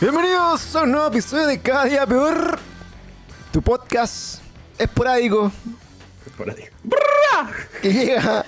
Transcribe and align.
Bienvenidos 0.00 0.74
a 0.76 0.84
un 0.84 0.92
nuevo 0.92 1.08
episodio 1.08 1.46
de 1.46 1.60
Cada 1.60 1.84
Día 1.84 2.06
Peor, 2.06 2.58
tu 3.52 3.60
podcast 3.60 4.40
esporádico 4.78 5.52
Esporádico. 6.26 6.74
que 7.82 7.92
llega, 7.92 8.46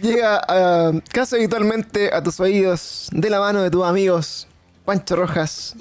llega 0.00 0.40
ah, 0.46 0.92
casi 1.10 1.34
habitualmente 1.34 2.14
a 2.14 2.22
tus 2.22 2.38
oídos 2.38 3.08
de 3.10 3.28
la 3.28 3.40
mano 3.40 3.60
de 3.60 3.72
tus 3.72 3.84
amigos 3.84 4.46
Pancho 4.84 5.16
Rojas, 5.16 5.74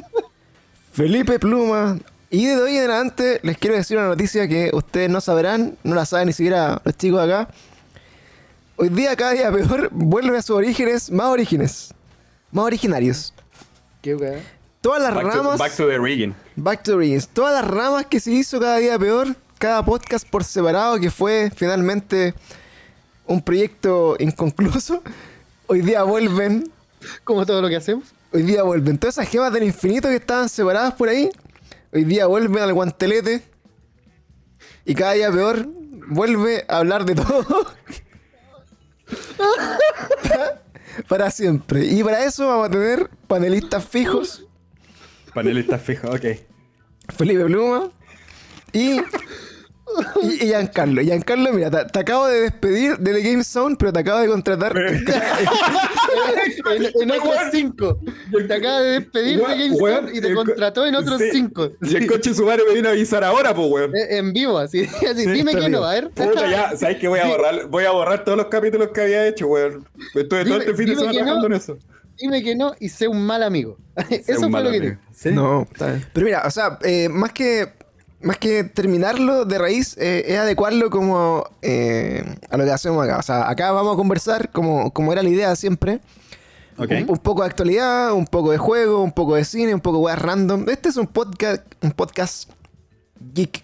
Felipe 0.93 1.37
Pluma. 1.37 1.99
Y 2.31 2.47
de 2.47 2.59
hoy 2.59 2.77
en 2.77 2.89
adelante 2.89 3.39
les 3.43 3.55
quiero 3.59 3.75
decir 3.75 3.99
una 3.99 4.07
noticia 4.07 4.47
que 4.47 4.71
ustedes 4.73 5.11
no 5.11 5.21
sabrán, 5.21 5.77
no 5.83 5.93
la 5.93 6.07
saben 6.07 6.25
ni 6.25 6.33
siquiera 6.33 6.81
los 6.83 6.97
chicos 6.97 7.23
de 7.23 7.33
acá. 7.35 7.53
Hoy 8.77 8.89
día 8.89 9.15
cada 9.15 9.33
día 9.33 9.51
peor 9.51 9.89
vuelve 9.91 10.39
a 10.39 10.41
sus 10.41 10.55
orígenes, 10.55 11.11
más 11.11 11.27
orígenes, 11.27 11.93
más 12.51 12.65
originarios. 12.65 13.31
¿Qué 14.01 14.15
weá? 14.15 14.56
Todas 14.87 15.03
las 15.03 15.15
Back 15.15 15.33
to, 15.33 15.37
ramas... 15.39 15.59
back 15.59 15.75
to 15.75 15.85
the 15.85 15.99
rigging. 15.99 16.33
Back 16.55 16.81
to 16.83 16.91
the 16.91 16.95
Origins. 16.95 17.27
Todas 17.27 17.61
las 17.61 17.69
ramas 17.69 18.05
que 18.05 18.21
se 18.21 18.31
hizo 18.31 18.57
cada 18.57 18.77
día 18.77 18.97
peor, 18.97 19.35
cada 19.57 19.83
podcast 19.83 20.25
por 20.25 20.45
separado, 20.45 20.97
que 20.97 21.11
fue 21.11 21.51
finalmente 21.53 22.33
un 23.25 23.41
proyecto 23.41 24.15
inconcluso, 24.17 25.03
hoy 25.67 25.81
día 25.81 26.03
vuelven. 26.03 26.71
Como 27.25 27.45
todo 27.45 27.61
lo 27.61 27.67
que 27.67 27.75
hacemos. 27.75 28.13
Hoy 28.31 28.43
día 28.43 28.63
vuelven. 28.63 28.97
Todas 28.97 29.17
esas 29.17 29.29
gemas 29.29 29.51
del 29.51 29.63
infinito 29.63 30.07
que 30.07 30.15
estaban 30.15 30.47
separadas 30.47 30.93
por 30.93 31.09
ahí, 31.09 31.29
hoy 31.91 32.05
día 32.05 32.25
vuelven 32.27 32.63
al 32.63 32.73
guantelete. 32.73 33.43
Y 34.85 34.95
cada 34.95 35.11
día 35.11 35.29
peor 35.29 35.67
vuelve 36.07 36.63
a 36.69 36.77
hablar 36.77 37.03
de 37.03 37.15
todo. 37.15 37.45
para 41.09 41.29
siempre. 41.29 41.85
Y 41.87 42.01
para 42.05 42.23
eso 42.23 42.47
vamos 42.47 42.69
a 42.69 42.71
tener 42.71 43.09
panelistas 43.27 43.83
fijos. 43.83 44.46
Panelistas 45.37 45.79
fijos, 45.79 46.09
ok. 46.15 46.25
Felipe 47.15 47.45
Pluma 47.45 47.91
y, 48.73 48.93
y, 48.93 49.01
y 50.23 50.37
Giancarlo. 50.47 50.99
Giancarlo, 51.03 51.53
mira, 51.53 51.69
te, 51.69 51.85
te 51.85 51.99
acabo 51.99 52.25
de 52.25 52.41
despedir 52.41 52.97
de 52.97 53.13
The 53.13 53.21
Game 53.21 53.43
Zone, 53.43 53.75
pero 53.77 53.93
te 53.93 53.99
acabo 53.99 54.19
de 54.19 54.29
contratar. 54.29 54.75
en, 56.75 56.85
en 57.03 57.11
otros 57.11 57.35
cinco. 57.51 57.99
Te 58.47 58.51
acaba 58.51 58.81
de 58.81 58.99
despedir 58.99 59.39
de 59.39 59.71
weón, 59.79 60.09
y 60.11 60.21
te 60.21 60.33
contrató 60.33 60.87
en 60.87 60.95
otros 60.95 61.19
sí. 61.21 61.29
cinco. 61.31 61.69
Y 61.83 61.95
el 61.97 62.07
coche 62.07 62.33
su 62.33 62.43
madre 62.43 62.63
me 62.67 62.73
vino 62.73 62.89
a 62.89 62.93
avisar 62.93 63.23
ahora, 63.23 63.53
pues, 63.53 63.69
weón. 63.69 63.95
Eh, 63.95 64.17
En 64.17 64.33
vivo, 64.33 64.57
así. 64.57 64.85
así, 65.07 65.23
Sí, 65.23 65.29
dime 65.29 65.51
está 65.51 65.65
que 65.65 65.69
no, 65.69 65.83
a 65.83 65.93
ver. 65.93 66.09
Puta, 66.09 66.49
ya, 66.49 66.75
¿sabes 66.75 66.97
qué? 66.97 67.07
Voy 67.07 67.19
a 67.19 67.27
borrar, 67.27 67.67
voy 67.67 67.85
a 67.85 67.91
borrar 67.91 68.23
todos 68.23 68.39
los 68.39 68.47
capítulos 68.47 68.89
que 68.91 69.01
había 69.01 69.27
hecho, 69.27 69.45
weón. 69.45 69.87
Estuve 70.15 70.45
todo 70.45 70.57
este 70.57 70.73
fin 70.73 70.87
de 70.87 70.95
semana 70.95 71.11
que 71.11 71.19
no. 71.19 71.25
trabajando 71.25 71.47
en 71.47 71.53
eso. 71.53 71.77
Dime 72.19 72.43
que 72.43 72.55
no 72.55 72.73
y 72.79 72.89
sé 72.89 73.07
un 73.07 73.25
mal 73.25 73.43
amigo. 73.43 73.77
Sé 74.09 74.23
Eso 74.27 74.49
fue 74.49 74.63
lo 74.63 74.71
que 74.71 74.77
amigo. 74.77 74.95
te. 75.11 75.13
¿Sí? 75.29 75.31
No. 75.31 75.63
Está 75.63 75.87
bien. 75.87 76.05
Pero 76.13 76.25
mira, 76.25 76.43
o 76.45 76.51
sea, 76.51 76.77
eh, 76.83 77.09
más 77.09 77.31
que. 77.33 77.73
Más 78.19 78.39
que 78.39 78.63
terminarlo 78.63 79.45
de 79.45 79.59
raíz, 79.59 79.95
eh, 79.99 80.23
es 80.27 80.39
adecuarlo 80.39 80.89
como 80.89 81.43
eh, 81.61 82.23
a 82.49 82.57
lo 82.57 82.65
que 82.65 82.71
hacemos 82.71 83.05
acá. 83.05 83.19
O 83.19 83.21
sea, 83.21 83.47
acá 83.47 83.71
vamos 83.71 83.93
a 83.93 83.95
conversar 83.95 84.49
como, 84.51 84.91
como 84.91 85.13
era 85.13 85.21
la 85.21 85.29
idea 85.29 85.55
siempre. 85.55 85.99
Ok. 86.79 86.89
Un, 86.91 87.11
un 87.11 87.17
poco 87.19 87.43
de 87.43 87.49
actualidad, 87.49 88.13
un 88.13 88.25
poco 88.25 88.49
de 88.51 88.57
juego, 88.57 89.03
un 89.03 89.11
poco 89.11 89.35
de 89.35 89.45
cine, 89.45 89.71
un 89.75 89.81
poco 89.81 89.97
de 89.99 90.03
weas 90.05 90.19
random. 90.19 90.65
Este 90.67 90.89
es 90.89 90.97
un 90.97 91.05
podcast, 91.05 91.61
un 91.83 91.91
podcast 91.91 92.49
geek 93.33 93.63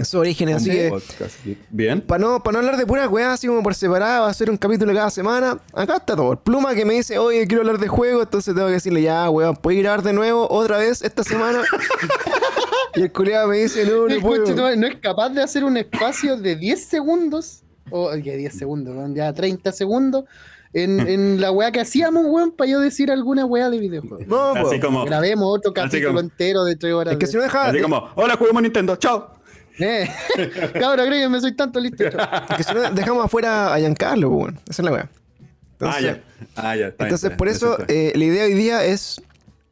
en 0.00 0.04
su 0.04 0.18
origen, 0.18 0.48
así 0.50 0.68
que 0.70 0.88
Podcast. 0.88 1.36
Bien. 1.70 2.00
para 2.00 2.20
no, 2.20 2.42
pa 2.42 2.50
no 2.52 2.58
hablar 2.58 2.76
de 2.76 2.84
puras 2.86 3.08
weas 3.08 3.34
así 3.34 3.46
como 3.46 3.62
por 3.62 3.74
separado, 3.74 4.26
hacer 4.26 4.50
un 4.50 4.56
capítulo 4.56 4.92
cada 4.92 5.10
semana, 5.10 5.58
acá 5.72 5.96
está 5.96 6.16
todo. 6.16 6.32
El 6.32 6.38
Pluma 6.38 6.74
que 6.74 6.84
me 6.84 6.94
dice, 6.94 7.18
oye, 7.18 7.46
quiero 7.46 7.62
hablar 7.62 7.78
de 7.78 7.88
juego, 7.88 8.22
entonces 8.22 8.54
tengo 8.54 8.66
que 8.66 8.74
decirle, 8.74 9.02
ya, 9.02 9.30
weón, 9.30 9.56
¿puedes 9.56 9.80
grabar 9.82 10.02
de 10.02 10.12
nuevo 10.12 10.46
otra 10.50 10.78
vez 10.78 11.02
esta 11.02 11.22
semana? 11.22 11.62
y 12.94 13.02
el 13.02 13.12
culiado 13.12 13.48
me 13.48 13.58
dice, 13.58 13.84
no, 13.86 14.06
no 14.08 14.20
puedo. 14.20 14.54
no, 14.54 14.76
no 14.76 14.86
es 14.86 14.96
capaz 14.96 15.30
de 15.30 15.42
hacer 15.42 15.64
un 15.64 15.76
espacio 15.76 16.36
de 16.36 16.56
10 16.56 16.84
segundos. 16.84 17.62
O 17.92 18.10
que 18.22 18.36
10 18.36 18.56
segundos, 18.56 18.94
weón, 18.96 19.14
ya 19.14 19.32
30 19.32 19.72
segundos. 19.72 20.24
En, 20.72 21.00
en 21.00 21.40
la 21.40 21.50
weá 21.50 21.72
que 21.72 21.80
hacíamos, 21.80 22.24
weón, 22.28 22.52
para 22.52 22.70
yo 22.70 22.78
decir 22.78 23.10
alguna 23.10 23.44
weá 23.44 23.68
de 23.70 23.78
videojuegos. 23.80 24.28
No, 24.28 24.52
Así 24.54 24.78
como, 24.78 25.04
Grabemos 25.04 25.48
otro 25.58 25.72
capítulo 25.72 26.10
como- 26.10 26.20
entero 26.20 26.62
de 26.62 26.76
3 26.76 26.94
horas. 26.94 27.12
Es 27.14 27.18
que 27.18 27.26
de- 27.26 27.32
si 27.32 27.36
no 27.36 27.42
deja... 27.42 27.64
así 27.66 27.80
como, 27.80 28.08
hola, 28.14 28.36
juguemos 28.36 28.62
Nintendo, 28.62 28.94
chao. 28.94 29.34
Eh, 29.80 30.08
Cabra, 30.74 31.06
créeme, 31.06 31.40
soy 31.40 31.56
tanto 31.56 31.80
listo. 31.80 32.04
chao. 32.10 32.28
es 32.50 32.56
que 32.56 32.62
si 32.64 32.74
no 32.74 32.90
dejamos 32.90 33.24
afuera 33.24 33.74
a 33.74 33.78
Giancarlo, 33.78 34.28
po, 34.28 34.36
weón. 34.36 34.60
Esa 34.68 34.82
es 34.82 34.84
la 34.84 34.92
wea. 34.92 35.08
ah, 35.10 35.46
Entonces, 35.72 36.02
ya. 36.02 36.20
Ah, 36.56 36.76
ya. 36.76 36.86
está 36.88 37.04
bien, 37.04 37.14
Entonces, 37.14 37.24
está 37.24 37.36
por 37.36 37.48
eso, 37.48 37.78
está 37.78 37.92
eh, 37.92 38.12
la 38.14 38.24
idea 38.24 38.44
hoy 38.44 38.54
día 38.54 38.84
es. 38.84 39.20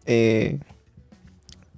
eh, 0.06 0.58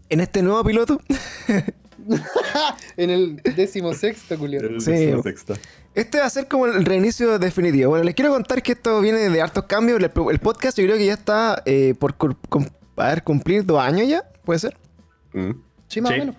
en 0.09 0.21
este 0.21 0.43
nuevo 0.43 0.65
piloto. 0.65 1.01
en 2.97 3.11
el 3.11 3.37
décimo 3.57 3.95
sexto, 3.95 4.37
Julio. 4.37 4.61
El 4.61 4.81
sí. 4.81 4.91
décimo 4.91 5.23
sexto. 5.23 5.55
Este 5.95 6.19
va 6.19 6.27
a 6.27 6.31
ser 6.31 6.47
como 6.49 6.67
el 6.67 6.85
reinicio 6.85 7.39
definitivo. 7.39 7.91
Bueno, 7.91 8.05
les 8.05 8.15
quiero 8.15 8.33
contar 8.33 8.63
que 8.63 8.73
esto 8.73 9.01
viene 9.01 9.29
de 9.29 9.43
hartos 9.43 9.65
cambios. 9.65 9.99
El, 9.99 10.05
el 10.31 10.39
podcast 10.39 10.79
yo 10.79 10.85
creo 10.85 10.97
que 10.97 11.07
ya 11.07 11.15
está 11.15 11.63
eh, 11.67 11.95
por 11.99 12.15
a 12.97 13.09
ver, 13.09 13.23
cumplir 13.23 13.65
dos 13.65 13.81
años 13.81 14.09
ya. 14.09 14.23
¿Puede 14.45 14.59
ser? 14.61 14.77
Mm. 15.33 15.51
Sí, 15.89 16.01
más 16.01 16.13
Sí. 16.13 16.17
o 16.17 16.19
menos. 16.21 16.37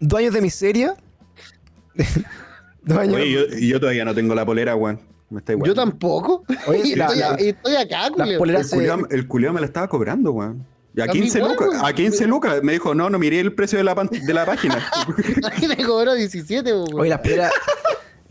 Dos 0.00 0.18
años 0.18 0.34
de 0.34 0.40
miseria. 0.40 0.94
Dos 2.82 2.98
años. 2.98 3.16
Oye, 3.16 3.32
yo, 3.32 3.40
y 3.58 3.68
yo 3.68 3.80
todavía 3.80 4.04
no 4.04 4.14
tengo 4.14 4.34
la 4.34 4.44
polera, 4.46 4.76
weón. 4.76 5.00
Me 5.30 5.38
está 5.38 5.52
igual. 5.52 5.68
Yo 5.68 5.74
tampoco. 5.74 6.44
Oye, 6.66 6.82
y 6.84 6.94
la- 6.96 7.06
estoy, 7.06 7.18
la- 7.20 7.36
y 7.40 7.48
estoy 7.50 7.76
acá, 7.76 8.08
poleras 8.38 8.62
El 8.62 8.68
se- 8.68 8.76
culiao, 8.76 9.06
el 9.10 9.28
culiao 9.28 9.52
me 9.52 9.60
la 9.60 9.66
estaba 9.66 9.88
cobrando, 9.88 10.32
weón. 10.32 10.66
Y 10.94 11.00
a 11.00 11.04
A 11.04 11.06
mí 11.06 11.12
15 11.20 11.38
igual, 11.38 11.52
lucas. 11.58 11.80
A 11.84 11.92
15 11.92 12.26
lucas. 12.26 12.62
Me 12.64 12.72
dijo, 12.72 12.94
no, 12.96 13.08
no 13.10 13.18
miré 13.18 13.38
el 13.38 13.54
precio 13.54 13.78
de 13.78 13.84
la, 13.84 13.94
pan- 13.94 14.08
de 14.10 14.34
la 14.34 14.44
página. 14.44 14.84
Aquí 15.44 15.68
me 15.68 15.76
cobró 15.84 16.14
17, 16.14 16.72
weón. 16.72 16.88
Oye, 17.00 17.10
las 17.10 17.20
poleras. 17.20 17.52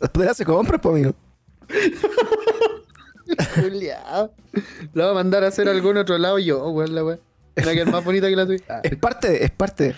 las 0.02 0.10
poleras 0.10 0.36
se 0.38 0.44
compran, 0.44 0.82
pues, 0.82 0.94
amigo. 0.96 1.16
La 4.94 5.04
voy 5.04 5.12
a 5.12 5.14
mandar 5.14 5.44
a 5.44 5.48
hacer 5.48 5.68
a 5.68 5.72
algún 5.72 5.98
otro 5.98 6.18
lado 6.18 6.40
yo, 6.40 6.68
weón, 6.70 6.96
la 6.96 7.04
weón. 7.04 7.20
Para 7.56 7.74
que 7.74 7.82
es 7.82 7.88
más 7.88 8.04
bonita 8.04 8.28
que 8.28 8.36
la 8.36 8.46
tuya. 8.46 8.64
Ah. 8.70 8.80
Es 8.84 8.96
parte 8.98 9.44
es 9.44 9.52
parte. 9.52 9.96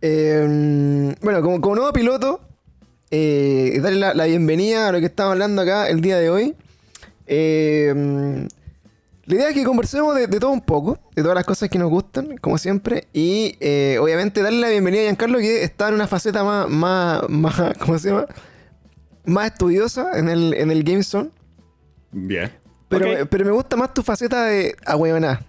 Eh, 0.00 1.14
bueno, 1.22 1.42
como, 1.42 1.60
como 1.60 1.76
nuevo 1.76 1.92
piloto, 1.92 2.40
eh, 3.10 3.78
darle 3.82 3.98
la, 3.98 4.14
la 4.14 4.26
bienvenida 4.26 4.88
a 4.88 4.92
lo 4.92 5.00
que 5.00 5.06
estamos 5.06 5.32
hablando 5.32 5.62
acá 5.62 5.88
el 5.88 6.00
día 6.00 6.18
de 6.18 6.30
hoy. 6.30 6.54
Eh, 7.26 8.46
la 9.24 9.34
idea 9.34 9.48
es 9.50 9.54
que 9.54 9.64
conversemos 9.64 10.14
de, 10.14 10.26
de 10.26 10.40
todo 10.40 10.50
un 10.50 10.62
poco, 10.62 10.98
de 11.14 11.22
todas 11.22 11.34
las 11.34 11.44
cosas 11.44 11.68
que 11.68 11.78
nos 11.78 11.90
gustan, 11.90 12.38
como 12.38 12.56
siempre. 12.56 13.08
Y 13.12 13.56
eh, 13.60 13.98
obviamente 14.00 14.40
darle 14.42 14.60
la 14.60 14.70
bienvenida 14.70 15.02
a 15.02 15.04
Giancarlo, 15.04 15.38
que 15.38 15.62
está 15.62 15.88
en 15.88 15.94
una 15.94 16.06
faceta 16.06 16.42
más, 16.44 16.68
más, 16.68 17.28
más 17.28 17.54
¿cómo 17.78 17.98
se 17.98 18.08
llama? 18.08 18.26
Más 19.26 19.52
estudiosa 19.52 20.18
en 20.18 20.30
el, 20.30 20.54
en 20.54 20.70
el 20.70 20.82
Game 20.82 21.02
Zone. 21.02 21.30
Bien. 22.10 22.50
Pero, 22.88 23.28
pero 23.28 23.44
me 23.44 23.50
gusta 23.50 23.76
más 23.76 23.92
tu 23.92 24.02
faceta 24.02 24.46
de 24.46 24.74
ahueoná. 24.86 25.42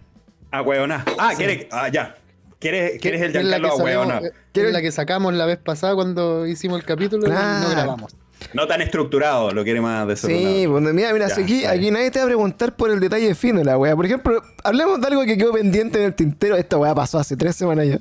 Ah, 0.52 0.62
weona. 0.62 1.06
Ah, 1.18 1.32
¿quieres? 1.38 1.68
Ah, 1.72 1.88
ya. 1.90 2.18
¿Quieres, 2.60 3.00
¿quieres 3.02 3.22
el 3.22 3.32
Giancarlo 3.32 3.68
a 3.74 3.78
sabemos- 3.78 4.08
weona? 4.08 4.28
es 4.28 4.34
Quiero- 4.52 4.72
la 4.72 4.82
que 4.82 4.92
sacamos 4.92 5.34
la 5.34 5.46
vez 5.46 5.58
pasada 5.58 5.96
cuando 5.96 6.46
hicimos 6.46 6.80
el 6.80 6.86
capítulo 6.86 7.26
y 7.26 7.30
no 7.30 7.70
grabamos. 7.70 8.16
No 8.54 8.68
tan 8.68 8.82
estructurado, 8.82 9.52
lo 9.52 9.64
quiere 9.64 9.82
más 9.82 10.08
desordenado. 10.08 10.56
Sí, 10.56 10.68
pues 10.68 10.94
mira, 10.94 11.14
mira, 11.14 11.28
Ya, 11.28 11.36
aquí, 11.42 11.66
aquí 11.66 11.92
nadie 11.92 12.10
te 12.10 12.20
va 12.20 12.26
a 12.26 12.28
preguntar 12.28 12.76
por 12.76 12.90
el 12.90 13.00
detalle 13.00 13.36
fino 13.36 13.60
de 13.60 13.66
la 13.66 13.78
weá. 13.78 13.96
Por 13.96 14.06
ejemplo, 14.06 14.42
hablemos 14.64 15.00
de 15.02 15.08
algo 15.08 15.24
que 15.26 15.38
quedó 15.38 15.52
pendiente 15.54 16.00
en 16.00 16.06
el 16.06 16.16
tintero. 16.16 16.56
Esta 16.56 16.78
weá 16.78 16.96
pasó 16.96 17.20
hace 17.20 17.36
tres 17.36 17.56
semanas 17.58 17.88
ya. 17.88 18.00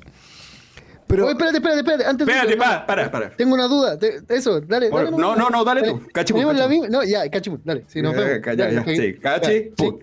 Pero, 1.07 1.23
Oye, 1.25 1.31
espérate, 1.33 1.57
espérate, 1.57 1.79
espérate. 1.79 2.05
Antes 2.05 2.27
de- 2.27 2.33
Espérate, 2.33 2.57
para, 2.57 2.85
para, 2.85 3.11
para. 3.11 3.29
Tengo 3.35 3.53
una 3.55 3.67
duda. 3.67 3.97
te- 3.99 4.21
eso, 4.29 4.61
dale, 4.61 4.89
Bueno, 4.89 5.11
dale. 5.11 5.21
no, 5.21 5.35
no, 5.35 5.49
no, 5.49 5.63
dale 5.65 5.81
tú. 5.83 5.97
Eh, 5.97 6.01
la 6.05 6.11
cachipún. 6.13 6.45
misma- 6.45 6.87
No, 6.89 7.03
ya, 7.03 7.29
cachipún, 7.29 7.61
dale. 7.65 7.83
Sí, 7.87 8.01
nos 8.01 8.13
Eh, 8.15 8.17
vemos. 8.17 8.45
ya, 8.45 8.55
Dale, 8.55 8.83
sí. 8.95 9.13
Sí. 9.77 9.95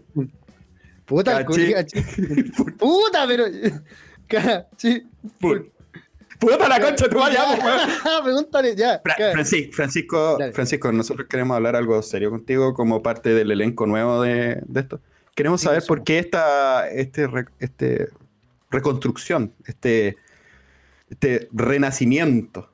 Puta, 1.06 1.44
cachi- 1.46 2.76
Puta, 2.76 3.26
pero. 3.28 3.44
Cachi. 4.28 5.06
Put- 5.40 5.73
Puta 6.38 6.69
la 6.69 6.78
concha, 6.81 7.08
tú 7.08 7.19
vayamos, 7.19 7.58
weón. 7.64 7.81
Pregúntale, 8.25 8.76
ya. 8.76 9.00
Fra- 9.02 9.17
Francisco, 9.73 10.37
Dale. 10.38 10.52
Francisco, 10.52 10.93
nosotros 10.93 11.26
queremos 11.31 11.55
hablar 11.56 11.76
algo 11.76 12.02
serio 12.02 12.31
contigo 12.31 12.75
como 12.75 13.02
parte 13.02 13.31
del 13.32 13.50
elenco 13.52 13.87
nuevo 13.87 14.20
de, 14.20 14.61
de 14.67 14.81
esto. 14.81 15.00
Queremos 15.34 15.61
Sí, 15.62 15.67
saber 15.67 15.81
sí. 15.81 15.88
por 15.88 16.05
qué 16.05 16.19
esta 16.19 16.90
este, 16.90 17.26
este 17.58 18.08
reconstrucción, 18.70 19.55
este, 19.67 20.17
este 21.08 21.49
renacimiento 21.52 22.69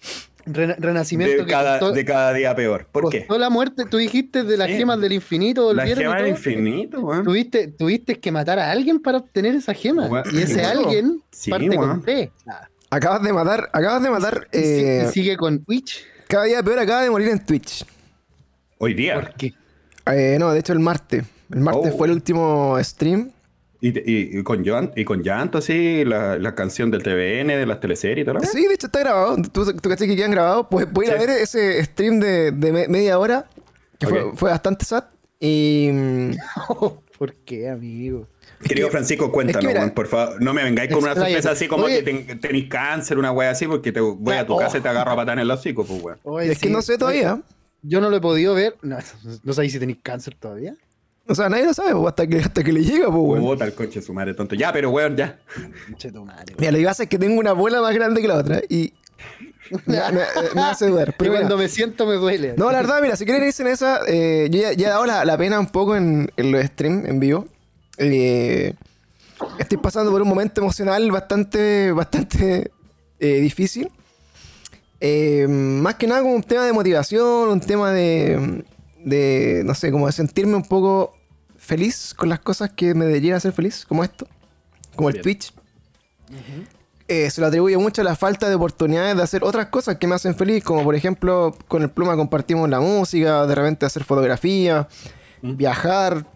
Rena- 0.00 0.35
renacimiento 0.46 1.38
de 1.42 1.44
que 1.44 1.50
cada, 1.50 1.78
costó- 1.80 1.92
de 1.94 2.04
cada 2.04 2.32
día 2.32 2.54
peor. 2.54 2.86
¿Por 2.92 3.10
qué? 3.10 3.26
la 3.28 3.50
muerte, 3.50 3.84
tú 3.90 3.96
dijiste 3.98 4.42
de 4.44 4.56
las 4.56 4.68
Sí. 4.68 4.74
gemas 4.78 5.00
del 5.00 5.12
infinito, 5.12 5.72
La 5.74 5.82
volvieron 5.82 6.02
y 6.02 6.06
gema 6.06 6.16
del 6.22 6.28
infinito, 6.28 7.00
weón. 7.00 7.24
Tuviste, 7.24 7.68
tuviste 7.68 8.18
que 8.20 8.30
matar 8.32 8.58
a 8.58 8.70
alguien 8.70 9.00
para 9.00 9.18
obtener 9.18 9.54
esa 9.56 9.74
gema. 9.74 10.22
Y 10.32 10.38
ese 10.42 10.60
Claro. 10.60 10.80
alguien 10.80 11.22
Sí, 11.30 11.50
parte 11.50 11.74
con 11.76 12.02
T. 12.02 12.30
Acabas 12.90 13.22
de 13.22 13.32
matar, 13.32 13.68
acabas 13.72 14.02
de 14.02 14.10
matar. 14.10 14.48
y 14.52 14.56
eh, 14.58 15.04
y 15.08 15.12
sigue 15.12 15.36
con 15.36 15.64
Twitch. 15.64 16.04
Cada 16.28 16.44
día 16.44 16.62
peor 16.62 16.78
acaba 16.78 17.02
de 17.02 17.10
morir 17.10 17.28
en 17.28 17.44
Twitch. 17.44 17.84
Hoy 18.78 18.94
día. 18.94 19.14
¿Por 19.14 19.34
qué? 19.34 19.54
Eh, 20.12 20.36
no, 20.38 20.52
de 20.52 20.60
hecho 20.60 20.72
el 20.72 20.78
martes. 20.80 21.24
El 21.52 21.60
martes 21.60 21.92
Oh. 21.94 21.98
fue 21.98 22.06
el 22.08 22.12
último 22.12 22.76
stream. 22.82 23.30
Y 23.94 24.42
con 24.42 24.62
llanto, 24.64 24.92
y 24.98 25.04
con 25.04 25.22
llanto 25.22 25.58
así, 25.58 26.04
la, 26.04 26.38
la 26.38 26.54
canción 26.54 26.90
del 26.90 27.02
TVN, 27.02 27.48
de 27.48 27.66
las 27.66 27.80
teleseries 27.80 28.26
y 28.26 28.30
wea. 28.30 28.40
Sí, 28.40 28.66
de 28.66 28.74
hecho 28.74 28.86
está 28.86 29.00
grabado. 29.00 29.36
Tú, 29.52 29.64
tú 29.74 29.88
cachai 29.88 30.08
que 30.08 30.16
quedan 30.16 30.30
grabados. 30.30 30.66
Pues 30.70 30.90
voy 30.92 31.06
a 31.06 31.08
ir 31.10 31.14
a 31.14 31.20
Sí. 31.20 31.26
ver 31.26 31.36
ese 31.42 31.84
stream 31.84 32.20
de, 32.20 32.52
de 32.52 32.72
me- 32.72 32.88
media 32.88 33.18
hora. 33.18 33.46
Que 33.98 34.06
fue, 34.34 34.50
bastante 34.50 34.84
sad. 34.84 35.04
Y. 35.40 35.90
mm, 35.92 36.30
¿Por 37.18 37.34
qué, 37.44 37.68
amigo? 37.68 38.26
Querido 38.62 38.88
Francisco, 38.90 39.30
cuéntanos, 39.32 39.64
mira- 39.72 39.94
por 39.94 40.06
favor. 40.06 40.40
No 40.42 40.52
me 40.54 40.62
vengáis 40.64 40.90
con 40.90 41.02
una 41.02 41.14
sorpresa 41.14 41.50
así 41.50 41.66
como 41.68 41.84
Oye. 41.84 42.02
que 42.02 42.02
ten- 42.24 42.40
tenéis 42.40 42.68
cáncer, 42.68 43.18
una 43.18 43.32
wea 43.32 43.50
así, 43.50 43.66
porque 43.66 43.92
te 43.92 44.00
voy 44.00 44.34
a 44.34 44.46
tu 44.46 44.54
Oh. 44.54 44.58
casa 44.58 44.78
y 44.78 44.80
te 44.80 44.88
agarro 44.88 45.12
a 45.12 45.16
patar 45.16 45.34
en 45.34 45.40
el 45.42 45.50
hocico, 45.50 45.84
pues, 45.84 46.02
weón. 46.02 46.18
Oye, 46.24 46.52
es 46.52 46.58
que 46.58 46.68
sí, 46.68 46.72
no 46.72 46.82
sé 46.82 46.98
todavía. 46.98 47.34
oye, 47.34 47.42
Yo 47.82 48.00
no 48.00 48.10
lo 48.10 48.16
he 48.16 48.20
podido 48.20 48.54
ver. 48.54 48.76
No, 48.82 48.96
no 49.44 49.52
sabéis 49.52 49.72
si 49.72 49.78
tenéis 49.78 49.98
cáncer 50.02 50.34
todavía. 50.38 50.74
O 51.28 51.34
sea, 51.34 51.48
nadie 51.48 51.64
lo 51.64 51.74
sabe 51.74 51.92
pues, 51.92 52.06
hasta, 52.08 52.26
que, 52.26 52.38
hasta 52.38 52.62
que 52.62 52.72
le 52.72 52.82
llega, 52.84 53.06
pues, 53.06 53.16
weón. 53.16 53.42
Puta 53.42 53.64
el 53.64 53.74
coche 53.74 54.00
su 54.00 54.12
madre 54.12 54.34
tonto. 54.34 54.54
Ya, 54.54 54.72
pero 54.72 54.90
weón, 54.90 55.16
ya. 55.16 55.38
Che, 55.96 56.12
tu 56.12 56.24
madre. 56.24 56.54
Mira, 56.58 56.70
lo 56.72 56.78
que 56.78 56.84
pasa 56.84 57.02
es 57.04 57.08
que 57.08 57.18
tengo 57.18 57.40
una 57.40 57.52
bola 57.52 57.80
más 57.80 57.92
grande 57.94 58.20
que 58.22 58.28
la 58.28 58.36
otra. 58.36 58.60
Y. 58.68 58.92
Me, 59.86 59.96
me- 60.12 60.20
me 60.54 60.60
hace 60.62 60.86
dudar. 60.86 61.12
Pero 61.18 61.32
mira, 61.32 61.40
cuando 61.42 61.58
me 61.58 61.68
siento 61.68 62.06
me 62.06 62.14
duele. 62.14 62.54
No, 62.56 62.70
la 62.70 62.78
verdad, 62.78 63.02
mira, 63.02 63.16
si 63.16 63.24
quieren 63.24 63.44
irse 63.44 63.62
en 63.62 63.68
esa, 63.68 63.98
eh, 64.06 64.46
yo 64.48 64.60
ya, 64.60 64.72
ya 64.74 64.86
he 64.86 64.90
dado 64.90 65.06
la, 65.06 65.24
la 65.24 65.36
pena 65.36 65.58
un 65.58 65.66
poco 65.66 65.96
en, 65.96 66.30
en 66.36 66.52
los 66.52 66.64
streams 66.64 67.08
en 67.08 67.18
vivo. 67.18 67.48
Eh, 67.98 68.74
estoy 69.58 69.78
pasando 69.78 70.12
por 70.12 70.22
un 70.22 70.28
momento 70.28 70.60
emocional 70.60 71.10
bastante, 71.10 71.90
bastante 71.90 72.70
eh, 73.18 73.40
difícil. 73.40 73.90
Eh, 75.00 75.48
más 75.48 75.96
que 75.96 76.06
nada 76.06 76.20
como 76.22 76.34
un 76.36 76.44
tema 76.44 76.64
de 76.64 76.72
motivación, 76.72 77.48
un 77.48 77.60
tema 77.60 77.90
de, 77.90 78.64
de, 79.04 79.62
no 79.64 79.74
sé, 79.74 79.90
como 79.90 80.06
de 80.06 80.12
sentirme 80.12 80.54
un 80.54 80.62
poco 80.64 81.15
feliz 81.66 82.14
con 82.14 82.28
las 82.28 82.38
cosas 82.38 82.70
que 82.70 82.94
me 82.94 83.04
deberían 83.04 83.36
hacer 83.36 83.52
feliz, 83.52 83.84
como 83.84 84.04
esto, 84.04 84.28
como 84.94 85.08
el 85.08 85.14
Bien. 85.14 85.22
Twitch. 85.22 85.52
Eh, 87.08 87.30
se 87.30 87.40
lo 87.40 87.48
atribuye 87.48 87.76
mucho 87.76 88.02
a 88.02 88.04
la 88.04 88.16
falta 88.16 88.48
de 88.48 88.54
oportunidades 88.54 89.16
de 89.16 89.22
hacer 89.22 89.44
otras 89.44 89.66
cosas 89.66 89.96
que 89.96 90.06
me 90.06 90.14
hacen 90.14 90.34
feliz, 90.34 90.62
como 90.64 90.82
por 90.82 90.94
ejemplo 90.94 91.56
con 91.68 91.82
el 91.82 91.90
pluma 91.90 92.16
compartimos 92.16 92.68
la 92.68 92.80
música, 92.80 93.46
de 93.46 93.54
repente 93.54 93.86
hacer 93.86 94.04
fotografía, 94.04 94.88
viajar, 95.42 96.26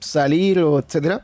salir, 0.00 0.60
o 0.60 0.78
etcétera. 0.78 1.22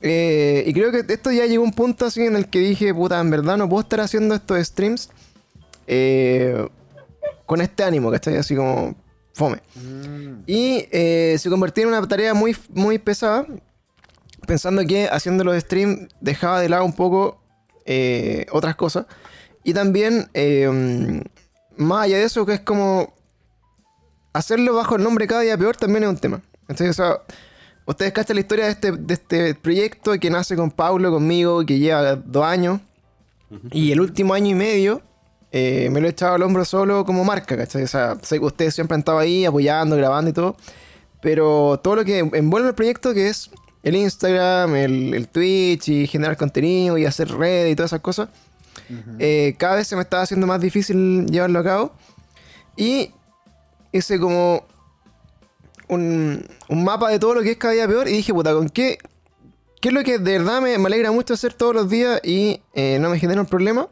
Eh, 0.00 0.64
y 0.66 0.72
creo 0.72 0.90
que 0.90 1.04
esto 1.12 1.30
ya 1.30 1.46
llegó 1.46 1.62
a 1.62 1.66
un 1.66 1.72
punto 1.72 2.06
así 2.06 2.22
en 2.22 2.36
el 2.36 2.48
que 2.48 2.58
dije, 2.58 2.92
puta, 2.92 3.20
en 3.20 3.30
verdad 3.30 3.56
no 3.56 3.68
puedo 3.68 3.82
estar 3.82 4.00
haciendo 4.00 4.34
estos 4.34 4.58
streams 4.66 5.10
eh, 5.86 6.68
con 7.46 7.60
este 7.60 7.84
ánimo, 7.84 8.10
¿cachai? 8.10 8.36
Así 8.36 8.56
como 8.56 8.94
fome. 9.32 9.62
Mm. 9.74 10.42
Y 10.46 10.86
eh, 10.90 11.36
se 11.38 11.50
convirtió 11.50 11.82
en 11.82 11.88
una 11.90 12.06
tarea 12.06 12.34
muy, 12.34 12.56
muy 12.70 12.98
pesada, 12.98 13.46
pensando 14.46 14.84
que 14.86 15.08
haciendo 15.08 15.44
los 15.44 15.56
streams 15.56 16.08
dejaba 16.20 16.60
de 16.60 16.68
lado 16.68 16.84
un 16.84 16.94
poco 16.94 17.40
eh, 17.84 18.46
otras 18.50 18.76
cosas. 18.76 19.06
Y 19.64 19.74
también, 19.74 20.28
eh, 20.34 21.22
más 21.76 22.04
allá 22.04 22.18
de 22.18 22.24
eso, 22.24 22.44
que 22.44 22.54
es 22.54 22.60
como 22.60 23.14
hacerlo 24.32 24.74
bajo 24.74 24.96
el 24.96 25.02
nombre 25.02 25.26
cada 25.26 25.42
día 25.42 25.56
peor 25.56 25.76
también 25.76 26.04
es 26.04 26.10
un 26.10 26.18
tema. 26.18 26.42
Entonces, 26.62 26.90
o 26.90 26.92
sea, 26.94 27.22
ustedes 27.86 28.12
cachan 28.12 28.36
la 28.36 28.40
historia 28.40 28.64
de 28.66 28.70
este, 28.72 28.92
de 28.92 29.14
este 29.14 29.54
proyecto 29.54 30.18
que 30.18 30.30
nace 30.30 30.56
con 30.56 30.70
Pablo, 30.70 31.10
conmigo, 31.10 31.64
que 31.64 31.78
lleva 31.78 32.16
dos 32.16 32.44
años. 32.44 32.80
Y 33.70 33.92
el 33.92 34.00
último 34.00 34.32
año 34.32 34.48
y 34.48 34.54
medio 34.54 35.02
eh, 35.54 35.90
me 35.90 36.00
lo 36.00 36.06
he 36.06 36.10
echado 36.10 36.34
al 36.34 36.42
hombro 36.42 36.64
solo 36.64 37.04
como 37.04 37.24
marca, 37.24 37.58
¿cachai? 37.58 37.82
O 37.82 37.86
sea, 37.86 38.16
sé 38.22 38.38
que 38.38 38.44
ustedes 38.46 38.74
siempre 38.74 38.94
han 38.94 39.00
estado 39.00 39.18
ahí 39.18 39.44
apoyando, 39.44 39.96
grabando 39.96 40.30
y 40.30 40.32
todo. 40.32 40.56
Pero 41.20 41.78
todo 41.84 41.96
lo 41.96 42.04
que 42.06 42.18
envuelve 42.18 42.70
el 42.70 42.74
proyecto, 42.74 43.12
que 43.12 43.28
es 43.28 43.50
el 43.82 43.94
Instagram, 43.94 44.74
el, 44.74 45.12
el 45.12 45.28
Twitch 45.28 45.88
y 45.88 46.06
generar 46.06 46.38
contenido 46.38 46.96
y 46.96 47.04
hacer 47.04 47.30
redes 47.30 47.70
y 47.70 47.76
todas 47.76 47.90
esas 47.90 48.00
cosas, 48.00 48.30
eh, 49.18 49.54
cada 49.58 49.76
vez 49.76 49.86
se 49.88 49.94
me 49.94 50.02
estaba 50.02 50.22
haciendo 50.22 50.46
más 50.46 50.60
difícil 50.60 51.26
llevarlo 51.26 51.58
a 51.58 51.64
cabo. 51.64 51.92
Y 52.74 53.10
hice 53.92 54.18
como 54.18 54.64
un, 55.88 56.46
un 56.68 56.84
mapa 56.84 57.10
de 57.10 57.18
todo 57.18 57.34
lo 57.34 57.42
que 57.42 57.50
es 57.52 57.56
cada 57.58 57.74
día 57.74 57.86
peor 57.86 58.08
y 58.08 58.12
dije, 58.12 58.32
puta, 58.32 58.54
¿con 58.54 58.70
qué? 58.70 58.98
¿Qué 59.82 59.88
es 59.88 59.94
lo 59.94 60.02
que 60.02 60.18
de 60.18 60.38
verdad 60.38 60.62
me, 60.62 60.78
me 60.78 60.86
alegra 60.86 61.12
mucho 61.12 61.34
hacer 61.34 61.52
todos 61.52 61.74
los 61.74 61.90
días 61.90 62.20
y 62.24 62.62
eh, 62.72 62.98
no 63.00 63.10
me 63.10 63.18
genera 63.18 63.40
un 63.40 63.46
problema 63.46 63.88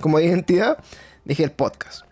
como 0.00 0.20
identidad? 0.20 0.78
Dije 1.24 1.44
el 1.44 1.52
podcast. 1.52 2.02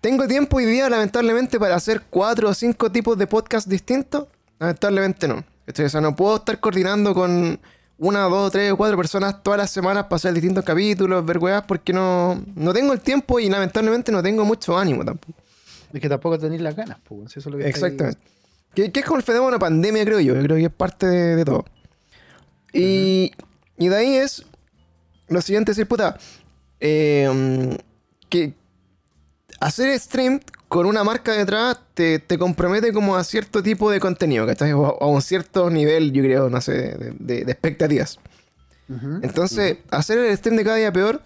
¿Tengo 0.00 0.28
tiempo 0.28 0.58
hoy 0.58 0.66
día, 0.66 0.88
lamentablemente, 0.88 1.58
para 1.58 1.74
hacer 1.74 2.02
cuatro 2.10 2.48
o 2.50 2.54
cinco 2.54 2.92
tipos 2.92 3.18
de 3.18 3.26
podcast 3.26 3.66
distintos? 3.68 4.26
Lamentablemente 4.58 5.26
no. 5.26 5.36
O 5.68 5.88
sea, 5.88 6.00
no 6.00 6.14
puedo 6.14 6.36
estar 6.36 6.60
coordinando 6.60 7.12
con 7.12 7.58
una, 7.98 8.20
dos, 8.24 8.52
tres 8.52 8.70
o 8.70 8.76
cuatro 8.76 8.96
personas 8.96 9.42
todas 9.42 9.58
las 9.58 9.70
semanas 9.70 10.04
para 10.04 10.16
hacer 10.16 10.32
distintos 10.32 10.64
capítulos, 10.64 11.24
ver 11.26 11.38
weas, 11.38 11.62
porque 11.62 11.92
no, 11.92 12.40
no 12.54 12.72
tengo 12.72 12.92
el 12.92 13.00
tiempo 13.00 13.40
y 13.40 13.48
lamentablemente 13.48 14.12
no 14.12 14.22
tengo 14.22 14.44
mucho 14.44 14.78
ánimo 14.78 15.04
tampoco. 15.04 15.38
Es 15.92 16.00
que 16.00 16.08
tampoco 16.08 16.38
tenéis 16.38 16.60
las 16.62 16.76
ganas, 16.76 16.98
pues. 17.02 17.32
si 17.32 17.38
Eso 17.40 17.48
es 17.48 17.52
lo 17.54 17.58
que 17.58 17.68
estáis- 17.68 17.76
Exactamente. 17.84 18.20
Que, 18.74 18.92
que 18.92 19.00
es 19.00 19.06
como 19.06 19.16
el 19.16 19.24
fenómeno 19.24 19.58
pandemia, 19.58 20.04
creo 20.04 20.20
yo. 20.20 20.34
Yo 20.34 20.42
creo 20.42 20.56
que 20.56 20.64
es 20.66 20.70
parte 20.70 21.06
de, 21.06 21.36
de 21.36 21.44
todo. 21.44 21.64
Y, 22.72 23.32
y 23.78 23.88
de 23.88 23.96
ahí 23.96 24.16
es 24.16 24.44
lo 25.28 25.40
siguiente, 25.40 25.70
decir, 25.72 25.88
puta, 25.88 26.18
eh, 26.80 27.28
mm, 27.32 27.74
que 28.28 28.54
hacer 29.60 29.98
stream 29.98 30.40
con 30.68 30.86
una 30.86 31.04
marca 31.04 31.32
detrás 31.32 31.78
te, 31.94 32.18
te 32.18 32.38
compromete 32.38 32.92
como 32.92 33.16
a 33.16 33.24
cierto 33.24 33.62
tipo 33.62 33.90
de 33.90 34.00
contenido, 34.00 34.46
¿cachai? 34.46 34.72
O 34.72 35.00
a, 35.02 35.06
un 35.06 35.22
cierto 35.22 35.70
nivel, 35.70 36.12
yo 36.12 36.22
creo, 36.22 36.50
no 36.50 36.60
sé, 36.60 36.72
de, 36.72 37.12
de- 37.18 37.44
de 37.44 37.52
expectativas. 37.52 38.18
Entonces, 39.22 39.78
hacer 39.90 40.18
el 40.18 40.36
stream 40.36 40.56
de 40.56 40.64
cada 40.64 40.76
día 40.76 40.92
peor, 40.92 41.22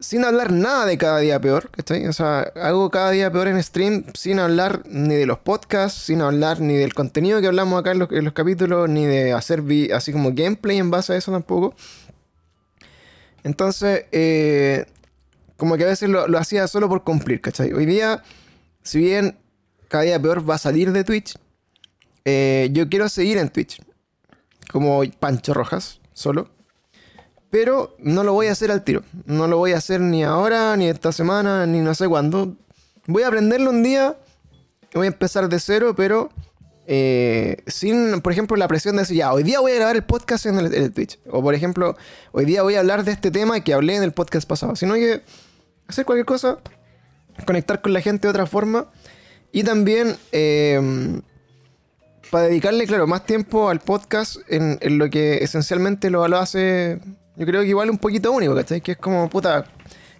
sin 0.00 0.24
hablar 0.24 0.52
nada 0.52 0.84
de 0.84 0.98
cada 0.98 1.18
día 1.20 1.40
peor, 1.40 1.70
¿cachai? 1.70 2.06
O 2.06 2.12
sea, 2.12 2.40
hago 2.56 2.90
cada 2.90 3.10
día 3.12 3.30
peor 3.32 3.48
en 3.48 3.62
stream 3.62 4.04
sin 4.14 4.38
hablar 4.40 4.82
ni 4.86 5.14
de 5.14 5.26
los 5.26 5.38
podcasts, 5.38 6.02
sin 6.04 6.20
hablar 6.22 6.60
ni 6.60 6.74
del 6.74 6.92
contenido 6.94 7.40
que 7.40 7.46
hablamos 7.46 7.80
acá 7.80 7.92
en 7.92 8.00
los, 8.00 8.10
en 8.12 8.24
los 8.24 8.32
capítulos, 8.32 8.88
ni 8.88 9.06
de 9.06 9.32
hacer 9.32 9.62
así 9.94 10.12
como 10.12 10.32
gameplay 10.34 10.78
en 10.78 10.90
base 10.90 11.12
a 11.14 11.16
eso 11.16 11.32
tampoco. 11.32 11.74
Entonces, 13.44 14.04
eh, 14.12 14.86
como 15.56 15.76
que 15.76 15.84
a 15.84 15.88
veces 15.88 16.08
lo, 16.08 16.26
hacía 16.38 16.66
solo 16.68 16.88
por 16.88 17.04
cumplir, 17.04 17.40
¿cachai? 17.40 17.72
Hoy 17.72 17.86
día, 17.86 18.22
si 18.82 18.98
bien 18.98 19.38
cada 19.88 20.04
día 20.04 20.20
peor 20.20 20.48
va 20.48 20.56
a 20.56 20.58
salir 20.58 20.92
de 20.92 21.04
Twitch, 21.04 21.36
eh, 22.24 22.68
yo 22.72 22.88
quiero 22.88 23.08
seguir 23.08 23.38
en 23.38 23.48
Twitch, 23.48 23.80
como 24.70 25.02
Pancho 25.18 25.54
Rojas, 25.54 26.00
solo. 26.12 26.50
Pero 27.50 27.96
no 27.98 28.24
lo 28.24 28.32
voy 28.32 28.48
a 28.48 28.52
hacer 28.52 28.70
al 28.70 28.82
tiro. 28.82 29.02
No 29.24 29.46
lo 29.46 29.56
voy 29.56 29.72
a 29.72 29.78
hacer 29.78 30.00
ni 30.00 30.24
ahora, 30.24 30.76
ni 30.76 30.88
esta 30.88 31.12
semana, 31.12 31.64
ni 31.66 31.80
no 31.80 31.94
sé 31.94 32.08
cuándo. 32.08 32.56
Voy 33.06 33.22
a 33.22 33.28
aprenderlo 33.28 33.70
un 33.70 33.82
día. 33.82 34.16
Voy 34.92 35.06
a 35.06 35.10
empezar 35.10 35.48
de 35.48 35.60
cero, 35.60 35.94
pero 35.96 36.30
eh, 36.86 37.58
sin, 37.66 38.20
por 38.20 38.32
ejemplo, 38.32 38.56
la 38.56 38.68
presión 38.68 38.96
de 38.96 39.02
decir, 39.02 39.16
ya, 39.16 39.32
hoy 39.32 39.42
día 39.42 39.60
voy 39.60 39.72
a 39.72 39.76
grabar 39.76 39.96
el 39.96 40.04
podcast 40.04 40.46
en 40.46 40.58
el, 40.58 40.92
Twitch. 40.92 41.18
O, 41.30 41.42
por 41.42 41.54
ejemplo, 41.54 41.96
hoy 42.32 42.44
día 42.44 42.62
voy 42.62 42.76
a 42.76 42.80
hablar 42.80 43.04
de 43.04 43.12
este 43.12 43.30
tema 43.30 43.60
que 43.60 43.74
hablé 43.74 43.96
en 43.96 44.02
el 44.02 44.12
podcast 44.12 44.48
pasado. 44.48 44.76
Sino 44.76 44.94
que 44.94 45.22
hacer 45.88 46.04
cualquier 46.04 46.26
cosa, 46.26 46.58
conectar 47.44 47.80
con 47.80 47.92
la 47.92 48.00
gente 48.00 48.26
de 48.26 48.30
otra 48.30 48.46
forma. 48.46 48.86
Y 49.52 49.64
también 49.64 50.16
eh, 50.32 51.20
para 52.30 52.46
dedicarle, 52.46 52.86
claro, 52.86 53.06
más 53.06 53.24
tiempo 53.24 53.68
al 53.68 53.80
podcast 53.80 54.36
en, 54.48 54.78
lo 54.98 55.10
que 55.10 55.38
esencialmente 55.38 56.10
lo, 56.10 56.24
hace, 56.24 57.00
yo 57.36 57.46
creo 57.46 57.62
que 57.62 57.68
igual 57.68 57.90
un 57.90 57.98
poquito 57.98 58.32
único, 58.32 58.54
¿cachai? 58.54 58.80
Que 58.80 58.92
es 58.92 58.98
como, 58.98 59.28
puta, 59.28 59.66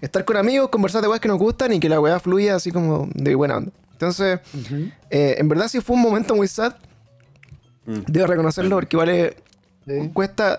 estar 0.01 0.25
con 0.25 0.37
amigos, 0.37 0.69
conversar 0.71 1.03
de 1.03 1.09
weas 1.09 1.21
que 1.21 1.29
nos 1.29 1.39
gustan 1.39 1.73
y 1.73 1.81
que 1.81 1.89
la 1.89 2.01
weá 2.01 2.19
fluya 2.21 2.57
así 2.57 2.71
como 2.71 3.09
de 3.15 3.35
buena 3.35 3.59
onda. 3.59 3.73
Entonces, 3.97 4.41
Ujú. 4.55 4.91
eh, 5.11 5.37
en 5.39 5.49
verdad 5.49 5.69
sí 5.69 5.81
fue 5.81 5.97
un 5.97 6.03
momento 6.03 6.35
muy 6.37 6.49
sad, 6.49 6.75
Mm. 7.87 8.01
debo 8.09 8.27
reconocerlo, 8.27 8.77
porque 8.77 8.97
vale, 8.97 9.37
Sí. 9.87 10.11
cuesta... 10.13 10.59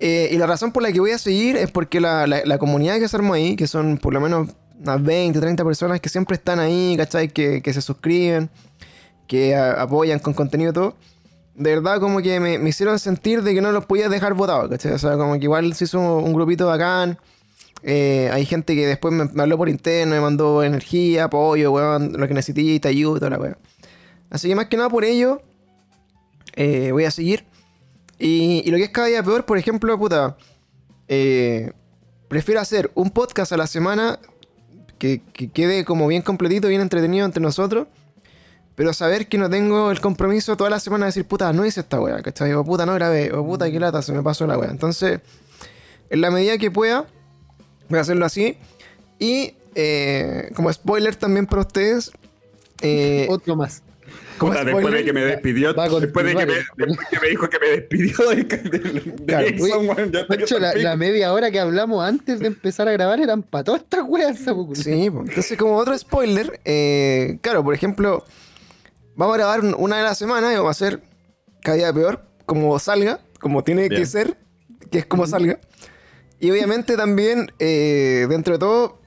eh, 0.00 0.30
y 0.32 0.36
la 0.38 0.46
razón 0.48 0.72
por 0.72 0.82
la 0.82 0.90
que 0.90 0.98
voy 0.98 1.12
a 1.12 1.18
seguir 1.18 1.56
es 1.56 1.70
porque 1.70 2.00
la, 2.00 2.26
la- 2.26 2.42
la 2.44 2.58
comunidad 2.58 2.98
que 2.98 3.06
se 3.06 3.14
armó 3.16 3.34
ahí, 3.34 3.54
que 3.54 3.68
son 3.68 3.98
por 3.98 4.12
lo 4.12 4.20
menos 4.20 4.48
unas 4.80 5.00
20, 5.00 5.38
30 5.38 5.64
personas 5.64 6.00
que 6.00 6.08
siempre 6.08 6.34
están 6.34 6.58
ahí, 6.58 6.94
¿cachai? 6.96 7.28
Que, 7.28 7.62
que 7.62 7.72
se 7.72 7.80
suscriben, 7.82 8.50
que 9.28 9.54
a- 9.54 9.80
apoyan 9.80 10.18
con 10.18 10.34
contenido 10.34 10.70
y 10.70 10.74
todo. 10.74 10.96
De 11.54 11.74
verdad 11.76 12.00
como 12.00 12.20
que 12.20 12.40
me, 12.40 12.58
me 12.58 12.70
hicieron 12.70 12.98
sentir 12.98 13.42
de 13.44 13.54
que 13.54 13.60
no 13.60 13.70
los 13.70 13.84
podía 13.86 14.08
dejar 14.08 14.34
votados, 14.34 14.68
¿cachai? 14.70 14.90
O 14.92 14.98
sea, 14.98 15.16
como 15.16 15.34
que 15.34 15.44
igual 15.44 15.72
se 15.74 15.84
hizo 15.84 16.00
un 16.00 16.32
grupito 16.32 16.66
bacán. 16.66 17.16
Eh, 17.82 18.30
hay 18.32 18.46
gente 18.46 18.74
que 18.74 18.86
después 18.86 19.12
me, 19.12 19.42
habló 19.42 19.56
por 19.56 19.68
interno, 19.68 20.14
me 20.14 20.20
mandó 20.20 20.62
energía, 20.62 21.24
apoyo, 21.24 21.72
weón, 21.72 22.12
lo 22.12 22.28
que 22.28 22.34
necesite, 22.34 22.88
ayuda 22.88 23.16
y 23.16 23.20
toda 23.20 23.30
la 23.30 23.38
weón. 23.38 23.58
Así 24.30 24.48
que 24.48 24.54
más 24.54 24.66
que 24.66 24.76
nada 24.76 24.88
por 24.88 25.04
ello, 25.04 25.42
eh, 26.54 26.90
voy 26.92 27.04
a 27.04 27.10
seguir. 27.10 27.44
Y, 28.18 28.70
lo 28.70 28.76
que 28.76 28.84
es 28.84 28.90
cada 28.90 29.08
día 29.08 29.22
peor, 29.22 29.44
por 29.44 29.58
ejemplo, 29.58 29.98
puta, 29.98 30.36
eh, 31.08 31.72
prefiero 32.28 32.60
hacer 32.60 32.90
un 32.94 33.10
podcast 33.10 33.52
a 33.52 33.56
la 33.56 33.66
semana 33.66 34.20
que, 34.98 35.20
que 35.32 35.50
quede 35.50 35.84
como 35.84 36.06
bien 36.06 36.22
completito, 36.22 36.68
bien 36.68 36.80
entretenido 36.80 37.26
entre 37.26 37.42
nosotros, 37.42 37.88
pero 38.76 38.92
saber 38.94 39.28
que 39.28 39.38
no 39.38 39.50
tengo 39.50 39.90
el 39.90 40.00
compromiso 40.00 40.56
toda 40.56 40.70
la 40.70 40.80
semana 40.80 41.06
de 41.06 41.08
decir, 41.08 41.26
puta, 41.26 41.52
no 41.52 41.66
hice 41.66 41.80
esta 41.80 42.00
weá, 42.00 42.22
¿cachai? 42.22 42.52
O 42.54 42.64
puta, 42.64 42.86
no 42.86 42.94
grabé, 42.94 43.32
o 43.32 43.44
puta, 43.44 43.70
qué 43.70 43.80
lata, 43.80 44.00
se 44.02 44.12
me 44.12 44.22
pasó 44.22 44.46
la 44.46 44.56
weá. 44.56 44.70
Entonces, 44.70 45.20
en 46.08 46.20
la 46.20 46.30
medida 46.30 46.56
que 46.58 46.70
pueda, 46.70 47.06
voy 47.88 47.98
a 47.98 48.02
hacerlo 48.02 48.24
así. 48.26 48.56
Y 49.18 49.54
eh, 49.74 50.50
como 50.54 50.72
spoiler 50.72 51.14
también 51.16 51.46
para 51.46 51.62
ustedes, 51.62 52.10
eh, 52.80 53.26
Otro 53.30 53.54
más. 53.56 53.82
como 54.38 54.52
Puta, 54.52 54.64
después 54.64 54.92
de 54.92 55.04
que 55.04 55.12
me 55.12 55.20
despidió, 55.24 55.74
Va 55.74 55.88
después 55.88 56.26
de 56.26 56.34
que 56.34 56.46
me, 56.46 56.54
continuar. 56.54 56.88
después 56.88 57.08
que 57.08 57.20
me 57.20 57.28
dijo 57.28 57.48
que 57.48 57.58
me 57.60 57.68
despidió 57.68 58.28
de 58.30 58.46
Claro, 59.26 59.46
ya 59.48 60.20
estoy 60.20 60.36
De 60.36 60.42
hecho, 60.44 60.58
la, 60.58 60.96
media 60.96 61.32
hora 61.32 61.50
que 61.50 61.60
hablamos 61.60 62.04
antes 62.04 62.40
de 62.40 62.48
empezar 62.48 62.88
a 62.88 62.92
grabar 62.92 63.20
eran 63.20 63.42
para 63.42 63.64
todas 63.64 63.82
estas 63.82 64.04
weas. 64.06 64.38
Sí, 64.38 65.08
pues. 65.10 65.28
entonces 65.28 65.56
como 65.56 65.76
otro 65.76 65.96
spoiler, 65.96 66.60
eh, 66.64 67.38
claro, 67.40 67.62
por 67.62 67.74
ejemplo, 67.74 68.24
vamos 69.14 69.34
a 69.34 69.38
grabar 69.38 69.60
un- 69.60 69.74
una 69.78 69.98
de 69.98 70.02
la 70.02 70.14
semana 70.14 70.52
y 70.52 70.56
vamos 70.56 70.68
a 70.68 70.70
hacer 70.86 71.00
cada 71.62 71.76
día 71.76 71.92
peor, 71.92 72.24
como 72.44 72.76
salga, 72.80 73.20
como 73.40 73.62
tiene 73.62 73.88
que 73.88 74.04
ser, 74.06 74.36
que 74.90 74.98
es 74.98 75.06
como 75.06 75.26
salga. 75.26 75.60
Y 76.42 76.50
obviamente 76.50 76.96
también, 76.96 77.52
eh, 77.60 78.26
dentro 78.28 78.54
de 78.54 78.58
todo, 78.58 78.98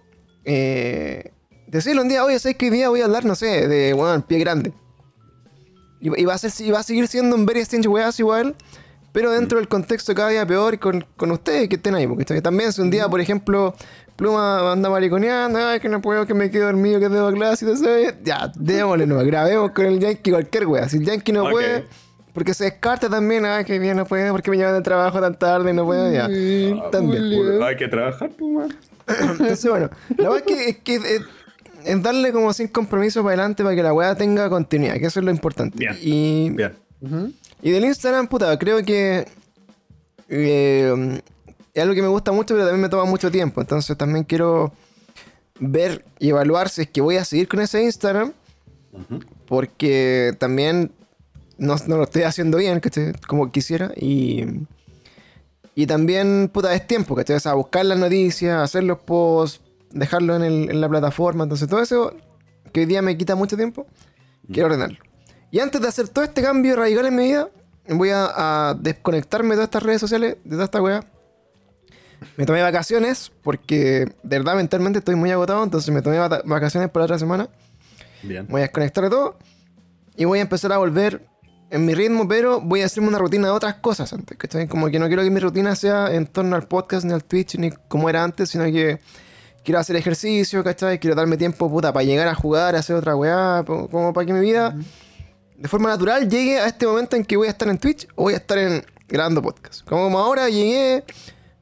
eh, 0.45 1.33
decirle 1.67 2.01
un 2.01 2.07
día, 2.07 2.23
oye, 2.23 2.39
¿sabes 2.39 2.55
hoy 2.61 2.69
día 2.69 2.87
voy 2.87 3.01
a 3.01 3.05
hablar, 3.05 3.25
no 3.25 3.35
sé, 3.35 3.67
de, 3.67 3.91
bueno, 3.91 4.13
el 4.13 4.23
pie 4.23 4.39
grande? 4.39 4.71
Y, 5.99 6.17
y 6.21 6.23
va 6.23 6.35
a 6.35 6.37
ser, 6.37 6.53
y 6.65 6.71
va 6.71 6.79
a 6.79 6.83
seguir 6.83 7.09
siendo 7.09 7.35
un 7.35 7.45
Very 7.45 7.59
Strange 7.59 7.89
Weas 7.89 8.17
igual, 8.21 8.55
pero 9.11 9.31
dentro 9.31 9.57
del 9.57 9.67
contexto 9.67 10.15
cada 10.15 10.29
día 10.29 10.45
peor 10.47 10.79
con, 10.79 11.05
con 11.17 11.29
ustedes 11.31 11.67
que 11.67 11.75
estén 11.75 11.95
ahí. 11.95 12.07
Porque 12.07 12.23
también 12.41 12.71
si 12.71 12.79
un 12.81 12.89
día, 12.89 13.09
por 13.09 13.19
ejemplo, 13.19 13.75
Pluma 14.15 14.71
anda 14.71 14.89
mariconeando, 14.89 15.59
ay, 15.59 15.81
que 15.81 15.89
no 15.89 16.01
puedo, 16.01 16.25
que 16.25 16.33
me 16.33 16.49
quedo 16.49 16.67
dormido, 16.67 17.01
que 17.01 17.09
debo 17.09 17.33
clase 17.33 17.65
y 17.65 17.67
todo 17.73 17.97
eso, 17.97 18.15
ya, 18.23 18.49
démosle, 18.55 19.07
no, 19.07 19.17
grabemos 19.25 19.71
con 19.71 19.87
el 19.87 19.99
Yankee 19.99 20.31
cualquier 20.31 20.67
wea. 20.67 20.87
Si 20.87 20.99
el 20.99 21.03
Yankee 21.03 21.33
no 21.33 21.43
Ok. 21.43 21.51
puede, 21.51 21.85
porque 22.35 22.53
se 22.53 22.65
descarta 22.65 23.09
también, 23.09 23.45
ay, 23.45 23.63
que 23.63 23.79
bien 23.79 23.95
no 23.95 24.05
puede, 24.05 24.29
porque 24.29 24.51
me 24.51 24.57
llevan 24.57 24.73
de 24.73 24.81
trabajo 24.81 25.21
tan 25.21 25.39
tarde 25.39 25.71
y 25.71 25.73
no 25.73 25.85
puedo, 25.85 26.11
ya. 26.11 26.27
También. 26.91 27.63
Hay 27.63 27.77
que 27.77 27.87
trabajar, 27.87 28.29
pues, 28.37 28.51
weón. 28.53 28.75
Entonces, 29.07 29.69
bueno, 29.69 29.89
la 30.17 30.29
verdad 30.29 30.37
es 30.39 30.43
que, 30.43 30.69
es, 30.69 30.77
que 30.79 30.95
es, 30.95 31.21
es 31.85 32.03
darle 32.03 32.33
como 32.33 32.51
sin 32.51 32.67
compromiso 32.67 33.23
para 33.23 33.35
adelante 33.35 33.63
para 33.63 33.73
que 33.73 33.81
la 33.81 33.93
weá 33.93 34.15
tenga 34.15 34.49
continuidad, 34.49 34.95
que 34.95 35.05
eso 35.05 35.21
es 35.21 35.25
lo 35.25 35.31
importante. 35.31 35.77
Bien. 35.77 35.97
Y, 36.01 36.49
Bien. 36.49 36.73
Y 37.61 37.71
del 37.71 37.85
Instagram, 37.85 38.27
puta, 38.27 38.59
creo 38.59 38.83
que 38.83 39.25
eh, 40.27 41.21
es 41.73 41.81
algo 41.81 41.95
que 41.95 42.01
me 42.01 42.09
gusta 42.09 42.33
mucho, 42.33 42.53
pero 42.53 42.65
también 42.65 42.81
me 42.81 42.89
toma 42.89 43.05
mucho 43.05 43.31
tiempo. 43.31 43.61
Entonces 43.61 43.95
también 43.95 44.25
quiero 44.25 44.73
ver 45.57 46.03
y 46.19 46.31
evaluar 46.31 46.67
si 46.67 46.81
es 46.81 46.89
que 46.89 46.99
voy 46.99 47.15
a 47.15 47.23
seguir 47.23 47.47
con 47.47 47.61
ese 47.61 47.81
Instagram, 47.81 48.33
porque 49.47 50.35
también 50.37 50.91
no, 51.57 51.75
no 51.87 51.97
lo 51.97 52.03
estoy 52.03 52.23
haciendo 52.23 52.57
bien, 52.57 52.79
¿cachai? 52.79 53.13
Como 53.27 53.51
quisiera. 53.51 53.91
Y, 53.95 54.45
y 55.75 55.87
también, 55.87 56.49
puta, 56.53 56.73
es 56.73 56.85
tiempo, 56.87 57.15
¿cachai? 57.15 57.37
O 57.37 57.39
sea, 57.39 57.53
buscar 57.53 57.85
las 57.85 57.97
noticias, 57.97 58.61
hacer 58.61 58.83
los 58.83 58.99
posts, 58.99 59.61
dejarlo 59.91 60.35
en, 60.35 60.43
el- 60.43 60.69
en 60.71 60.81
la 60.81 60.89
plataforma. 60.89 61.43
Entonces, 61.43 61.67
todo 61.67 61.81
eso 61.81 62.13
que 62.73 62.81
hoy 62.81 62.85
día 62.85 63.01
me 63.01 63.17
quita 63.17 63.35
mucho 63.35 63.55
tiempo, 63.55 63.87
quiero 64.51 64.67
ordenarlo. 64.67 64.97
Y 65.51 65.59
antes 65.59 65.79
de 65.81 65.87
hacer 65.87 66.09
todo 66.09 66.23
este 66.25 66.41
cambio 66.41 66.75
radical 66.75 67.05
en 67.05 67.15
mi 67.15 67.23
vida, 67.23 67.49
voy 67.87 68.09
a, 68.09 68.69
a 68.69 68.73
desconectarme 68.73 69.49
de 69.49 69.55
todas 69.55 69.67
estas 69.67 69.83
redes 69.83 70.01
sociales, 70.01 70.37
de 70.43 70.49
toda 70.51 70.65
esta 70.65 70.81
weá. 70.81 71.03
Me 72.37 72.45
tomé 72.45 72.61
vacaciones 72.61 73.31
porque 73.43 74.07
de 74.23 74.37
verdad 74.39 74.55
mentalmente 74.55 74.99
estoy 74.99 75.15
muy 75.15 75.31
agotado, 75.31 75.63
entonces 75.63 75.93
me 75.93 76.01
tomé 76.01 76.17
vacaciones 76.45 76.89
por 76.89 77.01
la 77.01 77.05
otra 77.05 77.19
semana. 77.19 77.49
Bien. 78.23 78.47
Voy 78.49 78.61
a 78.61 78.63
desconectar 78.63 79.03
de 79.03 79.09
todo 79.09 79.37
y 80.17 80.25
voy 80.25 80.39
a 80.39 80.41
empezar 80.41 80.71
a 80.73 80.77
volver 80.77 81.25
en 81.69 81.85
mi 81.85 81.93
ritmo, 81.93 82.27
pero 82.27 82.61
voy 82.61 82.81
a 82.81 82.85
hacerme 82.85 83.09
una 83.09 83.17
rutina 83.17 83.47
de 83.47 83.53
otras 83.53 83.75
cosas 83.75 84.11
antes, 84.13 84.37
¿cachai? 84.37 84.67
Como 84.67 84.89
que 84.89 84.99
no 84.99 85.07
quiero 85.07 85.23
que 85.23 85.29
mi 85.31 85.39
rutina 85.39 85.75
sea 85.75 86.13
en 86.13 86.27
torno 86.27 86.55
al 86.55 86.67
podcast, 86.67 87.05
ni 87.05 87.13
al 87.13 87.23
Twitch, 87.23 87.55
ni 87.57 87.71
como 87.87 88.09
era 88.09 88.23
antes, 88.23 88.49
sino 88.49 88.63
que 88.65 88.99
quiero 89.63 89.79
hacer 89.79 89.95
ejercicio, 89.95 90.63
¿cachai? 90.63 90.99
Quiero 90.99 91.15
darme 91.15 91.37
tiempo, 91.37 91.69
puta, 91.69 91.91
para 91.91 92.03
llegar 92.05 92.27
a 92.27 92.35
jugar, 92.35 92.75
a 92.75 92.79
hacer 92.79 92.95
otra 92.95 93.15
weá, 93.15 93.63
como 93.65 94.13
para 94.13 94.25
que 94.25 94.33
mi 94.33 94.39
vida, 94.41 94.75
de 95.57 95.67
forma 95.67 95.89
natural, 95.89 96.29
llegue 96.29 96.59
a 96.59 96.67
este 96.67 96.85
momento 96.85 97.15
en 97.15 97.25
que 97.25 97.35
voy 97.35 97.47
a 97.47 97.51
estar 97.51 97.67
en 97.67 97.77
Twitch 97.79 98.07
o 98.15 98.23
voy 98.23 98.33
a 98.35 98.37
estar 98.37 98.57
en 98.57 98.85
grabando 99.07 99.41
podcast. 99.41 99.83
Como, 99.87 100.03
como 100.03 100.19
ahora 100.19 100.47
llegué, 100.49 101.03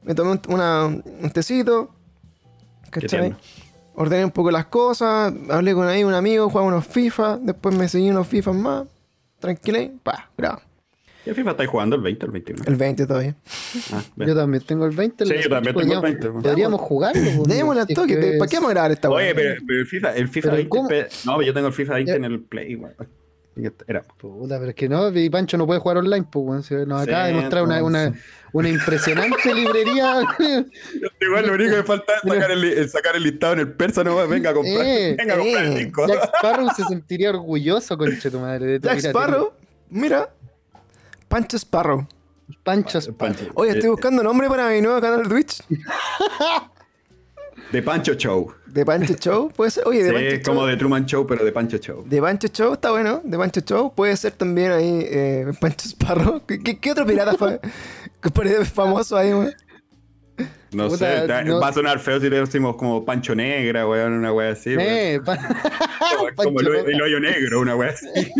me 0.02 0.14
tomé 0.14 0.32
un, 0.32 0.40
una- 0.48 0.84
un 0.86 1.30
tecito, 1.32 1.90
¿cachai? 2.90 3.08
Ordené 3.96 4.24
un 4.24 4.32
poco 4.32 4.50
las 4.50 4.66
cosas, 4.66 5.32
hablé 5.50 5.72
con 5.72 5.86
ahí 5.88 6.02
un 6.04 6.14
amigo, 6.14 6.48
jugaba 6.50 6.66
unos 6.68 6.86
FIFA, 6.86 7.38
después 7.40 7.74
me 7.76 7.88
seguí 7.88 8.10
unos 8.10 8.26
FIFA 8.26 8.52
más, 8.52 8.86
tranquila, 9.38 9.78
y 9.80 9.88
pa, 10.02 10.30
grabo. 10.36 10.60
¿Y 11.26 11.30
el 11.30 11.34
FIFA 11.36 11.52
estáis 11.52 11.70
jugando 11.70 11.96
el 11.96 12.02
20 12.02 12.24
o 12.24 12.26
el 12.26 12.32
21? 12.32 12.64
El 12.66 12.76
20 12.76 13.06
todavía. 13.06 13.34
Ah. 13.92 14.02
Yo 14.16 14.34
también 14.36 14.62
tengo 14.64 14.84
el 14.84 14.94
20. 14.94 15.24
Sí, 15.24 15.32
yo 15.42 15.48
también 15.48 15.74
tengo 15.74 15.80
el 15.80 15.86
podríamos- 15.86 16.02
20, 16.02 16.28
weón. 16.28 16.42
Podríamos 16.42 16.80
jugarlo. 16.82 17.22
Démosle 17.46 17.80
al 17.80 17.86
es 17.88 17.94
toque, 17.94 18.20
que 18.20 18.32
¿para 18.38 18.48
qué 18.50 18.56
vamos 18.56 18.70
a 18.70 18.74
grabar 18.74 18.92
esta 18.92 19.08
Oye, 19.08 19.26
weá? 19.26 19.34
pero, 19.34 19.62
pero 19.66 19.80
el 19.80 19.86
FIFA, 19.86 20.14
el 20.16 20.28
FIFA 20.28 20.48
Pero 20.50 20.56
20. 20.56 20.68
¿cómo? 20.68 20.88
No, 21.24 21.42
yo 21.42 21.54
tengo 21.54 21.66
el 21.68 21.72
FIFA 21.72 21.94
20 21.94 22.12
Ya. 22.12 22.16
en 22.16 22.24
el 22.24 22.40
Play, 22.42 22.74
weón. 22.76 22.94
Era. 23.86 24.02
Puta, 24.02 24.58
pero 24.58 24.70
es 24.70 24.74
que 24.74 24.88
no, 24.88 25.16
y 25.16 25.30
Pancho 25.30 25.56
no 25.56 25.64
puede 25.66 25.78
jugar 25.80 25.96
online, 25.98 26.26
pues, 26.30 26.44
weón. 26.70 26.88
Nos 26.88 27.02
acaba 27.02 27.26
de 27.26 27.32
Sí, 27.34 27.40
mostrar 27.40 27.62
una, 27.62 27.82
una, 27.84 28.12
una 28.54 28.68
impresionante 28.70 29.52
librería. 29.54 30.22
Igual 31.20 31.46
lo 31.46 31.52
único 31.52 31.74
que 31.76 31.82
falta 31.82 32.14
es 32.14 32.22
sacar 32.32 32.50
el, 32.50 32.88
sacar 32.88 33.20
listado 33.20 33.52
en 33.52 33.58
el 33.60 33.72
persa, 33.72 34.02
no 34.02 34.16
venga 34.26 34.50
a 34.50 34.54
comprar. 34.54 34.86
Eh, 34.86 35.14
venga 35.18 35.34
a 35.34 35.38
comprar 35.38 35.64
eh, 35.66 35.76
el. 35.82 35.92
Jack 36.08 36.32
Sparrow 36.38 36.68
se 36.74 36.84
sentiría 36.84 37.30
orgulloso, 37.30 37.98
conche 37.98 38.30
tu 38.30 38.38
madre. 38.40 38.64
De 38.66 38.80
tu 38.80 38.88
Jack. 38.88 39.00
Sparrow, 39.00 39.52
mira. 39.90 40.30
Pancho 41.28 41.58
Sparrow. 41.58 42.06
Pancho 42.62 42.98
Sparrow. 43.00 43.16
Pancho. 43.34 43.50
Oye, 43.54 43.70
estoy 43.72 43.86
Eh, 43.86 43.90
buscando 43.90 44.22
nombre 44.22 44.48
para 44.48 44.68
mi 44.70 44.80
nuevo 44.80 45.00
canal 45.00 45.22
de 45.24 45.28
Twitch. 45.28 45.62
De 47.72 47.82
Pancho 47.82 48.14
Show. 48.14 48.52
De 48.66 48.84
Pancho 48.84 49.14
Show, 49.14 49.50
puede 49.50 49.70
ser. 49.70 49.84
Oye, 49.86 50.02
de 50.04 50.08
Sí, 50.10 50.14
Pancho 50.14 50.28
es 50.36 50.44
como 50.44 50.60
Show. 50.60 50.68
de 50.68 50.76
Truman 50.76 51.06
Show, 51.06 51.26
pero 51.26 51.44
de 51.44 51.52
Pancho 51.52 51.78
Show. 51.78 52.04
De 52.06 52.20
Pancho 52.20 52.48
Show, 52.48 52.74
está 52.74 52.90
bueno. 52.90 53.20
De 53.24 53.38
Pancho 53.38 53.60
Show, 53.60 53.94
puede 53.94 54.16
ser 54.16 54.32
también 54.32 54.72
ahí 54.72 55.06
eh, 55.08 55.46
Pancho 55.60 55.88
Sparrow. 55.88 56.42
¿Qué, 56.46 56.60
qué- 56.60 56.78
qué 56.78 56.90
otro 56.92 57.06
pirata 57.06 57.34
fue? 57.34 57.60
famoso 58.72 59.16
ahí, 59.16 59.32
weón? 59.32 59.54
No 60.72 60.88
Puta, 60.88 61.26
sé, 61.26 61.44
no- 61.44 61.60
va 61.60 61.68
a 61.68 61.72
sonar 61.72 62.00
feo 62.00 62.18
si 62.20 62.28
le 62.28 62.40
decimos 62.40 62.74
como 62.76 63.04
Pancho 63.04 63.34
Negra, 63.34 63.86
weón, 63.88 64.12
una 64.14 64.32
wea 64.32 64.52
así. 64.52 64.74
Eh, 64.78 65.20
pa- 65.24 65.38
como 66.34 66.58
el, 66.60 66.66
el 66.68 67.00
hoyo 67.02 67.20
negro, 67.20 67.60
una 67.60 67.76
wea 67.76 67.90
así. 67.90 68.06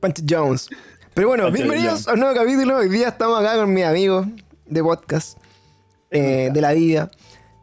Pancho 0.00 0.22
Jones. 0.28 0.68
Pero 1.14 1.28
bueno, 1.28 1.44
Pancho 1.44 1.54
bienvenidos 1.58 1.92
Jones. 2.04 2.08
a 2.08 2.12
un 2.12 2.20
nuevo 2.20 2.34
capítulo. 2.36 2.76
Hoy 2.76 2.88
día 2.88 3.08
estamos 3.08 3.40
acá 3.40 3.56
con 3.56 3.72
mis 3.74 3.84
amigos 3.84 4.26
de 4.66 4.82
podcast, 4.82 5.38
eh, 6.10 6.50
de 6.52 6.60
la 6.60 6.72
vida. 6.74 7.10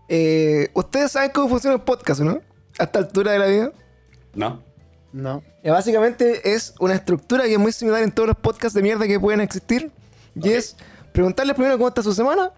Eh, 0.10 0.70
Ustedes 0.74 1.12
saben 1.14 1.32
cómo 1.32 1.48
funciona 1.48 1.76
el 1.78 1.82
podcast, 1.84 2.20
¿no? 2.22 2.42
A 2.80 2.84
esta 2.84 3.00
altura 3.00 3.32
de 3.32 3.40
la 3.40 3.46
vida. 3.48 3.72
¿No? 4.34 4.62
No. 5.14 5.42
Eh, 5.64 5.70
básicamente 5.70 6.54
es 6.54 6.74
una 6.80 6.96
estructura 6.96 7.46
que 7.46 7.54
es 7.54 7.60
muy 7.60 7.72
similar 7.72 8.04
en 8.04 8.12
todos 8.12 8.28
los 8.28 8.38
podcasts 8.38 8.74
de 8.76 8.82
mierda 8.82 9.08
que 9.08 9.20
pueden 9.20 9.40
existir. 9.40 9.90
Y 10.36 10.50
es 10.50 10.76
preguntarles 11.14 11.56
primero 11.56 11.78
cómo 11.78 11.88
está 11.88 12.04
su 12.04 12.14
semana. 12.14 12.52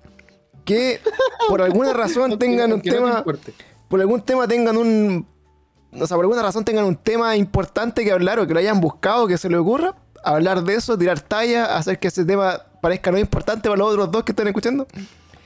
Que 0.63 0.99
por 1.47 1.61
alguna 1.61 1.93
razón 1.93 2.39
tengan 2.39 2.67
un 2.67 2.71
Aunque 2.73 2.89
no 2.89 2.95
te 2.95 3.01
tema. 3.01 3.23
por 3.87 4.01
algún 4.01 4.21
tema 4.21 4.47
tengan 4.47 4.77
un. 4.77 5.27
O 5.93 6.07
sea, 6.07 6.17
por 6.17 6.25
alguna 6.25 6.41
razón 6.41 6.65
tengan 6.65 6.85
un 6.85 6.95
tema 6.95 7.35
importante 7.35 8.03
que 8.03 8.11
hablar 8.11 8.39
o 8.39 8.47
que 8.47 8.53
lo 8.53 8.59
hayan 8.59 8.81
buscado, 8.81 9.27
que 9.27 9.37
se 9.37 9.47
les 9.49 9.59
ocurra. 9.59 9.95
Hablar 10.23 10.63
de 10.63 10.73
eso, 10.73 10.97
tirar 10.97 11.19
talla, 11.19 11.77
hacer 11.77 11.99
que 11.99 12.07
ese 12.07 12.25
tema 12.25 12.63
parezca 12.81 13.11
no 13.11 13.19
importante 13.19 13.69
para 13.69 13.77
los 13.77 13.91
otros 13.91 14.11
dos 14.11 14.23
que 14.23 14.31
están 14.31 14.47
escuchando. 14.47 14.87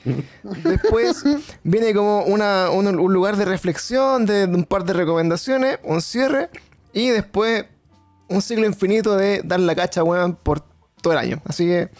Después 0.64 1.22
viene 1.62 1.92
como 1.94 2.22
una, 2.24 2.70
un, 2.70 2.86
un 2.86 3.12
lugar 3.12 3.36
de 3.36 3.44
reflexión, 3.44 4.24
de, 4.24 4.46
de 4.46 4.56
un 4.56 4.64
par 4.64 4.84
de 4.84 4.94
recomendaciones, 4.94 5.78
un 5.84 6.00
cierre. 6.00 6.48
Y 6.92 7.10
después 7.10 7.66
un 8.28 8.42
ciclo 8.42 8.64
infinito 8.66 9.16
de 9.16 9.42
dar 9.44 9.60
la 9.60 9.74
cacha, 9.74 10.02
weón, 10.02 10.34
por 10.34 10.60
todo 11.02 11.12
el 11.12 11.18
año. 11.18 11.42
Así 11.44 11.66
que, 11.66 11.90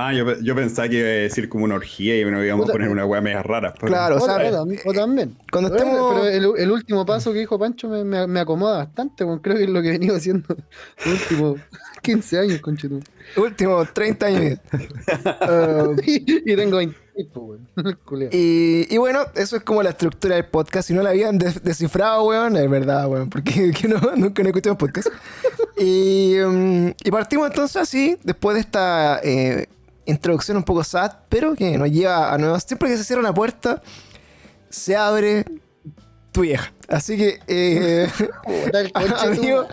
Ah, 0.00 0.12
yo, 0.14 0.24
pe- 0.24 0.36
yo 0.42 0.54
pensaba 0.54 0.88
que 0.88 1.00
iba 1.00 1.08
a 1.08 1.10
decir 1.10 1.48
como 1.48 1.64
una 1.64 1.74
orgía 1.74 2.16
y 2.20 2.24
nos 2.24 2.44
íbamos 2.44 2.68
a 2.68 2.72
poner 2.72 2.88
una 2.88 3.04
wea 3.04 3.20
media 3.20 3.42
rara. 3.42 3.74
pero- 3.74 3.88
Claro, 3.88 4.14
o 4.14 4.18
O, 4.18 4.24
sea, 4.24 4.36
o 4.36 4.38
tam- 4.38 4.80
o 4.84 4.92
también. 4.92 5.36
cuando 5.50 5.70
Pero- 5.70 5.82
estemos- 5.84 6.14
Pero 6.14 6.26
el, 6.54 6.62
el 6.62 6.70
último 6.70 7.04
paso 7.04 7.32
que 7.32 7.40
dijo 7.40 7.58
Pancho 7.58 7.88
me, 7.88 8.04
me- 8.04 8.28
me 8.28 8.38
acomoda 8.38 8.76
bastante, 8.78 9.24
weón. 9.24 9.40
creo 9.40 9.56
que 9.56 9.64
es 9.64 9.68
lo 9.70 9.82
que 9.82 9.88
he 9.88 9.92
venido 9.92 10.14
haciendo 10.14 10.46
los 11.04 11.20
últimos 11.22 11.58
15 12.02 12.38
años, 12.38 12.60
conchetum. 12.60 13.00
últimos 13.36 13.92
30 13.92 14.26
años. 14.26 14.40
vida. 14.40 14.60
Eh, 15.24 15.96
y, 16.06 16.52
y 16.52 16.56
tengo 16.56 16.76
20, 16.76 16.96
weón. 17.34 17.68
Culeo. 18.04 18.28
Y, 18.32 18.86
y 18.88 18.98
bueno, 18.98 19.22
eso 19.34 19.56
es 19.56 19.62
como 19.64 19.82
la 19.82 19.90
estructura 19.90 20.36
del 20.36 20.44
podcast. 20.44 20.86
Si 20.86 20.94
no 20.94 21.02
la 21.02 21.10
habían 21.10 21.38
des- 21.38 21.60
descifrado, 21.64 22.22
weón, 22.22 22.56
es 22.56 22.70
verdad, 22.70 23.08
weón, 23.08 23.28
porque 23.30 23.72
que 23.72 23.88
no, 23.88 23.98
nunca 24.16 24.44
no 24.44 24.48
escuchamos 24.50 24.78
podcast. 24.78 25.08
Y, 25.76 26.36
mm, 26.46 26.88
y 27.04 27.10
partimos 27.10 27.48
entonces 27.48 27.76
así, 27.82 28.16
después 28.22 28.54
de 28.54 28.60
esta 28.60 29.20
eh, 29.24 29.66
introducción 30.08 30.56
un 30.56 30.64
poco 30.64 30.82
sad, 30.84 31.12
pero 31.28 31.54
que 31.54 31.76
nos 31.78 31.90
lleva 31.90 32.32
a 32.32 32.38
nuevas. 32.38 32.64
Siempre 32.64 32.88
que 32.88 32.96
se 32.96 33.04
cierra 33.04 33.20
una 33.20 33.34
puerta, 33.34 33.82
se 34.68 34.96
abre 34.96 35.44
tu 36.32 36.42
vieja. 36.42 36.72
Así 36.88 37.16
que, 37.16 37.38
eh, 37.46 38.08
amigo, 38.94 39.66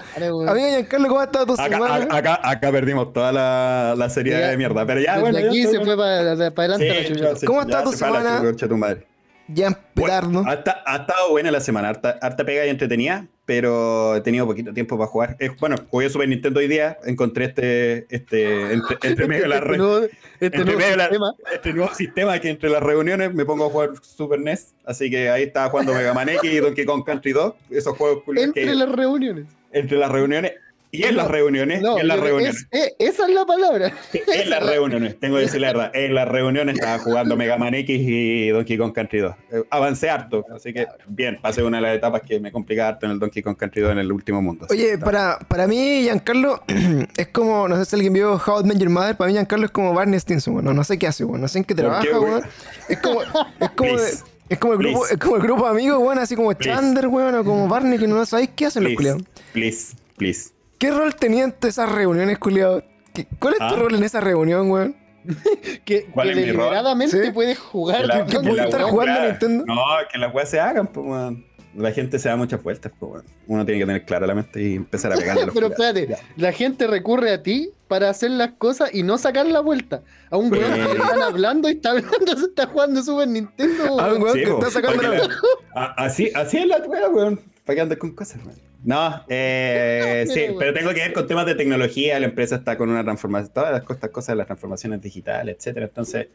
amigo 0.47 0.67
Giancarlo, 0.69 1.07
¿cómo 1.07 1.19
ha 1.21 1.25
estado 1.25 1.45
tu 1.45 1.53
Acá, 1.53 1.63
semana? 1.69 2.07
acá, 2.11 2.39
acá 2.43 2.71
perdimos 2.71 3.13
toda 3.13 3.31
la, 3.31 3.95
la 3.97 4.09
serie 4.09 4.33
Ya, 4.33 4.49
de 4.49 4.57
mierda. 4.57 4.85
Pero 4.85 4.99
ya, 5.01 5.17
Desde 5.17 5.31
bueno. 5.31 5.49
aquí 5.49 5.63
se 5.63 5.79
fue 5.83 5.97
para, 5.97 6.51
para 6.51 6.73
adelante 6.75 7.13
la 7.19 7.33
Sí, 7.35 7.39
se- 7.39 7.45
¿Cómo 7.45 7.59
ha 7.61 7.63
estado 7.63 7.91
tu 7.91 7.97
se 7.97 8.05
la 8.05 8.19
semana? 8.19 8.41
chucha 8.51 8.67
tu 8.67 8.77
madre. 8.77 9.07
Ya 9.47 9.67
en 9.67 9.77
Bueno, 9.93 10.43
ha, 10.47 10.53
esta- 10.55 10.81
ha 10.87 10.95
estado 10.97 11.29
buena 11.29 11.51
la 11.51 11.59
semana, 11.59 11.89
harta, 11.89 12.17
harta 12.19 12.43
pega 12.45 12.65
y 12.65 12.69
entretenida, 12.69 13.27
pero 13.45 14.15
he 14.15 14.21
tenido 14.21 14.47
poquito 14.47 14.73
tiempo 14.73 14.97
para 14.97 15.07
jugar. 15.07 15.37
Eh, 15.39 15.51
bueno, 15.59 15.75
jugué 15.91 16.09
Super 16.09 16.27
Nintendo 16.27 16.59
hoy 16.59 16.67
día, 16.67 16.97
encontré 17.05 17.45
este, 17.45 18.07
este 18.09 18.73
entre, 18.73 18.97
entre 19.03 19.27
medio 19.27 19.43
de 19.43 19.49
la 19.49 19.55
Este 19.57 19.67
red. 19.67 20.09
Este 20.39 20.65
nuevo 20.65 20.79
la- 20.79 21.03
sistema. 21.05 21.33
este 21.53 21.73
nuevo 21.73 21.93
sistema 21.93 22.39
que 22.39 22.49
entre 22.49 22.69
las 22.69 22.81
reuniones 22.83 23.33
me 23.33 23.45
pongo 23.45 23.65
a 23.65 23.69
jugar 23.69 23.89
Super 24.01 24.39
NES, 24.39 24.73
así 24.85 25.09
que 25.09 25.29
ahí 25.29 25.43
estaba 25.43 25.69
jugando 25.69 25.93
Mega 25.93 26.13
Man 26.13 26.29
X 26.29 26.43
y 26.51 26.57
Donkey 26.57 26.85
Kong 26.85 27.03
Country 27.05 27.31
2, 27.33 27.53
esos 27.71 27.97
juegos 27.97 28.23
que 28.25 28.41
Entre 28.43 28.73
las 28.75 28.89
reuniones. 28.91 29.45
entre 29.71 29.97
las 29.97 30.11
reuniones 30.11 30.53
y 30.99 31.03
en 31.03 31.15
las 31.15 31.27
reuniones, 31.29 31.81
No, 31.81 31.97
y 31.97 32.01
en 32.01 32.07
las 32.07 32.17
yo- 32.17 32.23
reuniones. 32.23 32.67
es- 32.71 32.81
eh, 32.87 32.95
esa 32.99 33.27
es 33.27 33.33
la 33.33 33.45
palabra. 33.45 33.91
En 34.27 34.49
las 34.49 34.65
reuniones, 34.65 35.19
tengo 35.19 35.35
que 35.37 35.43
decir 35.43 35.61
la 35.61 35.67
verdad. 35.67 35.91
En 35.93 36.13
las 36.15 36.27
reuniones 36.27 36.75
estaba 36.75 36.99
jugando 36.99 37.35
Mega 37.37 37.57
Man 37.57 37.73
X 37.73 37.99
y 38.01 38.49
Donkey 38.49 38.77
Kong 38.77 38.93
Country 38.93 39.19
2. 39.19 39.35
Eh, 39.51 39.63
avancé 39.69 40.09
harto, 40.09 40.45
así 40.55 40.73
que 40.73 40.87
bien, 41.07 41.39
pasé 41.41 41.63
una 41.63 41.77
de 41.77 41.83
las 41.83 41.95
etapas 41.95 42.21
que 42.21 42.39
me 42.39 42.51
complicaba 42.51 42.89
harto 42.89 43.05
en 43.05 43.13
el 43.13 43.19
Donkey 43.19 43.41
Kong 43.43 43.55
Country 43.57 43.81
2 43.81 43.91
en 43.93 43.97
el 43.99 44.11
último 44.11 44.41
mundo. 44.41 44.67
Oye, 44.69 44.97
para, 44.97 45.39
para 45.47 45.67
mí, 45.67 46.01
Giancarlo, 46.03 46.61
es 47.17 47.27
como, 47.29 47.67
no 47.67 47.75
sé 47.77 47.85
si 47.85 47.95
alguien 47.95 48.13
vio 48.13 48.35
How 48.45 48.63
Met 48.63 48.77
Your 48.77 48.89
Mother, 48.89 49.15
para 49.15 49.27
mí 49.27 49.33
Giancarlo 49.33 49.65
es 49.65 49.71
como 49.71 49.93
Barney 49.93 50.19
Stinson, 50.19 50.55
weón. 50.55 50.75
No, 50.75 50.83
sé 50.83 50.97
qué 50.97 51.07
hace, 51.07 51.23
weón. 51.25 51.41
No 51.41 51.47
sé 51.47 51.59
en 51.59 51.63
qué 51.65 51.75
¿Por 51.75 51.83
trabaja, 51.85 52.03
qué, 52.03 52.13
weón. 52.17 52.43
Es 52.89 52.97
como, 52.99 53.21
es 53.23 53.29
como, 53.75 53.97
de- 53.97 54.11
es 54.47 54.59
como 54.59 54.73
el 54.73 54.79
grupo, 54.79 54.99
Please. 54.99 55.13
es 55.15 55.19
como 55.19 55.35
el 55.37 55.41
grupo 55.41 55.63
de 55.65 55.69
amigos, 55.71 55.99
weón, 55.99 56.19
así 56.19 56.35
como 56.35 56.51
Please. 56.53 56.75
Chandler, 56.79 57.07
weón, 57.07 57.35
o 57.35 57.43
como 57.43 57.67
Barney, 57.67 57.97
que 57.97 58.07
no 58.07 58.23
sabéis 58.25 58.49
qué 58.55 58.65
hacen 58.67 58.83
los 58.83 58.93
please, 58.93 59.13
culiados. 59.13 59.23
please, 59.53 59.95
please. 60.17 60.49
¿Qué 60.85 60.91
rol 60.91 61.15
tenían 61.15 61.55
en 61.61 61.67
esas 61.67 61.91
reuniones, 61.91 62.37
culiados? 62.37 62.83
¿Qué- 63.13 63.27
¿Cuál 63.39 63.53
es 63.53 63.59
tu 63.59 63.65
Ah. 63.65 63.75
rol 63.77 63.95
en 63.95 64.03
esa 64.03 64.19
reunión, 64.21 64.69
weón? 64.69 64.95
Que, 65.85 66.05
¿Cuál 66.05 66.27
que 66.27 66.31
es 66.33 66.37
mi 66.37 66.51
rol? 66.51 66.57
deliberadamente 66.59 67.25
Sí. 67.25 67.31
puedes 67.31 67.57
jugar. 67.59 68.01
Que 68.01 68.07
la- 68.07 68.25
que 68.25 68.37
que 68.39 68.49
estar 68.61 68.81
wea- 68.81 68.89
jugando 68.89 69.13
a 69.13 69.15
claro. 69.17 69.29
Nintendo. 69.31 69.65
No, 69.65 69.81
que 70.11 70.17
las 70.19 70.33
weas 70.33 70.49
se 70.49 70.59
hagan, 70.59 70.87
pues, 70.87 71.05
weón. 71.07 71.45
La 71.75 71.91
gente 71.91 72.19
se 72.19 72.29
da 72.29 72.37
muchas 72.37 72.63
vueltas, 72.63 72.91
pues, 72.97 73.11
weón. 73.11 73.25
Uno 73.47 73.65
tiene 73.65 73.79
que 73.81 73.85
tener 73.85 74.05
clara 74.05 74.25
la 74.27 74.35
mente 74.35 74.61
y 74.61 74.75
empezar 74.75 75.11
a 75.11 75.17
pegarle 75.17 75.43
a 75.43 75.45
los 75.47 75.55
Pero 75.55 75.71
culiados. 75.73 75.97
espérate, 75.97 76.23
la 76.37 76.51
gente 76.53 76.87
recurre 76.87 77.31
a 77.33 77.41
ti 77.43 77.69
para 77.87 78.09
hacer 78.09 78.31
las 78.31 78.51
cosas 78.53 78.93
y 78.93 79.03
no 79.03 79.17
sacar 79.17 79.45
la 79.47 79.59
vuelta. 79.61 80.01
A 80.29 80.37
un 80.37 80.51
weón 80.51 80.73
que 80.73 80.91
están 80.91 81.21
hablando 81.21 81.67
y 81.69 81.73
está 81.73 81.89
hablando, 81.91 82.07
se 82.37 82.45
está 82.45 82.67
jugando 82.67 83.01
Super 83.01 83.27
Nintendo. 83.27 83.99
Ah, 83.99 84.07
weón. 84.09 84.21
weón, 84.23 84.33
Sí, 84.37 84.43
que 84.43 84.51
po, 84.51 84.57
está 84.59 84.71
sacando 84.71 85.01
la... 85.01 85.09
la- 85.09 85.29
a- 85.75 86.05
así, 86.05 86.31
así 86.35 86.57
es 86.57 86.67
la 86.67 86.77
wea, 86.77 87.09
weón. 87.09 87.41
¿Para 87.65 87.75
qué 87.75 87.81
andes 87.81 87.97
con 87.97 88.11
cosas, 88.11 88.39
weón? 88.45 88.59
No, 88.85 89.25
eh, 89.27 90.25
sí, 90.31 90.45
pero, 90.57 90.71
tengo 90.71 90.89
que 90.93 90.99
ver 91.01 91.13
con 91.13 91.25
temas 91.25 91.45
de 91.47 91.55
tecnología. 91.55 92.19
La 92.19 92.27
empresa 92.27 92.55
está 92.55 92.77
con 92.77 92.89
una 92.89 93.03
transformación, 93.03 93.51
todas 93.53 93.71
las 93.71 93.83
cosas, 93.83 94.09
cosas 94.11 94.27
de 94.29 94.35
las 94.35 94.45
transformaciones 94.45 95.01
digitales, 95.01 95.55
etcétera. 95.57 95.87
Entonces, 95.87 96.27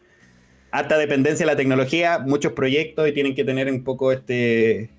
alta 0.72 0.98
dependencia 0.98 1.46
de 1.46 1.52
la 1.52 1.56
tecnología, 1.56 2.18
muchos 2.18 2.52
proyectos 2.52 3.08
y 3.08 3.12
tienen 3.12 3.34
que 3.36 3.44
tener 3.44 3.70
un 3.70 3.84
poco 3.84 4.10
este. 4.10 4.90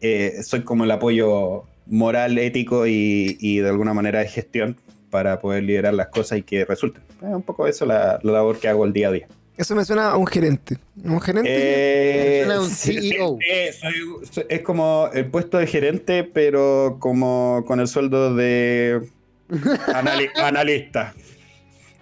eh, 0.00 0.42
soy 0.44 0.62
como 0.62 0.84
el 0.84 0.90
apoyo 0.92 1.64
moral, 1.86 2.38
ético 2.38 2.86
y, 2.86 3.36
y 3.40 3.58
de 3.58 3.68
alguna 3.68 3.92
manera 3.92 4.20
de 4.20 4.28
gestión 4.28 4.76
para 5.10 5.40
poder 5.40 5.64
liderar 5.64 5.94
las 5.94 6.08
cosas 6.08 6.38
y 6.38 6.42
que 6.42 6.64
resulten. 6.64 7.02
Es 7.16 7.34
un 7.34 7.42
poco 7.42 7.66
eso 7.66 7.86
la, 7.86 8.20
la 8.22 8.32
labor 8.32 8.60
que 8.60 8.68
hago 8.68 8.84
el 8.84 8.92
día 8.92 9.08
a 9.08 9.12
día. 9.12 9.28
Eso 9.58 9.74
me 9.74 9.84
suena 9.84 10.10
a 10.12 10.16
un 10.16 10.26
gerente. 10.26 10.78
¿Un 11.04 11.20
gerente? 11.20 11.50
Eh, 11.52 12.44
Suena 12.44 12.60
a 12.60 12.62
un 12.62 12.70
CEO. 12.70 13.38
sí, 13.40 13.78
soy- 13.80 14.26
soy- 14.30 14.46
es 14.48 14.60
como 14.62 15.10
el 15.12 15.26
puesto 15.26 15.58
de 15.58 15.66
gerente, 15.66 16.22
pero 16.24 16.96
como 17.00 17.64
con 17.66 17.80
el 17.80 17.88
sueldo 17.88 18.34
de 18.36 19.00
anali- 19.48 20.30
analista. 20.42 21.12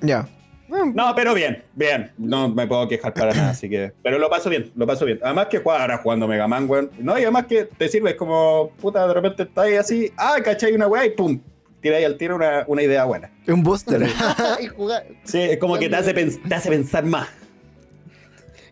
Ya. 0.00 0.28
No, 0.68 1.14
pero 1.14 1.32
bien, 1.32 1.62
bien. 1.74 2.12
No 2.18 2.48
me 2.50 2.66
puedo 2.66 2.86
quejar 2.88 3.14
para 3.14 3.32
nada, 3.32 3.50
así 3.50 3.70
que. 3.70 3.92
Pero 4.02 4.18
lo 4.18 4.28
paso 4.28 4.50
bien, 4.50 4.70
lo 4.74 4.86
paso 4.86 5.04
bien. 5.06 5.18
Además 5.22 5.46
que 5.46 5.58
juega 5.58 5.80
ahora 5.80 5.98
jugando 5.98 6.26
Mega 6.28 6.46
Man, 6.48 6.68
weón. 6.68 6.90
No, 6.98 7.16
y 7.18 7.22
además 7.22 7.46
que 7.46 7.64
te 7.64 7.88
sirve, 7.88 8.10
es 8.10 8.16
como, 8.16 8.70
puta, 8.80 9.06
de 9.06 9.14
repente 9.14 9.44
estás 9.44 9.64
ahí 9.64 9.76
así, 9.76 10.12
ah, 10.18 10.36
cachai 10.44 10.72
una 10.74 10.88
weá 10.88 11.06
y 11.06 11.10
pum, 11.10 11.40
tira 11.80 11.96
ahí 11.96 12.04
al 12.04 12.18
tiro 12.18 12.34
una, 12.36 12.64
una 12.66 12.82
idea 12.82 13.04
buena. 13.04 13.30
es 13.46 13.54
un 13.54 13.62
booster. 13.62 14.02
Sí, 15.24 15.38
es 15.40 15.56
como 15.58 15.78
que 15.78 15.88
te 15.88 15.96
hace, 15.96 16.14
pens- 16.14 16.40
te 16.46 16.54
hace 16.54 16.68
pensar 16.68 17.04
más. 17.06 17.28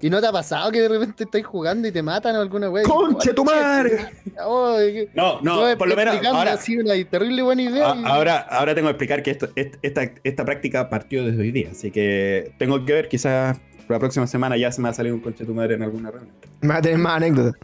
¿Y 0.04 0.10
no 0.10 0.20
te 0.20 0.26
ha 0.26 0.32
pasado 0.32 0.70
que 0.70 0.82
de 0.82 0.88
repente 0.90 1.24
estáis 1.24 1.46
jugando 1.46 1.88
y 1.88 1.90
te 1.92 2.02
matan 2.02 2.36
o 2.36 2.40
alguna 2.42 2.68
wea? 2.68 2.84
¡Conche 2.84 3.32
tu 3.32 3.42
madre! 3.42 4.06
Oh, 4.44 4.76
que- 4.76 5.08
No, 5.14 5.40
no, 5.40 5.78
por 5.78 5.88
lo 5.88 5.96
menos 5.96 6.16
ahora. 6.26 6.52
así 6.52 6.76
una 6.76 6.92
terrible 7.08 7.40
buena 7.40 7.62
idea. 7.62 7.92
A- 7.92 7.96
y- 7.96 8.02
Ahora, 8.04 8.36
ahora 8.40 8.74
tengo 8.74 8.88
que 8.88 8.90
explicar 8.90 9.22
que 9.22 9.30
esto, 9.30 9.48
est- 9.56 9.76
esta, 9.80 10.02
esta 10.22 10.44
práctica 10.44 10.90
partió 10.90 11.24
desde 11.24 11.40
hoy 11.40 11.52
día, 11.52 11.70
así 11.72 11.90
que 11.90 12.52
tengo 12.58 12.84
que 12.84 12.92
ver, 12.92 13.08
quizás 13.08 13.56
la 13.88 13.98
próxima 13.98 14.26
semana 14.26 14.58
ya 14.58 14.70
se 14.72 14.82
me 14.82 14.88
va 14.88 14.90
a 14.90 14.94
salir 14.94 15.10
un 15.10 15.20
conche 15.20 15.46
tu 15.46 15.54
madre 15.54 15.76
en 15.76 15.82
alguna 15.82 16.10
reunión. 16.10 16.34
Me 16.60 16.68
va 16.68 16.76
a 16.76 16.82
tener 16.82 16.98
más 16.98 17.16
anécdotas. 17.16 17.54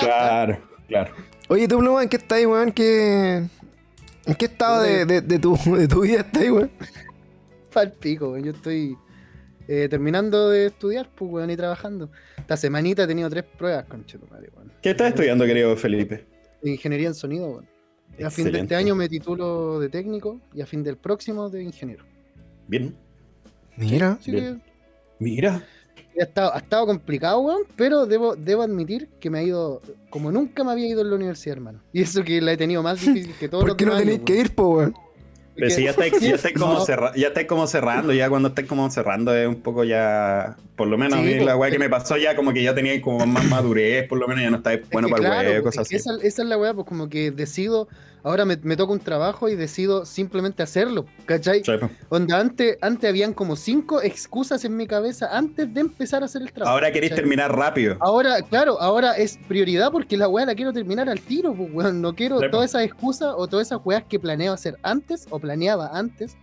Claro, 0.00 0.58
claro. 0.88 1.14
Oye, 1.48 1.68
tú, 1.68 2.00
¿en 2.00 2.08
qué 2.08 2.16
estás, 2.16 2.44
weón? 2.44 2.72
¿Qué... 2.72 3.44
¿En 4.26 4.34
qué 4.34 4.46
estado 4.46 4.82
de, 4.82 5.06
de, 5.06 5.20
de 5.20 5.38
tu, 5.38 5.56
de 5.76 5.86
tu 5.86 6.00
vida 6.00 6.22
estás, 6.22 6.42
weón? 6.50 6.72
Pal 7.72 7.92
pico, 7.92 8.30
weón. 8.32 8.42
Yo 8.44 8.50
estoy 8.50 8.96
eh, 9.68 9.88
terminando 9.88 10.50
de 10.50 10.66
estudiar, 10.66 11.08
pues, 11.14 11.30
weón, 11.30 11.50
y 11.50 11.56
trabajando. 11.56 12.10
Esta 12.36 12.56
semanita 12.56 13.04
he 13.04 13.06
tenido 13.06 13.30
tres 13.30 13.44
pruebas, 13.44 13.84
conchetumare, 13.86 14.50
weón. 14.54 14.72
¿Qué 14.82 14.90
estás 14.90 15.08
estudiando, 15.08 15.44
querido 15.46 15.76
Felipe? 15.76 16.26
Ingeniería 16.62 17.08
en 17.08 17.14
sonido, 17.14 17.48
weón. 17.48 17.68
A 18.24 18.30
fin 18.30 18.52
de 18.52 18.60
este 18.60 18.76
año 18.76 18.94
me 18.94 19.08
titulo 19.08 19.80
de 19.80 19.88
técnico 19.88 20.40
y 20.54 20.60
a 20.60 20.66
fin 20.66 20.84
del 20.84 20.96
próximo 20.96 21.50
de 21.50 21.62
ingeniero. 21.64 22.04
Bien. 22.68 22.94
Mira. 23.76 24.12
Así 24.12 24.30
Bien. 24.30 24.60
que 24.60 24.72
Mira. 25.18 25.64
ha 26.20 26.22
estado, 26.22 26.54
ha 26.54 26.58
estado 26.58 26.86
complicado, 26.86 27.40
weón, 27.40 27.62
pero 27.76 28.06
debo, 28.06 28.36
debo 28.36 28.62
admitir 28.62 29.08
que 29.18 29.30
me 29.30 29.40
ha 29.40 29.42
ido 29.42 29.82
como 30.10 30.30
nunca 30.30 30.62
me 30.62 30.70
había 30.70 30.86
ido 30.86 31.00
en 31.00 31.10
la 31.10 31.16
universidad, 31.16 31.56
hermano. 31.56 31.82
Y 31.92 32.02
eso 32.02 32.22
que 32.22 32.40
la 32.40 32.52
he 32.52 32.56
tenido 32.56 32.82
más 32.84 33.00
difícil 33.04 33.34
que 33.40 33.48
todos 33.48 33.62
¿Por 33.62 33.68
los 33.70 33.76
qué 33.76 33.84
no 33.84 33.92
demás 33.92 34.02
tenéis 34.02 34.18
años, 34.18 34.26
que 34.26 34.40
ir, 34.40 34.54
po, 34.54 34.76
weón? 34.76 34.94
Pero 35.56 35.70
si 35.70 35.84
ya 35.84 35.90
estáis, 35.90 36.18
ya 36.20 36.34
estáis 36.34 36.54
como, 36.58 36.74
No. 36.74 36.84
cerra- 36.84 37.12
ya 37.14 37.28
estáis 37.28 37.46
como 37.46 37.66
cerrando, 37.66 38.12
ya 38.12 38.28
cuando 38.28 38.48
estáis 38.48 38.66
como 38.68 38.90
cerrando 38.90 39.34
es 39.34 39.46
un 39.46 39.62
poco 39.62 39.84
ya, 39.84 40.56
por 40.76 40.88
lo 40.88 40.98
menos 40.98 41.18
a 41.18 41.22
Sí, 41.22 41.28
mí 41.28 41.38
po. 41.38 41.44
la 41.44 41.56
weá 41.56 41.70
que 41.70 41.78
me 41.78 41.88
pasó 41.88 42.16
ya 42.16 42.34
como 42.34 42.52
que 42.52 42.62
ya 42.62 42.74
tenía 42.74 43.00
como 43.00 43.24
más 43.26 43.44
madurez, 43.44 44.08
por 44.08 44.18
lo 44.18 44.26
menos 44.26 44.42
ya 44.42 44.50
no 44.50 44.56
estáis 44.56 44.80
Es 44.80 44.90
bueno 44.90 45.06
que 45.08 45.12
para 45.12 45.22
claro, 45.24 45.40
el 45.42 45.46
huevo, 45.48 45.62
pues, 45.62 45.76
cosas 45.76 45.92
es 45.92 46.00
así. 46.06 46.10
Esa, 46.18 46.26
esa 46.26 46.42
es 46.42 46.48
la 46.48 46.58
weá, 46.58 46.74
pues 46.74 46.86
como 46.88 47.08
que 47.08 47.30
decido, 47.30 47.86
ahora 48.24 48.44
me, 48.44 48.56
me 48.56 48.76
toca 48.76 48.92
un 48.92 48.98
trabajo 48.98 49.48
y 49.48 49.54
decido 49.54 50.04
simplemente 50.04 50.62
hacerlo, 50.64 51.06
¿cachai? 51.26 51.62
Sí. 51.62 51.72
Onda, 52.08 52.40
antes, 52.40 52.76
antes 52.80 53.08
habían 53.08 53.32
como 53.32 53.54
cinco 53.54 54.02
excusas 54.02 54.64
en 54.64 54.76
mi 54.76 54.88
cabeza 54.88 55.28
antes 55.36 55.72
de 55.72 55.80
empezar 55.80 56.22
a 56.22 56.26
hacer 56.26 56.42
el 56.42 56.52
trabajo. 56.52 56.74
Ahora 56.74 56.90
queréis 56.90 57.10
¿cachai? 57.12 57.22
terminar 57.22 57.54
rápido. 57.56 57.96
Ahora, 58.00 58.42
claro, 58.42 58.80
ahora 58.80 59.16
es 59.16 59.38
prioridad 59.46 59.92
porque 59.92 60.16
la 60.16 60.26
weá 60.26 60.44
la 60.44 60.56
quiero 60.56 60.72
terminar 60.72 61.08
al 61.08 61.20
tiro, 61.20 61.54
pues 61.54 61.70
weón. 61.72 62.00
No 62.00 62.14
quiero 62.16 62.40
Sí, 62.40 62.46
todas 62.50 62.70
esas 62.70 62.82
excusas 62.82 63.32
o 63.36 63.46
todas 63.46 63.68
esas 63.68 63.78
weas 63.84 64.02
que 64.08 64.18
planeo 64.18 64.52
hacer 64.52 64.76
antes 64.82 65.26
o 65.30 65.38
planeaba 65.38 65.90
antes, 65.92 66.36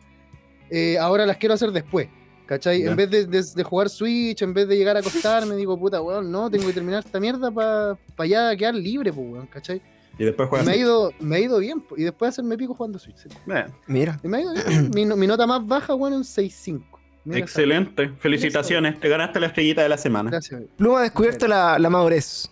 eh, 0.70 0.98
ahora 0.98 1.26
las 1.26 1.36
quiero 1.38 1.56
hacer 1.56 1.72
después. 1.72 2.08
¿Cachai? 2.46 2.82
En 2.86 2.98
vez 2.98 3.10
de, 3.10 3.26
de- 3.28 3.44
de 3.56 3.64
jugar 3.64 3.88
Switch, 3.90 4.42
en 4.42 4.54
vez 4.54 4.68
de 4.68 4.76
llegar 4.76 4.98
a 4.98 5.00
acostarme, 5.00 5.56
digo, 5.56 5.80
puta, 5.80 6.02
weón, 6.02 6.30
no, 6.30 6.50
tengo 6.52 6.68
que 6.68 6.74
terminar 6.74 7.02
esta 7.06 7.18
mierda 7.18 7.50
para 7.50 8.28
ya 8.28 8.54
quedar 8.58 8.76
libre, 8.76 9.14
pues, 9.14 9.26
weón, 9.32 9.48
¿cachai? 9.48 9.82
Y 10.22 10.26
después 10.26 10.50
juegas. 10.50 10.68
me 10.68 10.74
ha 10.74 10.76
ido, 10.76 11.12
me 11.20 11.36
ha 11.36 11.40
ido 11.40 11.58
bien, 11.60 11.84
y 11.98 12.04
después 12.04 12.30
hacerme 12.30 12.56
pico 12.58 12.76
jugando 12.76 13.00
Switch. 13.00 13.18
sí. 13.18 13.30
Eh, 13.52 13.66
Mira. 13.88 14.20
Y 14.24 14.28
me 14.28 14.38
ha 14.38 14.42
ido 14.42 14.54
bien. 14.54 14.92
mi, 14.94 15.06
no- 15.06 15.16
mi 15.16 15.26
nota 15.26 15.48
más 15.48 15.66
baja, 15.66 15.96
weón, 15.96 16.14
un 16.14 16.24
6.5. 16.24 16.84
Mira 17.24 17.38
esa- 17.40 17.44
Excelente. 17.46 18.10
Felicitaciones. 18.20 19.00
Te 19.00 19.10
ganaste 19.10 19.40
la 19.40 19.48
estrellita 19.48 19.82
de 19.82 19.90
la 19.90 19.98
semana. 19.98 20.30
Gracias. 20.30 20.62
Pluma 20.78 21.00
ha 21.00 21.02
descubierto 21.04 21.48
la, 21.48 21.80
la 21.80 21.90
madurez. 21.90 22.50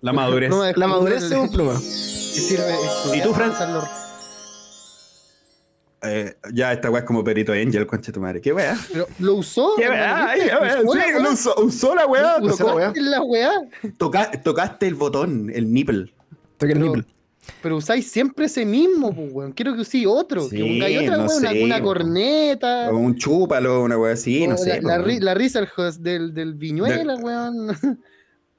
La 0.00 0.12
madurez. 0.12 0.50
La 0.76 0.86
madurez 0.86 1.24
según 1.28 1.50
Pluma. 1.50 1.76
sirve 1.78 2.72
estudiar, 2.72 3.16
¿Y 3.16 3.22
tú, 3.22 3.34
Fran? 3.34 3.52
Eh, 6.02 6.34
ya 6.54 6.72
esta 6.72 6.90
weá 6.90 7.00
es 7.00 7.06
como 7.06 7.22
Perito 7.22 7.52
Angel, 7.52 7.86
conche 7.86 8.10
tu 8.10 8.20
madre. 8.20 8.40
¿Qué 8.40 8.52
weá? 8.54 8.74
Pero 8.90 9.06
lo 9.18 9.34
usó. 9.34 9.74
¿Qué 9.76 9.86
weá? 9.88 10.32
¿viste? 10.34 10.50
Ay, 10.52 10.60
weá, 10.62 10.80
Usó 10.82 10.94
la 10.94 11.04
sí, 11.04 11.10
weá. 11.12 11.22
lo 11.22 11.32
usó, 11.32 11.54
usó 11.62 11.94
la 11.94 12.06
weá. 12.06 12.36
Usó 12.40 12.54
usó 12.54 12.66
la 12.68 12.74
weá. 12.74 12.92
la 12.96 13.20
weá. 13.22 13.50
Toca- 13.98 14.30
tocaste 14.42 14.86
el 14.88 14.94
botón, 14.94 15.50
el 15.54 15.70
nipple. 15.72 16.12
Pero- 17.62 17.76
usáis 17.76 18.10
siempre 18.10 18.46
ese 18.46 18.64
mismo, 18.64 19.14
pues, 19.14 19.32
weón. 19.32 19.52
Quiero 19.52 19.74
que 19.74 19.80
uséis 19.80 20.06
otro. 20.06 20.48
que 20.48 20.56
Sí, 20.56 20.62
pongáis 20.62 20.98
otra, 21.00 21.16
no 21.16 21.26
weón. 21.26 21.46
Alguna 21.46 21.74
weón. 21.76 21.84
corneta. 21.84 22.90
O 22.90 22.96
un 22.96 23.16
chúpalo, 23.16 23.82
una 23.82 23.98
weá 23.98 24.12
así, 24.12 24.46
no 24.46 24.56
sé. 24.56 24.80
la, 24.82 24.98
la, 24.98 25.04
weón. 25.04 25.38
risa 25.38 25.66
del, 26.00 26.32
del 26.34 26.54
Viñuela, 26.54 27.16
weón. 27.16 27.68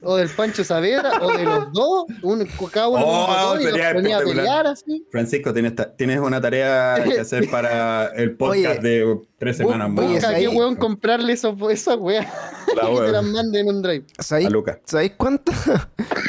o 0.04 0.16
del 0.18 0.30
Pancho 0.30 0.64
Saavedra. 0.64 1.12
o 1.22 1.32
de 1.38 1.44
los 1.46 1.72
dos. 1.74 2.06
Un, 2.24 2.48
cada 2.72 2.88
uno 2.90 2.98
un 3.00 3.04
Oh, 3.06 3.28
botón 3.28 3.62
y 3.62 3.64
los 3.66 3.72
sería 3.74 3.94
ponía 3.94 4.18
a 4.18 4.22
pelear 4.22 4.68
así. 4.68 5.06
Francisco, 5.12 5.54
tienes, 5.54 5.76
ta- 5.76 5.96
tienes 5.96 6.20
una 6.20 6.40
tarea 6.42 7.02
que 7.04 7.20
hacer 7.20 7.50
para 7.50 8.08
el 8.16 8.36
podcast 8.36 8.80
Oye, 8.80 8.90
de 8.90 9.20
tres 9.38 9.58
semanas 9.58 9.90
más. 9.90 10.06
oye, 10.06 10.20
qué 10.40 10.48
weón 10.48 10.76
comprarle 10.76 11.34
esos 11.34 11.56
esa 11.72 11.96
weá. 11.96 12.28
Y 12.72 12.96
te 13.06 13.12
las 13.12 13.24
mande 13.24 13.60
en 13.60 13.68
un 13.68 13.82
drive. 13.82 14.06
¿Sabéis, 14.20 14.48
A 14.48 14.50
Luca. 14.50 14.80
¿sabéis 14.86 15.12
cuántas, 15.18 15.56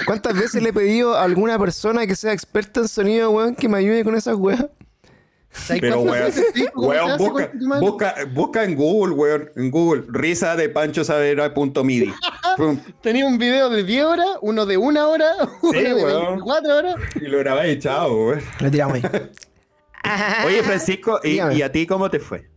cuántas 0.06 0.34
veces 0.34 0.60
le 0.60 0.70
he 0.70 0.72
pedido 0.72 1.14
a 1.14 1.22
alguna 1.22 1.56
persona 1.58 2.04
que 2.06 2.16
sea 2.16 2.32
experta 2.32 2.80
en 2.80 2.88
sonido, 2.88 3.30
weón, 3.30 3.54
que 3.54 3.68
me 3.68 3.78
ayude 3.78 4.02
con 4.02 4.16
esas 4.16 4.34
weas? 4.36 4.66
¿Sabes 5.52 5.82
Pero, 5.82 6.00
weón, 6.00 6.32
weón, 6.74 7.18
busca, 7.18 7.50
busca, 7.80 8.14
busca 8.32 8.64
en 8.64 8.74
Google, 8.74 9.14
weón, 9.14 9.50
en 9.54 9.70
Google, 9.70 10.04
risa 10.08 10.56
de 10.56 10.68
Pancho 10.70 11.04
Savera 11.04 11.52
punto 11.52 11.84
midi. 11.84 12.12
Pum, 12.56 12.78
Tenía 13.02 13.26
un 13.26 13.38
video 13.38 13.70
de 13.70 13.84
10 13.84 14.04
horas, 14.04 14.26
uno 14.40 14.66
de 14.66 14.76
una 14.76 15.06
hora, 15.08 15.30
uno 15.62 15.78
de 15.78 15.94
weón. 15.94 16.26
24 16.36 16.76
horas. 16.76 16.94
y 17.16 17.20
lo 17.26 17.38
grabáis 17.38 17.76
y 17.76 17.78
chao, 17.80 18.14
weón. 18.28 18.40
Lo 18.60 18.70
tiramos 18.70 18.96
ahí. 18.96 19.02
Oye, 20.46 20.62
Francisco, 20.62 21.20
¿y, 21.22 21.30
Dígame. 21.32 21.54
y 21.54 21.62
a 21.62 21.70
ti 21.70 21.86
cómo 21.86 22.10
te 22.10 22.18
fue? 22.18 22.48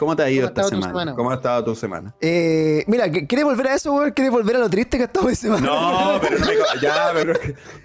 ¿Cómo 0.00 0.16
te 0.16 0.22
ha 0.22 0.30
ido 0.30 0.48
¿Cómo 0.48 0.58
ha 0.58 0.62
esta 0.62 0.68
semana? 0.74 0.86
semana? 0.88 1.14
¿Cómo 1.14 1.30
ha 1.30 1.34
estado 1.34 1.62
tu 1.64 1.74
semana? 1.76 2.14
Eh, 2.22 2.84
mira, 2.86 3.06
¿qu- 3.08 3.26
¿quieres 3.28 3.44
volver 3.44 3.66
a 3.68 3.74
eso, 3.74 3.92
weón? 3.92 4.10
¿Quieres 4.12 4.32
volver 4.32 4.56
a 4.56 4.58
lo 4.60 4.70
triste 4.70 4.96
que 4.96 5.02
ha 5.02 5.06
estado 5.06 5.28
esta 5.28 5.42
semana? 5.48 5.66
No, 5.66 6.18
pero 6.22 6.38
no 6.38 6.46
me 6.46 6.56
co- 6.56 6.64
ya, 6.80 7.10
pero 7.12 7.34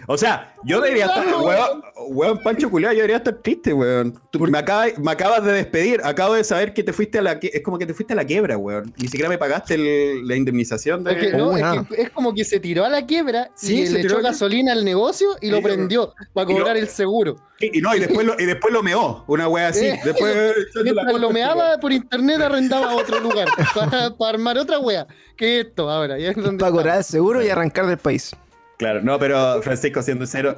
o 0.07 0.17
sea, 0.17 0.55
yo 0.63 0.79
debería 0.79 1.07
estar, 1.07 1.25
weón, 1.43 1.81
weón 2.07 2.39
Pancho 2.41 2.69
Culeado, 2.69 2.93
yo 2.93 2.99
debería 2.99 3.17
estar 3.17 3.33
triste, 3.35 3.73
weón. 3.73 4.17
Tú 4.31 4.39
me, 4.39 4.57
acabas, 4.57 4.97
me 4.97 5.11
acabas 5.11 5.43
de 5.43 5.51
despedir, 5.51 5.99
acabo 6.05 6.35
de 6.35 6.45
saber 6.45 6.73
que 6.73 6.83
te 6.83 6.93
fuiste 6.93 7.17
a 7.19 7.21
la 7.21 7.33
es 7.41 7.61
como 7.61 7.77
que 7.77 7.85
te 7.85 7.93
fuiste 7.93 8.13
a 8.13 8.15
la 8.15 8.23
quiebra, 8.23 8.57
weón. 8.57 8.93
Ni 8.97 9.07
siquiera 9.07 9.27
me 9.27 9.37
pagaste 9.37 9.73
el- 9.73 10.25
la 10.25 10.35
indemnización 10.37 11.03
de 11.03 11.31
no, 11.33 11.49
Oh, 11.49 11.55
es, 11.57 11.61
nada. 11.61 11.85
que 11.89 12.01
es 12.01 12.09
como 12.11 12.33
que 12.33 12.45
se 12.45 12.61
tiró 12.61 12.85
a 12.85 12.89
la 12.89 13.05
quiebra 13.05 13.49
Sí, 13.55 13.81
y 13.81 13.87
se 13.87 13.93
le 13.93 14.01
tiró 14.03 14.15
echó 14.15 14.23
gasolina 14.23 14.71
al 14.71 14.85
negocio 14.85 15.27
y 15.41 15.49
lo 15.51 15.61
prendió 15.61 16.13
para 16.33 16.47
cobrar 16.47 16.77
el 16.77 16.87
seguro. 16.87 17.35
y, 17.59 17.77
y 17.79 17.81
no, 17.81 17.93
y 17.95 17.99
después 17.99 18.25
lo, 18.25 18.39
y 18.39 18.45
después 18.45 18.73
lo 18.73 18.81
meó, 18.83 19.23
una 19.27 19.47
wea 19.49 19.67
así. 19.67 19.85
Eh, 19.95 19.99
Después 20.03 20.35
Mientras 20.83 21.19
lo 21.19 21.29
meaba 21.31 21.77
por 21.79 21.91
internet 21.91 22.04
arrendaba 22.11 22.91
a 22.91 22.95
otro 22.95 23.19
lugar 23.19 23.47
para, 23.75 24.15
para 24.15 24.29
armar 24.31 24.57
otra 24.57 24.79
wea. 24.79 25.07
que 25.37 25.61
esto 25.61 25.89
ahora? 25.89 26.17
Es 26.17 26.35
donde 26.35 26.59
Para 26.59 26.71
cobrar 26.71 27.03
seguro 27.03 27.43
y 27.43 27.49
arrancar 27.49 27.85
del 27.87 27.97
país. 27.97 28.35
Claro, 28.77 29.01
no, 29.01 29.17
pero 29.19 29.61
Francisco, 29.61 30.01
siendo 30.01 30.25
cero, 30.27 30.55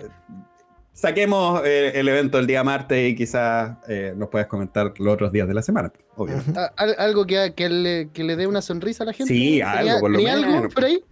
saquemos 0.93 1.61
eh, 1.65 1.91
el 1.95 2.07
evento 2.07 2.39
el 2.39 2.47
día 2.47 2.63
martes 2.63 3.11
y 3.11 3.15
quizás 3.15 3.77
eh, 3.87 4.13
nos 4.15 4.29
puedas 4.29 4.47
comentar 4.47 4.93
los 4.97 5.13
otros 5.13 5.31
días 5.31 5.47
de 5.47 5.53
la 5.53 5.61
semana, 5.61 5.91
obviamente. 6.15 6.59
Algo 6.97 7.25
que, 7.27 7.53
que 7.55 7.69
le, 7.69 8.09
que 8.11 8.23
le 8.23 8.35
dé 8.35 8.47
una 8.47 8.61
sonrisa 8.61 9.03
a 9.03 9.07
la 9.07 9.13
gente. 9.13 9.31
Sí, 9.31 9.59
¿Tenía- 9.59 9.71
algo, 9.71 9.99
por 9.99 10.11
lo 10.11 10.17
menos. 10.19 10.43
algo 10.55 10.69
por 10.69 10.85
ahí 10.85 11.03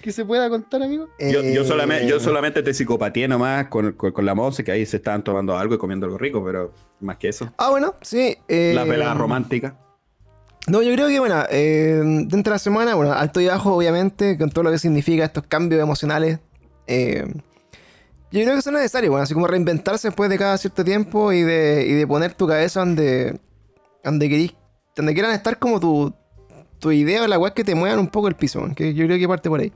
que 0.00 0.12
se 0.12 0.24
pueda 0.24 0.48
contar, 0.48 0.82
amigo? 0.82 1.08
Yo, 1.18 1.42
yo 1.42 1.62
Eh, 1.62 1.64
solamente, 1.64 2.06
yo 2.08 2.20
solamente 2.20 2.62
te 2.62 2.72
psicopatié 2.74 3.28
nomás 3.28 3.66
con, 3.68 3.92
con, 3.92 4.12
con 4.12 4.24
la 4.26 4.34
Monse, 4.34 4.64
que 4.64 4.72
ahí 4.72 4.86
se 4.86 4.96
estaban 4.98 5.22
tomando 5.22 5.56
algo 5.56 5.74
y 5.74 5.78
comiendo 5.78 6.06
algo 6.06 6.18
rico, 6.18 6.42
pero 6.44 6.72
más 7.00 7.16
que 7.18 7.28
eso. 7.28 7.52
Ah, 7.58 7.70
bueno, 7.70 7.94
sí. 8.02 8.36
eh, 8.48 8.72
Las 8.74 8.88
veladas 8.88 9.16
románticas. 9.16 9.74
No, 10.66 10.82
yo 10.82 10.92
creo 10.94 11.08
que, 11.08 11.18
bueno, 11.18 11.42
eh, 11.50 12.00
dentro 12.04 12.50
de 12.50 12.50
la 12.50 12.58
semana, 12.58 12.94
bueno, 12.94 13.12
alto 13.12 13.40
y 13.40 13.46
bajo, 13.46 13.74
obviamente, 13.74 14.36
con 14.38 14.50
todo 14.50 14.64
lo 14.64 14.70
que 14.70 14.78
significa 14.78 15.24
estos 15.24 15.44
cambios 15.46 15.80
emocionales. 15.82 16.38
eh, 16.86 17.24
yo 18.32 18.42
creo 18.44 18.54
que 18.54 18.62
son 18.62 18.74
necesarios, 18.74 19.10
bueno, 19.10 19.24
así 19.24 19.34
como 19.34 19.48
reinventarse 19.48 20.06
después 20.06 20.30
de 20.30 20.38
cada 20.38 20.56
cierto 20.56 20.84
tiempo 20.84 21.32
y 21.32 21.42
de, 21.42 21.84
y 21.88 21.94
de 21.94 22.06
poner 22.06 22.32
tu 22.34 22.46
cabeza 22.46 22.78
donde, 22.78 23.40
donde, 24.04 24.28
querís- 24.28 24.54
donde 24.94 25.14
quieran 25.14 25.32
estar 25.32 25.58
como 25.58 25.80
tu, 25.80 26.14
tu 26.78 26.92
idea 26.92 27.24
o 27.24 27.26
la 27.26 27.40
weá 27.40 27.52
que 27.52 27.64
te 27.64 27.74
muevan 27.74 27.98
un 27.98 28.06
poco 28.06 28.28
el 28.28 28.36
piso, 28.36 28.64
que 28.76 28.94
yo 28.94 29.04
creo 29.06 29.18
que 29.18 29.26
parte 29.26 29.48
por 29.48 29.58
ahí. 29.58 29.72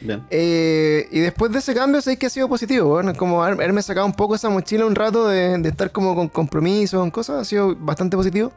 Bien. 0.00 0.24
Eh, 0.30 1.08
y 1.10 1.20
después 1.20 1.50
de 1.52 1.58
ese 1.58 1.74
cambio, 1.74 2.00
sé 2.00 2.16
que 2.16 2.26
ha 2.26 2.30
sido 2.30 2.48
positivo, 2.48 2.88
bueno, 2.88 3.14
como 3.14 3.42
haber- 3.42 3.54
haberme 3.54 3.82
sacado 3.82 4.06
un 4.06 4.12
poco 4.12 4.34
esa 4.36 4.48
mochila 4.48 4.86
un 4.86 4.94
rato 4.94 5.26
de, 5.28 5.58
de 5.58 5.68
estar 5.68 5.90
como 5.90 6.14
con 6.14 6.28
compromisos, 6.28 7.00
con 7.00 7.10
cosas, 7.10 7.40
ha 7.40 7.44
sido 7.44 7.74
bastante 7.76 8.16
positivo. 8.16 8.52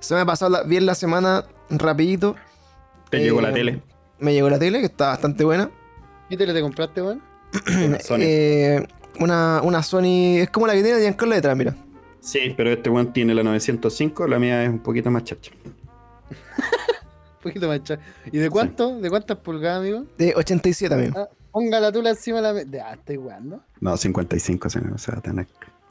Se 0.00 0.14
me 0.14 0.20
ha 0.20 0.26
pasado 0.26 0.50
la- 0.50 0.62
bien 0.64 0.84
la 0.86 0.94
semana 0.94 1.44
rapidito. 1.70 2.36
Te 3.10 3.18
llegó 3.20 3.40
Eh, 3.40 3.42
la 3.42 3.52
tele. 3.52 3.80
Me 4.18 4.32
llegó 4.34 4.50
la 4.50 4.58
tele, 4.58 4.80
que 4.80 4.86
está 4.86 5.08
bastante 5.08 5.42
buena. 5.44 5.70
¿Qué 6.28 6.36
tele 6.36 6.52
te 6.52 6.60
compraste, 6.60 7.00
weón? 7.00 7.22
Sony. 8.04 8.18
Eh, 8.20 8.86
una, 9.20 9.60
una 9.62 9.82
Sony, 9.82 10.36
es 10.40 10.50
como 10.50 10.66
la 10.66 10.74
que 10.74 10.82
tiene 10.82 11.00
Giancarlo 11.00 11.34
detrás, 11.34 11.56
mira. 11.56 11.74
Sí, 12.20 12.52
pero 12.56 12.70
este 12.70 12.90
one 12.90 13.06
tiene 13.14 13.34
la 13.34 13.42
905, 13.42 14.26
la 14.26 14.38
mía 14.38 14.62
es 14.64 14.68
un 14.68 14.80
poquito 14.80 15.10
más 15.10 15.24
chacha. 15.24 15.50
Poquito 17.42 17.68
más 17.68 17.82
cha- 17.84 17.98
¿Y 18.30 18.38
de 18.38 18.50
cuánto? 18.50 18.98
¿De 19.00 19.08
cuántas 19.10 19.38
pulgadas, 19.38 19.80
amigo? 19.80 20.04
De 20.16 20.34
87, 20.36 20.94
amigo. 20.94 21.14
Ah, 21.18 21.28
ponga 21.52 21.78
la 21.80 21.92
tula 21.92 22.10
encima 22.10 22.38
de 22.38 22.42
la 22.42 22.52
mesa. 22.52 22.86
Ah, 22.90 22.94
estoy 22.94 23.16
jugando. 23.16 23.60
No, 23.80 23.96
55 23.96 24.68
se 24.70 24.78
o 24.80 24.98
sea, 24.98 25.20
tener. 25.20 25.46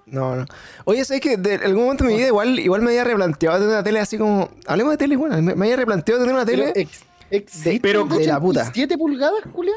No, 0.06 0.36
no. 0.36 0.46
Oye, 0.86 1.04
¿sabes 1.04 1.22
que 1.22 1.36
De 1.38 1.56
algún 1.56 1.84
momento 1.84 2.04
de 2.06 2.12
mi 2.12 2.18
vida 2.18 2.28
igual, 2.28 2.58
igual 2.60 2.82
me 2.82 2.90
había 2.92 3.04
replanteado 3.04 3.58
tener 3.58 3.70
una 3.74 3.84
tele 3.84 4.00
así 4.00 4.18
como... 4.18 4.50
Hablemos 4.66 4.94
de 4.94 4.98
tele, 4.98 5.18
bueno, 5.18 5.36
me, 5.42 5.54
me 5.56 5.66
había 5.66 5.76
replanteado 5.78 6.22
tener 6.22 6.34
una 6.34 6.46
tele... 6.46 6.72
Pero 6.74 6.80
ex- 6.88 7.04
¿existe 7.30 7.80
pero- 7.82 8.04
el 8.04 8.10
de 8.10 8.26
la 8.26 8.40
puta. 8.40 8.62
87 8.62 8.98
pulgadas, 8.98 9.42
Julia? 9.54 9.74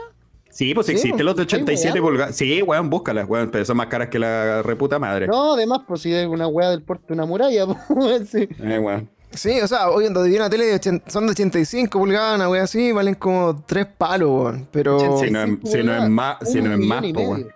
Sí, 0.51 0.75
pues 0.75 0.87
Sí, 0.87 0.93
existen 0.93 1.13
pues, 1.13 1.25
los 1.25 1.37
de 1.37 1.43
hay 1.43 1.47
87 1.47 2.01
weá. 2.01 2.03
pulgadas. 2.11 2.37
Sí, 2.37 2.63
weón, 2.63 2.91
búscalas, 2.91 3.29
weón, 3.29 3.51
pero 3.51 3.65
son 3.65 3.77
más 3.77 3.87
caras 3.87 4.09
que 4.09 4.19
la 4.19 4.63
reputa 4.63 4.99
madre. 4.99 5.27
No, 5.29 5.55
además, 5.55 5.81
pues 5.87 6.01
si 6.03 6.13
es 6.13 6.27
una 6.27 6.47
weá 6.49 6.71
del 6.71 6.83
porte 6.83 7.07
de 7.09 7.15
una 7.15 7.25
muralla, 7.27 7.67
pues 7.89 8.29
sí. 8.29 8.49
Eh, 8.59 8.79
weón. 8.81 9.09
Sí, 9.33 9.61
o 9.61 9.69
sea, 9.69 9.89
hoy 9.91 10.07
en 10.07 10.13
donde 10.15 10.29
vi 10.29 10.37
una 10.37 10.51
tele 10.51 10.67
de 10.67 10.75
80 10.75 11.09
son 11.11 11.27
de 11.27 11.33
85 11.33 11.99
pulgadas, 11.99 12.35
una 12.37 12.49
wea 12.49 12.65
así, 12.65 12.91
valen 12.93 13.15
como 13.15 13.63
3 13.65 13.87
palos, 13.97 14.29
weón. 14.29 14.69
Pero... 14.73 14.97
85. 14.97 15.21
Si 15.25 15.31
no 15.31 15.43
es, 15.43 15.71
si 15.73 15.83
no 15.85 15.95
es 16.05 16.11
más, 16.11 16.37
si 16.51 16.61
no 16.61 16.73
es 16.73 16.79
más, 16.79 17.01
medio. 17.03 17.21
weón. 17.21 17.49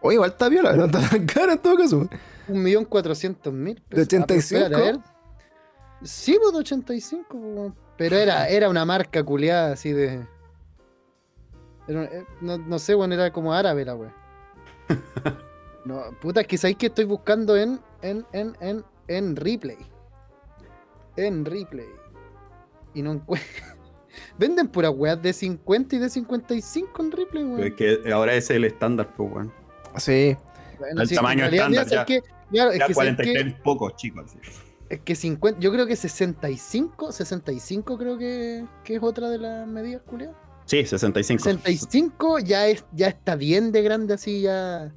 Oye, 0.00 0.14
igual 0.14 0.30
está 0.30 0.48
viola, 0.48 0.74
no 0.74 0.84
está 0.84 1.00
tan 1.08 1.26
cara 1.26 1.52
en 1.54 1.58
todo 1.58 1.76
caso. 1.76 2.08
Un 2.48 2.62
millón 2.62 2.84
cuatrocientos 2.84 3.52
mil. 3.52 3.82
¿De 3.90 4.02
85? 4.02 4.38
espérate, 4.38 4.74
a 4.74 4.92
ver. 4.92 5.00
Sí, 6.02 6.38
pues 6.40 6.52
de 6.52 6.58
85, 6.58 7.26
pues, 7.28 7.42
weón. 7.42 7.74
Pero 7.96 8.16
era, 8.16 8.46
era 8.48 8.68
una 8.68 8.84
marca 8.84 9.24
culiada 9.24 9.72
así 9.72 9.92
de. 9.92 10.24
era- 11.88 12.04
eh, 12.04 12.24
no, 12.40 12.58
no 12.58 12.78
sé, 12.78 12.94
bueno, 12.94 13.14
era 13.14 13.32
como 13.32 13.52
árabe 13.52 13.84
la 13.84 13.94
wea. 13.94 14.14
No, 15.84 16.02
puta, 16.20 16.42
es 16.42 16.46
que 16.46 16.58
sabéis 16.58 16.76
que 16.76 16.86
estoy 16.86 17.06
buscando 17.06 17.56
en, 17.56 17.80
en, 18.02 18.26
en, 18.32 18.54
en, 18.60 18.84
en 19.08 19.36
replay. 19.36 19.78
En 21.16 21.44
replay. 21.44 21.88
Y 22.94 23.02
no 23.02 23.12
encuentro. 23.12 23.48
Venden 24.38 24.68
puras 24.68 24.92
weas 24.94 25.20
de 25.20 25.32
50 25.32 25.96
y 25.96 25.98
de 25.98 26.10
55 26.10 27.02
en 27.02 27.12
replay, 27.12 27.44
weón. 27.44 27.64
Es 27.64 27.74
que 27.74 28.12
ahora 28.12 28.32
ese 28.32 28.54
es 28.54 28.56
el 28.56 28.64
estándar, 28.64 29.12
pues, 29.16 29.30
weón. 29.32 29.52
Sí. 29.96 30.36
Bueno, 30.78 31.02
el 31.02 31.08
sí, 31.08 31.14
es 31.14 31.18
que 31.18 31.22
tamaño 31.24 31.44
estándar, 31.46 31.88
¿sabes 31.88 32.06
qué? 32.06 32.22
Claro, 32.50 32.70
es 32.70 32.78
Ya 32.78 32.86
que, 32.86 32.94
¿sabes 32.94 33.14
43 33.16 33.54
qué? 33.54 33.60
pocos, 33.62 33.96
chicos. 33.96 34.36
Es 34.88 35.00
que 35.00 35.14
50, 35.14 35.60
yo 35.60 35.70
creo 35.70 35.86
que 35.86 35.96
65, 35.96 37.12
65 37.12 37.98
creo 37.98 38.16
que, 38.16 38.64
que 38.84 38.96
es 38.96 39.02
otra 39.02 39.28
de 39.28 39.38
las 39.38 39.66
medidas, 39.66 40.02
culiadas. 40.02 40.36
Sí, 40.64 40.84
65. 40.84 41.42
65 41.44 42.38
ya 42.40 42.66
es 42.66 42.84
ya 42.92 43.08
está 43.08 43.36
bien 43.36 43.72
de 43.72 43.82
grande 43.82 44.14
así 44.14 44.42
ya. 44.42 44.92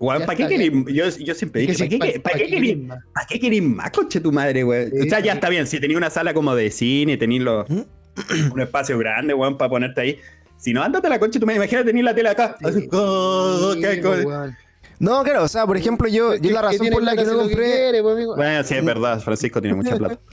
Weón, 0.00 0.24
¿para 0.24 0.34
qué 0.34 0.48
querís? 0.48 0.72
Yo, 0.86 1.08
yo 1.24 1.34
siempre 1.34 1.60
dije, 1.60 1.88
que 1.88 1.98
¿para 1.98 2.12
qué, 2.12 2.20
pa- 2.20 2.30
qué 2.32 2.44
pa' 2.44 2.50
querís? 2.50 2.78
más. 2.78 2.98
¿Para 3.14 3.26
qué 3.26 3.38
querís 3.38 3.62
más, 3.62 3.90
coche 3.90 4.20
tu 4.20 4.32
madre, 4.32 4.64
weón? 4.64 4.90
Sí, 4.90 5.06
o 5.06 5.10
sea, 5.10 5.20
ya 5.20 5.34
está 5.34 5.48
bien, 5.50 5.66
si 5.66 5.78
tenía 5.78 5.98
una 5.98 6.08
sala 6.10 6.32
como 6.34 6.54
de 6.54 6.70
cine, 6.70 7.16
tenéis 7.18 7.42
¿Mm? 7.42 8.52
un 8.52 8.60
espacio 8.60 8.98
grande, 8.98 9.34
weón, 9.34 9.58
para 9.58 9.68
ponerte 9.68 10.00
ahí. 10.00 10.18
Si 10.56 10.72
no, 10.72 10.82
ándate 10.82 11.06
a 11.06 11.10
la 11.10 11.18
concha 11.18 11.38
tu 11.38 11.46
madre, 11.46 11.56
imagínate 11.58 11.86
tener 11.86 12.04
la 12.04 12.14
tele 12.14 12.28
acá. 12.30 12.56
Sí. 12.72 12.88
Oh, 12.92 13.74
weón. 13.76 14.56
No, 14.98 15.22
claro, 15.22 15.44
o 15.44 15.48
sea, 15.48 15.66
por 15.66 15.76
ejemplo, 15.78 16.08
yo, 16.08 16.34
yo 16.36 16.50
la 16.50 16.60
razón 16.62 16.88
por 16.90 17.02
la 17.02 17.16
que 17.16 17.24
no 17.24 17.38
compré... 17.38 17.72
quiere, 17.72 18.02
pues. 18.02 18.26
Bueno, 18.26 18.64
sí, 18.64 18.74
es 18.74 18.84
verdad, 18.84 19.20
Francisco 19.20 19.60
tiene 19.60 19.76
mucha 19.76 19.96
plata. 19.96 20.18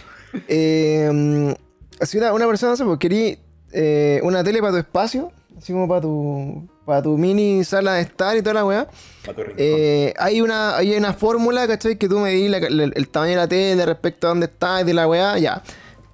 Eh, 0.50 1.10
una, 1.10 2.34
una 2.34 2.48
persona, 2.48 2.76
sé, 2.76 2.84
pues 2.84 3.00
querí 3.00 3.40
eh, 3.72 4.20
una 4.24 4.44
tele 4.44 4.60
para 4.60 4.74
tu 4.74 4.78
espacio, 4.80 5.32
así 5.58 5.74
como 5.74 5.88
para 5.88 6.02
tu, 6.02 6.68
para 6.86 7.02
tu 7.02 7.18
mini 7.18 7.64
sala 7.64 7.96
de 7.96 8.02
estar 8.02 8.38
y 8.38 8.42
toda 8.42 8.54
la 8.56 8.66
weá. 8.66 8.88
Eh, 9.58 10.14
hay 10.18 10.42
una, 10.42 10.78
hay 10.78 10.96
una 10.96 11.14
fórmula, 11.14 11.68
¿cachai? 11.68 11.98
Que 11.98 12.08
tú 12.08 12.20
medís 12.20 12.50
la- 12.50 12.60
la- 12.70 12.84
el 12.94 13.10
tamaño 13.10 13.32
de 13.32 13.38
la 13.38 13.48
tele 13.48 13.86
respecto 13.86 14.28
a 14.28 14.30
dónde 14.30 14.46
está 14.46 14.82
y 14.82 14.84
de 14.86 14.94
la 14.94 15.08
weá, 15.08 15.38
ya. 15.38 15.64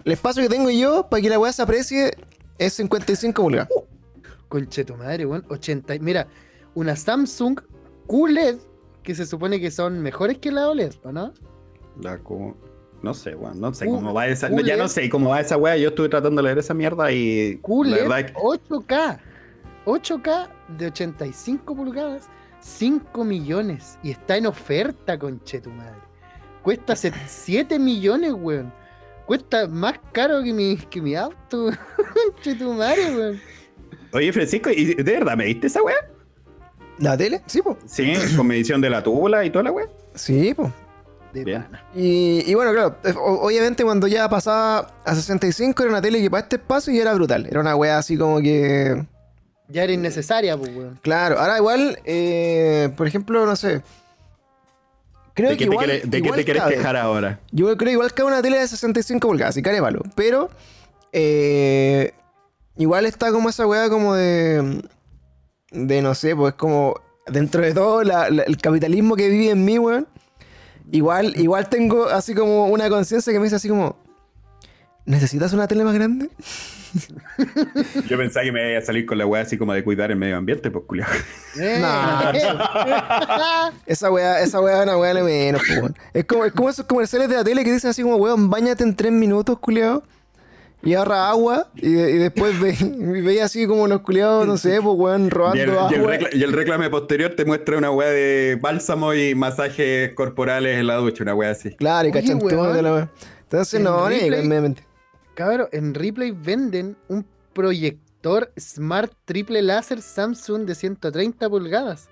El 0.06 0.12
espacio 0.14 0.42
que 0.44 0.50
tengo 0.50 0.70
yo 0.70 1.08
para 1.10 1.22
que 1.22 1.30
la 1.30 1.40
weá 1.40 1.52
se 1.54 1.62
aprecie 1.62 2.12
es 2.58 2.74
55 2.74 3.42
pulgadas. 3.42 3.70
Conche 4.48 4.84
tu 4.86 4.96
madre, 4.96 5.26
weón. 5.26 5.44
80. 5.50 5.96
Mira, 6.00 6.28
una 6.76 6.96
Samsung 6.96 7.60
QLED 8.08 8.58
que 9.02 9.16
se 9.16 9.26
supone 9.26 9.60
que 9.60 9.70
son 9.72 10.00
mejores 10.02 10.38
que 10.38 10.52
la 10.52 10.70
OLED, 10.70 10.94
¿o 11.04 11.12
no? 11.12 11.34
La 12.02 12.18
co- 12.20 12.56
No 13.02 13.14
sé, 13.14 13.36
weón, 13.36 13.60
no 13.60 13.74
sé 13.74 13.86
Uh, 13.88 13.96
cómo 13.96 14.14
va 14.14 14.28
esa. 14.28 14.50
uh, 14.50 14.60
ya 14.62 14.78
no 14.78 14.88
sé 14.88 15.10
cómo 15.10 15.30
va 15.32 15.42
esa 15.42 15.58
weá. 15.58 15.76
Yo 15.78 15.90
estuve 15.90 16.08
tratando 16.10 16.42
de 16.42 16.48
leer 16.48 16.58
esa 16.60 16.74
mierda 16.74 17.12
y. 17.12 17.56
La 17.56 17.62
QLED 17.62 17.96
verdad 18.04 18.20
es 18.22 18.26
que- 18.32 18.34
8K. 18.38 19.20
8K 19.86 20.50
de 20.78 20.88
85 20.88 21.76
pulgadas, 21.76 22.30
5 22.60 23.24
millones. 23.24 23.98
Y 24.04 24.12
está 24.12 24.38
en 24.38 24.48
oferta, 24.48 25.18
conche 25.18 25.60
tu 25.60 25.70
madre. 25.70 26.00
Cuesta 26.62 26.96
7 26.96 27.80
millones, 27.80 28.34
weón. 28.34 28.74
Cuesta 29.26 29.68
más 29.68 30.00
caro 30.12 30.44
que 30.44 30.54
mi, 30.54 30.76
que 30.76 31.02
mi 31.02 31.16
auto, 31.16 31.72
conche 32.14 32.56
tu 32.56 32.74
madre, 32.74 33.16
weón. 33.16 33.42
Oye, 34.12 34.32
Francisco, 34.32 34.70
¿y 34.70 34.94
de 34.94 35.04
verdad 35.04 35.36
me 35.36 35.46
diste 35.46 35.68
esa 35.68 35.82
weá? 35.82 35.96
¿La 37.00 37.18
tele? 37.18 37.42
Sí, 37.48 37.62
pues. 37.62 37.78
Sí, 37.86 38.14
con 38.36 38.48
medición 38.48 38.80
de 38.80 38.90
la 38.90 39.02
tula 39.02 39.44
y 39.44 39.50
toda 39.50 39.64
la 39.64 39.72
weá. 39.72 39.88
Sí, 40.14 40.54
pues. 40.54 40.72
De. 41.34 41.64
Y, 41.96 42.44
y 42.46 42.54
bueno, 42.54 42.72
claro, 42.74 42.96
obviamente 43.20 43.84
cuando 43.84 44.06
ya 44.06 44.30
pasaba 44.30 44.94
a 45.04 45.16
65 45.16 45.82
era 45.82 45.90
una 45.92 46.02
tele 46.02 46.22
que 46.22 46.30
para 46.30 46.44
este 46.44 46.58
espacio 46.58 46.94
y 46.94 47.00
era 47.00 47.12
brutal. 47.16 47.48
Era 47.48 47.60
una 47.60 47.76
weá 47.76 47.98
así 47.98 48.16
como 48.18 48.40
que. 48.40 49.04
Ya 49.70 49.84
era 49.84 49.94
innecesaria, 49.94 50.58
pues, 50.58 50.76
weón. 50.76 51.00
Claro, 51.02 51.40
ahora 51.40 51.58
igual, 51.58 52.00
eh, 52.06 52.90
por 52.98 53.08
ejemplo, 53.08 53.46
no 53.46 53.56
sé. 53.56 53.82
Creo 55.34 55.50
¿De 55.50 55.58
que 55.58 55.64
qué 55.64 55.70
te 55.70 55.74
igual, 55.74 55.88
de 56.04 56.22
qué 56.22 56.32
te 56.32 56.46
querés 56.46 56.62
cabe. 56.62 56.76
quejar 56.76 56.96
ahora? 56.96 57.40
Yo 57.52 57.66
creo 57.66 57.78
que 57.78 57.92
igual 57.94 58.14
cabe 58.14 58.28
una 58.28 58.42
tele 58.42 58.60
de 58.60 58.68
65 58.68 59.28
pulgadas, 59.28 59.58
y 59.58 59.64
care 59.64 59.82
palo. 59.82 60.02
Pero, 60.16 60.50
eh, 61.12 62.14
igual 62.78 63.06
está 63.06 63.32
como 63.32 63.50
esa 63.50 63.66
weá 63.66 63.90
como 63.90 64.14
de. 64.14 64.82
De 65.72 66.02
no 66.02 66.14
sé, 66.14 66.36
pues 66.36 66.54
como. 66.54 66.94
Dentro 67.26 67.62
de 67.62 67.74
todo 67.74 68.04
la- 68.04 68.30
la- 68.30 68.44
el 68.44 68.58
capitalismo 68.58 69.16
que 69.16 69.30
vive 69.30 69.52
en 69.52 69.64
mí, 69.66 69.80
weón. 69.80 70.08
Igual, 70.92 71.34
igual 71.40 71.70
tengo 71.70 72.06
así 72.08 72.36
como 72.36 72.68
una 72.68 72.90
conciencia 72.90 73.32
que 73.34 73.40
me 73.40 73.46
dice 73.46 73.56
así 73.56 73.70
como. 73.70 73.96
¿Necesitas 75.06 75.52
una 75.54 75.68
tele 75.68 75.84
más 75.84 75.94
grande? 75.94 76.30
Yo 78.08 78.18
pensaba 78.18 78.46
que 78.46 78.52
me 78.52 78.70
iba 78.72 78.80
a 78.80 78.82
salir 78.86 79.06
con 79.06 79.18
la 79.18 79.26
weá 79.26 79.42
así 79.42 79.58
como 79.58 79.74
de 79.74 79.84
cuidar 79.84 80.12
el 80.12 80.18
medio 80.18 80.38
ambiente, 80.38 80.72
pues 80.72 80.86
culiao. 80.88 81.10
Eh, 81.60 81.78
Nah. 81.82 82.32
Esa 83.86 84.12
weá, 84.12 84.42
esa 84.42 84.62
weá 84.62 84.78
es 84.78 84.84
una 84.84 84.98
weá 84.98 85.14
de 85.14 85.24
menos, 85.24 85.62
weón. 85.70 85.96
Es 86.14 86.24
como, 86.26 86.46
es 86.46 86.54
como 86.54 86.70
esos 86.70 86.86
comerciales 86.86 87.28
de 87.30 87.36
la 87.36 87.44
tele 87.44 87.64
que 87.64 87.72
dicen 87.74 87.90
así 87.90 88.02
como, 88.04 88.16
weón, 88.16 88.50
bañate 88.50 88.84
en 88.84 88.96
tres 88.96 89.12
minutos, 89.12 89.60
culiao. 89.60 90.04
Y 90.86 90.94
agarra 90.96 91.30
agua 91.30 91.70
y, 91.76 91.94
de- 91.94 92.12
y 92.12 92.18
después 92.18 92.60
ve, 92.60 92.76
y 92.80 93.22
veía 93.22 93.46
así 93.46 93.66
como 93.68 93.88
los 93.88 94.02
culiados, 94.02 94.46
no 94.46 94.58
sé, 94.58 94.82
pues 94.82 94.96
weón, 94.98 95.24
Y 95.24 95.26
el, 95.26 95.32
robando 95.32 95.58
y 95.58 95.62
el 95.62 95.70
agua. 95.72 95.90
recla- 96.18 96.30
y 96.34 96.44
el 96.44 96.52
reclame 96.54 96.90
posterior 96.90 97.34
te 97.36 97.46
muestra 97.46 97.78
una 97.78 97.90
weá 97.92 98.10
de 98.10 98.58
bálsamo 98.62 99.14
y 99.14 99.34
masajes 99.36 100.12
corporales 100.14 100.78
en 100.80 100.88
la 100.88 100.96
ducha, 100.96 101.24
una 101.24 101.36
weá 101.36 101.52
así. 101.52 101.72
Claro, 101.76 102.08
y 102.08 102.12
cachantón 102.12 102.74
de 102.74 102.82
la 102.82 102.94
weá. 102.94 103.10
Entonces, 103.44 103.74
En 103.76 103.84
no, 103.84 104.10
ni. 104.10 104.18
Cabrón, 105.36 105.68
en 105.72 105.94
Ripley 105.94 106.32
venden 106.32 106.96
un 107.08 107.26
proyector 107.54 108.52
Smart 108.60 109.12
Triple 109.26 109.62
Láser 109.62 110.02
Samsung 110.02 110.66
de 110.66 110.76
130 110.76 111.50
pulgadas. 111.50 112.10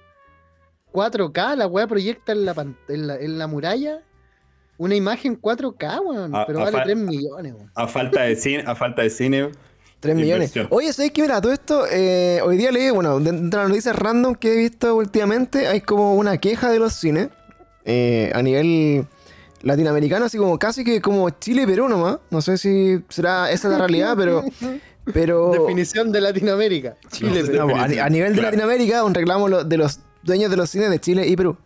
4K, 0.93 1.55
la 1.55 1.67
weá 1.67 1.87
proyecta 1.87 2.31
en 2.33 2.45
la, 2.45 2.53
pan- 2.53 2.77
en 2.89 3.07
la, 3.07 3.15
en 3.17 3.37
la 3.39 3.47
muralla 3.47 4.01
una 4.77 4.95
imagen 4.95 5.39
4K, 5.39 6.01
weón. 6.05 6.35
A- 6.35 6.45
pero 6.45 6.59
a 6.59 6.63
vale 6.65 6.77
fa- 6.77 6.83
3 6.83 6.97
millones, 6.97 7.53
weón. 7.53 7.71
A 7.75 7.87
falta 7.87 8.23
de 8.23 8.35
cine, 8.35 8.63
a 8.65 8.75
falta 8.75 9.01
de 9.03 9.09
cine. 9.09 9.51
3 9.99 10.15
millones. 10.15 10.49
Inversión. 10.55 10.67
Oye, 10.71 10.91
¿sabes 10.91 11.11
qué? 11.11 11.21
Mira, 11.21 11.39
todo 11.39 11.53
esto, 11.53 11.85
eh, 11.89 12.41
hoy 12.43 12.57
día 12.57 12.71
leí, 12.71 12.89
bueno, 12.89 13.19
dentro 13.19 13.59
de 13.59 13.63
las 13.65 13.69
noticias 13.69 13.95
random 13.95 14.33
que 14.35 14.53
he 14.53 14.57
visto 14.57 14.95
últimamente, 14.95 15.67
hay 15.67 15.81
como 15.81 16.15
una 16.15 16.37
queja 16.39 16.71
de 16.71 16.79
los 16.79 16.93
cines 16.93 17.29
eh, 17.85 18.31
a 18.33 18.41
nivel 18.41 19.05
latinoamericano, 19.63 20.25
así 20.25 20.37
como 20.37 20.57
casi 20.59 20.83
que 20.83 21.01
como 21.01 21.29
Chile 21.29 21.63
y 21.63 21.65
Perú 21.65 21.87
nomás. 21.89 22.17
No 22.29 22.41
sé 22.41 22.57
si 22.57 23.01
será 23.09 23.51
esa 23.51 23.69
la 23.69 23.77
realidad, 23.77 24.15
pero... 24.17 24.43
pero 25.13 25.51
Definición 25.51 26.11
de 26.11 26.21
Latinoamérica. 26.21 26.95
Chile, 27.11 27.41
No, 27.43 27.47
pero- 27.47 27.67
no, 27.67 27.75
a, 27.75 27.83
a 27.83 28.09
nivel 28.09 28.33
de 28.33 28.39
Claro. 28.39 28.47
Latinoamérica, 28.55 29.03
un 29.03 29.13
reclamo 29.13 29.49
de 29.63 29.77
los 29.77 29.99
dueños 30.23 30.51
de 30.51 30.57
los 30.57 30.69
cines 30.69 30.89
de 30.89 30.99
Chile 30.99 31.27
y 31.27 31.35
Perú. 31.35 31.57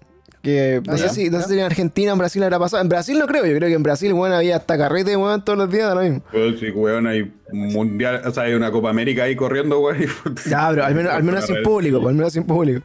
Que 0.41 0.79
no 0.85 0.93
Ah, 0.93 0.97
sé 0.97 1.03
ya, 1.05 1.09
si, 1.09 1.29
no 1.31 1.41
sé 1.41 1.47
si 1.49 1.53
en 1.59 1.65
Argentina 1.65 2.11
o 2.11 2.13
en 2.13 2.19
Brasil 2.19 2.43
habrá 2.43 2.59
pasado. 2.59 2.81
En 2.83 2.87
Brasil 2.87 3.17
no 3.17 3.25
creo, 3.25 3.45
yo 3.47 3.55
creo 3.57 3.67
que 3.67 3.73
en 3.73 3.81
Brasil, 3.81 4.13
bueno, 4.13 4.35
había 4.35 4.57
hasta 4.57 4.77
carrete, 4.77 5.17
weón, 5.17 5.43
todos 5.43 5.57
los 5.57 5.71
días, 5.71 5.91
lo 5.95 6.01
mismo. 6.01 6.21
Pues 6.31 6.59
sí, 6.59 6.69
weón, 6.69 7.07
hay 7.07 7.33
un 7.51 7.73
mundial, 7.73 8.21
o 8.25 8.31
sea, 8.31 8.43
hay 8.43 8.53
una 8.53 8.71
Copa 8.71 8.91
América 8.91 9.23
ahí 9.23 9.35
corriendo, 9.35 9.79
weón. 9.79 10.03
y- 10.03 10.49
Ya, 10.49 10.67
pero 10.69 10.85
al 10.85 10.93
menos, 10.93 11.11
al 11.11 11.23
menos 11.23 11.45
sin 11.47 11.63
público, 11.63 11.99
pues, 11.99 12.09
al 12.11 12.15
menos 12.15 12.31
sin 12.33 12.43
público. 12.43 12.81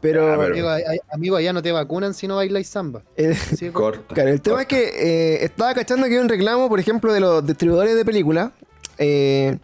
Pero, 0.00 0.32
Ah, 0.32 0.36
pero- 0.38 0.68
Amigo, 1.12 1.36
allá 1.36 1.52
no 1.52 1.60
te 1.62 1.72
vacunan 1.72 2.14
si 2.14 2.26
no 2.26 2.36
bailáis 2.36 2.68
samba. 2.68 3.02
eh, 3.16 3.36
Así 3.52 3.66
de 3.66 3.72
corto. 3.72 3.98
Corta. 4.00 4.14
claro, 4.14 4.30
el 4.30 4.40
tema 4.40 4.62
es 4.62 4.66
que 4.66 4.78
eh, 5.34 5.44
estaba 5.44 5.74
cachando 5.74 6.06
que 6.06 6.14
hay 6.14 6.18
un 6.20 6.28
reclamo, 6.28 6.68
por 6.68 6.80
ejemplo, 6.80 7.12
de 7.12 7.20
los 7.20 7.44
distribuidores 7.46 7.94
de 7.96 8.04
películas, 8.04 8.50
eh, 8.98 9.58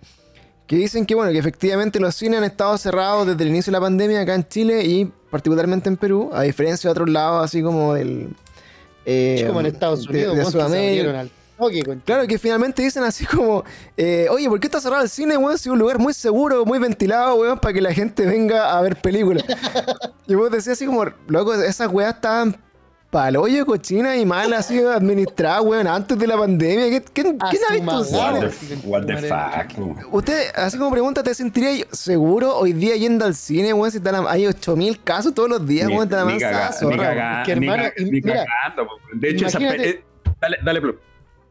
que 0.66 0.76
dicen 0.76 1.06
que, 1.06 1.14
bueno, 1.14 1.32
que 1.32 1.38
efectivamente 1.38 2.00
los 2.00 2.14
cines 2.14 2.38
han 2.38 2.44
estado 2.44 2.76
cerrados 2.76 3.26
desde 3.26 3.42
el 3.44 3.48
inicio 3.50 3.70
de 3.70 3.78
la 3.78 3.80
pandemia 3.80 4.20
acá 4.20 4.34
en 4.34 4.46
Chile 4.48 4.82
y 4.84 5.10
particularmente 5.30 5.88
en 5.88 5.96
Perú, 5.96 6.30
a 6.32 6.42
diferencia 6.42 6.88
de 6.88 6.92
otros 6.92 7.08
lados, 7.08 7.44
así 7.44 7.62
como 7.62 7.94
del... 7.94 8.28
eh, 9.06 9.44
como 9.46 9.60
en 9.60 9.66
Estados 9.66 10.04
de- 10.04 10.10
Unidos, 10.10 10.36
de 10.36 10.44
se 10.44 10.50
Sudamérica. 10.50 11.26
Claro, 12.04 12.26
que 12.26 12.38
finalmente 12.38 12.82
dicen 12.82 13.02
así 13.02 13.24
como, 13.24 13.64
eh, 13.96 14.26
oye, 14.30 14.48
¿por 14.48 14.60
qué 14.60 14.66
está 14.66 14.80
cerrado 14.80 15.02
el 15.02 15.08
cine, 15.08 15.36
weón? 15.36 15.56
Si 15.58 15.68
es 15.68 15.72
un 15.72 15.78
lugar 15.78 15.98
muy 15.98 16.12
seguro, 16.12 16.64
muy 16.64 16.78
ventilado, 16.78 17.36
weón, 17.36 17.58
para 17.58 17.72
que 17.72 17.80
la 17.80 17.92
gente 17.92 18.26
venga 18.26 18.76
a 18.76 18.80
ver 18.82 18.96
películas. 18.96 19.44
y 20.26 20.34
vos 20.34 20.50
decías 20.50 20.74
así 20.74 20.86
como, 20.86 21.04
loco, 21.28 21.54
esas 21.54 21.90
weas 21.90 22.14
estaban 22.14 22.56
paloyo, 23.10 23.64
cochina 23.64 24.16
y 24.16 24.26
mal 24.26 24.52
así 24.52 24.78
administradas, 24.78 25.62
weón, 25.62 25.86
antes 25.86 26.18
de 26.18 26.26
la 26.26 26.36
pandemia. 26.36 26.90
¿Qué, 26.90 27.00
qué, 27.00 27.22
¿quién 27.22 27.62
ha 27.68 27.72
visto 27.72 28.16
madre. 28.16 28.50
cine? 28.50 28.80
What 28.84 29.06
the, 29.06 29.12
what 29.14 29.20
the 29.22 29.72
fuck. 29.72 30.14
Usted, 30.14 30.52
así 30.54 30.76
como 30.76 30.90
pregunta, 30.90 31.22
¿te 31.22 31.34
sentirías 31.34 31.86
seguro 31.92 32.54
hoy 32.56 32.74
día 32.74 32.96
yendo 32.96 33.24
al 33.24 33.34
cine, 33.34 33.72
weón? 33.72 33.90
Si 33.90 33.98
están, 33.98 34.26
hay 34.28 34.46
8000 34.46 35.02
casos 35.02 35.32
todos 35.32 35.48
los 35.48 35.66
días, 35.66 35.88
Ni- 35.88 35.94
weón, 35.94 36.08
te 36.08 36.16
la 36.16 36.72
zorra, 36.72 37.44
ni 37.46 38.20
cagando. 38.20 38.88
De 39.14 39.30
hecho, 39.30 39.46
esa 39.46 39.58
eh, 39.60 40.04
dale, 40.40 40.58
dale, 40.62 40.80
Plu. 40.82 40.98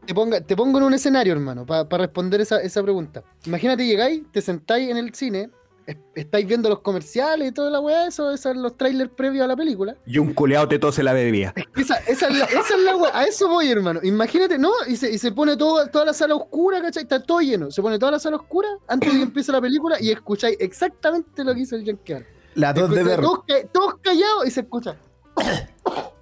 Te, 0.06 0.14
ponga, 0.14 0.40
te 0.40 0.56
pongo 0.56 0.78
en 0.78 0.84
un 0.84 0.94
escenario, 0.94 1.32
hermano, 1.32 1.66
para 1.66 1.84
responder 1.98 2.40
esa, 2.40 2.60
esa 2.62 2.82
pregunta. 2.82 3.22
Imagínate, 3.44 3.86
llegáis, 3.86 4.22
te 4.32 4.40
sentáis 4.40 4.88
en 4.90 4.96
el 4.96 5.12
cine, 5.14 5.50
es- 5.86 5.96
estáis 6.14 6.46
viendo 6.46 6.68
los 6.68 6.80
comerciales 6.80 7.48
y 7.48 7.52
toda 7.52 7.70
la 7.70 7.78
weá, 7.80 8.06
eso, 8.08 8.30
esos 8.30 8.40
son 8.40 8.62
los 8.62 8.76
trailers 8.76 9.10
previos 9.10 9.44
a 9.44 9.46
la 9.48 9.54
película. 9.56 9.96
Y 10.06 10.18
un 10.18 10.32
culeado 10.34 10.66
te 10.68 10.78
tose 10.78 11.02
la 11.02 11.12
bebida. 11.12 11.54
Esa, 11.76 11.96
esa 12.08 12.28
es 12.28 12.38
la, 12.38 12.44
esa 12.46 12.74
es 12.76 12.80
la 12.84 12.96
weá, 12.96 13.16
a 13.18 13.24
eso 13.24 13.48
voy, 13.48 13.68
hermano. 13.70 14.00
Imagínate, 14.02 14.58
¿no? 14.58 14.70
Y 14.88 14.96
se, 14.96 15.10
y 15.12 15.18
se 15.18 15.30
pone 15.32 15.56
todo, 15.56 15.86
toda 15.88 16.04
la 16.06 16.12
sala 16.14 16.34
oscura, 16.34 16.80
¿cachai? 16.80 17.02
Está 17.04 17.22
todo 17.22 17.40
lleno. 17.40 17.70
Se 17.70 17.82
pone 17.82 17.98
toda 17.98 18.12
la 18.12 18.18
sala 18.18 18.36
oscura 18.36 18.68
antes 18.88 19.12
de 19.12 19.18
que 19.18 19.22
empiece 19.24 19.52
la 19.52 19.60
película 19.60 19.96
y 20.00 20.10
escucháis 20.10 20.56
exactamente 20.60 21.44
lo 21.44 21.54
que 21.54 21.60
hizo 21.60 21.76
el 21.76 21.84
Yankee 21.84 22.16
La 22.54 22.72
tos 22.74 22.90
de 22.90 23.04
perro. 23.04 23.22
todos, 23.22 23.44
todos 23.72 23.94
callados 24.02 24.46
y 24.46 24.50
se 24.50 24.60
escucha. 24.60 24.96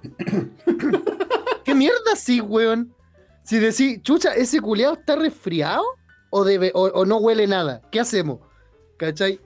¿Qué 1.70 1.74
mierda 1.76 2.16
sí, 2.16 2.40
weón? 2.40 2.92
Si 3.44 3.58
decís, 3.58 4.02
chucha, 4.02 4.34
ese 4.34 4.60
culeado 4.60 4.94
está 4.94 5.14
resfriado 5.14 5.84
o, 6.30 6.44
debe, 6.44 6.72
o, 6.74 6.82
o 6.88 7.04
no 7.04 7.18
huele 7.18 7.46
nada, 7.46 7.80
¿qué 7.92 8.00
hacemos? 8.00 8.40
¿Cachai? 8.96 9.40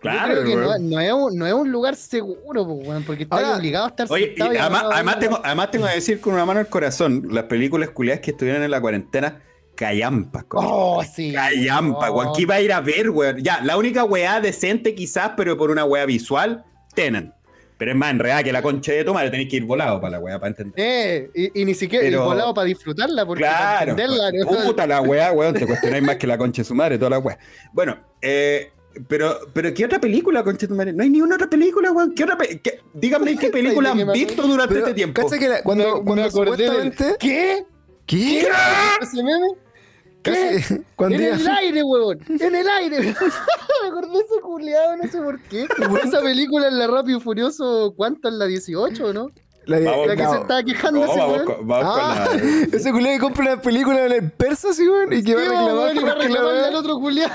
Claro, 0.00 0.44
que 0.44 0.56
no, 0.56 1.00
es 1.00 1.12
un, 1.12 1.38
no 1.38 1.46
es 1.46 1.52
un 1.52 1.70
lugar 1.70 1.96
seguro, 1.96 2.62
weón, 2.62 3.02
porque 3.04 3.24
está 3.24 3.36
Ahora, 3.36 3.56
obligado 3.56 3.86
a 3.86 3.88
estar 3.88 4.06
Oye, 4.10 4.24
y 4.24 4.26
sentado 4.28 4.54
y 4.54 4.56
además, 4.56 5.18
tengo, 5.18 5.40
además 5.42 5.70
tengo 5.70 5.86
que 5.86 5.94
decir 5.94 6.20
con 6.20 6.34
una 6.34 6.44
mano 6.46 6.60
al 6.60 6.68
corazón, 6.68 7.28
las 7.30 7.44
películas 7.44 7.90
culiadas 7.90 8.20
que 8.20 8.30
estuvieron 8.30 8.62
en 8.62 8.70
la 8.70 8.80
cuarentena, 8.80 9.42
callampas, 9.74 10.44
coño. 10.44 10.68
Oh, 10.70 11.04
sí. 11.04 11.32
Callampa, 11.32 12.10
oh. 12.10 12.14
weón. 12.14 12.32
¿Qué 12.34 12.42
iba 12.42 12.54
a 12.54 12.60
ir 12.60 12.72
a 12.72 12.80
ver, 12.80 13.10
weón? 13.10 13.42
Ya, 13.42 13.60
la 13.62 13.76
única 13.76 14.04
weá 14.04 14.40
decente 14.40 14.94
quizás, 14.94 15.32
pero 15.36 15.58
por 15.58 15.70
una 15.70 15.84
weá 15.84 16.06
visual, 16.06 16.64
Tenan. 16.94 17.34
Pero 17.78 17.90
es 17.90 17.96
más, 17.96 18.10
en 18.10 18.18
realidad 18.18 18.42
que 18.44 18.52
la 18.52 18.62
concha 18.62 18.92
de 18.92 19.04
tu 19.04 19.12
madre 19.12 19.30
tenéis 19.30 19.50
que 19.50 19.56
ir 19.56 19.64
volado 19.64 20.00
para 20.00 20.12
la 20.12 20.18
weá, 20.20 20.38
para 20.38 20.48
entender. 20.48 20.74
Eh, 20.78 21.30
y, 21.34 21.60
y 21.60 21.64
ni 21.66 21.74
siquiera 21.74 22.04
Pero- 22.04 22.22
y 22.22 22.26
volado 22.26 22.54
para 22.54 22.66
disfrutarla, 22.66 23.26
porque 23.26 23.44
para 23.44 23.56
Claro, 23.58 23.90
entenderla, 23.92 24.30
¿no? 24.32 24.64
puta 24.66 24.86
la 24.86 25.00
weá, 25.02 25.32
weón, 25.32 25.52
te 25.54 25.66
cuestionáis 25.66 26.02
más 26.02 26.16
que 26.16 26.26
la 26.26 26.38
concha 26.38 26.62
de 26.62 26.66
su 26.66 26.74
madre, 26.74 26.96
toda 26.96 27.10
la 27.10 27.18
weá. 27.18 27.38
Bueno, 27.74 27.98
eh, 28.22 28.70
pero, 29.08 29.38
pero 29.52 29.74
¿qué 29.74 29.84
otra 29.84 30.00
película, 30.00 30.42
concha 30.42 30.60
de 30.62 30.68
tu 30.68 30.74
madre? 30.74 30.94
No 30.94 31.02
hay 31.02 31.10
ni 31.10 31.20
una 31.20 31.34
otra 31.34 31.48
película, 31.50 31.92
weón. 31.92 32.14
¿Qué 32.14 32.24
otra 32.24 32.38
pe- 32.38 32.60
qué- 32.62 32.80
Díganme 32.94 33.36
qué 33.36 33.50
película 33.50 33.90
han 33.90 33.98
me 34.06 34.12
visto 34.12 34.42
durante 34.42 34.72
Pero, 34.74 34.86
este 34.86 34.94
tiempo. 34.94 35.22
¿cacha 35.22 35.38
que 35.38 35.48
la- 35.48 35.62
cuando, 35.62 35.84
Me- 35.84 35.98
me 35.98 36.04
cuando 36.06 36.24
acordé 36.24 36.62
del- 36.62 36.72
supuestamente... 36.94 37.16
¿Qué? 37.18 37.64
¿Qué? 38.06 38.48
¿Ese 39.02 39.16
meme? 39.22 39.48
¿Qué? 40.32 40.82
Cuando 40.96 41.16
en 41.16 41.24
el 41.34 41.48
aire, 41.48 41.82
huevón. 41.82 42.18
En 42.28 42.54
el 42.54 42.68
aire. 42.68 42.98
Me 43.82 43.88
acordé 43.88 44.12
de 44.12 44.18
ese 44.18 44.40
culiado, 44.42 44.96
no 44.96 45.10
sé 45.10 45.18
por 45.22 45.40
qué. 45.42 45.66
Esa 46.04 46.20
película 46.20 46.68
en 46.68 46.78
la 46.78 46.86
Rápido 46.86 47.18
y 47.18 47.20
Furioso, 47.20 47.94
¿cuánto? 47.96 48.28
¿En 48.28 48.38
la 48.38 48.46
18, 48.46 49.12
no? 49.12 49.28
la 49.66 49.80
de- 49.80 49.84
Vamos, 49.86 50.06
La 50.06 50.14
que 50.16 50.22
no. 50.22 50.32
se 50.32 50.38
estaba 50.42 50.62
quejando 50.62 51.00
No, 51.00 51.06
ese 51.06 51.18
vamos, 51.18 51.34
weón. 51.38 51.44
con, 51.46 51.66
vamos 51.66 51.96
Ah, 51.98 52.26
con 52.30 52.36
la. 52.38 52.76
ese 52.76 52.92
culiao 52.92 53.14
que 53.14 53.18
compra 53.20 53.52
una 53.54 53.60
película 53.60 54.06
en 54.06 54.30
persa, 54.30 54.72
sí, 54.72 54.88
weón, 54.88 55.12
y 55.12 55.24
que 55.24 55.34
va 55.34 55.40
a 55.40 55.44
reclamar 55.44 55.74
weón, 55.74 55.96
y 55.96 56.00
va 56.04 56.12
a 56.12 56.14
la 56.16 56.22
reclamarle 56.22 56.64
al 56.66 56.74
otro 56.76 56.98
culiado. 57.00 57.32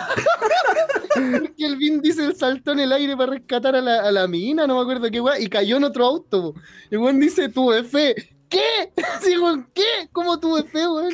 Porque 1.13 1.65
el 1.65 1.75
Vin 1.75 2.01
Diesel 2.01 2.36
saltó 2.38 2.71
en 2.71 2.80
el 2.80 2.93
aire 2.93 3.17
para 3.17 3.34
rescatar 3.34 3.75
a 3.75 3.82
la, 3.82 3.99
a 4.01 4.12
la 4.13 4.27
mina, 4.30 4.65
no 4.65 4.75
me 4.75 4.82
acuerdo 4.82 5.10
qué 5.12 5.19
weón, 5.19 5.41
y 5.41 5.47
cayó 5.47 5.75
en 5.77 5.84
otro 5.84 6.06
auto. 6.06 6.54
Y 6.89 6.95
weón 6.95 7.19
dice, 7.19 7.49
tuve 7.49 7.84
fe. 7.84 8.15
¿Qué? 8.51 8.91
Sí, 9.23 9.37
weón, 9.37 9.67
¿qué? 9.73 9.83
¿Cómo 10.11 10.39
tuve 10.39 10.63
fe, 10.63 10.85
weón? 10.87 11.09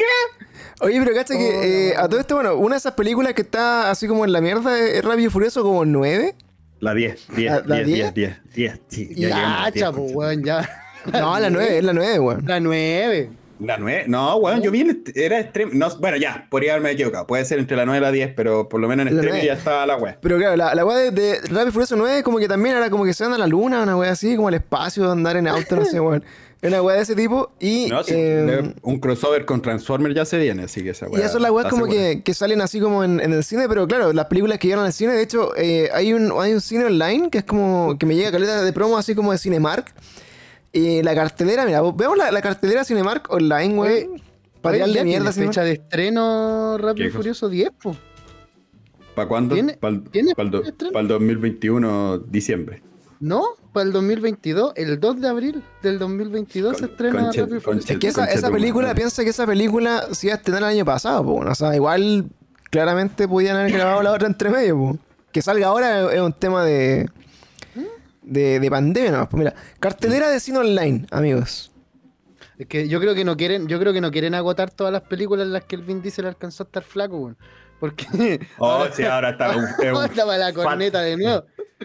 Oye, 0.82 1.00
pero 1.02 1.16
cacha 1.16 1.34
Oh, 1.36 1.38
que 1.38 1.90
eh, 1.90 1.94
no. 1.96 2.02
a 2.04 2.10
todo 2.10 2.20
esto, 2.20 2.36
bueno, 2.36 2.56
una 2.56 2.76
de 2.76 2.80
esas 2.80 2.94
películas 2.94 3.34
que 3.34 3.42
está 3.44 3.90
así 3.92 4.08
como 4.08 4.26
en 4.26 4.32
la 4.34 4.42
mierda 4.42 4.78
es 4.80 5.04
Rápido 5.04 5.28
y 5.28 5.32
Furioso 5.32 5.64
como 5.64 5.86
9. 5.86 6.36
La 6.80 6.94
10, 6.94 7.30
¿La- 7.30 7.36
10, 7.36 7.66
la 7.68 7.76
10, 7.78 7.86
10? 7.88 8.14
10, 8.14 8.14
10, 8.14 8.42
10. 8.54 8.80
Sí, 8.88 9.10
ya 9.16 9.28
llegamos 9.28 9.48
a 9.48 9.66
Ya, 9.66 9.72
10, 9.72 9.86
chapo, 9.86 10.02
weón, 10.02 10.44
ya. 10.44 10.70
No, 11.14 11.40
la 11.40 11.50
9, 11.50 11.78
es 11.78 11.84
la 11.84 11.94
9, 11.94 12.20
weón. 12.20 12.44
La 12.46 12.60
9. 12.60 13.30
La 13.60 13.78
9, 13.78 14.04
no, 14.08 14.36
weón, 14.38 14.62
yo 14.62 14.70
vi 14.70 14.82
en 14.82 14.90
est- 14.92 15.18
era 15.18 15.40
extremo. 15.40 15.72
No, 15.74 15.90
bueno, 15.98 16.18
ya, 16.18 16.46
podría 16.50 16.74
haberme 16.74 16.92
equivocado. 16.92 17.26
Puede 17.26 17.44
ser 17.46 17.58
entre 17.60 17.76
la 17.76 17.86
9 17.86 17.98
y 17.98 18.02
la 18.02 18.12
10, 18.12 18.34
pero 18.36 18.70
por 18.70 18.80
lo 18.80 18.88
menos 18.88 19.08
en 19.08 19.14
extremo 19.14 19.34
9. 19.36 19.48
ya 19.48 19.54
estaba 19.54 19.86
la 19.88 19.96
weá. 19.98 20.18
Pero 20.22 20.38
claro, 20.38 20.56
la, 20.56 20.76
la 20.76 20.86
weá 20.86 20.98
de, 20.98 21.12
de 21.12 21.40
Rápido 21.42 21.68
y 21.70 21.72
Furioso 21.72 21.96
9 21.96 22.22
como 22.24 22.38
que 22.38 22.48
también 22.48 22.76
era 22.78 22.90
como 22.92 23.04
que 23.04 23.14
se 23.14 23.24
van 23.24 23.34
a 23.34 23.38
la 23.40 23.48
luna, 23.48 23.82
una 23.82 23.98
weá 23.98 24.12
así, 24.12 24.36
como 24.36 24.50
al 24.50 24.54
espacio, 24.54 25.12
andar 25.12 25.38
en 25.38 25.48
auto, 25.48 25.76
no 25.76 25.86
sé, 25.86 26.00
weón. 26.00 26.24
Una 26.64 26.82
weá 26.82 26.96
de 26.96 27.04
ese 27.04 27.16
tipo. 27.16 27.52
Y, 27.60 27.88
No, 27.88 28.04
sí, 28.04 28.14
eh, 28.16 28.74
un 28.82 29.00
crossover 29.00 29.46
con 29.46 29.62
Transformers 29.62 30.16
ya 30.16 30.26
se 30.26 30.40
viene, 30.40 30.64
así 30.64 30.82
que 30.84 30.90
esa 30.90 31.06
y 31.08 31.10
weá 31.10 31.26
eso 31.26 31.38
es 31.38 31.42
la 31.44 31.52
weá 31.52 31.70
como 31.70 31.86
que, 31.86 32.22
que 32.24 32.34
salen 32.34 32.62
así 32.62 32.80
como 32.80 33.04
en, 33.04 33.20
en 33.20 33.32
el 33.34 33.44
cine, 33.44 33.68
pero 33.70 33.88
claro, 33.88 34.12
las 34.12 34.26
películas 34.26 34.58
que 34.58 34.68
llegan 34.68 34.84
al 34.86 34.92
cine, 34.94 35.14
de 35.14 35.22
hecho, 35.22 35.56
eh, 35.56 35.90
hay, 35.94 36.14
un, 36.14 36.34
hay 36.40 36.54
un 36.54 36.62
cine 36.62 36.86
online 36.86 37.30
que 37.30 37.40
es 37.40 37.44
como 37.44 37.96
que 38.00 38.06
me 38.08 38.16
llega 38.16 38.32
caleta 38.32 38.64
de 38.64 38.74
promo 38.74 38.98
así 38.98 39.14
como 39.14 39.32
de 39.32 39.38
Cinemark. 39.38 39.94
Y 40.74 41.02
la 41.04 41.16
cartelera, 41.16 41.66
mira, 41.66 41.82
veamos 41.82 42.18
la, 42.18 42.32
la 42.32 42.42
cartelera 42.42 42.84
Cinemark 42.84 43.32
online, 43.32 43.80
Oye, 43.80 44.10
tirarle 44.62 44.94
ya 44.96 45.04
mierda 45.04 45.32
tiene 45.32 45.48
fecha 45.48 45.64
de 45.64 45.74
estreno 45.74 46.78
Rápido 46.78 47.06
¿Qué 47.06 47.10
y? 47.10 47.12
Furioso 47.12 47.50
10, 47.50 47.70
po. 47.82 47.96
¿Para 49.16 49.28
cuándo? 49.28 49.56
¿Tiene- 49.56 49.74
Para 49.78 49.94
el, 49.96 50.04
tiene 50.10 50.34
do- 50.36 50.64
estreno? 50.64 50.92
pa'l 50.92 51.08
2021, 51.08 52.18
diciembre. 52.20 52.82
No, 53.20 53.44
para 53.74 53.86
el 53.88 53.94
2022, 53.94 54.74
el 54.76 55.00
2 55.00 55.22
de 55.22 55.28
abril 55.28 55.64
del 55.82 55.98
2022 56.00 56.78
se 56.78 56.82
Con- 56.84 56.90
estrena 56.92 57.20
conche- 57.22 57.40
Rápido 57.42 57.58
y 57.58 57.60
Furioso. 57.60 57.88
conche- 57.88 57.94
Es 57.94 58.00
que 58.00 58.08
esa, 58.36 58.52
película, 58.52 58.94
piensa 58.94 59.24
que 59.24 59.30
esa 59.32 59.46
película 59.46 60.04
se 60.12 60.28
iba 60.28 60.36
a 60.36 60.38
estrenar 60.38 60.64
el 60.64 60.70
año 60.78 60.86
pasado, 60.86 61.24
po, 61.24 61.32
bueno, 61.34 61.52
o 61.52 61.56
sea, 61.56 61.76
igual 61.76 62.26
claramente 62.70 63.28
podían 63.28 63.58
haber 63.58 63.72
grabado 63.72 64.04
la 64.04 64.12
otra 64.12 64.28
entre 64.28 64.50
medio, 64.50 64.78
po. 64.78 64.98
Que 65.32 65.42
salga 65.42 65.68
ahora 65.68 66.14
es 66.14 66.22
un 66.22 66.34
tema 66.34 66.64
de, 66.64 67.10
de, 68.22 68.60
de 68.60 68.70
pandemia 68.70 69.12
nomás. 69.12 69.28
Pues 69.30 69.40
mira, 69.40 69.56
cartelera 69.80 70.30
de 70.30 70.40
cine 70.40 70.60
online, 70.60 71.06
amigos. 71.12 71.72
Es 72.58 72.66
que 72.68 72.88
yo 72.88 73.00
creo 73.00 73.14
que 73.14 73.24
no 73.24 73.38
quieren, 73.38 73.68
yo 73.68 73.80
creo 73.80 73.94
que 73.94 74.02
no 74.02 74.10
quieren 74.12 74.34
agotar 74.34 74.72
todas 74.72 74.92
las 74.92 75.04
películas 75.04 75.46
en 75.46 75.54
las 75.54 75.64
que 75.66 75.76
el 75.76 75.84
Vin 75.84 76.02
Diesel 76.02 76.26
alcanzó 76.26 76.64
a 76.64 76.66
estar 76.66 76.84
flaco, 76.84 77.18
weón. 77.18 77.38
Porque 77.80 78.40
Oh, 78.58 78.86
sí, 78.94 79.04
ahora 79.04 79.32
está 79.32 79.56
un, 79.56 79.64
es 79.66 79.94
un 79.94 80.04
estaba 80.06 80.38
la 80.38 80.54
corneta 80.54 81.02
de 81.02 81.18
nuevo. 81.18 81.44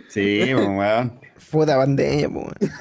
Sí, 0.09 0.40
pues, 0.55 0.66
weón. 0.66 1.20
Puta 1.50 1.76
pandemia, 1.76 2.28
po. 2.31 2.40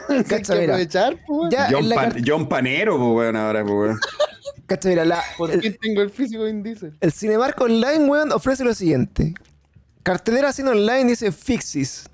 weón. 0.09 0.23
Cacha, 0.29 0.53
mira. 0.55 0.73
aprovechar, 0.75 1.17
weón. 1.27 1.51
Ya, 1.51 1.67
John, 1.71 1.89
la 1.89 1.95
Pan- 1.95 2.11
car- 2.13 2.21
John 2.25 2.47
Panero, 2.49 2.97
pues, 2.97 3.09
weón, 3.09 3.35
ahora, 3.35 3.61
pues, 3.63 3.73
weón. 3.73 3.99
cacha, 4.67 4.89
mira, 4.89 5.03
la- 5.05 5.23
Por 5.37 5.51
el, 5.51 5.61
fin 5.61 5.75
tengo 5.81 6.01
el 6.01 6.09
físico 6.09 6.45
Diesel. 6.45 6.93
el 7.01 7.11
Cinemark 7.11 7.59
Online, 7.59 8.05
weón, 8.05 8.31
ofrece 8.31 8.63
lo 8.63 8.73
siguiente. 8.73 9.33
Cartelera 10.03 10.51
cine 10.53 10.69
online 10.69 11.05
dice 11.05 11.31
Fixis. 11.31 12.09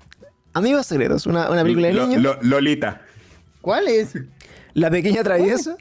Amigos 0.52 0.86
secretos, 0.86 1.26
una, 1.26 1.48
una 1.50 1.62
película 1.62 1.86
de 1.88 1.94
Lo- 1.94 2.06
niños. 2.06 2.22
Lo- 2.22 2.38
Lolita, 2.42 3.02
¿Cuál 3.60 3.86
es? 3.88 4.14
La 4.74 4.90
pequeña 4.90 5.22
traviesa. 5.22 5.76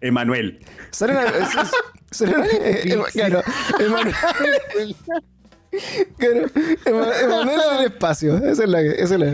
Emanuel. 0.00 0.58
Sale 0.90 1.12
una- 1.12 1.24
es- 1.24 1.54
es- 1.54 1.70
sale 2.10 2.34
una- 2.36 2.46
eh, 2.46 3.02
claro, 3.12 3.42
Emanuel, 3.78 4.14
claro, 6.18 6.46
Ema- 6.84 7.20
Emanuel 7.22 7.60
en 7.72 7.78
el 7.80 7.84
espacio. 7.86 8.36
Esa 8.38 8.64
es 8.64 8.68
la 8.68 8.80
que. 8.82 8.90
Esa 8.90 9.14
es 9.14 9.20
la 9.20 9.26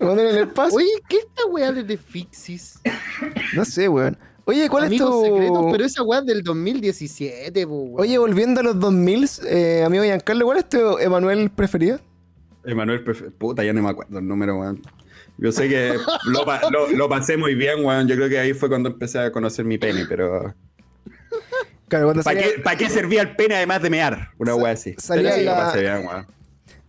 Emanuel 0.00 0.26
en 0.28 0.36
el 0.36 0.48
espacio. 0.48 0.76
Oye, 0.76 0.88
¿qué 1.08 1.18
esta 1.18 1.46
weá 1.46 1.72
de 1.72 1.84
The 1.84 1.96
Fixis? 1.98 2.80
No 3.54 3.64
sé, 3.64 3.88
weón. 3.88 4.16
Oye, 4.46 4.68
¿cuál 4.68 4.84
Amigos 4.84 5.24
es 5.24 5.30
tu. 5.30 5.34
secretos, 5.36 5.66
pero 5.72 5.84
esa 5.86 6.02
weá 6.02 6.20
es 6.20 6.26
del 6.26 6.42
2017, 6.42 7.66
po, 7.66 7.72
weón. 7.82 8.00
Oye, 8.00 8.18
volviendo 8.18 8.60
a 8.60 8.62
los 8.62 8.78
2000, 8.78 9.26
eh, 9.46 9.82
amigo 9.86 10.04
Giancarlo, 10.04 10.44
¿cuál 10.44 10.58
es 10.58 10.68
tu 10.68 10.98
Emanuel 10.98 11.50
preferido? 11.50 11.98
Emanuel, 12.64 13.04
pref- 13.04 13.30
puta, 13.32 13.62
ya 13.64 13.72
no 13.72 13.82
me 13.82 13.90
acuerdo 13.90 14.18
el 14.18 14.26
número, 14.26 14.58
weón. 14.58 14.82
Yo 15.38 15.50
sé 15.52 15.68
que 15.68 15.96
lo, 16.26 16.44
pa- 16.44 16.70
lo- 16.70 16.88
lo 16.90 17.08
pasé 17.08 17.36
muy 17.36 17.54
bien, 17.54 17.84
weón. 17.84 18.06
Yo 18.06 18.14
creo 18.16 18.28
que 18.28 18.38
ahí 18.38 18.54
fue 18.54 18.68
cuando 18.68 18.88
empecé 18.90 19.18
a 19.18 19.32
conocer 19.32 19.64
mi 19.64 19.78
pene, 19.78 20.06
pero. 20.08 20.54
Claro, 21.88 22.08
¿Para 22.08 22.22
salía 22.22 22.42
qué, 22.54 22.60
pa' 22.62 22.76
qué 22.76 22.88
servía 22.88 23.22
el 23.22 23.36
pene 23.36 23.56
además 23.56 23.82
de 23.82 23.90
mear? 23.90 24.30
Una 24.38 24.54
weá 24.54 24.72
así. 24.72 24.94
salía 24.98 25.36
la- 25.36 25.42
lo 25.42 25.50
pasé 25.66 25.80
bien, 25.82 26.06
weón. 26.06 26.26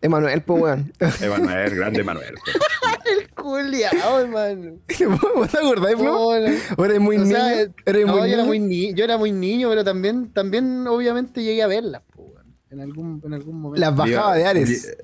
Emanuel, 0.01 0.41
pues, 0.43 0.62
weón. 0.62 0.93
Emanuel, 1.21 1.75
grande 1.75 2.01
Emanuel. 2.01 2.36
El 3.05 3.29
culiao, 3.29 4.19
hermano. 4.19 4.77
¿Vos 5.36 5.49
te 5.51 5.58
acordáis, 5.60 5.95
Flo? 5.97 6.19
Hola. 6.27 6.51
¿O 6.75 6.86
eres 6.86 6.99
muy 6.99 7.17
O 7.17 7.19
niño? 7.23 7.36
sea, 7.36 7.67
¿Eres 7.86 8.05
no, 8.05 8.13
muy 8.17 8.29
yo, 8.29 8.34
era 8.36 8.43
muy 8.45 8.60
ni- 8.60 8.93
yo 8.95 9.03
era 9.03 9.17
muy 9.17 9.31
niño, 9.31 9.69
pero 9.69 9.84
también, 9.84 10.31
también 10.34 10.88
obviamente 10.88 11.43
llegué 11.43 11.62
a 11.62 11.67
verlas, 11.67 12.01
po, 12.15 12.23
weón. 12.23 12.45
En 12.71 12.79
algún, 12.81 13.21
en 13.23 13.34
algún 13.34 13.62
momento. 13.62 13.79
Las 13.79 13.95
bajaba 13.95 14.36
de 14.36 14.45
Ares. 14.45 14.95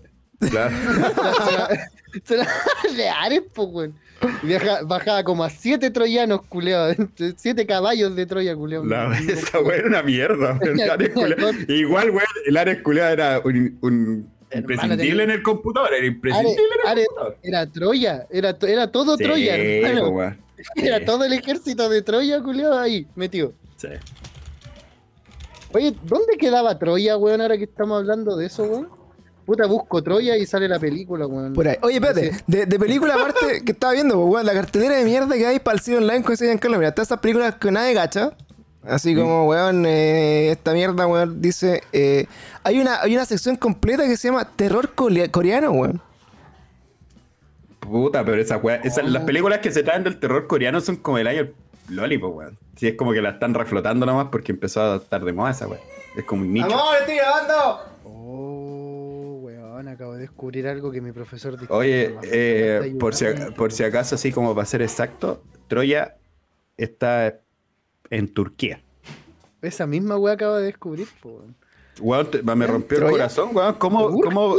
Claro. 0.49 0.75
Se 2.25 2.35
la- 2.37 2.47
de 2.95 3.09
Ares, 3.09 3.41
po, 3.53 3.63
weón. 3.63 3.93
Viaja- 4.43 4.83
bajaba 4.83 5.23
como 5.23 5.43
a 5.43 5.49
siete 5.49 5.89
troyanos, 5.89 6.41
culeados. 6.47 6.95
Siete 7.37 7.65
caballos 7.65 8.15
de 8.15 8.25
Troya, 8.25 8.55
culeados. 8.55 8.85
La, 8.87 9.17
esa 9.17 9.59
weá 9.61 9.77
era 9.77 9.87
una 9.87 10.03
mierda, 10.03 10.59
weón. 10.61 10.79
El 10.79 10.89
Ares 10.91 11.11
culiao- 11.15 11.69
Igual, 11.69 12.09
weón, 12.11 12.25
el 12.45 12.57
Ares 12.57 12.81
culiao 12.83 13.07
era 13.09 13.41
un, 13.43 14.29
imprescindible 14.53 15.23
en 15.23 15.31
el 15.31 15.41
computador. 15.41 15.93
Era 15.93 16.05
imprescindible 16.05 16.63
Ares, 16.85 16.85
en 16.85 16.99
el 16.99 17.05
computador. 17.07 17.37
era 17.43 17.65
Troya, 17.67 18.27
era, 18.29 18.57
era 18.61 18.91
todo 18.91 19.17
Sí, 19.17 19.23
Troya, 19.23 19.55
hermano. 19.57 20.09
weón. 20.09 20.41
Era 20.75 21.03
todo 21.03 21.23
el 21.23 21.33
ejército 21.33 21.89
de 21.89 22.03
Troya, 22.03 22.39
culeado, 22.43 22.77
ahí, 22.77 23.07
metido. 23.15 23.53
sí. 23.77 23.87
Oye, 25.73 25.95
¿dónde 26.03 26.37
quedaba 26.37 26.77
Troya, 26.77 27.17
weón, 27.17 27.41
ahora 27.41 27.57
que 27.57 27.63
estamos 27.63 27.97
hablando 27.99 28.35
de 28.35 28.45
eso, 28.45 28.63
weón? 28.65 28.89
Puta, 29.51 29.65
busco 29.67 30.01
Troya 30.01 30.37
y 30.37 30.45
sale 30.45 30.69
la 30.69 30.79
película, 30.79 31.27
weón. 31.27 31.51
Por 31.53 31.67
ahí. 31.67 31.75
Oye, 31.81 31.95
espérate, 31.95 32.31
de, 32.47 32.65
de 32.65 32.79
película 32.79 33.15
aparte 33.15 33.61
que 33.65 33.71
estaba 33.73 33.91
viendo, 33.91 34.17
weón, 34.23 34.45
la 34.45 34.53
cartelera 34.53 34.95
de 34.95 35.03
mierda 35.03 35.35
que 35.35 35.45
hay 35.45 35.59
para 35.59 35.75
el 35.75 35.81
cine 35.81 35.97
online 35.97 36.23
con 36.23 36.33
ese 36.33 36.45
Giancarlo. 36.45 36.77
Mira, 36.77 36.93
todas 36.93 37.09
esas 37.09 37.19
películas 37.19 37.55
que 37.55 37.69
nadie 37.69 37.93
gacha. 37.93 38.31
Así 38.87 39.13
como, 39.13 39.47
weón, 39.47 39.85
eh, 39.85 40.51
esta 40.51 40.71
mierda, 40.73 41.05
weón, 41.05 41.41
dice. 41.41 41.83
eh, 41.91 42.27
hay, 42.63 42.79
una, 42.79 43.01
hay 43.01 43.13
una 43.13 43.25
sección 43.25 43.57
completa 43.57 44.05
que 44.05 44.15
se 44.15 44.29
llama 44.29 44.45
Terror 44.55 44.93
Coreano, 44.95 45.71
weón. 45.71 46.01
Puta, 47.81 48.23
pero 48.23 48.41
esa 48.41 48.57
weá. 48.57 48.77
esa- 48.77 49.01
las 49.03 49.23
películas 49.23 49.59
que 49.59 49.71
se 49.71 49.83
traen 49.83 50.03
del 50.03 50.17
terror 50.19 50.47
coreano 50.47 50.79
son 50.81 50.95
como 50.95 51.17
el 51.17 51.27
año 51.27 51.49
Lollipop, 51.89 52.35
weón. 52.37 52.57
Sí, 52.77 52.87
es 52.87 52.95
como 52.95 53.11
que 53.11 53.21
la 53.21 53.31
están 53.31 53.53
reflotando 53.53 54.05
nomás 54.05 54.27
porque 54.31 54.51
empezó 54.53 54.81
a 54.81 54.95
estar 54.97 55.23
de 55.25 55.33
moda 55.33 55.51
esa 55.51 55.67
weá. 55.67 55.79
Es 56.15 56.23
como 56.23 56.43
un 56.43 56.53
nicho. 56.53 56.67
estoy 56.99 57.15
grabando! 57.17 57.90
Acabo 59.87 60.13
de 60.13 60.21
descubrir 60.21 60.67
algo 60.67 60.91
que 60.91 61.01
mi 61.01 61.11
profesor 61.11 61.59
de 61.59 61.65
Oye, 61.69 62.15
eh, 62.23 62.95
por, 62.99 63.15
si, 63.15 63.25
por 63.55 63.71
si 63.71 63.83
acaso, 63.83 64.15
así 64.15 64.31
como 64.31 64.53
para 64.53 64.65
ser 64.65 64.81
exacto, 64.81 65.43
Troya 65.67 66.17
está 66.77 67.39
en 68.09 68.27
Turquía. 68.27 68.83
Esa 69.61 69.85
misma 69.85 70.17
weá 70.17 70.33
acabo 70.33 70.55
de 70.55 70.65
descubrir, 70.65 71.07
po, 71.21 71.43
weón. 72.01 72.27
Me 72.43 72.67
rompió 72.67 72.97
el 73.05 73.11
corazón, 73.11 73.49
weón. 73.53 73.75
¿Cómo, 73.75 74.09
cómo, 74.21 74.55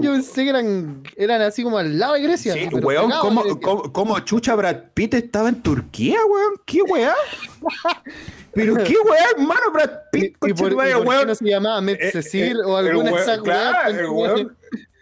yo 0.00 0.12
pensé 0.12 0.44
que 0.44 0.50
eran, 0.50 1.02
eran 1.16 1.42
así 1.42 1.62
como 1.62 1.78
al 1.78 1.98
lado 1.98 2.14
de 2.14 2.22
Grecia. 2.22 2.54
sí, 2.54 2.68
pero 2.70 2.86
weón, 2.86 3.10
cómo, 3.20 3.42
Grecia. 3.42 3.60
cómo, 3.62 3.92
cómo 3.92 4.18
chucha 4.20 4.54
Brad 4.54 4.76
Pitt 4.94 5.14
estaba 5.14 5.48
en 5.48 5.62
Turquía, 5.62 6.18
weón? 6.28 6.54
¿Qué 6.64 6.82
weá? 6.82 7.14
Pero 8.54 8.74
qué 8.84 8.94
weá, 9.08 9.24
hermano, 9.34 9.60
Brad 9.72 9.90
¿Y, 10.12 10.18
Pitt, 10.20 10.36
y 10.46 10.52
por, 10.52 10.72
y 10.72 10.74
por 10.74 10.84
qué 10.84 10.96
weón. 10.96 11.26
no 11.26 11.34
se 11.34 11.44
llamaba 11.48 11.80
Met 11.80 11.98
Eh, 12.02 12.10
Cecil 12.12 12.58
eh, 12.58 12.62
o 12.66 12.76
alguna 12.76 13.12
weón- 13.12 13.42
claro, 13.42 13.78
weas? 13.82 13.98
el 13.98 14.06
weón, 14.08 14.56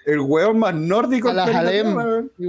el 0.06 0.20
weón 0.20 0.58
más 0.58 0.74
nórdico. 0.74 1.30
A 1.30 1.32
la 1.32 1.46
Jalem. 1.48 2.28
y. 2.38 2.46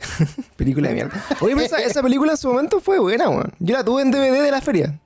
Película 0.56 0.88
de 0.88 0.94
mierda. 0.94 1.24
Oye, 1.40 1.54
pero 1.54 1.66
esa, 1.66 1.78
esa 1.82 2.02
película 2.02 2.32
en 2.32 2.38
su 2.38 2.48
momento 2.48 2.80
fue 2.80 2.98
buena, 2.98 3.28
weón. 3.28 3.52
Yo 3.58 3.74
la 3.76 3.84
tuve 3.84 4.00
en 4.02 4.10
DVD 4.10 4.42
de 4.42 4.50
la 4.50 4.60
feria. 4.62 4.98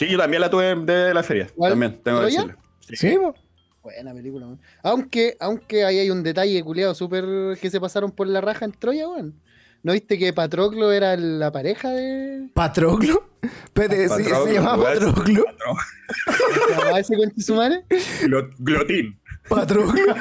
Sí, 0.00 0.08
yo 0.08 0.16
también 0.16 0.40
la 0.40 0.48
tuve 0.48 0.74
de 0.74 1.12
la 1.12 1.22
feria. 1.22 1.46
¿Cuál? 1.54 1.72
También, 1.72 2.00
tengo 2.02 2.20
que 2.20 2.24
decirlo. 2.24 2.54
Sí, 2.90 3.16
po. 3.20 3.34
Buena 3.82 4.14
película, 4.14 4.46
weón. 4.46 4.58
Aunque, 4.82 5.36
aunque 5.40 5.84
ahí 5.84 5.98
hay 5.98 6.10
un 6.10 6.22
detalle 6.22 6.64
culiado 6.64 6.94
súper 6.94 7.58
que 7.60 7.68
se 7.68 7.78
pasaron 7.78 8.10
por 8.10 8.26
la 8.26 8.40
raja 8.40 8.64
en 8.64 8.72
Troya, 8.72 9.06
weón. 9.10 9.34
¿No 9.82 9.92
viste 9.92 10.18
que 10.18 10.32
Patroclo 10.32 10.90
era 10.90 11.18
la 11.18 11.52
pareja 11.52 11.90
de. 11.90 12.48
¿Patroclo? 12.54 13.28
Espérate, 13.42 14.08
¿sí- 14.08 14.24
¿se, 14.24 14.30
Patroclo, 14.30 14.52
llamaba. 14.54 14.84
Patroclo? 14.84 15.44
¿Se 16.66 16.70
llamaba 16.74 16.98
ese 17.00 17.16
con 17.18 17.30
Chisumare? 17.32 17.84
Glo- 18.22 18.54
Glotín. 18.58 19.20
¿Patroclo? 19.50 20.14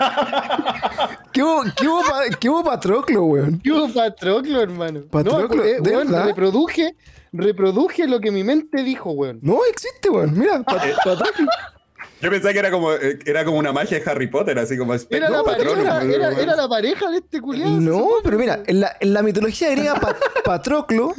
¿Qué 1.31 1.41
hubo, 1.41 1.63
qué 1.77 1.87
hubo, 1.87 2.01
pa- 2.01 2.37
qué 2.37 2.49
hubo 2.49 2.63
Patroclo, 2.65 3.23
weón? 3.23 3.59
¿Qué 3.61 3.71
hubo 3.71 3.93
Patroclo, 3.93 4.61
hermano? 4.61 5.03
Patroclo, 5.09 5.55
no, 5.57 5.63
eh, 5.63 5.77
¿de 5.81 5.91
weón, 5.91 6.07
verdad? 6.11 6.25
reproduje, 6.27 6.95
reproduje 7.31 8.07
lo 8.07 8.19
que 8.19 8.31
mi 8.31 8.43
mente 8.43 8.83
dijo, 8.83 9.11
weón. 9.11 9.39
No 9.41 9.59
existe, 9.69 10.09
weón. 10.09 10.37
Mira, 10.37 10.63
Pat- 10.63 10.95
Patroclo. 11.03 11.47
Yo 12.21 12.29
pensaba 12.29 12.51
que 12.51 12.59
era 12.59 12.69
como, 12.71 12.91
eh, 12.93 13.17
era 13.25 13.45
como 13.45 13.57
una 13.57 13.71
magia 13.71 13.97
de 13.99 14.09
Harry 14.11 14.27
Potter, 14.27 14.59
así 14.59 14.77
como 14.77 14.93
Era, 14.93 15.01
espectro, 15.01 15.29
la 15.29 15.43
pareja, 15.43 16.03
era, 16.03 16.55
la 16.55 16.67
pareja 16.67 17.09
de 17.11 17.17
este 17.17 17.39
culiado. 17.39 17.79
No, 17.79 18.07
pero 18.23 18.37
mira, 18.37 18.61
en 18.67 18.81
la, 18.81 18.95
en 18.99 19.13
la 19.13 19.23
mitología 19.23 19.71
griega, 19.71 19.95
Pa- 19.95 20.17
Patroclo, 20.43 21.13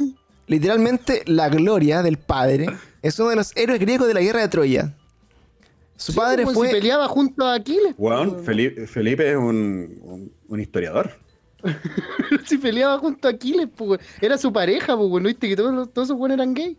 literalmente 0.47 1.23
la 1.25 1.49
gloria 1.49 2.03
del 2.03 2.17
padre, 2.17 2.67
es 3.01 3.17
uno 3.19 3.29
de 3.29 3.35
los 3.37 3.51
héroes 3.55 3.79
griegos 3.79 4.07
de 4.07 4.13
la 4.13 4.21
guerra 4.21 4.41
de 4.41 4.47
Troya. 4.49 4.93
Su 5.95 6.13
padre 6.13 6.43
como 6.43 6.53
fue. 6.55 6.67
Si 6.67 6.73
peleaba 6.73 7.07
junto 7.07 7.45
a 7.47 7.55
Aquiles. 7.55 7.93
Weón, 7.97 8.43
Felipe, 8.43 8.85
Felipe 8.87 9.29
es 9.31 9.37
un, 9.37 9.99
un, 10.03 10.31
un 10.47 10.59
historiador. 10.59 11.11
si 12.45 12.57
peleaba 12.57 12.97
junto 12.97 13.27
a 13.27 13.31
Aquiles, 13.31 13.67
pues, 13.75 13.89
weón. 13.91 14.01
Era 14.21 14.37
su 14.37 14.51
pareja, 14.53 14.95
pues, 14.97 15.09
weón. 15.09 15.23
¿No 15.23 15.27
viste 15.27 15.47
que 15.49 15.55
todos, 15.55 15.73
los- 15.73 15.93
todos 15.93 16.07
esos 16.09 16.17
weones 16.19 16.35
eran 16.37 16.53
gay? 16.53 16.77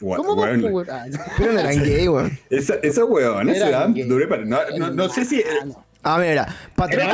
Weón, 0.00 0.22
¿Cómo 0.22 0.40
weón, 0.42 0.60
pues, 0.60 0.72
weón? 0.72 0.86
Ah, 0.90 1.04
Pero 1.38 1.52
no 1.52 1.60
eran 1.60 1.82
gay, 1.82 2.08
weón. 2.08 2.38
esa- 2.50 2.76
esos 2.82 3.08
weones 3.08 3.58
se 3.58 3.66
Eran 3.68 3.80
dan 3.80 3.94
gay. 3.94 4.04
duro 4.08 4.28
para- 4.28 4.44
no, 4.44 4.58
no, 4.78 4.90
no 4.90 5.08
sé 5.08 5.24
si. 5.24 5.40
ah, 5.42 5.64
no. 5.64 5.84
Ah, 6.04 6.18
mira, 6.18 6.46
Era 6.90 7.02
era 7.04 7.10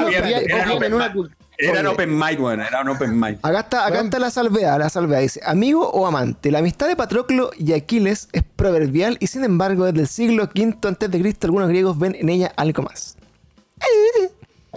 en 0.75 0.93
una 0.95 1.07
open 1.09 1.31
Era 1.59 2.07
mic, 2.31 2.41
weón. 2.41 2.61
Era 2.61 2.83
un 2.83 2.89
open 2.91 3.19
mic. 3.19 3.39
Acá 3.43 3.61
está, 3.61 3.87
acá 3.87 3.95
Weón. 3.95 4.07
está 4.07 4.19
la 4.19 4.31
salvedad, 4.31 4.79
la 4.79 4.91
salvedad. 4.91 5.21
Dice, 5.21 5.41
amigo 5.45 5.89
o 5.89 6.07
amante, 6.07 6.51
la 6.51 6.59
amistad 6.59 6.87
de 6.89 6.95
Patroclo 6.97 7.51
y 7.57 7.73
Aquiles 7.73 8.29
es 8.33 8.43
proverbial 8.57 9.17
y 9.21 9.27
sin 9.29 9.43
embargo 9.45 9.87
desde 9.87 10.01
el 10.03 10.07
siglo 10.09 10.45
V 10.55 10.77
antes 10.87 11.11
de 11.11 11.19
Cristo 11.19 11.47
algunos 11.47 11.69
griegos 11.71 11.99
ven 11.99 12.15
en 12.15 12.29
ella 12.29 12.53
algo 12.57 12.83
más. 12.83 13.17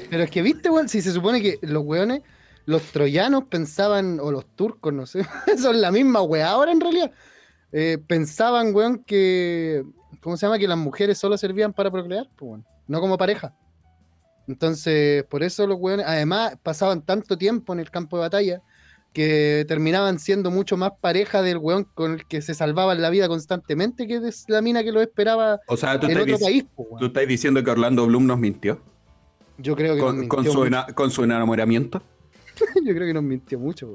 Pero 0.09 0.23
es 0.23 0.31
que, 0.31 0.41
viste, 0.41 0.69
weón, 0.69 0.87
si 0.89 1.01
se 1.01 1.11
supone 1.11 1.41
que 1.41 1.59
los 1.61 1.83
weones, 1.83 2.21
los 2.65 2.81
troyanos 2.91 3.45
pensaban, 3.45 4.19
o 4.21 4.31
los 4.31 4.45
turcos, 4.55 4.93
no 4.93 5.05
sé, 5.05 5.21
son 5.57 5.81
la 5.81 5.91
misma 5.91 6.21
weá 6.21 6.49
ahora 6.49 6.71
en 6.71 6.79
realidad. 6.81 7.11
eh, 7.71 7.97
pensaban, 8.07 8.73
weón, 8.75 9.03
que. 9.03 9.83
¿Cómo 10.21 10.35
se 10.37 10.45
llama? 10.45 10.57
Que 10.57 10.67
las 10.67 10.77
mujeres 10.77 11.17
solo 11.17 11.37
servían 11.37 11.73
para 11.73 11.91
procrear, 11.91 12.27
pues, 12.35 12.49
weón, 12.49 12.65
no 12.87 12.99
como 13.01 13.17
pareja. 13.17 13.53
Entonces, 14.47 15.23
por 15.25 15.43
eso 15.43 15.67
los 15.67 15.77
weones, 15.79 16.05
además, 16.07 16.55
pasaban 16.63 17.01
tanto 17.01 17.37
tiempo 17.37 17.73
en 17.73 17.79
el 17.79 17.91
campo 17.91 18.17
de 18.17 18.21
batalla 18.21 18.61
que 19.13 19.65
terminaban 19.67 20.19
siendo 20.19 20.51
mucho 20.51 20.77
más 20.77 20.91
pareja 21.01 21.41
del 21.41 21.57
weón 21.57 21.85
con 21.85 22.13
el 22.13 22.27
que 22.27 22.41
se 22.41 22.53
salvaban 22.53 23.01
la 23.01 23.09
vida 23.09 23.27
constantemente 23.27 24.07
que 24.07 24.19
de 24.19 24.33
la 24.47 24.61
mina 24.61 24.83
que 24.83 24.91
lo 24.91 25.01
esperaba 25.01 25.59
O 25.67 25.75
sea, 25.75 25.99
tú 25.99 26.07
en 26.07 26.17
otro 26.19 26.37
dic- 26.37 26.41
país, 26.43 26.65
pues, 26.75 26.87
weón. 26.89 26.99
tú 26.99 27.05
estás 27.07 27.27
diciendo 27.27 27.63
que 27.63 27.71
Orlando 27.71 28.05
Bloom 28.05 28.27
nos 28.27 28.37
mintió 28.39 28.79
Yo 29.57 29.75
creo 29.75 29.95
que 29.95 30.01
nos 30.01 30.27
con, 30.27 30.43
su, 30.45 30.49
mucho. 30.53 30.65
ena- 30.65 30.85
con 30.93 31.11
su 31.11 31.23
enamoramiento. 31.23 32.01
Yo 32.85 32.93
creo 32.95 33.07
que 33.07 33.13
nos 33.13 33.23
mintió 33.23 33.59
mucho. 33.59 33.93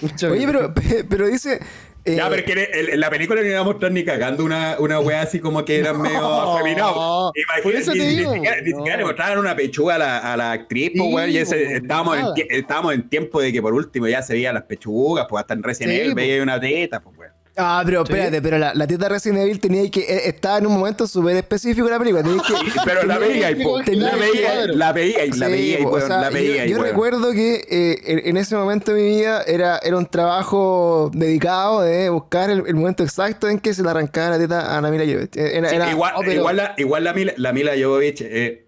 Mucho, 0.00 0.28
Oye, 0.30 0.46
pero, 0.46 0.72
pero 1.08 1.26
dice... 1.26 1.60
eh, 2.04 2.16
Ya, 2.16 2.28
pero 2.28 2.42
es 2.42 2.44
que 2.44 2.52
en, 2.52 2.90
en 2.94 3.00
la 3.00 3.10
película 3.10 3.40
no 3.40 3.46
iba 3.48 3.58
a 3.58 3.64
mostrar 3.64 3.90
ni 3.90 4.04
cagando 4.04 4.44
una, 4.44 4.76
una 4.78 5.00
wea 5.00 5.22
así 5.22 5.40
como 5.40 5.64
que 5.64 5.78
eran 5.78 6.00
medio 6.00 6.20
No, 6.20 6.54
afeminados. 6.56 7.32
Imagínate, 7.34 7.62
por 7.62 7.74
eso 7.74 7.92
te 7.92 7.98
ni, 7.98 8.10
siquiera, 8.24 8.60
ni 8.60 8.70
no. 8.70 8.76
siquiera 8.78 8.96
le 8.98 9.04
mostraron 9.04 9.38
una 9.38 9.56
pechuga 9.56 9.96
a 9.96 9.98
la, 9.98 10.18
a 10.32 10.36
la 10.36 10.52
actriz, 10.52 10.92
pues, 10.96 11.26
Sí, 11.26 11.32
y 11.32 11.38
ese, 11.38 11.56
pues, 11.56 11.70
estábamos, 11.82 12.16
en, 12.18 12.46
estábamos 12.50 12.94
en 12.94 13.08
tiempo 13.08 13.40
de 13.40 13.52
que 13.52 13.60
por 13.62 13.74
último 13.74 14.06
ya 14.06 14.22
se 14.22 14.34
veían 14.34 14.54
las 14.54 14.64
pechugas, 14.64 15.26
pues 15.28 15.40
hasta 15.40 15.54
en 15.54 15.62
Resident 15.64 15.92
Sí, 15.94 16.00
Evil 16.00 16.12
pues. 16.12 16.26
veía 16.26 16.42
una 16.42 16.60
teta, 16.60 17.00
pues. 17.00 17.13
Ah, 17.56 17.82
pero 17.86 18.04
Sí. 18.04 18.12
espérate, 18.12 18.42
pero 18.42 18.58
la, 18.58 18.74
la 18.74 18.84
teta 18.86 19.08
Resident 19.08 19.38
Evil 19.42 19.60
tenía 19.60 19.88
que... 19.88 20.00
eh, 20.00 20.28
estaba 20.28 20.58
en 20.58 20.66
un 20.66 20.72
momento 20.74 21.06
súper 21.06 21.36
específico 21.36 21.86
de 21.86 21.92
la 21.92 21.98
película. 22.00 22.22
tenía 22.24 22.42
que, 22.42 22.54
Pero 22.84 23.04
la 23.04 23.18
veía 23.18 23.50
y 23.52 23.54
la 23.94 24.16
veía, 24.16 24.66
la 24.66 24.92
veía 24.92 25.24
y 25.24 25.30
la 25.30 25.46
veía 25.46 25.78
y 25.78 25.84
la 26.08 26.30
veía 26.30 26.66
yo, 26.66 26.76
yo 26.78 26.82
recuerdo 26.82 27.30
que 27.32 27.64
eh, 27.70 28.00
en, 28.06 28.26
en 28.30 28.36
ese 28.38 28.56
momento 28.56 28.92
de 28.92 29.00
mi 29.02 29.08
vida 29.18 29.42
era, 29.46 29.78
era 29.84 29.96
un 29.96 30.06
trabajo 30.06 31.12
dedicado 31.14 31.82
de 31.82 32.08
buscar 32.08 32.50
el, 32.50 32.64
el 32.66 32.74
momento 32.74 33.04
exacto 33.04 33.48
en 33.48 33.60
que 33.60 33.72
se 33.72 33.84
le 33.84 33.90
arrancaba 33.90 34.30
la 34.30 34.38
teta 34.38 34.76
a 34.76 34.80
la 34.80 34.90
Mila 34.90 35.04
Jovovich. 35.04 35.36
Eh, 35.36 35.56
Era, 35.58 35.68
Sí, 35.70 35.76
era- 35.76 35.90
igual, 35.92 36.12
oh, 36.16 36.20
pero- 36.22 36.32
igual, 36.32 36.56
la, 36.56 36.74
igual 36.76 37.04
la, 37.04 37.12
Mila, 37.14 37.34
la 37.36 37.52
Mila 37.52 37.72
Jovovich, 37.80 38.20
eh, 38.22 38.66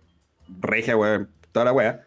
regia, 0.61 0.97
weón, 0.97 1.29
toda 1.51 1.65
la 1.65 1.73
weá. 1.73 2.05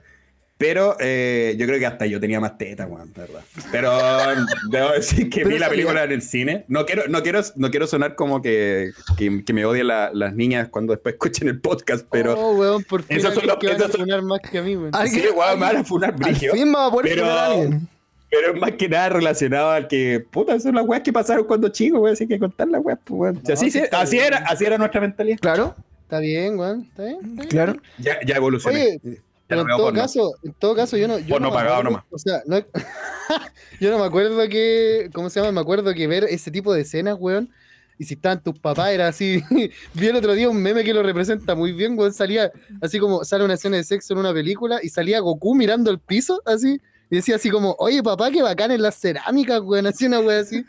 Pero 0.60 0.98
eh, 1.00 1.56
yo 1.58 1.66
creo 1.66 1.80
que 1.80 1.86
hasta 1.86 2.06
yo 2.06 2.20
tenía 2.20 2.42
más 2.42 2.58
teta, 2.58 2.86
weón, 2.86 3.12
la 3.16 3.22
verdad. 3.24 3.42
Pero 3.72 3.98
debo 4.70 4.92
decir 4.92 5.30
que 5.30 5.38
Pero 5.40 5.52
vi 5.52 5.58
la 5.58 5.70
película 5.70 6.04
en 6.04 6.12
el 6.12 6.22
cine. 6.22 6.66
No 6.68 6.86
quiero, 6.86 7.04
no 7.08 7.24
quiero, 7.24 7.40
no 7.56 7.72
quiero 7.72 7.88
sonar 7.88 8.16
como 8.16 8.42
que, 8.42 8.92
que, 9.18 9.44
que 9.46 9.54
me 9.54 9.64
odien 9.64 9.88
la- 9.88 10.12
las 10.14 10.36
niñas 10.36 10.68
cuando 10.68 10.92
después 10.92 11.14
escuchen 11.16 11.48
el 11.48 11.62
podcast, 11.62 12.06
pero 12.12 12.34
Oh, 12.38 12.58
weón, 12.58 12.84
por 12.84 13.04
fin 13.04 13.18
Esas 13.18 13.36
son 13.36 13.48
las- 13.48 13.56
que 13.56 13.68
esas 13.72 13.90
son- 13.92 14.26
más 14.26 14.42
que 14.42 14.58
a 14.58 14.62
mí, 14.62 14.76
weón. 14.76 14.92
Sí, 14.92 15.00
alguien- 15.00 15.26
weón, 15.34 15.60
me 15.60 15.66
van 15.66 15.78
a 15.78 15.84
funar 15.86 16.10
al 16.14 16.18
brigio. 16.20 16.52
fin 16.54 16.74
va 16.76 16.88
a 16.88 16.92
poder 16.92 17.06
pero- 17.10 17.22
funar 17.24 17.38
a 17.38 17.46
alguien. 17.46 17.88
Pero 18.32 18.54
es 18.54 18.60
más 18.62 18.72
que 18.74 18.90
nada 18.90 19.10
relacionado 19.10 19.72
al 19.72 19.88
que, 19.88 20.24
puta, 20.30 20.60
son 20.60 20.76
las 20.76 20.86
weas 20.86 21.02
que 21.04 21.12
pasaron 21.14 21.46
cuando 21.46 21.70
chicos, 21.70 22.02
weón, 22.02 22.14
así 22.14 22.28
que 22.28 22.38
contar 22.38 22.68
las 22.68 22.84
weas, 22.84 23.00
pues, 23.06 23.18
weón. 23.18 23.42
No, 23.48 23.54
así, 23.54 23.66
sí 23.72 23.72
se- 23.80 23.86
está 23.86 24.02
así, 24.02 24.18
bien. 24.18 24.28
era, 24.28 24.38
así 24.40 24.66
era 24.66 24.78
nuestra 24.78 25.00
mentalidad. 25.00 25.38
Claro, 25.40 25.74
Está 26.04 26.20
bien, 26.20 26.60
weón. 26.60 26.82
Está 26.90 27.04
bien. 27.06 27.16
está 27.18 27.34
bien. 27.36 27.48
claro. 27.48 27.76
Ya, 27.98 28.18
ya 28.26 28.36
evolucioné. 28.36 29.00
Oye, 29.04 29.22
pero 29.50 29.62
en 29.62 29.68
todo 29.68 29.78
porno. 29.88 30.00
caso, 30.02 30.32
en 30.44 30.54
todo 30.54 30.76
caso, 30.76 30.96
yo 30.98 31.08
no. 31.08 31.20
Yo 31.20 31.28
Porno 31.28 31.48
no 31.48 31.54
me 31.54 31.60
pagado 31.60 31.76
acuerdo- 31.82 31.92
nomás. 31.92 32.06
O 32.12 32.18
sea, 32.18 32.42
no, 32.46 32.58
yo 33.80 33.92
no 33.92 34.00
me 34.00 34.06
acuerdo 34.06 34.48
que. 34.50 35.10
¿Cómo 35.14 35.30
se 35.30 35.40
llama? 35.40 35.52
Me 35.52 35.62
acuerdo 35.62 35.94
que 35.94 36.08
ver 36.08 36.24
ese 36.26 36.52
tipo 36.52 36.74
de 36.74 36.82
escenas, 36.82 37.18
weón. 37.20 37.50
Y 37.98 38.06
si 38.06 38.14
estaban 38.14 38.42
tus 38.42 38.58
papás, 38.60 38.92
era 38.92 39.08
así. 39.10 39.44
Vi 39.94 40.08
el 40.08 40.16
otro 40.16 40.34
día 40.34 40.50
un 40.50 40.62
meme 40.62 40.84
que 40.86 40.94
lo 40.94 41.04
representa 41.04 41.54
muy 41.56 41.74
bien, 41.74 41.98
weón. 42.00 42.14
Salía 42.14 42.52
así 42.82 42.98
como 43.00 43.26
sale 43.26 43.44
una 43.44 43.56
escena 43.56 43.76
de 43.78 43.84
sexo 43.84 44.14
en 44.14 44.20
una 44.20 44.34
película 44.34 44.80
y 44.82 44.90
salía 44.90 45.20
Goku 45.20 45.54
mirando 45.56 45.92
el 45.92 46.00
piso, 46.00 46.42
así. 46.46 46.80
Y 47.12 47.16
decía 47.16 47.36
así 47.38 47.50
como, 47.50 47.76
oye 47.80 48.04
papá, 48.04 48.30
qué 48.32 48.42
bacán 48.44 48.72
en 48.72 48.82
las 48.82 48.96
cerámicas, 49.00 49.62
weón. 49.62 49.88
Así 49.88 50.06
una 50.06 50.20
weón 50.20 50.42
así. 50.42 50.64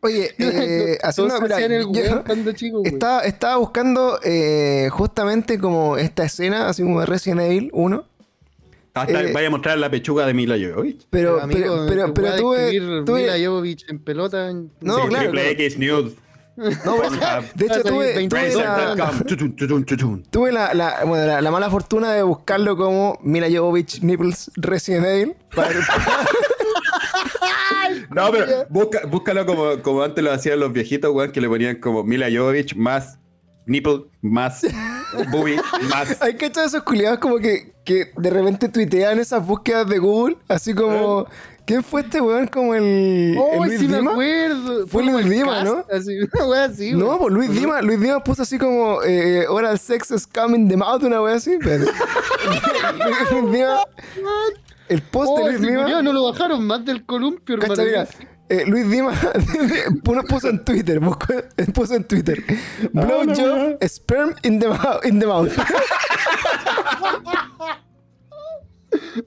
Oye, 0.00 0.34
eh, 0.38 0.98
haciendo, 1.02 1.34
Todos 1.36 1.42
mira, 1.48 1.58
el 1.64 1.92
yo 1.92 2.24
cuando 2.24 2.52
chico, 2.52 2.82
estaba, 2.84 3.20
estaba 3.20 3.56
buscando 3.58 4.18
eh, 4.24 4.88
justamente 4.90 5.58
como 5.58 5.96
esta 5.98 6.24
escena, 6.24 6.68
así 6.68 6.82
como 6.82 7.00
de 7.00 7.06
Resident 7.06 7.40
Evil 7.42 7.70
1. 7.72 8.04
Hasta 8.94 9.22
Eh, 9.22 9.32
vaya 9.32 9.46
a 9.46 9.50
mostrar 9.50 9.78
la 9.78 9.88
pechuga 9.90 10.26
de 10.26 10.34
Mila 10.34 10.56
Jovovich. 10.60 11.06
Pero, 11.10 11.40
amigo, 11.40 11.60
pero, 11.60 11.86
pero, 11.86 12.14
pero 12.14 12.28
a 12.28 12.36
tuve, 12.36 12.72
tuve- 13.04 13.20
Mila 13.22 13.34
Jovovich 13.46 13.84
en 13.88 13.98
pelota. 14.00 14.50
en- 14.50 14.70
No, 14.80 14.96
Sí, 14.96 15.08
claro, 15.08 15.30
Triple 15.30 15.40
claro. 15.42 15.50
X 15.64 15.78
News. 15.78 16.12
No, 16.54 16.96
bueno, 16.96 17.16
de 17.54 17.64
hecho 17.66 17.82
tuve, 17.82 18.14
20 18.14 18.28
tuve 18.36 18.54
la, 18.62 18.76
Razer.com. 18.94 19.26
Tutun, 19.26 19.56
tutun, 19.56 19.84
tutun. 19.84 20.22
tuve 20.30 20.52
la, 20.52 20.74
la- 20.74 21.04
bueno, 21.04 21.26
la- 21.26 21.40
la 21.40 21.50
mala 21.50 21.70
fortuna 21.70 22.12
de 22.12 22.22
buscarlo 22.22 22.76
como 22.76 23.18
Mila 23.22 23.46
Jovovich 23.50 24.02
Nipples 24.02 24.50
Resident 24.56 25.06
Evil. 25.06 25.34
para- 25.54 25.70
No, 28.14 28.30
pero 28.30 28.46
busca, 28.68 29.00
búscalo 29.06 29.46
como, 29.46 29.80
como 29.82 30.02
antes 30.02 30.22
lo 30.22 30.32
hacían 30.32 30.60
los 30.60 30.72
viejitos, 30.72 31.10
weón, 31.14 31.32
que 31.32 31.40
le 31.40 31.48
ponían 31.48 31.76
como 31.76 32.04
Mila 32.04 32.26
Jovovich 32.32 32.74
más 32.76 33.18
nipple, 33.66 34.04
más 34.20 34.62
boobie, 35.30 35.60
más. 35.88 36.20
Hay 36.22 36.36
que 36.36 36.46
echar 36.46 36.66
esos 36.66 36.82
culiados 36.82 37.18
como 37.18 37.38
que, 37.38 37.72
que 37.84 38.12
de 38.16 38.30
repente 38.30 38.68
tuitean 38.68 39.18
esas 39.20 39.46
búsquedas 39.46 39.88
de 39.88 39.98
Google, 39.98 40.36
así 40.48 40.74
como... 40.74 41.26
¿Quién 41.72 41.82
fue 41.82 42.02
este 42.02 42.20
weón? 42.20 42.48
Como 42.48 42.74
el, 42.74 43.34
Oh, 43.38 43.64
el 43.64 43.70
Luis 43.70 43.80
sí 43.80 43.88
me 43.88 43.96
Dima? 43.96 44.10
acuerdo. 44.10 44.86
Fue 44.88 45.02
Luis 45.04 45.26
Dima, 45.26 45.52
cast, 45.54 45.64
¿no? 45.64 45.86
Así, 45.90 46.18
una 46.34 46.46
wea 46.46 46.64
así, 46.64 46.92
No, 46.92 47.18
pues 47.18 47.32
Luis 47.32 47.50
Dima, 47.50 47.80
Luis 47.80 47.98
Dima 47.98 48.22
puso 48.22 48.42
así 48.42 48.58
como 48.58 49.02
eh, 49.02 49.46
oral 49.48 49.78
sex 49.78 50.10
is 50.10 50.26
coming 50.26 50.68
the 50.68 50.76
mouth, 50.76 51.02
una 51.02 51.22
wea 51.22 51.36
así. 51.36 51.56
Pero... 51.64 51.86
Luis 53.30 53.52
Dima, 53.52 53.78
el 54.90 55.00
post 55.00 55.30
Oh, 55.32 55.38
de 55.46 55.52
Luis 55.52 55.60
Dima. 55.62 55.82
culiao 55.84 56.02
no 56.02 56.12
lo 56.12 56.24
bajaron 56.30 56.62
más 56.66 56.84
del 56.84 57.06
columpio. 57.06 57.58
Cacha, 57.58 57.84
mira, 57.84 58.06
eh, 58.50 58.64
Luis 58.66 58.90
Dima 58.90 59.12
puso, 60.04 60.22
puso 60.24 60.48
en 60.50 60.62
Twitter, 60.66 61.00
puso 61.72 61.94
en 61.94 62.04
Twier 62.04 62.44
Blowjob 62.92 63.82
sperm 63.88 64.34
in 64.42 64.58
the, 64.58 64.68
mouth, 64.68 65.06
in 65.06 65.18
the 65.20 65.26
mouth. 65.26 65.48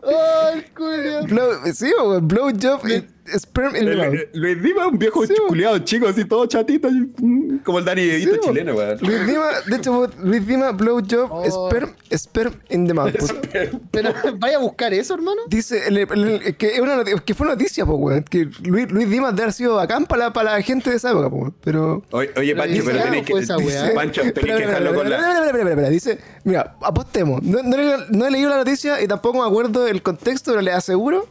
Oh, 0.02 0.50
el 0.54 0.66
culiao. 0.74 1.24
Blow, 1.26 1.52
sí, 1.74 1.92
weón, 1.98 2.28
blowjob 2.28 2.88
in- 2.88 3.08
sperm 3.38 3.76
in 3.76 3.86
the 3.86 3.96
mouth. 3.96 4.14
El- 4.14 4.30
Luis 4.34 4.62
Dima, 4.62 4.88
un 4.88 4.98
viejo 5.00 5.26
Sí, 5.26 5.34
culiado 5.48 5.80
chico, 5.80 6.08
así 6.08 6.26
todo 6.26 6.46
chatito, 6.46 6.90
mm, 6.92 7.58
como 7.64 7.80
el 7.80 7.86
Dani 7.86 8.02
Sí, 8.02 8.30
chileno, 8.42 8.74
weón. 8.76 8.98
Luis 9.02 9.26
Dima, 9.28 9.48
de 9.66 9.76
hecho, 9.76 10.08
Luis 10.22 10.46
Dima, 10.48 10.72
blowjob 10.72 11.30
Oh. 11.32 11.68
sperm, 11.70 11.94
sperm 12.16 12.54
in 12.70 12.88
the 12.88 12.94
mouth. 12.94 13.14
Pero 13.92 14.14
vaya 14.38 14.58
a 14.58 14.60
buscar 14.60 14.94
eso, 14.94 15.14
hermano. 15.16 15.42
Dice 15.48 15.88
el- 15.88 15.98
el- 15.98 16.12
el- 16.46 16.56
que, 16.58 16.68
es 16.76 16.80
una 16.80 17.04
que 17.04 17.34
fue 17.34 17.48
noticia, 17.48 17.86
pues, 17.86 17.98
weón. 18.00 18.24
Que 18.24 18.48
Luis, 18.64 18.92
Luis 18.92 19.10
Dimas 19.10 19.32
debe 19.34 19.44
haber 19.44 19.54
sido 19.54 19.76
bacán 19.76 20.06
para 20.06 20.26
la, 20.26 20.34
para 20.34 20.54
la 20.54 20.62
gente 20.62 20.90
de 20.90 20.98
esa 20.98 21.12
época, 21.12 21.30
pues, 21.30 21.42
weón. 21.42 21.56
Pero. 21.64 22.04
Oye, 22.12 22.30
oye, 22.38 22.54
Pero 22.54 22.58
Pancho, 22.58 22.74
dice 22.74 22.86
pero 22.86 23.00
algo, 23.00 23.10
tenés 23.12 23.26
que. 23.26 23.34
esa 23.40 23.58
weá. 23.58 23.94
Pancho, 23.94 24.22
tenés 24.22 24.34
que 24.56 24.66
dejarlo 24.68 24.94
con 24.96 25.06
espera, 25.08 25.22
la. 25.22 25.28
espera, 25.28 25.46
espera, 25.46 25.58
espera, 25.58 25.70
espera. 25.70 25.90
Dice, 25.90 26.20
mira, 26.44 26.76
apostemos. 26.82 27.42
No, 27.44 27.64
no, 27.64 27.78
he- 27.78 28.06
no 28.12 28.26
he 28.28 28.32
leído 28.32 28.50
la 28.50 28.58
noticia 28.58 29.02
y 29.02 29.08
tampoco 29.08 29.40
me 29.42 29.48
acuerdo 29.48 29.84
del 29.86 30.02
contexto, 30.02 30.52
pero 30.52 30.62
le 30.62 30.72
aseguro 30.72 31.28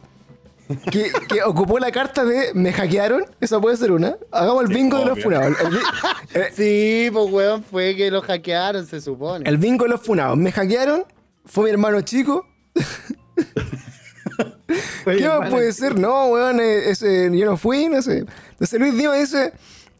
que, 0.91 1.11
que 1.27 1.43
ocupó 1.43 1.79
la 1.79 1.91
carta 1.91 2.25
de 2.25 2.53
me 2.53 2.71
hackearon. 2.73 3.25
Esa 3.39 3.59
puede 3.59 3.77
ser 3.77 3.91
una. 3.91 4.17
Hagamos 4.31 4.63
el 4.63 4.69
bingo 4.75 4.99
de 4.99 5.05
los 5.05 5.21
funados. 5.21 5.55
Eh, 6.33 6.49
Sí, 6.53 7.09
pues 7.13 7.31
weón, 7.31 7.63
fue 7.63 7.95
que 7.95 8.11
lo 8.11 8.21
hackearon, 8.21 8.85
se 8.85 8.99
supone. 8.99 9.47
el 9.49 9.57
bingo 9.57 9.85
de 9.85 9.91
los 9.91 10.01
funados. 10.01 10.35
Me 10.37 10.51
hackearon. 10.51 11.05
Fue 11.45 11.65
mi 11.65 11.69
hermano 11.69 12.01
chico. 12.01 12.45
¿Qué 15.05 15.27
más 15.27 15.49
puede 15.49 15.71
ser? 15.71 15.97
No, 15.99 16.27
weón, 16.27 16.59
eh, 16.59 16.89
ese, 16.89 17.29
yo 17.37 17.45
no 17.45 17.57
fui, 17.57 17.87
no 17.87 18.01
sé. 18.01 18.25
Entonces 18.51 18.79
Luis 18.79 18.95
Dima 18.97 19.13
dice, 19.13 19.53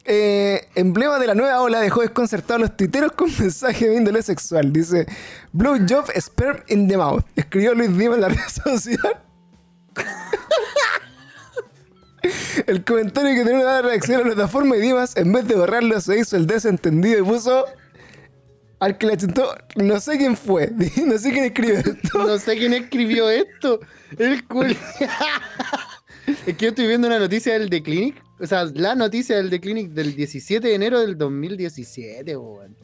eh, 0.03 0.67
emblema 0.75 1.19
de 1.19 1.27
la 1.27 1.35
nueva 1.35 1.61
ola 1.61 1.79
dejó 1.79 2.01
desconcertados 2.01 2.55
a 2.63 2.65
los 2.67 2.75
tuiteros 2.77 3.11
con 3.11 3.29
mensaje 3.39 3.87
de 3.87 3.95
índole 3.95 4.23
sexual. 4.23 4.73
Dice, 4.73 5.05
blowjob 5.53 6.09
sperm 6.19 6.57
in 6.67 6.87
the 6.87 6.97
mouth. 6.97 7.23
Escribió 7.35 7.75
Luis 7.75 7.95
Dima 7.95 8.15
en 8.15 8.21
la 8.21 8.29
red 8.29 8.39
social. 8.65 9.21
El 12.67 12.83
comentario 12.83 13.35
que 13.35 13.43
tenía 13.43 13.61
una 13.61 13.81
reacción 13.81 14.15
a 14.15 14.19
la 14.19 14.33
plataforma 14.33 14.77
y 14.77 14.81
Dimas, 14.81 15.15
en 15.15 15.31
vez 15.31 15.47
de 15.47 15.55
borrarlo, 15.55 15.99
se 16.01 16.19
hizo 16.19 16.35
el 16.35 16.47
desentendido 16.47 17.19
y 17.19 17.23
puso 17.23 17.65
al 18.79 18.97
que 18.97 19.07
le 19.07 19.17
chutó, 19.17 19.55
no 19.75 19.99
sé 19.99 20.17
quién 20.17 20.35
fue, 20.35 20.71
no 21.05 21.17
sé 21.17 21.31
quién 21.31 21.45
escribió 21.45 21.77
esto. 21.77 22.25
No 22.25 22.37
sé 22.37 22.57
quién 22.57 22.73
escribió 22.73 23.29
esto. 23.29 23.79
El 24.17 24.45
culiao. 24.47 24.77
Es 26.27 26.57
que 26.57 26.65
yo 26.65 26.69
estoy 26.69 26.87
viendo 26.87 27.07
una 27.07 27.19
noticia 27.19 27.53
del 27.53 27.69
The 27.69 27.83
Clinic. 27.83 28.23
O 28.39 28.47
sea, 28.47 28.65
la 28.65 28.95
noticia 28.95 29.37
del 29.37 29.51
The 29.51 29.61
Clinic 29.61 29.91
del 29.91 30.15
17 30.15 30.67
de 30.67 30.73
enero 30.73 30.99
del 30.99 31.19
2017, 31.19 32.35
weón. 32.35 32.75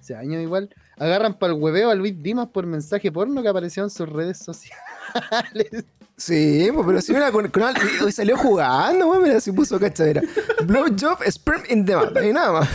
hace 0.00 0.14
años 0.14 0.42
igual, 0.42 0.74
agarran 0.96 1.38
para 1.38 1.52
el 1.52 1.60
hueveo 1.60 1.90
a 1.90 1.94
Luis 1.94 2.14
Dimas 2.22 2.48
por 2.48 2.66
mensaje 2.66 3.12
porno 3.12 3.42
que 3.42 3.48
apareció 3.48 3.84
en 3.84 3.90
sus 3.90 4.08
redes 4.08 4.38
sociales. 4.38 5.84
Sí, 6.16 6.68
pues, 6.72 6.86
pero 6.86 7.00
si 7.00 7.12
mira, 7.12 7.32
con, 7.32 7.48
con 7.48 7.62
al- 7.64 7.74
y- 7.76 8.08
y 8.08 8.12
salió 8.12 8.36
jugando, 8.36 9.08
weón, 9.08 9.22
mira, 9.24 9.40
si 9.40 9.50
puso 9.50 9.80
cachadera. 9.80 10.22
Blowjob, 10.64 11.22
sperm 11.28 11.62
in 11.68 11.84
the 11.84 11.96
mouth, 11.96 12.12
y 12.22 12.32
nada 12.32 12.52
más. 12.52 12.68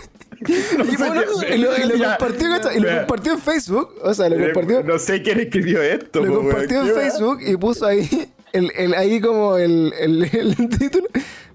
y, 0.46 0.96
bueno, 0.96 1.22
y 1.52 1.58
lo, 1.58 1.76
y 1.76 1.82
lo 1.88 1.96
Ya, 1.96 2.16
compartió, 2.16 2.48
cacha- 2.50 2.74
y 2.74 2.80
lo 2.80 2.88
ya. 2.88 2.98
compartió 3.00 3.32
en 3.32 3.38
Facebook, 3.40 3.94
o 4.02 4.14
sea, 4.14 4.28
lo 4.28 4.36
compartió, 4.44 4.82
No 4.84 4.98
sé 4.98 5.22
quién 5.22 5.40
escribió 5.40 5.82
esto, 5.82 6.20
lo 6.20 6.26
po, 6.26 6.32
weón. 6.40 6.44
compartió 6.50 6.80
en. 6.82 6.94
Facebook 6.94 7.38
y 7.44 7.56
puso 7.56 7.86
ahí, 7.86 8.28
el, 8.52 8.70
el- 8.76 8.94
ahí 8.94 9.20
como 9.20 9.56
el, 9.56 9.92
el, 9.98 10.22
el 10.32 10.56
título, 10.78 11.06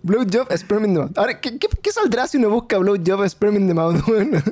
Blowjob, 0.04 0.52
sperm 0.58 0.86
in 0.86 0.94
the 0.94 1.00
mouth. 1.02 1.18
Ahora, 1.18 1.40
¿qué, 1.40 1.58
qué, 1.58 1.68
qué 1.82 1.92
saldrá 1.92 2.28
si 2.28 2.38
uno 2.38 2.50
busca 2.50 2.78
Blowjob, 2.78 3.26
sperm 3.30 3.56
in 3.58 3.68
the 3.68 3.74
mouth, 3.74 4.06
weón? 4.08 4.44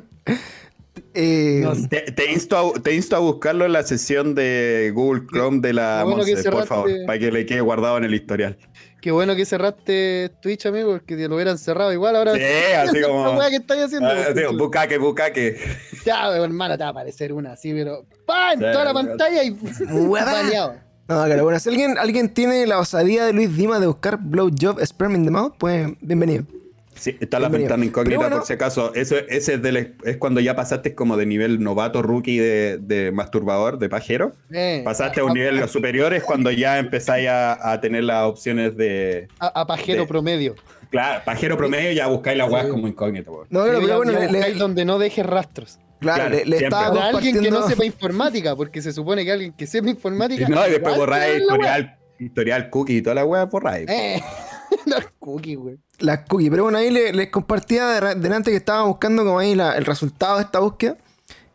Eh, 1.19 1.61
No 1.63 1.73
sé. 1.73 1.87
Te, 1.87 2.11
te 2.11 2.31
insto 2.31 2.57
a, 2.75 2.79
te 2.79 2.93
insto 2.93 3.15
a 3.15 3.19
buscarlo 3.19 3.65
en 3.65 3.73
la 3.73 3.81
sesión 3.81 4.35
de 4.35 4.91
Google 4.93 5.23
Chrome 5.27 5.61
de 5.61 5.73
la 5.73 6.03
bueno 6.03 6.23
por 6.51 6.67
favor, 6.67 6.91
para 7.07 7.17
que 7.17 7.31
le 7.31 7.45
quede 7.47 7.61
guardado 7.61 7.97
en 7.97 8.03
el 8.03 8.13
historial. 8.13 8.55
Qué 9.01 9.11
bueno 9.11 9.35
que 9.35 9.45
cerraste 9.45 10.31
Twitch, 10.41 10.67
amigo, 10.67 10.91
porque 10.91 11.15
te 11.15 11.27
lo 11.27 11.35
hubieran 11.35 11.57
cerrado 11.57 11.91
igual 11.91 12.15
ahora. 12.15 12.35
Sí, 12.35 12.41
así 12.75 13.01
como. 13.01 13.31
weá 13.37 13.49
que 13.49 13.55
estáis 13.55 13.85
haciendo. 13.85 14.09
Ah, 14.09 14.27
sí, 14.35 14.55
bucaque, 14.55 14.97
bucaque. 14.99 15.57
Ya, 16.05 16.35
hermano, 16.35 16.77
te 16.77 16.83
va 16.83 16.89
a 16.89 16.91
aparecer 16.91 17.33
una 17.33 17.53
así, 17.53 17.73
pero 17.73 18.05
¡pam! 18.25 18.53
En 18.53 18.59
Sí, 18.59 18.65
toda 18.71 18.85
la 18.85 18.93
pantalla 18.93 19.43
y 19.43 19.51
baneado. 19.51 20.75
No, 21.07 21.23
claro, 21.23 21.43
bueno, 21.45 21.57
si 21.59 21.69
alguien, 21.69 21.97
alguien 21.97 22.33
tiene 22.33 22.67
la 22.67 22.79
osadía 22.79 23.25
de 23.25 23.33
Luis 23.33 23.55
Dimas 23.55 23.79
de 23.79 23.87
buscar 23.87 24.17
Blowjob, 24.21 24.81
sperm 24.85 25.15
in 25.15 25.23
the 25.25 25.31
mouth, 25.31 25.53
pues 25.57 25.87
bienvenido. 26.01 26.43
Sí, 26.99 27.15
está 27.19 27.39
la 27.39 27.49
ventana 27.49 27.85
incógnita 27.85 28.09
Pero 28.09 28.21
bueno- 28.21 28.37
por 28.37 28.45
si 28.45 28.53
acaso. 28.53 28.93
Eso, 28.95 29.15
ese 29.29 29.53
es, 29.55 29.61
del- 29.61 29.95
es 30.03 30.17
cuando 30.17 30.39
ya 30.41 30.55
pasaste 30.55 30.95
como 30.95 31.15
de 31.17 31.25
nivel 31.25 31.59
novato, 31.61 32.01
rookie 32.01 32.37
de, 32.39 32.77
de 32.79 33.11
masturbador, 33.11 33.77
de 33.77 33.89
pajero. 33.89 34.31
Eh, 34.51 34.81
Pasaste 34.83 35.19
a 35.19 35.23
un 35.25 35.33
nivel 35.33 35.67
superior 35.69 36.13
es 36.13 36.23
cuando 36.23 36.51
ya 36.51 36.79
empezáis 36.79 37.27
a, 37.29 37.71
a 37.71 37.79
tener 37.81 38.03
las 38.03 38.23
opciones 38.25 38.75
de. 38.77 39.27
a, 39.39 39.47
a 39.61 39.67
pajero 39.67 40.01
de- 40.01 40.07
promedio. 40.07 40.55
Claro, 40.89 41.21
pajero 41.25 41.57
promedio 41.57 41.91
ya 41.91 42.07
buscáis 42.07 42.37
las 42.37 42.49
weas 42.49 42.65
Sí. 42.65 42.71
como 42.71 42.87
incógnito. 42.87 43.31
weón. 43.31 43.47
No, 43.49 43.63
pero 43.65 43.85
ya- 43.87 43.97
bueno, 43.97 44.11
le, 44.13 44.19
le- 44.21 44.27
buscáis 44.27 44.57
donde 44.57 44.85
no 44.85 44.97
deje 44.99 45.21
rastros. 45.23 45.79
claro, 45.99 46.23
Claro, 46.29 46.35
le, 46.37 46.45
le 46.45 46.57
estaba 46.57 46.93
Para 46.93 47.07
alguien 47.09 47.39
que 47.41 47.51
no 47.51 47.67
sepa 47.67 47.83
informática, 47.85 48.55
porque 48.55 48.81
se 48.81 48.91
supone 48.93 49.25
que 49.25 49.31
alguien 49.33 49.53
que 49.53 49.67
sepa 49.67 49.89
informática. 49.89 50.47
No, 50.47 50.65
y 50.67 50.71
después 50.71 50.95
borráis 50.95 51.41
historial, 51.41 51.97
historial 52.19 52.69
cookie 52.69 52.97
y 52.97 53.01
toda 53.01 53.15
la 53.15 53.25
wea 53.25 53.45
borráis. 53.45 53.89
Eh, 53.89 54.21
los 54.85 55.03
cookies, 55.19 55.57
güey. 55.57 55.77
Las 55.99 56.19
cookies. 56.27 56.49
Pero 56.49 56.63
bueno, 56.63 56.77
ahí 56.77 56.89
le- 56.91 57.13
les 57.13 57.29
compartía 57.29 57.87
de- 57.87 58.15
delante 58.15 58.51
que 58.51 58.57
estaba 58.57 58.83
buscando 58.83 59.23
como 59.23 59.39
ahí 59.39 59.55
la- 59.55 59.75
el 59.77 59.85
resultado 59.85 60.37
de 60.37 60.43
esta 60.43 60.59
búsqueda. 60.59 60.97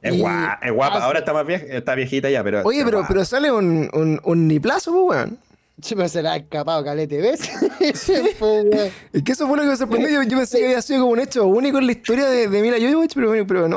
Es 0.01 0.15
Y- 0.15 0.19
guapa, 0.21 0.59
es 0.63 0.73
guapa. 0.73 0.99
Ah, 0.99 1.05
Ahora 1.05 1.19
está 1.21 1.33
más 1.33 1.47
vieja, 1.47 1.65
está 1.69 1.95
viejita 1.95 2.29
ya, 2.29 2.43
pero. 2.43 2.63
Oye, 2.65 2.85
pero, 2.85 2.99
guapa. 2.99 3.09
pero 3.09 3.25
sale 3.25 3.53
un, 3.53 3.89
un, 3.93 4.21
un 4.25 4.49
niplazo, 4.49 4.93
pues, 4.93 5.19
weón. 5.21 5.39
Sí, 5.81 5.95
pero 5.97 6.09
se 6.09 6.23
la 6.23 6.33
ha 6.35 6.37
escapado 6.37 6.85
calete, 6.85 7.21
¿ves? 7.21 7.41
Es 7.81 9.23
que 9.25 9.33
eso 9.33 9.47
fue 9.49 9.57
lo 9.57 9.63
que 9.63 9.69
me 9.71 9.77
sorprendió. 9.77 10.11
Yo, 10.11 10.23
yo 10.29 10.37
pensé 10.39 10.59
que 10.59 10.67
había 10.67 10.83
sido 10.83 11.01
como 11.01 11.13
un 11.13 11.21
hecho 11.21 11.47
único 11.47 11.79
en 11.79 11.87
la 11.87 11.93
historia 11.93 12.27
de, 12.27 12.47
de 12.49 12.63
Mila 12.63 12.77
Jovovich, 12.79 13.15
pero, 13.15 13.47
pero 13.47 13.69
no. 13.69 13.77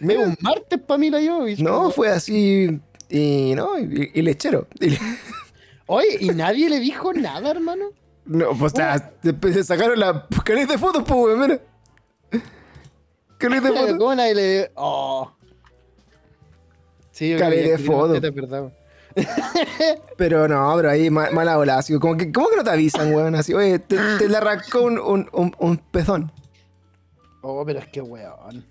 Me 0.00 0.18
un 0.18 0.36
martes 0.40 0.78
para 0.80 0.98
mí 0.98 1.10
la 1.10 1.20
yo. 1.20 1.44
No, 1.58 1.90
fue 1.90 2.08
así. 2.08 2.80
Y 3.08 3.52
no, 3.54 3.78
y, 3.78 4.10
y 4.14 4.22
lechero. 4.22 4.66
Y 4.80 4.90
le- 4.90 4.98
Oye, 5.86 6.16
¿y 6.20 6.28
nadie 6.30 6.68
le 6.68 6.80
dijo 6.80 7.12
nada, 7.12 7.50
hermano? 7.50 7.86
No, 8.26 8.50
pues 8.58 8.72
después 9.22 9.54
se 9.54 9.64
sacaron 9.64 9.98
la 9.98 10.26
caleta 10.44 10.72
de 10.72 10.78
fotos, 10.78 11.02
pues, 11.06 11.18
weón, 11.20 11.40
mira. 11.40 11.60
De 13.38 13.60
fotos. 13.60 13.96
¿Cómo 13.98 14.14
nadie 14.14 14.34
le.? 14.34 14.70
Oh. 14.74 15.30
Sí, 17.10 17.30
yo 17.30 17.38
de 17.38 17.44
escribí 17.44 17.70
más 17.72 17.82
foto. 17.82 18.12
teta, 18.14 18.28
es 18.28 18.34
verdad, 18.34 18.60
güey. 18.62 18.74
Pero 20.18 20.46
no, 20.46 20.74
pero 20.76 20.90
ahí 20.90 21.08
ma- 21.08 21.30
mala 21.30 21.56
ola. 21.58 21.78
Así, 21.78 21.98
como 21.98 22.16
que, 22.18 22.30
¿Cómo 22.30 22.50
que 22.50 22.56
no 22.56 22.64
te 22.64 22.68
avisan, 22.70 23.14
weón? 23.14 23.34
Así, 23.34 23.54
oye, 23.54 23.78
te, 23.78 23.96
te 24.18 24.28
le 24.28 24.36
arrancó 24.36 24.82
un, 24.82 24.98
un, 24.98 25.28
un, 25.32 25.54
un 25.58 25.78
pezón. 25.78 26.30
Oh, 27.40 27.64
pero 27.64 27.78
es 27.78 27.86
que 27.86 28.02
weón. 28.02 28.66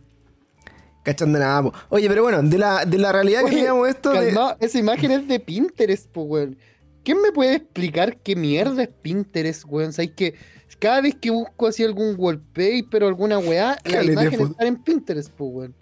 Cachando 1.02 1.40
nada, 1.40 1.64
po. 1.64 1.74
Oye, 1.90 2.08
pero 2.08 2.22
bueno, 2.24 2.44
de 2.44 2.58
la, 2.60 2.86
de 2.86 2.98
la 3.00 3.12
realidad 3.12 3.44
que 3.46 3.52
teníamos 3.52 3.88
esto 3.88 4.12
de. 4.12 4.38
Esa 4.60 4.78
imagen 4.78 5.12
es 5.12 5.28
de 5.28 5.40
Pinterest, 5.40 6.08
pues, 6.12 6.28
weón. 6.30 6.58
¿Quién 7.06 7.22
me 7.22 7.32
puede 7.32 7.56
explicar 7.56 8.18
qué 8.18 8.36
mierda 8.36 8.84
es 8.84 8.90
Pinterest, 9.02 9.64
weón? 9.68 9.94
¿Sabes 9.94 10.12
que 10.16 10.34
cada 10.80 11.00
vez 11.02 11.16
que 11.16 11.30
busco 11.30 11.68
así 11.68 11.84
algún 11.84 12.16
wallpaper 12.18 13.04
o 13.04 13.08
alguna 13.08 13.38
weá, 13.40 13.78
la 13.86 14.04
imagen 14.04 14.42
está 14.52 14.66
en 14.66 14.84
Pinterest, 14.84 15.30
pues, 15.30 15.50
weón. 15.54 15.76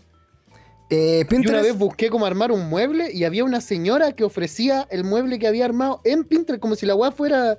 Eh, 0.89 1.25
Y 1.31 1.47
una 1.47 1.61
vez 1.61 1.75
busqué 1.75 2.09
cómo 2.09 2.25
armar 2.27 2.51
un 2.51 2.69
mueble 2.69 3.11
y 3.11 3.23
había 3.23 3.43
una 3.45 3.61
señora 3.61 4.11
que 4.11 4.23
ofrecía 4.23 4.85
el 4.91 5.03
mueble 5.03 5.39
que 5.39 5.47
había 5.47 5.65
armado 5.65 6.01
en 6.03 6.23
Pinterest, 6.25 6.61
como 6.61 6.75
si 6.75 6.85
la 6.85 6.93
weá 6.93 7.11
fuera 7.11 7.57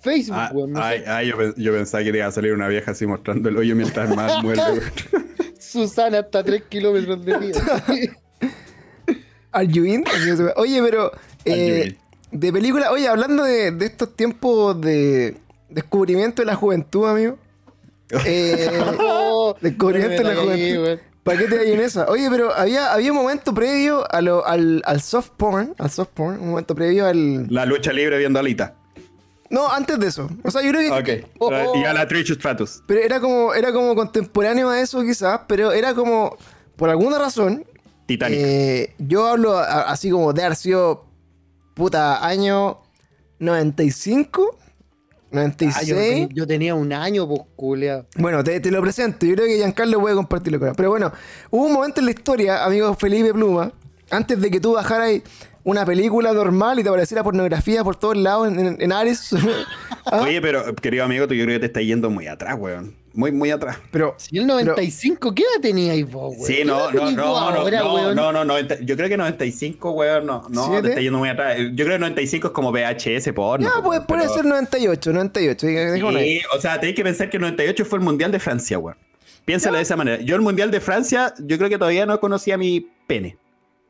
Facebook, 0.00 0.36
Ah, 0.38 0.50
weón. 0.54 0.72
no 0.72 0.82
ay, 0.82 1.02
ay, 1.06 1.28
yo, 1.28 1.36
pen- 1.36 1.54
yo 1.58 1.72
pensaba 1.72 2.02
que 2.02 2.10
iba 2.10 2.26
a 2.26 2.30
salir 2.32 2.54
una 2.54 2.68
vieja 2.68 2.92
así 2.92 3.06
mostrando 3.06 3.48
el 3.50 3.56
hoyo 3.58 3.76
mientras 3.76 4.14
más 4.16 4.32
muerde. 4.42 4.62
weón. 4.62 4.82
Susana 5.58 6.20
hasta 6.20 6.42
3 6.42 6.62
kilómetros 6.68 7.24
de 7.24 7.38
vida. 7.38 7.84
Are 9.52 9.66
you 9.66 9.84
in? 9.84 10.04
Oye, 10.56 10.80
pero. 10.82 11.12
Eh? 11.44 11.96
De 12.32 12.52
película. 12.52 12.90
Oye, 12.90 13.06
hablando 13.08 13.44
de, 13.44 13.70
de 13.70 13.86
estos 13.86 14.16
tiempos 14.16 14.80
de 14.80 15.36
descubrimiento 15.68 16.42
de 16.42 16.46
la 16.46 16.54
juventud, 16.56 17.06
amigo. 17.08 17.38
Eh, 18.26 18.68
Oh, 18.98 19.56
Descubrimiento 19.60 20.22
de 20.22 20.34
la 20.34 20.40
ahí, 20.52 20.76
juventud. 20.76 21.02
¿Para 21.22 21.38
qué 21.38 21.44
te 21.46 21.58
hay 21.60 21.72
en 21.72 21.80
esa? 21.80 22.06
Oye, 22.10 22.28
pero 22.30 22.52
había, 22.52 22.92
había 22.92 23.12
un 23.12 23.16
momento 23.18 23.54
previo 23.54 24.04
a 24.12 24.20
lo- 24.20 24.44
al, 24.44 24.82
al 24.84 25.00
soft 25.00 25.30
porn. 25.36 25.72
Al 25.78 25.90
soft 25.90 26.10
porn. 26.12 26.40
Un 26.40 26.50
momento 26.50 26.74
previo 26.74 27.06
al. 27.06 27.46
La 27.48 27.64
lucha 27.64 27.92
libre 27.92 28.18
viendo 28.18 28.38
alita. 28.40 28.74
No, 29.48 29.70
antes 29.70 29.98
de 30.00 30.08
eso. 30.08 30.28
O 30.42 30.50
sea, 30.50 30.62
yo 30.62 30.70
creo 30.72 31.02
que. 31.04 31.24
Ok. 31.24 31.30
Oh. 31.38 31.72
Y 31.76 31.84
a 31.84 31.92
la 31.94 32.06
Trish 32.08 32.32
Stratus. 32.34 32.82
Pero 32.86 33.00
era 33.00 33.20
como, 33.20 33.54
era 33.54 33.72
como 33.72 33.94
contemporáneo 33.94 34.68
a 34.68 34.80
eso, 34.80 35.00
quizás. 35.02 35.40
Pero 35.46 35.72
era 35.72 35.94
como. 35.94 36.36
Por 36.76 36.90
alguna 36.90 37.18
razón. 37.18 37.64
Titanic. 38.06 38.38
eh, 38.42 38.94
yo 38.98 39.26
hablo 39.26 39.56
a- 39.56 39.82
así 39.90 40.10
como 40.10 40.32
de 40.32 40.42
haber 40.42 40.56
sido. 40.56 41.04
Puta, 41.74 42.24
año 42.26 42.78
95. 43.38 44.56
Ah, 44.56 44.58
yo, 45.34 45.38
96. 45.40 45.88
ten- 45.88 46.28
yo 46.36 46.46
tenía 46.46 46.74
un 46.74 46.92
año, 46.92 47.26
pues, 47.26 47.40
culia. 47.56 48.04
Bueno, 48.16 48.44
te, 48.44 48.60
te 48.60 48.70
lo 48.70 48.80
presento. 48.82 49.24
Yo 49.26 49.34
creo 49.34 49.46
que 49.46 49.56
Giancarlo 49.56 50.00
puede 50.00 50.14
compartirlo 50.14 50.58
con 50.58 50.68
él. 50.68 50.74
Pero 50.76 50.90
bueno, 50.90 51.12
hubo 51.50 51.64
un 51.66 51.72
momento 51.72 52.00
en 52.00 52.06
la 52.06 52.12
historia, 52.12 52.64
amigo 52.64 52.94
Felipe 52.94 53.32
Pluma, 53.32 53.72
antes 54.10 54.40
de 54.40 54.50
que 54.50 54.60
tú 54.60 54.74
bajaras 54.74 55.10
una 55.64 55.86
película 55.86 56.32
normal 56.32 56.78
y 56.78 56.82
te 56.82 56.88
apareciera 56.88 57.22
pornografía 57.24 57.82
por 57.84 57.96
todos 57.96 58.16
lados 58.16 58.48
en, 58.48 58.58
en- 58.60 58.76
en 58.82 58.92
Ares. 58.92 59.30
¿Ah? 60.06 60.20
Oye, 60.22 60.40
pero 60.42 60.74
querido 60.74 61.04
amigo, 61.04 61.26
tú 61.26 61.34
yo 61.34 61.44
creo 61.44 61.56
que 61.56 61.60
te 61.60 61.66
está 61.66 61.80
yendo 61.80 62.10
muy 62.10 62.26
atrás, 62.26 62.56
weón. 62.58 62.94
Muy, 63.14 63.30
muy 63.30 63.50
atrás. 63.50 63.76
Pero, 63.90 64.14
Si 64.16 64.38
el 64.38 64.46
95, 64.46 65.34
¿qué 65.34 65.42
edad 65.42 65.60
teníais 65.60 66.10
vos, 66.10 66.34
weón? 66.34 66.46
Sí, 66.46 66.54
¿Qué 66.56 66.64
no, 66.64 66.90
no, 66.90 67.10
no, 67.10 67.10
no, 67.12 67.22
ahora, 67.38 67.80
no, 67.82 67.94
weón? 67.94 68.16
no, 68.16 68.32
no, 68.32 68.44
90 68.44 68.78
yo 68.80 68.96
creo 68.96 69.08
que 69.08 69.16
95, 69.18 69.90
weón, 69.90 70.24
no, 70.26 70.44
no, 70.48 70.66
¿Siete? 70.66 70.82
te 70.82 70.88
está 70.88 71.00
yendo 71.02 71.18
muy 71.18 71.28
atrás. 71.28 71.56
Yo 71.58 71.84
creo 71.84 71.96
que 71.96 71.98
95 71.98 72.46
es 72.48 72.52
como 72.54 72.72
VHS 72.72 73.32
porno. 73.34 73.68
no, 73.68 73.76
po, 73.82 73.88
puede, 73.90 74.00
pero- 74.06 74.34
ser 74.34 74.44
98, 74.46 75.12
98. 75.12 75.66
diga- 75.66 75.90
dejémoslo 75.92 76.18
ahí. 76.18 76.38
Sí, 76.38 76.42
o 76.56 76.60
sea, 76.60 76.80
tenéis 76.80 76.96
que 76.96 77.04
pensar 77.04 77.28
que 77.28 77.36
el 77.36 77.42
98 77.42 77.84
fue 77.84 77.98
el 77.98 78.04
Mundial 78.04 78.32
de 78.32 78.38
Francia, 78.40 78.78
weón. 78.78 78.96
Piénsalo 79.44 79.76
de 79.76 79.82
esa 79.82 79.96
manera. 79.96 80.22
Yo 80.22 80.34
el 80.36 80.40
Mundial 80.42 80.70
de 80.70 80.80
Francia, 80.80 81.34
yo 81.38 81.58
creo 81.58 81.68
que 81.68 81.76
todavía 81.76 82.06
no 82.06 82.18
conocía 82.20 82.56
mi 82.56 82.88
pene. 83.06 83.36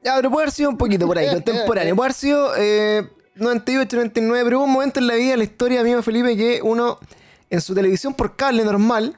Ya, 0.02 0.16
pero 0.16 0.30
puede 0.30 0.44
haber 0.46 0.52
sido 0.54 0.70
un 0.70 0.78
poquito 0.78 1.06
por 1.06 1.16
ahí, 1.18 1.28
contemporáneo. 1.32 1.94
Puede 1.94 2.06
haber 2.08 2.14
sido 2.14 2.52
eh, 2.56 3.06
98, 3.36 3.96
99, 3.96 4.44
pero 4.44 4.58
hubo 4.58 4.64
un 4.64 4.72
momento 4.72 4.98
en 4.98 5.06
la 5.06 5.14
vida, 5.14 5.34
en 5.34 5.38
la 5.38 5.44
historia, 5.44 5.80
amigo 5.82 6.02
Felipe, 6.02 6.36
que 6.36 6.60
uno 6.62 6.98
en 7.52 7.60
su 7.60 7.74
televisión 7.74 8.14
por 8.14 8.34
cable 8.34 8.64
normal 8.64 9.14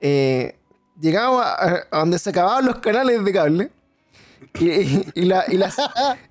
eh, 0.00 0.56
llegaba 1.00 1.52
a, 1.54 1.80
a 1.90 1.98
donde 1.98 2.18
se 2.18 2.30
acababan 2.30 2.64
los 2.64 2.78
canales 2.78 3.24
de 3.24 3.32
cable 3.32 3.70
y, 4.60 4.68
y- 4.70 5.06
y 5.14 5.22
la- 5.24 5.44
y 5.48 5.56
las- 5.56 5.76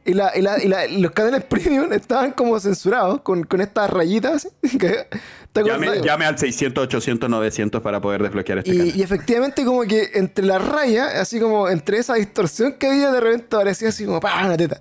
y 0.06 0.14
la- 0.14 0.32
y 0.36 0.42
la- 0.42 0.64
y 0.64 0.68
la- 0.68 0.86
y 0.88 1.02
los 1.02 1.12
canales 1.12 1.44
premium 1.44 1.92
estaban 1.94 2.32
como 2.32 2.60
censurados 2.60 3.22
con, 3.22 3.44
con 3.44 3.60
estas 3.62 3.90
rayitas. 3.90 4.48
que- 4.80 5.08
¿te 5.52 5.64
Llame, 5.64 6.26
al 6.26 6.38
600, 6.38 6.84
800, 6.86 7.30
900 7.30 7.82
para 7.82 8.00
poder 8.00 8.24
desbloquear 8.24 8.60
este 8.60 8.72
canal. 8.72 8.88
Y, 8.96 9.00
y 9.00 9.04
efectivamente 9.04 9.66
como 9.66 9.82
que 9.84 10.12
entre 10.14 10.46
las 10.46 10.66
rayas, 10.66 11.14
así 11.16 11.40
como 11.40 11.68
entre 11.70 11.98
esa 11.98 12.14
distorsión 12.16 12.74
que 12.74 12.88
había, 12.88 13.12
de 13.12 13.20
repente 13.20 13.56
aparecía 13.56 13.90
así 13.90 14.06
como 14.06 14.20
¡pah! 14.20 14.46
una 14.46 14.56
teta. 14.58 14.80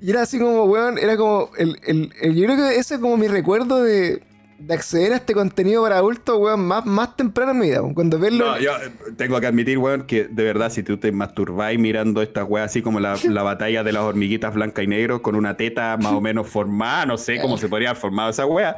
Y 0.00 0.10
era 0.10 0.22
así 0.22 0.38
como, 0.38 0.64
weón, 0.64 0.96
era 0.98 1.16
como 1.16 1.50
el, 1.58 1.76
el- 1.84 2.12
el- 2.20 2.36
yo 2.36 2.44
creo 2.44 2.56
que 2.56 2.76
ese 2.78 2.94
es 2.94 3.00
como 3.00 3.16
mi 3.16 3.26
recuerdo 3.26 3.82
de, 3.82 4.22
de 4.58 4.74
acceder 4.74 5.12
a 5.12 5.16
este 5.16 5.34
contenido 5.34 5.82
para 5.82 5.98
adultos, 5.98 6.36
weón, 6.38 6.66
más, 6.66 6.84
más 6.84 7.16
temprano 7.16 7.52
en 7.52 7.58
mi 7.58 7.66
vida. 7.68 7.80
weón. 7.80 7.94
Cuando 7.94 8.18
verlo. 8.18 8.44
No, 8.44 8.58
yo 8.60 8.72
eh, 8.72 8.90
tengo 9.16 9.40
que 9.40 9.46
admitir, 9.46 9.78
weón, 9.78 10.02
que 10.02 10.24
de 10.24 10.42
verdad, 10.44 10.70
si 10.70 10.82
tú 10.82 10.96
te 10.96 11.12
masturbáis 11.12 11.78
mirando 11.78 12.22
estas 12.22 12.44
weas 12.48 12.66
así 12.66 12.82
como 12.82 12.98
la, 13.00 13.16
la 13.24 13.42
batalla 13.42 13.84
de 13.84 13.92
las 13.92 14.02
hormiguitas 14.02 14.52
blanca 14.54 14.82
y 14.82 14.86
negro 14.86 15.22
con 15.22 15.36
una 15.36 15.56
teta 15.56 15.96
más 15.96 16.12
o 16.12 16.20
menos 16.20 16.48
formada, 16.48 17.06
no 17.06 17.16
sé 17.18 17.40
cómo 17.40 17.56
se 17.56 17.68
podría 17.68 17.90
haber 17.90 18.00
formado 18.00 18.30
esa 18.30 18.46
wea. 18.46 18.74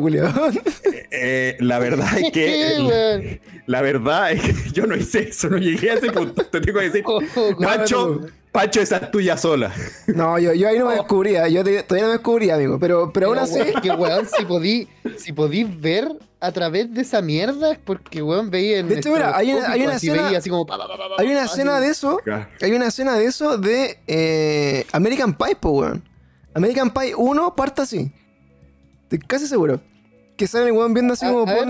Julio. 0.00 0.26
Eh, 0.84 1.06
eh, 1.10 1.56
la 1.60 1.78
verdad 1.78 2.18
es 2.18 2.30
que. 2.32 2.46
¿Qué? 2.76 3.40
La 3.66 3.82
verdad 3.82 4.30
es 4.32 4.42
que 4.42 4.70
yo 4.70 4.86
no 4.86 4.94
hice 4.94 5.28
eso, 5.28 5.48
no 5.48 5.58
llegué 5.58 5.90
a 5.90 5.94
ese 5.94 6.12
punto. 6.12 6.44
Te 6.46 6.60
tengo 6.60 6.78
que 6.78 6.84
decir, 6.86 7.02
Oh, 7.04 7.20
oh, 7.34 7.56
Pancho, 8.56 8.80
esa 8.80 8.96
es 8.96 9.10
tuya 9.10 9.36
sola. 9.36 9.72
No, 10.06 10.38
yo, 10.38 10.52
yo 10.54 10.68
ahí 10.68 10.78
no 10.78 10.86
me 10.86 10.94
descubría. 10.94 11.46
Yo 11.48 11.62
te- 11.62 11.82
todavía 11.82 12.04
no 12.04 12.08
me 12.12 12.18
descubría, 12.18 12.54
amigo. 12.54 12.78
Pero, 12.78 13.12
pero 13.12 13.26
aún 13.28 13.36
Pero, 13.36 13.44
así. 13.44 13.60
weón, 13.70 13.82
que 13.82 13.90
weón, 13.92 14.26
si 14.26 14.44
podí, 14.44 14.88
si 15.18 15.32
podí 15.32 15.64
ver 15.64 16.08
a 16.40 16.52
través 16.52 16.92
de 16.92 17.02
esa 17.02 17.20
mierda, 17.22 17.72
es 17.72 17.78
porque 17.78 18.22
weón 18.22 18.50
veía 18.50 18.78
en 18.78 18.88
De 18.88 18.98
hecho, 18.98 19.10
mira, 19.10 19.36
hay 19.36 19.52
una- 19.52 19.70
hay 19.72 19.82
una 19.84 19.94
así 19.96 20.08
escena- 20.08 20.26
veía 20.26 20.38
así 20.38 20.50
como 20.50 20.64
pa, 20.66 20.78
pa, 20.78 20.88
pa, 20.88 20.96
pa, 20.96 21.08
pa, 21.10 21.14
Hay 21.18 21.28
una 21.28 21.42
así. 21.42 21.52
escena 21.52 21.80
de 21.80 21.88
eso. 21.88 22.20
Hay 22.62 22.72
una 22.72 22.86
escena 22.88 23.14
de 23.16 23.24
eso 23.26 23.58
de 23.58 23.98
eh, 24.06 24.86
American 24.92 25.34
Pie, 25.36 25.56
po, 25.56 25.70
weón. 25.70 26.02
American 26.54 26.90
Pie 26.90 27.14
1 27.14 27.54
parte 27.54 27.82
así. 27.82 28.10
Estoy 29.02 29.18
casi 29.20 29.46
seguro. 29.46 29.80
Que 30.36 30.46
sale 30.46 30.66
el 30.66 30.72
weón 30.72 30.92
viendo 30.94 31.12
así 31.14 31.24
A- 31.26 31.30
como 31.30 31.42
a 31.50 31.54
ver. 31.54 31.66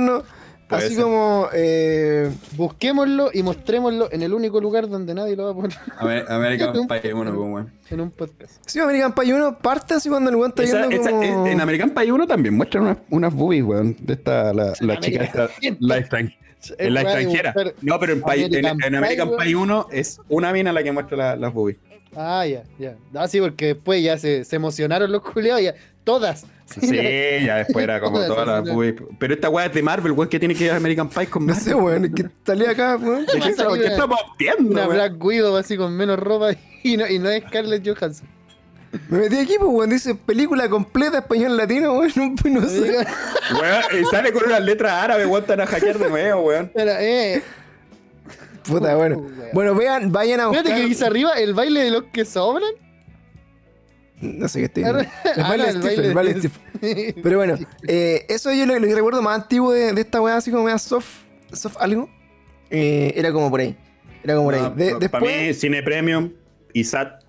Puede 0.68 0.84
Así 0.86 0.94
ser. 0.94 1.04
como. 1.04 1.48
Eh, 1.52 2.30
Busquémoslo 2.56 3.30
y 3.32 3.42
mostrémoslo 3.42 4.08
en 4.10 4.22
el 4.22 4.34
único 4.34 4.60
lugar 4.60 4.88
donde 4.88 5.14
nadie 5.14 5.36
lo 5.36 5.44
va 5.44 5.50
a 5.50 5.54
poner 5.54 5.76
Amer- 5.98 6.24
American 6.28 6.88
Pie, 6.88 7.12
bueno, 7.12 7.32
pues, 7.34 7.48
weón. 7.48 7.72
en 7.90 8.00
un 8.00 8.10
podcast. 8.10 8.54
sí, 8.66 8.80
American 8.80 9.14
Pie 9.14 9.32
1 9.34 9.58
parte 9.58 9.94
así 9.94 10.08
cuando 10.08 10.30
el 10.30 10.36
weón 10.36 10.48
está 10.50 10.64
Esa- 10.64 10.86
viendo 10.86 10.96
esa- 11.00 11.10
como. 11.10 11.22
en 11.46 11.52
en 11.52 11.60
American 11.60 11.90
Pie 11.90 12.10
1 12.12 12.26
también 12.26 12.56
muestran 12.56 12.84
unas, 12.84 12.98
unas 13.10 13.32
boobies, 13.34 13.62
weón. 13.64 13.96
De 14.00 14.14
esta, 14.14 14.52
la, 14.52 14.72
la 14.80 14.98
chica 14.98 15.22
esta, 15.24 15.48
la, 15.78 15.98
extran- 15.98 16.34
en 16.78 16.94
la 16.94 17.02
extranjera. 17.02 17.54
No, 17.82 18.00
pero 18.00 18.14
en, 18.14 18.22
Pie- 18.22 18.46
en- 18.46 18.66
American 18.66 18.82
en 18.82 18.94
American 18.96 19.28
Pie, 19.28 19.36
Pie 19.38 19.56
1 19.56 19.86
es 19.92 20.20
una 20.28 20.52
mina 20.52 20.72
la 20.72 20.82
que 20.82 20.90
muestra 20.90 21.16
la- 21.16 21.36
las 21.36 21.52
boobies. 21.54 21.76
Ah, 22.16 22.46
ya, 22.46 22.62
ya. 22.78 22.96
Ah, 23.14 23.28
sí, 23.28 23.40
porque 23.40 23.66
después 23.74 24.02
ya 24.02 24.16
se, 24.18 24.44
se 24.44 24.56
emocionaron 24.56 25.12
los 25.12 25.22
culiados, 25.22 25.62
ya. 25.62 25.74
Todas. 26.04 26.46
Sí, 26.80 26.96
ya 27.44 27.56
después 27.58 27.82
era 27.84 28.00
como 28.00 28.16
Todas, 28.16 28.28
todas 28.46 28.66
las. 28.66 28.76
Pero 29.18 29.34
esta 29.34 29.48
weá 29.50 29.66
es 29.66 29.74
de 29.74 29.82
Marvel, 29.82 30.12
weón, 30.12 30.28
que 30.28 30.38
tiene 30.40 30.54
que 30.54 30.64
ir 30.64 30.70
a 30.72 30.76
American 30.76 31.08
Pie 31.08 31.26
con 31.26 31.46
No 31.46 31.52
Marvel. 31.54 31.64
sé, 31.68 31.74
weón. 31.74 32.04
es 32.06 32.10
Que 32.14 32.26
salía 32.44 32.70
acá, 32.70 32.96
weón. 32.96 33.26
¿De 33.26 33.32
qué, 33.32 33.54
qué 33.54 33.62
una- 33.62 33.86
estamos 33.86 34.18
viendo, 34.38 34.70
Una? 34.72 34.86
Black 34.86 35.24
Widow 35.24 35.56
así 35.56 35.76
con 35.76 35.92
menos 35.96 36.18
ropa 36.18 36.52
y 36.82 36.96
no, 36.96 37.06
y 37.06 37.18
no 37.18 37.28
es 37.28 37.42
Scarlett 37.44 37.86
Johansson. 37.86 38.26
Me 39.08 39.18
metí 39.18 39.36
aquí, 39.36 39.54
pues, 39.58 39.70
weón. 39.70 39.90
Dice 39.90 40.14
película 40.14 40.68
completa 40.68 41.18
español-latino, 41.18 41.92
weón. 41.98 42.12
No, 42.44 42.60
no 42.60 42.68
sé. 42.68 42.80
Weón, 43.60 43.82
y 44.00 44.04
sale 44.06 44.32
con 44.32 44.44
unas 44.46 44.60
letras 44.62 44.92
árabes, 44.92 45.26
weón, 45.26 45.42
están 45.42 45.60
a 45.60 45.66
hackear 45.66 45.98
de 45.98 46.08
nuevo, 46.08 46.42
weón. 46.42 46.66
Espera, 46.66 47.02
eh. 47.02 47.42
Puta, 48.66 48.94
bueno. 48.96 49.18
weón. 49.18 49.34
Bueno, 49.52 49.74
vean, 49.74 50.12
vayan 50.12 50.40
a 50.40 50.46
buscar. 50.48 50.64
Espérate 50.64 50.82
que 50.82 50.88
dice 50.88 51.04
arriba 51.06 51.32
el 51.34 51.54
baile 51.54 51.84
de 51.84 51.90
los 51.90 52.04
que 52.12 52.24
sobran. 52.24 52.70
No 54.20 54.48
sé 54.48 54.60
qué 54.60 54.64
estoy 54.66 54.82
viendo. 54.82 55.00
El 55.00 55.06
Ah, 55.42 55.48
baile 55.48 55.64
de 55.64 55.70
el 55.70 55.76
Stephen, 55.82 55.96
baile 55.96 56.08
el 56.08 56.14
baile 56.14 56.34
de- 56.34 56.40
Stephen. 56.40 57.14
Pero 57.22 57.36
bueno, 57.38 57.58
eh, 57.86 58.24
eso 58.28 58.52
yo 58.52 58.64
lo, 58.66 58.78
lo 58.78 58.86
que 58.86 58.94
recuerdo 58.94 59.20
más 59.22 59.42
antiguo 59.42 59.72
de, 59.72 59.92
de 59.92 60.00
esta 60.00 60.20
weá, 60.20 60.36
así 60.36 60.50
como 60.50 60.64
media 60.64 60.78
soft, 60.78 61.08
soft 61.52 61.76
algo. 61.80 62.08
eh, 62.70 63.12
era 63.14 63.30
como 63.32 63.50
por 63.50 63.60
ahí. 63.60 63.76
Era 64.24 64.34
como 64.34 64.46
por 64.46 64.54
ahí. 64.54 64.72
De- 64.74 64.86
Para 64.92 64.98
después, 64.98 65.48
mí, 65.48 65.54
Cine 65.54 65.82
Premium 65.82 66.32
y 66.72 66.84
SAT. 66.84 67.24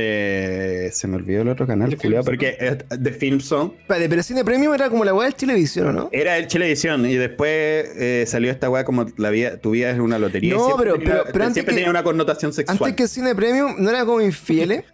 Eh, 0.00 0.90
se 0.92 1.06
me 1.08 1.16
olvidó 1.16 1.42
el 1.42 1.48
otro 1.48 1.66
canal, 1.66 1.96
Film 1.96 2.20
porque 2.24 2.56
es- 2.58 2.78
The 3.02 3.12
Film 3.12 3.38
espérate, 3.38 4.08
pero 4.08 4.22
Cine 4.22 4.44
Premium 4.44 4.74
era 4.74 4.88
como 4.90 5.04
la 5.04 5.12
weá 5.14 5.24
del 5.26 5.34
Televisión, 5.34 5.88
¿o 5.88 5.92
no? 5.92 6.08
era 6.12 6.36
el 6.36 6.46
Chilevisión 6.46 7.04
y 7.06 7.14
después 7.16 7.50
eh, 7.96 8.24
salió 8.26 8.50
esta 8.50 8.70
weá 8.70 8.84
como 8.84 9.06
la 9.16 9.30
vida, 9.30 9.56
tu 9.58 9.72
vida 9.72 9.90
es 9.90 9.98
una 9.98 10.18
lotería. 10.18 10.54
No, 10.54 10.64
siempre 10.66 10.84
pero- 10.86 10.98
tenía, 10.98 11.12
pero- 11.22 11.24
pero 11.32 11.44
antes 11.44 11.54
siempre 11.54 11.74
que- 11.74 11.78
tenía 11.80 11.90
una 11.90 12.02
connotación 12.02 12.52
sexual. 12.52 12.78
Antes 12.80 12.94
que 12.96 13.08
Cine 13.08 13.34
Premium 13.34 13.74
no 13.78 13.90
era 13.90 14.04
como 14.04 14.20
infieles. 14.20 14.84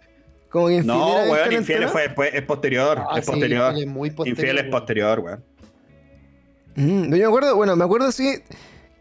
Como 0.49 0.67
que 0.67 0.75
infieles. 0.75 0.97
no, 0.97 1.31
weón. 1.31 1.51
Infieles 1.53 1.91
fue 1.91 2.03
después, 2.03 2.29
es 2.33 2.41
posterior. 2.43 2.97
Ah, 2.99 3.19
es 3.19 3.25
sí, 3.25 3.31
posterior. 3.31 3.73
Infieles 4.25 4.61
weón. 4.63 4.71
posterior, 4.71 5.19
weón. 5.19 5.43
Mm, 6.75 7.03
yo 7.11 7.17
me 7.17 7.23
acuerdo, 7.25 7.55
bueno, 7.55 7.75
me 7.75 7.83
acuerdo 7.85 8.11
sí 8.11 8.35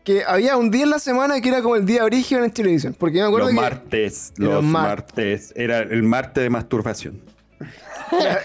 que 0.05 0.23
había 0.25 0.57
un 0.57 0.71
día 0.71 0.85
en 0.85 0.91
la 0.91 0.99
semana 0.99 1.41
que 1.41 1.49
era 1.49 1.63
como 1.63 1.77
el 1.77 1.85
día 1.87 2.05
origen 2.05 2.45
en 2.45 2.51
Televisión. 2.51 2.95
Porque 2.99 3.19
yo 3.19 3.25
me 3.25 3.29
acuerdo 3.29 3.47
Los 3.47 3.55
que. 3.55 3.61
martes, 3.61 4.33
Los 4.37 4.55
los 4.55 4.63
mar- 4.65 4.89
martes. 4.89 5.53
Era 5.57 5.79
el 5.79 6.03
martes 6.03 6.43
de 6.45 6.51
masturbación. 6.51 7.23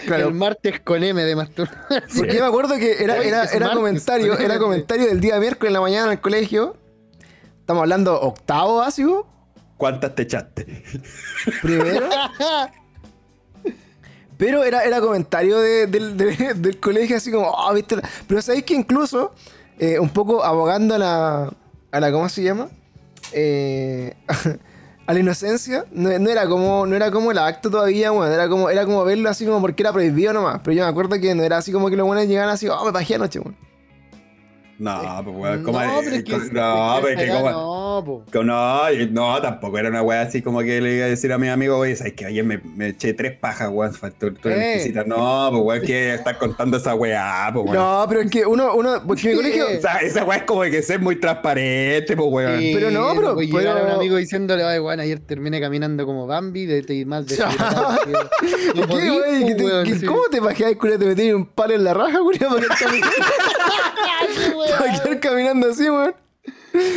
Claro, 0.06 0.28
El 0.28 0.34
martes 0.34 0.80
con 0.80 1.04
M 1.04 1.22
de 1.22 1.36
masturbación. 1.36 2.02
Porque 2.16 2.34
yo 2.34 2.40
me 2.40 2.46
acuerdo 2.46 2.76
que 2.76 3.02
era, 3.04 3.18
era, 3.18 3.44
era 3.44 3.72
comentario, 3.72 4.36
era 4.38 4.58
comentario 4.58 5.06
del 5.06 5.20
día 5.20 5.38
miércoles 5.38 5.68
en 5.68 5.74
la 5.74 5.80
mañana 5.82 6.06
en 6.06 6.12
el 6.12 6.20
colegio. 6.20 6.76
Estamos 7.60 7.82
hablando 7.82 8.18
octavo 8.20 8.76
básico, 8.78 9.26
¿Cuántas 9.76 10.14
te 10.14 10.22
echaste? 10.22 10.82
primero. 11.62 12.08
Pero 14.36 14.64
era, 14.64 14.84
era 14.84 15.00
comentario 15.00 15.58
de- 15.58 15.86
del- 15.86 16.16
de- 16.16 16.54
del 16.54 16.80
colegio 16.80 17.16
así 17.18 17.30
como, 17.30 17.54
"Ah, 17.58 17.72
¿viste? 17.74 17.96
la-". 17.96 18.02
Pero 18.26 18.40
sabéis 18.40 18.64
que 18.64 18.74
incluso, 18.74 19.34
eh, 19.80 19.98
un 19.98 20.10
poco 20.10 20.44
abogando 20.44 20.94
a 20.94 20.98
la, 20.98 21.52
a 21.90 22.00
la, 22.00 22.12
¿cómo 22.12 22.28
se 22.28 22.42
llama? 22.42 22.68
Eh, 23.32 24.14
a 25.06 25.14
la 25.14 25.18
inocencia, 25.18 25.86
no, 25.90 26.10
era 26.10 26.46
como, 26.46 26.84
no 26.84 26.94
era 26.94 27.10
como 27.10 27.30
el 27.30 27.38
acto 27.38 27.70
todavía, 27.70 28.10
bueno, 28.10 28.30
era 28.30 28.46
como, 28.46 28.68
era 28.68 28.84
como 28.84 29.02
verlo 29.04 29.30
así 29.30 29.46
como 29.46 29.58
porque 29.62 29.82
era 29.82 29.90
prohibido 29.90 30.34
nomás. 30.34 30.60
Pero 30.62 30.76
yo 30.76 30.84
me 30.84 30.90
acuerdo 30.90 31.18
que 31.18 31.34
no 31.34 31.42
era 31.42 31.56
así 31.56 31.72
como 31.72 31.88
que 31.88 31.96
los 31.96 32.06
buenos 32.06 32.26
llegaban 32.26 32.50
así, 32.50 32.68
oh, 32.68 32.84
me 32.84 32.90
bajé 32.90 33.14
anoche, 33.14 33.40
weón. 33.40 33.56
No, 34.80 35.20
pues 35.22 35.36
weón, 35.36 35.62
¿cómo 35.62 35.78
no, 35.82 35.90
pero 36.02 36.16
es 36.16 36.24
que, 36.24 36.32
No, 36.32 36.98
pero 37.02 37.06
que 37.06 37.12
es 37.12 37.30
que 37.30 37.30
acá 37.30 37.52
cómo- 37.52 38.24
No. 38.24 38.24
Que 38.32 38.42
No, 38.44 38.88
no, 39.34 39.42
tampoco 39.42 39.76
era 39.78 39.90
una 39.90 40.00
weá 40.02 40.22
así 40.22 40.40
como 40.40 40.60
que 40.60 40.80
le 40.80 40.94
iba 40.96 41.04
a 41.04 41.08
decir 41.08 41.30
a 41.34 41.38
mi 41.38 41.48
amigo, 41.48 41.76
oye, 41.76 41.94
¿sabes 41.96 42.14
que 42.14 42.24
Ayer 42.24 42.42
me, 42.44 42.58
me 42.76 42.88
eché 42.88 43.12
tres 43.12 43.36
pajas, 43.38 43.68
weón. 43.70 43.92
Tú, 44.18 44.32
tú 44.32 44.48
Eh. 44.48 44.74
exquisita. 44.76 45.04
No, 45.04 45.48
pues 45.50 45.62
weón, 45.64 45.82
que 45.86 46.14
estás 46.14 46.36
contando 46.38 46.78
esa 46.78 46.94
weá, 46.94 47.50
pues 47.52 47.66
weón. 47.66 47.76
No, 47.76 48.06
pero 48.08 48.20
es 48.22 48.30
que 48.30 48.46
uno, 48.46 48.74
uno, 48.74 49.02
porque 49.06 49.28
mi 49.28 49.34
colegio, 49.36 49.66
O 49.76 49.80
sea, 49.82 49.98
esa 49.98 50.24
weá 50.24 50.38
es 50.38 50.44
como 50.44 50.62
que 50.62 50.82
ser 50.82 50.98
muy 51.00 51.16
transparente, 51.16 52.16
pues 52.16 52.28
weón. 52.30 52.58
Sí, 52.58 52.70
Pero 52.74 52.90
no, 52.90 53.12
pero- 53.14 53.34
pues 53.34 53.48
llegar 53.50 53.76
a 53.76 53.80
un 53.80 53.86
pero- 53.86 53.96
amigo 53.96 54.16
diciéndole, 54.16 54.64
ay, 54.64 54.78
weón, 54.78 55.00
ayer 55.00 55.20
terminé 55.20 55.60
caminando 55.60 56.06
como 56.06 56.26
Bambi, 56.26 56.64
de 56.64 56.80
de- 56.82 57.04
más 57.04 57.26
de 57.26 57.36
¿Qué, 58.74 59.94
qué- 60.00 60.06
¿Cómo 60.06 60.22
te 60.30 60.40
bajas, 60.40 60.74
culia? 60.76 60.98
¿Te 60.98 61.04
metí 61.06 61.30
un 61.32 61.44
palo 61.46 61.74
en 61.74 61.84
la 61.84 61.92
raja, 61.92 62.18
culia? 62.20 62.48
Para 64.78 65.02
quedar 65.02 65.20
caminando 65.20 65.70
así, 65.70 65.88
weón. 65.88 66.14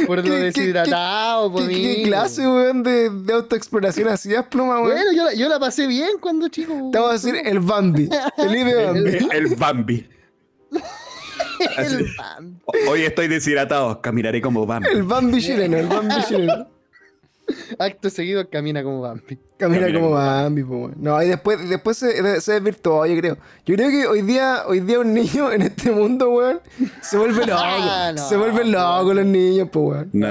Por 0.05 0.21
¿Qué- 0.21 0.29
lo 0.29 0.35
deshidratado, 0.35 1.51
¿Qué, 1.53 1.61
po, 1.61 1.67
qué- 1.67 2.03
clase, 2.05 2.47
weón, 2.47 2.83
de, 2.83 3.09
de 3.09 3.33
autoexploración 3.33 4.07
hacías, 4.07 4.45
pluma, 4.45 4.79
weón? 4.81 4.93
Bueno, 4.95 5.11
yo 5.13 5.23
la, 5.25 5.33
yo 5.33 5.49
la 5.49 5.59
pasé 5.59 5.87
bien 5.87 6.11
cuando 6.19 6.47
chico. 6.49 6.73
Te 6.91 6.97
vamos 6.99 7.09
a 7.09 7.13
decir 7.13 7.35
el 7.43 7.59
Bambi. 7.59 8.07
Felipe 8.35 8.75
Bambi. 8.85 9.09
El, 9.09 9.31
el 9.31 9.55
Bambi. 9.55 10.09
El 11.77 12.07
Bambi. 12.17 12.57
Hoy 12.89 13.03
estoy 13.03 13.27
deshidratado, 13.27 14.01
caminaré 14.01 14.41
como 14.41 14.65
Bambi. 14.65 14.89
El 14.89 15.03
Bambi 15.03 15.41
chileno, 15.41 15.77
el 15.77 15.87
Bambi 15.87 16.15
chileno. 16.27 16.67
Acto 17.79 18.09
seguido 18.09 18.49
camina 18.49 18.83
como 18.83 19.01
Bambi. 19.01 19.37
Camina 19.63 19.81
Camina 19.87 19.99
como 19.99 20.11
Bambi, 20.11 20.63
po, 20.63 20.75
weón. 20.77 20.93
No, 20.97 21.21
y 21.21 21.27
después, 21.27 21.69
después 21.69 21.97
se, 21.97 22.41
se 22.41 22.53
desvirtuó, 22.53 23.05
yo 23.05 23.17
creo. 23.19 23.37
Yo 23.65 23.75
creo 23.75 23.89
que 23.89 24.07
hoy 24.07 24.21
día, 24.21 24.63
hoy 24.67 24.79
día 24.81 24.99
un 24.99 25.13
niño 25.13 25.51
en 25.51 25.61
este 25.63 25.91
mundo, 25.91 26.29
weón, 26.29 26.59
se 27.01 27.17
vuelve 27.17 27.45
loco. 27.47 27.61
Ah, 27.63 28.11
no, 28.15 28.27
se 28.27 28.37
vuelven 28.37 28.71
locos 28.71 29.15
los 29.15 29.25
niños, 29.25 29.69
pues, 29.71 29.85
weón. 29.85 30.09
No, 30.13 30.27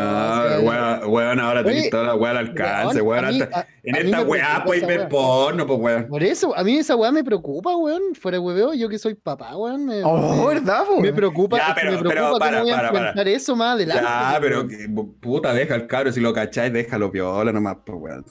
weón, 0.62 1.00
weón, 1.10 1.40
ahora 1.40 1.62
tenéis 1.64 1.82
Oye, 1.82 1.90
toda 1.90 2.04
la 2.04 2.14
weá 2.14 2.30
al 2.32 2.36
alcance, 2.38 3.00
weón, 3.02 3.24
weón. 3.24 3.24
a 3.24 3.30
mí- 3.32 3.40
hasta- 3.42 3.60
a- 3.60 3.66
en 3.84 3.96
a 3.96 3.98
esta 3.98 4.22
weá 4.22 4.62
podéis 4.64 4.86
ver 4.86 5.08
porno, 5.08 5.66
pues 5.66 5.78
weón. 5.80 6.06
Por 6.08 6.22
eso, 6.22 6.56
a 6.56 6.62
mí 6.62 6.76
esa 6.76 6.94
weá 6.94 7.10
me 7.10 7.24
preocupa, 7.24 7.74
weón. 7.76 8.00
Fuera 8.20 8.36
de 8.36 8.44
hueveo, 8.44 8.74
yo 8.74 8.88
que 8.88 8.98
soy 8.98 9.14
papá, 9.14 9.56
weón. 9.56 9.84
Me, 9.86 10.04
Oh, 10.04 10.36
me- 10.46 10.54
¿verdad, 10.54 10.84
po, 10.84 10.96
Me 10.96 11.02
weón? 11.02 11.14
preocupa, 11.16 11.56
Ya, 11.58 11.74
que 11.74 11.80
pero- 11.80 11.92
me 11.92 11.98
preocupa 11.98 12.14
pero 12.14 12.26
cómo 12.28 12.38
para, 12.38 12.60
voy 12.62 12.70
a 12.70 12.74
para, 12.76 12.88
para. 12.92 12.98
enfrentar 13.08 13.28
eso 13.28 13.56
más 13.56 13.74
adelante. 13.74 14.02
Ya, 14.04 14.38
pero 14.40 14.56
weón. 14.58 14.68
que, 14.68 14.88
puta, 15.20 15.52
deja 15.52 15.74
el 15.74 15.86
cabro, 15.88 16.12
si 16.12 16.20
lo 16.20 16.32
cacháis, 16.32 16.72
déjalo 16.72 17.10
piola 17.10 17.50
nomás, 17.50 17.78
pues 17.84 17.98
weón. 18.00 18.24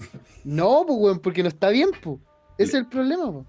No, 0.44 0.86
pues, 0.94 1.04
weón, 1.06 1.20
porque 1.20 1.44
no 1.44 1.50
está 1.50 1.70
bien, 1.70 1.90
pues. 2.02 2.18
Ese 2.58 2.70
es 2.70 2.74
el 2.76 2.88
problema, 2.88 3.32
pues. 3.32 3.46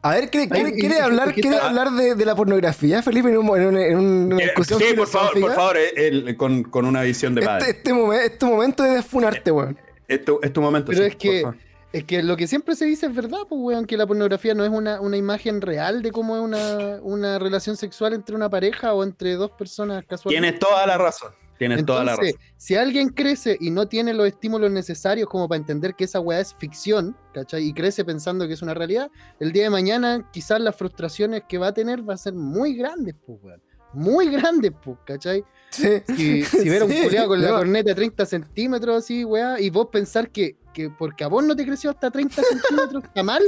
A 0.00 0.14
ver, 0.14 0.30
¿quiere, 0.30 1.00
hablar, 1.00 1.32
quiere 1.34 1.56
está- 1.56 1.66
hablar 1.66 1.90
de, 1.90 2.14
de 2.14 2.24
la 2.24 2.36
pornografía, 2.36 3.02
Felipe, 3.02 3.30
en, 3.30 3.38
un- 3.38 3.58
en 3.60 3.66
una, 3.66 3.84
en 3.84 3.98
una 3.98 4.36
Eh, 4.36 4.44
discusión 4.44 4.78
Sí, 4.80 4.94
por 4.96 5.08
favor, 5.08 5.40
por 5.40 5.52
favor, 5.54 5.76
eh, 5.76 5.90
el- 5.96 6.36
con, 6.36 6.62
con 6.62 6.86
una 6.86 7.02
visión 7.02 7.34
de 7.34 7.40
Este, 7.40 7.48
padre. 7.52 7.70
este, 7.70 7.92
momen- 7.92 8.20
este 8.24 8.46
momento 8.46 8.82
de 8.84 8.90
desfunarte, 8.90 9.50
weón. 9.50 9.76
Es 10.06 10.24
tu, 10.24 10.38
es 10.42 10.52
tu 10.52 10.60
momento, 10.62 10.92
Pero 10.92 11.02
sí, 11.02 11.08
es 11.08 11.16
que, 11.16 11.44
es 11.92 12.04
que 12.04 12.22
lo 12.22 12.36
que 12.36 12.46
siempre 12.46 12.76
se 12.76 12.84
dice 12.84 13.06
es 13.06 13.14
verdad, 13.14 13.38
pues, 13.48 13.60
weón, 13.60 13.86
que 13.86 13.96
la 13.96 14.06
pornografía 14.06 14.54
no 14.54 14.62
es 14.64 14.70
una, 14.70 15.00
una 15.00 15.16
imagen 15.16 15.60
real 15.60 16.00
de 16.00 16.12
cómo 16.12 16.36
es 16.36 16.42
una, 16.42 17.00
una 17.02 17.38
relación 17.40 17.76
sexual 17.76 18.12
entre 18.14 18.36
una 18.36 18.48
pareja 18.48 18.94
o 18.94 19.02
entre 19.02 19.34
dos 19.34 19.50
personas 19.50 20.04
casuales. 20.06 20.40
Tienes 20.40 20.60
toda 20.60 20.86
la 20.86 20.96
razón. 20.96 21.32
Tienes 21.58 21.84
toda 21.84 22.04
la 22.04 22.12
Entonces, 22.12 22.36
razón. 22.36 22.52
si 22.56 22.74
alguien 22.76 23.08
crece 23.08 23.56
y 23.60 23.70
no 23.70 23.88
tiene 23.88 24.14
los 24.14 24.26
estímulos 24.28 24.70
necesarios 24.70 25.28
como 25.28 25.48
para 25.48 25.58
entender 25.58 25.94
que 25.94 26.04
esa 26.04 26.20
weá 26.20 26.40
es 26.40 26.54
ficción, 26.54 27.16
¿cachai? 27.34 27.64
Y 27.64 27.72
crece 27.72 28.04
pensando 28.04 28.46
que 28.46 28.54
es 28.54 28.62
una 28.62 28.74
realidad, 28.74 29.10
el 29.40 29.52
día 29.52 29.64
de 29.64 29.70
mañana 29.70 30.28
quizás 30.32 30.60
las 30.60 30.76
frustraciones 30.76 31.42
que 31.48 31.58
va 31.58 31.68
a 31.68 31.74
tener 31.74 32.08
va 32.08 32.14
a 32.14 32.16
ser 32.18 32.34
muy 32.34 32.74
grandes, 32.74 33.16
pues, 33.26 33.38
weón. 33.42 33.62
Muy 33.94 34.28
grandes, 34.30 34.72
pues, 34.84 34.98
¿cachai? 35.04 35.42
Sí. 35.70 35.88
Si, 36.14 36.42
si 36.44 36.68
ver 36.68 36.82
un 36.84 36.90
Sí, 36.90 37.02
culiao 37.04 37.26
con 37.26 37.40
la 37.40 37.48
corneta 37.50 37.88
de 37.88 37.94
30 37.94 38.26
centímetros 38.26 38.96
así, 38.96 39.24
weá, 39.24 39.58
y 39.58 39.70
vos 39.70 39.88
pensar 39.90 40.30
que, 40.30 40.56
que 40.74 40.90
porque 40.90 41.24
a 41.24 41.28
vos 41.28 41.42
no 41.42 41.56
te 41.56 41.64
creció 41.64 41.90
hasta 41.90 42.10
30 42.10 42.42
centímetros, 42.42 43.04
está 43.04 43.22
mal, 43.22 43.42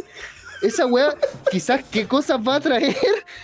esa 0.63 0.87
weá, 0.87 1.15
quizás 1.51 1.83
qué 1.91 2.07
cosas 2.07 2.39
va 2.47 2.57
a 2.57 2.61
traer 2.61 2.97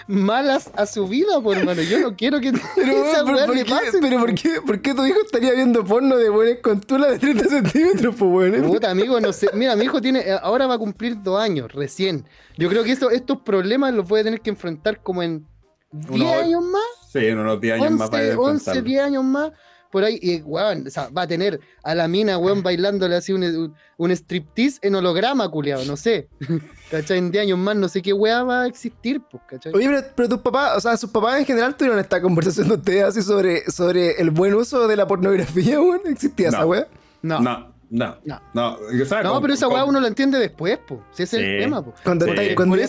malas 0.07 0.71
a 0.77 0.87
su 0.87 1.07
vida, 1.09 1.41
por 1.41 1.57
hermano. 1.57 1.83
Yo 1.83 1.99
no 2.01 2.17
quiero 2.17 2.41
que 2.41 2.53
Pero, 2.77 2.93
esa 2.93 3.25
weá 3.25 3.47
¿por, 3.47 3.55
le 3.57 3.65
pase. 3.65 3.99
pero 4.01 4.19
¿por, 4.21 4.35
qué, 4.35 4.61
¿por 4.67 4.81
qué 4.81 4.95
tu 4.95 5.05
hijo 5.07 5.19
estaría 5.25 5.53
viendo 5.53 5.85
porno 5.85 6.17
de 6.17 6.31
weones 6.31 6.59
con 6.63 6.81
tula 6.81 7.09
de 7.11 7.19
30 7.19 7.45
centímetros, 7.49 8.15
pues 8.19 8.31
weón? 8.53 8.63
Puta, 8.71 8.91
amigo, 8.91 9.21
no 9.21 9.33
sé. 9.33 9.49
Mira, 9.55 9.77
mi 9.77 9.85
hijo 9.85 10.01
tiene, 10.01 10.21
eh, 10.21 10.39
ahora 10.43 10.67
va 10.67 10.75
a 10.75 10.79
cumplir 10.79 11.23
dos 11.23 11.41
años, 11.41 11.73
recién. 11.73 12.27
Yo 12.57 12.69
creo 12.69 12.85
que 12.85 12.93
esto- 12.93 13.11
estos 13.11 13.41
problemas 13.43 13.95
los 13.95 14.07
puede 14.09 14.25
tener 14.25 14.41
que 14.41 14.51
enfrentar 14.51 15.03
como 15.03 15.23
en 15.23 15.47
10 15.93 16.11
Uno- 16.11 16.33
años 16.35 16.63
más, 16.65 16.83
Sí, 17.13 17.19
en 17.25 17.39
unos 17.39 17.61
10 17.61 17.75
años 17.81 17.93
más 17.93 18.11
para 18.11 18.23
11, 18.25 18.37
11, 18.37 18.51
enfrentarlo. 18.51 18.83
10 18.83 19.03
años 19.03 19.25
más. 19.25 19.53
Por 19.97 20.05
ahí, 20.05 20.19
y 20.21 20.43
weón, 20.43 20.87
o 20.87 20.91
sea, 20.91 21.09
va 21.09 21.23
a 21.23 21.27
tener 21.27 21.59
a 21.83 21.95
la 21.95 22.07
mina, 22.07 22.37
weón, 22.37 22.63
bailándole 22.63 23.17
así 23.17 23.33
un, 23.33 23.43
un, 23.43 23.75
un 23.97 24.11
striptease 24.11 24.79
en 24.83 24.95
holograma, 24.95 25.51
culiado, 25.51 25.87
no 25.87 25.97
sé. 25.97 26.29
¿Cachai? 26.91 27.17
En 27.17 27.31
10 27.31 27.45
años 27.45 27.59
más, 27.59 27.77
no 27.77 27.89
sé 27.89 28.03
qué 28.03 28.13
weá 28.13 28.43
va 28.43 28.65
a 28.65 28.67
existir, 28.67 29.23
pues, 29.31 29.43
¿cachai? 29.49 29.73
Oye, 29.75 29.87
pero, 29.87 30.03
pero 30.15 30.29
tus 30.29 30.41
papás, 30.41 30.77
o 30.77 30.81
sea, 30.81 30.99
sus 30.99 31.09
papás 31.09 31.39
en 31.39 31.47
general 31.47 31.75
tuvieron 31.79 31.99
esta 31.99 32.21
conversación 32.21 32.69
de 32.69 32.75
ustedes 32.75 33.05
así 33.05 33.23
sobre, 33.23 33.71
sobre 33.71 34.21
el 34.21 34.31
buen 34.31 34.53
uso 34.53 34.87
de 34.87 34.97
la 34.97 35.07
pornografía, 35.07 35.81
weón. 35.81 36.03
¿Existía 36.05 36.49
esa 36.49 36.67
weá? 36.67 36.87
no. 37.23 37.41
No, 37.41 37.75
no, 37.91 38.17
No. 38.25 38.41
no. 38.55 38.75
o 38.75 39.05
sea, 39.05 39.23
No, 39.23 39.33
con- 39.35 39.43
pero 39.43 39.55
esa 39.55 39.67
con- 39.67 39.75
weá 39.75 39.85
uno 39.85 40.01
lo 40.01 40.07
entiende 40.07 40.39
después, 40.39 40.79
pues. 40.87 41.01
Si 41.13 41.23
ese 41.23 41.37
es 41.39 41.43
el 41.45 41.53
Sí. 41.59 41.65
tema, 41.65 41.85
pues. 41.85 41.97
Cuando, 42.03 42.25
Sí. 42.25 42.31
estáis- 42.33 42.55
cuando 42.55 42.77
Porque 42.77 42.89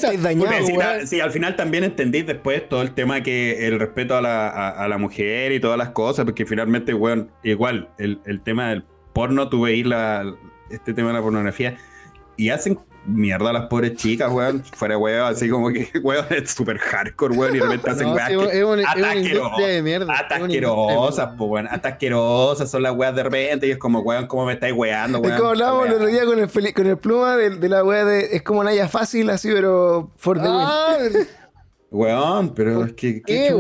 si, 1.05 1.17
la- 1.17 1.23
al 1.25 1.31
final 1.31 1.55
también 1.55 1.83
entendís 1.83 2.25
después 2.25 2.67
todo 2.69 2.81
el 2.81 2.93
tema 2.93 3.21
que 3.21 3.67
el 3.67 3.79
respeto 3.79 4.15
a 4.17 4.21
la, 4.21 4.49
a, 4.49 4.69
a 4.69 4.87
la 4.87 4.97
mujer 4.97 5.51
y 5.51 5.59
todas 5.59 5.77
las 5.77 5.89
cosas, 5.89 6.25
porque 6.25 6.45
finalmente, 6.45 6.93
weón, 6.93 7.31
igual, 7.43 7.89
el, 7.97 8.19
el 8.25 8.41
tema 8.41 8.69
del 8.69 8.83
porno, 9.13 9.49
tú 9.49 9.61
veis 9.61 9.85
la, 9.85 10.25
este 10.69 10.93
tema 10.93 11.09
de 11.09 11.13
la 11.15 11.21
pornografía 11.21 11.77
y 12.35 12.49
hacen 12.49 12.77
mierda 13.07 13.49
a 13.49 13.53
las 13.53 13.65
pobres 13.67 13.95
chicas, 13.95 14.31
weón, 14.31 14.63
fuera 14.75 14.97
weón, 14.97 15.31
así 15.33 15.49
como 15.49 15.69
que, 15.71 15.89
weón, 16.03 16.25
es 16.29 16.51
súper 16.51 16.77
hardcore, 16.77 17.35
weón, 17.35 17.55
y 17.55 17.59
de 17.59 17.65
repente 17.65 17.89
hacen 17.91 18.07
No, 18.07 18.13
weas 18.15 18.27
sí, 18.27 18.33
es, 18.33 18.49
que- 18.51 18.63
una, 18.65 18.81
es 18.83 19.67
de 19.75 19.81
mierda. 19.81 20.13
hasta 20.13 20.35
es 20.35 20.41
una 20.43 20.53
industria 20.53 20.69
de 20.69 20.81
asquerosas, 20.83 21.25
mierda. 21.27 21.37
po, 21.37 21.45
weón, 21.45 21.67
hasta 21.67 21.87
asquerosas 21.89 22.69
son 22.69 22.83
las 22.83 22.95
weas 22.95 23.15
de 23.15 23.23
repente 23.23 23.67
y 23.67 23.71
es 23.71 23.77
como, 23.77 23.99
weón, 24.01 24.27
¿cómo 24.27 24.45
me 24.45 24.53
estáis 24.53 24.73
weando, 24.73 25.17
Es 25.19 25.23
weón? 25.23 25.37
como 25.37 25.49
hablábamos 25.49 25.87
el 25.87 25.93
otro 25.93 26.05
wea. 26.05 26.13
día 26.13 26.25
con 26.25 26.39
el, 26.39 26.73
con 26.73 26.85
el 26.85 26.97
pluma 26.97 27.37
de, 27.37 27.49
de 27.51 27.69
la 27.69 27.83
weá 27.83 28.05
de. 28.05 28.35
Es 28.35 28.41
como 28.43 28.63
Naya 28.63 28.87
fácil, 28.87 29.29
así, 29.29 29.49
pero 29.53 30.11
for 30.17 30.37
the 30.37 30.47
win. 30.47 30.57
Ah, 30.59 30.97
Weón, 31.89 32.53
pero 32.53 32.79
¿Por 32.79 32.87
es 32.89 32.93
que, 32.95 33.21
qué, 33.21 33.53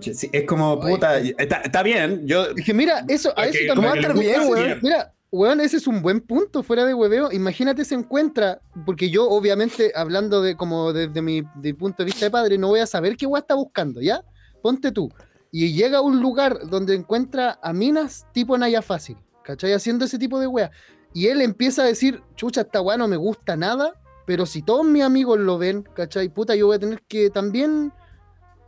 qué. 0.00 0.14
Sí, 0.14 0.30
es 0.32 0.44
como, 0.44 0.80
puta, 0.80 1.18
está, 1.18 1.56
está 1.56 1.82
bien, 1.82 2.26
yo... 2.26 2.46
es 2.56 2.64
que 2.64 2.72
mira, 2.72 3.04
eso, 3.08 3.34
a 3.36 3.44
Es 3.46 3.54
eso 3.56 3.74
también. 3.74 3.76
¿Cómo 3.76 3.88
va 3.88 3.92
a 3.92 3.96
estar 3.98 4.14
le 4.16 4.20
bien, 4.22 4.46
gusta 4.46 4.62
weón? 4.62 4.78
Mira, 4.82 5.12
weón, 5.34 5.60
ese 5.60 5.78
es 5.78 5.88
un 5.88 6.00
buen 6.00 6.20
punto 6.20 6.62
fuera 6.62 6.84
de 6.84 6.94
hueveo. 6.94 7.32
Imagínate 7.32 7.84
se 7.84 7.96
encuentra, 7.96 8.60
porque 8.86 9.10
yo 9.10 9.28
obviamente 9.28 9.90
hablando 9.96 10.40
de 10.40 10.56
como 10.56 10.92
desde 10.92 11.20
mi 11.22 11.42
de 11.56 11.74
punto 11.74 11.98
de 11.98 12.04
vista 12.04 12.26
de 12.26 12.30
padre, 12.30 12.56
no 12.56 12.68
voy 12.68 12.78
a 12.78 12.86
saber 12.86 13.16
qué 13.16 13.26
weá 13.26 13.40
está 13.40 13.54
buscando, 13.54 14.00
¿ya? 14.00 14.24
Ponte 14.62 14.92
tú. 14.92 15.12
Y 15.50 15.72
llega 15.72 15.98
a 15.98 16.02
un 16.02 16.20
lugar 16.20 16.68
donde 16.68 16.94
encuentra 16.94 17.58
a 17.62 17.72
minas 17.72 18.26
tipo 18.32 18.56
Naya 18.56 18.80
Fácil, 18.80 19.16
¿cachai? 19.42 19.72
Haciendo 19.72 20.04
ese 20.04 20.18
tipo 20.18 20.38
de 20.38 20.46
weá. 20.46 20.70
Y 21.12 21.26
él 21.26 21.40
empieza 21.40 21.82
a 21.82 21.86
decir, 21.86 22.22
chucha, 22.36 22.60
esta 22.60 22.80
weá 22.80 22.96
no 22.96 23.08
me 23.08 23.16
gusta 23.16 23.56
nada, 23.56 24.00
pero 24.26 24.46
si 24.46 24.62
todos 24.62 24.86
mis 24.86 25.02
amigos 25.02 25.40
lo 25.40 25.58
ven, 25.58 25.82
¿cachai? 25.94 26.28
Puta, 26.28 26.54
yo 26.54 26.68
voy 26.68 26.76
a 26.76 26.80
tener 26.80 27.02
que 27.02 27.28
también 27.30 27.92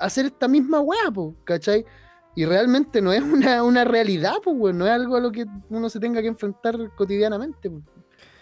hacer 0.01 0.27
esta 0.27 0.49
misma 0.49 0.81
weá, 0.81 1.13
¿cachai? 1.45 1.85
Y 2.37 2.45
realmente 2.45 3.01
no 3.03 3.13
es 3.13 3.23
una, 3.23 3.63
una 3.65 3.85
realidad, 3.85 4.35
pues, 4.45 4.55
weón, 4.57 4.79
no 4.79 4.87
es 4.87 4.93
algo 4.93 5.17
a 5.17 5.21
lo 5.21 5.33
que 5.33 5.45
uno 5.71 5.89
se 5.91 5.99
tenga 5.99 6.21
que 6.23 6.29
enfrentar 6.29 6.77
cotidianamente. 6.97 7.69
po. 7.71 7.81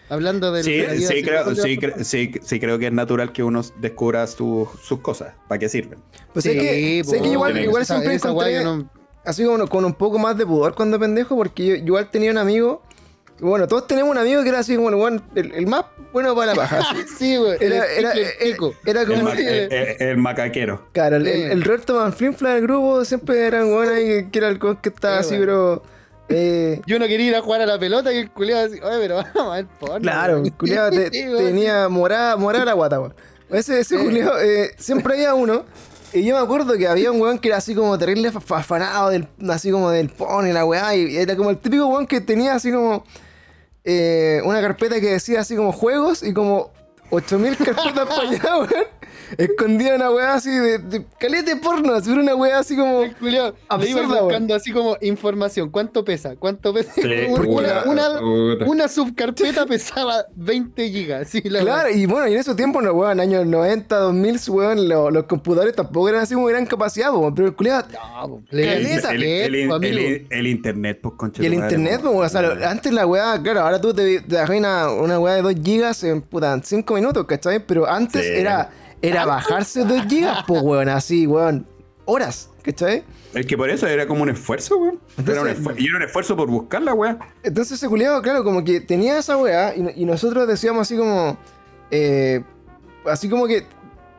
Hablando 0.09 0.51
de 0.51 0.63
Sí, 0.63 0.83
sí, 1.07 1.23
creo, 1.23 1.55
sí, 1.55 1.77
cre- 1.77 2.03
sí, 2.03 2.31
sí 2.43 2.59
creo 2.59 2.77
que 2.77 2.85
es 2.87 2.93
natural 2.93 3.31
que 3.31 3.41
uno 3.41 3.61
descubra 3.79 4.27
su- 4.27 4.69
sus 4.83 4.99
cosas, 4.99 5.33
para 5.47 5.57
qué 5.57 5.67
sirven. 5.67 5.97
Pues 6.31 6.43
sé 6.45 6.55
que, 6.55 7.01
po, 7.03 7.09
sé 7.09 7.21
que 7.21 7.29
igual, 7.29 7.57
igual 7.57 7.81
esa- 7.81 7.95
siempre 7.95 8.13
encontré 8.15 8.53
yo 8.53 8.63
no- 8.63 8.87
así 9.23 9.43
como 9.43 9.65
con 9.67 9.83
un 9.83 9.95
poco 9.95 10.19
más 10.19 10.37
de 10.37 10.45
pudor 10.45 10.75
cuando 10.75 10.99
pendejo, 10.99 11.35
porque 11.35 11.65
yo, 11.65 11.75
yo 11.77 11.83
igual 11.85 12.11
tenía 12.11 12.29
un 12.29 12.37
amigo. 12.37 12.83
Bueno, 13.39 13.67
todos 13.67 13.85
tenemos 13.87 14.11
un 14.11 14.17
amigo 14.17 14.41
que 14.43 14.49
era 14.49 14.59
así 14.59 14.75
como 14.77 15.07
el, 15.07 15.21
el, 15.35 15.51
el 15.53 15.67
más 15.67 15.85
bueno 16.13 16.33
para 16.35 16.53
la 16.53 16.55
paja. 16.55 16.79
así. 16.79 17.03
Sí, 17.17 17.35
güey. 17.37 17.57
Era, 17.59 17.85
el 17.85 18.05
era, 18.05 18.11
el 18.13 18.19
era, 18.19 18.29
era 18.85 19.01
El, 19.01 19.07
como. 19.07 19.29
el- 19.31 19.39
el- 19.73 19.95
el 19.99 20.17
macaquero. 20.17 20.87
Claro, 20.93 21.17
el, 21.17 21.25
Sí. 21.25 21.31
el, 21.31 21.51
el 21.51 21.63
Roberto 21.63 21.95
Manflinfla 21.95 22.53
del 22.53 22.61
grupo 22.63 23.03
siempre 23.03 23.45
era 23.45 23.65
un 23.65 23.73
weón 23.73 23.89
ahí 23.93 24.25
que- 24.31 24.37
era 24.37 24.47
el 24.47 24.59
que 24.59 24.89
estaba 24.89 25.21
Sí, 25.21 25.27
así, 25.33 25.37
pero. 25.39 25.83
Eh, 26.29 26.81
Yo 26.87 26.97
no 26.97 27.07
quería 27.07 27.27
ir 27.27 27.35
a 27.35 27.41
jugar 27.41 27.61
a 27.61 27.65
la 27.65 27.77
pelota 27.77 28.11
y 28.13 28.17
el 28.19 28.31
culiado 28.31 28.65
así, 28.67 28.79
oye, 28.81 28.97
pero 28.99 29.15
vamos 29.35 29.53
a 29.53 29.55
ver 29.57 29.65
porno. 29.79 29.99
Claro, 29.99 30.33
güey". 30.39 30.47
el 30.47 30.53
culiado 30.53 30.89
te- 30.91 31.09
Sí, 31.11 31.27
güey. 31.27 31.45
tenía 31.45 31.89
morada, 31.89 32.37
morada 32.37 32.63
la 32.65 32.73
guata, 32.73 32.99
weón. 32.99 33.13
Ese, 33.49 33.81
ese 33.81 33.97
Sí. 33.97 34.03
culiao, 34.03 34.39
eh, 34.39 34.71
siempre 34.77 35.13
había 35.15 35.33
uno. 35.35 35.65
Y 36.13 36.23
yo 36.23 36.35
me 36.37 36.41
acuerdo 36.41 36.77
que 36.77 36.87
había 36.87 37.11
un 37.11 37.19
weón 37.19 37.37
que 37.39 37.49
era 37.49 37.57
así 37.57 37.75
como 37.75 37.97
terrible 37.97 38.31
fa- 38.31 38.39
fa- 38.39 38.59
afanado, 38.59 39.09
del, 39.09 39.27
así 39.49 39.69
como 39.69 39.91
del 39.91 40.09
pone 40.09 40.53
la 40.53 40.63
weá. 40.63 40.95
Y 40.95 41.17
era 41.17 41.35
como 41.35 41.49
el 41.49 41.57
típico 41.57 41.85
weón 41.87 42.07
que 42.07 42.21
tenía 42.21 42.55
así 42.55 42.71
como 42.71 43.03
eh, 43.85 44.41
una 44.43 44.61
carpeta 44.61 44.99
que 44.99 45.11
decía 45.11 45.41
así 45.41 45.55
como 45.55 45.71
juegos 45.71 46.23
y 46.23 46.33
como 46.33 46.71
8000 47.11 47.57
carpetas 47.57 48.07
para 48.07 48.29
allá, 48.29 48.57
weón. 48.57 48.85
Escondía 49.37 49.95
una 49.95 50.11
weá 50.11 50.33
así 50.35 50.49
de, 50.49 50.79
de 50.79 51.05
calete 51.19 51.55
porno, 51.57 51.93
así 51.93 52.11
era 52.11 52.21
una 52.21 52.35
weá 52.35 52.59
así 52.59 52.75
como. 52.75 53.01
El 53.03 53.15
culiao 53.15 53.51
le 53.51 53.55
Absurda, 53.69 54.01
iba 54.03 54.21
buscando 54.21 54.55
así 54.55 54.71
como 54.71 54.97
información. 55.01 55.69
¿Cuánto 55.69 56.03
pesa? 56.05 56.35
¿Cuánto 56.35 56.73
pesa? 56.73 56.91
una, 57.29 57.43
puta, 57.43 57.83
una- 57.85 58.19
puta. 58.19 58.65
una 58.65 58.87
subcarpeta 58.87 59.65
pesaba 59.65 60.25
20 60.35 60.89
gigas. 60.89 61.29
Sí, 61.29 61.41
la 61.45 61.61
Claro, 61.61 61.89
y 61.89 62.05
bueno, 62.05 62.27
y 62.27 62.33
en 62.33 62.39
esos 62.39 62.55
tiempos, 62.55 62.83
no, 62.83 62.91
weón, 62.93 63.19
años 63.19 63.45
90, 63.45 63.95
2000, 63.97 64.39
weón, 64.49 64.87
lo- 64.89 65.11
los 65.11 65.23
computadores 65.25 65.75
tampoco 65.75 66.09
eran 66.09 66.21
así 66.21 66.33
como 66.33 66.47
gran 66.47 66.65
capacidad, 66.65 67.13
weón, 67.13 67.33
pero 67.35 67.47
el 67.47 67.55
culiado. 67.55 67.85
No, 67.91 68.41
Caleta. 68.49 69.11
el- 69.11 69.23
el- 69.23 69.55
el- 69.55 69.83
el- 69.83 70.27
el 70.29 70.47
internet, 70.47 70.99
pues, 71.01 71.15
concha 71.17 71.41
Y 71.43 71.45
el 71.47 71.53
internet, 71.55 72.01
weón, 72.03 72.25
o 72.25 72.29
sea, 72.29 72.41
lo- 72.41 72.67
antes 72.67 72.91
la 72.93 73.05
weá, 73.05 73.41
claro, 73.41 73.61
ahora 73.61 73.79
tú 73.81 73.93
te, 73.93 74.21
te 74.21 74.35
bajas 74.35 74.57
una, 74.57 74.89
una 74.91 75.19
weá 75.19 75.35
de 75.35 75.41
2 75.41 75.55
gigas 75.63 76.03
en 76.03 76.21
puta, 76.21 76.59
5 76.63 76.93
minutos, 76.95 77.25
¿cachai? 77.25 77.59
Pero 77.65 77.87
antes 77.89 78.23
Sí. 78.25 78.31
era, 78.33 78.69
era 79.01 79.25
bajarse 79.25 79.83
2 79.85 80.05
gigas, 80.07 80.43
pues, 80.47 80.61
weón, 80.61 80.89
así, 80.89 81.27
weón, 81.27 81.65
horas, 82.05 82.49
¿cachai? 82.61 83.03
Es 83.33 83.45
que 83.45 83.57
por 83.57 83.69
eso 83.69 83.85
era 83.87 84.07
como 84.07 84.23
un 84.23 84.29
esfuerzo, 84.29 84.77
weón. 84.77 84.99
Era 85.27 85.41
un 85.41 85.49
y 85.77 85.87
era 85.87 85.97
un 85.97 86.03
esfuerzo 86.03 86.35
por 86.35 86.49
buscarla, 86.49 86.93
weón. 86.93 87.19
Entonces 87.43 87.77
ese 87.77 87.87
culiado, 87.89 88.21
claro, 88.21 88.43
como 88.43 88.63
que 88.63 88.79
tenía 88.81 89.17
esa 89.17 89.37
weá 89.37 89.75
y, 89.75 90.01
y 90.01 90.05
nosotros 90.05 90.47
decíamos 90.47 90.81
así 90.83 90.97
como. 90.97 91.37
eh, 91.91 92.43
así 93.05 93.29
como 93.29 93.45
que 93.47 93.65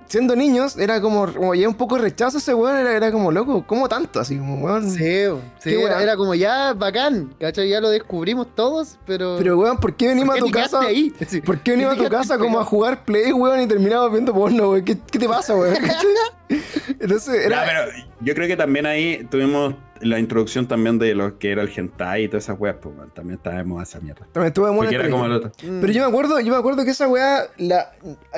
siendo 0.08 0.36
niños, 0.36 0.76
era 0.76 1.00
como, 1.00 1.32
como 1.32 1.54
ya 1.54 1.68
un 1.68 1.74
poco 1.74 1.98
rechazo 1.98 2.38
ese 2.38 2.54
weón, 2.54 2.76
era, 2.76 2.96
era 2.96 3.12
como 3.12 3.30
loco, 3.32 3.64
¿cómo 3.66 3.88
tanto? 3.88 4.20
Así 4.20 4.38
como, 4.38 4.56
weón. 4.64 4.90
Sí, 4.90 5.24
sí, 5.58 5.74
era, 5.74 6.16
como 6.16 6.34
ya 6.34 6.72
bacán, 6.72 7.34
¿cachai? 7.40 7.68
Ya 7.68 7.80
lo 7.80 7.90
descubrimos 7.90 8.48
todos, 8.54 8.96
pero. 9.06 9.36
Pero 9.38 9.58
weón, 9.58 9.78
¿por 9.78 9.94
qué 9.94 10.08
venimos 10.08 10.34
¿por 10.34 10.36
a 10.36 10.36
qué 10.36 10.40
tu 10.40 10.46
te 10.46 10.62
casa? 10.62 10.80
quedaste 10.80 10.86
ahí? 10.86 11.12
Sí. 11.28 11.40
¿Por 11.40 11.60
qué 11.60 11.72
venimos 11.72 11.94
a 11.94 11.96
¿Por 11.96 12.06
tu 12.06 12.10
casa 12.10 12.38
como 12.38 12.58
a 12.60 12.64
jugar 12.64 13.04
play, 13.04 13.32
weón, 13.32 13.60
y 13.60 13.66
terminamos 13.66 14.10
viendo 14.12 14.32
porno, 14.32 14.70
weón? 14.70 14.84
¿Qué, 14.84 14.98
qué 15.10 15.18
te 15.18 15.28
pasa, 15.28 15.54
weón? 15.54 15.76
Entonces, 17.00 17.48
Ya, 17.48 17.64
era. 17.64 17.64
pero 17.66 18.04
yo 18.20 18.34
creo 18.34 18.46
que 18.48 18.56
también 18.56 18.86
ahí 18.86 19.26
tuvimos 19.30 19.74
la 20.00 20.18
introducción 20.18 20.66
también 20.66 20.98
de 20.98 21.14
lo 21.14 21.38
que 21.38 21.52
era 21.52 21.62
el 21.62 21.70
hentai 21.74 22.24
y 22.24 22.28
todas 22.28 22.44
esas 22.44 22.58
weas, 22.60 22.76
pues. 22.80 22.94
También 23.14 23.38
estábamos 23.38 23.80
a 23.80 23.82
esa 23.82 24.00
mierda. 24.00 24.26
También 24.32 24.48
estuve 24.48 24.70
muy 24.70 24.86
Porque 24.86 24.94
era 24.96 25.10
como 25.10 25.24
el 25.26 25.32
otro. 25.32 25.52
Pero 25.58 25.92
yo 25.92 26.02
me 26.02 26.08
acuerdo, 26.08 26.40
yo 26.40 26.52
me 26.52 26.58
acuerdo 26.58 26.84
que 26.84 26.90
esa 26.90 27.08
weá 27.08 27.46
la, 27.56 27.92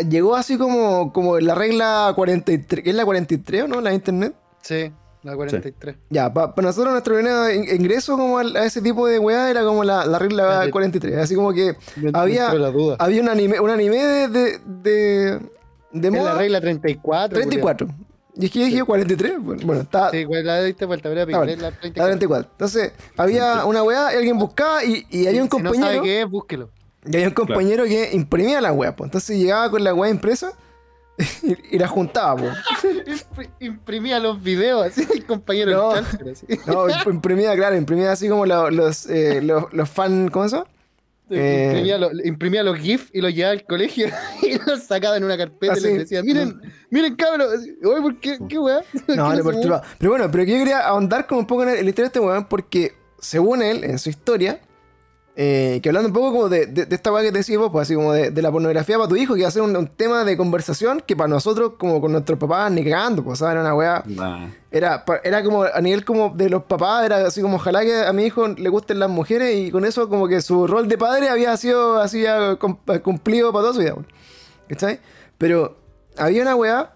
llegó 0.09 0.37
así 0.37 0.57
como, 0.57 1.13
como 1.13 1.39
la 1.41 1.55
regla 1.55 2.13
43, 2.15 2.85
¿qué 2.85 2.91
es 2.91 2.97
la 2.97 3.05
43 3.05 3.63
o 3.65 3.69
no? 3.69 3.81
La 3.81 3.93
internet. 3.93 4.35
Sí, 4.63 4.93
la 5.23 5.35
43. 5.35 5.97
Ya, 6.11 6.33
para 6.33 6.53
nosotros 6.63 6.93
nuestro 6.93 7.15
primer 7.17 7.55
ingreso 7.55 8.17
como 8.17 8.39
a, 8.39 8.45
ese 8.65 8.81
tipo 8.81 9.07
de 9.09 9.19
weá 9.19 9.51
era 9.51 9.65
como 9.65 9.83
la, 9.83 10.07
la 10.07 10.19
regla 10.19 10.45
Espérate. 10.45 10.71
43. 10.71 11.17
Así 11.19 11.35
como 11.35 11.53
que 11.53 11.75
había, 12.13 12.51
había 12.99 13.23
un 13.23 13.29
anime, 13.29 13.59
un 13.59 13.71
anime 13.71 13.97
de, 13.97 14.29
de, 14.29 14.59
de, 14.65 15.41
de 15.93 16.11
moda. 16.11 16.33
la 16.33 16.39
regla 16.39 16.61
34. 16.61 17.39
34. 17.39 17.89
Y 18.41 18.45
es 18.47 18.51
que 18.53 18.59
yo 18.61 18.65
dije 18.67 18.85
43. 18.85 19.33
Bueno, 19.41 19.63
bueno, 19.67 19.83
está. 19.83 20.11
Sí, 20.11 20.25
¿cuál 20.25 20.47
la 20.47 20.63
diste 20.63 20.85
vuelta? 20.85 21.09
La 21.09 21.25
la 21.25 21.27
34. 21.27 22.05
34. 22.05 22.51
Entonces, 22.53 22.93
había 23.17 23.65
una 23.65 23.83
weá 23.83 24.15
y 24.15 24.17
alguien 24.19 24.39
buscaba 24.39 24.85
y, 24.85 25.05
y 25.11 25.27
había 25.27 25.43
un 25.43 25.51
Si 25.51 25.57
no 25.57 25.63
compañero. 25.71 25.87
sabe 25.97 26.03
qué 26.03 26.21
es, 26.23 26.31
búsquelo. 26.31 26.71
Y 27.05 27.15
había 27.17 27.29
un 27.29 27.35
compañero 27.35 27.85
que 27.85 28.11
imprimía 28.13 28.61
la 28.61 28.73
weá, 28.73 28.95
pues. 28.95 29.09
Entonces 29.09 29.39
llegaba 29.39 29.71
con 29.71 29.83
la 29.83 29.93
weá 29.95 30.11
impresa 30.11 30.53
y, 31.43 31.57
y 31.77 31.79
la 31.79 31.89
juntaba. 31.89 32.41
Impri- 32.83 33.51
Imprimía 33.61 34.21
los 34.21 34.41
videos 34.41 34.87
así, 34.87 35.05
el 35.13 35.25
compañero 35.27 35.73
No. 35.73 35.91
cáncer, 35.95 36.29
así. 36.31 36.47
No, 36.67 36.87
imp- 36.89 37.11
imprimía, 37.13 37.57
claro, 37.57 37.77
imprimía 37.77 38.13
así 38.13 38.29
como 38.29 38.47
lo- 38.47 38.71
los, 38.71 39.07
eh, 39.07 39.41
los, 39.43 39.65
los 39.73 39.89
fan, 39.89 40.29
¿cómo 40.29 40.49
se 40.49 40.57
llama? 40.59 40.69
Eh. 41.31 41.65
Imprimía, 41.67 41.99
lo- 41.99 42.11
imprimía 42.25 42.63
los 42.63 42.79
GIF 42.79 43.11
y 43.13 43.21
los 43.21 43.35
llevaba 43.35 43.53
al 43.53 43.65
colegio 43.65 44.09
y 44.43 44.59
los 44.67 44.83
sacaba 44.83 45.17
en 45.17 45.25
una 45.25 45.37
carpeta 45.37 45.79
y 45.79 45.81
les 45.83 45.99
decía, 45.99 46.23
miren, 46.23 46.61
miren 46.91 47.17
cabros, 47.17 47.53
oye, 47.85 48.01
¿por 48.03 48.19
qué? 48.21 48.39
¿Qué 48.49 48.59
weá? 48.59 48.83
No, 49.09 49.31
¿Qué 49.31 49.37
le 49.37 49.43
se 49.43 49.49
perturbaba. 49.51 49.83
Pero 49.99 50.11
bueno, 50.13 50.31
pero 50.31 50.45
yo 50.45 50.57
quería 50.57 50.81
ahondar 50.87 51.27
como 51.27 51.41
un 51.41 51.47
poco 51.47 51.63
en 51.65 51.71
el- 51.71 51.77
en 51.79 51.85
la 51.85 51.89
historia 51.91 52.05
de 52.11 52.19
este 52.19 52.21
weón, 52.21 52.47
porque 52.49 52.93
según 53.21 53.63
él, 53.63 53.85
en 53.85 53.99
su 53.99 54.11
historia, 54.11 54.61
eh, 55.41 55.79
que 55.81 55.89
hablando 55.91 56.09
un 56.09 56.13
poco 56.13 56.33
como 56.33 56.49
de, 56.49 56.67
de- 56.67 56.87
de 56.87 56.95
esta 56.97 57.13
weá 57.13 57.23
que 57.23 57.31
te 57.31 57.39
decís 57.39 57.57
vos, 57.57 57.71
pues 57.71 57.83
así 57.87 57.95
como 57.95 58.13
de, 58.13 58.33
de 58.33 58.43
la 58.43 58.51
pornografía 58.51 58.97
para 58.97 59.09
tu 59.09 59.15
hijo, 59.15 59.35
que 59.35 59.41
iba 59.41 59.49
a 59.49 59.53
ser 59.53 59.63
un, 59.63 59.77
un 59.77 59.87
tema 59.87 60.25
de 60.25 60.37
conversación 60.37 61.01
que 61.07 61.15
para 61.15 61.29
nosotros, 61.29 61.75
como 61.79 62.01
con 62.01 62.11
nuestros 62.11 62.41
papás, 62.41 62.73
ni 62.73 62.83
cagando, 62.83 63.23
pues, 63.23 63.39
¿sabes? 63.39 63.53
Era 63.53 63.61
una 63.61 63.75
weá. 63.77 64.03
Nah. 64.05 64.49
Era, 64.73 65.05
era 65.23 65.45
como 65.45 65.63
a 65.63 65.81
nivel 65.81 66.05
como 66.05 66.31
de 66.31 66.51
los 66.51 66.65
papás, 66.65 67.07
era 67.07 67.25
así 67.27 67.41
como 67.41 67.55
ojalá 67.57 67.83
que 67.85 68.01
a 68.05 68.13
mi 68.13 68.25
hijo 68.25 68.49
le 68.49 68.69
gusten 68.69 68.99
las 68.99 69.09
mujeres 69.11 69.55
y 69.57 69.71
con 69.71 69.85
eso 69.85 70.09
como 70.09 70.27
que 70.27 70.41
su 70.43 70.67
rol 70.67 70.89
de 70.89 70.99
padre 70.99 71.29
había 71.29 71.57
sido 71.57 71.99
así 72.01 72.23
ya 72.23 72.57
cum- 72.57 72.79
cumplido 73.05 73.53
para 73.53 73.63
toda 73.63 73.75
su 73.75 73.79
vida. 73.81 73.93
weón. 73.95 74.07
¿Cachai? 74.69 74.99
Pero 75.39 75.77
había 76.17 76.43
una 76.43 76.57
weá 76.57 76.95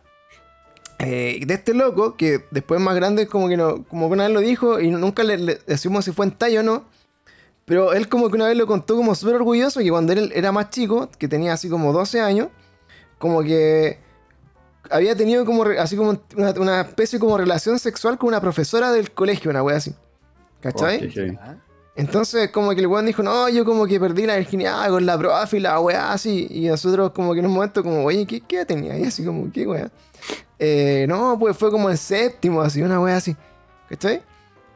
eh, 0.99 1.40
de 1.47 1.55
este 1.55 1.74
loco 1.74 2.16
que 2.16 2.45
después 2.51 2.80
más 2.80 2.95
grande 2.95 3.26
como 3.26 3.49
que 3.49 3.57
no, 3.57 3.84
como 3.84 4.09
que 4.09 4.12
una 4.14 4.24
vez 4.24 4.32
lo 4.34 4.40
dijo 4.40 4.80
y 4.80 4.90
nunca 4.90 5.22
le, 5.22 5.38
le 5.38 5.59
decimos 5.66 6.05
si 6.05 6.12
fue 6.12 6.26
en 6.26 6.32
talla 6.32 6.61
o 6.61 6.62
no. 6.64 6.84
Pero 7.65 7.93
él 7.93 8.09
como 8.09 8.29
que 8.29 8.37
una 8.37 8.49
vez 8.49 8.57
lo 8.57 8.67
contó 8.67 8.97
como 8.97 9.15
súper 9.15 9.37
orgulloso 9.37 9.81
que 9.81 9.91
cuando 9.91 10.13
él 10.13 10.33
era 10.35 10.53
más 10.53 10.71
chico, 10.71 11.09
que 11.19 11.29
tenía 11.29 11.53
así 11.53 11.69
como 11.69 11.93
12 11.93 12.21
años, 12.21 12.49
como 13.19 13.43
que 13.43 13.99
había 14.91 15.15
tenido 15.15 15.45
como 15.45 15.63
así 15.63 15.97
como 15.97 16.21
una, 16.37 16.51
una 16.53 16.81
especie 16.83 17.19
como 17.19 17.39
relación 17.39 17.79
sexual 17.79 18.19
con 18.19 18.29
una 18.29 18.41
profesora 18.41 18.91
del 18.91 19.13
colegio, 19.13 19.51
una 19.51 19.63
wea 19.63 19.77
así. 19.77 19.95
¿Cachai? 20.61 21.37
Oh. 21.37 21.73
Entonces 21.95 22.51
como 22.51 22.71
que 22.71 22.81
el 22.81 22.87
weón 22.87 23.07
dijo, 23.07 23.23
no, 23.23 23.49
yo 23.49 23.65
como 23.65 23.87
que 23.87 24.01
perdí 24.01 24.27
la 24.27 24.37
virginidad 24.37 24.89
con 24.89 25.05
la 25.05 25.19
profe 25.19 25.59
y 25.59 25.61
la 25.61 25.79
weá 25.79 26.13
así. 26.13 26.47
Y 26.51 26.67
nosotros 26.69 27.13
como 27.13 27.35
que 27.35 27.41
en 27.41 27.47
un 27.47 27.53
momento 27.53 27.83
como, 27.83 28.05
oye, 28.05 28.27
¿qué, 28.27 28.65
tenía? 28.65 28.99
Y 28.99 29.05
así 29.05 29.25
como, 29.25 29.53
¿qué 29.53 29.67
weá? 29.67 29.91
Eh, 30.59 31.07
no, 31.09 31.37
pues 31.39 31.57
fue 31.57 31.71
como 31.71 31.91
en 31.91 31.97
séptimo, 31.97 32.63
así, 32.63 32.83
una 32.83 33.01
weá 33.01 33.17
así. 33.17 33.37
¿Cachai? 33.89 34.23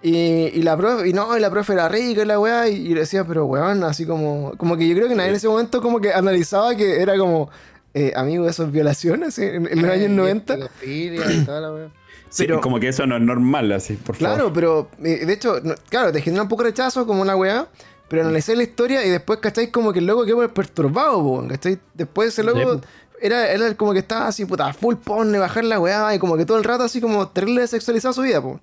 Y, 0.03 0.11
y 0.53 0.63
la 0.63 0.77
profe, 0.77 1.09
y 1.09 1.13
no, 1.13 1.37
y 1.37 1.41
la 1.41 1.51
profe 1.51 1.73
era 1.73 1.89
rica 1.89 2.23
y 2.23 2.25
la 2.27 2.39
weá, 2.39 2.69
y, 2.69 2.75
y 2.91 2.95
decía, 2.95 3.25
pero 3.25 3.47
weón, 3.47 3.83
así 3.83 4.07
como, 4.07 4.53
como 4.57 4.77
que 4.77 4.87
yo 4.87 4.95
creo 4.95 5.09
que 5.09 5.15
nadie 5.15 5.31
en 5.31 5.37
ese 5.37 5.49
momento 5.49 5.81
como 5.83 6.01
que 6.01 6.13
analizaba 6.13 6.77
que 6.77 7.01
era 7.01 7.17
como, 7.19 7.51
eh, 7.95 8.13
amigo, 8.15 8.47
eso 8.49 8.65
es 8.65 8.71
violación, 8.73 9.25
así, 9.25 9.43
en, 9.43 9.67
en 9.67 9.83
los 9.83 9.91
años 9.91 10.11
90. 10.11 10.55
Pedofilia 10.55 11.33
y 11.33 11.45
toda 11.45 11.61
la 11.61 11.73
weá. 11.73 11.89
Sí, 12.29 12.45
Pero- 12.45 12.61
como 12.61 12.79
que 12.81 12.89
eso 12.89 13.07
no 13.07 13.17
es 13.17 13.23
normal, 13.23 13.71
así, 13.73 13.95
por 13.95 14.17
Claro, 14.17 14.37
favor. 14.37 14.53
pero 14.53 14.89
eh, 15.03 15.25
de 15.25 15.33
hecho, 15.33 15.61
no- 15.63 15.75
claro, 15.89 16.13
te 16.13 16.21
genera 16.21 16.43
un 16.43 16.49
poco 16.49 16.65
de 16.65 16.71
rechazo 16.71 17.07
como 17.07 17.23
una 17.23 17.35
weá, 17.37 17.69
pero 18.09 18.23
analicé 18.23 18.55
la 18.57 18.65
historia 18.65 19.05
y 19.07 19.11
después, 19.11 19.39
¿cachai? 19.39 19.71
Como 19.71 19.93
que 19.93 20.01
el 20.01 20.07
loco 20.07 20.27
quedó 20.27 20.47
perturbado, 20.53 21.23
po, 21.23 21.31
weón, 21.37 21.49
¿cachai? 21.49 21.79
Después 21.95 22.29
ese 22.31 22.43
loco 22.43 22.81
era, 23.23 23.49
era 23.51 23.75
como 23.77 23.93
que 23.93 24.01
estaba 24.01 24.27
así, 24.27 24.45
puta, 24.45 24.73
full 24.75 24.97
porn, 24.97 25.33
bajar 25.39 25.65
la 25.65 25.81
weá 25.81 26.15
y 26.15 26.19
como 26.19 26.37
que 26.37 26.45
todo 26.45 26.59
el 26.59 26.65
rato 26.65 26.83
así 26.83 27.01
como 27.01 27.29
terrible 27.29 27.67
sexualizado 27.69 28.13
su 28.13 28.23
vida, 28.23 28.43
po. 28.43 28.61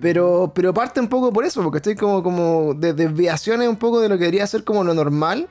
Pero, 0.00 0.52
pero 0.54 0.72
parte 0.72 1.00
un 1.00 1.08
poco 1.08 1.32
por 1.32 1.44
eso, 1.44 1.62
porque 1.62 1.78
estoy 1.78 1.96
como, 1.96 2.22
como 2.22 2.74
de 2.74 2.92
desviaciones 2.92 3.68
un 3.68 3.76
poco 3.76 4.00
de 4.00 4.08
lo 4.08 4.16
que 4.16 4.24
debería 4.24 4.46
ser 4.46 4.62
como 4.64 4.84
lo 4.84 4.94
normal, 4.94 5.48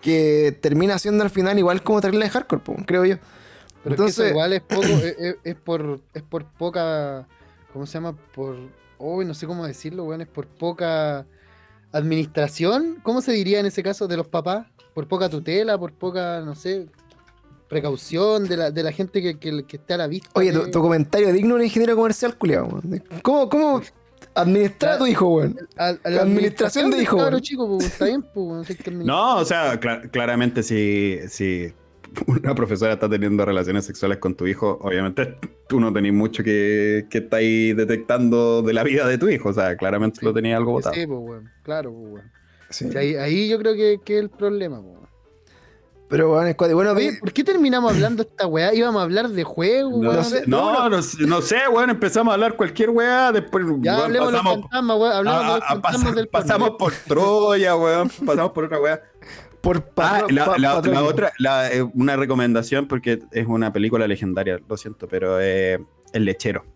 que 0.00 0.56
termina 0.60 0.98
siendo 0.98 1.24
al 1.24 1.30
final 1.30 1.58
igual 1.58 1.82
como 1.82 2.00
terrible 2.00 2.26
de 2.26 2.30
hardcore, 2.30 2.62
po, 2.62 2.76
creo 2.86 3.04
yo. 3.04 3.16
Pero 3.16 3.24
es 3.24 3.82
que 3.82 3.88
Entonces, 3.90 4.30
igual 4.30 4.52
es 4.52 4.60
poco, 4.60 4.82
es, 5.02 5.16
es- 5.18 5.36
es 5.42 5.54
por, 5.56 6.00
es 6.14 6.22
por 6.22 6.44
poca, 6.44 7.26
¿cómo 7.72 7.86
se 7.86 7.94
llama? 7.94 8.16
Por, 8.34 8.56
uy, 8.98 9.24
no 9.24 9.34
sé 9.34 9.46
cómo 9.48 9.66
decirlo, 9.66 10.04
weón, 10.04 10.20
es 10.20 10.28
por 10.28 10.46
poca 10.46 11.26
administración, 11.92 12.98
¿cómo 13.02 13.20
se 13.20 13.32
diría 13.32 13.60
en 13.60 13.66
ese 13.66 13.82
caso 13.82 14.08
de 14.08 14.16
los 14.16 14.28
papás? 14.28 14.66
Por 14.94 15.08
poca 15.08 15.28
tutela, 15.28 15.78
por 15.78 15.92
poca, 15.92 16.40
no 16.40 16.54
sé, 16.54 16.86
precaución 17.72 18.46
de 18.46 18.56
la, 18.56 18.70
de 18.70 18.82
la 18.82 18.92
gente 18.92 19.20
que, 19.22 19.38
que, 19.38 19.64
que 19.66 19.76
está 19.76 19.94
a 19.94 19.98
la 19.98 20.06
vista. 20.06 20.28
Oye, 20.34 20.52
tu, 20.52 20.64
de- 20.64 20.70
tu 20.70 20.80
comentario 20.80 21.32
digno 21.32 21.54
de 21.54 21.60
un 21.60 21.64
ingeniero 21.64 21.96
comercial, 21.96 22.36
culiado. 22.36 22.80
¿Cómo, 23.22 23.48
cómo 23.48 23.82
administrar 24.34 24.94
a 24.94 24.98
tu 24.98 25.06
hijo, 25.06 25.28
weón? 25.28 25.56
a- 25.76 25.96
a 26.04 26.10
la 26.10 26.22
administración 26.22 26.90
de 26.90 27.02
hijo, 27.02 27.16
weón. 27.16 27.40
chico, 27.40 27.66
pues, 27.68 27.86
está 27.92 28.04
bien, 28.06 28.22
pues, 28.34 28.68
que. 28.76 28.90
No, 28.90 29.38
o 29.38 29.44
sea, 29.44 29.78
cla- 29.80 30.10
claramente 30.10 30.62
si, 30.62 31.18
si 31.28 31.72
una 32.26 32.54
profesora 32.54 32.92
está 32.94 33.08
teniendo 33.08 33.44
relaciones 33.44 33.84
sexuales 33.86 34.18
con 34.18 34.34
tu 34.34 34.46
hijo, 34.46 34.78
obviamente 34.82 35.36
tú 35.68 35.80
no 35.80 35.92
tenés 35.92 36.12
mucho 36.12 36.44
que, 36.44 37.06
que 37.10 37.18
estáis 37.18 37.76
detectando 37.76 38.62
de 38.62 38.72
la 38.74 38.82
vida 38.84 39.06
de 39.08 39.16
tu 39.18 39.28
hijo. 39.28 39.48
O 39.48 39.52
sea, 39.52 39.76
claramente 39.76 40.20
lo 40.22 40.32
tenías 40.34 40.58
algo 40.58 40.72
botado. 40.72 40.94
Sí, 40.94 41.06
pues, 41.06 41.18
weón, 41.20 41.50
claro, 41.62 41.92
pues, 41.92 42.12
weón. 42.14 42.32
Sí. 42.70 42.86
Ahí, 42.96 43.14
ahí 43.16 43.48
yo 43.50 43.58
creo 43.58 43.74
que, 43.74 43.98
que 44.04 44.16
es 44.16 44.22
el 44.22 44.30
problema, 44.30 44.76
pues. 44.80 44.94
weón. 44.94 45.01
Pero, 46.12 46.30
weón, 46.30 46.46
es 46.46 46.56
cuático. 46.56 46.76
Bueno, 46.76 46.92
Oye, 46.92 47.16
¿por 47.18 47.32
qué 47.32 47.42
terminamos 47.42 47.90
hablando 47.90 48.22
de 48.22 48.28
esta 48.28 48.46
weá? 48.46 48.74
Íbamos 48.74 49.00
a 49.00 49.04
hablar 49.04 49.28
de 49.30 49.44
juegos, 49.44 49.98
No, 49.98 50.22
sé. 50.22 50.42
no, 50.46 50.90
no, 50.90 51.00
sé- 51.02 51.24
no 51.26 51.40
sé, 51.40 51.56
weón, 51.72 51.88
empezamos 51.88 52.30
a 52.32 52.34
hablar 52.34 52.54
cualquier 52.54 52.90
weá, 52.90 53.32
después 53.32 53.64
Ya 53.80 53.94
weón, 53.94 54.04
hablemos 54.04 54.28
de 54.28 54.32
los 54.32 54.42
pasamos, 54.42 54.60
fantasmas, 54.60 54.96
weón. 54.98 55.12
Hablamos 55.14 55.40
a- 55.40 55.46
de 55.46 55.52
los 55.60 55.68
fantasmas 55.68 55.82
pasamos- 55.94 56.14
del 56.16 56.28
pasamos 56.28 56.70
porno. 56.72 56.78
por 56.78 56.92
Troya, 57.08 57.76
weón, 57.76 58.10
pasamos 58.26 58.52
por 58.52 58.64
otra 58.64 58.78
weá. 58.80 59.02
por 59.62 59.90
Ah, 59.96 60.22
la, 60.28 60.44
pa- 60.44 60.58
la- 60.58 61.02
otra, 61.04 61.32
la, 61.38 61.72
eh, 61.72 61.82
una 61.94 62.16
recomendación 62.16 62.88
porque 62.88 63.20
es 63.30 63.46
una 63.46 63.72
película 63.72 64.06
legendaria, 64.06 64.60
lo 64.68 64.76
siento, 64.76 65.08
pero 65.08 65.40
eh, 65.40 65.78
El 66.12 66.24
Lechero. 66.26 66.66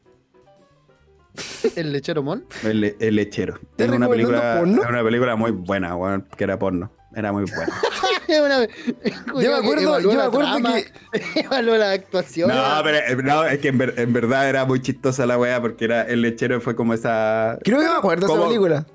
El 1.75 1.93
lechero 1.93 2.23
mon. 2.23 2.47
El, 2.65 2.81
Le- 2.81 2.97
El 2.99 3.17
Lechero. 3.17 3.59
¿Te 3.77 3.85
Es 3.85 3.91
una 3.91 4.09
película, 4.09 4.57
porno? 4.61 4.83
es 4.83 4.89
una 4.89 5.03
película 5.05 5.37
muy 5.37 5.51
buena, 5.51 5.95
weón, 5.95 6.27
que 6.35 6.45
era 6.45 6.59
porno. 6.59 6.91
Era 7.15 7.33
muy 7.33 7.45
buena. 7.45 7.75
Una 8.29 8.67
Yo 8.67 9.51
me 9.51 9.55
acuerdo, 9.55 10.01
yo 10.01 10.13
me 10.13 10.23
acuerdo 10.23 10.57
trama, 10.59 10.75
que. 10.75 11.41
evaluó 11.41 11.77
la 11.77 11.93
actuación. 11.93 12.49
No, 12.49 12.63
pero 12.85 12.99
eh, 12.99 13.17
no, 13.23 13.45
es 13.47 13.59
que 13.59 13.69
en, 13.69 13.79
ver- 13.79 13.95
en 13.99 14.13
verdad 14.13 14.49
era 14.49 14.65
muy 14.65 14.81
chistosa 14.81 15.27
la 15.27 15.39
weá 15.39 15.61
porque 15.61 15.85
era 15.85 16.03
El 16.03 16.23
Lechero 16.23 16.61
fue 16.61 16.75
como 16.77 16.95
esa. 16.95 17.59
Creo 17.63 17.79
que 17.81 17.85
me 17.87 17.91
acuerdo 17.93 18.27
de 18.27 18.33
esa 18.35 18.45
película. 18.47 18.87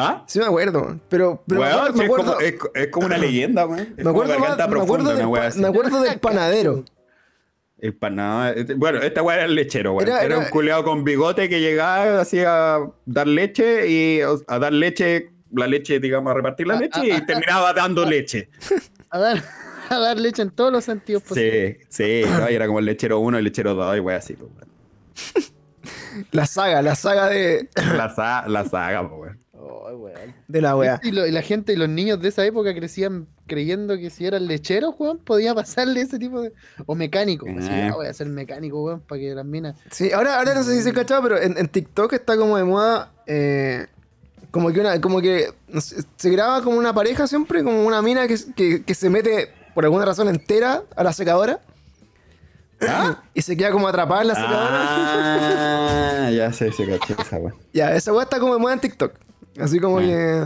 ¿Ah? 0.00 0.22
Sí, 0.28 0.38
me 0.38 0.44
acuerdo. 0.46 1.00
Pero, 1.08 1.42
pero 1.46 1.60
me 1.60 1.66
acuerdo, 1.66 1.88
es, 1.88 2.00
acuerdo, 2.04 2.24
como, 2.32 2.40
es, 2.40 2.52
co- 2.54 2.70
es 2.74 2.86
como 2.88 3.06
una 3.06 3.18
leyenda, 3.18 3.66
weón. 3.66 3.94
Me 3.96 4.08
acuerdo, 4.10 4.38
más- 4.38 4.56
me 4.68 4.80
acuerdo 4.80 5.08
del, 5.10 5.16
una 5.18 5.28
weá 5.28 5.50
me 5.56 5.66
acuerdo 5.66 6.02
del 6.02 6.20
panadero. 6.20 6.84
El 7.80 7.94
pana- 7.94 8.50
este- 8.56 8.74
Bueno, 8.74 9.00
esta 9.00 9.22
weá 9.22 9.36
era 9.36 9.44
el 9.46 9.54
lechero, 9.56 9.94
weón. 9.94 10.08
Era- 10.08 10.18
Era, 10.24 10.36
era- 10.36 10.38
un 10.44 10.50
culeado 10.50 10.84
con 10.84 11.02
bigote 11.04 11.48
que 11.48 11.60
llegaba 11.60 12.20
así 12.20 12.38
a 12.46 12.78
dar 13.06 13.26
leche 13.26 13.88
y 13.88 14.20
a 14.20 14.58
dar 14.60 14.72
leche, 14.72 15.30
la 15.52 15.66
leche, 15.66 15.98
digamos, 16.00 16.30
a 16.30 16.34
repartir 16.34 16.66
la 16.66 16.74
Ah, 16.74 16.80
leche 16.80 17.00
ah, 17.12 17.16
y 17.18 17.26
terminaba 17.26 17.72
dando 17.72 18.04
leche. 18.04 18.48
A 19.10 19.18
dar, 19.18 19.42
a 19.88 19.98
dar 19.98 20.18
leche 20.18 20.42
en 20.42 20.50
todos 20.50 20.70
los 20.70 20.84
sentidos 20.84 21.22
posibles. 21.22 21.78
Sí, 21.88 22.22
sí, 22.22 22.28
¿no? 22.30 22.50
y 22.50 22.54
era 22.54 22.66
como 22.66 22.78
el 22.78 22.84
lechero 22.84 23.20
1, 23.20 23.38
el 23.38 23.44
lechero 23.44 23.74
2 23.74 23.96
y 23.96 24.00
weá 24.00 24.18
así, 24.18 24.34
pues, 24.34 24.50
weón. 24.54 24.68
La 26.32 26.46
saga, 26.46 26.82
la 26.82 26.94
saga 26.94 27.28
de, 27.28 27.68
La, 27.96 28.14
sa- 28.14 28.46
la 28.48 28.64
saga, 28.66 29.08
pues, 29.08 29.20
weón. 29.20 29.38
Ay, 29.88 29.94
weón. 29.94 30.34
de 30.46 30.60
la 30.60 30.76
wea. 30.76 31.00
Y, 31.02 31.10
la 31.12 31.40
gente 31.42 31.72
y 31.72 31.76
los 31.76 31.88
niños 31.88 32.20
de 32.20 32.28
esa 32.28 32.44
época 32.44 32.74
crecían 32.74 33.26
creyendo 33.46 33.96
que 33.96 34.10
si 34.10 34.26
eran 34.26 34.46
lecheros, 34.46 34.94
weón, 34.98 35.18
podía 35.18 35.54
pasarle 35.54 36.00
ese 36.02 36.18
tipo 36.18 36.42
de. 36.42 36.52
O 36.86 36.94
mecánico. 36.94 37.46
Así, 37.58 37.68
Eh. 37.70 37.88
ah, 37.90 37.94
voy 37.94 38.06
a 38.08 38.12
ser 38.12 38.28
mecánico, 38.28 38.82
weón, 38.84 39.00
para 39.00 39.20
que 39.20 39.34
las 39.34 39.44
minas. 39.46 39.76
Sí, 39.90 40.12
ahora, 40.12 40.38
ahora 40.38 40.54
no 40.54 40.62
sé 40.64 40.74
si 40.76 40.82
se 40.82 40.92
cachado, 40.92 41.22
pero 41.22 41.40
en, 41.40 41.56
en 41.56 41.68
TikTok 41.68 42.12
está 42.12 42.36
como 42.36 42.56
de 42.58 42.64
moda. 42.64 43.12
eh, 43.26 43.86
como 44.50 44.72
que 44.72 44.80
una, 44.80 45.00
como 45.00 45.20
que 45.20 45.52
no 45.68 45.80
sé, 45.80 46.02
se 46.16 46.30
graba 46.30 46.62
como 46.62 46.76
una 46.78 46.94
pareja 46.94 47.26
siempre, 47.26 47.62
como 47.62 47.84
una 47.84 48.02
mina 48.02 48.26
que, 48.26 48.36
que, 48.54 48.84
que 48.84 48.94
se 48.94 49.10
mete 49.10 49.52
por 49.74 49.84
alguna 49.84 50.04
razón 50.04 50.28
entera 50.28 50.82
a 50.96 51.04
la 51.04 51.12
secadora. 51.12 51.60
Y 53.34 53.42
se 53.42 53.56
queda 53.56 53.70
como 53.70 53.88
atrapada 53.88 54.22
en 54.22 54.28
la 54.28 54.34
secadora. 54.34 56.26
Ah, 56.26 56.30
ya 56.30 56.52
sé, 56.52 56.72
se 56.72 56.86
caché 56.86 57.14
esa 57.18 57.36
weón. 57.36 57.54
Ya, 57.72 57.94
esa 57.94 58.12
weá 58.12 58.24
está 58.24 58.38
como 58.38 58.54
de 58.54 58.60
moda 58.60 58.74
en 58.74 58.80
TikTok. 58.80 59.12
Así 59.60 59.80
como 59.80 59.98
que. 59.98 60.44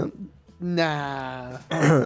Nah. 0.63 1.59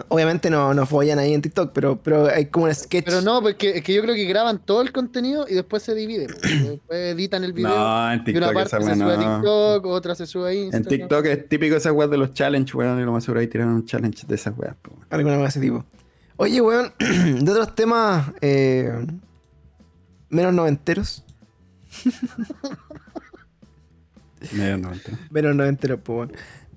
Obviamente 0.07 0.49
no, 0.49 0.73
no 0.73 0.87
follan 0.87 1.19
ahí 1.19 1.31
en 1.33 1.43
TikTok, 1.43 1.71
pero, 1.73 2.01
pero 2.01 2.25
hay 2.27 2.47
como 2.47 2.65
un 2.65 2.73
sketch. 2.73 3.05
Pero 3.05 3.21
no, 3.21 3.39
porque 3.41 3.77
es 3.77 3.83
que 3.83 3.93
yo 3.93 4.01
creo 4.01 4.15
que 4.15 4.25
graban 4.25 4.57
todo 4.57 4.81
el 4.81 4.91
contenido 4.91 5.45
y 5.47 5.53
después 5.53 5.83
se 5.83 5.93
divide. 5.93 6.25
po. 6.27 6.33
Después 6.41 6.99
editan 7.15 7.43
el 7.43 7.53
video. 7.53 7.69
No, 7.69 8.11
en 8.11 8.23
y 8.25 8.35
una 8.35 8.47
TikTok 8.49 8.53
parte 8.53 8.69
se 8.83 8.95
sube 8.95 9.13
a. 9.13 9.17
TikTok, 9.19 9.85
otra 9.85 10.15
se 10.15 10.25
sube 10.25 10.49
a 10.49 10.51
En 10.53 10.57
Instagram. 10.59 10.89
TikTok 10.89 11.25
es 11.27 11.49
típico 11.49 11.75
esa 11.75 11.91
weá 11.93 12.07
de 12.07 12.17
los 12.17 12.33
challenge, 12.33 12.75
weón, 12.75 12.99
y 12.99 13.03
lo 13.03 13.11
más 13.11 13.23
seguro 13.23 13.41
ahí 13.41 13.47
tiraron 13.47 13.73
un 13.75 13.85
challenge 13.85 14.25
de 14.25 14.33
esas 14.35 14.57
weas, 14.57 14.75
weón. 14.89 15.05
Alguna 15.11 15.37
de 15.37 15.45
ese 15.45 15.59
tipo. 15.59 15.85
Oye, 16.37 16.59
weón, 16.59 16.91
de 16.99 17.51
otros 17.51 17.75
temas 17.75 18.31
eh, 18.41 18.91
menos 20.29 20.51
noventeros. 20.53 21.23
Medio 24.51 24.77
no, 24.77 24.93
entiendo. 24.93 25.21
Menos 25.29 25.55
noventeros, 25.55 25.99
pues, 26.03 26.17
weón. 26.17 26.31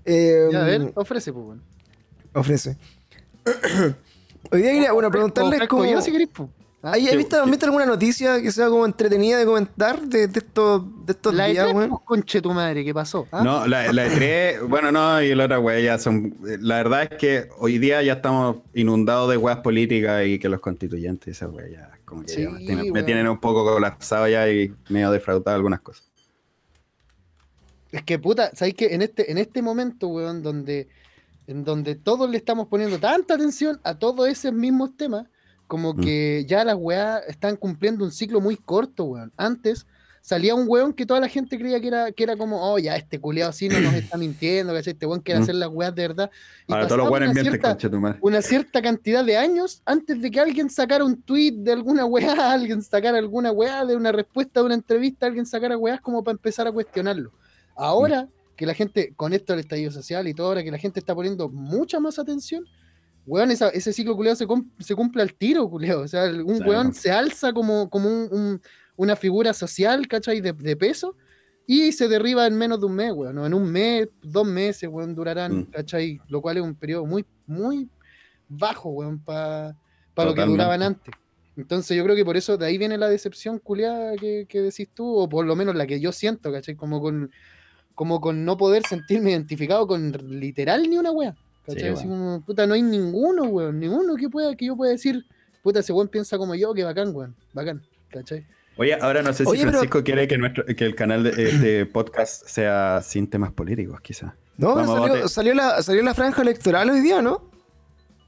Eh, 0.05 0.49
Ya, 0.53 0.63
a 0.63 0.65
ver, 0.67 0.93
ofrece, 0.95 1.33
pues, 1.33 1.45
weón. 1.47 1.70
Ofrece. 2.35 2.77
Hoy 4.53 4.63
día 4.63 4.73
quería, 4.73 4.93
bueno, 4.93 5.11
preguntarles 5.11 5.69
cómo... 5.69 5.85
yo 5.85 6.01
si 6.01 6.13
querés. 6.13 6.29
¿Hay, 6.83 7.09
¿Has 7.09 7.17
visto, 7.17 7.43
¿has 7.43 7.51
visto 7.51 7.67
alguna 7.67 7.85
noticia 7.85 8.41
que 8.41 8.51
sea 8.51 8.69
como 8.69 8.87
entretenida 8.87 9.37
de 9.39 9.45
comentar 9.45 10.01
de, 10.01 10.29
de 10.29 10.39
estos, 10.39 10.83
de 11.05 11.13
estos 11.13 11.35
La 11.35 11.45
días, 11.47 11.69
E3, 11.69 11.75
weón? 11.75 11.91
pues, 11.91 12.01
conche 12.07 12.41
tu 12.41 12.53
madre, 12.53 12.83
¿qué 12.85 12.95
pasó? 12.95 13.29
¿Ah? 13.31 13.43
No, 13.45 13.67
la, 13.67 13.93
la 13.93 14.07
E3, 14.07 14.61
bueno, 14.69 14.91
no, 14.91 15.21
y 15.23 15.35
la 15.35 15.45
otra 15.45 15.79
ya 15.79 15.99
son. 15.99 16.35
La 16.41 16.77
verdad 16.77 17.03
es 17.03 17.19
que 17.19 17.49
hoy 17.59 17.79
día 17.79 18.01
ya 18.03 18.15
estamos 18.15 18.57
inundados 18.73 19.31
de 19.31 19.37
weas 19.37 19.59
políticas 19.59 20.25
y 20.27 20.39
que 20.39 20.49
los 20.49 20.61
constituyentes, 20.61 21.37
esa 21.37 21.49
wea 21.49 21.69
ya, 21.69 21.91
como 22.07 22.23
que 22.23 22.29
Sí, 22.29 22.43
ya 22.45 22.51
me, 22.51 22.59
tienen, 22.61 22.85
me 22.87 22.93
weón. 22.93 23.05
tienen 23.05 23.29
un 23.29 23.39
poco 23.41 23.63
colapsado 23.63 24.27
ya 24.27 24.49
y 24.49 24.73
medio 24.89 25.11
defraudado 25.11 25.55
algunas 25.57 25.81
cosas. 25.83 26.11
Es 27.93 28.03
que 28.05 28.19
puta, 28.19 28.53
¿sabes 28.55 28.73
qué? 28.73 28.95
En 28.95 29.03
este, 29.03 29.31
en 29.31 29.37
este 29.37 29.61
momento, 29.61 30.09
weón, 30.09 30.43
donde, 30.43 30.89
en 31.51 31.65
donde 31.65 31.97
todos 31.97 32.31
le 32.31 32.37
estamos 32.37 32.69
poniendo 32.69 32.99
tanta 32.99 33.35
atención 33.35 33.81
a 33.83 33.99
todos 33.99 34.29
esos 34.29 34.53
mismos 34.53 34.97
temas, 34.97 35.27
como 35.67 35.95
Mm. 35.95 36.01
que 36.01 36.45
ya 36.49 36.65
las 36.65 36.77
weas 36.79 37.23
están 37.29 37.57
cumpliendo 37.57 38.05
un 38.05 38.13
ciclo 38.13 38.41
muy 38.41 38.57
corto, 38.57 39.05
weón. 39.05 39.33
Antes 39.37 39.87
salía 40.23 40.55
un 40.55 40.67
weón 40.69 40.93
que 40.93 41.07
toda 41.07 41.19
la 41.19 41.29
gente 41.29 41.59
creía 41.59 41.81
que 41.81 41.89
era, 41.89 42.13
que 42.13 42.23
era 42.23 42.37
como, 42.37 42.61
oh, 42.73 42.79
ya, 42.79 42.95
este 42.95 43.19
culiado 43.19 43.51
así 43.51 43.69
no 43.69 43.81
nos 43.81 43.95
está 43.95 44.17
mintiendo, 44.19 44.73
¿cachai? 44.73 44.93
Este 44.93 45.07
weón 45.07 45.21
quiere 45.21 45.41
Mm. 45.41 45.43
hacer 45.43 45.55
las 45.57 45.69
weas 45.71 45.95
de 45.95 46.03
verdad. 46.09 46.31
Y 46.69 46.73
Ahora 46.73 46.87
todos 46.87 46.99
los 46.99 47.11
una 47.11 47.33
cierta- 47.35 47.69
concha 47.71 47.91
tu 47.91 48.01
madre. 48.01 48.19
una 48.23 48.43
cierta 48.43 48.83
cantidad 48.83 49.25
de 49.25 49.37
años 49.37 49.83
antes 49.87 50.21
de 50.21 50.31
que 50.31 50.39
alguien 50.41 50.71
sacara 50.71 51.05
un 51.05 51.21
tweet 51.23 51.53
de 51.53 51.73
alguna 51.73 52.05
weá, 52.05 52.35
alguien 52.55 52.83
sacara 52.83 53.19
alguna 53.19 53.51
weá 53.51 53.85
de 53.85 53.97
una 53.97 54.13
respuesta 54.13 54.61
de 54.61 54.67
una 54.67 54.75
entrevista, 54.75 55.27
alguien 55.27 55.47
sacara 55.47 55.77
weás 55.77 56.01
como 56.01 56.23
para 56.23 56.33
empezar 56.35 56.67
a 56.69 56.73
cuestionarlo. 56.73 57.33
Ahora 57.75 58.29
que 58.61 58.67
la 58.67 58.75
gente, 58.75 59.15
con 59.17 59.33
esto 59.33 59.55
del 59.55 59.61
estallido 59.61 59.91
social 59.91 60.29
y 60.29 60.35
todo, 60.35 60.49
ahora 60.49 60.63
que 60.63 60.71
la 60.71 60.77
gente 60.77 61.01
está 61.01 61.15
poniendo 61.15 61.49
mucha 61.49 61.99
más 61.99 62.19
atención, 62.19 62.67
weón, 63.27 63.51
esa- 63.51 63.71
ese 63.71 63.91
ciclo 63.95 64.15
culeado 64.15 64.37
se, 64.37 64.47
cum- 64.47 64.69
se 64.79 64.95
cumple 64.95 65.23
al 65.23 65.33
tiro, 65.33 65.67
culeado. 65.71 66.03
O 66.03 66.09
sea, 66.09 66.25
un 66.25 66.45
Claro. 66.59 66.71
weón 66.71 66.93
se 66.93 67.11
alza 67.11 67.55
como, 67.55 67.89
como 67.89 68.07
un- 68.11 68.29
un- 68.31 68.61
una 68.97 69.17
figura 69.17 69.55
social, 69.55 70.07
¿cachai? 70.07 70.43
De, 70.43 70.53
de 70.53 70.77
peso. 70.77 71.17
Y 71.67 71.93
se 71.93 72.07
derriba 72.07 72.47
en 72.47 72.55
menos 72.59 72.81
de 72.81 72.85
un 72.87 72.95
mes, 72.97 73.13
weón. 73.15 73.35
¿no? 73.37 73.47
En 73.47 73.55
un 73.55 73.65
mes, 73.73 74.09
dos 74.23 74.47
meses, 74.47 74.91
weón, 74.93 75.15
durarán, 75.15 75.61
Mm. 75.61 75.65
¿cachai? 75.71 76.21
Lo 76.29 76.43
cual 76.43 76.59
es 76.59 76.63
un 76.63 76.75
periodo 76.75 77.07
muy, 77.07 77.25
muy 77.47 77.89
bajo, 78.47 78.91
weón, 78.91 79.21
para 79.25 79.75
lo 80.17 80.35
que 80.35 80.45
duraban 80.45 80.83
antes. 80.83 81.15
Entonces 81.57 81.97
yo 81.97 82.05
creo 82.05 82.15
que 82.17 82.25
por 82.27 82.37
eso 82.37 82.59
de 82.59 82.67
ahí 82.67 82.77
viene 82.77 82.99
la 82.99 83.09
decepción 83.09 83.59
culiada 83.59 84.17
que, 84.17 84.45
que 84.49 84.61
decís 84.61 84.89
tú, 84.93 85.07
o 85.17 85.29
por 85.31 85.47
lo 85.47 85.57
menos 85.57 85.75
la 85.75 85.87
que 85.87 85.99
yo 85.99 86.13
siento, 86.13 86.53
¿cachai? 86.53 86.75
Como 86.75 87.01
con, 87.01 87.31
como 87.95 88.21
con 88.21 88.45
no 88.45 88.57
poder 88.57 88.85
sentirme 88.87 89.31
identificado 89.33 89.87
con 89.87 90.13
literal 90.41 90.89
ni 90.89 90.99
una 90.99 91.11
wea. 91.11 91.35
¿Cachai? 91.67 91.83
Sí, 91.83 91.89
Así 91.89 92.09
como, 92.09 92.41
puta, 92.45 92.67
no 92.67 92.75
hay 92.75 92.83
ninguno, 92.83 93.45
weón, 93.45 93.79
ninguno 93.79 94.17
que 94.17 94.29
pueda, 94.29 94.55
que 94.57 94.67
yo 94.67 94.77
pueda 94.77 94.93
decir, 94.93 95.25
puta, 95.63 95.81
ese 95.81 95.93
weón 95.93 96.09
piensa 96.09 96.39
como 96.39 96.55
yo, 96.55 96.73
que 96.75 96.85
bacán, 96.85 97.15
weón, 97.15 97.35
bacán, 97.53 97.83
¿cachai? 98.09 98.47
Oye, 98.77 98.95
ahora 98.95 99.21
no 99.23 99.33
sé 99.35 99.45
si 99.45 99.51
Oye, 99.51 99.61
pero- 99.61 99.73
Francisco 99.73 100.03
quiere 100.03 100.27
que, 100.27 100.39
nuestro, 100.39 100.65
que 100.65 100.85
el 100.85 100.95
canal 100.95 101.23
de 101.25 101.31
este 101.51 101.87
podcast 101.87 102.47
sea 102.47 103.01
sin 103.03 103.29
temas 103.29 103.53
políticos, 103.53 104.01
quizás. 104.01 104.33
No, 104.57 104.75
Vamos, 104.75 105.31
salió, 105.33 105.55
la, 105.55 105.83
salió 105.83 106.03
la 106.03 106.15
franja 106.15 106.43
electoral 106.43 106.89
hoy 106.91 107.01
día, 107.01 107.21
¿no? 107.23 107.51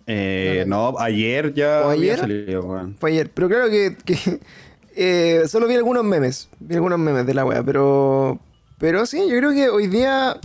Eh, 0.06 0.64
no, 0.66 0.98
ayer 0.98 1.54
ya 1.54 1.82
¿O 1.86 1.90
había 1.90 2.14
ayer? 2.14 2.18
salido, 2.18 2.62
weón. 2.64 2.96
Fue 2.98 3.10
ayer. 3.10 3.30
Pero 3.32 3.48
claro 3.48 3.70
que, 3.70 3.96
que, 4.04 4.40
eh, 4.96 5.42
solo 5.46 5.66
vi 5.68 5.74
algunos 5.74 6.04
memes. 6.04 6.48
Vi 6.58 6.74
algunos 6.74 6.98
memes 6.98 7.26
de 7.26 7.34
la 7.34 7.44
wea. 7.44 7.62
Pero, 7.62 8.40
pero 8.82 9.06
sí, 9.06 9.28
yo 9.28 9.36
creo 9.36 9.52
que 9.52 9.68
hoy 9.68 9.86
día. 9.86 10.40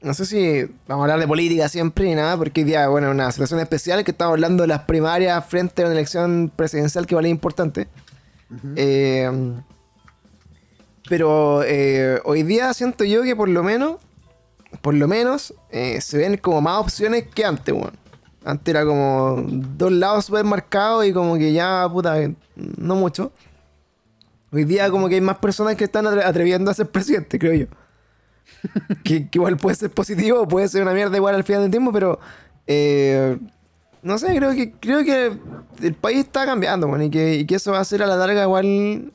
No 0.00 0.14
sé 0.14 0.24
si 0.24 0.62
vamos 0.86 1.02
a 1.02 1.04
hablar 1.04 1.20
de 1.20 1.28
política 1.28 1.68
siempre 1.68 2.06
ni 2.06 2.14
nada, 2.14 2.34
porque 2.38 2.62
hoy 2.62 2.64
día, 2.64 2.88
bueno, 2.88 3.10
una 3.10 3.30
situación 3.30 3.60
especial 3.60 4.04
que 4.04 4.12
estamos 4.12 4.32
hablando 4.32 4.62
de 4.62 4.68
las 4.68 4.84
primarias 4.84 5.44
frente 5.44 5.82
a 5.82 5.84
una 5.84 5.92
elección 5.92 6.50
presidencial 6.56 7.06
que 7.06 7.14
vale 7.14 7.28
importante. 7.28 7.86
Eh, 8.74 9.30
pero 11.10 11.62
eh, 11.62 12.22
hoy 12.24 12.42
día 12.42 12.72
siento 12.72 13.04
yo 13.04 13.22
que 13.22 13.36
por 13.36 13.50
lo 13.50 13.62
menos, 13.62 13.96
por 14.80 14.94
lo 14.94 15.06
menos, 15.06 15.52
eh, 15.70 16.00
se 16.00 16.16
ven 16.16 16.38
como 16.38 16.62
más 16.62 16.78
opciones 16.78 17.26
que 17.34 17.44
antes, 17.44 17.74
weón. 17.74 17.92
Antes 18.46 18.74
era 18.74 18.86
como 18.86 19.44
dos 19.46 19.92
lados 19.92 20.24
súper 20.24 20.44
marcados 20.44 21.04
y 21.04 21.12
como 21.12 21.36
que 21.36 21.52
ya, 21.52 21.86
puta, 21.92 22.16
no 22.56 22.94
mucho. 22.94 23.30
Hoy 24.50 24.64
día 24.64 24.90
como 24.90 25.08
que 25.08 25.16
hay 25.16 25.20
más 25.20 25.38
personas 25.38 25.76
que 25.76 25.84
están 25.84 26.04
atre- 26.06 26.24
atreviendo 26.24 26.70
a 26.70 26.74
ser 26.74 26.86
presidente, 26.88 27.38
creo 27.38 27.54
yo. 27.54 27.66
que, 29.04 29.28
que 29.28 29.38
igual 29.38 29.56
puede 29.56 29.76
ser 29.76 29.90
positivo, 29.90 30.46
puede 30.48 30.68
ser 30.68 30.82
una 30.82 30.92
mierda 30.94 31.16
igual 31.16 31.34
al 31.34 31.44
final 31.44 31.62
del 31.62 31.70
tiempo, 31.70 31.92
pero... 31.92 32.18
eh, 32.66 33.38
no 34.00 34.16
sé, 34.16 34.28
creo 34.36 34.52
que 34.54 34.70
creo 34.72 35.04
que 35.04 35.32
el 35.82 35.94
país 35.94 36.18
está 36.20 36.46
cambiando, 36.46 36.86
weón, 36.86 37.02
y 37.02 37.10
que, 37.10 37.34
y 37.34 37.46
que 37.46 37.56
eso 37.56 37.72
va 37.72 37.80
a 37.80 37.84
ser 37.84 38.00
a 38.02 38.06
la 38.06 38.16
larga 38.16 38.44
igual 38.44 39.12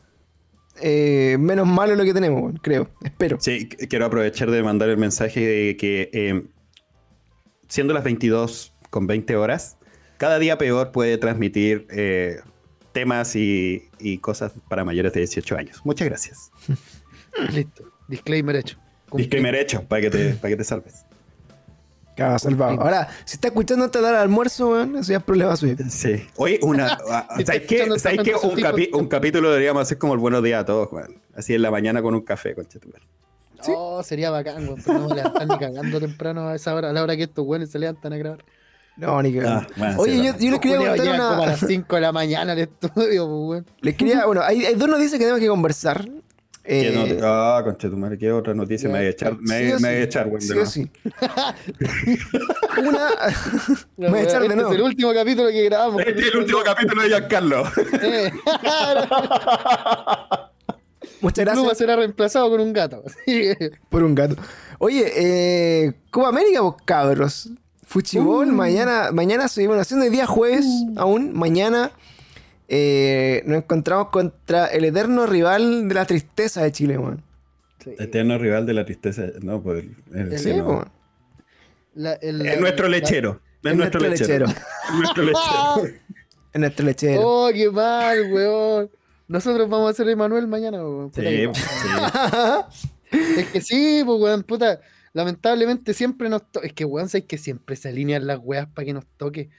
eh, 0.82 1.38
menos 1.40 1.66
malo 1.66 1.96
lo 1.96 2.04
que 2.04 2.14
tenemos, 2.14 2.54
creo, 2.62 2.90
espero. 3.02 3.38
Sí, 3.40 3.70
qu- 3.70 3.88
quiero 3.88 4.06
aprovechar 4.06 4.52
de 4.52 4.62
mandar 4.62 4.90
el 4.90 4.98
mensaje 4.98 5.40
de 5.40 5.78
que 5.78 6.10
eh, 6.12 6.44
siendo 7.70 7.94
las 7.94 8.04
22 8.04 8.74
con 8.90 9.08
20 9.08 9.36
horas, 9.38 9.78
cada 10.18 10.38
día 10.38 10.58
peor 10.58 10.92
puede 10.92 11.18
transmitir 11.18 11.88
eh, 11.90 12.42
temas 12.94 13.36
y, 13.36 13.90
y 14.00 14.20
cosas 14.20 14.54
para 14.70 14.86
mayores 14.86 15.12
de 15.14 15.20
18 15.22 15.58
años. 15.58 15.82
Muchas 15.84 16.08
gracias. 16.08 16.52
Listo, 17.52 17.84
disclaimer 18.08 18.56
hecho. 18.56 18.78
Disclaimer 19.12 19.56
hecho, 19.56 19.84
para 19.84 20.02
que 20.02 20.10
te, 20.10 20.30
para 20.42 20.50
que 20.50 20.58
te 20.58 20.64
salves. 20.64 21.06
Claro, 22.16 22.38
salvado. 22.38 22.80
Ahora, 22.80 23.10
si 23.26 23.38
está 23.38 23.48
escuchando 23.48 23.86
hora 23.86 24.12
de 24.12 24.18
almuerzo, 24.18 24.70
weón, 24.70 24.96
eso 24.98 25.12
ya 25.12 25.18
es 25.18 25.24
problema 25.24 25.56
suyo. 25.56 25.76
Sí. 25.90 26.28
Oye, 26.38 26.60
una. 26.62 26.96
ah, 27.10 27.28
¿Sabes 27.44 27.64
qué? 27.64 27.88
¿Sabes 28.00 28.20
qué? 28.24 28.36
Un, 28.36 28.56
capi- 28.58 28.90
un 28.94 29.08
capítulo 29.08 29.50
deberíamos 29.50 29.82
hacer 29.82 29.98
como 29.98 30.14
el 30.14 30.20
buenos 30.20 30.44
días 30.44 30.62
a 30.62 30.66
todos, 30.66 30.90
Juan. 30.90 31.08
Así 31.36 31.56
en 31.56 31.64
la 31.64 31.72
mañana 31.72 32.04
con 32.04 32.14
un 32.14 32.22
café, 32.22 32.54
conchetumar. 32.54 33.02
Oh, 33.66 34.04
sería 34.04 34.30
bacán, 34.30 34.68
weón, 34.68 34.82
pero 34.86 35.00
no 35.00 35.10
me 35.10 35.16
levantan 35.16 35.48
ni 35.48 35.58
cagando 35.58 36.00
temprano 36.00 36.50
a 36.50 36.56
esa 36.56 36.76
hora, 36.76 36.90
a 36.90 36.94
la 36.94 37.02
hora 37.02 37.16
que 37.16 37.24
estos 37.24 37.46
weones 37.48 37.72
se 37.72 37.80
levantan 37.80 38.14
a 38.14 38.18
grabar. 38.18 38.46
No, 38.96 39.22
ni 39.24 39.34
que. 39.34 39.42
Ah, 39.42 39.66
bueno, 39.76 39.96
Oye, 40.00 40.14
sí, 40.14 40.24
yo, 40.26 40.38
yo 40.38 40.52
les 40.52 40.60
quería 40.60 40.78
contar 40.78 40.98
llegan 40.98 41.18
como 41.18 41.30
a 41.32 41.38
una. 41.42 41.46
las 41.52 41.60
5 41.62 41.96
de 41.96 42.02
la 42.02 42.12
mañana 42.12 42.52
al 42.54 42.60
estudio, 42.60 43.26
pues, 43.28 43.50
weón. 43.50 43.66
Les 43.82 43.96
quería. 43.96 44.26
Bueno, 44.26 44.42
hay, 44.44 44.66
hay 44.66 44.76
dos 44.76 44.88
noticias 44.88 45.14
que 45.14 45.20
tenemos 45.20 45.40
que 45.40 45.48
conversar. 45.48 46.08
¿Qué 46.64 46.88
Eh, 46.88 47.16
not- 47.18 47.22
Ah, 47.24 47.62
conchetumar, 47.64 48.18
¿qué 48.18 48.32
otra 48.32 48.54
noticia 48.54 48.88
me 48.88 49.00
voy 49.00 49.08
a 49.08 49.10
echar? 49.10 49.36
Me, 49.42 49.58
sí 49.60 49.64
me 49.82 49.90
voy 49.90 49.90
a 49.90 49.98
sí, 49.98 50.02
echar, 50.04 50.28
weón. 50.28 50.40
de 50.40 50.46
sí 50.46 50.58
o 50.60 50.66
sí. 50.66 50.92
Una. 52.88 53.08
Me 53.98 54.10
voy 54.10 54.20
a 54.20 54.24
echar 54.24 54.40
de 54.42 54.46
este 54.48 54.56
nuevo. 54.56 54.72
es 54.72 54.76
el 54.78 54.82
último 54.84 55.14
capítulo 55.14 55.50
que 55.50 55.64
grabamos. 55.66 56.02
Este 56.06 56.22
es 56.22 56.28
el 56.34 56.38
último 56.38 56.60
capítulo 56.64 57.02
de 57.02 57.08
Giancarlo. 57.10 57.64
Eh, 58.02 58.32
Muchas 61.22 61.46
gracias 61.46 61.78
será 61.78 61.96
reemplazado 61.96 62.50
con 62.50 62.60
un 62.62 62.74
gato. 62.74 63.04
Por 63.90 64.04
un 64.04 64.14
gato. 64.16 64.36
Oye, 64.80 65.04
eh, 65.16 65.94
Copa 66.12 66.30
América, 66.30 66.62
pues 66.62 66.76
cabros. 66.86 67.50
Fuchibol, 67.94 68.50
Uh. 68.50 68.54
mañana, 68.54 69.12
mañana 69.12 69.48
seguimos 69.48 69.78
haciendo 69.78 70.08
el 70.08 70.12
día 70.12 70.26
jueves 70.26 70.66
aún. 70.98 71.32
Mañana 71.38 71.92
eh, 72.68 73.44
nos 73.46 73.58
encontramos 73.60 74.08
contra 74.10 74.66
el 74.66 74.84
eterno 74.86 75.28
rival 75.28 75.88
de 75.88 75.94
la 75.94 76.06
tristeza 76.06 76.64
de 76.64 76.72
Chile, 76.72 76.98
weón. 76.98 77.22
Eterno 77.86 78.40
rival 78.40 78.66
de 78.66 78.74
la 78.74 78.84
tristeza. 78.84 79.26
No, 79.44 79.62
pues. 79.62 79.86
el- 80.12 80.40
Sí, 80.40 80.54
no. 80.56 80.84
La- 81.94 82.14
el- 82.14 82.44
Es 82.44 82.60
nuestro 82.60 82.88
lechero. 82.88 83.40
Es 83.62 83.72
Es 83.72 83.78
nuestro 83.78 84.00
nuestro 84.02 84.28
lechero. 84.28 84.48
lechero. 84.48 84.66
Es 84.90 84.96
nuestro 84.96 85.24
lechero. 85.24 86.00
Es 86.54 86.60
nuestro 86.60 86.86
lechero. 86.86 87.22
Oh, 87.24 87.50
qué 87.54 87.70
mal, 87.70 88.32
weón. 88.34 88.90
Nosotros 89.28 89.70
vamos 89.70 89.92
a 89.92 89.94
ser 89.94 90.10
Emanuel 90.10 90.48
mañana, 90.48 90.78
weón. 90.84 91.12
Sí, 91.14 91.22
que- 91.22 91.52
sí. 91.54 91.88
Es 93.38 93.48
que 93.50 93.62
sí, 93.62 94.02
pues, 94.04 94.20
weón, 94.20 94.42
puta. 94.42 94.80
Lamentablemente 95.14 95.94
siempre 95.94 96.28
nos 96.30 96.52
toca. 96.52 96.66
Es 96.68 96.74
que, 96.74 96.86
weón, 96.86 97.08
sabes 97.10 97.26
que 97.28 97.38
siempre 97.38 97.76
se 97.76 97.90
alinean 97.90 98.26
las 98.28 98.40
weas 98.42 98.68
para 98.68 98.86
que 98.86 98.94
nos 98.94 99.06
toque. 99.18 99.50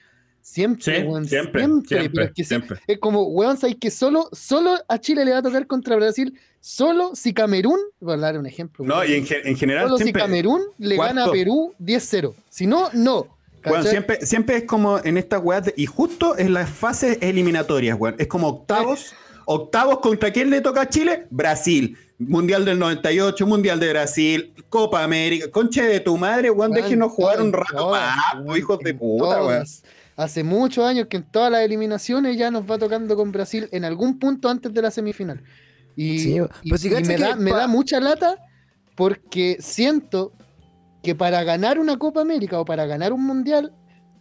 Siempre, 0.41 0.83
Sí, 0.99 1.03
weón. 1.03 1.25
siempre, 1.25 1.63
pero 1.63 1.81
siempre, 1.87 2.23
es 2.25 2.31
que 2.33 2.43
siempre. 2.43 2.79
Es 2.85 2.99
como, 2.99 3.23
weón, 3.23 3.57
sabes 3.57 3.77
que 3.79 3.89
solo, 3.89 4.29
solo 4.31 4.75
a 4.87 4.99
Chile 4.99 5.25
le 5.25 5.31
va 5.31 5.39
a 5.39 5.41
tocar 5.41 5.65
contra 5.65 5.95
Brasil. 5.95 6.37
Solo 6.59 7.15
si 7.15 7.33
Camerún, 7.33 7.79
voy 7.99 8.13
a 8.13 8.17
dar 8.17 8.37
un 8.37 8.45
ejemplo. 8.45 8.85
No, 8.85 8.99
weón. 8.99 9.09
y 9.11 9.13
en, 9.15 9.25
ge- 9.25 9.41
en 9.43 9.55
general 9.57 9.85
Solo 9.85 9.97
siempre, 9.97 10.21
si 10.21 10.25
Camerún 10.27 10.61
le 10.77 10.97
gana 10.97 11.25
a. 11.25 11.31
Perú 11.31 11.73
10-0. 11.79 12.33
Si 12.49 12.67
no, 12.67 12.89
no. 12.93 13.35
Weón, 13.65 13.83
siempre, 13.83 14.23
siempre 14.23 14.57
es 14.57 14.63
como 14.65 14.99
en 15.03 15.17
estas 15.17 15.41
weas 15.43 15.65
de- 15.65 15.73
y 15.75 15.87
justo 15.87 16.37
en 16.37 16.53
las 16.53 16.69
fases 16.69 17.17
eliminatorias, 17.21 17.97
weón. 17.99 18.15
Es 18.19 18.27
como 18.27 18.47
octavos. 18.49 19.13
Octavos 19.47 19.99
contra 19.99 20.31
quién 20.31 20.49
le 20.49 20.59
toca 20.61 20.81
a 20.81 20.89
Chile? 20.89 21.27
Brasil. 21.29 21.97
Mundial 22.17 22.63
del 22.63 22.79
98, 22.79 23.45
Mundial 23.45 23.79
de 23.79 23.89
Brasil, 23.89 24.53
Copa 24.69 25.03
América. 25.03 25.51
Conche 25.51 25.81
de 25.83 25.99
tu 25.99 26.17
madre, 26.17 26.49
weón, 26.49 26.71
déjenos 26.71 27.11
jugar 27.11 27.41
un 27.41 27.51
rato 27.51 27.75
todas, 27.75 28.15
más, 28.15 28.35
weón, 28.45 28.57
hijos 28.57 28.79
de 28.79 28.93
puta, 28.93 29.43
weón. 29.43 29.63
Hace 30.15 30.43
muchos 30.45 30.85
años 30.85 31.07
que 31.09 31.17
en 31.17 31.23
todas 31.23 31.51
las 31.51 31.61
eliminaciones 31.61 32.37
ya 32.37 32.49
nos 32.49 32.69
va 32.69 32.77
tocando 32.77 33.17
con 33.17 33.33
Brasil 33.33 33.67
en 33.71 33.83
algún 33.83 34.17
punto 34.17 34.47
antes 34.49 34.73
de 34.73 34.81
la 34.81 34.91
semifinal. 34.91 35.43
Y, 35.97 36.19
Sí, 36.19 36.37
y- 36.63 36.69
pues 36.69 36.81
si 36.81 36.87
y 36.87 37.03
me, 37.03 37.17
da, 37.17 37.35
me 37.35 37.51
da 37.51 37.67
mucha 37.67 37.99
lata 37.99 38.37
porque 38.95 39.57
siento 39.59 40.31
que 41.03 41.15
para 41.15 41.43
ganar 41.43 41.79
una 41.79 41.97
Copa 41.97 42.21
América 42.21 42.59
o 42.59 42.65
para 42.65 42.85
ganar 42.85 43.11
un 43.11 43.25
Mundial, 43.25 43.73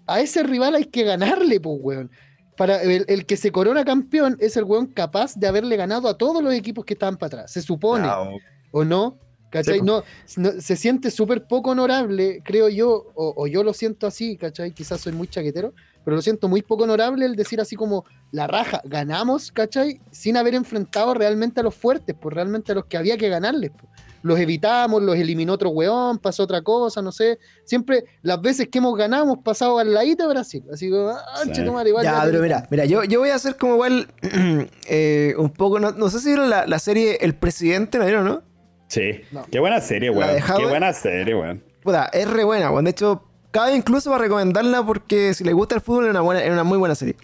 a 0.07 0.20
ese 0.20 0.42
rival 0.42 0.74
hay 0.74 0.84
que 0.86 1.05
ganarle, 1.05 1.61
pues, 1.61 1.78
weón. 1.80 2.11
Para 2.57 2.82
el, 2.82 3.05
el 3.09 3.26
que 3.26 3.36
se 3.36 3.50
corona 3.52 3.84
campeón 3.84 4.36
es 4.40 4.57
el 4.57 4.64
weón 4.64 4.86
capaz 4.86 5.34
de 5.36 5.46
haberle 5.46 5.76
ganado 5.76 6.09
a 6.09 6.16
todos 6.18 6.42
los 6.42 6.52
equipos 6.55 6.84
que 6.84 6.94
estaban 6.94 7.16
para 7.16 7.26
atrás. 7.42 7.52
Se 7.52 7.62
supone, 7.62 8.07
Ah, 8.09 8.20
o- 8.22 8.38
¿o 8.80 8.84
no? 8.84 9.18
¿Cachai? 9.50 9.78
Sí, 9.78 9.84
no, 9.84 10.02
no- 10.36 10.61
se 10.61 10.74
siente 10.74 11.12
súper 11.12 11.46
poco 11.46 11.70
honorable, 11.70 12.40
creo 12.44 12.68
yo, 12.68 12.90
o, 13.14 13.34
o 13.36 13.46
yo 13.46 13.62
lo 13.62 13.72
siento 13.72 14.07
así, 14.09 14.36
¿cachai? 14.36 14.72
Quizás 14.72 15.00
soy 15.00 15.12
muy 15.12 15.28
chaquetero, 15.28 15.72
pero 16.05 16.16
lo 16.16 16.22
siento 16.22 16.48
muy 16.48 16.61
poco 16.62 16.82
honorable 16.84 17.24
el 17.24 17.36
decir 17.36 17.61
así 17.61 17.76
como 17.76 18.05
la 18.32 18.48
raja, 18.48 18.80
ganamos, 18.84 19.52
¿cachai? 19.52 20.00
Sin 20.11 20.36
haber 20.36 20.57
enfrentado 20.57 21.14
realmente 21.14 21.61
a 21.61 21.62
los 21.62 21.74
fuertes, 21.76 22.16
pues 22.20 22.34
realmente 22.34 22.72
a 22.72 22.74
los 22.74 22.86
que 22.86 22.96
había 22.96 23.16
que 23.16 23.28
ganarles. 23.28 23.70
pues. 23.70 23.92
Los 24.25 24.41
evitamos, 24.41 25.03
los 25.03 25.16
eliminó 25.16 25.53
otro 25.53 25.68
weón, 25.68 26.16
pasó 26.18 26.45
otra 26.45 26.62
cosa, 26.62 27.03
no 27.03 27.12
sé. 27.12 27.39
Siempre, 27.64 28.05
las 28.22 28.41
veces 28.41 28.68
que 28.68 28.79
hemos 28.79 28.97
ganado, 28.97 29.25
hemos 29.25 29.39
pasado 29.45 29.79
al 29.79 29.93
ladito 29.93 30.22
de 30.27 30.31
Brasil. 30.31 30.64
Así 30.72 30.89
como, 30.89 31.11
ah, 31.11 31.43
Sí. 31.45 31.61
igual 31.61 32.03
Ya, 32.03 32.12
ya 32.14 32.22
pero 32.25 32.41
mira, 32.41 32.66
mira, 32.70 32.87
yo, 32.87 33.05
yo 33.05 33.20
voy 33.20 33.29
a 33.29 33.35
hacer 33.35 33.59
como 33.59 33.75
igual 33.75 34.09
eh, 34.89 35.35
un 35.37 35.51
poco, 35.51 35.79
no, 35.79 35.93
no 35.93 36.09
sé 36.09 36.20
si 36.20 36.29
vieron 36.29 36.49
la, 36.49 36.66
la 36.66 36.79
serie 36.79 37.18
El 37.20 37.35
Presidente, 37.35 37.99
¿la 37.99 38.07
vieron, 38.07 38.25
no? 38.25 38.43
Sí. 38.89 39.20
No. 39.31 39.45
Qué 39.51 39.61
buena 39.61 39.81
serie, 39.83 40.09
weón. 40.09 40.31
Qué 40.57 40.64
buena 40.66 40.93
serie, 40.95 41.35
weón. 41.35 41.62
Puta, 41.83 42.09
es 42.12 42.27
re 42.27 42.45
buena, 42.45 42.70
weón. 42.70 42.85
De 42.87 42.93
hecho, 42.93 43.25
cabe 43.51 43.77
incluso 43.77 44.11
para 44.11 44.22
recomendarla 44.22 44.87
porque 44.87 45.35
si 45.35 45.45
le 45.45 45.53
gusta 45.53 45.75
el 45.75 45.83
fútbol 45.83 46.05
es 46.07 46.11
una, 46.12 46.22
buena, 46.22 46.43
es 46.43 46.51
una 46.51 46.64
muy 46.64 46.79
buena 46.79 46.95
serie. 46.95 47.16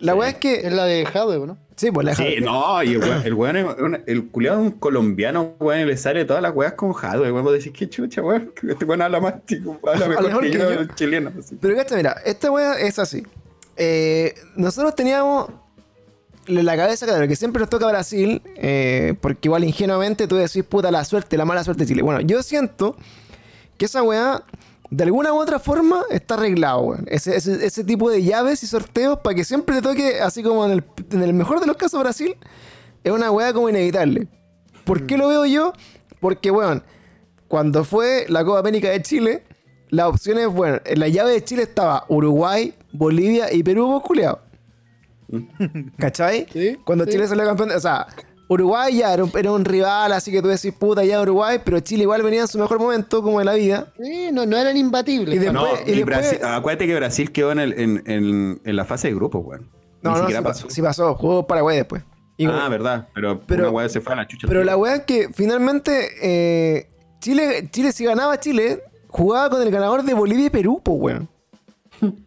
La 0.00 0.12
Sí. 0.12 0.18
weá 0.18 0.28
es 0.28 0.34
que... 0.36 0.54
Es 0.66 0.72
la 0.74 0.84
de 0.84 1.06
Jadwe, 1.06 1.46
¿no? 1.46 1.56
Sí, 1.76 1.90
pues 1.90 2.06
la 2.06 2.14
Sí, 2.14 2.36
no, 2.42 2.82
y 2.82 2.94
el 2.94 3.02
el 3.26 3.34
weón 3.34 3.56
es 3.56 3.64
un- 3.78 4.02
el 4.06 4.28
culiado 4.28 4.60
es 4.60 4.64
un 4.66 4.78
colombiano, 4.78 5.54
weón, 5.60 5.86
le 5.86 5.96
sale 5.98 6.24
todas 6.24 6.42
las 6.42 6.54
weas 6.54 6.72
con 6.72 6.92
Jadwe, 6.94 7.30
weón. 7.30 7.44
Vos 7.44 7.52
decís, 7.52 7.72
qué 7.76 7.88
chucha, 7.88 8.22
weón. 8.22 8.50
Este 8.68 8.84
weón 8.86 9.02
habla 9.02 9.20
más, 9.20 9.34
chico, 9.46 9.78
habla 9.86 10.08
mejor, 10.08 10.26
mejor 10.26 10.42
que, 10.44 10.50
que 10.52 10.58
yo, 10.58 10.72
yo. 10.72 10.84
chileno. 10.94 11.32
así. 11.38 11.56
Pero 11.60 11.76
cacha, 11.76 11.96
mira, 11.96 12.16
esta 12.24 12.50
weá 12.50 12.78
es 12.80 12.98
así. 12.98 13.22
Eh, 13.76 14.34
nosotros 14.56 14.94
teníamos 14.94 15.50
en 16.46 16.64
la 16.64 16.76
cabeza, 16.76 17.04
claro, 17.06 17.26
que 17.28 17.36
siempre 17.36 17.60
nos 17.60 17.68
toca 17.68 17.86
Brasil, 17.88 18.40
eh, 18.56 19.14
porque 19.20 19.48
igual 19.48 19.64
ingenuamente 19.64 20.26
tú 20.26 20.36
decís, 20.36 20.62
puta, 20.64 20.90
la 20.90 21.04
suerte, 21.04 21.36
la 21.36 21.44
mala 21.44 21.62
suerte 21.64 21.82
de 21.82 21.88
Chile. 21.88 22.02
Bueno, 22.02 22.20
yo 22.22 22.42
siento 22.42 22.96
que 23.76 23.84
esa 23.84 24.02
weá, 24.02 24.44
de 24.90 25.04
alguna 25.04 25.32
u 25.32 25.36
otra 25.36 25.58
forma, 25.58 26.02
está 26.10 26.34
arreglado, 26.34 26.80
weón. 26.80 27.06
Ese, 27.08 27.36
ese, 27.36 27.64
ese 27.64 27.84
tipo 27.84 28.10
de 28.10 28.22
llaves 28.22 28.62
y 28.62 28.66
sorteos 28.66 29.18
para 29.20 29.34
que 29.34 29.44
siempre 29.44 29.76
te 29.76 29.82
toque, 29.82 30.20
así 30.20 30.42
como 30.42 30.64
en 30.64 30.72
el, 30.72 30.84
en 31.10 31.22
el 31.22 31.34
mejor 31.34 31.60
de 31.60 31.66
los 31.66 31.76
casos 31.76 32.00
Brasil, 32.00 32.36
es 33.04 33.12
una 33.12 33.30
weá 33.30 33.52
como 33.52 33.68
inevitable. 33.68 34.28
¿Por 34.84 35.06
qué 35.06 35.16
lo 35.16 35.28
veo 35.28 35.44
yo? 35.46 35.72
Porque, 36.20 36.50
weón, 36.50 36.82
cuando 37.48 37.84
fue 37.84 38.26
la 38.28 38.44
Copa 38.44 38.60
América 38.60 38.90
de 38.90 39.02
Chile, 39.02 39.44
las 39.90 40.06
opciones, 40.06 40.48
bueno, 40.48 40.80
en 40.84 41.00
la 41.00 41.08
llave 41.08 41.32
de 41.32 41.44
Chile 41.44 41.62
estaba 41.62 42.04
Uruguay, 42.08 42.74
Bolivia 42.92 43.52
y 43.52 43.62
Perú, 43.62 43.86
vos 43.86 44.02
culiao. 44.02 44.40
¿Cachai? 45.98 46.46
Sí, 46.52 46.76
Cuando 46.84 47.04
sí. 47.04 47.12
Chile 47.12 47.26
salió 47.26 47.44
campeón, 47.44 47.72
o 47.72 47.80
sea, 47.80 48.06
Uruguay 48.48 48.96
ya 48.98 49.12
era 49.12 49.24
un, 49.24 49.32
era 49.36 49.50
un 49.50 49.64
rival, 49.64 50.12
así 50.12 50.30
que 50.30 50.40
tú 50.40 50.48
decís, 50.48 50.72
puta, 50.72 51.04
ya 51.04 51.20
Uruguay, 51.20 51.60
pero 51.64 51.80
Chile 51.80 52.02
igual 52.04 52.22
venía 52.22 52.42
en 52.42 52.48
su 52.48 52.58
mejor 52.58 52.78
momento, 52.78 53.20
como 53.22 53.40
de 53.40 53.44
la 53.44 53.54
vida. 53.54 53.92
Sí, 54.00 54.28
no, 54.32 54.46
no 54.46 54.56
eran 54.56 54.76
imbatibles. 54.76 55.34
Y 55.34 55.38
No, 55.52 55.64
Después- 55.64 55.80
y 55.86 55.90
y 55.90 55.94
después- 55.96 56.04
Brasil, 56.06 56.38
acuérdate 56.44 56.86
que 56.86 56.94
Brasil 56.94 57.32
quedó 57.32 57.50
en, 57.52 57.58
el, 57.58 57.72
en, 57.78 58.02
en, 58.06 58.60
en 58.64 58.76
la 58.76 58.84
fase 58.84 59.08
de 59.08 59.14
grupos, 59.14 59.42
weón. 59.44 59.68
No, 60.02 60.10
Ni 60.10 60.14
no, 60.14 60.14
sí, 60.16 60.20
siquiera 60.20 60.42
pa- 60.42 60.48
pasó. 60.50 60.70
sí 60.70 60.80
pasó, 60.82 61.14
jugó 61.16 61.46
Paraguay 61.46 61.76
después. 61.78 62.04
Y- 62.36 62.46
ah, 62.46 62.68
verdad, 62.68 63.08
pero, 63.14 63.40
pero- 63.46 63.72
una 63.72 63.88
se 63.88 64.00
fue 64.00 64.12
a 64.12 64.16
la 64.16 64.26
chucha. 64.28 64.46
Pero 64.46 64.62
la 64.62 64.76
weá 64.76 64.96
es 64.96 65.02
que 65.02 65.28
finalmente 65.32 66.08
eh, 66.22 66.88
Chile, 67.20 67.68
Chile, 67.72 67.90
si 67.92 68.04
ganaba 68.04 68.38
Chile, 68.38 68.82
jugaba 69.08 69.50
con 69.50 69.62
el 69.62 69.70
ganador 69.72 70.04
de 70.04 70.14
Bolivia 70.14 70.46
y 70.46 70.50
Perú, 70.50 70.80
pues 70.84 70.98
weón. 71.00 71.28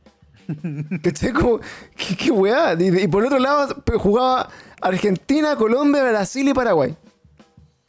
¿Cachai? 1.04 1.32
Como, 1.32 1.60
¿qué, 1.96 2.16
qué 2.18 2.32
weá? 2.32 2.74
Y, 2.74 3.04
y 3.04 3.08
por 3.08 3.24
otro 3.24 3.38
lado, 3.38 3.84
jugaba 4.00 4.50
Argentina, 4.82 5.56
Colombia, 5.56 6.04
Brasil 6.04 6.48
y 6.48 6.54
Paraguay. 6.54 6.96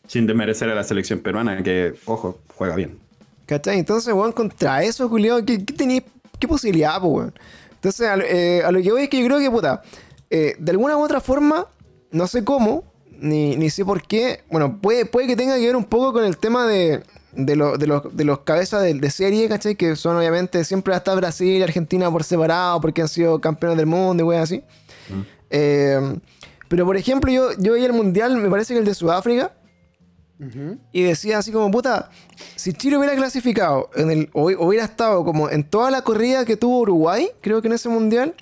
Sin 0.07 0.27
desmerecer 0.27 0.69
a 0.69 0.75
la 0.75 0.85
selección 0.85 1.21
peruana, 1.21 1.63
que, 1.63 1.95
ojo, 2.07 2.39
juega 2.57 2.75
bien. 2.77 2.99
¿Cachai? 3.47 3.79
Entonces, 3.79 4.13
weón, 4.13 4.33
contra 4.33 4.83
eso, 4.83 5.09
Julio, 5.09 5.45
¿qué, 5.45 5.65
qué 5.65 6.05
qué 6.39 6.49
posibilidad, 6.49 7.01
pues, 7.01 7.13
weón? 7.13 7.35
Entonces, 7.75 8.09
a, 8.09 8.17
lo- 8.17 8.25
eh, 8.25 8.63
a 8.65 8.71
lo 8.73 8.83
que 8.83 8.91
voy 8.93 9.03
es 9.05 9.09
que 9.09 9.21
yo 9.21 9.27
creo 9.27 9.39
que, 9.39 9.51
puta, 9.51 9.83
eh, 10.31 10.55
de 10.59 10.71
alguna 10.73 10.97
u 10.97 11.03
otra 11.03 11.21
forma, 11.21 11.67
no 12.11 12.27
sé 12.27 12.45
cómo, 12.45 12.85
ni, 13.21 13.57
ni 13.57 13.71
sé 13.71 13.85
por 13.85 14.03
qué, 14.03 14.41
bueno, 14.51 14.79
puede, 14.81 15.05
puede 15.07 15.27
que 15.27 15.37
tenga 15.37 15.57
que 15.57 15.67
ver 15.67 15.77
un 15.77 15.85
poco 15.85 16.13
con 16.13 16.25
el 16.25 16.37
tema 16.39 16.67
de, 16.67 17.03
de, 17.33 17.57
lo- 17.57 17.77
de 17.79 17.87
los, 17.87 18.17
de 18.17 18.25
los 18.25 18.41
cabezas 18.41 18.83
de, 18.83 18.95
de 18.95 19.11
serie, 19.11 19.49
¿cachai? 19.49 19.77
Que 19.77 19.95
son 19.97 20.17
obviamente 20.17 20.65
siempre 20.65 20.95
hasta 20.95 21.15
Brasil 21.15 21.57
y 21.59 21.63
Argentina 21.63 22.11
por 22.11 22.25
separado, 22.25 22.81
porque 22.81 23.03
han 23.03 23.09
sido 23.09 23.41
campeones 23.41 23.77
del 23.79 23.87
mundo 23.87 24.23
y 24.23 24.27
weas 24.27 24.43
así. 24.45 24.63
Eh, 25.51 26.19
pero, 26.71 26.87
por 26.87 26.97
ejemplo, 26.97 27.33
yo, 27.33 27.51
yo 27.59 27.75
vi 27.75 27.85
el 27.85 27.93
mundial, 27.93 28.37
me 28.37 28.49
parece 28.49 28.75
que 28.75 28.79
el 28.79 28.85
de 28.85 28.95
Sudáfrica, 28.95 29.53
y 30.93 31.03
decía 31.03 31.39
así 31.39 31.51
como, 31.51 31.69
puta, 31.73 32.11
si 32.55 32.73
Chile 32.73 32.97
hubiera 32.97 33.17
clasificado 33.17 33.91
en 33.97 34.09
el, 34.09 34.31
o 34.35 34.45
hubiera 34.65 34.85
estado 34.85 35.25
como 35.25 35.51
en 35.51 35.65
toda 35.65 35.91
la 35.91 36.03
corrida 36.03 36.45
que 36.45 36.57
tuvo 36.57 36.79
Uruguay, 36.79 37.29
creo 37.41 37.61
que 37.61 37.67
en 37.67 37.75
ese 37.75 37.89
mundial, 37.89 38.37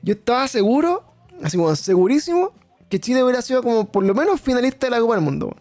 yo 0.00 0.14
estaba 0.14 0.48
seguro, 0.48 1.04
así 1.42 1.58
como 1.58 1.76
segurísimo, 1.76 2.54
que 2.88 2.98
Chile 2.98 3.22
hubiera 3.22 3.42
sido 3.42 3.62
como 3.62 3.84
por 3.84 4.04
lo 4.04 4.14
menos 4.14 4.40
finalista 4.40 4.86
de 4.86 4.92
la 4.92 5.00
Copa 5.00 5.16
del 5.16 5.24
Mundo. 5.24 5.54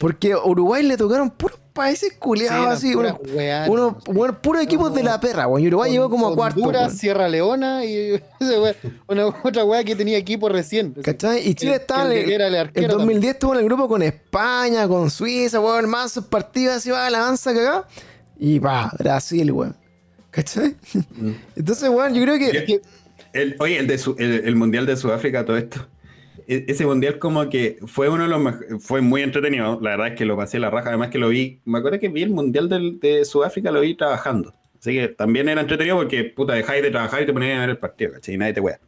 Porque 0.00 0.32
a 0.32 0.38
Uruguay 0.38 0.82
le 0.82 0.96
tocaron 0.96 1.28
puros 1.28 1.58
países 1.72 2.12
culiados 2.18 2.80
Sí, 2.80 2.88
así, 2.88 2.98
eran 2.98 2.98
unos 3.00 3.18
puras 3.18 3.34
weas, 3.36 3.68
unos- 3.68 3.92
no 3.94 4.00
sé. 4.00 4.12
bueno, 4.12 4.38
puros 4.42 4.62
equipos 4.62 4.94
de 4.94 5.02
la 5.02 5.20
perra, 5.20 5.46
weón. 5.46 5.66
Uruguay 5.66 5.90
llegó 5.92 6.10
como 6.10 6.28
a 6.28 6.34
cuarto. 6.34 6.60
Honduras. 6.60 6.96
Sierra 6.98 7.28
Leona 7.28 7.84
y 7.84 8.12
wea- 8.40 8.76
una 9.08 9.26
otra 9.44 9.64
weá 9.64 9.82
que 9.84 9.96
tenía 9.96 10.18
equipo 10.18 10.48
recién. 10.48 10.92
¿Cachai? 11.02 11.48
Y 11.48 11.54
Chile 11.54 11.74
El- 11.74 11.80
estaba 11.80 12.04
el 12.06 12.12
el, 12.12 12.30
el 12.32 12.40
el 12.42 12.54
arquero 12.56 12.94
2010 12.98 13.34
estuvo 13.34 13.54
en 13.54 13.60
el 13.60 13.64
grupo 13.64 13.88
con 13.88 14.02
España, 14.02 14.86
con 14.88 15.10
Suiza, 15.10 15.60
weón, 15.60 15.88
más 15.88 16.12
sus 16.12 16.24
partidos 16.26 16.76
así 16.76 16.90
va 16.90 17.08
la 17.10 17.18
avanza 17.18 17.52
cagada. 17.54 17.86
Y 18.38 18.58
va, 18.58 18.92
Brasil, 18.98 19.50
weón. 19.52 19.76
¿Cachai? 20.30 20.76
Entonces, 21.56 21.88
weón, 21.88 22.14
yo 22.14 22.22
creo 22.22 22.38
que. 22.38 22.66
Yo- 22.66 22.76
El- 23.32 23.56
oye, 23.60 23.78
el, 23.78 23.86
de 23.86 23.98
Su- 23.98 24.16
el, 24.18 24.44
el 24.44 24.56
Mundial 24.56 24.84
de 24.86 24.96
Sudáfrica, 24.96 25.44
todo 25.44 25.56
esto. 25.56 25.86
E- 26.46 26.64
Ese 26.68 26.86
mundial 26.86 27.18
como 27.18 27.48
que 27.48 27.78
fue 27.86 28.08
uno 28.08 28.24
de 28.24 28.28
los 28.28 28.40
mej- 28.40 28.80
fue 28.80 29.00
muy 29.00 29.22
entretenido, 29.22 29.78
la 29.80 29.90
verdad 29.90 30.08
es 30.08 30.14
que 30.14 30.24
lo 30.24 30.36
pasé 30.36 30.58
la 30.58 30.70
raja, 30.70 30.88
además 30.90 31.08
que 31.10 31.18
lo 31.18 31.28
vi, 31.28 31.60
me 31.64 31.78
acuerdo 31.78 31.98
que 31.98 32.08
vi 32.08 32.22
el 32.22 32.30
mundial 32.30 32.68
del- 32.68 32.98
de 33.00 33.24
Sudáfrica, 33.24 33.70
lo 33.70 33.80
vi 33.80 33.94
trabajando, 33.96 34.52
así 34.78 34.92
que 34.94 35.08
también 35.08 35.48
era 35.48 35.60
entretenido 35.60 35.96
porque 35.96 36.24
puta 36.24 36.54
dejáis 36.54 36.82
de 36.82 36.90
trabajar 36.90 37.22
y 37.22 37.26
te 37.26 37.32
ponías 37.32 37.56
a 37.56 37.60
ver 37.60 37.70
el 37.70 37.78
partido, 37.78 38.12
¿cachai? 38.12 38.34
Y 38.34 38.38
nadie 38.38 38.52
te 38.54 38.60
wea. 38.60 38.78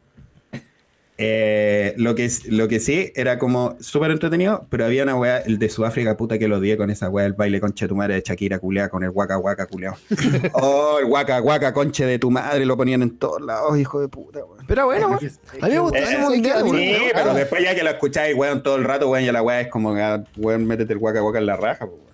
Eh, 1.17 1.93
lo, 1.95 2.13
que, 2.13 2.25
es- 2.25 2.45
lo 2.45 2.67
que 2.67 2.81
sí 2.81 3.13
era 3.15 3.39
como 3.39 3.77
súper 3.79 4.11
entretenido, 4.11 4.65
pero 4.69 4.83
había 4.85 5.03
una 5.03 5.15
wea, 5.15 5.37
el 5.37 5.57
de 5.59 5.69
Sudáfrica, 5.69 6.17
puta 6.17 6.37
que 6.37 6.47
lo 6.49 6.57
odié 6.57 6.75
con 6.75 6.89
esa 6.89 7.09
wea, 7.09 7.25
el 7.25 7.31
baile 7.33 7.61
conche 7.61 7.85
de 7.85 7.89
tu 7.89 7.95
madre 7.95 8.15
de 8.15 8.21
Shakira 8.25 8.59
culeada 8.59 8.89
con 8.89 9.01
el 9.03 9.11
guaca 9.11 9.37
guaca 9.37 9.65
culeado. 9.65 9.95
oh, 10.53 10.97
el 10.99 11.05
guaca 11.05 11.39
guaca 11.39 11.73
conche 11.73 12.05
de 12.05 12.19
tu 12.19 12.31
madre, 12.31 12.65
lo 12.65 12.75
ponían 12.75 13.01
en 13.01 13.17
todos 13.17 13.39
lados, 13.41 13.77
hijo 13.79 14.01
de 14.01 14.09
puta, 14.09 14.39
weón. 14.43 14.65
Pero 14.67 14.85
bueno, 14.87 15.07
weón. 15.07 15.31
A 15.61 15.67
mí 15.67 15.73
me 15.73 15.79
gustó 15.79 15.97
Eh, 15.97 16.03
ese 16.03 16.17
mundial, 16.17 16.63
sí, 16.69 16.95
pero 17.13 17.33
después 17.33 17.63
ya 17.63 17.73
que 17.75 17.83
lo 17.83 17.89
escucháis, 17.91 18.35
weón, 18.35 18.61
todo 18.61 18.75
el 18.75 18.83
rato, 18.83 19.09
weón, 19.09 19.23
ya 19.23 19.31
la 19.31 19.41
weá 19.41 19.61
es 19.61 19.69
como, 19.69 19.95
ah, 19.95 20.21
weón, 20.35 20.65
métete 20.65 20.91
el 20.93 20.99
guaca 20.99 21.21
guaca 21.21 21.39
en 21.39 21.45
la 21.45 21.55
raja, 21.55 21.85
weón. 21.85 22.04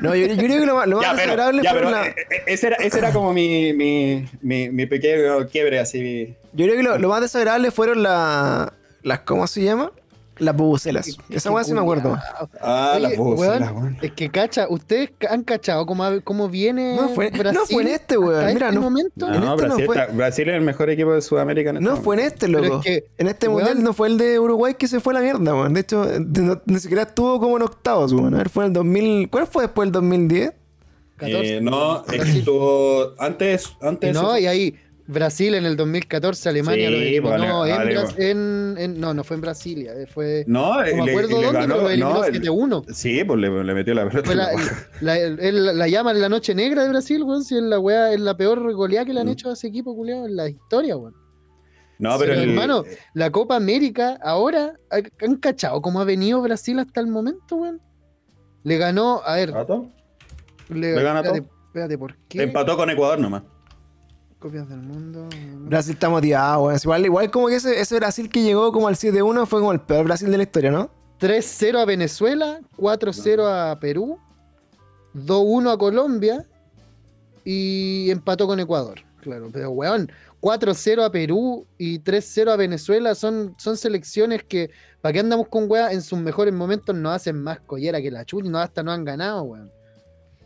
No, 0.00 0.14
yo, 0.14 0.26
yo 0.26 0.36
creo 0.36 0.60
que 0.60 0.66
lo 0.66 0.74
más, 0.76 0.86
lo 0.86 0.96
más 0.96 1.04
Ya, 1.06 1.10
pero, 1.12 1.22
desagradable 1.22 1.62
ya, 1.62 1.70
fueron 1.70 1.92
pero, 1.92 2.02
la- 2.04 2.08
eh, 2.08 2.14
eh, 2.30 2.42
ese, 2.46 2.66
era, 2.68 2.76
ese 2.76 2.98
era 2.98 3.12
como 3.12 3.32
mi, 3.32 3.72
mi, 3.72 4.26
mi, 4.42 4.68
mi 4.70 4.86
pequeño 4.86 5.46
quiebre, 5.48 5.78
así. 5.78 6.34
Yo 6.52 6.64
creo 6.66 6.76
que 6.76 6.82
lo, 6.82 6.98
lo 6.98 7.08
más 7.08 7.20
desagradable 7.20 7.70
fueron 7.70 8.02
la- 8.02 8.72
las. 9.02 9.20
¿Cómo 9.20 9.46
se 9.46 9.62
llama? 9.62 9.90
Las 10.38 10.54
bubucelas. 10.54 11.16
Esa 11.30 11.50
weá 11.50 11.64
sí 11.64 11.72
me 11.72 11.80
acuerdo. 11.80 12.16
Ah, 12.60 12.92
Oye, 12.96 13.00
las 13.02 13.16
voces, 13.16 13.48
weón. 13.60 13.98
Es 14.02 14.12
que 14.12 14.28
cacha, 14.30 14.66
ustedes 14.68 15.10
han 15.30 15.42
cachado 15.44 15.86
cómo, 15.86 16.04
cómo 16.24 16.48
viene. 16.50 16.94
No 16.96 17.08
fue- 17.08 17.30
no 17.30 17.64
fue 17.64 17.82
en 17.82 17.88
este, 17.88 18.18
weón. 18.18 18.46
Mira, 18.52 18.66
este 18.68 18.74
no- 18.74 18.82
momento. 18.82 19.26
en 19.26 19.32
No, 19.32 19.36
este 19.36 19.46
no 19.46 19.56
Brasil, 19.56 19.86
fue- 19.86 19.96
está- 19.98 20.12
Brasil 20.12 20.48
es 20.50 20.54
el 20.56 20.60
mejor 20.60 20.90
equipo 20.90 21.12
de 21.14 21.22
Sudamérica. 21.22 21.70
en 21.70 21.76
este 21.78 21.88
No 21.88 21.96
fue 21.96 22.16
en 22.16 22.20
este, 22.20 22.48
loco. 22.48 22.78
es 22.80 22.84
que, 22.84 23.06
en 23.16 23.26
este 23.28 23.48
weón- 23.48 23.52
mundial 23.64 23.82
no 23.82 23.92
fue 23.94 24.08
el 24.08 24.18
de 24.18 24.38
Uruguay 24.38 24.74
que 24.74 24.88
se 24.88 25.00
fue 25.00 25.14
a 25.14 25.14
la 25.14 25.20
mierda, 25.22 25.54
weón. 25.54 25.72
De 25.72 25.80
hecho, 25.80 26.04
de- 26.04 26.42
no- 26.42 26.60
ni 26.66 26.78
siquiera 26.80 27.02
estuvo 27.04 27.40
como 27.40 27.56
en 27.56 27.62
octavos, 27.62 28.12
weón. 28.12 28.34
A 28.34 28.38
ver, 28.38 28.48
fue 28.50 28.64
en 28.64 28.68
el 28.68 28.72
2000. 28.74 29.30
¿Cuál 29.30 29.46
fue 29.46 29.62
después 29.64 29.86
del 29.86 29.92
2010? 29.92 30.52
14. 31.16 31.56
Eh, 31.56 31.60
no, 31.62 32.04
estuvo 32.12 33.14
antes. 33.18 33.72
Y 33.80 33.86
antes 33.86 34.14
no, 34.14 34.38
y 34.38 34.46
ahí 34.46 34.74
Brasil 35.08 35.54
en 35.54 35.64
el 35.66 35.76
2014, 35.76 36.48
Alemania 36.48 36.88
Sí, 36.88 36.92
lo 36.92 36.98
eliminó 36.98 37.30
vale, 37.60 37.70
en, 37.70 37.76
vale, 37.78 37.94
Bras- 37.94 38.12
vale. 38.14 38.30
en- 38.30 38.74
en- 38.78 39.00
No, 39.00 39.14
no 39.14 39.22
fue 39.24 39.36
en 39.36 39.40
Brasilia, 39.40 39.92
eh, 39.94 40.06
fue. 40.06 40.44
no, 40.48 40.74
no 40.74 40.82
le- 40.82 40.94
me 40.94 41.10
acuerdo 41.10 41.28
le 41.40 41.44
dónde, 41.46 41.60
ganó- 41.60 41.74
pero 41.76 41.88
eliminó 41.90 42.14
no, 42.14 42.24
el- 42.24 42.32
7-1. 42.32 42.84
Sí, 42.92 43.22
pues 43.24 43.38
le, 43.38 43.64
le 43.64 43.74
metió 43.74 43.94
la 43.94 44.08
pelota. 44.08 44.32
En 44.32 44.38
la, 44.38 44.44
la 44.46 44.52
boca. 44.52 44.88
la, 45.00 45.18
él 45.18 45.78
la 45.78 45.88
llaman 45.88 46.20
la 46.20 46.28
noche 46.28 46.54
negra 46.54 46.82
de 46.82 46.88
Brasil, 46.88 47.22
weón. 47.22 47.44
Si 47.44 47.54
es 47.56 47.62
la 47.62 47.78
weá, 47.78 48.12
es 48.12 48.20
la 48.20 48.36
peor 48.36 48.72
goleada 48.74 49.04
que 49.06 49.12
le 49.14 49.20
han 49.20 49.26
Mm. 49.28 49.30
hecho 49.30 49.50
a 49.50 49.52
ese 49.52 49.68
equipo, 49.68 49.94
culiado, 49.94 50.26
en 50.26 50.34
la 50.36 50.48
historia, 50.48 50.96
weón. 50.96 51.14
No, 51.98 52.18
pero 52.18 52.34
el- 52.34 52.50
hermano, 52.50 52.82
la 53.14 53.30
Copa 53.30 53.56
América, 53.56 54.18
ahora, 54.22 54.74
¿ha- 54.90 55.24
¿han 55.24 55.36
cachado 55.36 55.80
cómo 55.80 56.00
ha 56.00 56.04
venido 56.04 56.42
Brasil 56.42 56.78
hasta 56.78 57.00
el 57.00 57.06
momento, 57.06 57.56
weón? 57.56 57.80
Le 58.64 58.76
ganó, 58.76 59.22
a 59.24 59.36
ver, 59.36 59.50
¿Empató? 59.50 59.88
le, 60.68 60.94
le 60.96 61.02
gana 61.02 61.20
espérate, 61.20 61.48
espérate, 61.68 61.96
¿por 61.98 62.16
qué? 62.28 62.42
Empató 62.42 62.76
con 62.76 62.90
Ecuador 62.90 63.20
nomás. 63.20 63.44
Copias 64.38 64.68
del 64.68 64.80
mundo. 64.80 65.28
Brasil 65.60 65.94
está 65.94 66.08
motivado, 66.08 66.64
weón. 66.64 66.78
Igual, 66.82 67.06
igual 67.06 67.30
como 67.30 67.48
que 67.48 67.56
ese, 67.56 67.80
ese 67.80 67.96
Brasil 67.96 68.28
que 68.28 68.42
llegó 68.42 68.70
como 68.70 68.88
al 68.88 68.96
7-1 68.96 69.46
fue 69.46 69.60
como 69.60 69.72
el 69.72 69.80
peor 69.80 70.04
Brasil 70.04 70.30
de 70.30 70.36
la 70.36 70.42
historia, 70.42 70.70
¿no? 70.70 70.90
3-0 71.20 71.78
a 71.78 71.84
Venezuela, 71.86 72.60
4-0 72.76 73.72
a 73.72 73.80
Perú, 73.80 74.18
2-1 75.14 75.72
a 75.72 75.78
Colombia 75.78 76.46
y 77.44 78.10
empató 78.10 78.46
con 78.46 78.60
Ecuador. 78.60 79.00
Claro, 79.22 79.48
pero 79.50 79.70
weón, 79.70 80.12
4-0 80.40 81.02
a 81.02 81.10
Perú 81.10 81.66
y 81.78 82.00
3-0 82.00 82.50
a 82.50 82.56
Venezuela 82.56 83.14
son, 83.14 83.54
son 83.58 83.76
selecciones 83.76 84.44
que, 84.44 84.70
¿para 85.00 85.14
qué 85.14 85.20
andamos 85.20 85.48
con 85.48 85.68
weá? 85.70 85.92
En 85.92 86.02
sus 86.02 86.18
mejores 86.18 86.52
momentos 86.52 86.94
nos 86.94 87.14
hacen 87.14 87.42
más 87.42 87.60
collera 87.60 88.00
que 88.02 88.10
la 88.10 88.24
chuli, 88.24 88.48
no 88.48 88.58
hasta 88.58 88.82
no 88.82 88.92
han 88.92 89.04
ganado, 89.04 89.42
weón. 89.44 89.72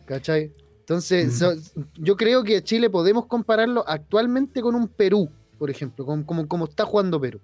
¿Cachai? 0.07 0.53
Entonces, 0.95 1.39
so- 1.39 1.55
yo 1.99 2.17
creo 2.17 2.43
que 2.43 2.65
Chile 2.65 2.91
podemos 2.91 3.27
compararlo 3.27 3.85
actualmente 3.87 4.61
con 4.61 4.75
un 4.75 4.89
Perú, 4.89 5.31
por 5.57 5.71
ejemplo, 5.71 6.05
con- 6.05 6.25
como, 6.25 6.49
como 6.49 6.65
está 6.65 6.85
jugando 6.85 7.21
Perú. 7.21 7.39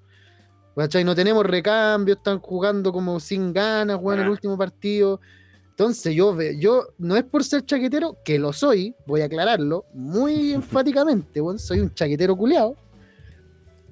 ¿Cachai? 0.74 1.04
No 1.04 1.14
tenemos 1.14 1.46
recambio, 1.46 2.14
están 2.16 2.40
jugando 2.40 2.92
como 2.92 3.20
sin 3.20 3.52
ganas, 3.52 3.98
weón, 4.02 4.18
el 4.18 4.26
Ah. 4.26 4.30
último 4.30 4.58
partido. 4.58 5.20
Entonces, 5.70 6.12
yo, 6.12 6.34
ve- 6.34 6.58
yo 6.58 6.88
no 6.98 7.16
es 7.16 7.22
por 7.22 7.44
ser 7.44 7.64
chaquetero, 7.64 8.16
que 8.24 8.36
lo 8.40 8.52
soy, 8.52 8.96
voy 9.06 9.20
a 9.20 9.26
aclararlo 9.26 9.84
muy 9.94 10.52
enfáticamente, 10.52 11.40
weón, 11.40 11.60
soy 11.60 11.78
un 11.78 11.94
chaquetero 11.94 12.34
culeado. 12.36 12.74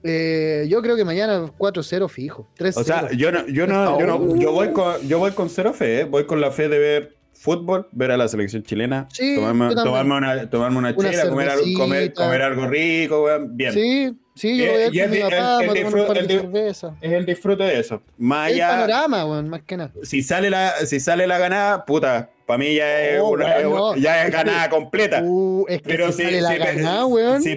Eh, 0.02 0.66
yo 0.68 0.82
creo 0.82 0.96
que 0.96 1.04
mañana 1.04 1.48
4-0 1.56 2.08
fijo. 2.08 2.48
3-0. 2.58 2.80
O 2.80 2.84
sea, 2.84 3.12
yo 3.12 3.30
no, 3.30 3.46
yo 3.46 3.68
no, 3.68 4.00
yo 4.00 4.06
no, 4.06 4.36
yo 4.36 4.50
voy 4.52 4.72
con, 4.72 5.00
yo 5.06 5.20
voy 5.20 5.30
con 5.30 5.48
cero 5.48 5.72
fe, 5.72 6.00
¿eh? 6.00 6.04
voy 6.04 6.26
con 6.26 6.40
la 6.40 6.50
fe 6.50 6.68
de 6.68 6.78
ver 6.80 7.16
fútbol, 7.44 7.86
ver 7.92 8.10
a 8.10 8.16
la 8.16 8.26
selección 8.26 8.62
chilena, 8.62 9.06
Sí, 9.12 9.34
tomarme, 9.36 9.74
tomarme 9.74 10.16
una, 10.16 10.48
tomarme 10.48 10.78
una, 10.78 10.94
Una 10.96 11.10
chela, 11.10 11.28
comer, 11.28 11.50
algo- 11.50 11.64
comer, 11.76 12.12
comer 12.14 12.42
algo 12.42 12.66
rico, 12.66 13.24
weón, 13.24 13.54
bien. 13.54 13.72
sí, 13.74 14.16
sí, 14.34 14.56
yo 14.56 14.64
Eh, 14.64 14.68
voy 14.88 14.98
a 15.00 15.04
con 15.04 15.04
el 15.04 15.10
mi 15.10 15.16
disfrute- 15.18 16.18
el 16.20 16.26
cerveza. 16.28 16.96
Es 17.02 17.12
el 17.12 17.26
disfrute 17.26 17.62
de 17.64 17.78
eso. 17.80 18.00
Más 18.16 18.48
El 18.48 18.54
allá, 18.54 18.68
panorama, 18.70 19.26
weón, 19.26 19.48
más 19.50 19.60
que 19.62 19.76
nada. 19.76 19.92
si 20.02 20.22
sale 20.22 20.48
la, 20.48 20.72
si 20.86 20.98
sale 21.00 21.26
la 21.26 21.36
ganada, 21.38 21.84
puta, 21.84 22.30
para 22.46 22.56
mí 22.58 22.74
ya 22.76 23.00
es, 23.02 23.20
Oh, 23.20 23.28
una- 23.32 23.44
weón, 23.58 23.72
no. 23.74 23.96
ya 23.96 24.24
es 24.24 24.32
ganada 24.32 24.70
completa. 24.70 25.20
Uh, 25.22 25.66
es 25.68 25.82
que 25.82 25.88
Pero 25.88 26.12
si 26.12 26.22
si, 26.24 26.30
ganada, 26.30 27.06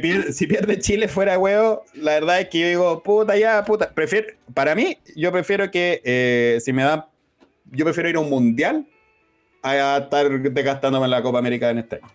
pierde, 0.02 0.34
si 0.34 0.48
pierde 0.48 0.80
Chile 0.80 1.08
fuera 1.08 1.40
huevo, 1.40 1.84
la 1.94 2.12
verdad 2.14 2.42
es 2.42 2.50
que 2.50 2.60
yo 2.60 2.68
digo, 2.68 3.04
puta, 3.04 3.38
ya, 3.38 3.64
puta. 3.64 3.90
Prefiero, 3.90 4.28
para 4.54 4.76
mí, 4.76 4.98
yo 5.16 5.32
prefiero 5.32 5.72
que 5.72 6.02
eh, 6.04 6.58
si 6.60 6.74
me 6.74 6.84
dan, 6.84 7.06
yo 7.72 7.86
prefiero 7.86 8.10
ir 8.10 8.16
a 8.18 8.20
un 8.20 8.30
mundial 8.30 8.86
a 9.76 9.98
estar 9.98 10.30
desgastándome 10.42 11.06
en 11.06 11.12
la 11.12 11.22
Copa 11.22 11.40
América 11.40 11.70
en 11.70 11.80
este 11.80 11.98
año. 11.98 12.08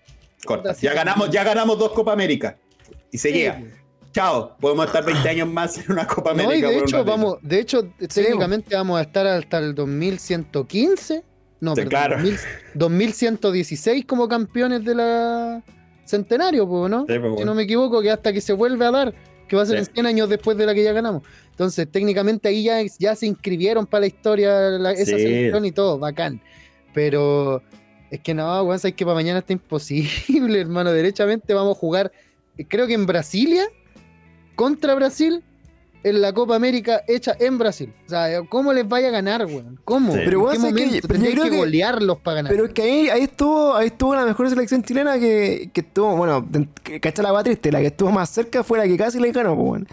Corta. 0.45 0.75
Ya 0.81 0.93
ganamos, 0.95 1.31
ya 1.31 1.45
ganamos 1.45 1.79
dos 1.79 1.93
Copa 1.93 2.13
América. 2.13 2.57
Y 3.11 3.19
se 3.19 3.29
Sí, 3.29 3.35
llega. 3.39 3.61
Chao. 4.13 4.57
Podemos 4.61 4.87
estar 4.87 5.05
20 5.05 5.27
años 5.29 5.49
más 5.49 5.79
en 5.79 5.93
una 5.93 6.07
Copa 6.07 6.35
No, 6.35 6.43
y 6.43 6.45
América. 6.45 6.69
de 6.69 6.75
por 6.75 6.83
hecho, 6.83 7.05
vamos, 7.05 7.37
de 7.43 7.61
hecho, 7.61 7.89
técnicamente 8.13 8.75
vamos 8.77 8.99
a 8.99 9.03
estar 9.03 9.27
hasta 9.27 9.59
el 9.59 9.75
2115. 9.75 11.23
No, 11.61 11.71
Sí, 11.75 11.83
perdón, 11.83 11.91
claro. 11.91 12.17
2000 12.17 12.39
2116 12.75 14.05
como 14.05 14.29
campeones 14.29 14.85
de 14.85 14.95
la 14.95 15.63
Centenario, 16.05 16.69
pues, 16.69 16.91
¿no? 16.91 17.01
Sí, 17.03 17.07
pues, 17.07 17.17
Si 17.23 17.29
bueno. 17.29 17.45
no 17.47 17.55
me 17.55 17.63
equivoco, 17.63 18.03
que 18.03 18.11
hasta 18.11 18.33
que 18.33 18.41
se 18.41 18.53
vuelve 18.53 18.85
a 18.85 18.91
dar, 18.91 19.15
que 19.49 19.55
va 19.57 19.63
a 19.63 19.67
ser 19.67 19.79
Sí. 19.79 19.87
en 19.89 19.95
100 19.95 20.07
años 20.07 20.29
después 20.29 20.57
de 20.59 20.67
la 20.67 20.75
que 20.75 20.83
ya 20.83 20.93
ganamos. 20.93 21.23
Entonces, 21.51 21.89
técnicamente 21.91 22.49
ahí 22.49 22.65
ya, 22.65 22.79
ya 22.99 23.15
se 23.15 23.27
inscribieron 23.27 23.87
para 23.87 24.01
la 24.01 24.07
historia 24.09 24.53
la- 24.71 24.91
esa 24.93 25.05
Sí. 25.17 25.23
selección 25.23 25.65
y 25.65 25.73
todo, 25.73 25.99
bacán. 25.99 26.41
Pero 26.95 27.63
es 28.11 28.21
que 28.21 28.35
no, 28.35 28.63
weón, 28.65 28.79
sabes 28.79 28.95
que 28.95 29.05
para 29.05 29.15
mañana 29.15 29.39
está 29.41 29.53
imposible, 29.53 30.61
hermano. 30.61 30.93
Derechamente 30.93 31.55
vamos 31.55 31.77
a 31.77 31.81
jugar, 31.81 32.13
creo 32.69 32.87
que 32.87 32.95
en 32.95 33.07
Brasilia, 33.07 33.65
contra 34.55 34.95
Brasil, 34.95 35.43
en 36.05 36.21
la 36.21 36.33
Copa 36.33 36.57
América 36.57 37.03
hecha 37.07 37.35
en 37.39 37.59
Brasil. 37.59 37.95
O 38.07 38.09
sea, 38.11 38.43
¿cómo 38.49 38.73
les 38.73 38.87
vaya 38.89 39.09
a 39.09 39.11
ganar, 39.13 39.47
weón? 39.47 39.79
¿Cómo? 39.85 40.13
Sí. 40.13 40.19
¿En 40.19 40.25
Pero, 40.25 40.41
weón, 40.41 40.53
qué 40.55 40.59
¿sabes 40.59 40.75
qué? 40.75 40.85
momento? 40.87 41.09
Pero 41.09 41.21
yo 41.25 41.31
creo 41.31 41.45
que, 41.45 41.51
que- 41.51 41.57
golearlos 41.57 42.19
para 42.19 42.35
ganar. 42.37 42.53
Pero 42.53 42.65
es 42.67 42.73
que 42.73 42.83
ahí, 42.83 43.09
ahí 43.09 43.23
estuvo 43.23 43.75
ahí 43.77 43.87
estuvo 43.87 44.15
la 44.15 44.25
mejor 44.25 44.51
selección 44.51 44.83
chilena 44.83 45.19
que, 45.19 45.71
que 45.73 45.81
estuvo, 45.83 46.17
bueno, 46.17 46.47
que- 46.83 47.01
cacha 47.01 47.23
la 47.23 47.29
agua 47.29 47.45
triste, 47.45 47.71
la 47.71 47.81
que 47.81 47.87
estuvo 47.87 48.11
más 48.11 48.29
cerca 48.31 48.65
fue 48.65 48.79
la 48.79 48.85
que 48.87 48.97
casi 48.97 49.21
le 49.21 49.31
ganó, 49.33 49.53
weón. 49.55 49.87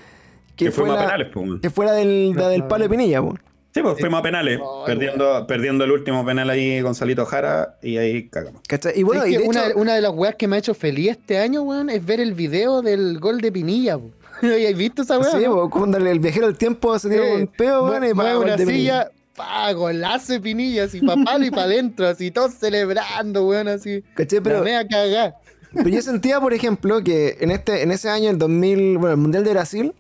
Que 0.55 0.71
fuimos 0.71 0.95
la, 0.95 1.01
a 1.01 1.05
penales, 1.05 1.27
pues. 1.33 1.45
weón. 1.47 1.61
que 1.61 1.69
fuera 1.69 1.93
del, 1.93 2.33
la 2.35 2.49
del 2.49 2.65
palo 2.65 2.83
de 2.85 2.89
Pinilla, 2.89 3.21
pues. 3.21 3.39
Sí, 3.73 3.81
pues 3.81 3.99
fuimos 3.99 4.19
a 4.19 4.23
penales. 4.23 4.59
Ay, 4.59 4.83
perdiendo, 4.85 5.45
perdiendo 5.47 5.83
el 5.83 5.91
último 5.91 6.25
penal 6.25 6.49
ahí 6.49 6.81
Gonzalito 6.81 7.25
Jara 7.25 7.77
y 7.83 7.97
ahí 7.97 8.27
cagamos. 8.29 8.61
¿Cachai? 8.67 8.93
Y 8.99 9.03
bueno, 9.03 9.21
¿Sabes 9.21 9.33
y 9.33 9.37
que 9.37 9.43
de 9.43 9.49
una, 9.49 9.67
hecho, 9.67 9.77
una 9.79 9.93
de 9.95 10.01
las 10.01 10.11
weas 10.11 10.35
que 10.35 10.47
me 10.47 10.55
ha 10.55 10.59
hecho 10.59 10.73
feliz 10.73 11.11
este 11.11 11.37
año, 11.37 11.61
weón, 11.61 11.89
es 11.89 12.03
ver 12.05 12.19
el 12.19 12.33
video 12.33 12.81
del 12.81 13.19
gol 13.19 13.41
de 13.41 13.51
Pinilla. 13.51 13.97
po. 13.99 14.09
¿Has 14.41 14.75
visto 14.77 15.03
esa 15.03 15.19
wea? 15.19 15.31
sí, 15.31 15.45
pues, 15.45 15.69
cuando 15.71 15.97
el 15.97 16.19
viajero 16.19 16.47
del 16.47 16.57
tiempo 16.57 16.97
se 16.97 17.09
tiró 17.09 17.23
Eh, 17.23 17.35
un 17.41 17.47
peo, 17.47 17.85
weón, 17.85 18.05
y 18.05 18.13
mueve 18.13 18.31
pa, 18.31 18.39
una 18.39 18.57
silla, 18.57 19.11
pa, 19.35 19.71
golazo 19.73 20.33
de 20.33 20.39
Pinilla, 20.39 20.85
así, 20.85 21.01
pa' 21.01 21.15
palo 21.23 21.45
y 21.45 21.51
pa' 21.51 21.63
adentro, 21.63 22.07
así, 22.07 22.31
todos 22.31 22.53
celebrando, 22.55 23.45
weón, 23.47 23.67
así. 23.67 24.01
¿Cachai? 24.15 24.39
Pero, 24.41 24.63
Pero, 24.63 24.63
me 24.63 24.75
a 24.77 24.87
cagar. 24.87 25.35
pero 25.73 25.89
yo 25.89 26.01
sentía, 26.01 26.39
por 26.41 26.53
ejemplo, 26.53 27.03
que 27.03 27.37
en 27.41 27.51
este 27.51 27.83
en 27.83 27.91
ese 27.91 28.09
año, 28.09 28.31
el 28.31 28.39
2000, 28.39 28.97
bueno, 28.97 29.11
el 29.11 29.17
Mundial 29.17 29.43
de 29.43 29.51
Brasil, 29.51 29.93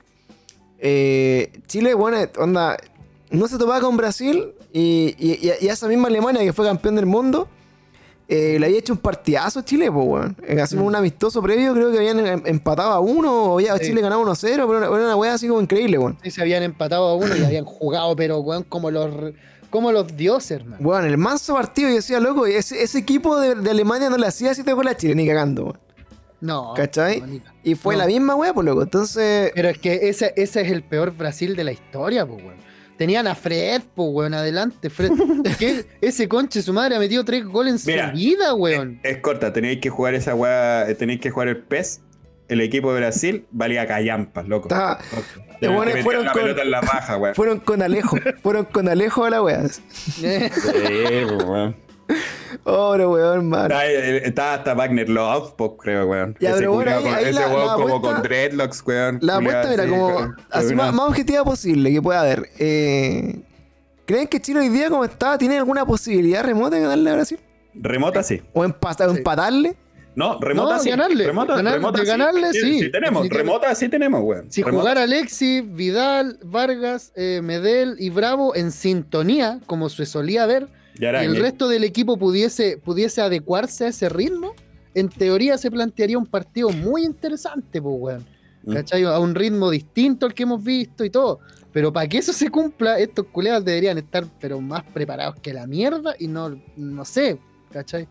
eh, 0.79 1.51
Chile, 1.67 1.93
bueno, 1.93 2.17
onda, 2.37 2.77
no 3.31 3.47
se 3.47 3.57
topaba 3.57 3.79
con 3.81 3.95
Brasil 3.97 4.53
y, 4.73 5.15
y, 5.17 5.49
a 5.49 5.71
esa 5.73 5.87
misma 5.87 6.07
Alemania 6.07 6.41
que 6.43 6.53
fue 6.53 6.65
campeón 6.65 6.95
del 6.95 7.05
mundo, 7.05 7.47
eh, 8.27 8.57
le 8.59 8.67
había 8.67 8.77
hecho 8.79 8.93
un 8.93 8.99
partidazo 8.99 9.59
a 9.59 9.65
Chile, 9.65 9.91
pues, 9.91 10.05
weón. 10.07 10.37
Eh, 10.47 10.61
Así 10.61 10.75
como 10.75 10.87
un 10.87 10.95
amistoso 10.95 11.41
previo, 11.41 11.73
creo 11.73 11.91
que 11.91 11.97
habían 11.97 12.19
em- 12.25 12.43
empatado 12.45 12.91
a 12.91 12.99
uno, 12.99 13.53
o 13.55 13.59
ya 13.59 13.75
Sí. 13.77 13.85
Chile 13.85 14.01
ganaba 14.01 14.21
1-0, 14.21 14.67
pero 14.67 14.77
era 14.77 14.89
una 15.05 15.15
weá 15.15 15.33
así 15.33 15.47
como 15.47 15.61
increíble, 15.61 15.97
weón. 15.97 16.17
Sí, 16.23 16.29
se 16.31 16.41
habían 16.41 16.61
empatado 16.63 17.07
a 17.07 17.15
uno 17.15 17.35
y 17.35 17.43
habían 17.43 17.65
jugado, 17.65 18.15
pero, 18.15 18.37
weón, 18.39 18.63
como 18.63 18.91
los, 18.91 19.33
como 19.71 19.91
los 19.91 20.15
dioses, 20.15 20.51
hermano. 20.59 20.77
Weón, 20.79 21.05
el 21.05 21.17
manso 21.17 21.55
partido, 21.55 21.89
yo 21.89 21.95
decía, 21.95 22.19
loco, 22.19 22.45
ese, 22.45 22.83
ese 22.83 22.99
equipo 22.99 23.39
de, 23.39 23.55
de 23.55 23.69
Alemania 23.71 24.11
no 24.11 24.17
le 24.17 24.27
hacía 24.27 24.51
así 24.51 24.63
con 24.63 24.85
la 24.85 24.95
Chile, 24.95 25.15
ni 25.15 25.27
cagando, 25.27 25.63
weón. 25.63 25.79
No. 26.41 26.73
¿Cachai? 26.75 27.41
Y 27.63 27.73
fue 27.75 27.95
No. 27.95 28.01
la 28.01 28.07
misma 28.07 28.35
weá, 28.35 28.53
pues, 28.53 28.63
loco. 28.65 28.83
Entonces, 28.83 29.51
Pero 29.55 29.69
es 29.69 29.77
que 29.79 30.07
ese, 30.07 30.33
ese 30.37 30.61
es 30.61 30.71
el 30.71 30.83
peor 30.83 31.11
Brasil 31.17 31.55
de 31.55 31.63
la 31.63 31.71
historia, 31.71 32.25
pues, 32.27 32.43
weón. 32.43 32.68
Tenían 32.99 33.27
a 33.27 33.33
Fred, 33.33 33.81
pues, 33.95 34.09
weón, 34.11 34.33
adelante. 34.33 34.89
Fred. 34.89 35.11
¿Qué? 35.57 35.85
Ese 36.01 36.27
conche, 36.27 36.61
su 36.61 36.73
madre 36.73 36.97
ha 36.97 36.99
metido 36.99 37.23
tres 37.23 37.45
goles 37.45 37.87
en 37.87 37.93
Mira, 37.93 38.11
su 38.11 38.17
vida, 38.17 38.53
weón. 38.53 38.99
Es 39.03 39.19
corta, 39.19 39.53
tenéis 39.53 39.79
que 39.79 39.89
jugar 39.89 40.15
esa 40.15 40.35
weá, 40.35 40.87
eh, 40.89 40.95
tenéis 40.95 41.21
que 41.21 41.29
jugar 41.31 41.47
el 41.47 41.57
PES. 41.63 42.01
El 42.49 42.59
equipo 42.59 42.91
de 42.93 42.99
Brasil 42.99 43.45
valía 43.51 43.87
callampas, 43.87 44.49
loco. 44.49 44.67
Fueron 46.03 46.25
la 46.25 46.31
con- 46.33 46.59
en 46.59 46.71
la 46.71 46.81
fueron 47.35 47.59
con 47.61 47.81
Alejo, 47.81 48.17
fueron 48.41 48.65
con 48.65 48.89
Alejo 48.89 49.23
a 49.23 49.29
la 49.29 49.41
weá. 49.43 49.63
Eh, 50.21 50.49
Sí, 50.53 50.61
pues, 50.61 51.43
weón. 51.45 51.75
Pobre 52.63 53.05
weón, 53.05 53.47
man. 53.49 53.63
Estaba, 53.71 53.85
eh, 53.87 54.21
estaba 54.25 54.53
hasta 54.55 54.73
Wagner 54.73 55.09
Love, 55.09 55.53
creo, 55.79 56.07
weón. 56.07 56.35
Ya, 56.39 56.49
ese 56.49 56.59
pero 56.59 56.73
bueno, 56.73 56.91
culiao 56.91 56.99
ahí- 56.99 57.03
con- 57.05 57.13
ahí 57.15 57.23
ese 57.31 57.33
la- 57.39 57.47
weón 57.47 57.67
la 57.67 57.73
como 57.73 57.87
apuesta- 57.95 58.13
con 58.13 58.21
dreadlocks, 58.23 58.83
weón. 58.85 59.19
La 59.21 59.35
apuesta, 59.37 59.67
mira, 59.69 59.83
así, 59.83 59.91
como 59.91 60.35
así 60.49 60.75
más, 60.75 60.89
una- 60.89 60.91
más 60.91 61.09
objetiva 61.09 61.43
posible 61.43 61.91
que 61.91 62.01
pueda 62.01 62.21
haber. 62.21 62.49
Eh, 62.57 63.39
¿Creen 64.05 64.27
que 64.27 64.41
Chile 64.41 64.61
hoy 64.61 64.69
día, 64.69 64.89
como 64.89 65.05
está, 65.05 65.37
tiene 65.37 65.57
alguna 65.57 65.85
posibilidad 65.85 66.43
remota 66.43 66.75
de 66.75 66.81
ganarle 66.81 67.09
a 67.11 67.13
Brasil? 67.13 67.39
Remota 67.75 68.23
sí. 68.23 68.41
¿O 68.53 68.63
empa- 68.65 69.07
o 69.07 69.11
empatarle? 69.15 69.75
No, 70.15 70.39
remota 70.41 70.77
No, 70.77 70.79
sí. 70.81 70.89
ganarle. 70.89 71.27
Remota, 71.27 71.55
Ganar- 71.55 71.75
remota 71.75 71.99
de 72.01 72.05
ganarle, 72.07 72.51
sí. 72.51 72.79
Sí, 72.79 72.91
tenemos. 72.91 73.29
Remota 73.29 73.73
sí 73.75 73.87
tenemos, 73.87 74.21
weón. 74.23 74.51
Si 74.51 74.63
Remota- 74.63 74.79
jugara 74.81 75.03
Alexis, 75.03 75.63
Vidal, 75.75 76.39
Vargas, 76.43 77.11
eh, 77.15 77.41
Medel 77.43 77.95
y 77.99 78.09
Bravo 78.09 78.55
en 78.55 78.71
sintonía, 78.71 79.59
como 79.67 79.87
se 79.89 80.05
solía 80.07 80.47
ver, 80.47 80.67
Y 80.97 81.05
el 81.05 81.37
resto 81.37 81.67
del 81.67 81.83
equipo 81.83 82.17
pudiese, 82.17 82.77
pudiese 82.77 83.21
adecuarse 83.21 83.85
a 83.85 83.87
ese 83.89 84.09
ritmo, 84.09 84.53
en 84.93 85.09
teoría 85.09 85.57
se 85.57 85.71
plantearía 85.71 86.17
un 86.17 86.25
partido 86.25 86.69
muy 86.69 87.05
interesante, 87.05 87.81
pues, 87.81 87.95
weón. 87.97 88.25
Mm. 88.63 88.73
¿Cachai? 88.73 89.03
A 89.03 89.19
un 89.19 89.35
ritmo 89.35 89.69
distinto 89.69 90.25
al 90.25 90.33
que 90.33 90.43
hemos 90.43 90.63
visto 90.63 91.05
y 91.05 91.09
todo. 91.09 91.39
Pero 91.71 91.93
para 91.93 92.07
que 92.07 92.17
eso 92.17 92.33
se 92.33 92.49
cumpla, 92.49 92.99
estos 92.99 93.27
culeados 93.27 93.63
deberían 93.63 93.97
estar 93.97 94.25
pero 94.39 94.59
más 94.59 94.83
preparados 94.83 95.35
que 95.39 95.53
la 95.53 95.67
mierda 95.67 96.15
y 96.17 96.27
no, 96.27 96.59
no 96.75 97.05
sé, 97.05 97.39
¿cachai? 97.71 98.07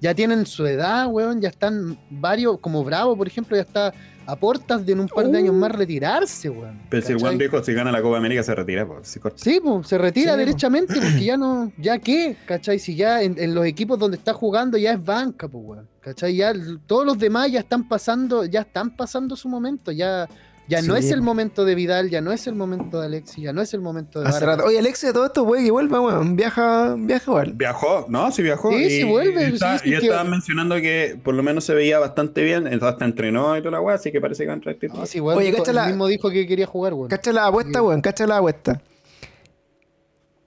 Ya 0.00 0.14
tienen 0.14 0.46
su 0.46 0.66
edad, 0.66 1.06
weón, 1.08 1.40
ya 1.40 1.48
están 1.50 1.98
varios, 2.08 2.58
como 2.58 2.82
Bravo, 2.84 3.16
por 3.16 3.26
ejemplo, 3.26 3.56
ya 3.56 3.62
está 3.62 3.92
a 4.26 4.36
portas 4.36 4.86
de 4.86 4.92
en 4.92 5.00
un 5.00 5.08
par 5.08 5.28
de 5.28 5.38
años 5.38 5.54
más 5.54 5.72
retirarse, 5.72 6.48
weón. 6.48 6.80
Pero 6.88 7.04
si 7.04 7.12
el 7.12 7.22
weón 7.22 7.36
dijo, 7.36 7.62
si 7.62 7.72
gana 7.74 7.90
la 7.90 8.00
Copa 8.00 8.16
América 8.16 8.42
se 8.42 8.54
retira, 8.54 8.86
pues. 8.86 9.18
sí, 9.36 9.60
pues, 9.60 9.88
se 9.88 9.98
retira 9.98 10.32
Sí, 10.32 10.36
po. 10.36 10.38
derechamente 10.38 10.94
porque 11.00 11.24
ya 11.24 11.36
no, 11.36 11.72
ya 11.78 11.98
qué, 11.98 12.36
¿cachai? 12.46 12.78
Si 12.78 12.94
ya 12.94 13.22
en, 13.22 13.36
en 13.38 13.54
los 13.54 13.66
equipos 13.66 13.98
donde 13.98 14.16
está 14.16 14.32
jugando 14.32 14.78
ya 14.78 14.92
es 14.92 15.04
banca, 15.04 15.48
pues, 15.48 15.64
weón, 15.66 15.88
¿cachai? 16.00 16.36
Ya 16.36 16.52
todos 16.86 17.04
los 17.04 17.18
demás 17.18 17.50
ya 17.50 17.60
están 17.60 17.88
pasando, 17.88 18.44
ya 18.44 18.60
están 18.60 18.96
pasando 18.96 19.36
su 19.36 19.48
momento, 19.48 19.90
ya, 19.90 20.28
Ya 20.70 20.82
no 20.82 20.94
es 20.96 21.10
el 21.10 21.20
momento 21.20 21.64
de 21.64 21.74
Vidal, 21.74 22.10
ya 22.10 22.20
no 22.20 22.32
es 22.32 22.46
el 22.46 22.54
momento 22.54 23.00
de 23.00 23.06
Alexis, 23.06 23.42
ya 23.44 23.52
no 23.52 23.60
es 23.60 23.74
el 23.74 23.80
momento 23.80 24.20
de 24.20 24.28
Hace 24.28 24.46
rato. 24.46 24.64
Oye, 24.64 24.78
Alexia, 24.78 25.12
todo 25.12 25.26
esto, 25.26 25.42
güey, 25.42 25.64
que 25.64 25.70
vuelva, 25.72 26.00
weón. 26.00 26.36
Viaja, 26.36 26.94
viaja 26.96 27.24
igual. 27.30 27.52
Viajó, 27.54 28.06
¿no? 28.08 28.30
Sí 28.30 28.42
viajó. 28.42 28.70
Sí, 28.70 28.88
sí 28.88 29.02
vuelve, 29.02 29.50
Y, 29.50 29.54
está- 29.54 29.78
sí, 29.78 29.84
sí 29.84 29.94
y 29.94 29.98
que- 29.98 30.06
estaban 30.06 30.30
mencionando 30.30 30.76
que 30.76 31.18
por 31.22 31.34
lo 31.34 31.42
menos 31.42 31.64
se 31.64 31.74
veía 31.74 31.98
bastante 31.98 32.42
bien. 32.44 32.66
Entonces 32.68 32.92
hasta 32.94 33.04
entrenó 33.04 33.56
y 33.56 33.60
toda 33.60 33.72
la 33.72 33.80
weá, 33.80 33.96
así 33.96 34.12
que 34.12 34.20
parece 34.20 34.44
que 34.44 34.46
va 34.46 34.52
a 34.52 34.56
entrar 34.56 34.76
No, 34.94 35.04
sí, 35.06 35.18
Oye, 35.20 35.52
cacha 35.52 35.72
la- 35.72 35.86
mismo 35.88 36.06
dijo 36.06 36.30
que 36.30 36.46
quería 36.46 36.66
jugar, 36.66 36.94
weón. 36.94 37.08
Cacha 37.08 37.32
la 37.32 37.46
apuesta, 37.46 37.82
weón, 37.82 38.00
cacha 38.00 38.26
la 38.26 38.36
apuesta. 38.38 38.80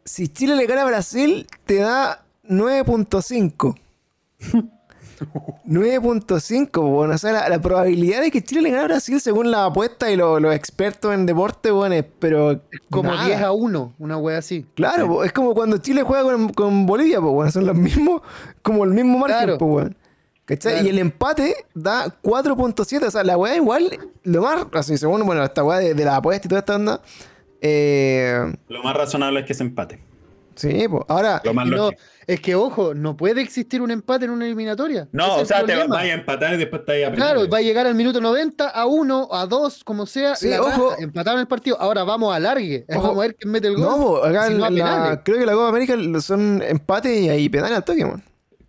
Si 0.05 0.27
Chile 0.29 0.55
le 0.55 0.65
gana 0.65 0.83
a 0.83 0.85
Brasil, 0.85 1.47
te 1.65 1.75
da 1.77 2.23
9.5. 2.47 3.75
9.5, 5.67 6.77
weón. 6.79 7.11
O 7.11 7.17
sea, 7.17 7.31
la, 7.31 7.49
la 7.49 7.59
probabilidad 7.61 8.21
de 8.21 8.31
que 8.31 8.41
Chile 8.43 8.61
le 8.61 8.69
gane 8.71 8.83
a 8.83 8.87
Brasil, 8.87 9.19
según 9.21 9.51
la 9.51 9.65
apuesta 9.65 10.11
y 10.11 10.15
lo- 10.15 10.39
los 10.39 10.53
expertos 10.53 11.13
en 11.13 11.25
deporte, 11.25 11.71
weón, 11.71 11.93
es 11.93 12.05
pero. 12.19 12.59
Como 12.89 13.11
nada. 13.11 13.25
10 13.25 13.41
a 13.41 13.51
1, 13.51 13.93
una 13.99 14.17
wea 14.17 14.37
así. 14.39 14.65
Claro, 14.75 15.07
po, 15.07 15.23
es 15.23 15.31
como 15.33 15.53
cuando 15.53 15.77
Chile 15.77 16.03
juega 16.03 16.23
con, 16.23 16.49
con 16.53 16.85
Bolivia, 16.85 17.19
pues, 17.21 17.33
weón. 17.33 17.51
Son 17.51 17.65
los 17.65 17.75
mismos, 17.75 18.21
como 18.61 18.83
el 18.83 18.91
mismo 18.91 19.17
margen, 19.17 19.37
Claro. 19.37 19.57
pues. 19.57 19.89
Claro. 20.59 20.85
Y 20.85 20.89
el 20.89 20.99
empate 20.99 21.55
da 21.73 22.05
4.7. 22.21 23.07
O 23.07 23.11
sea, 23.11 23.23
la 23.23 23.37
weá 23.37 23.55
igual, 23.55 23.97
lo 24.23 24.41
más, 24.41 24.65
así, 24.73 24.97
según, 24.97 25.25
bueno, 25.25 25.41
esta 25.43 25.63
weá 25.63 25.79
de, 25.79 25.93
de 25.93 26.05
la 26.05 26.17
apuesta 26.17 26.47
y 26.47 26.49
toda 26.49 26.59
esta 26.59 26.75
onda. 26.75 27.01
Eh, 27.61 28.53
Lo 28.67 28.83
más 28.83 28.93
razonable 28.95 29.39
es 29.39 29.45
que 29.45 29.53
se 29.53 29.63
empate. 29.63 29.99
Sí, 30.55 30.85
pues. 30.89 31.03
Ahora, 31.07 31.41
Lo 31.43 31.53
más 31.53 31.67
Y 31.67 31.69
no, 31.71 31.75
lógico. 31.77 32.01
es 32.27 32.39
que, 32.41 32.55
ojo, 32.55 32.93
no 32.93 33.15
puede 33.17 33.41
existir 33.41 33.81
un 33.81 33.91
empate 33.91 34.25
en 34.25 34.31
una 34.31 34.45
eliminatoria. 34.45 35.07
No, 35.11 35.37
es 35.37 35.41
o 35.43 35.45
sea, 35.45 35.65
te 35.65 35.75
vas 35.75 35.89
a 35.91 36.07
empatar 36.07 36.53
y 36.53 36.57
después 36.57 36.85
te 36.85 37.03
vas 37.03 37.11
a 37.13 37.15
Claro, 37.15 37.47
va 37.49 37.57
a 37.57 37.61
llegar 37.61 37.85
al 37.87 37.95
minuto 37.95 38.19
90, 38.21 38.69
a 38.69 38.85
1, 38.85 39.29
a 39.31 39.45
2, 39.47 39.83
como 39.83 40.05
sea. 40.05 40.35
Sí, 40.35 40.49
la 40.49 40.61
ojo. 40.61 40.91
raja, 40.91 41.03
empataron 41.03 41.39
el 41.41 41.47
partido. 41.47 41.79
Ahora 41.79 42.03
vamos 42.03 42.35
a 42.35 42.39
largue. 42.39 42.85
Ojo. 42.89 43.01
Vamos 43.01 43.17
a 43.17 43.21
ver 43.21 43.35
quién 43.35 43.51
mete 43.51 43.67
el 43.67 43.75
gol. 43.75 43.83
no, 43.85 44.15
acá 44.17 44.47
Si 44.47 44.53
en 44.53 44.57
no 44.59 44.69
la- 44.69 45.21
creo 45.23 45.39
que 45.39 45.45
la 45.45 45.53
Copa 45.53 45.69
América 45.69 45.95
son 46.21 46.61
empate 46.61 47.19
y 47.19 47.29
ahí 47.29 47.49
penal 47.49 47.73
al 47.73 47.83
toque. 47.83 48.05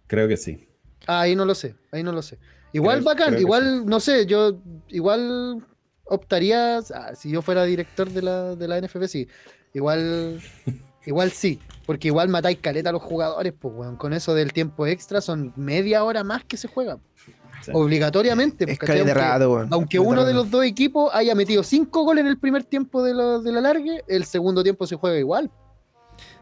Creo 0.06 0.28
que 0.28 0.36
sí. 0.36 0.68
Ah, 1.06 1.20
ahí 1.20 1.36
no 1.36 1.44
lo 1.44 1.54
sé, 1.54 1.74
ahí 1.92 2.02
no 2.02 2.12
lo 2.12 2.22
sé. 2.22 2.38
Igual 2.72 2.96
Creo- 2.98 3.04
bacán, 3.06 3.28
creo 3.28 3.40
igual, 3.40 3.86
no 3.86 4.00
sé, 4.00 4.26
yo 4.26 4.58
igual 4.88 5.64
optaría, 6.06 6.78
ah, 6.78 7.14
si 7.14 7.30
yo 7.30 7.40
fuera 7.42 7.64
director 7.64 8.10
de 8.10 8.20
la, 8.22 8.54
de 8.56 8.68
la 8.68 8.78
NFP, 8.78 9.06
sí. 9.08 9.28
Igual, 9.72 10.40
igual 11.06 11.30
sí, 11.30 11.60
porque 11.86 12.08
igual 12.08 12.28
matáis 12.28 12.58
caleta 12.60 12.90
a 12.90 12.92
los 12.92 13.02
jugadores, 13.02 13.52
pues, 13.58 13.74
weón. 13.76 13.96
Con 13.96 14.12
eso 14.12 14.34
del 14.34 14.52
tiempo 14.52 14.86
extra 14.86 15.20
son 15.20 15.52
media 15.56 16.04
hora 16.04 16.24
más 16.24 16.44
que 16.44 16.56
se 16.56 16.68
juega. 16.68 16.98
Sí. 17.62 17.70
Obligatoriamente. 17.72 18.70
Es 18.70 18.78
¿cachai? 18.78 18.98
caleta 18.98 19.14
de 19.38 19.44
Aunque- 19.44 19.62
rato. 19.62 19.74
Aunque 19.74 19.98
uno 19.98 20.24
de 20.24 20.34
los 20.34 20.50
dos 20.50 20.64
equipos 20.64 21.10
haya 21.14 21.34
metido 21.34 21.62
cinco 21.62 22.04
goles 22.04 22.22
en 22.22 22.28
el 22.28 22.38
primer 22.38 22.64
tiempo 22.64 23.02
de, 23.02 23.14
lo- 23.14 23.40
de 23.40 23.52
la 23.52 23.60
largue, 23.62 24.02
el 24.06 24.24
segundo 24.24 24.62
tiempo 24.62 24.86
se 24.86 24.96
juega 24.96 25.18
igual. 25.18 25.50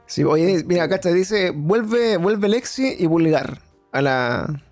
Sí, 0.07 0.25
oye, 0.25 0.65
mira, 0.67 0.89
cacha, 0.89 1.11
dice, 1.13 1.51
vuelve, 1.51 2.17
vuelve 2.17 2.49
Lexi 2.49 2.97
y 2.99 3.07
Vulgar 3.07 3.61
a 3.93 4.03
la... 4.03 4.63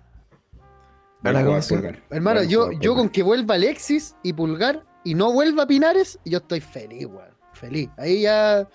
A 1.23 1.31
la. 1.31 1.61
Hermano, 2.09 2.43
yo, 2.43 2.71
yo 2.71 2.95
con 2.95 3.07
que 3.09 3.21
vuelva 3.23 3.55
Alexis 3.55 4.15
y 4.23 4.33
Pulgar 4.33 4.83
y 5.03 5.13
no 5.13 5.31
vuelva 5.31 5.67
Pinares, 5.67 6.19
yo 6.25 6.39
estoy 6.39 6.61
feliz, 6.61 7.05
weón. 7.05 7.29
Feliz. 7.53 7.89
Ahí 7.97 8.21
ya, 8.21 8.67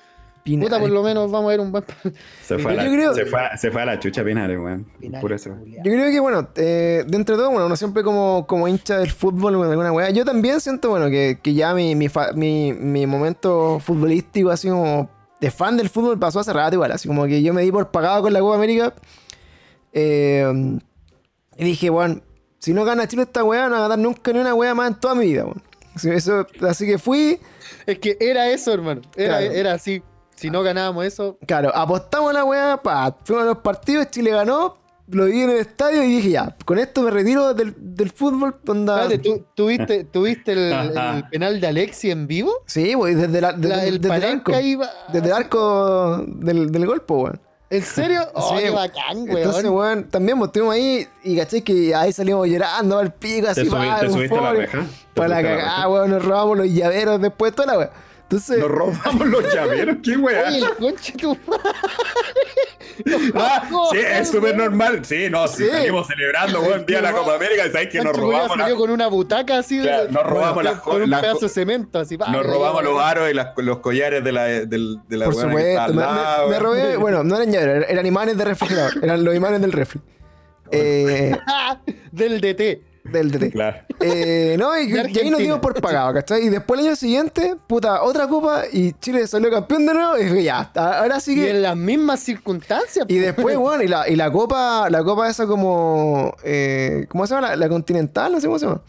Pinares. 0.47 0.68
puta, 0.70 0.81
por 0.81 0.90
lo 0.90 1.02
menos 1.02 1.31
vamos 1.31 1.48
a 1.48 1.51
ver 1.51 1.60
un 1.60 1.73
buen. 1.73 1.85
Se 2.43 2.59
fue, 2.59 2.73
a 2.73 2.74
la, 2.77 2.85
creo- 2.85 3.12
se, 3.14 3.27
fue, 3.27 3.40
a- 3.40 3.56
se 3.59 3.70
fue 3.70 3.82
a 3.82 3.85
la 3.85 3.98
chucha 3.98 4.24
Pinares, 4.24 4.59
weón. 4.59 4.86
Por 5.20 5.32
eso. 5.32 5.51
Yo 5.66 5.82
creo 5.82 6.10
que, 6.10 6.20
bueno, 6.20 6.48
eh, 6.56 7.05
dentro 7.06 7.36
de 7.36 7.43
todo, 7.43 7.51
bueno, 7.51 7.66
uno 7.66 7.77
siempre 7.77 8.02
como, 8.02 8.47
como 8.47 8.66
hincha 8.68 8.98
del 8.98 9.10
fútbol 9.10 9.56
o 9.56 9.62
de 9.64 9.70
alguna 9.70 9.93
weá. 9.93 10.09
Yo 10.10 10.24
también 10.24 10.60
siento, 10.60 10.89
bueno, 10.90 11.10
que, 11.10 11.39
que 11.43 11.52
ya 11.55 11.74
mi, 11.74 11.94
mi, 11.94 12.09
fa- 12.09 12.32
mi, 12.32 12.73
mi 12.73 13.06
momento 13.06 13.78
futbolístico, 13.81 14.51
así 14.51 14.68
como 14.68 15.10
de 15.40 15.51
fan 15.51 15.77
del 15.77 15.90
fútbol, 15.90 16.18
pasó 16.18 16.40
hace 16.40 16.52
rato 16.52 16.77
igual. 16.77 16.93
Así 16.93 17.09
como 17.09 17.27
que 17.27 17.43
yo 17.43 17.52
me 17.52 17.62
di 17.62 17.70
por 17.73 17.90
pagado 17.90 18.23
con 18.23 18.32
la 18.32 18.40
Copa 18.40 18.55
América. 18.56 18.94
eh, 19.93 20.78
y 21.59 21.64
dije, 21.64 21.90
bueno, 21.90 22.20
si 22.59 22.73
no 22.74 22.85
gana 22.85 23.06
Chile 23.09 23.23
esta 23.23 23.43
weá, 23.44 23.64
no 23.68 23.73
va 23.73 23.78
a 23.78 23.82
ganar 23.82 23.98
nunca 23.98 24.32
ni 24.32 24.39
una 24.40 24.55
weá 24.55 24.74
más 24.74 24.89
en 24.90 24.94
toda 25.01 25.14
mi 25.14 25.27
vida, 25.27 25.44
weón. 25.44 25.62
Así, 25.94 26.10
eso- 26.10 26.47
así 26.68 26.86
que 26.86 26.98
fui, 26.98 27.39
Es 27.86 27.98
que 27.98 28.16
era 28.20 28.51
eso, 28.51 28.73
hermano. 28.73 29.01
Era, 29.16 29.39
Claro. 29.39 29.52
era 29.55 29.73
así. 29.74 30.02
Si 30.36 30.50
no 30.50 30.62
ganábamos 30.62 31.04
eso, 31.04 31.38
claro, 31.46 31.74
apostamos 31.74 32.30
a 32.30 32.32
la 32.34 32.44
weá, 32.44 32.76
pa, 32.82 33.16
fuimos 33.24 33.42
a 33.44 33.46
los 33.48 33.58
partidos, 33.58 34.10
Chile 34.10 34.30
ganó. 34.30 34.76
Lo 35.08 35.26
vi 35.26 35.40
en 35.42 35.50
el 35.50 35.58
estadio 35.58 36.02
y 36.02 36.08
dije, 36.16 36.30
ya, 36.30 36.56
con 36.64 36.80
esto 36.80 37.00
me 37.02 37.12
retiro 37.12 37.54
del, 37.54 37.74
del 37.78 38.10
fútbol. 38.10 38.56
Onda, 38.66 39.02
Espérate, 39.04 39.28
¿tú, 39.28 39.44
tuviste, 39.54 40.02
¿tuviste 40.02 40.52
el, 40.52 40.72
el 40.96 41.28
penal 41.30 41.60
de 41.60 41.66
Alexis 41.68 42.10
en 42.10 42.26
vivo? 42.26 42.52
Sí, 42.66 42.92
pues 42.96 43.16
desde, 43.16 43.40
la, 43.40 43.52
desde, 43.52 43.76
La- 43.76 43.84
el 43.84 44.00
desde 44.00 44.16
el 44.16 44.24
arco. 44.24 44.58
iba. 44.60 44.90
Desde 45.12 45.26
el 45.28 45.32
arco 45.32 46.24
del, 46.26 46.72
del 46.72 46.86
golpe, 46.86 47.12
weón. 47.14 47.40
¿En 47.70 47.82
serio? 47.82 48.22
Oh, 48.34 48.56
Sí, 48.56 48.64
qué 48.64 48.70
bacán, 48.70 49.18
weón. 49.28 49.36
Entonces, 49.38 49.70
weón, 49.70 50.04
también 50.10 50.38
pues, 50.38 50.48
estuvimos 50.48 50.74
ahí 50.74 51.06
y 51.22 51.36
caché 51.36 51.62
que 51.62 51.94
ahí 51.94 52.12
salimos 52.12 52.48
llorando 52.48 52.98
al 52.98 53.12
pico, 53.14 53.46
así, 53.48 53.62
¿Te, 53.62 53.70
subi- 53.70 53.88
pa, 53.88 54.00
te 54.00 54.10
subiste 54.10 54.36
a 54.36 54.40
la 54.40 54.48
euforia. 54.50 54.66
reja? 54.72 54.86
¿Te 55.14 55.20
Para 55.20 55.28
la 55.28 55.42
la 55.42 55.48
cagada, 55.48 55.88
weón, 55.88 56.10
nos 56.10 56.24
robamos 56.24 56.58
los 56.58 56.66
llaveros 56.68 57.20
después, 57.22 57.54
toda 57.54 57.72
la 57.72 57.78
weón. 57.78 57.90
Entonces, 58.28 58.58
Nos 58.58 58.68
robamos 58.68 59.26
los 59.28 59.54
llaveros, 59.54 59.98
qué 60.02 60.16
weá. 60.16 60.48
Oye, 60.48 60.58
el 60.58 60.70
conche 60.76 61.12
tu 61.12 61.38
Ah, 63.34 63.68
sí, 63.92 63.98
es 63.98 64.28
súper 64.30 64.56
normal. 64.56 65.04
Sí, 65.04 65.28
no, 65.30 65.46
sí, 65.46 65.64
Sí. 65.64 65.70
salimos 65.70 66.06
celebrando, 66.08 66.60
weón, 66.60 66.84
día 66.86 66.96
de 66.96 67.02
la 67.02 67.12
Copa 67.12 67.34
América 67.36 67.66
y 67.66 67.70
sabes 67.70 67.88
que 67.88 68.00
nos 68.02 68.16
robamos, 68.16 68.56
la- 68.56 68.64
salió 68.64 68.76
con 68.76 68.90
una 68.90 69.06
butaca 69.06 69.58
así 69.58 69.76
de- 69.76 69.82
Claro, 69.84 70.10
nos 70.10 70.22
robamos 70.24 70.64
las 70.64 70.80
con 70.80 71.02
un 71.02 71.10
las- 71.10 71.20
pedazo 71.20 71.40
de 71.40 71.48
cemento 71.50 71.98
así. 72.00 72.16
nos 72.16 72.44
robamos 72.46 72.82
los 72.82 73.00
aros 73.00 73.30
y 73.30 73.34
las- 73.34 73.48
los 73.58 73.78
collares 73.78 74.24
de 74.24 74.32
la, 74.32 74.44
del- 74.44 74.98
de 75.06 75.16
la 75.16 75.26
por 75.26 75.34
que 75.34 75.40
está 75.72 75.88
me, 75.88 75.94
lado, 76.00 76.58
robé, 76.60 76.96
bueno, 76.96 77.22
no 77.22 77.36
eran 77.36 77.52
llaveros, 77.52 77.84
eran 77.88 78.06
imanes 78.06 78.36
de 78.36 78.44
refrigerador, 78.44 78.92
eran 79.04 79.24
los 79.24 79.34
imanes 79.36 79.60
del 79.60 79.70
refri. 79.72 80.00
Eh, 80.72 81.30
Del 82.10 82.40
DT. 82.40 82.82
Del 83.12 83.30
DT. 83.30 83.52
Claro. 83.52 83.78
Eh, 84.00 84.56
no, 84.58 84.78
y, 84.78 84.92
y 84.92 85.18
ahí 85.18 85.30
nos 85.30 85.40
dimos 85.40 85.58
por 85.60 85.80
pagado, 85.80 86.12
¿cachai? 86.14 86.44
Y 86.46 86.48
después 86.48 86.80
el 86.80 86.86
año 86.86 86.96
siguiente, 86.96 87.56
puta, 87.66 88.02
otra 88.02 88.28
copa 88.28 88.64
y 88.72 88.92
Chile 88.94 89.26
salió 89.26 89.50
campeón 89.50 89.86
de 89.86 89.94
nuevo 89.94 90.18
y 90.18 90.24
dije, 90.24 90.42
ya, 90.44 90.70
ahora 90.74 91.20
sí 91.20 91.32
Y 91.32 91.36
que... 91.36 91.50
en 91.50 91.62
las 91.62 91.76
mismas 91.76 92.20
circunstancias. 92.20 93.04
Y 93.08 93.18
después, 93.18 93.56
bueno, 93.58 93.82
y 93.82 93.88
la, 93.88 94.08
y 94.08 94.16
la 94.16 94.30
copa, 94.30 94.88
la 94.90 95.02
copa 95.04 95.28
esa 95.28 95.46
como, 95.46 96.34
eh, 96.44 97.06
¿cómo 97.08 97.26
se 97.26 97.34
llama? 97.34 97.48
La, 97.50 97.56
la 97.56 97.68
continental, 97.68 98.32
no 98.32 98.40
sé 98.40 98.46
cómo 98.46 98.58
se 98.58 98.66
llama. 98.66 98.82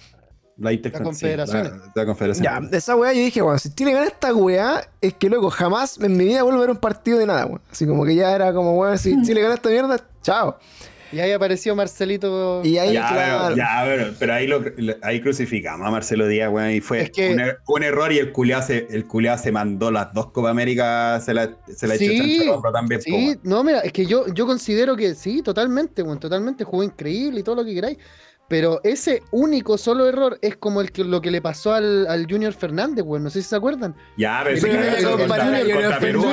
La, 0.60 0.72
confederación. 1.04 1.64
la- 1.64 1.92
la 1.94 2.06
confederación. 2.08 2.44
Ya, 2.72 2.78
esa 2.78 2.96
weá 2.96 3.14
yo 3.14 3.20
dije, 3.22 3.44
bueno, 3.44 3.60
si 3.60 3.70
Chile 3.76 3.92
gana 3.94 4.08
esta 4.08 4.34
weá, 4.34 4.82
es 5.02 5.14
que 5.14 5.30
loco, 5.30 5.52
jamás 5.52 6.00
en 6.02 6.18
mi 6.18 6.26
vida 6.26 6.42
vuelvo 6.42 6.58
a 6.58 6.62
ver 6.62 6.72
un 6.72 6.78
partido 6.78 7.20
de 7.20 7.28
nada, 7.28 7.46
weón. 7.46 7.62
Así 7.72 7.86
como 7.86 8.04
que 8.04 8.16
ya 8.16 8.34
era 8.34 8.52
como, 8.54 8.74
weón, 8.76 8.98
si 8.98 9.22
Chile 9.22 9.42
gana 9.42 9.54
esta 9.54 9.70
mierda, 9.70 10.00
chao. 10.24 10.58
Y 11.12 11.20
ahí 11.20 11.32
apareció 11.32 11.76
Marcelito. 11.76 12.62
Y 12.64 12.78
ahí, 12.78 12.94
Ya, 12.94 13.08
claro, 13.08 13.44
pero, 13.46 13.56
ya, 13.56 13.82
pero, 13.86 14.14
pero 14.20 14.34
ahí, 14.34 14.48
lo, 14.48 14.60
lo- 14.78 14.96
ahí 15.02 15.22
crucificamos 15.22 15.88
a 15.88 15.92
Marcelo 15.92 16.28
Díaz, 16.28 16.52
weón, 16.52 16.72
y 16.72 16.82
fue 16.82 17.04
Es 17.04 17.12
que- 17.12 17.32
un, 17.34 17.40
er- 17.40 17.58
un 17.68 17.84
error 17.84 18.12
y 18.12 18.18
el 18.20 18.32
culiao 18.32 18.62
se, 18.62 18.88
el 18.90 19.06
culiao 19.08 19.38
se 19.38 19.52
mandó 19.52 19.90
las 19.92 20.14
dos 20.14 20.32
Copa 20.32 20.50
América, 20.50 21.20
se 21.22 21.34
la, 21.34 21.58
se 21.76 21.88
la 21.88 21.96
echó 21.96 22.06
Sí, 22.06 22.48
hombro 22.50 22.72
también. 22.72 23.00
po, 23.00 23.04
Sí, 23.06 23.12
weón. 23.14 23.40
no, 23.44 23.64
mira, 23.64 23.80
es 23.80 23.94
que 23.94 24.06
yo, 24.06 24.26
yo 24.34 24.46
considero 24.46 24.96
que 24.96 25.16
sí, 25.16 25.42
totalmente, 25.42 26.02
bueno, 26.02 26.20
totalmente 26.20 26.64
jugó 26.64 26.84
increíble 26.84 27.40
y 27.40 27.44
todo 27.44 27.56
lo 27.56 27.66
que 27.66 27.74
queráis. 27.74 27.98
Pero 28.50 28.80
ese 28.84 29.24
único 29.32 29.78
solo 29.78 30.08
error 30.08 30.40
es 30.42 30.56
como 30.56 30.80
el 30.80 30.92
que, 30.92 31.04
lo 31.04 31.22
que 31.22 31.32
le 31.32 31.42
pasó 31.42 31.74
al, 31.74 32.08
al 32.08 32.28
Junior 32.30 32.54
Fernández, 32.54 33.04
weón. 33.06 33.24
No 33.24 33.30
sé 33.30 33.42
si 33.42 33.50
se 33.50 33.56
acuerdan. 33.56 33.96
Ya, 34.18 34.42
pero 34.46 34.72
me 34.72 35.74
contra, 35.74 36.00
Perú, 36.00 36.24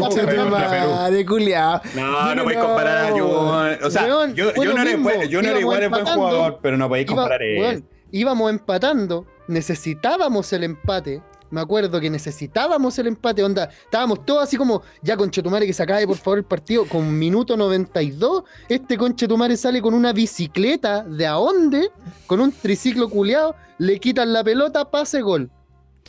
contra 0.00 0.26
Perú, 0.26 0.48
madre, 0.48 1.26
culiao. 1.26 1.80
No, 1.94 2.34
no 2.34 2.44
podéis 2.44 2.60
comparar 2.60 3.06
a 3.06 3.10
Junior. 3.10 3.78
O 3.82 3.90
sea, 3.90 4.06
yo, 4.06 4.26
no 4.54 4.82
era, 4.82 5.24
yo 5.24 5.42
no 5.42 5.48
era 5.48 5.58
igual 5.60 5.82
es 5.82 5.90
buen 5.90 6.06
jugador, 6.06 6.58
pero 6.62 6.76
no 6.76 6.88
podéis 6.88 7.08
comparar 7.08 7.42
eso. 7.42 7.82
íbamos 8.12 8.50
empatando, 8.50 9.26
necesitábamos 9.48 10.52
el 10.52 10.64
empate. 10.64 11.20
Me 11.54 11.60
acuerdo 11.60 12.00
que 12.00 12.10
necesitábamos 12.10 12.98
el 12.98 13.06
empate, 13.06 13.44
onda. 13.44 13.70
Estábamos 13.84 14.26
todos 14.26 14.42
así 14.42 14.56
como, 14.56 14.82
ya 15.02 15.16
conchetumare 15.16 15.66
que 15.66 15.72
se 15.72 15.84
acabe 15.84 16.04
por 16.06 16.16
favor 16.16 16.38
el 16.38 16.44
partido. 16.44 16.84
Con 16.86 17.16
minuto 17.16 17.56
92, 17.56 18.42
este 18.68 18.98
conchetumare 18.98 19.56
sale 19.56 19.80
con 19.80 19.94
una 19.94 20.12
bicicleta 20.12 21.04
de 21.04 21.26
a 21.26 21.32
dónde, 21.34 21.90
con 22.26 22.40
un 22.40 22.50
triciclo 22.50 23.08
culeado, 23.08 23.54
le 23.78 24.00
quitan 24.00 24.32
la 24.32 24.42
pelota, 24.42 24.90
pase 24.90 25.22
gol. 25.22 25.48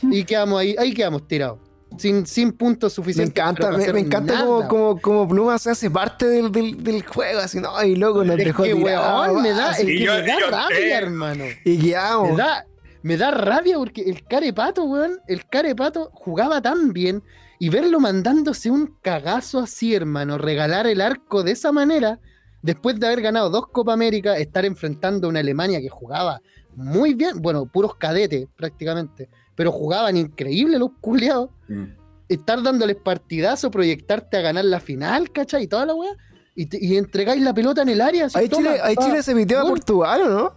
Y 0.02 0.24
quedamos 0.24 0.60
ahí, 0.60 0.76
ahí 0.80 0.94
quedamos 0.94 1.28
tirados. 1.28 1.60
Sin, 1.98 2.26
sin 2.26 2.52
puntos 2.52 2.92
Me 2.92 2.96
suficientes. 2.96 3.32
encanta, 3.42 3.70
me, 3.72 3.78
hacer 3.78 3.94
me 3.94 4.00
encanta 4.02 4.34
nada. 4.34 4.46
como, 4.46 4.68
como, 4.68 5.00
como 5.02 5.28
Pluma 5.30 5.58
se 5.60 5.70
hace 5.70 5.90
parte 5.90 6.26
del, 6.26 6.52
del, 6.52 6.84
del 6.84 7.06
juego, 7.06 7.40
así, 7.40 7.60
no, 7.62 7.82
y 7.84 7.96
loco, 7.96 8.24
nos 8.26 8.38
Es 8.38 8.46
dejó 8.46 8.64
que, 8.64 8.74
tirado, 8.74 9.22
weón, 9.32 9.44
me 9.44 9.52
da, 9.52 9.70
así, 9.70 9.84
es 9.84 9.88
que 9.88 10.00
yo- 10.04 10.12
me 10.14 10.24
da 10.26 10.36
rabia, 10.50 10.98
hermano. 10.98 11.46
y 11.64 11.70
Me 11.70 11.76
guiamos. 11.78 12.36
da, 12.36 12.66
me 13.06 13.18
da 13.18 13.30
rabia 13.30 13.78
porque 13.78 14.02
el 14.02 14.26
carepato, 14.26 14.84
weón, 14.86 15.20
el 15.28 15.46
carepato 15.46 16.10
jugaba 16.12 16.60
tan 16.60 16.92
bien 16.92 17.22
y 17.60 17.70
verlo 17.70 18.00
mandándose 18.00 18.72
un 18.72 18.96
cagazo 19.04 19.60
así, 19.60 19.94
hermano, 19.94 20.40
regalar 20.40 20.88
el 20.88 21.02
arco 21.02 21.44
de 21.44 21.52
esa 21.52 21.72
manera, 21.72 22.20
después 22.64 23.00
de 23.00 23.06
haber 23.06 23.22
ganado 23.22 23.52
dos 23.52 23.68
Copa 23.68 23.94
América, 23.94 24.38
estar 24.38 24.66
enfrentando 24.66 25.28
a 25.28 25.30
una 25.30 25.42
Alemania 25.42 25.80
que 25.82 25.88
jugaba 25.90 26.42
muy 26.76 27.14
bien, 27.14 27.44
bueno, 27.44 27.68
puros 27.68 27.94
cadetes 27.96 28.48
prácticamente, 28.58 29.30
pero 29.54 29.72
jugaban 29.72 30.18
increíble 30.18 30.80
los 30.80 30.90
culiados. 31.00 31.52
Mm. 31.68 31.84
Estar 32.28 32.64
dándoles 32.64 32.96
partidazo, 32.96 33.70
proyectarte 33.70 34.38
a 34.38 34.42
ganar 34.42 34.66
la 34.66 34.80
final, 34.80 35.32
¿cachai? 35.32 35.66
Y 35.66 35.68
toda 35.68 35.86
la 35.86 35.94
weá. 35.94 36.12
Y, 36.56 36.66
te- 36.66 36.84
y 36.84 36.98
entregáis 36.98 37.40
la 37.44 37.54
pelota 37.54 37.84
en 37.84 37.90
el 37.90 38.02
área. 38.02 38.26
así, 38.26 38.40
Ahí 38.40 38.50
toma, 38.50 38.70
Chile, 38.72 38.82
ahí 38.84 38.96
Chile 38.96 39.22
se 39.22 39.36
pitió 39.36 39.60
a. 39.60 39.68
Portugal, 39.68 40.22
¿o 40.24 40.30
no? 40.30 40.54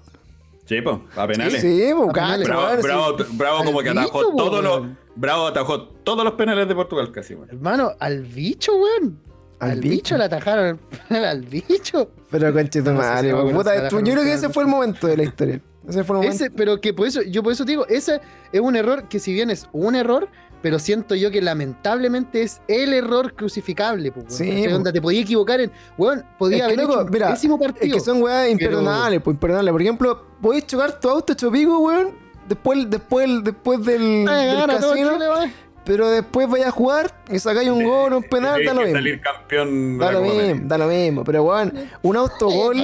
Sí, 0.68 0.82
po, 0.82 1.02
a 1.16 1.26
penales. 1.26 1.62
Sí, 1.62 1.90
pues, 1.96 2.12
cacho, 2.12 2.44
Bravo, 2.44 2.82
bravo, 2.82 3.16
bravo 3.30 3.64
como 3.64 3.80
que 3.80 3.88
atajó 3.88 4.18
bicho, 4.18 4.36
todos 4.36 4.62
los. 4.62 4.86
Bravo 5.16 5.46
atajó 5.46 5.80
todos 6.04 6.24
los 6.24 6.34
penales 6.34 6.68
de 6.68 6.74
Portugal 6.74 7.10
casi, 7.10 7.34
weón. 7.34 7.48
Hermano, 7.50 7.92
al 7.98 8.22
bicho, 8.24 8.72
weón. 8.76 9.18
Al 9.60 9.70
Al, 9.70 9.80
bicho. 9.80 9.90
bicho. 9.90 10.18
le 10.18 10.24
atajaron 10.24 10.66
el 10.66 10.76
penal 11.08 11.24
al 11.24 11.40
bicho. 11.42 12.10
Pero 12.30 12.52
conche 12.52 12.82
tu 12.82 12.90
No 12.92 13.00
sé 13.00 13.06
si 13.06 13.32
madre, 13.32 13.52
puta, 13.52 13.88
yo 13.88 13.98
creo 13.98 14.22
que 14.22 14.32
ese 14.34 14.48
fue 14.50 14.62
el 14.64 14.68
momento 14.68 15.06
de 15.06 15.16
la 15.16 15.22
historia. 15.24 15.60
Ese 15.88 16.04
fue 16.04 16.16
el 16.16 16.22
momento. 16.22 16.34
Ese, 16.44 16.50
pero 16.50 16.80
que 16.80 16.92
por 16.92 17.06
eso, 17.06 17.22
yo 17.22 17.42
por 17.42 17.52
eso 17.52 17.64
te 17.64 17.72
digo, 17.72 17.86
ese 17.88 18.20
es 18.52 18.60
un 18.60 18.76
error 18.76 19.08
que 19.08 19.18
si 19.18 19.32
bien 19.32 19.48
es 19.50 19.66
un 19.72 19.96
error, 19.96 20.28
pero 20.62 20.78
siento 20.78 21.14
yo 21.14 21.30
que 21.30 21.40
lamentablemente 21.40 22.42
es 22.42 22.60
el 22.68 22.92
error 22.94 23.34
crucificable, 23.34 24.12
pues, 24.12 24.26
weón. 24.26 24.36
Sí, 24.38 24.48
¿cachai? 24.50 24.68
po. 24.70 24.76
Onda, 24.76 24.92
te 24.92 25.00
podía 25.02 25.20
equivocar 25.20 25.60
en, 25.60 25.72
weón, 25.96 26.24
podía 26.38 26.64
haber 26.64 26.78
loco, 26.78 26.92
hecho 26.94 27.04
un 27.04 27.10
mira, 27.10 27.32
Es 27.32 27.46
partido. 27.46 27.94
que 27.96 28.00
son 28.00 28.22
weas 28.22 28.48
imperdonables, 28.50 29.20
pues 29.22 29.34
imperdonables. 29.34 29.72
Por 29.72 29.82
ejemplo, 29.82 30.26
podéis 30.40 30.66
chocar 30.66 30.98
tu 31.00 31.08
auto 31.08 31.32
hecho 31.32 31.50
pico, 31.50 31.78
weón. 31.78 32.12
Después, 32.48 32.88
después, 32.88 33.28
después 33.44 33.84
del, 33.84 34.26
Ay, 34.28 34.46
del 34.46 34.56
gana 34.56 34.80
todo 34.80 34.92
casino, 34.92 35.12
Chile, 35.12 35.52
pero 35.84 36.10
después 36.10 36.46
vais 36.50 36.66
a 36.66 36.70
jugar 36.70 37.14
y 37.30 37.38
sacáis 37.38 37.70
un 37.70 37.82
gol, 37.82 38.12
un 38.12 38.22
penal, 38.22 38.62
da 38.62 38.74
lo 38.74 38.82
mismo. 38.82 38.96
salir 38.96 39.20
campeón 39.22 39.96
Da 39.96 40.12
lo 40.12 40.20
mismo, 40.20 40.60
da 40.68 40.76
lo 40.78 40.86
mismo. 40.86 41.24
Pero 41.24 41.44
weón, 41.44 41.72
un 42.02 42.16
autogol. 42.16 42.76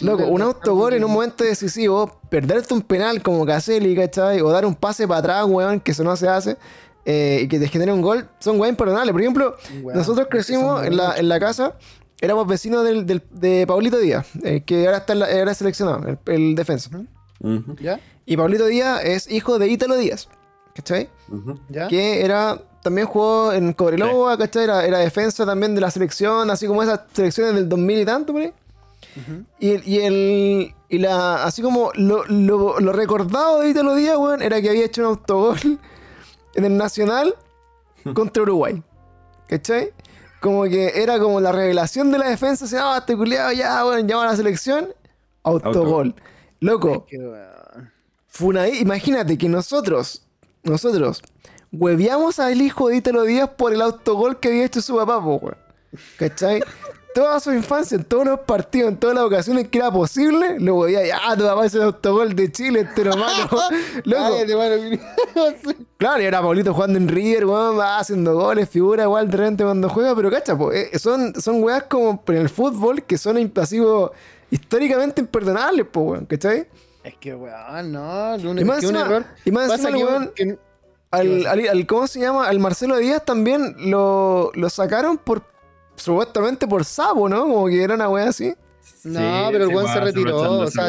Loco, 0.00 0.26
un 0.26 0.42
autogol 0.42 0.94
en 0.94 1.04
un 1.04 1.12
momento 1.12 1.44
decisivo, 1.44 2.20
perderte 2.28 2.74
un 2.74 2.82
penal 2.82 3.22
como 3.22 3.46
Caselli, 3.46 3.94
¿cachai? 3.94 4.40
O 4.40 4.50
dar 4.50 4.66
un 4.66 4.74
pase 4.74 5.06
para 5.06 5.20
atrás, 5.20 5.44
weón, 5.46 5.78
que 5.78 5.92
eso 5.92 6.02
no 6.02 6.16
se 6.16 6.28
hace, 6.28 6.56
eh, 7.04 7.40
y 7.42 7.48
que 7.48 7.58
te 7.58 7.68
genere 7.68 7.92
un 7.92 8.00
gol, 8.02 8.28
son 8.38 8.58
weón 8.60 8.70
imperdonables. 8.74 9.12
Por 9.12 9.20
ejemplo, 9.20 9.56
nosotros 9.94 10.26
crecimos 10.30 10.84
en 10.84 10.96
la, 10.96 11.16
en 11.16 11.28
la 11.28 11.38
casa, 11.40 11.74
éramos 12.20 12.46
vecinos 12.46 12.84
del, 12.84 13.04
del- 13.06 13.22
de 13.30 13.66
Paulito 13.66 13.98
Díaz, 13.98 14.26
eh, 14.42 14.62
que 14.64 14.86
ahora 14.86 14.98
está 14.98 15.12
en 15.12 15.18
la- 15.20 15.26
ahora 15.26 15.52
es 15.52 15.58
seleccionado, 15.58 16.06
el, 16.06 16.18
el 16.34 16.54
defensa. 16.54 16.90
Ujú, 17.40 17.76
¿Ya? 17.80 18.00
Y 18.26 18.36
Paulito 18.36 18.66
Díaz 18.66 19.02
es 19.04 19.30
hijo 19.30 19.58
de 19.58 19.68
Ítalo 19.68 19.96
Díaz, 19.96 20.28
¿cachai? 20.74 21.08
ujú. 21.30 21.58
¿Ya? 21.68 21.88
Que 21.88 22.24
era, 22.24 22.58
también 22.82 23.06
jugó 23.06 23.52
en 23.52 23.72
Cobreloa, 23.74 24.38
¿cachai? 24.38 24.64
Era, 24.64 24.84
era 24.86 24.98
defensa 24.98 25.44
también 25.44 25.74
de 25.74 25.80
la 25.82 25.90
selección, 25.90 26.50
así 26.50 26.66
como 26.66 26.82
esas 26.82 27.00
selecciones 27.12 27.54
del 27.54 27.68
2000 27.68 27.98
y 28.00 28.04
tanto, 28.06 28.32
por 28.32 28.42
ahí. 28.42 28.52
Ujú. 29.16 29.44
Y, 29.60 29.70
el- 29.72 29.86
y 29.88 29.98
el. 30.00 30.74
Y 30.88 30.98
la. 30.98 31.44
Así 31.44 31.60
como 31.62 31.90
lo, 31.94 32.24
lo, 32.24 32.80
lo 32.80 32.92
recordado 32.92 33.60
de 33.60 33.70
Ítalo 33.70 33.94
Díaz, 33.94 34.16
weón, 34.16 34.42
era 34.42 34.60
que 34.62 34.70
había 34.70 34.84
hecho 34.86 35.02
un 35.02 35.08
autogol 35.08 35.58
en 36.54 36.64
el 36.64 36.76
Nacional 36.76 37.34
contra 38.14 38.42
Uruguay. 38.42 38.82
¿Cachai? 39.48 39.92
Como 40.40 40.64
que 40.64 41.02
era 41.02 41.18
como 41.18 41.40
la 41.40 41.52
revelación 41.52 42.10
de 42.12 42.18
la 42.18 42.28
defensa. 42.28 42.66
Se 42.66 42.78
ah, 42.78 42.96
este 42.98 43.16
culiado 43.16 43.52
ya, 43.52 43.84
weón, 43.86 44.06
llama 44.06 44.24
a 44.24 44.26
la 44.26 44.36
selección. 44.36 44.92
Autogol. 45.42 46.14
Loco, 46.60 47.06
una- 48.40 48.68
imagínate 48.68 49.36
que 49.38 49.48
nosotros, 49.48 50.26
nosotros, 50.62 51.22
hueveamos 51.72 52.38
al 52.38 52.60
hijo 52.60 52.88
de 52.88 52.96
Ítalo 52.96 53.22
Díaz 53.24 53.50
por 53.56 53.72
el 53.74 53.82
autogol 53.82 54.40
que 54.40 54.48
había 54.48 54.64
hecho 54.64 54.80
su 54.80 54.96
papá, 54.96 55.22
po, 55.22 55.36
weón. 55.36 55.56
¿Cachai? 56.18 56.62
Toda 57.14 57.38
su 57.38 57.52
infancia, 57.52 57.96
en 57.96 58.02
todos 58.04 58.24
los 58.26 58.40
partidos, 58.40 58.88
en 58.90 58.96
todas 58.98 59.14
las 59.14 59.24
ocasiones 59.24 59.68
que 59.68 59.78
era 59.78 59.90
posible, 59.90 60.58
lo 60.58 60.74
hueveaba, 60.74 61.06
ya, 61.06 61.36
tu 61.36 61.44
papá 61.44 61.64
es 61.66 61.74
el 61.74 61.82
autogol 61.82 62.34
de 62.34 62.50
Chile, 62.50 62.80
este 62.80 63.04
lo 63.04 63.16
malo. 63.16 63.48
Loco, 64.04 64.34
claro, 65.96 66.22
y 66.22 66.26
era 66.26 66.40
Paulito 66.42 66.74
jugando 66.74 66.98
en 66.98 67.08
River, 67.08 67.46
weón, 67.46 67.78
va 67.78 67.98
haciendo 67.98 68.34
goles, 68.34 68.68
figura 68.68 69.04
igual 69.04 69.30
de 69.30 69.36
repente 69.36 69.64
cuando 69.64 69.88
juega, 69.88 70.14
pero 70.14 70.30
cacha, 70.30 70.56
po, 70.58 70.72
eh, 70.72 70.90
son, 70.98 71.40
son 71.40 71.62
weas 71.62 71.84
como 71.84 72.22
en 72.28 72.36
el 72.36 72.48
fútbol 72.48 73.02
que 73.04 73.16
son 73.18 73.38
impasivos 73.38 74.10
históricamente 74.50 75.20
imperdonables, 75.20 75.86
po, 75.86 76.00
weón, 76.00 76.26
¿cachai? 76.26 76.66
Es 77.04 77.14
que, 77.18 77.34
weón, 77.34 77.92
no. 77.92 78.34
Un, 78.36 78.58
Y 78.58 78.64
más 78.64 78.80
que 78.80 78.86
un 78.88 78.96
encima- 78.96 79.06
error. 79.06 79.24
y 79.44 79.50
más 79.52 79.70
encima, 79.70 79.92
que, 79.98 80.04
weón, 80.04 80.32
que- 80.34 80.58
al, 81.10 81.46
al- 81.46 81.68
al- 81.68 81.86
¿cómo 81.86 82.06
se 82.08 82.18
llama? 82.18 82.48
Al 82.48 82.58
Marcelo 82.58 82.96
Díaz 82.96 83.24
también 83.24 83.76
lo, 83.78 84.50
lo 84.54 84.68
sacaron 84.68 85.16
por 85.16 85.42
supuestamente 85.96 86.66
por 86.66 86.84
sapo, 86.84 87.28
¿no? 87.28 87.42
Como 87.42 87.66
que 87.66 87.82
era 87.82 87.94
una 87.94 88.08
wea 88.08 88.28
así. 88.28 88.54
No, 89.04 89.18
Sí, 89.20 89.48
pero 89.52 89.64
el 89.64 89.74
weón 89.74 89.88
se 89.92 90.00
retiró. 90.00 90.60
O 90.60 90.66
sea, 90.66 90.88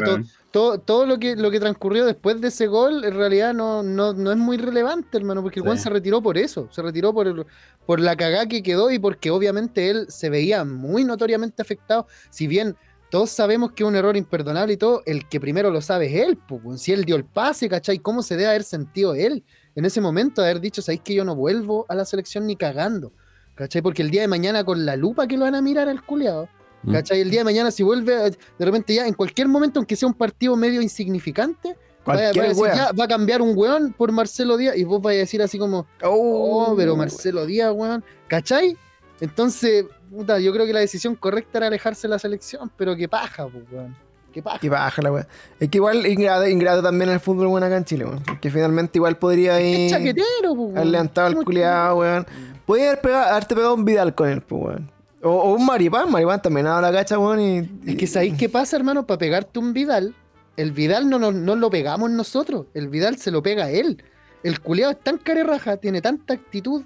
todo, 0.51 0.79
todo 0.79 1.05
lo 1.05 1.19
que 1.19 1.35
lo 1.35 1.51
que 1.51 1.59
transcurrió 1.59 2.05
después 2.05 2.39
de 2.39 2.47
ese 2.47 2.67
gol, 2.67 3.03
en 3.03 3.13
realidad 3.13 3.53
no, 3.53 3.83
no, 3.83 4.13
no 4.13 4.31
es 4.31 4.37
muy 4.37 4.57
relevante, 4.57 5.17
hermano, 5.17 5.41
porque 5.41 5.59
el 5.59 5.63
Sí. 5.63 5.67
weón 5.67 5.77
se 5.79 5.89
retiró 5.89 6.21
por 6.21 6.37
eso. 6.37 6.69
Se 6.71 6.81
retiró 6.81 7.13
por, 7.13 7.27
el- 7.27 7.45
por 7.85 7.99
la 7.99 8.15
cagada 8.15 8.45
que 8.47 8.63
quedó 8.63 8.89
y 8.89 8.99
porque 8.99 9.31
obviamente 9.31 9.89
él 9.89 10.05
se 10.09 10.29
veía 10.29 10.63
muy 10.63 11.03
notoriamente 11.03 11.61
afectado. 11.61 12.07
Si 12.29 12.47
bien 12.47 12.75
todos 13.11 13.29
sabemos 13.29 13.73
que 13.73 13.83
es 13.83 13.87
un 13.87 13.95
error 13.97 14.15
imperdonable 14.17 14.73
y 14.73 14.77
todo, 14.77 15.01
el 15.05 15.27
que 15.27 15.39
primero 15.41 15.69
lo 15.69 15.81
sabe 15.81 16.07
es 16.07 16.25
él. 16.27 16.37
pues, 16.47 16.81
si 16.81 16.93
él 16.93 17.03
dio 17.05 17.15
el 17.17 17.25
pase, 17.25 17.67
¿cachai? 17.69 17.99
¿Cómo 17.99 18.23
se 18.23 18.35
debe 18.37 18.49
haber 18.49 18.63
sentido 18.63 19.13
él 19.13 19.43
en 19.75 19.83
ese 19.85 19.99
momento 19.99 20.41
de 20.41 20.49
haber 20.49 20.61
dicho, 20.61 20.81
sabéis 20.81 21.01
que 21.01 21.13
yo 21.13 21.25
no 21.25 21.35
vuelvo 21.35 21.85
a 21.89 21.95
la 21.95 22.05
selección 22.05 22.47
ni 22.47 22.55
cagando? 22.55 23.11
¿Cachai? 23.55 23.81
Porque 23.81 24.01
el 24.01 24.11
día 24.11 24.21
de 24.21 24.27
mañana 24.27 24.63
con 24.63 24.85
la 24.85 24.95
lupa 24.95 25.27
que 25.27 25.37
lo 25.37 25.45
van 25.45 25.55
a 25.55 25.61
mirar 25.61 25.87
al 25.89 26.03
culeado. 26.03 26.49
Mm. 26.83 26.91
¿Cachai? 26.93 27.21
El 27.21 27.29
día 27.31 27.39
de 27.39 27.45
mañana, 27.45 27.71
si 27.71 27.83
vuelve, 27.83 28.15
a- 28.15 28.29
de 28.29 28.37
repente 28.59 28.93
ya, 28.93 29.07
en 29.07 29.13
cualquier 29.13 29.47
momento, 29.47 29.79
aunque 29.79 29.95
sea 29.95 30.07
un 30.07 30.13
partido 30.13 30.55
medio 30.55 30.81
insignificante, 30.81 31.75
vaya, 32.05 32.29
a 32.29 32.31
decir, 32.49 32.65
ya, 32.75 32.91
va 32.91 33.05
a 33.05 33.07
cambiar 33.07 33.41
un 33.41 33.57
weón 33.57 33.93
por 33.93 34.11
Marcelo 34.11 34.57
Díaz 34.57 34.77
y 34.77 34.83
vos 34.83 35.01
vais 35.01 35.17
a 35.17 35.19
decir 35.21 35.41
así 35.41 35.57
como, 35.57 35.87
oh, 36.03 36.73
pero 36.77 36.95
Marcelo 36.97 37.45
Díaz, 37.45 37.71
weón, 37.73 38.03
¿cachai? 38.27 38.77
Entonces, 39.21 39.85
puta, 40.11 40.37
yo 40.39 40.51
creo 40.53 40.65
que 40.65 40.73
la 40.73 40.81
decisión 40.81 41.15
correcta 41.15 41.57
era 41.59 41.67
alejarse 41.67 42.07
de 42.07 42.09
la 42.11 42.19
selección, 42.19 42.69
pero 42.77 42.95
qué 42.95 43.07
paja, 43.07 43.47
pues, 43.47 43.63
weón. 43.71 43.95
Qué 44.35 44.43
paja. 44.43 44.59
Qué 44.59 44.67
baja 44.67 45.01
la 45.01 45.13
wea. 45.13 45.27
Es 45.61 45.69
que 45.69 45.77
igual 45.77 46.05
ingrato, 46.05 46.45
ingrato 46.45 46.83
también 46.83 47.09
el 47.09 47.21
fútbol 47.21 47.47
bueno 47.47 47.67
acá 47.67 47.77
en 47.77 47.85
Chile, 47.85 48.03
weón. 48.03 48.21
Que 48.41 48.51
finalmente 48.51 48.97
igual 48.97 49.17
podría 49.17 49.61
ir. 49.61 49.89
chaquetero, 49.89 50.53
pues, 50.53 50.57
Haber 50.57 50.73
weón. 50.73 50.91
levantado 50.91 51.39
Qué 51.39 51.45
culiado, 51.45 51.95
weón. 51.99 52.27
Podía 52.65 52.87
haber 52.87 52.99
pegado, 52.99 53.31
haberte 53.31 53.55
pegado 53.55 53.73
un 53.75 53.85
Vidal 53.85 54.13
con 54.13 54.27
él, 54.27 54.41
pues, 54.41 54.61
weón. 54.61 54.91
O, 55.23 55.29
o 55.29 55.53
un 55.53 55.65
Maripán, 55.65 56.11
Maripán 56.11 56.41
también 56.41 56.67
ha 56.67 56.71
dado 56.71 56.81
la 56.81 56.91
cacha, 56.91 57.17
weón. 57.17 57.39
Y, 57.39 57.91
Es 57.91 57.95
que 57.95 58.07
¿sabéis 58.07 58.33
qué 58.33 58.49
pasa, 58.49 58.75
hermano? 58.75 59.07
Para 59.07 59.19
pegarte 59.19 59.57
un 59.57 59.71
Vidal, 59.71 60.13
el 60.57 60.73
Vidal 60.73 61.09
no, 61.09 61.17
no, 61.17 61.31
no 61.31 61.55
lo 61.55 61.69
pegamos 61.69 62.11
nosotros, 62.11 62.65
el 62.73 62.89
Vidal 62.89 63.17
se 63.17 63.31
lo 63.31 63.41
pega 63.41 63.63
a 63.63 63.71
él. 63.71 64.03
El 64.43 64.59
culeado 64.59 64.91
es 64.91 64.99
tan 64.99 65.17
carerraja, 65.17 65.77
tiene 65.77 66.01
tanta 66.01 66.33
actitud, 66.33 66.83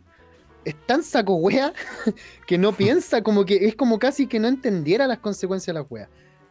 es 0.66 0.76
tan 0.86 1.02
saco 1.02 1.34
wea, 1.34 1.74
que 2.46 2.60
no 2.60 2.74
piensa, 2.74 3.24
como 3.24 3.44
que 3.44 3.66
es 3.66 3.76
como 3.76 3.98
casi 3.98 4.28
que 4.28 4.40
no 4.40 4.48
entendiera 4.48 5.08
las 5.08 5.18
consecuencias 5.18 5.74
de 5.74 5.82
las 5.82 5.90
weas. 5.90 6.10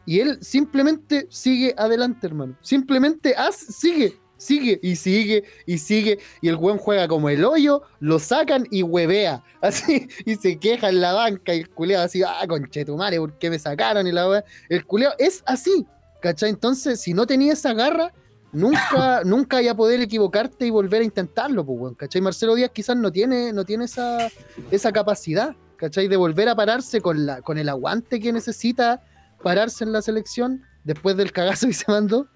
Y 0.09 0.21
él 0.21 0.39
simplemente 0.41 1.27
sigue 1.29 1.75
adelante, 1.77 2.25
hermano. 2.25 2.57
Simplemente 2.61 3.35
haz, 3.37 3.57
sigue, 3.57 4.19
sigue 4.37 4.79
y 4.81 4.95
sigue 4.95 5.43
y 5.67 5.77
sigue. 5.77 6.17
Y 6.41 6.47
el 6.47 6.55
weón 6.55 6.79
juega 6.79 7.07
como 7.07 7.29
el 7.29 7.45
hoyo, 7.45 7.83
lo 7.99 8.17
sacan 8.17 8.65
y 8.71 8.81
huevea. 8.81 9.43
Así, 9.61 10.07
y 10.25 10.33
se 10.37 10.57
queja 10.57 10.89
en 10.89 11.01
la 11.01 11.13
banca. 11.13 11.53
Y 11.53 11.59
el 11.59 11.69
culeado 11.69 12.05
así, 12.05 12.23
ah, 12.23 12.43
conchetumare, 12.47 13.19
¿por 13.19 13.37
qué 13.37 13.51
me 13.51 13.59
sacaron? 13.59 14.07
Y 14.07 14.11
la 14.11 14.27
wea. 14.27 14.43
El 14.67 14.83
culeado 14.83 15.13
es 15.19 15.43
así, 15.45 15.85
¿cachai? 16.23 16.49
Entonces, 16.49 16.99
si 16.99 17.13
no 17.13 17.27
tenía 17.27 17.53
esa 17.53 17.73
garra, 17.75 18.11
nunca, 18.51 19.21
nunca 19.25 19.57
vaya 19.57 19.73
a 19.73 19.77
poder 19.77 20.01
equivocarte 20.01 20.65
y 20.65 20.71
volver 20.71 21.03
a 21.03 21.05
intentarlo, 21.05 21.63
pues, 21.63 21.79
weón, 21.79 21.93
¿cachai? 21.93 22.19
Marcelo 22.19 22.55
Díaz 22.55 22.71
quizás 22.73 22.97
no 22.97 23.11
tiene, 23.11 23.53
no 23.53 23.63
tiene 23.63 23.85
esa, 23.85 24.27
esa 24.71 24.91
capacidad, 24.91 25.55
¿cachai? 25.75 26.07
De 26.07 26.17
volver 26.17 26.49
a 26.49 26.55
pararse 26.55 26.99
con, 26.99 27.27
la, 27.27 27.43
con 27.43 27.59
el 27.59 27.69
aguante 27.69 28.19
que 28.19 28.33
necesita 28.33 29.03
pararse 29.43 29.83
en 29.83 29.91
la 29.91 30.01
selección 30.01 30.63
después 30.83 31.15
del 31.17 31.31
cagazo 31.31 31.67
que 31.67 31.73
se 31.73 31.91
mandó, 31.91 32.27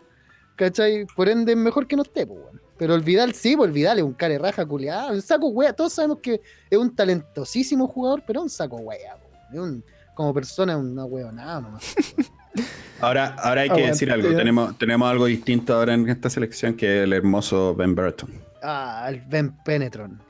¿cachai? 0.55 1.05
Por 1.15 1.30
ende, 1.30 1.53
es 1.53 1.57
mejor 1.57 1.88
que 1.88 1.95
no 1.95 2.03
esté, 2.03 2.25
pues. 2.25 2.39
Pero 2.77 2.95
el 2.95 3.01
Vidal 3.01 3.34
sí, 3.34 3.55
pues 3.55 3.67
el 3.67 3.73
Vidal 3.73 3.99
es 3.99 4.03
un 4.03 4.13
care 4.13 4.38
raja 4.39 4.65
culiado, 4.65 5.13
un 5.13 5.21
saco 5.21 5.47
wea. 5.49 5.73
Todos 5.73 5.93
sabemos 5.93 6.19
que 6.21 6.41
es 6.69 6.77
un 6.77 6.93
talentosísimo 6.95 7.88
jugador, 7.88 8.23
pero 8.25 8.39
es 8.39 8.43
un 8.43 8.49
saco 8.49 8.77
wea. 8.77 9.15
Es 9.51 9.59
un, 9.59 9.84
como 10.15 10.34
persona 10.34 10.73
es 10.73 10.80
una 10.80 11.05
huevonada 11.05 11.61
nomás. 11.61 11.95
Ahora, 12.99 13.35
ahora 13.39 13.61
hay 13.61 13.67
que 13.67 13.73
Aguante. 13.73 13.91
decir 13.91 14.11
algo. 14.11 14.35
Tenemos, 14.35 14.77
tenemos 14.77 15.09
algo 15.09 15.25
distinto 15.25 15.75
ahora 15.75 15.93
en 15.93 16.07
esta 16.07 16.30
selección 16.30 16.75
que 16.75 17.03
el 17.03 17.13
hermoso 17.13 17.75
Ben 17.75 17.95
Burton. 17.95 18.30
Ah, 18.61 19.05
el 19.09 19.21
Ben 19.21 19.51
Penetron. 19.63 20.21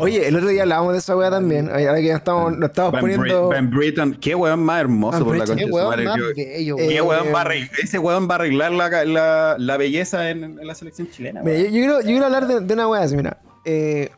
Oye, 0.00 0.26
el 0.28 0.36
otro 0.36 0.48
día 0.48 0.62
hablábamos 0.62 0.92
de 0.94 0.98
esa 1.00 1.16
weá 1.16 1.30
también. 1.30 1.68
Ahora 1.68 1.96
que 1.96 2.04
ya 2.06 2.16
estamos, 2.16 2.56
nos 2.56 2.70
estamos 2.70 2.92
Ben, 2.92 3.00
poniendo. 3.00 3.48
Bri- 3.50 3.52
Ben 3.54 3.70
Britton. 3.70 4.14
Qué 4.20 4.34
weón 4.34 4.60
más 4.60 4.80
hermoso 4.80 5.18
Ben 5.18 5.24
por 5.26 5.36
la 5.36 5.44
concha 5.44 5.64
Qué 5.64 5.70
weón 5.70 6.04
más 6.04 6.16
bello, 6.16 6.28
Eh, 6.78 6.88
qué 6.88 7.00
weón. 7.02 7.08
weón 7.24 7.34
va 7.34 7.38
a 7.38 7.44
arreglar- 7.44 7.70
ese 7.82 7.98
weón 7.98 8.28
va 8.28 8.32
a 8.32 8.34
arreglar 8.36 8.72
la, 8.72 9.04
la, 9.04 9.56
la 9.58 9.76
belleza 9.76 10.30
en, 10.30 10.44
en 10.58 10.66
la 10.66 10.74
selección 10.74 11.10
chilena. 11.10 11.42
Mira, 11.42 11.58
yo, 11.58 11.62
weón. 11.64 11.72
yo 11.74 11.78
quiero, 11.80 12.00
yo 12.00 12.06
quiero 12.06 12.24
hablar 12.24 12.46
de, 12.46 12.60
de 12.60 12.74
una 12.74 12.88
weá 12.88 13.02
así, 13.02 13.16
mira. 13.16 13.38
Eh, 13.64 14.10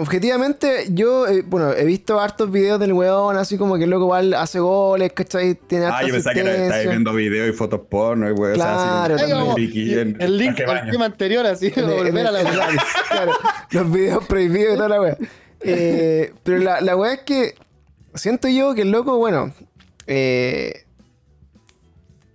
objetivamente, 0.00 0.86
yo, 0.90 1.26
eh, 1.28 1.42
bueno, 1.46 1.72
he 1.72 1.84
visto 1.84 2.18
hartos 2.20 2.50
videos 2.50 2.80
del 2.80 2.92
weón, 2.92 3.36
así 3.36 3.56
como 3.58 3.76
que 3.76 3.84
el 3.84 3.90
loco 3.90 4.04
igual 4.04 4.34
hace 4.34 4.58
goles, 4.58 5.12
¿cachai? 5.12 5.54
Tiene 5.54 5.86
Ah, 5.86 6.00
yo 6.06 6.12
pensaba 6.14 6.34
que 6.34 6.40
era- 6.40 6.50
asistencia. 6.52 6.90
viendo 6.90 7.12
videos 7.12 7.48
y 7.48 7.52
fotos 7.52 7.80
porno 7.88 8.28
y 8.28 8.32
weón. 8.32 8.54
Claro, 8.54 9.14
o 9.14 9.18
sea, 9.18 9.26
así, 9.26 9.34
como 9.34 9.54
friki 9.54 9.94
en- 9.98 10.16
el 10.20 10.38
link 10.38 10.56
de 10.56 10.64
al 10.64 10.90
tema 10.90 11.04
anterior, 11.04 11.46
así, 11.46 11.72
el- 11.74 11.84
volver 11.84 12.26
a 12.26 12.30
la 12.30 12.40
claro, 13.10 13.32
los 13.70 13.92
videos 13.92 14.26
prohibidos 14.26 14.74
y 14.74 14.76
toda 14.76 14.88
la 14.88 15.00
wea. 15.00 15.16
Eh, 15.62 16.32
pero 16.42 16.58
la, 16.58 16.80
la 16.80 16.96
wea 16.96 17.12
es 17.12 17.20
que 17.20 17.54
siento 18.14 18.48
yo 18.48 18.74
que 18.74 18.82
el 18.82 18.90
loco, 18.90 19.18
bueno, 19.18 19.52
eh, 20.06 20.84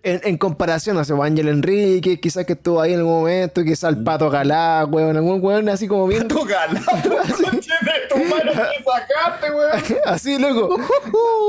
en, 0.05 0.21
en 0.23 0.37
comparación, 0.37 0.95
no 0.95 1.03
sé, 1.03 1.15
pues, 1.15 1.31
Ángel 1.31 1.47
Enrique, 1.47 2.19
quizás 2.19 2.45
que 2.45 2.53
estuvo 2.53 2.79
ahí 2.79 2.93
en 2.93 2.99
algún 2.99 3.13
momento, 3.15 3.63
quizás 3.63 3.89
el 3.89 4.03
Pato 4.03 4.29
Galá, 4.29 4.85
weón, 4.85 5.17
algún 5.17 5.43
weón 5.43 5.67
así 5.67 5.87
como 5.87 6.07
bien. 6.07 6.27
Galán, 6.27 6.83
conche 6.83 7.73
de 7.81 8.07
tu 8.07 8.19
sacaste, 8.29 9.51
weón. 9.51 9.99
Así, 10.05 10.37
loco. 10.37 10.77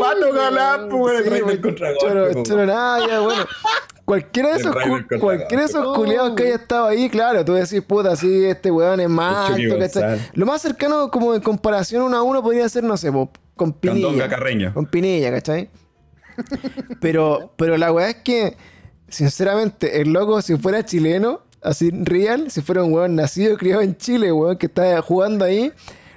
Pato 0.00 0.32
galán, 0.32 0.88
pues, 0.88 1.00
weón. 1.02 1.22
Sí, 1.22 1.28
el 1.34 1.46
rey 1.46 1.58
del 1.58 2.44
choro, 2.46 3.24
bueno. 3.24 3.44
Cualquiera 4.06 4.50
de 4.54 4.60
esos, 4.60 4.74
cualquiera 5.20 5.62
de 5.64 5.68
esos 5.68 5.84
Oh, 5.84 5.94
culiados 5.94 6.34
que 6.34 6.44
haya 6.44 6.54
estado 6.54 6.86
ahí, 6.86 7.10
claro, 7.10 7.44
tú 7.44 7.54
decís, 7.54 7.82
puta, 7.82 8.16
sí, 8.16 8.46
este 8.46 8.70
weón 8.70 9.00
es 9.00 9.08
más. 9.08 9.50
Lo 10.32 10.46
más 10.46 10.62
cercano, 10.62 11.10
como 11.10 11.34
en 11.34 11.42
comparación 11.42 12.02
uno 12.02 12.16
a 12.16 12.22
uno, 12.22 12.42
podría 12.42 12.66
ser, 12.68 12.84
no 12.84 12.96
sé, 12.96 13.12
po, 13.12 13.30
con 13.54 13.72
Pinilla. 13.74 14.72
Con 14.72 14.86
Pinilla, 14.86 15.30
¿cachai? 15.30 15.68
Pero, 17.00 17.52
pero 17.56 17.76
la 17.76 17.92
weá 17.92 18.08
es 18.10 18.16
que, 18.16 18.56
sinceramente, 19.08 20.00
el 20.00 20.12
loco, 20.12 20.42
si 20.42 20.56
fuera 20.56 20.84
chileno, 20.84 21.40
así 21.62 21.90
real, 21.90 22.50
si 22.50 22.60
fuera 22.62 22.82
un 22.82 22.92
weón 22.92 23.14
nacido 23.16 23.54
y 23.54 23.56
criado 23.56 23.82
en 23.82 23.96
Chile, 23.96 24.32
weón, 24.32 24.56
que 24.56 24.66
está 24.66 25.00
jugando 25.02 25.44
ahí, 25.44 25.72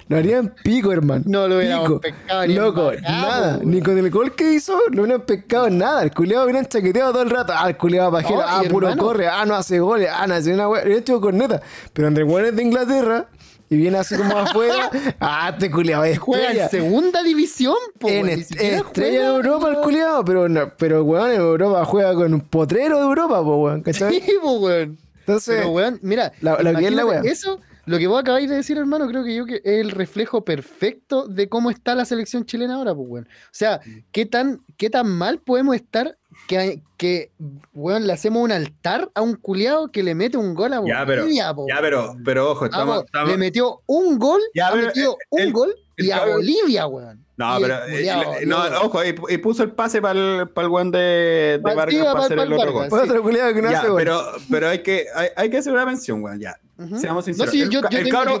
lo 0.08 0.16
harían 0.16 0.52
pico, 0.64 0.90
hermano. 0.90 1.22
No 1.26 1.46
lo 1.46 1.60
Pico. 1.60 2.00
pescado 2.00 2.44
ni 2.46 2.54
Loco, 2.54 2.90
embarcado, 2.92 3.22
nada. 3.22 3.60
Ni 3.62 3.80
con 3.80 3.96
el 3.96 4.10
gol 4.10 4.34
que 4.34 4.52
hizo, 4.54 4.76
no 4.90 5.02
hubieran 5.02 5.20
pescado 5.22 5.70
nada. 5.70 6.02
El 6.02 6.10
culiado 6.12 6.44
hubieran 6.44 6.66
chaqueteado 6.66 7.12
todo 7.12 7.22
el 7.22 7.30
rato. 7.30 7.52
Ah, 7.56 7.68
el 7.68 7.76
culiado 7.76 8.10
pajero. 8.10 8.40
No, 8.40 8.44
ah, 8.44 8.62
puro 8.68 8.88
hermano- 8.88 9.02
corre. 9.06 9.28
Ah, 9.28 9.44
no 9.46 9.54
hace 9.54 9.78
goles. 9.78 10.08
Ah, 10.12 10.26
no 10.26 10.34
hace 10.34 10.52
una 10.52 10.68
weá. 10.68 10.84
Le 10.84 10.94
he 10.96 10.98
hecho 10.98 11.20
corneta. 11.20 11.62
Pero 11.92 12.08
entre 12.08 12.24
weones 12.24 12.56
de 12.56 12.62
Inglaterra 12.62 13.28
y 13.70 13.76
viene 13.76 13.96
así 13.98 14.16
como 14.16 14.36
afuera. 14.36 14.90
ah, 15.20 15.50
este 15.52 15.70
culiado 15.70 16.04
es 16.04 16.18
Juega 16.18 16.52
en 16.64 16.68
segunda 16.68 17.22
división, 17.22 17.76
po, 17.98 18.08
En 18.08 18.28
est- 18.28 18.50
estrella 18.60 19.20
de 19.30 19.36
Europa 19.36 19.70
el 19.70 19.76
culiado, 19.76 20.24
pero 20.24 20.48
no, 20.48 20.72
pero 20.76 21.04
weón 21.04 21.30
en 21.30 21.40
Europa 21.40 21.84
juega 21.86 22.12
con 22.14 22.34
un 22.34 22.40
potrero 22.42 22.96
de 22.98 23.04
Europa, 23.04 23.42
po, 23.42 23.56
weón, 23.56 23.82
¿cachai? 23.82 24.20
Sí, 24.20 24.32
po, 24.42 24.58
weón. 24.58 24.98
Entonces, 25.20 25.56
Pero, 25.58 25.70
weón, 25.70 25.98
mira, 26.02 26.32
la- 26.40 26.60
lo 26.60 26.74
que 26.78 26.86
es 26.88 26.92
la 26.92 27.20
eso, 27.24 27.60
lo 27.86 27.98
que 27.98 28.06
vos 28.08 28.20
acabáis 28.20 28.48
de 28.50 28.56
decir, 28.56 28.76
hermano, 28.76 29.06
creo 29.06 29.22
que 29.24 29.34
yo 29.34 29.46
que 29.46 29.56
es 29.56 29.80
el 29.80 29.90
reflejo 29.92 30.44
perfecto 30.44 31.26
de 31.28 31.48
cómo 31.48 31.70
está 31.70 31.94
la 31.94 32.04
selección 32.04 32.44
chilena 32.44 32.74
ahora, 32.74 32.94
pues, 32.94 33.06
weón. 33.08 33.28
O 33.28 33.48
sea, 33.52 33.80
qué 34.12 34.26
tan, 34.26 34.60
qué 34.76 34.90
tan 34.90 35.06
mal 35.08 35.38
podemos 35.38 35.76
estar 35.76 36.16
que, 36.50 36.82
que 36.96 37.30
weón, 37.74 38.08
le 38.08 38.12
hacemos 38.12 38.42
un 38.42 38.50
altar 38.50 39.08
a 39.14 39.20
un 39.22 39.36
culiado 39.36 39.86
que 39.92 40.02
le 40.02 40.16
mete 40.16 40.36
un 40.36 40.52
gol 40.52 40.72
a 40.72 40.82
Ya, 40.84 41.06
pero, 41.06 41.22
Bolivia, 41.22 41.54
po, 41.54 41.66
ya, 41.68 41.78
pero, 41.80 42.16
pero 42.24 42.50
ojo, 42.50 42.64
estamos, 42.64 42.88
Vamos, 42.88 43.04
estamos- 43.04 43.28
le 43.30 43.36
metió 43.36 43.80
un 43.86 44.18
gol, 44.18 44.40
Ya, 44.52 44.66
ha 44.68 44.74
metido 44.74 45.12
eh, 45.12 45.26
un 45.30 45.40
el- 45.42 45.52
gol 45.52 45.70
el 45.70 45.76
y 46.00 46.10
a 46.10 46.24
Bolivia, 46.24 46.86
weón. 46.86 47.24
No, 47.36 47.58
Y 47.58 47.62
pero. 47.62 47.74
eh, 47.86 48.44
no, 48.46 48.58
ojo, 48.82 49.02
y, 49.02 49.14
y 49.30 49.38
puso 49.38 49.62
el 49.62 49.70
pase 49.72 50.02
para 50.02 50.18
el, 50.42 50.48
para 50.48 50.66
el 50.66 50.72
weón 50.72 50.90
de, 50.90 50.98
de 50.98 51.74
Vargas 51.74 52.04
para 52.12 52.24
hacer 52.26 52.38
el 52.38 52.52
otro 52.52 52.72
gol. 52.72 52.88
sí. 52.90 52.94
otro 52.96 53.22
culiado 53.22 53.54
que 53.54 53.62
no 53.62 53.70
Ya, 53.70 53.78
hace 53.78 53.88
gol. 53.88 53.96
pero, 53.96 54.22
pero 54.50 54.68
hay, 54.68 54.80
que, 54.82 55.06
hay, 55.14 55.28
hay 55.36 55.48
que 55.50 55.56
hacer 55.56 55.72
una 55.72 55.86
mención, 55.86 56.22
weón, 56.22 56.38
ya. 56.38 56.58
Seamos 56.98 57.02
No, 57.04 57.22
sinceros. 57.22 57.50
sí, 57.52 57.60
el, 57.60 58.08
cabro, 58.10 58.40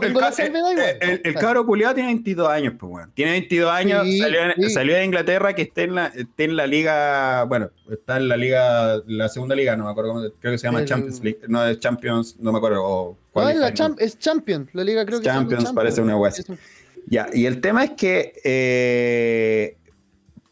cabro 1.38 1.66
culiado 1.66 1.94
tiene 1.94 2.08
22 2.10 2.48
años, 2.48 2.74
pues, 2.78 2.92
weón. 2.92 3.10
Tiene 3.14 3.32
22 3.32 3.70
años, 3.70 4.02
Sí, 4.04 4.18
salió, 4.18 4.40
en- 4.42 4.54
sí. 4.56 4.70
salió 4.70 4.94
de 4.96 5.04
Inglaterra, 5.04 5.54
que 5.54 5.62
está 5.62 5.82
en, 5.82 5.94
la, 5.94 6.06
está 6.06 6.44
en 6.44 6.56
la 6.56 6.66
liga, 6.66 7.44
bueno, 7.44 7.70
está 7.90 8.16
en 8.16 8.28
la 8.28 8.36
liga, 8.36 8.96
la 9.06 9.28
segunda 9.28 9.54
liga, 9.54 9.76
no 9.76 9.84
me 9.84 9.90
acuerdo 9.90 10.12
cómo, 10.14 10.26
creo 10.40 10.52
que 10.52 10.58
se 10.58 10.66
llama 10.66 10.80
El- 10.80 10.86
Champions 10.86 11.20
League, 11.22 11.40
no 11.48 11.64
es 11.66 11.78
Champions, 11.80 12.36
no 12.38 12.52
me 12.52 12.58
acuerdo, 12.58 12.82
o 12.84 13.16
No, 13.34 13.48
es, 13.48 13.56
la 13.56 13.72
champ- 13.74 13.96
es 13.98 14.18
Champion, 14.18 14.68
la 14.72 14.84
liga 14.84 15.04
creo 15.04 15.18
que 15.20 15.24
se 15.24 15.30
llama 15.30 15.40
Champions, 15.48 15.72
parece 15.74 16.00
una 16.00 16.16
un- 16.16 16.22
Ya, 17.06 17.28
y 17.32 17.46
el 17.46 17.60
tema 17.60 17.84
es 17.84 17.90
que, 17.92 18.32
eh, 18.44 19.76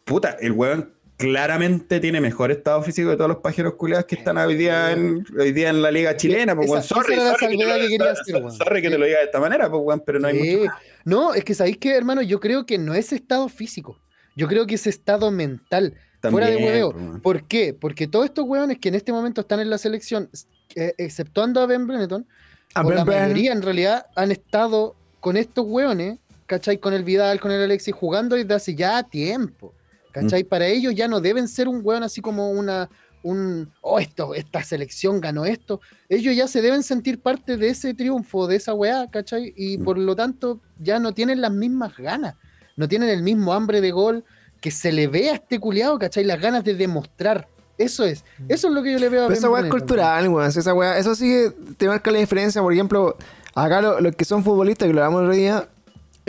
puta, 0.05 0.37
el 0.41 0.53
weón 0.53 0.93
claramente 1.17 1.99
tiene 1.99 2.21
mejor 2.21 2.53
estado 2.53 2.81
físico 2.83 3.11
de 3.11 3.17
todos 3.17 3.29
los 3.29 3.39
pajeros 3.39 3.75
culiados 3.75 4.07
que 4.07 4.15
están 4.15 4.39
hoy 4.39 4.55
día 4.55 4.93
en, 4.93 5.25
hoy 5.39 5.51
día 5.53 5.69
en 5.71 5.83
la 5.83 5.91
liga 5.91 6.17
chilena, 6.17 6.55
pues, 6.55 6.71
Esa-. 6.71 6.83
Sorry, 6.83 7.15
esa 7.15 7.23
era 7.23 7.33
la 7.33 7.39
sorry, 7.39 7.49
que 7.49 7.57
te 7.57 7.63
salvedad 7.65 7.77
lo- 7.77 7.83
que 7.83 7.89
quería 7.89 8.15
so- 8.15 8.21
hacer, 8.23 8.35
so- 8.35 8.39
weón. 8.45 8.53
sorry 8.57 8.83
que 8.83 8.91
te 8.91 8.99
lo 8.99 9.05
diga 9.07 9.19
de 9.19 9.25
esta 9.25 9.41
manera, 9.41 9.69
pues, 9.71 9.83
weón, 9.85 10.03
pero 10.07 10.21
no 10.21 10.29
hay 10.29 10.35
mucho 10.39 10.65
más. 10.67 10.77
No, 11.05 11.35
es 11.35 11.45
que 11.45 11.55
sabéis 11.55 11.79
que, 11.79 11.97
hermano, 11.97 12.23
yo 12.23 12.39
creo 12.39 12.67
que 12.67 12.79
no 12.79 12.95
es 12.95 13.13
estado 13.13 13.49
físico. 13.49 13.99
Yo 14.37 14.47
creo 14.47 14.67
que 14.67 14.77
es 14.77 14.87
estado 14.87 15.31
mental. 15.33 15.95
fuera 16.31 16.49
de 16.49 16.57
hueveo. 16.57 16.93
pues. 16.93 17.21
¿Por 17.23 17.43
qué? 17.49 17.75
Porque 17.75 18.07
todos 18.09 18.25
estos 18.27 18.45
hueones 18.45 18.79
que 18.79 18.89
en 18.89 18.95
este 18.97 19.13
momento 19.13 19.41
están 19.43 19.61
en 19.61 19.71
la 19.71 19.79
selección, 19.79 20.29
eh, 20.77 20.93
exceptuando 20.99 21.61
a 21.61 21.67
Ben 21.67 21.87
Brenneton, 21.87 22.27
A 22.75 22.83
o 22.85 22.91
la 22.93 23.05
Ben 23.05 23.23
mayoría 23.23 23.53
en 23.53 23.63
realidad 23.63 24.07
han 24.17 24.31
estado 24.33 24.95
con 25.21 25.37
estos 25.37 25.65
hueones, 25.67 26.19
¿cachai? 26.49 26.79
Con 26.79 26.93
el 26.95 27.05
Vidal, 27.05 27.39
con 27.39 27.53
el 27.53 27.63
Alexis, 27.63 27.95
jugando 27.95 28.35
desde 28.35 28.53
hace 28.55 28.75
ya 28.75 29.05
tiempo. 29.05 29.73
¿Cachai? 30.11 30.43
Mm. 30.43 30.49
Para 30.49 30.67
ellos 30.67 30.95
ya 30.97 31.07
no 31.07 31.21
deben 31.21 31.47
ser 31.47 31.69
un 31.69 31.81
hueón 31.85 32.03
así 32.03 32.21
como 32.21 32.51
una. 32.51 32.89
Un, 33.23 33.71
oh, 33.83 33.99
esto, 33.99 34.33
esta 34.35 34.63
selección 34.63 35.21
ganó 35.21 35.45
esto. 35.45 35.81
Ellos 36.09 36.35
ya 36.37 36.47
se 36.49 36.63
deben 36.63 36.83
sentir 36.85 37.21
parte 37.21 37.57
de 37.57 37.69
ese 37.69 37.93
triunfo, 37.93 38.47
de 38.47 38.57
esa 38.57 38.75
weá, 38.75 39.09
¿cachai? 39.11 39.53
Y 39.57 39.79
Mm. 39.79 39.85
por 39.85 39.99
lo 39.99 40.17
tanto 40.17 40.61
ya 40.79 40.99
no 40.99 41.13
tienen 41.13 41.41
las 41.41 41.51
mismas 41.53 41.97
ganas. 41.97 42.35
No 42.77 42.89
tienen 42.89 43.09
el 43.09 43.23
mismo 43.23 43.53
hambre 43.53 43.81
de 43.81 43.91
gol 43.91 44.25
que 44.61 44.71
se 44.71 44.93
le 44.93 45.09
ve 45.09 45.31
a 45.31 45.35
este 45.35 45.59
culiado, 45.59 45.99
¿cachai? 45.99 46.25
Las 46.25 46.41
ganas 46.41 46.65
de 46.65 46.75
demostrar. 46.75 47.49
Eso 47.77 48.05
es. 48.05 48.25
Eso 48.49 48.69
es 48.69 48.75
lo 48.75 48.83
que 48.83 48.93
yo 48.93 48.99
le 48.99 49.09
veo 49.09 49.25
a 49.25 49.29
Pero 49.29 49.39
esa 49.39 49.51
weá 49.51 49.63
es 49.65 49.71
cultural, 49.71 50.29
weón. 50.29 50.49
Esa 50.49 50.75
weá, 50.75 50.97
eso 50.99 51.15
sí 51.15 51.29
que 51.29 51.75
te 51.77 51.87
marca 51.89 52.11
la 52.11 52.19
diferencia. 52.21 52.63
Por 52.63 52.73
ejemplo, 52.73 53.17
acá 53.55 53.81
lo- 53.83 54.01
los 54.01 54.15
que 54.17 54.25
son 54.25 54.43
futbolistas, 54.45 54.87
que 54.89 54.95
lo 54.95 55.01
hablamos 55.05 55.21
el 55.23 55.27
otro 55.27 55.37
día, 55.37 55.69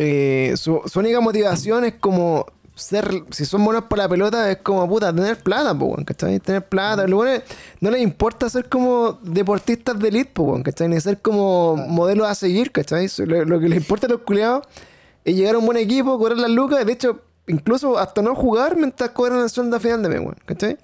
eh, 0.02 0.54
su, 0.56 0.82
su 0.86 1.00
única 1.00 1.20
motivación 1.20 1.84
es 1.84 1.96
como 1.96 2.46
ser, 2.74 3.24
si 3.32 3.44
son 3.44 3.66
buenos 3.66 3.84
para 3.84 4.04
la 4.04 4.10
pelota, 4.10 4.50
es 4.50 4.60
como 4.60 4.88
puta, 4.88 5.14
tener 5.14 5.38
plata, 5.44 5.78
po, 5.78 5.98
¿cachai? 6.06 6.40
Tener 6.40 6.66
plata. 6.66 7.06
Lo 7.06 7.18
bueno 7.18 7.42
no 7.82 7.92
les 7.92 8.02
importa 8.02 8.50
ser 8.50 8.70
como 8.70 9.20
deportistas 9.22 10.00
de 10.00 10.08
elite, 10.08 10.32
po, 10.34 10.58
¿cachai? 10.64 10.88
Ni 10.88 11.02
ser 11.02 11.22
como 11.22 11.76
modelos 11.76 12.28
a 12.28 12.36
seguir, 12.36 12.72
¿cachai? 12.72 13.10
Lo, 13.18 13.44
lo 13.44 13.60
que 13.60 13.68
les 13.68 13.80
importa 13.80 14.08
a 14.08 14.10
los 14.10 14.22
culiados 14.22 14.66
es 15.26 15.36
llegar 15.36 15.56
a 15.56 15.58
un 15.58 15.66
buen 15.66 15.78
equipo, 15.78 16.18
cobrar 16.18 16.38
las 16.38 16.50
lucas, 16.50 16.86
de 16.86 16.94
hecho, 16.94 17.20
incluso 17.48 17.98
hasta 17.98 18.22
no 18.22 18.36
jugar 18.36 18.78
mientras 18.78 19.10
cobran 19.10 19.42
el 19.42 19.50
sueldo 19.50 19.76
a 19.76 19.80
final 19.82 20.02
de 20.02 20.10
mes, 20.10 20.22
¿cachai? 20.46 20.78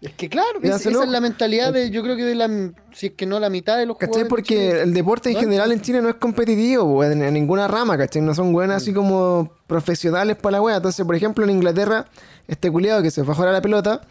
Es 0.00 0.12
que 0.12 0.28
claro, 0.28 0.58
es- 0.62 0.86
esa 0.86 1.02
es 1.02 1.08
la 1.08 1.20
mentalidad 1.20 1.72
de, 1.72 1.90
yo 1.90 2.02
creo 2.02 2.16
que 2.16 2.24
de 2.24 2.34
la, 2.34 2.48
si 2.92 3.06
es 3.06 3.12
que 3.14 3.24
no 3.24 3.40
la 3.40 3.48
mitad 3.48 3.78
de 3.78 3.86
los 3.86 3.96
¿Cachai? 3.96 4.28
Porque 4.28 4.82
el 4.82 4.92
deporte 4.92 5.30
en 5.30 5.34
¿No? 5.36 5.40
general 5.40 5.72
en 5.72 5.80
Chile 5.80 6.02
no 6.02 6.10
es 6.10 6.16
competitivo, 6.16 7.02
en, 7.02 7.22
en 7.22 7.32
ninguna 7.32 7.66
rama, 7.66 7.96
¿cachai? 7.96 8.20
No 8.20 8.34
son 8.34 8.52
Mm. 8.52 8.70
así 8.72 8.92
como 8.92 9.50
profesionales 9.66 10.36
para 10.36 10.52
la 10.58 10.62
wea. 10.62 10.76
Entonces, 10.76 11.04
por 11.06 11.14
ejemplo, 11.14 11.44
en 11.44 11.50
Inglaterra, 11.50 12.04
este 12.46 12.70
culiado 12.70 13.02
que 13.02 13.10
se 13.10 13.24
fue 13.24 13.32
a 13.32 13.34
jugar 13.36 13.48
a 13.48 13.52
la 13.52 13.62
pelota, 13.62 14.02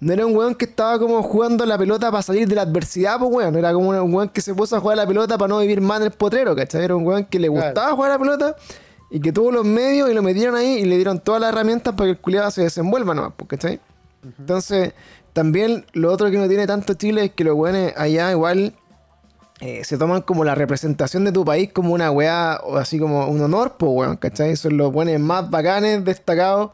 no 0.00 0.12
era 0.12 0.26
un 0.26 0.36
weón 0.36 0.54
que 0.54 0.66
estaba 0.66 0.98
como 0.98 1.22
jugando 1.22 1.64
la 1.64 1.78
pelota 1.78 2.10
para 2.10 2.22
salir 2.22 2.46
de 2.46 2.54
la 2.54 2.62
adversidad, 2.62 3.18
pues 3.18 3.30
weón. 3.32 3.56
Era 3.56 3.72
como 3.72 3.88
un 3.88 4.14
weón 4.14 4.28
que 4.28 4.42
se 4.42 4.54
puso 4.54 4.76
a 4.76 4.80
jugar 4.80 4.98
a 4.98 5.02
la 5.02 5.08
pelota 5.08 5.38
para 5.38 5.48
no 5.48 5.58
vivir 5.60 5.80
más 5.80 5.98
en 6.00 6.04
el 6.08 6.12
potrero, 6.12 6.54
¿cachai? 6.54 6.84
Era 6.84 6.94
un 6.94 7.06
weón 7.06 7.24
que 7.24 7.38
le 7.38 7.48
Claro. 7.48 7.64
gustaba 7.68 7.92
jugar 7.96 8.10
a 8.10 8.14
la 8.14 8.18
pelota 8.20 8.56
y 9.10 9.18
que 9.20 9.32
tuvo 9.32 9.50
los 9.50 9.64
medios 9.64 10.10
y 10.10 10.14
lo 10.14 10.22
metieron 10.22 10.54
ahí 10.56 10.74
y 10.80 10.84
le 10.84 10.96
dieron 10.96 11.20
todas 11.20 11.40
las 11.40 11.48
herramientas 11.54 11.94
para 11.94 12.08
que 12.08 12.10
el 12.10 12.18
culiado 12.18 12.50
se 12.50 12.60
desenvuelva 12.62 13.14
nomás, 13.14 13.32
Entonces, 14.38 14.92
también 15.32 15.84
lo 15.92 16.12
otro 16.12 16.30
que 16.30 16.38
no 16.38 16.48
tiene 16.48 16.66
tanto 16.66 16.94
Chile 16.94 17.24
es 17.26 17.30
que 17.32 17.44
los 17.44 17.54
weones 17.54 17.92
allá 17.96 18.30
igual 18.32 18.74
eh, 19.60 19.84
se 19.84 19.96
toman 19.96 20.22
como 20.22 20.44
la 20.44 20.54
representación 20.54 21.24
de 21.24 21.32
tu 21.32 21.44
país 21.44 21.72
como 21.72 21.94
una 21.94 22.10
weá, 22.10 22.60
o 22.64 22.76
así 22.76 22.98
como 22.98 23.26
un 23.28 23.40
honor, 23.40 23.76
pues 23.78 23.90
weón, 23.92 24.16
¿cachai? 24.16 24.56
Son 24.56 24.76
los 24.76 24.92
buenos 24.92 25.18
más 25.20 25.48
bacanes, 25.50 26.04
destacados, 26.04 26.72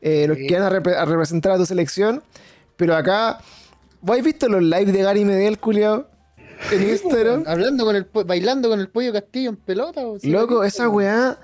eh, 0.00 0.26
los 0.28 0.36
Sí. 0.36 0.46
que 0.46 0.54
van 0.58 0.62
a, 0.64 0.70
repre- 0.70 0.96
a 0.96 1.04
representar 1.04 1.52
a 1.52 1.56
tu 1.56 1.66
selección. 1.66 2.22
Pero 2.76 2.94
acá, 2.96 3.38
¿vos 4.00 4.16
has 4.18 4.24
visto 4.24 4.48
los 4.48 4.62
lives 4.62 4.92
de 4.92 5.02
Gary 5.02 5.24
Medel, 5.24 5.58
culiao? 5.58 6.06
En 6.70 6.88
Instagram. 6.90 7.42
Hablando 7.46 7.84
con 7.84 7.96
el 7.96 8.06
po- 8.06 8.24
bailando 8.24 8.68
con 8.68 8.78
el 8.78 8.88
pollo 8.88 9.12
Castillo 9.12 9.50
en 9.50 9.56
pelota. 9.56 10.00
o 10.06 10.18
sí, 10.20 10.30
Loco, 10.30 10.62
esa 10.62 10.88
weá, 10.88 11.38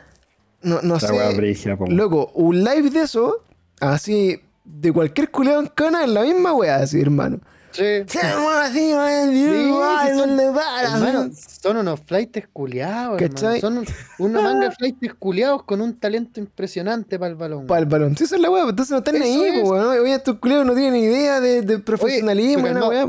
no, 0.63 0.81
no 0.83 0.97
Esa 0.97 1.13
weá 1.13 1.31
sé. 1.33 1.37
brígida, 1.37 1.77
po. 1.77 1.87
Loco, 1.89 2.31
un 2.35 2.63
live 2.63 2.91
de 2.91 3.01
eso, 3.01 3.43
así, 3.81 4.41
de 4.71 4.93
cualquier 4.93 5.31
culiao 5.31 5.61
en 5.61 5.67
cana, 5.69 6.05
es 6.05 6.11
la 6.11 6.23
misma 6.23 6.53
weá, 6.53 6.77
así, 6.77 7.01
hermano. 7.01 7.41
Sí. 7.71 7.85
Sí, 8.07 8.19
así, 8.19 8.93
man, 8.95 9.31
Sí, 9.31 9.39
igual, 9.67 10.09
sí, 10.09 10.19
son- 10.19 10.29
¿dónde 10.37 10.51
para? 10.53 10.95
Hermano, 10.95 11.31
son 11.35 11.77
unos 11.77 12.01
flightes 12.01 12.49
culiados, 12.53 13.21
hermano. 13.21 13.61
Son 13.61 13.79
un- 13.79 13.87
una 14.19 14.41
manga 14.41 14.69
de 14.69 14.75
flightes 14.79 15.15
culiados 15.15 15.63
con 15.65 15.81
un 15.81 15.99
talento 15.99 16.41
impresionante 16.41 17.19
para 17.19 17.31
el 17.31 17.37
balón. 17.37 17.67
Para 17.67 17.81
el 17.81 17.87
balón. 17.87 18.17
Sí, 18.17 18.25
es 18.25 18.33
la 18.33 18.51
weá, 18.51 18.63
entonces 18.69 18.91
no 18.91 18.99
están 18.99 19.17
ahí, 19.23 19.61
weón. 19.63 19.99
Oye, 20.01 20.15
estos 20.15 20.39
culiados 20.39 20.67
no 20.67 20.75
tienen 20.75 20.95
ni 20.95 21.01
idea 21.01 21.41
de, 21.41 21.63
de 21.63 21.79
profesionalismo 21.79 22.69
no. 22.69 22.89
weá. 22.89 23.07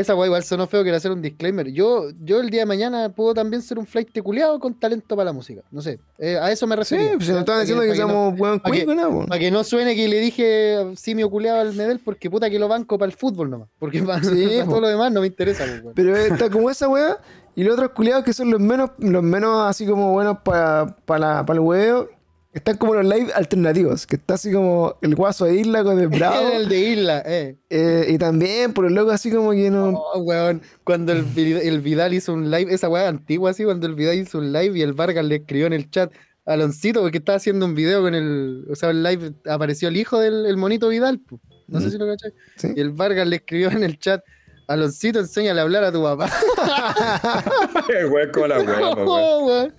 Esa 0.00 0.14
weá 0.14 0.26
igual 0.26 0.42
sonó 0.44 0.66
feo, 0.66 0.82
quiero 0.82 0.96
hacer 0.96 1.10
un 1.12 1.22
disclaimer. 1.22 1.68
Yo, 1.70 2.08
yo 2.22 2.40
el 2.40 2.50
día 2.50 2.60
de 2.62 2.66
mañana 2.66 3.08
puedo 3.10 3.32
también 3.34 3.62
ser 3.62 3.78
un 3.78 3.86
flight 3.86 4.08
culiado 4.22 4.58
con 4.58 4.74
talento 4.74 5.14
para 5.16 5.26
la 5.26 5.32
música. 5.32 5.62
No 5.70 5.80
sé, 5.82 5.98
eh, 6.18 6.36
a 6.36 6.50
eso 6.50 6.66
me 6.66 6.74
Sí, 6.84 6.96
refiero. 6.96 7.14
pues 7.16 7.26
se 7.26 7.32
nos 7.32 7.40
estaban 7.40 7.60
diciendo 7.62 7.84
que 7.84 7.94
somos 7.96 8.34
que- 8.34 8.70
cuico, 8.70 8.94
¿no? 8.94 9.10
po? 9.10 9.26
Para 9.26 9.38
que 9.38 9.50
no 9.50 9.62
suene 9.64 9.94
que 9.94 10.08
le 10.08 10.18
dije 10.20 10.92
simio 10.96 11.30
culiado 11.30 11.60
al 11.60 11.74
Medel, 11.74 12.00
porque 12.00 12.28
puta 12.30 12.50
que 12.50 12.58
lo 12.58 12.68
banco 12.68 12.98
para 12.98 13.10
el 13.10 13.16
fútbol 13.16 13.50
nomás. 13.50 13.68
Porque 13.78 14.02
para, 14.02 14.22
Sí, 14.22 14.48
po. 14.64 14.70
todo 14.70 14.80
lo 14.82 14.88
demás 14.88 15.12
no 15.12 15.20
me 15.20 15.28
interesa, 15.28 15.64
pues. 15.82 15.94
Pero 15.94 16.16
está 16.16 16.50
como 16.50 16.70
esa 16.70 16.88
weá. 16.88 17.18
Y 17.56 17.62
los 17.62 17.74
otros 17.74 17.90
culiados 17.92 18.24
que 18.24 18.32
son 18.32 18.50
los 18.50 18.58
menos, 18.60 18.90
los 18.98 19.22
menos 19.22 19.68
así 19.70 19.86
como 19.86 20.10
buenos 20.12 20.38
para 20.44 20.86
pa 21.06 21.44
el 21.52 21.60
huevo. 21.60 22.08
Están 22.54 22.76
como 22.76 22.94
los 22.94 23.04
live 23.04 23.32
alternativos. 23.34 24.06
Que 24.06 24.16
está 24.16 24.34
así 24.34 24.52
como 24.52 24.96
el 25.02 25.14
guaso 25.14 25.44
de 25.44 25.56
isla 25.56 25.82
con 25.82 25.98
el 25.98 26.08
bravo. 26.08 26.48
el 26.54 26.68
de 26.68 26.78
Isla, 26.80 27.22
eh. 27.26 27.56
Eh, 27.68 28.06
y 28.10 28.18
también 28.18 28.72
por 28.72 28.84
los 28.84 28.92
locos 28.92 29.14
así 29.14 29.30
como 29.30 29.50
que 29.50 29.70
no. 29.70 29.90
Oh, 29.90 30.20
weón. 30.20 30.62
Cuando 30.84 31.12
el, 31.12 31.26
el 31.36 31.80
Vidal 31.80 32.14
hizo 32.14 32.32
un 32.32 32.50
live, 32.50 32.72
esa 32.72 32.88
weá 32.88 33.08
antigua 33.08 33.50
así, 33.50 33.64
cuando 33.64 33.86
el 33.86 33.94
Vidal 33.94 34.16
hizo 34.18 34.38
un 34.38 34.52
live 34.52 34.78
y 34.78 34.82
el 34.82 34.92
Vargas 34.92 35.24
le 35.24 35.36
escribió 35.36 35.66
en 35.66 35.72
el 35.72 35.90
chat 35.90 36.12
a 36.46 36.52
Aloncito 36.52 37.00
porque 37.00 37.18
estaba 37.18 37.36
haciendo 37.36 37.66
un 37.66 37.74
video 37.74 38.02
con 38.02 38.14
el. 38.14 38.64
O 38.70 38.74
sea, 38.76 38.90
el 38.90 39.02
live 39.02 39.32
apareció 39.48 39.88
el 39.88 39.96
hijo 39.96 40.18
del 40.20 40.46
el 40.46 40.56
monito 40.56 40.88
Vidal, 40.88 41.18
pu. 41.18 41.40
no 41.66 41.80
sé 41.80 41.86
Mm. 41.86 41.90
si 41.90 41.98
lo 41.98 42.06
cachai. 42.06 42.32
Sí. 42.56 42.68
Y 42.76 42.80
el 42.80 42.90
Vargas 42.90 43.26
le 43.26 43.36
escribió 43.36 43.70
en 43.70 43.82
el 43.82 43.98
chat. 43.98 44.22
Aloncito, 44.66 45.18
enséñale 45.18 45.60
a 45.60 45.64
hablar 45.64 45.84
a 45.84 45.92
tu 45.92 46.02
papá. 46.02 46.30
Weón, 48.10 48.30
como 48.32 48.46
la 48.46 48.60
weá, 48.60 48.94
po, 48.94 49.04
weón. 49.04 49.44
Weón. 49.44 49.74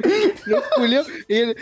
Lo 0.45 0.61
culió. 0.75 1.01
Y 1.27 1.35
él, 1.35 1.55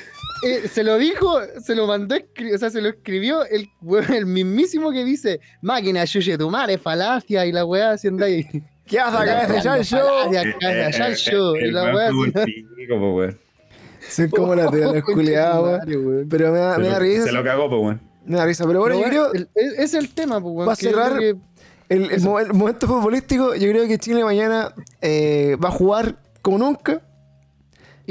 eh, 0.44 0.68
se 0.68 0.84
lo 0.84 0.98
dijo, 0.98 1.40
se 1.61 1.76
lo 1.76 1.88
mandó, 1.88 2.15
o 2.15 2.57
sea, 2.57 2.70
se 2.70 2.82
lo 2.82 2.90
escribió 2.90 3.45
el, 3.45 3.70
el 4.14 4.26
mismísimo 4.26 4.91
que 4.91 5.03
dice 5.03 5.40
máquina 5.61 6.03
yuye 6.06 6.38
tu 6.38 6.49
madre, 6.49 6.78
falacia 6.78 7.45
y 7.45 7.52
la 7.52 7.65
weá 7.65 7.91
haciendo 7.91 8.26
ahí. 8.26 8.45
¿Qué 8.86 8.99
haces 8.99 9.20
acá 9.20 9.48
desde 9.48 9.61
ya 9.64 9.78
el 9.78 9.84
show? 9.86 9.99
Falacia, 10.07 10.41
Eh, 10.41 10.49
acá, 10.56 10.72
eh, 10.72 11.07
el 11.07 11.14
eh, 11.14 11.15
show. 11.15 11.56
el 11.56 11.65
y 11.68 11.72
la 11.72 11.94
weá. 11.94 12.10
Son 14.10 14.30
como 14.30 14.53
las 14.56 14.72
de 14.72 14.82
los 14.82 15.03
culiados, 15.06 15.80
weón. 15.88 16.28
Pero 16.30 16.52
me 16.52 16.60
da, 16.60 16.76
Se 16.76 16.82
me 16.82 16.88
da 16.90 16.94
lo- 16.94 16.99
risa. 16.99 17.24
Se 17.24 17.32
lo 17.32 17.44
cagó, 17.44 17.70
po, 17.70 17.80
weón. 17.80 18.02
Me 18.26 18.38
da 18.38 18.45
risa. 18.45 18.65
Pero 18.68 18.80
bueno, 18.82 18.99
yo 18.99 19.03
creo. 19.07 19.32
es 19.56 19.94
el 19.94 20.14
tema, 20.14 20.41
pues, 20.41 20.53
weón, 20.53 20.68
Va 20.70 20.74
a 20.74 20.76
cerrar- 20.76 21.18
que- 21.20 21.36
El, 21.90 22.11
el 22.11 22.22
mo- 22.22 22.40
el 22.40 22.53
momento 22.53 22.88
futbolístico, 22.88 23.56
yo 23.56 23.70
creo 23.70 23.88
que 23.88 23.98
Chile 23.98 24.24
mañana 24.24 24.74
eh, 25.02 25.57
va 25.64 25.70
a 25.70 25.72
jugar 25.72 26.15
como 26.41 26.57
nunca 26.57 27.02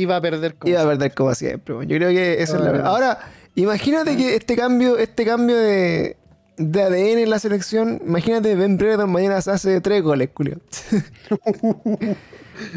va 0.06 0.16
a 0.16 0.20
perder 0.20 0.55
como 0.55 0.74
va 0.74 0.82
a 0.82 0.86
perder 0.86 1.14
como 1.14 1.35
siempre. 1.35 1.74
weón. 1.74 1.89
Yo 1.89 1.97
creo 1.97 2.10
que 2.10 2.43
esa 2.43 2.56
es 2.56 2.62
la 2.62 2.73
verdad. 2.73 2.86
Ahora, 2.86 3.19
imagínate 3.55 4.16
que 4.16 4.35
este 4.35 4.56
cambio, 4.56 4.98
este 4.98 5.24
cambio 5.24 5.56
de, 5.56 6.16
de 6.56 6.82
ADN 6.82 7.19
en 7.19 7.31
la 7.31 7.39
selección, 7.39 8.01
imagínate 8.06 8.55
Ben 8.55 8.77
Brereton 8.77 9.10
mañana 9.10 9.40
se 9.43 9.51
hace 9.51 9.81
tres 9.81 10.02
goles, 10.02 10.31
Julio. 10.35 10.59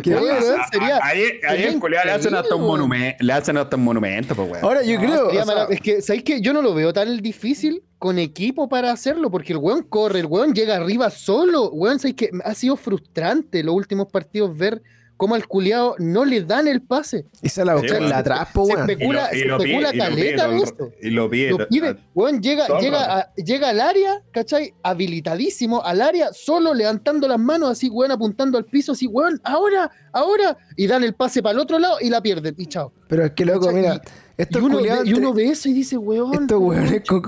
Qué 0.02 0.16
Oye, 0.16 0.32
bueno, 0.32 0.38
¿eh? 0.56 0.60
sería- 0.72 1.80
culiao 1.80 2.06
le 2.06 2.12
hacen 2.12 2.34
hasta 2.34 2.56
un 2.56 2.62
monumento, 2.64 3.24
le 3.24 3.34
hacen 3.34 3.58
hasta 3.58 3.76
un 3.76 3.84
monumento, 3.84 4.34
pues, 4.36 4.50
weón. 4.52 4.64
Ahora 4.64 4.82
yo 4.84 4.94
No, 5.00 5.06
creo. 5.06 5.28
o 5.28 5.46
sea, 5.46 5.68
es 5.70 5.82
que, 5.82 6.02
¿sabéis 6.02 6.24
que 6.24 6.42
Yo 6.42 6.54
no 6.54 6.62
lo 6.62 6.74
veo 6.74 6.94
tan 6.94 7.18
difícil 7.22 7.84
con 8.00 8.18
equipo 8.18 8.70
para 8.70 8.92
hacerlo, 8.92 9.30
porque 9.30 9.52
el 9.54 9.60
weón 9.60 9.84
corre, 9.84 10.22
el 10.22 10.28
weón 10.28 10.54
llega 10.54 10.78
arriba 10.78 11.10
solo. 11.10 11.70
Weón, 11.72 12.00
¿sabéis 12.00 12.16
que 12.16 12.30
Ha 12.44 12.54
sido 12.56 12.78
frustrante 12.78 13.64
los 13.64 13.76
últimos 13.76 14.08
partidos 14.08 14.58
ver 14.58 14.82
cómo 15.18 15.36
al 15.36 15.48
culiado 15.48 15.96
no 16.00 16.26
le 16.26 16.42
dan 16.44 16.68
el 16.68 16.82
pase. 16.82 17.26
y 17.42 17.50
se 17.50 17.64
la 17.64 17.76
busca 17.76 18.00
la 18.00 18.18
atrás, 18.18 18.50
po, 18.54 18.66
Se 18.66 18.74
weón. 18.76 18.90
especula, 18.90 19.30
se 19.30 19.36
especula 19.38 19.46
y 19.46 19.48
lo 19.48 19.58
pide 19.94 19.98
caleta 20.00 20.48
de 20.50 20.56
el- 20.58 20.64
esto. 20.64 20.92
Y 21.02 21.10
lo 21.10 21.30
pide. 21.30 21.50
Lo 21.52 21.68
pide, 21.68 21.96
weón, 22.14 22.42
llega, 22.42 22.80
llega, 22.80 23.18
a- 23.20 23.34
llega 23.36 23.70
al 23.70 23.80
área, 23.80 24.22
¿cachai? 24.32 24.74
Habilitadísimo 24.84 25.84
al 25.84 26.02
área, 26.02 26.34
solo 26.34 26.74
levantando 26.74 27.28
las 27.28 27.40
manos 27.40 27.70
así, 27.70 27.90
weón, 27.90 28.12
apuntando 28.12 28.58
al 28.58 28.66
piso, 28.66 28.92
así, 28.94 29.08
weón, 29.08 29.40
ahora, 29.44 29.90
ahora, 30.12 30.58
y 30.76 30.88
dan 30.88 31.04
el 31.04 31.14
pase 31.14 31.42
para 31.42 31.54
el 31.54 31.60
otro 31.60 31.80
lado 31.80 31.98
y 32.02 32.10
la 32.10 32.22
pierden, 32.22 32.56
y 32.58 32.66
chao. 32.66 32.92
Pero 33.08 33.26
es 33.26 33.32
que 33.32 33.46
loco, 33.46 33.68
¿Cachai? 33.68 33.76
mira, 33.82 33.96
Y 33.96 34.25
estos 34.38 34.62
uno, 34.62 34.76
ve, 34.76 34.82
culiados 34.82 35.08
y 35.08 35.14
uno 35.14 35.34
ve 35.34 35.46
eso 35.50 35.70
y 35.70 35.74
dice, 35.74 35.98
weón. 35.98 36.34
estos 36.34 36.60
weones 36.60 37.02
con- 37.08 37.22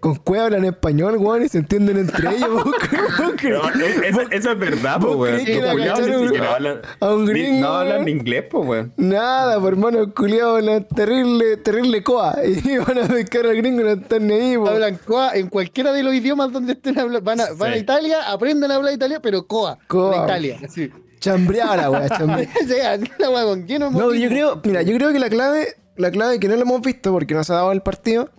con 0.00 0.14
cueva 0.16 0.44
hablan 0.44 0.64
español, 0.64 1.16
weón, 1.18 1.42
y 1.44 1.48
se 1.48 1.58
entienden 1.58 1.98
entre 1.98 2.36
ellos. 2.36 2.50
¿Vos 2.50 2.74
cre- 2.74 3.24
vos 3.24 3.34
cre- 3.34 3.74
No, 3.74 3.84
es- 3.84 3.96
eso, 4.02 4.20
eso 4.30 4.50
es 4.52 4.58
verdad, 4.58 5.00
¿Vos 5.00 5.16
pues, 5.16 5.44
weón. 5.44 5.70
culiados 5.72 6.00
hablan- 6.48 6.80
a 7.00 7.14
un 7.14 7.24
ni- 7.24 7.30
gringo, 7.32 7.60
No 7.60 7.74
hablan 7.74 8.08
inglés, 8.08 8.44
pues, 8.50 8.66
weón. 8.68 8.92
Nada, 8.96 9.58
por 9.60 9.72
hermano, 9.72 10.14
culiado, 10.14 10.60
la 10.60 10.80
terrible, 10.86 11.56
terrible 11.58 12.02
coa. 12.02 12.36
Y 12.44 12.78
van 12.78 12.98
a 12.98 13.08
pescar 13.08 13.46
al 13.46 13.56
gringo 13.56 13.80
y 13.80 13.84
no 13.84 13.90
están 13.90 14.26
ni 14.26 14.34
ahí, 14.34 14.56
po. 14.56 14.68
Hablan 14.68 14.98
coa 15.04 15.32
en 15.34 15.48
cualquiera 15.48 15.92
de 15.92 16.02
los 16.02 16.14
idiomas 16.14 16.52
donde 16.52 16.72
estén 16.74 16.98
hablando. 16.98 17.24
Van 17.24 17.40
a, 17.40 17.52
van 17.56 17.72
a 17.72 17.74
Sí. 17.74 17.80
Italia, 17.80 18.18
aprenden 18.30 18.70
a 18.70 18.76
hablar 18.76 18.94
italiano, 18.94 19.20
pero 19.22 19.46
coa. 19.46 19.78
Coa. 19.88 20.18
De 20.18 20.24
Italia. 20.24 20.58
Así. 20.64 20.90
Chambrear 21.18 21.76
la 21.78 21.90
weá, 21.90 22.08
chambrear. 22.18 22.48
Sí, 22.66 22.74
así 22.80 23.04
la 23.18 23.30
weá, 23.30 23.44
con 23.44 23.62
quién 23.62 23.80
nos 23.80 23.92
No, 23.92 24.12
yo 24.14 24.28
creo, 24.28 24.60
mira, 24.64 24.82
yo 24.82 24.94
creo 24.96 25.12
que 25.12 25.18
la 25.20 25.28
clave, 25.30 25.68
la 25.96 26.10
clave 26.10 26.38
que 26.40 26.48
no 26.48 26.56
lo 26.56 26.62
hemos 26.62 26.80
visto 26.82 27.12
porque 27.12 27.34
no 27.34 27.44
se 27.44 27.52
ha 27.52 27.56
dado 27.56 27.72
el 27.72 27.82
partido, 27.82 28.30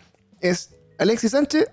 es 0.41 0.75
Alexis 0.99 1.31
Sánchez 1.31 1.69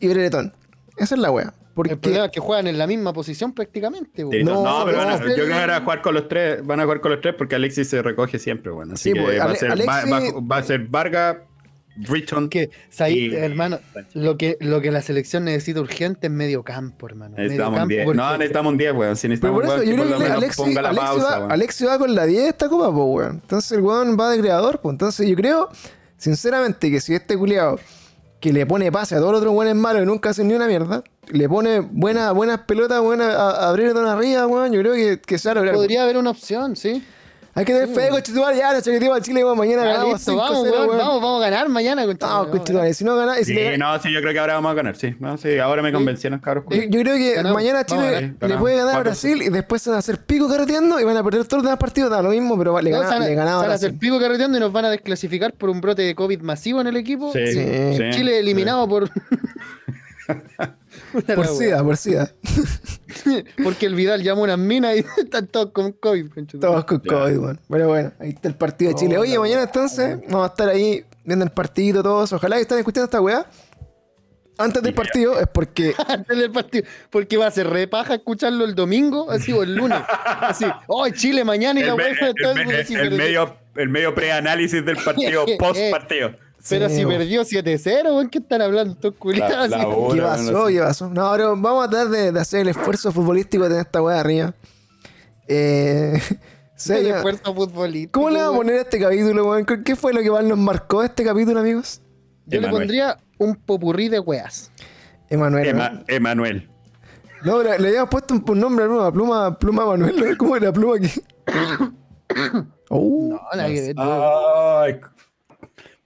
y 0.00 0.08
Breretón. 0.08 0.54
Esa 0.96 1.14
es 1.14 1.20
la 1.20 1.30
wea. 1.30 1.54
Porque 1.74 1.92
El 1.92 2.00
problema 2.00 2.24
es 2.26 2.32
que 2.32 2.40
juegan 2.40 2.66
en 2.66 2.76
la 2.76 2.88
misma 2.88 3.12
posición 3.12 3.52
prácticamente. 3.52 4.24
Sí, 4.28 4.42
No, 4.44 4.64
No, 4.64 4.84
pero 4.84 4.98
van 4.98 5.10
a- 5.10 5.18
yo 5.18 5.22
creo 5.34 5.46
que 5.46 5.52
van 5.52 5.70
a 5.70 5.80
jugar 5.80 6.02
con 6.02 6.12
los 6.14 6.26
tres, 6.26 6.66
van 6.66 6.80
a 6.80 6.82
jugar 6.82 7.00
con 7.00 7.12
los 7.12 7.20
tres 7.20 7.34
porque 7.38 7.54
Alexis 7.54 7.88
se 7.88 8.02
recoge 8.02 8.38
siempre, 8.40 8.72
bueno. 8.72 8.94
Así 8.94 9.10
Sí, 9.10 9.12
que 9.14 9.20
pues, 9.22 9.38
va, 9.40 9.44
a 9.44 9.54
ser, 9.54 9.70
va- 9.70 9.74
Alexis- 9.74 10.34
va- 10.34 10.40
va 10.40 10.56
a 10.56 10.62
ser 10.64 10.80
Vargas, 10.88 11.36
Que, 12.48 12.70
Y- 13.10 13.34
hermano, 13.34 13.80
lo 14.14 14.36
que, 14.36 14.56
lo 14.60 14.80
que 14.80 14.90
la 14.90 15.02
selección 15.02 15.44
necesita 15.44 15.80
urgente 15.80 16.26
es 16.28 16.32
medio 16.32 16.62
campo, 16.62 17.06
hermano. 17.06 17.34
Necesitamos 17.36 17.72
un 17.72 17.78
campo 17.78 17.88
10. 17.94 18.04
porque- 18.04 18.16
No, 18.16 18.32
necesitamos 18.38 18.72
un 18.72 18.78
10, 18.78 18.92
weón. 18.94 19.16
Si 19.16 19.22
Pero 19.22 19.30
necesitamos 19.30 19.54
por 19.56 19.64
eso 19.64 19.74
weón 19.74 19.86
yo 19.88 19.94
creo 20.16 20.40
que 20.40 20.46
ponga 20.56 20.82
la 20.82 20.92
pausa, 20.92 21.24
va, 21.30 21.38
weón. 21.38 21.52
Alexis 21.52 21.86
va 21.88 21.98
con 21.98 22.14
la 22.14 22.26
10 22.26 22.42
de 22.42 22.48
esta 22.50 22.68
copa, 22.68 22.86
pues, 22.92 23.06
weón. 23.08 23.40
Entonces 23.42 23.72
el 23.72 23.80
weón 23.80 24.16
va 24.18 24.30
de 24.30 24.38
creador, 24.40 24.80
pues. 24.80 24.92
Entonces 24.92 25.28
yo 25.28 25.34
creo, 25.36 25.68
sinceramente, 26.16 26.90
que 26.90 27.00
si 27.00 27.14
este 27.14 27.36
culiado 27.36 27.78
que 28.40 28.52
le 28.52 28.64
pone 28.66 28.92
pase 28.92 29.16
a 29.16 29.18
todos 29.18 29.32
los 29.32 29.40
otros 29.40 29.52
buenos 29.54 29.74
malos 29.74 30.02
y 30.02 30.06
nunca 30.06 30.30
hacen 30.30 30.46
ni 30.46 30.54
una 30.54 30.66
mierda, 30.68 31.02
le 31.28 31.48
pone 31.48 31.80
buenas 31.80 32.32
buenas 32.32 32.60
pelotas, 32.60 33.00
buenas 33.02 33.34
a, 33.34 33.50
a 33.50 33.68
abrir 33.70 33.92
de 33.92 34.00
una 34.00 34.12
arriba, 34.12 34.46
weón, 34.46 34.72
yo 34.72 34.80
creo 34.80 34.94
que, 34.94 35.20
que 35.20 35.38
se 35.38 35.48
va 35.48 35.52
a 35.52 35.54
lograr. 35.56 35.74
Podría 35.74 36.04
haber 36.04 36.16
una 36.16 36.30
opción, 36.30 36.76
sí. 36.76 37.02
Hay 37.58 37.64
que 37.64 37.72
tener 37.72 37.88
fe, 37.88 38.08
conchetumare, 38.08 38.56
ya, 38.56 38.72
la 38.72 38.80
Chile, 38.80 39.44
weón, 39.44 39.58
mañana 39.58 39.82
Ya, 39.82 39.88
ganamos 39.94 40.14
listo, 40.14 40.32
5-0, 40.32 40.38
vamos, 40.38 40.96
vamos, 40.96 41.20
vamos 41.22 41.42
a 41.42 41.50
ganar 41.50 41.68
mañana. 41.68 42.06
concha 42.06 42.26
No, 42.28 42.94
si 42.94 43.02
no 43.04 43.16
gana, 43.16 43.40
y 43.40 43.44
si 43.44 43.52
Sí, 43.52 43.54
le- 43.54 43.76
no, 43.76 43.98
sí, 44.00 44.12
yo 44.12 44.20
creo 44.20 44.32
que 44.32 44.38
ahora 44.38 44.54
vamos 44.54 44.70
a 44.70 44.74
ganar, 44.74 44.94
sí. 44.96 45.16
No, 45.18 45.36
sí, 45.36 45.58
ahora 45.58 45.82
me 45.82 45.92
convencieron, 45.92 46.38
cabros. 46.38 46.66
Eh, 46.70 46.86
Yo 46.88 47.00
creo 47.00 47.16
que 47.16 47.34
Ganamos, 47.34 47.54
mañana 47.60 47.84
Chile 47.84 48.00
ganar, 48.04 48.22
le 48.22 48.34
ganamos. 48.38 48.60
puede 48.60 48.76
ganar 48.76 48.94
a 48.96 49.00
Brasil 49.00 49.42
y 49.42 49.48
después 49.48 49.82
se 49.82 49.90
van 49.90 49.96
a 49.96 49.98
hacer 49.98 50.18
pico 50.18 50.48
carreteando 50.48 51.00
y 51.00 51.04
van 51.04 51.16
a 51.16 51.24
perder 51.24 51.44
todos 51.46 51.64
los 51.64 51.64
demás 51.64 51.80
partidos, 51.80 52.10
da 52.12 52.22
lo 52.22 52.30
mismo, 52.30 52.56
pero 52.56 52.80
le, 52.80 52.90
No, 52.92 53.00
gana, 53.00 53.24
se 53.26 53.34
van 53.34 53.48
a- 53.48 53.74
hacer 53.74 53.94
pico 53.98 54.20
carreteando 54.20 54.56
y 54.56 54.60
nos 54.60 54.70
van 54.72 54.84
a 54.84 54.90
desclasificar 54.90 55.52
por 55.52 55.68
un 55.68 55.80
brote 55.80 56.02
de 56.02 56.14
COVID 56.14 56.40
masivo 56.42 56.80
en 56.80 56.86
el 56.86 56.96
equipo. 56.96 57.32
Sí, 57.32 57.44
Sí. 57.48 57.64
sí, 57.96 58.02
Chile 58.12 58.38
eliminado 58.38 58.88
por. 58.88 59.10
Por 61.34 61.46
SIDA, 61.46 61.82
por 61.82 61.96
SIDA. 61.96 62.32
Porque 63.62 63.86
el 63.86 63.94
Vidal 63.94 64.22
llamó 64.22 64.42
a 64.42 64.44
unas 64.44 64.58
minas 64.58 64.96
y 64.96 65.04
están 65.22 65.46
todos 65.46 65.70
con 65.72 65.92
COVID. 65.92 66.26
Todos 66.60 66.84
con 66.84 67.02
Ya. 67.02 67.10
COVID, 67.10 67.36
bueno. 67.38 67.58
Pero 67.68 67.88
bueno, 67.88 68.12
ahí 68.18 68.30
está 68.30 68.48
el 68.48 68.54
partido 68.54 68.90
de 68.92 68.96
Chile. 68.96 69.18
Oh, 69.18 69.22
Oye, 69.22 69.34
la 69.34 69.40
mañana 69.40 69.62
entonces 69.64 70.18
vamos 70.28 70.44
a 70.48 70.50
estar 70.50 70.68
ahí 70.68 71.04
viendo 71.24 71.44
el 71.44 71.50
partido 71.50 72.02
todos. 72.02 72.32
Ojalá 72.32 72.56
que 72.56 72.62
estén 72.62 72.78
escuchando 72.78 73.04
esta 73.04 73.20
weá. 73.20 73.46
Antes 74.60 74.82
del 74.82 74.92
partido 74.92 75.38
es 75.38 75.46
porque 75.46 75.94
antes 76.08 76.36
del 76.36 76.50
partido. 76.50 76.84
Porque 77.10 77.36
va 77.36 77.46
a 77.46 77.50
ser 77.50 77.68
re 77.68 77.86
paja 77.86 78.14
escucharlo 78.16 78.64
el 78.64 78.74
domingo, 78.74 79.30
así 79.30 79.52
o 79.52 79.62
el 79.62 79.74
lunes. 79.76 80.00
Así, 80.24 80.64
oh, 80.88 81.08
Chile 81.10 81.44
mañana 81.44 81.78
y 81.80 81.84
la 81.84 81.90
El, 81.92 81.94
UEFA 81.94 82.26
el 82.28 82.66
me- 82.66 82.76
así, 82.76 82.94
el 82.94 83.00
pero- 83.10 83.16
medio, 83.16 83.56
el 83.76 83.88
medio 83.88 84.14
preanálisis 84.14 84.84
del 84.84 84.96
partido, 84.96 85.44
post 85.58 85.80
partido. 85.92 86.34
Pero 86.68 86.88
Sí, 86.88 86.96
si 86.96 87.06
perdió 87.06 87.42
7-0, 87.44 88.04
weón, 88.06 88.28
¿qué 88.28 88.38
están 88.38 88.62
hablando 88.62 88.94
estos 88.94 89.14
culiados? 89.14 89.68
La- 89.70 89.78
la 89.78 89.84
¿Qué 90.14 90.20
pasó? 90.22 90.66
¿Qué 90.66 90.80
pasó? 90.80 91.08
No, 91.08 91.30
pero 91.32 91.56
vamos 91.56 91.86
a 91.86 91.90
tratar 91.90 92.08
de, 92.08 92.32
de 92.32 92.40
hacer 92.40 92.60
el 92.60 92.68
esfuerzo 92.68 93.12
futbolístico 93.12 93.62
de 93.64 93.68
tener 93.70 93.86
esta 93.86 94.02
weá 94.02 94.20
arriba. 94.20 94.54
Eh, 95.46 96.20
El 96.90 97.06
esfuerzo 97.08 97.52
futbolístico. 97.54 98.20
¿Cómo 98.20 98.30
le 98.30 98.38
vamos 98.40 98.54
a 98.54 98.56
poner 98.58 98.74
a 98.76 98.80
este 98.82 99.00
capítulo, 99.00 99.48
weón? 99.50 99.64
¿Qué 99.84 99.96
fue 99.96 100.12
lo 100.12 100.20
que 100.20 100.30
más 100.30 100.44
nos 100.44 100.58
marcó 100.58 101.02
este 101.02 101.24
capítulo, 101.24 101.58
amigos? 101.60 102.02
Yo 102.46 102.60
le 102.60 102.68
pondría 102.68 103.18
un 103.38 103.56
popurrí 103.56 104.08
de 104.08 104.20
weas. 104.20 104.70
Emanuel. 105.28 105.64
¿no? 105.64 105.70
Ema- 105.84 106.04
Emanuel. 106.06 106.70
No, 107.44 107.58
pero 107.58 107.78
le 107.78 107.88
habíamos 107.88 108.10
puesto 108.10 108.34
un, 108.34 108.44
un 108.48 108.60
nombre 108.60 108.84
a 108.84 108.88
pluma, 108.88 109.12
pluma, 109.12 109.58
pluma 109.58 109.86
Manuel. 109.86 110.36
¿cómo 110.38 110.56
era 110.56 110.72
pluma 110.72 110.96
aquí? 110.96 111.10
Oh, 112.90 113.28
No, 113.30 113.40
nada 113.56 113.68
que 113.68 113.80
ver. 113.80 113.94
Ay, 113.98 115.00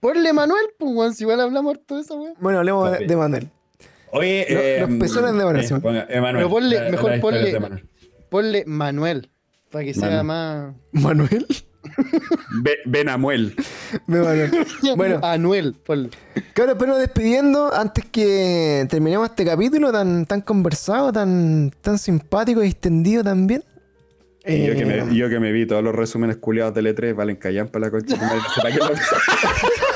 Ponle 0.02 0.32
Manuel, 0.32 0.64
pues, 0.78 0.90
weón, 0.94 1.14
si 1.14 1.22
igual 1.22 1.40
hablamos 1.40 1.78
todo 1.86 2.00
eso, 2.00 2.16
weón. 2.16 2.34
Bueno, 2.40 2.58
hablemos 2.58 2.90
de, 2.98 3.06
de 3.06 3.16
Manuel. 3.16 3.48
Oye, 4.10 4.46
Lo- 4.50 4.60
eh, 4.60 4.80
los 4.80 4.90
pezones 4.98 5.32
de 5.32 5.40
Emanuel. 5.42 5.64
eh, 5.64 5.80
ponga, 5.80 6.06
Emanuel. 6.10 6.44
Pero 6.44 6.50
ponle- 6.56 6.80
La- 6.84 6.90
mejor 6.90 7.14
historias 7.14 7.22
ponle- 7.44 7.50
de 7.52 7.56
Emanuel. 7.56 7.88
Ponle 8.28 8.64
Manuel, 8.66 9.30
para 9.70 9.84
que 9.84 9.94
sea 9.94 10.08
Manu. 10.22 10.24
más... 10.24 10.74
¿Manuel? 10.90 11.46
Be- 12.62 12.78
Benamuel. 12.84 13.54
Vale. 14.08 14.50
Bueno. 14.96 15.20
Anuel. 15.22 15.74
ponle. 15.86 16.10
Claro, 16.52 16.76
pero 16.76 16.98
despidiendo, 16.98 17.72
antes 17.72 18.04
que 18.06 18.86
terminemos 18.90 19.30
este 19.30 19.44
capítulo 19.44 19.92
tan, 19.92 20.26
tan 20.26 20.40
conversado, 20.40 21.12
tan, 21.12 21.70
tan 21.80 21.96
simpático 21.98 22.62
y 22.64 22.66
extendido 22.68 23.22
también. 23.22 23.62
Y 24.44 24.66
yo, 24.66 24.72
que 24.74 24.80
eh, 24.82 25.04
me, 25.04 25.14
yo 25.16 25.28
que 25.28 25.38
me 25.38 25.52
vi 25.52 25.64
todos 25.66 25.84
los 25.84 25.94
resúmenes 25.94 26.36
culiados 26.38 26.74
de 26.74 26.82
E3, 26.82 27.14
valen 27.14 27.36
callan 27.36 27.68
para 27.68 27.84
la 27.86 27.90
concha. 27.92 28.16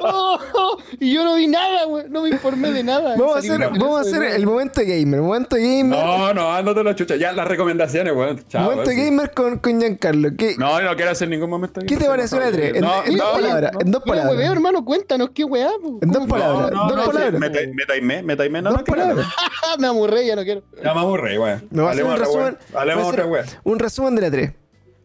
Oh, 0.00 0.38
oh, 0.54 0.78
y 0.98 1.14
yo 1.14 1.24
no 1.24 1.36
vi 1.36 1.46
nada, 1.46 1.84
güey. 1.84 2.08
No 2.08 2.22
me 2.22 2.30
informé 2.30 2.72
de 2.72 2.82
nada. 2.82 3.16
Vamos 3.16 3.36
a 3.36 3.38
hacer, 3.38 3.58
vamos 3.58 3.98
a 3.98 4.00
hacer 4.00 4.22
el 4.22 4.46
momento 4.46 4.80
gamer. 4.84 5.20
Momento 5.20 5.56
gamer. 5.56 5.98
No, 5.98 6.34
no, 6.34 6.52
ándate 6.52 6.82
la 6.82 6.94
chucha. 6.94 7.16
Ya, 7.16 7.32
las 7.32 7.46
recomendaciones, 7.46 8.14
weón. 8.14 8.44
Chao. 8.48 8.70
momento 8.70 8.90
sí. 8.90 8.96
gamer 8.96 9.30
con, 9.32 9.58
con 9.58 9.80
Giancarlo. 9.80 10.30
¿Qué, 10.36 10.56
No, 10.58 10.80
no 10.80 10.96
quiero 10.96 11.10
hacer 11.12 11.28
ningún 11.28 11.50
momento. 11.50 11.80
¿Qué 11.86 11.96
te 11.96 12.06
pareció 12.06 12.40
la 12.40 12.50
E3? 12.50 12.76
En, 12.76 12.80
No, 12.82 13.04
en 13.04 13.16
no, 13.16 13.24
dos 13.24 13.34
no, 13.34 13.40
palabras. 13.40 13.72
en 13.80 13.90
dos 13.90 14.02
palabras. 14.02 14.34
hueveo, 14.34 14.52
hermano, 14.52 14.84
cuéntanos 14.84 15.30
qué 15.34 15.44
weá. 15.44 15.70
En 16.00 16.10
dos 16.10 16.18
¿Cómo- 16.18 16.28
palabras. 16.28 16.70
No, 16.72 16.86
no, 16.88 16.96
dos 16.96 17.06
palabras. 17.06 17.40
me 17.40 17.50
ta- 17.50 17.60
me 17.72 17.86
taimé, 17.86 18.22
me 18.22 18.36
taimé. 18.36 18.62
No, 18.62 18.72
Dos 18.72 18.82
palabras. 18.82 19.26
Me 19.78 19.88
aburré, 19.88 20.24
ya 20.26 20.36
no 20.36 20.44
quiero. 20.44 20.62
Ya 20.84 20.94
me 20.94 21.00
aburrí, 21.00 21.36
weón. 21.36 21.66
Me 21.70 21.82
va 21.82 21.88
a 21.88 21.92
hacer 21.92 22.04
un 22.04 22.56
Hablemos 22.74 23.08
otra 23.08 23.26
weá. 23.26 23.44
Un 23.64 23.78
resumen 23.78 24.14
de 24.14 24.22
la 24.22 24.30
3. 24.30 24.52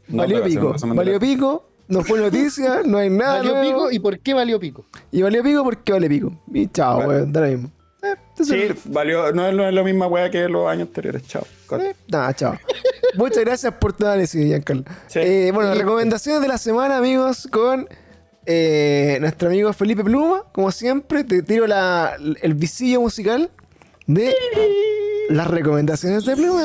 No, 0.09 0.17
Valió 0.23 0.43
pico. 0.43 0.75
Valió 0.95 1.19
pico. 1.19 1.68
No 1.89 2.03
fue 2.03 2.19
noticia. 2.19 2.81
No 2.85 2.97
hay 2.99 3.09
nada. 3.09 3.37
¿Valió 3.39 3.51
nuevo. 3.55 3.67
pico? 3.71 3.91
¿Y 3.91 3.99
por 3.99 4.19
qué 4.19 4.33
valió 4.33 4.59
pico? 4.59 4.85
Y 5.11 5.21
valió 5.21 5.43
pico 5.43 5.63
porque 5.63 5.91
vale 5.91 6.07
pico. 6.07 6.31
Y 6.53 6.67
chao, 6.67 6.97
Vale. 6.99 7.09
weón. 7.09 7.33
Da 7.33 7.41
lo 7.41 7.47
mismo. 7.47 7.71
Eh, 8.03 8.15
Sí, 8.41 8.67
valió. 8.85 9.31
No 9.33 9.45
es 9.47 9.53
lo, 9.53 9.67
es 9.67 9.73
lo 9.73 9.83
misma 9.83 10.07
weá 10.07 10.29
que 10.31 10.47
los 10.47 10.69
años 10.69 10.87
anteriores. 10.87 11.27
Chao. 11.27 11.45
Eh, 11.79 11.93
Nada, 12.07 12.33
chao. 12.33 12.57
Muchas 13.15 13.43
gracias 13.43 13.73
por 13.73 13.91
tu 13.93 14.05
análisis, 14.05 14.45
Giancarlo. 14.45 14.83
Sí. 15.07 15.19
Eh, 15.19 15.51
bueno, 15.53 15.73
recomendaciones 15.73 16.41
de 16.41 16.47
la 16.47 16.57
semana, 16.57 16.97
amigos, 16.97 17.47
con 17.51 17.89
eh, 18.45 19.17
nuestro 19.19 19.49
amigo 19.49 19.73
Felipe 19.73 20.03
Pluma. 20.03 20.43
Como 20.53 20.71
siempre, 20.71 21.23
te 21.25 21.41
tiro 21.43 21.67
la, 21.67 22.15
el 22.41 22.53
visillo 22.53 23.01
musical 23.01 23.49
de 24.07 24.33
las 25.29 25.47
recomendaciones 25.47 26.23
de 26.23 26.35
Pluma. 26.35 26.61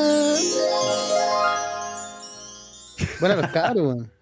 Bueno, 3.21 3.37
los 3.37 3.49
cabros, 3.51 3.85
weón. 3.87 4.14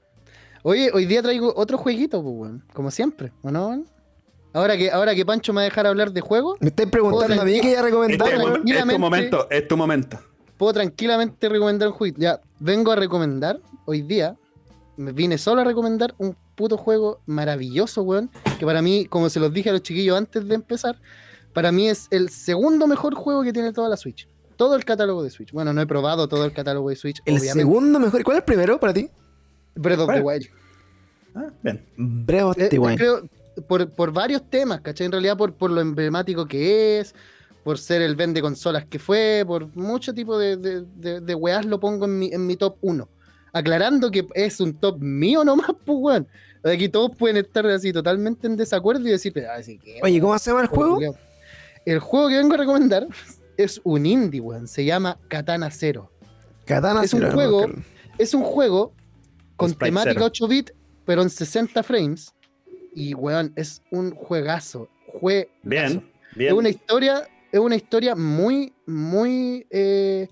Oye, 0.63 0.91
hoy 0.95 1.07
día 1.07 1.23
traigo 1.23 1.53
otro 1.57 1.77
jueguito, 1.79 2.23
pues, 2.23 2.35
weón. 2.37 2.65
Como 2.73 2.91
siempre, 2.91 3.33
¿o 3.43 3.51
no, 3.51 3.69
weón? 3.69 3.87
Ahora 4.55 4.77
que, 4.77 4.91
ahora 4.91 5.15
que 5.15 5.25
Pancho 5.25 5.53
me 5.53 5.57
va 5.57 5.61
a 5.63 5.65
dejar 5.65 5.87
hablar 5.87 6.13
de 6.13 6.21
juego, 6.21 6.57
Me 6.61 6.69
estáis 6.69 6.91
preguntando 6.91 7.41
a 7.41 7.45
mí 7.45 7.53
qué 7.61 7.71
iba 7.71 7.81
a 7.81 7.81
Este 7.81 7.83
recomendar, 7.83 8.29
es, 8.29 8.35
tu- 8.35 8.41
weón. 8.41 8.53
es 8.53 8.53
tu 8.53 8.63
tranquilamente. 8.67 8.99
momento, 8.99 9.47
es 9.51 9.69
tu 9.69 9.77
momento. 9.77 10.19
puedo 10.59 10.73
tranquilamente 10.75 11.49
recomendar 11.49 11.89
un 11.89 11.95
jueguito. 11.95 12.21
Ya, 12.21 12.41
vengo 12.61 12.93
a 12.93 12.97
recomendar, 12.97 13.59
hoy 13.87 14.03
día, 14.03 14.37
me 14.97 15.11
vine 15.13 15.39
solo 15.39 15.63
a 15.63 15.65
recomendar 15.65 16.15
un 16.19 16.37
puto 16.55 16.77
juego 16.77 17.21
maravilloso, 17.27 18.03
weón. 18.03 18.31
Que 18.59 18.67
para 18.67 18.83
mí, 18.83 19.07
como 19.07 19.29
se 19.31 19.41
los 19.41 19.53
dije 19.53 19.71
a 19.71 19.73
los 19.73 19.83
chiquillos 19.83 20.17
antes 20.17 20.47
de 20.47 20.55
empezar, 20.55 21.01
para 21.55 21.73
mí 21.73 21.89
es 21.89 22.07
el 22.11 22.29
segundo 22.29 22.87
mejor 22.87 23.15
juego 23.15 23.43
que 23.43 23.53
tiene 23.53 23.73
toda 23.73 23.89
la 23.89 23.97
Switch. 23.97 24.29
Todo 24.57 24.77
el 24.77 24.85
catálogo 24.85 25.23
de 25.25 25.31
Switch. 25.31 25.51
Bueno, 25.51 25.73
no 25.73 25.81
he 25.81 25.87
probado 25.87 26.29
todo 26.29 26.45
el 26.45 26.53
catálogo 26.53 26.91
de 26.91 26.97
Switch, 26.97 27.21
El 27.25 27.35
obviamente. 27.39 27.59
segundo 27.59 27.99
mejor. 27.99 28.23
¿Cuál 28.23 28.37
es 28.37 28.41
el 28.43 28.45
primero 28.45 28.79
para 28.79 28.93
ti? 28.93 29.11
Breath 29.75 30.01
of 30.01 30.13
the. 30.15 30.21
Wild. 30.21 30.47
Ah, 31.35 31.51
bien. 31.63 31.85
Breath 31.97 32.45
of 32.45 32.59
Eh, 32.59 32.69
the 32.69 32.79
Wild. 32.79 32.99
creo, 32.99 33.23
por, 33.67 33.89
por 33.91 34.13
varios 34.13 34.49
temas, 34.51 34.81
¿cachai? 34.81 35.07
En 35.07 35.13
realidad 35.13 35.37
por, 35.37 35.55
por 35.55 35.71
lo 35.71 35.81
emblemático 35.81 36.47
que 36.47 37.01
es, 37.01 37.15
por 37.65 37.79
ser 37.79 38.03
el 38.03 38.17
vende 38.17 38.41
consolas 38.43 38.85
que 38.87 38.99
fue, 38.99 39.45
por 39.47 39.75
mucho 39.77 40.13
tipo 40.13 40.37
de, 40.39 40.57
de, 40.57 40.85
de, 40.97 41.21
de 41.21 41.35
weas 41.35 41.65
lo 41.65 41.79
pongo 41.81 42.05
en 42.07 42.19
mi, 42.19 42.27
en 42.33 42.47
mi 42.47 42.57
top 42.57 42.77
1. 42.81 43.09
Aclarando 43.55 44.11
que 44.11 44.27
es 44.35 44.61
un 44.61 44.75
top 44.75 44.99
mío 45.01 45.45
nomás, 45.45 45.69
pues 45.85 45.99
weón. 46.01 46.27
Aquí 46.65 46.89
todos 46.89 47.11
pueden 47.17 47.39
estar 47.39 47.67
así 47.67 47.93
totalmente 47.93 48.47
en 48.47 48.57
desacuerdo 48.57 49.01
y 49.09 49.11
decir, 49.11 49.35
"Ah, 49.51 49.61
sí, 49.63 49.79
¿qué, 49.83 49.99
Oye, 50.03 50.21
¿cómo 50.21 50.39
se 50.39 50.51
llama 50.51 50.63
el 50.63 50.69
juego? 50.69 50.97
weón?". 50.99 51.17
El 51.85 51.99
juego 51.99 52.29
que 52.29 52.37
vengo 52.37 52.55
a 52.55 52.59
recomendar 52.59 53.07
es 53.57 53.81
un 53.85 54.07
indie, 54.07 54.41
weón. 54.41 54.69
Se 54.69 54.85
llama 54.85 55.19
Katana 55.29 55.71
Zero. 55.73 56.11
Katana 56.65 57.03
es 57.03 57.13
un 57.13 57.29
juego-. 57.33 57.67
Es 58.19 58.33
un 58.35 58.43
juego 58.45 58.93
con 59.57 59.71
Sprite 59.71 59.91
temática 59.91 60.15
Zero. 60.15 60.27
8 60.27 60.49
bit, 60.49 60.71
pero 61.05 61.23
en 61.23 61.31
60 61.31 61.83
frames. 61.83 62.35
Y 62.95 63.15
weón, 63.15 63.53
es 63.57 63.83
un 63.91 64.13
juegazo. 64.13 64.89
Juegazo. 65.07 65.51
Bien. 65.63 66.13
Bien. 66.35 66.53
Es 66.53 66.59
una 66.59 66.69
historia, 66.69 67.29
es 67.51 67.61
una 67.61 67.77
historia 67.77 68.15
muy, 68.15 68.73
muy, 68.87 69.67
eh, 69.71 70.29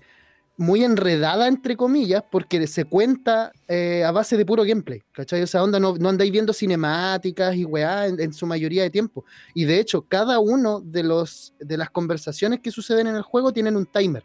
muy 0.57 0.83
enredada, 0.83 1.47
entre 1.47 1.75
comillas, 1.75 2.23
porque 2.31 2.65
se 2.67 2.85
cuenta 2.85 3.51
eh, 3.67 4.03
a 4.03 4.11
base 4.11 4.37
de 4.37 4.45
puro 4.45 4.63
gameplay. 4.63 5.01
¿Cachai? 5.11 5.41
O 5.41 5.47
sea, 5.47 5.63
onda, 5.63 5.79
no, 5.79 5.95
no 5.95 6.09
andáis 6.09 6.31
viendo 6.31 6.53
cinemáticas 6.53 7.55
y 7.55 7.65
weá 7.65 8.07
en, 8.07 8.19
en 8.19 8.33
su 8.33 8.45
mayoría 8.45 8.83
de 8.83 8.89
tiempo. 8.89 9.25
Y 9.53 9.65
de 9.65 9.79
hecho, 9.79 10.03
cada 10.07 10.39
uno 10.39 10.81
de 10.81 11.03
los 11.03 11.53
de 11.59 11.77
las 11.77 11.89
conversaciones 11.89 12.59
que 12.59 12.71
suceden 12.71 13.07
en 13.07 13.15
el 13.15 13.21
juego 13.23 13.53
tienen 13.53 13.75
un 13.75 13.85
timer. 13.85 14.23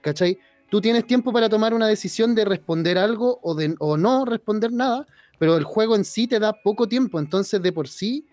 ¿Cachai? 0.00 0.38
Tú 0.70 0.80
tienes 0.80 1.06
tiempo 1.06 1.32
para 1.32 1.48
tomar 1.48 1.72
una 1.72 1.86
decisión 1.86 2.34
de 2.34 2.44
responder 2.44 2.98
algo 2.98 3.40
o, 3.42 3.54
de, 3.54 3.74
o 3.78 3.96
no 3.96 4.24
responder 4.24 4.72
nada, 4.72 5.06
pero 5.38 5.56
el 5.56 5.64
juego 5.64 5.96
en 5.96 6.04
sí 6.04 6.26
te 6.26 6.38
da 6.38 6.52
poco 6.62 6.88
tiempo. 6.88 7.18
Entonces, 7.18 7.62
de 7.62 7.72
por 7.72 7.88
sí, 7.88 8.26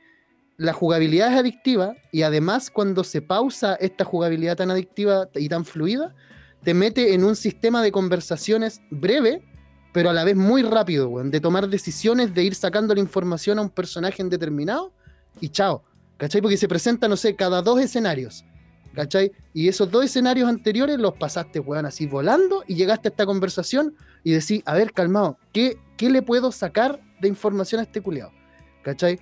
la 0.57 0.73
jugabilidad 0.73 1.31
es 1.31 1.39
adictiva 1.39 1.95
y 2.11 2.23
además 2.23 2.69
cuando 2.69 3.03
se 3.03 3.21
pausa 3.21 3.75
esta 3.75 4.03
jugabilidad 4.03 4.57
tan 4.57 4.71
adictiva 4.71 5.29
y 5.35 5.49
tan 5.49 5.65
fluida, 5.65 6.13
te 6.63 6.73
mete 6.73 7.13
en 7.13 7.23
un 7.23 7.35
sistema 7.35 7.81
de 7.81 7.91
conversaciones 7.91 8.81
breve, 8.89 9.43
pero 9.93 10.09
a 10.09 10.13
la 10.13 10.23
vez 10.23 10.35
muy 10.35 10.63
rápido, 10.63 11.09
weón, 11.09 11.31
de 11.31 11.39
tomar 11.39 11.69
decisiones, 11.69 12.33
de 12.33 12.43
ir 12.43 12.55
sacando 12.55 12.93
la 12.93 12.99
información 12.99 13.59
a 13.59 13.61
un 13.61 13.69
personaje 13.69 14.21
en 14.21 14.29
determinado 14.29 14.91
y 15.39 15.49
chao, 15.49 15.83
¿cachai? 16.17 16.41
Porque 16.41 16.57
se 16.57 16.67
presenta, 16.67 17.07
no 17.07 17.17
sé, 17.17 17.35
cada 17.35 17.61
dos 17.61 17.79
escenarios, 17.79 18.43
¿cachai? 18.95 19.31
Y 19.53 19.67
esos 19.67 19.91
dos 19.91 20.05
escenarios 20.05 20.49
anteriores 20.49 20.97
los 20.97 21.13
pasaste, 21.13 21.59
weón, 21.59 21.85
así 21.85 22.07
volando 22.07 22.63
y 22.67 22.76
llegaste 22.76 23.09
a 23.09 23.11
esta 23.11 23.26
conversación 23.26 23.93
y 24.23 24.31
decís, 24.31 24.63
a 24.65 24.73
ver, 24.73 24.93
calmado, 24.93 25.38
¿qué, 25.51 25.77
qué 25.97 26.09
le 26.09 26.22
puedo 26.22 26.51
sacar 26.51 26.99
de 27.22 27.27
información 27.27 27.81
a 27.81 27.84
este 27.84 28.01
culiado? 28.01 28.31
¿Cachai? 28.84 29.19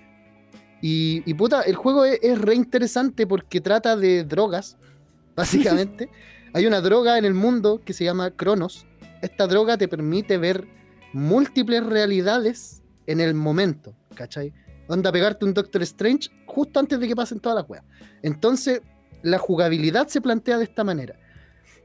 Y, 0.86 1.34
puta, 1.36 1.62
el 1.62 1.76
juego 1.76 2.04
es, 2.04 2.20
es 2.22 2.40
re 2.40 2.56
interesante 2.56 3.26
porque 3.26 3.62
trata 3.62 3.96
de 3.96 4.26
drogas, 4.26 4.78
básicamente. 5.36 6.10
Hay 6.54 6.68
una 6.68 6.82
droga 6.82 7.18
en 7.18 7.26
el 7.26 7.34
mundo 7.34 7.82
que 7.84 7.94
se 7.94 8.04
llama 8.04 8.32
Cronos. 8.32 8.86
Esta 9.22 9.48
droga 9.48 9.78
te 9.78 9.88
permite 9.88 10.38
ver 10.38 10.68
múltiples 11.14 11.86
realidades 11.86 12.84
en 13.08 13.22
el 13.22 13.34
momento, 13.34 13.96
¿cachai? 14.14 14.54
Onda 14.88 15.12
pegarte 15.12 15.46
un 15.46 15.54
Doctor 15.54 15.82
Strange 15.84 16.30
justo 16.46 16.80
antes 16.80 17.00
de 17.00 17.08
que 17.08 17.16
pasen 17.16 17.40
todas 17.40 17.56
las 17.56 17.70
weas. 17.70 17.86
Entonces, 18.22 18.82
la 19.24 19.40
jugabilidad 19.40 20.08
se 20.08 20.22
plantea 20.22 20.58
de 20.60 20.66
esta 20.66 20.84
manera. 20.84 21.16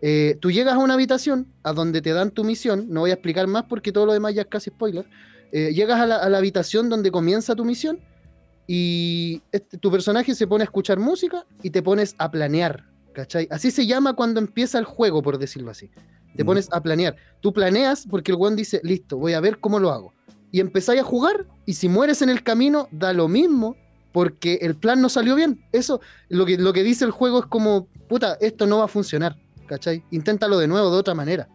Eh, 0.03 0.37
tú 0.41 0.51
llegas 0.51 0.75
a 0.75 0.79
una 0.79 0.95
habitación 0.95 1.47
a 1.63 1.73
donde 1.73 2.03
te 2.03 2.13
dan 2.13 2.31
tu 2.31 2.45
misión, 2.45 2.87
no 2.89 3.01
voy 3.01 3.11
a 3.11 3.15
explicar 3.15 3.47
más 3.47 3.65
porque 3.65 3.91
todo 3.91 4.07
lo 4.07 4.13
demás 4.13 4.35
ya 4.35 4.43
es 4.43 4.49
casi 4.49 4.71
spoiler. 4.71 5.07
Eh, 5.51 5.73
llegas 5.73 5.99
a 6.01 6.07
la, 6.07 6.17
a 6.17 6.29
la 6.29 6.39
habitación 6.39 6.89
donde 6.89 7.11
comienza 7.11 7.55
tu 7.57 7.65
misión 7.65 7.99
y 8.67 9.43
este- 9.51 9.79
tu 9.79 9.91
personaje 9.91 10.35
se 10.35 10.47
pone 10.47 10.63
a 10.63 10.67
escuchar 10.67 10.99
música 10.99 11.45
y 11.63 11.71
te 11.71 11.83
pones 11.83 12.15
a 12.19 12.31
planear, 12.31 12.85
¿cachai? 13.15 13.49
Así 13.51 13.71
se 13.71 13.87
llama 13.87 14.15
cuando 14.15 14.41
empieza 14.41 14.79
el 14.79 14.85
juego, 14.85 15.23
por 15.23 15.39
decirlo 15.39 15.71
así. 15.71 15.91
Te 16.37 16.45
Mm. 16.45 16.47
pones 16.47 16.69
a 16.71 16.83
planear. 16.83 17.17
Tú 17.41 17.53
planeas 17.53 18.07
porque 18.09 18.33
el 18.33 18.37
weón 18.39 18.57
dice, 18.57 18.81
listo, 18.85 19.17
voy 19.17 19.33
a 19.33 19.41
ver 19.41 19.59
cómo 19.59 19.79
lo 19.81 19.91
hago. 19.91 20.13
Y 20.53 20.61
empezáis 20.61 21.01
a 21.01 21.05
jugar 21.05 21.47
y 21.67 21.75
si 21.75 21.89
mueres 21.89 22.23
en 22.23 22.29
el 22.31 22.43
camino, 22.43 22.89
da 22.93 23.13
lo 23.13 23.27
mismo 23.29 23.77
porque 24.13 24.59
el 24.63 24.75
plan 24.75 25.01
no 25.01 25.09
salió 25.09 25.35
bien. 25.35 25.61
Eso, 25.73 26.01
lo 26.29 26.47
que, 26.47 26.57
lo 26.59 26.73
que 26.73 26.83
dice 26.83 27.05
el 27.05 27.11
juego 27.11 27.41
es 27.41 27.47
como, 27.47 27.87
puta, 28.09 28.37
esto 28.41 28.67
no 28.67 28.79
va 28.79 28.85
a 28.85 28.89
funcionar, 28.89 29.37
¿cachai? 29.67 30.03
Inténtalo 30.11 30.59
de 30.59 30.67
nuevo, 30.69 30.91
de 30.91 30.97
otra 30.99 31.15
manera. 31.15 31.49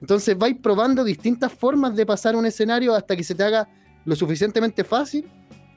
Entonces 0.00 0.36
vais 0.36 0.56
probando 0.60 1.04
distintas 1.04 1.52
formas 1.52 1.94
de 1.94 2.04
pasar 2.06 2.34
un 2.34 2.46
escenario 2.46 2.94
hasta 2.94 3.14
que 3.16 3.22
se 3.22 3.34
te 3.34 3.44
haga 3.44 3.68
lo 4.04 4.16
suficientemente 4.16 4.82
fácil 4.82 5.30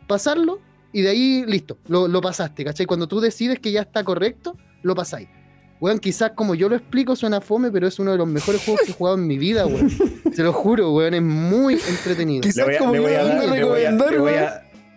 pasarlo 0.07 0.59
y 0.91 1.01
de 1.01 1.09
ahí 1.09 1.43
listo, 1.47 1.77
lo, 1.87 2.07
lo 2.07 2.21
pasaste, 2.21 2.63
¿cachai? 2.63 2.85
Cuando 2.85 3.07
tú 3.07 3.19
decides 3.19 3.59
que 3.59 3.71
ya 3.71 3.81
está 3.81 4.03
correcto, 4.03 4.57
lo 4.81 4.95
pasáis. 4.95 5.27
Weón, 5.81 5.99
quizás 5.99 6.31
como 6.31 6.55
yo 6.55 6.69
lo 6.69 6.75
explico 6.77 7.15
suena 7.17 7.41
fome, 7.41 7.69
pero 7.69 7.85
es 7.85 7.99
uno 7.99 8.11
de 8.13 8.17
los 8.17 8.27
mejores 8.27 8.63
juegos 8.63 8.81
que 8.85 8.91
he 8.91 8.93
jugado 8.95 9.17
en 9.17 9.27
mi 9.27 9.37
vida, 9.37 9.65
weón. 9.65 9.89
Se 10.33 10.41
lo 10.41 10.53
juro, 10.53 10.91
weón, 10.93 11.13
es 11.13 11.21
muy 11.21 11.73
entretenido. 11.73 12.41
Quizás 12.41 12.77
como 12.79 12.93
a 12.93 12.95
lo 12.95 13.01
voy 13.03 13.13
a- 13.13 13.45
recomendar, 13.51 14.21
weón. 14.21 14.49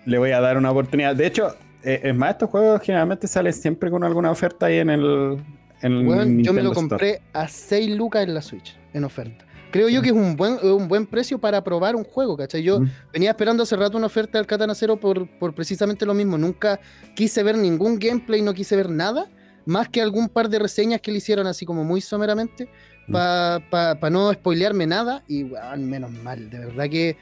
Le 0.09 0.19
voy 0.19 0.31
a 0.33 0.41
dar 0.41 0.57
una 0.57 0.71
oportunidad. 0.71 1.15
De 1.15 1.27
hecho, 1.27 1.55
eh, 1.85 2.01
es 2.05 2.15
más, 2.15 2.31
estos 2.33 2.51
juegos 2.51 2.81
generalmente 2.83 3.27
salen 3.29 3.53
siempre 3.53 3.91
con 3.91 4.03
alguna 4.05 4.31
oferta 4.31 4.67
ahí 4.67 4.79
en 4.79 4.91
el. 4.91 5.37
En 5.81 5.93
el 5.93 6.07
Weón, 6.09 6.43
yo 6.43 6.53
me 6.53 6.63
lo 6.63 6.71
Store. 6.73 6.89
compré 6.89 7.21
a 7.33 7.47
6 7.47 7.97
lucas 7.97 8.25
en 8.25 8.35
la 8.35 8.43
Switch, 8.43 8.77
en 8.95 9.05
oferta. 9.05 9.45
Creo 9.71 9.89
yo 9.91 10.01
que 10.03 10.09
es 10.09 10.15
un 10.15 10.35
buen, 10.35 10.59
un 10.63 10.89
buen 10.89 11.07
precio 11.07 11.39
para 11.39 11.63
probar 11.63 11.95
un 11.95 12.03
juego, 12.05 12.37
¿cachai? 12.37 12.63
Yo 12.63 12.81
Mm. 12.81 12.91
venía 13.13 13.31
esperando 13.31 13.63
hace 13.63 13.77
rato 13.77 13.97
una 13.99 14.07
oferta 14.07 14.39
del 14.39 14.47
Katana 14.47 14.75
Zero 14.75 14.97
por, 14.99 15.29
por 15.39 15.55
precisamente 15.55 16.05
lo 16.07 16.15
mismo. 16.15 16.37
Nunca 16.39 16.81
quise 17.15 17.43
ver 17.43 17.57
ningún 17.59 17.99
gameplay, 17.99 18.41
no 18.43 18.55
quise 18.55 18.75
ver 18.77 18.89
nada, 18.91 19.27
más 19.67 19.89
que 19.91 20.01
algún 20.01 20.29
par 20.31 20.49
de 20.49 20.59
reseñas 20.59 21.01
que 21.03 21.13
le 21.13 21.19
hicieron 21.19 21.47
así 21.47 21.65
como 21.67 21.85
muy 21.85 22.01
someramente. 22.01 22.69
para 23.11 24.11
no 24.11 24.33
spoilearme 24.33 24.87
nada. 24.87 25.23
Y 25.29 25.45
weón, 25.45 25.89
menos 25.89 26.11
mal, 26.11 26.51
de 26.51 26.59
verdad 26.59 26.89
que, 26.91 27.17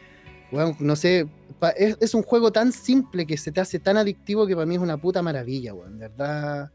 weón, 0.53 0.77
no 0.81 0.97
sé, 0.97 1.27
pa- 1.27 1.31
es, 1.77 1.97
es 2.01 2.15
un 2.15 2.23
juego 2.23 2.51
tan 2.53 2.73
simple 2.73 3.27
que 3.27 3.37
se 3.37 3.51
te 3.53 3.61
hace 3.61 3.79
tan 3.79 3.97
adictivo 3.97 4.47
que 4.47 4.55
para 4.55 4.67
mí 4.67 4.75
es 4.75 4.81
una 4.81 4.97
puta 4.97 5.23
maravilla, 5.23 5.73
weón. 5.75 5.99
De 5.99 6.09
verdad, 6.09 6.71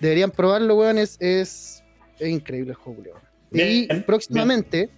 deberían 0.00 0.30
probarlo, 0.30 0.76
weón, 0.76 0.98
es, 0.98 1.16
es, 1.20 1.82
es 2.18 2.28
increíble 2.28 2.70
el 2.70 2.76
juego, 2.76 3.02
weón. 3.02 3.18
Y 3.52 3.86
Bien, 3.86 4.04
próximamente, 4.04 4.90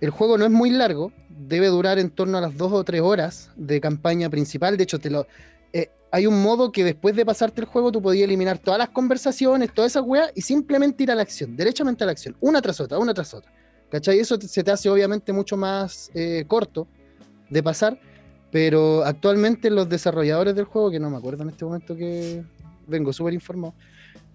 el 0.00 0.10
juego 0.10 0.38
no 0.38 0.44
es 0.44 0.50
muy 0.52 0.70
largo, 0.70 1.12
debe 1.28 1.66
durar 1.66 1.98
en 1.98 2.10
torno 2.10 2.38
a 2.38 2.40
las 2.40 2.56
dos 2.56 2.72
o 2.72 2.84
tres 2.84 3.00
horas 3.00 3.50
de 3.56 3.80
campaña 3.80 4.30
principal. 4.30 4.76
De 4.76 4.84
hecho, 4.84 4.98
te 5.00 5.10
lo, 5.10 5.26
eh, 5.72 5.90
hay 6.12 6.26
un 6.26 6.40
modo 6.40 6.70
que 6.70 6.84
después 6.84 7.16
de 7.16 7.26
pasarte 7.26 7.60
el 7.60 7.66
juego 7.66 7.90
tú 7.90 8.00
podías 8.00 8.24
eliminar 8.24 8.58
todas 8.58 8.78
las 8.78 8.90
conversaciones, 8.90 9.74
todas 9.74 9.92
esas 9.92 10.04
weas 10.06 10.30
y 10.34 10.42
simplemente 10.42 11.02
ir 11.02 11.10
a 11.10 11.16
la 11.16 11.22
acción, 11.22 11.56
derechamente 11.56 12.04
a 12.04 12.06
la 12.06 12.12
acción, 12.12 12.36
una 12.40 12.62
tras 12.62 12.80
otra, 12.80 12.98
una 12.98 13.12
tras 13.12 13.34
otra. 13.34 13.52
¿Cachai? 13.90 14.18
Eso 14.20 14.38
te- 14.38 14.46
se 14.48 14.62
te 14.62 14.70
hace 14.70 14.88
obviamente 14.90 15.32
mucho 15.32 15.56
más 15.56 16.10
eh, 16.14 16.44
corto 16.46 16.86
de 17.50 17.62
pasar, 17.62 17.98
pero 18.50 19.04
actualmente 19.04 19.70
los 19.70 19.88
desarrolladores 19.88 20.54
del 20.54 20.64
juego, 20.64 20.90
que 20.90 20.98
no 21.00 21.10
me 21.10 21.16
acuerdo 21.16 21.42
en 21.42 21.50
este 21.50 21.64
momento 21.64 21.96
que 21.96 22.42
vengo 22.86 23.12
súper 23.12 23.34
informado, 23.34 23.74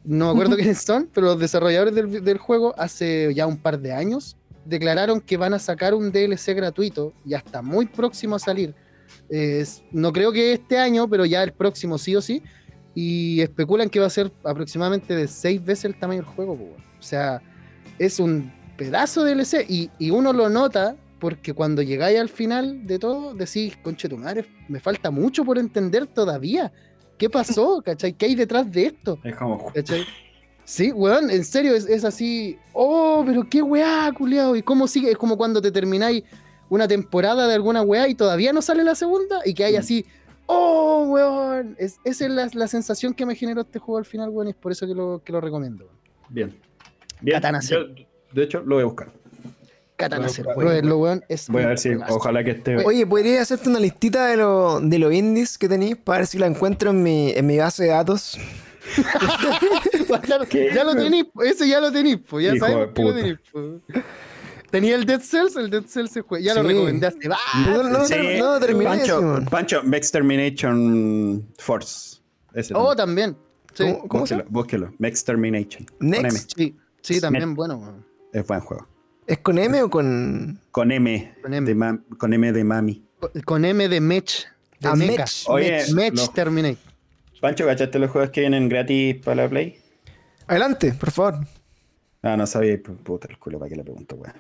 no 0.04 0.26
me 0.28 0.32
acuerdo 0.32 0.56
quiénes 0.58 0.80
son, 0.82 1.10
pero 1.14 1.28
los 1.28 1.40
desarrolladores 1.40 1.96
del, 1.96 2.24
del 2.24 2.38
juego 2.38 2.74
hace 2.78 3.34
ya 3.34 3.48
un 3.48 3.58
par 3.58 3.80
de 3.80 3.94
años 3.94 4.38
declararon 4.66 5.20
que 5.20 5.36
van 5.38 5.54
a 5.54 5.60
sacar 5.60 5.94
un 5.94 6.12
DLC 6.12 6.54
gratuito 6.56 7.14
y 7.26 7.34
hasta 7.34 7.62
muy 7.62 7.86
próximo 7.86 8.36
a 8.36 8.40
salir. 8.40 8.74
Es- 9.30 9.84
no 9.92 10.14
creo 10.14 10.32
que 10.32 10.54
este 10.54 10.78
año, 10.78 11.10
pero 11.10 11.26
ya 11.26 11.44
el 11.44 11.52
próximo 11.52 11.98
sí 11.98 12.16
o 12.16 12.22
sí. 12.22 12.42
Y 12.96 13.42
especulan 13.42 13.90
que 13.90 14.00
va 14.00 14.06
a 14.06 14.10
ser 14.10 14.32
aproximadamente 14.44 15.16
de 15.16 15.28
seis 15.28 15.64
veces 15.64 15.86
el 15.86 16.00
tamaño 16.00 16.22
del 16.22 16.30
juego. 16.30 16.54
weón. 16.54 16.76
O 17.00 17.02
sea, 17.02 17.42
es 18.00 18.20
un 18.20 18.54
pedazo 18.78 19.24
de 19.24 19.36
DLC 19.36 19.66
y, 19.68 19.90
y 20.00 20.12
uno 20.12 20.32
lo 20.32 20.48
nota 20.50 20.96
porque 21.24 21.54
cuando 21.54 21.82
llegáis 21.82 22.20
al 22.20 22.28
final 22.28 22.86
de 22.86 23.00
todo, 23.00 23.34
decís, 23.34 23.78
conche 23.82 24.10
tu 24.10 24.18
madre, 24.18 24.44
me 24.68 24.82
falta 24.82 25.10
mucho 25.10 25.46
por 25.46 25.58
entender 25.58 26.06
todavía. 26.06 26.70
¿Qué 27.18 27.30
pasó? 27.30 27.82
¿Cachai? 27.86 28.12
¿Qué 28.12 28.26
hay 28.26 28.36
detrás 28.36 28.70
de 28.70 28.88
esto? 28.88 29.18
Es 29.24 29.34
como. 29.38 29.72
¿Cachai? 29.72 30.04
Sí, 30.66 30.92
weón, 30.92 31.30
en 31.32 31.46
serio, 31.46 31.76
es, 31.76 31.88
es 31.88 32.04
así. 32.04 32.58
Oh, 32.74 33.24
pero 33.26 33.48
qué 33.50 33.62
weá, 33.62 34.12
culiao. 34.12 34.58
¿Y 34.58 34.64
cómo 34.64 34.86
sigue? 34.86 35.12
Es 35.12 35.18
como 35.18 35.38
cuando 35.38 35.62
te 35.62 35.72
termináis 35.72 36.24
una 36.68 36.90
temporada 36.90 37.48
de 37.48 37.54
alguna 37.54 37.84
weá 37.84 38.10
y 38.10 38.16
todavía 38.16 38.52
no 38.52 38.62
sale 38.62 38.84
la 38.84 38.94
segunda 38.96 39.40
y 39.46 39.54
que 39.54 39.64
hay 39.64 39.76
Mm. 39.76 39.80
así. 39.80 40.06
Oh, 40.46 41.06
weón. 41.08 41.78
Es, 41.80 42.00
esa 42.04 42.26
es 42.26 42.32
la, 42.32 42.50
la 42.54 42.68
sensación 42.68 43.14
que 43.14 43.26
me 43.26 43.36
generó 43.36 43.62
este 43.62 43.80
juego 43.80 43.98
al 43.98 44.06
final, 44.06 44.28
weón, 44.30 44.48
y 44.48 44.52
es 44.52 44.58
por 44.58 44.74
eso 44.74 44.86
que 44.86 44.94
lo, 44.94 45.22
que 45.24 45.32
lo 45.32 45.40
recomiendo. 45.40 45.86
weón. 45.86 45.98
Bien. 46.28 46.60
Bien. 47.22 47.42
Yo, 47.70 47.86
de 48.34 48.44
hecho, 48.44 48.60
lo 48.60 48.76
voy 48.76 48.82
a 48.82 48.88
buscar. 48.88 49.23
Katana 50.04 50.20
Bueno, 50.22 50.34
Zero, 50.34 50.46
bueno, 50.56 50.62
pruébenlo, 50.70 50.98
weón. 50.98 51.26
Es 51.30 51.48
Voy 51.50 51.64
a 51.64 51.68
ver 51.68 51.80
si. 51.80 51.90
Ojalá 52.10 52.44
que 52.44 52.52
esté. 52.52 52.78
Oye, 52.86 53.06
¿podría 53.08 53.42
hacerte 53.42 53.70
una 53.70 53.80
listita 53.80 54.28
de, 54.28 54.38
lo- 54.38 54.80
de 54.82 55.00
los 55.00 55.14
indies 55.14 55.58
que 55.58 55.68
tenéis 55.70 55.96
para 55.98 56.20
ver 56.20 56.28
si 56.28 56.38
la 56.38 56.48
encuentro 56.48 56.92
en 56.92 57.02
mi, 57.04 57.32
en 57.32 57.46
mi 57.46 57.58
base 57.58 57.84
de 57.84 57.90
datos? 57.90 58.38
Ya 60.76 60.84
lo 60.84 60.96
tenéis, 60.96 61.26
ese 61.44 61.68
ya 61.68 61.80
lo 61.80 61.92
tenéis, 61.92 62.18
pues, 62.28 62.46
ya 62.46 62.54
que 62.54 62.74
lo 63.04 63.14
tenéis. 63.14 63.38
Tenía 64.70 64.96
el 64.96 65.06
Dead 65.06 65.22
Cells, 65.22 65.56
el 65.56 65.70
Dead 65.70 65.84
Cells 65.86 66.12
se 66.12 66.22
juega. 66.22 66.44
Ya 66.44 66.54
lo 66.56 66.64
recomendaste. 66.68 67.30
¡Va! 67.30 67.38
No, 67.66 67.84
no, 67.84 68.06
Sí, 68.06 68.14
ter- 68.14 68.40
no 68.40 68.60
terminé, 68.60 68.86
Pancho, 68.86 69.20
Simón. 69.20 69.46
Pancho, 69.46 69.82
Extermination 69.94 71.48
Force. 71.60 72.18
Ese 72.54 72.74
Oh, 72.76 72.96
también. 72.96 73.36
también. 73.36 73.54
Sí, 73.74 73.84
¿Cómo, 74.00 74.08
cómo 74.08 74.28
se 74.28 74.36
búsquelo, 74.50 74.52
búsquelo. 74.90 75.08
Extermination. 75.08 75.86
Next. 76.00 76.22
Con 76.22 76.26
M. 76.26 76.40
sí, 76.56 76.76
sí, 77.02 77.22
también 77.22 77.54
bueno. 77.56 77.78
weón. 77.78 78.06
Es 78.34 78.46
buen 78.48 78.60
juego. 78.62 78.88
¿Es 79.28 79.38
con 79.40 79.58
M 79.58 79.82
o 79.84 79.90
con.? 79.90 80.60
Con 80.72 80.92
M. 80.92 81.34
Con 81.42 81.54
M. 81.54 81.66
De 81.68 81.76
mam- 81.76 82.04
con 82.18 82.34
M 82.34 82.52
de 82.52 82.64
mami. 82.64 83.06
Con 83.46 83.64
M 83.66 83.88
de 83.88 84.02
Mech. 84.02 84.48
De 84.80 84.90
Ah, 84.90 84.96
Mecha. 84.96 85.24
Mech. 85.24 85.30
Oye, 85.48 85.84
Mech 85.94 86.16
lo- 86.16 86.28
Terminate. 86.30 86.78
Pancho, 87.40 87.66
¿cachaste 87.66 88.00
los 88.00 88.10
juegos 88.12 88.32
que 88.32 88.42
vienen 88.42 88.68
gratis 88.70 89.18
para 89.24 89.44
la 89.44 89.50
Play? 89.50 89.80
Adelante, 90.48 90.94
por 90.94 91.12
favor. 91.12 91.36
Ah, 92.22 92.36
no 92.38 92.46
sabía. 92.48 92.76
pu- 92.82 92.98
Puta 92.98 93.28
el 93.30 93.38
culo, 93.38 93.60
¿para 93.60 93.70
qué 93.70 93.76
le 93.76 93.84
pregunto, 93.84 94.16
weón? 94.16 94.34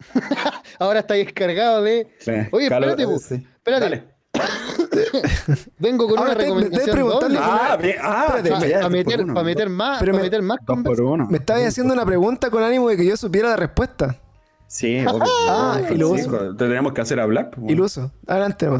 Ahora 0.78 1.00
está 1.00 1.14
descargado 1.14 1.82
de. 1.82 2.08
Eh, 2.26 2.48
Oye, 2.52 2.68
Calo- 2.68 2.86
espérate, 2.90 3.04
bu. 3.04 3.18
sí. 3.18 3.34
Espérate. 3.56 3.84
Dale. 3.84 4.04
Vengo 5.78 6.08
con 6.08 6.18
Ahora 6.18 6.30
una 6.32 6.38
te- 6.38 6.44
recomendación. 6.44 6.90
preguntando- 6.90 7.28
doble 7.28 7.38
Ah, 7.40 7.76
ah, 8.02 8.24
Espérate, 8.36 8.50
para 8.70 8.82
por 8.82 8.90
meter, 8.90 9.20
uno. 9.24 9.34
pa' 9.34 9.42
meter 9.42 9.68
más, 9.68 9.98
Pero 10.00 10.14
me- 10.14 10.22
meter 10.22 10.42
más 10.42 10.58
Dos 10.58 10.66
por 10.66 10.74
conversa. 10.76 11.02
uno. 11.02 11.26
Me 11.30 11.38
estabas 11.38 11.64
haciendo 11.66 11.94
una 11.94 12.04
pregunta 12.06 12.50
con 12.50 12.62
ánimo 12.62 12.88
de 12.88 12.96
que 12.96 13.04
yo 13.06 13.16
supiera 13.16 13.50
la 13.50 13.56
respuesta. 13.56 14.20
Sí, 14.66 15.04
obvio. 15.06 15.24
Ah, 15.48 15.80
Te 15.88 16.54
tenemos 16.64 16.92
que 16.92 17.00
hacer 17.00 17.20
hablar. 17.20 17.50
pues, 17.50 17.58
bueno. 17.60 17.72
Iluso. 17.72 18.12
Adelante. 18.26 18.68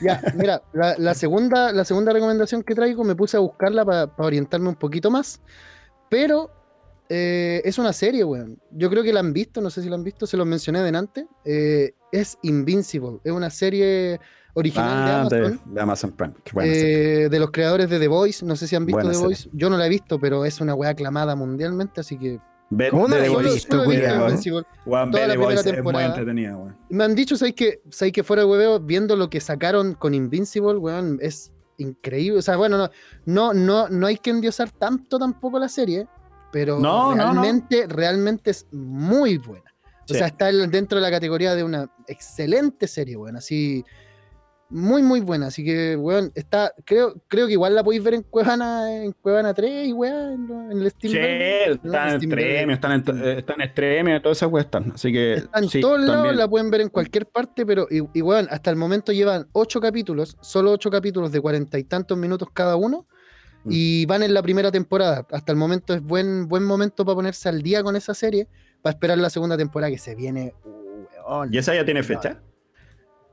Ya, 0.00 0.20
mira, 0.36 0.62
la, 0.72 0.94
la 0.96 1.12
segunda, 1.14 1.72
la 1.72 1.84
segunda 1.84 2.12
recomendación 2.12 2.62
que 2.62 2.72
traigo 2.74 3.02
me 3.02 3.16
puse 3.16 3.36
a 3.36 3.40
buscarla 3.40 3.84
para 3.84 4.12
orientarme 4.18 4.68
un 4.68 4.76
poquito 4.76 5.10
más. 5.10 5.40
Pero 6.08 6.50
eh, 7.08 7.60
es 7.64 7.76
una 7.78 7.92
serie, 7.92 8.22
weón. 8.22 8.60
Yo 8.70 8.88
creo 8.90 9.02
que 9.02 9.12
la 9.12 9.18
han 9.18 9.32
visto, 9.32 9.60
no 9.60 9.70
sé 9.70 9.82
si 9.82 9.88
la 9.88 9.96
han 9.96 10.04
visto, 10.04 10.24
se 10.28 10.36
los 10.36 10.46
mencioné 10.46 10.82
delante. 10.82 11.26
Eh, 11.44 11.94
es 12.12 12.38
Invincible. 12.42 13.18
Es 13.24 13.32
una 13.32 13.50
serie 13.50 14.20
original 14.54 14.88
Ah, 14.88 15.28
de 15.30 15.36
Amazon. 15.38 15.60
de 15.74 15.80
Amazon 15.80 16.12
Prime. 16.12 16.34
Eh, 16.64 17.28
de 17.30 17.38
los 17.38 17.50
creadores 17.50 17.88
de 17.90 17.98
The 17.98 18.08
Voice. 18.08 18.44
No 18.44 18.56
sé 18.56 18.66
si 18.66 18.76
han 18.76 18.86
visto 18.86 19.02
Buena 19.02 19.18
The. 19.18 19.24
Voice. 19.24 19.48
Yo 19.52 19.70
no 19.70 19.76
la 19.76 19.86
he 19.86 19.88
visto, 19.88 20.18
pero 20.18 20.44
es 20.44 20.60
una 20.60 20.74
weá 20.74 20.90
aclamada 20.90 21.34
mundialmente, 21.36 22.00
así 22.00 22.18
que. 22.18 22.40
¿cómo 22.90 23.08
no 23.08 23.16
la 23.16 23.24
The 23.24 23.32
he 23.32 23.36
visto, 23.52 23.80
es 23.80 23.86
muy 23.86 23.96
temporada. 23.96 26.06
entretenida, 26.06 26.56
weón. 26.56 26.76
Me 26.88 27.04
han 27.04 27.14
dicho, 27.14 27.36
¿sabes 27.36 27.54
que, 27.54 27.80
¿sabes 27.90 28.12
que 28.12 28.22
fuera 28.22 28.42
de 28.44 28.48
hueveo, 28.48 28.80
viendo 28.80 29.16
lo 29.16 29.28
que 29.28 29.40
sacaron 29.40 29.94
con 29.94 30.14
Invincible, 30.14 30.76
weón, 30.76 31.18
es 31.20 31.52
increíble. 31.78 32.38
O 32.38 32.42
sea, 32.42 32.56
bueno, 32.56 32.78
no, 32.78 32.90
no, 33.26 33.52
no, 33.54 33.88
no 33.88 34.06
hay 34.06 34.16
que 34.18 34.30
endiosar 34.30 34.70
tanto 34.70 35.18
tampoco 35.18 35.58
la 35.58 35.68
serie, 35.68 36.06
pero 36.52 36.78
No, 36.78 37.14
no, 37.14 37.32
no. 37.32 37.42
realmente, 37.42 37.86
realmente 37.88 38.50
es 38.52 38.66
muy 38.70 39.38
buena. 39.38 39.64
O 40.04 40.12
Sí. 40.12 40.18
sea, 40.18 40.26
está 40.28 40.46
dentro 40.52 40.96
de 40.98 41.02
la 41.02 41.10
categoría 41.10 41.54
de 41.54 41.62
una 41.64 41.88
excelente 42.08 42.86
serie, 42.88 43.16
weón, 43.16 43.36
así. 43.36 43.84
Muy, 44.70 45.02
muy 45.02 45.20
buena. 45.20 45.48
Así 45.48 45.64
que, 45.64 45.96
weón, 45.96 46.30
está. 46.34 46.72
Creo, 46.84 47.14
creo 47.28 47.46
que 47.46 47.52
igual 47.54 47.74
la 47.74 47.82
podéis 47.82 48.02
ver 48.04 48.14
en 48.14 48.22
Cuevana, 48.22 49.02
en 49.04 49.12
Cuevana 49.12 49.52
3 49.52 49.88
y 49.88 49.92
weón, 49.92 50.70
en, 50.70 50.80
el 50.80 50.90
Steam. 50.90 51.12
Sí, 51.12 51.18
están 51.18 52.08
en 52.08 52.20
Deck. 52.20 52.22
extremio, 52.22 52.74
están 52.74 52.92
en, 52.92 53.24
eh, 53.24 53.38
están 53.38 53.60
en 53.60 54.22
todas 54.22 54.38
esas 54.38 54.50
weas 54.50 54.66
están. 54.66 54.92
Así 54.94 55.12
que. 55.12 55.34
Está 55.34 55.58
en 55.58 55.68
sí, 55.68 55.80
todos 55.80 56.00
lados, 56.00 56.34
la 56.34 56.48
pueden 56.48 56.70
ver 56.70 56.82
en 56.82 56.88
cualquier 56.88 57.26
parte, 57.26 57.66
pero 57.66 57.86
y, 57.90 58.02
y, 58.16 58.22
weón, 58.22 58.46
hasta 58.50 58.70
el 58.70 58.76
momento 58.76 59.12
llevan 59.12 59.48
ocho 59.52 59.80
capítulos, 59.80 60.36
solo 60.40 60.70
ocho 60.72 60.90
capítulos 60.90 61.32
de 61.32 61.40
cuarenta 61.40 61.78
y 61.78 61.84
tantos 61.84 62.16
minutos 62.16 62.48
cada 62.52 62.76
uno, 62.76 63.06
Mm. 63.64 63.68
y 63.72 64.06
van 64.06 64.22
en 64.22 64.34
la 64.34 64.42
primera 64.42 64.70
temporada. 64.70 65.26
Hasta 65.30 65.52
el 65.52 65.58
momento 65.58 65.94
es 65.94 66.02
buen, 66.02 66.48
buen 66.48 66.64
momento 66.64 67.04
para 67.04 67.14
ponerse 67.14 67.48
al 67.48 67.62
día 67.62 67.82
con 67.82 67.94
esa 67.96 68.14
serie, 68.14 68.48
para 68.82 68.92
esperar 68.94 69.18
la 69.18 69.30
segunda 69.30 69.56
temporada 69.56 69.90
que 69.90 69.98
se 69.98 70.14
viene. 70.14 70.54
uh, 70.64 71.28
weón. 71.30 71.52
¿Y 71.52 71.58
esa 71.58 71.74
ya 71.74 71.84
tiene 71.84 72.02
fecha? 72.02 72.40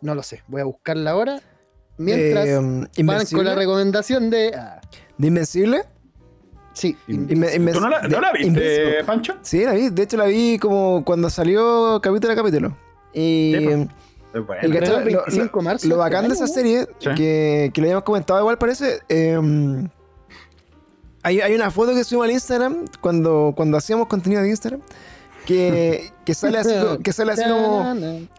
No 0.01 0.15
lo 0.15 0.23
sé, 0.23 0.43
voy 0.47 0.61
a 0.61 0.65
buscarla 0.65 1.11
ahora. 1.11 1.41
Mientras 1.97 2.45
Eh, 2.47 2.55
van 2.55 2.63
con 2.81 2.89
Invencible. 2.97 3.43
la 3.43 3.55
recomendación 3.55 4.29
de. 4.29 4.53
ah, 4.55 4.79
¿De 5.17 5.27
Invencible? 5.27 5.83
sí, 6.73 6.95
Inve- 7.07 7.29
Inve- 7.35 7.55
Inve- 7.55 7.73
¿Tú 7.73 7.81
no 7.81 7.89
la, 7.89 8.01
no 8.03 8.07
de- 8.09 8.21
la 8.21 8.31
viste. 8.33 9.03
Pancho? 9.03 9.33
Sí, 9.41 9.63
la 9.65 9.73
vi. 9.73 9.89
De 9.89 10.03
hecho, 10.03 10.15
la 10.17 10.25
vi 10.25 10.59
como 10.59 11.03
cuando 11.03 11.29
salió 11.31 11.99
capítulo 12.03 12.33
a 12.33 12.35
capítulo. 12.35 12.77
Y 13.13 13.55
Sí, 13.57 13.65
pues. 14.45 14.59
El 14.61 14.71
lo- 14.71 15.03
25 15.03 15.59
de 15.59 15.65
marzo 15.65 15.87
lo 15.87 15.95
de 15.95 16.01
este 16.03 16.09
bacán 16.15 16.27
de 16.27 16.35
esa 16.35 16.45
serie, 16.45 16.85
Sí. 16.99 17.09
que, 17.15 17.71
que 17.73 17.81
lo 17.81 17.85
habíamos 17.87 18.03
comentado 18.03 18.39
igual 18.39 18.59
parece, 18.59 18.99
em, 19.09 19.89
hay, 21.23 21.41
hay 21.41 21.55
una 21.55 21.71
foto 21.71 21.95
que 21.95 22.03
subimos 22.03 22.25
al 22.25 22.31
Instagram 22.33 22.85
cuando, 23.01 23.53
cuando 23.55 23.77
hacíamos 23.77 24.05
contenido 24.07 24.43
de 24.43 24.49
Instagram, 24.49 24.81
que, 25.47 26.11
que 26.25 26.35
sale 26.35 26.59
así, 26.59 26.69
que 27.03 27.13
sale 27.13 27.31
así 27.31 27.43
como... 27.49 27.95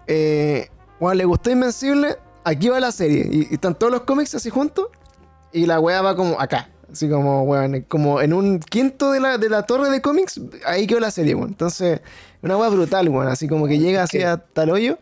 eh, 0.06 0.68
bueno, 1.00 1.14
le 1.14 1.24
gustó 1.24 1.50
Invencible, 1.50 2.16
aquí 2.44 2.68
va 2.68 2.80
la 2.80 2.92
serie. 2.92 3.28
Y, 3.30 3.48
y 3.50 3.54
están 3.54 3.74
todos 3.78 3.92
los 3.92 4.02
cómics 4.02 4.34
así 4.34 4.50
juntos. 4.50 4.86
Y 5.52 5.66
la 5.66 5.80
weá 5.80 6.02
va 6.02 6.14
como 6.14 6.40
acá. 6.40 6.68
Así 6.90 7.08
como, 7.08 7.42
weón, 7.42 7.82
como 7.88 8.20
en 8.22 8.32
un 8.32 8.60
quinto 8.60 9.12
de 9.12 9.20
la, 9.20 9.36
de 9.38 9.50
la 9.50 9.64
torre 9.64 9.90
de 9.90 10.00
cómics, 10.00 10.40
ahí 10.64 10.86
quedó 10.86 11.00
la 11.00 11.10
serie, 11.10 11.34
weón. 11.34 11.50
Entonces, 11.50 12.00
una 12.42 12.56
weá 12.56 12.68
brutal, 12.70 13.08
weón. 13.10 13.28
Así 13.28 13.46
como 13.48 13.66
que 13.66 13.78
llega 13.78 14.02
así 14.02 14.22
hasta 14.22 14.62
el 14.62 14.70
hoyo. 14.70 14.98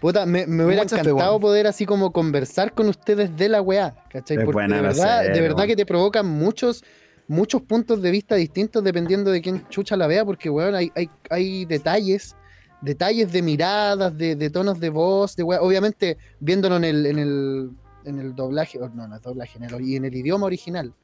Puta, 0.00 0.24
me, 0.26 0.46
me 0.46 0.64
hubiera 0.64 0.82
Mucha 0.82 0.96
fe, 0.96 1.02
encantado 1.02 1.30
weón. 1.32 1.40
poder 1.42 1.66
así 1.66 1.84
como 1.86 2.12
conversar 2.12 2.72
con 2.74 2.88
ustedes 2.88 3.36
de 3.36 3.48
la 3.50 3.60
weá, 3.62 3.94
¿cachai? 4.10 4.38
Es 4.38 4.44
Porque 4.44 4.52
buena 4.54 4.76
de 4.76 4.82
verdad, 4.82 5.18
serie, 5.20 5.32
de 5.34 5.40
verdad 5.42 5.56
weón. 5.58 5.68
que 5.68 5.76
te 5.76 5.86
provocan 5.86 6.26
muchos, 6.26 6.84
muchos 7.28 7.60
puntos 7.62 8.00
de 8.00 8.10
vista 8.10 8.34
distintos 8.34 8.82
dependiendo 8.82 9.30
de 9.30 9.42
quién 9.42 9.66
chucha 9.68 9.96
la 9.96 10.06
vea, 10.06 10.24
porque 10.24 10.48
weón, 10.48 10.74
hay, 10.74 10.90
hay, 10.94 11.10
hay 11.28 11.64
detalles, 11.66 12.34
detalles 12.80 13.32
de 13.32 13.42
miradas, 13.42 14.16
de, 14.16 14.36
de 14.36 14.50
tonos 14.50 14.80
de 14.80 14.90
voz, 14.90 15.36
de. 15.36 15.42
Obviamente, 15.42 16.16
viéndolo 16.40 16.76
en 16.76 16.84
el, 16.84 17.06
en 17.06 17.18
el, 17.18 17.70
en 18.04 18.18
el 18.18 18.34
doblaje, 18.34 18.78
o 18.78 18.88
no, 18.88 19.06
no 19.06 19.16
es 19.16 19.22
doblaje, 19.22 19.58
en 19.58 19.64
el, 19.64 19.94
en 19.94 20.04
el 20.04 20.14
idioma 20.14 20.46
original. 20.46 20.94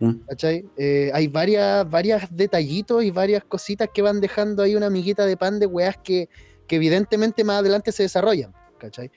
Mm. 0.00 0.12
¿Cachai? 0.28 0.64
Eh, 0.76 1.10
hay 1.12 1.28
varias, 1.28 1.88
varias 1.88 2.34
detallitos 2.34 3.04
y 3.04 3.10
varias 3.10 3.44
cositas 3.44 3.88
que 3.92 4.00
van 4.00 4.20
dejando 4.20 4.62
ahí 4.62 4.74
una 4.74 4.86
amiguita 4.86 5.26
de 5.26 5.36
pan 5.36 5.58
de 5.58 5.66
weas 5.66 5.98
que, 5.98 6.28
que 6.66 6.76
evidentemente 6.76 7.44
más 7.44 7.60
adelante 7.60 7.92
se 7.92 8.04
desarrollan, 8.04 8.54
¿cachai? 8.78 9.10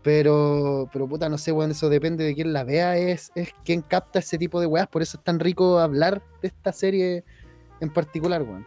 Pero, 0.00 0.88
pero 0.92 1.08
puta, 1.08 1.28
no 1.28 1.38
sé, 1.38 1.50
weón, 1.50 1.72
eso 1.72 1.88
depende 1.88 2.22
de 2.22 2.36
quién 2.36 2.52
la 2.52 2.62
vea, 2.62 2.96
es, 2.96 3.32
es 3.34 3.48
quien 3.64 3.82
capta 3.82 4.20
ese 4.20 4.38
tipo 4.38 4.60
de 4.60 4.66
weas, 4.66 4.86
por 4.86 5.02
eso 5.02 5.18
es 5.18 5.24
tan 5.24 5.40
rico 5.40 5.80
hablar 5.80 6.22
de 6.40 6.48
esta 6.48 6.72
serie 6.72 7.24
en 7.80 7.92
particular, 7.92 8.42
weón. 8.42 8.64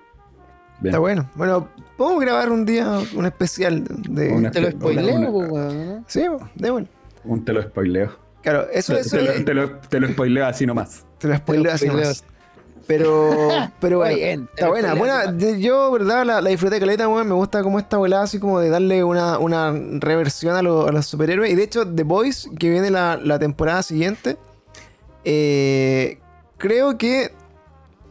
Bien. 0.82 0.88
Está 0.94 1.00
bueno. 1.00 1.30
Bueno, 1.36 1.68
podemos 1.98 2.22
grabar 2.22 2.50
un 2.52 2.66
día 2.66 3.00
un 3.16 3.26
especial 3.26 3.84
de. 3.88 4.34
Una- 4.34 4.52
Te 4.52 4.62
lo 4.62 4.72
spoileo, 4.72 5.16
una-. 5.32 6.04
Sí, 6.08 6.24
de 6.56 6.70
bueno. 6.72 6.88
Un 7.24 7.46
te 7.46 7.54
lo 7.54 7.62
spoileo. 7.62 8.12
Claro, 8.42 8.68
eso, 8.74 8.94
Te, 8.96 9.02
eso 9.02 9.18
te 9.18 9.22
lo, 9.24 9.32
es- 9.32 9.46
te 9.46 9.54
lo- 9.54 9.72
te 9.78 10.00
lo 10.00 10.08
spoileo 10.10 10.46
así 10.48 10.66
nomás. 10.66 11.06
te 11.20 11.28
lo 11.28 11.38
spoileo 11.38 11.72
así 11.72 11.86
nomás. 11.88 12.24
Pero, 12.88 13.30
pero 13.80 14.00
bueno, 14.00 14.16
Bien, 14.16 14.50
está 14.56 14.68
buena. 14.70 14.96
buena 14.96 15.38
yo, 15.60 15.92
verdad, 15.92 16.26
la, 16.26 16.42
la 16.42 16.50
disfruté 16.50 16.80
caleta, 16.80 17.08
weón. 17.08 17.28
Me 17.28 17.36
gusta 17.36 17.62
como 17.62 17.78
esta 17.78 17.98
volada 17.98 18.24
así 18.24 18.40
como 18.40 18.60
de 18.60 18.70
darle 18.70 19.04
una, 19.04 19.38
una 19.38 19.72
reversión 20.00 20.56
a, 20.56 20.64
lo- 20.64 20.88
a 20.88 20.92
los 20.92 21.06
superhéroes. 21.06 21.52
Y 21.52 21.56
de 21.56 21.64
hecho, 21.64 21.88
The 21.88 22.02
Boys, 22.04 22.50
que 22.58 22.72
viene 22.72 22.90
la, 22.90 23.18
la 23.24 23.38
temporada 23.38 23.84
siguiente, 23.84 24.38
eh, 25.24 26.18
creo 26.58 26.98
que 26.98 27.32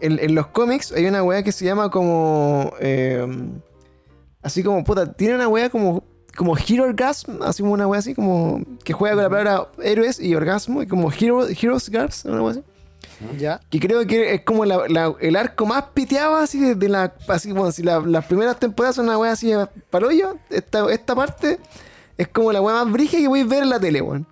en, 0.01 0.19
en 0.19 0.35
los 0.35 0.47
cómics 0.49 0.93
hay 0.93 1.07
una 1.07 1.23
weá 1.23 1.43
que 1.43 1.53
se 1.53 1.65
llama 1.65 1.91
como. 1.91 2.73
eh, 2.81 3.27
así 4.43 4.63
como, 4.63 4.83
puta, 4.85 5.13
tiene 5.13 5.35
una 5.35 5.49
weá 5.49 5.71
como. 5.71 6.05
Como 6.37 6.57
Hero 6.57 6.85
Orgasm, 6.85 7.43
así 7.43 7.61
como 7.61 7.75
una 7.75 7.89
weá 7.89 7.99
así, 7.99 8.15
como 8.15 8.63
que 8.85 8.93
juega 8.93 9.17
con 9.17 9.25
la 9.25 9.29
palabra 9.31 9.69
héroes 9.83 10.21
y 10.21 10.33
orgasmo, 10.37 10.81
y 10.81 10.87
como 10.87 11.11
Hero, 11.13 11.45
Heroes 11.49 11.89
Girls, 11.89 12.25
una 12.25 12.41
weá 12.41 12.53
así 12.53 12.63
Ya. 13.37 13.61
que 13.69 13.81
creo 13.81 14.07
que 14.07 14.35
es 14.35 14.43
como 14.43 14.65
la- 14.65 14.87
la- 14.89 15.13
el 15.21 15.35
arco 15.35 15.67
más 15.67 15.87
piteado 15.93 16.37
así 16.37 16.61
de, 16.61 16.77
de 16.77 16.89
la 16.89 17.13
así 17.27 17.51
como 17.51 17.73
si 17.73 17.83
la- 17.83 17.99
las 17.99 18.25
primeras 18.27 18.59
temporadas 18.61 18.95
son 18.95 19.07
una 19.07 19.19
wea 19.19 19.33
así 19.33 19.51
para 19.91 20.07
hoyo, 20.07 20.37
esta, 20.51 20.91
esta 20.93 21.17
parte 21.17 21.59
es 22.17 22.29
como 22.29 22.53
la 22.53 22.63
wea 22.63 22.85
más 22.85 22.93
brígida 22.93 23.21
que 23.23 23.29
podéis 23.29 23.49
ver 23.49 23.65
en 23.65 23.71
la 23.71 23.81
tele, 23.81 24.01
weón. 24.01 24.25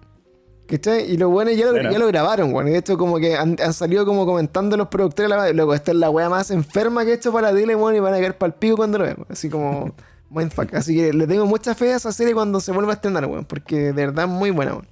¿Cachai? 0.69 1.11
Y 1.11 1.17
los 1.17 1.33
weones 1.33 1.57
ya 1.57 1.65
lo, 1.67 1.73
Bueno. 1.73 1.91
ya 1.91 1.99
lo 1.99 2.07
grabaron, 2.07 2.53
weón. 2.53 2.69
Y 2.69 2.73
de 2.73 2.79
hecho 2.79 2.99
como 2.99 3.19
que 3.19 3.35
han, 3.37 3.57
han 3.61 3.73
salido 3.73 4.05
como 4.05 4.27
comentando 4.27 4.77
los 4.77 4.89
productores, 4.89 5.31
la, 5.31 5.51
luego 5.53 5.75
esta 5.75 5.93
es 5.93 5.97
la 5.97 6.11
wea 6.11 6.29
más 6.29 6.51
enferma 6.51 7.05
que 7.05 7.13
he 7.13 7.15
hecho 7.15 7.33
para 7.33 7.51
la 7.51 7.59
tele, 7.59 7.75
weón, 7.75 7.97
y 7.97 8.01
van 8.01 8.13
a 8.15 8.19
caer 8.19 8.37
para 8.37 8.53
el 8.53 8.59
pico 8.59 8.77
cuando 8.77 8.99
lo 8.99 9.05
vean. 9.05 9.17
Así 9.31 9.49
como 9.49 9.95
mindfuck. 10.31 10.75
Así 10.75 10.95
que 10.95 11.13
le 11.13 11.27
tengo 11.27 11.47
mucha 11.47 11.75
fe 11.75 11.93
a 11.95 11.97
esa 11.97 12.13
serie 12.13 12.35
cuando 12.35 12.61
se 12.61 12.73
vuelva 12.73 12.93
a 12.93 12.95
estrenar, 12.97 13.25
weón. 13.27 13.47
Porque 13.47 13.77
de 13.77 14.07
verdad 14.07 14.27
es 14.27 14.31
muy 14.31 14.51
buena, 14.51 14.75
weón. 14.75 14.87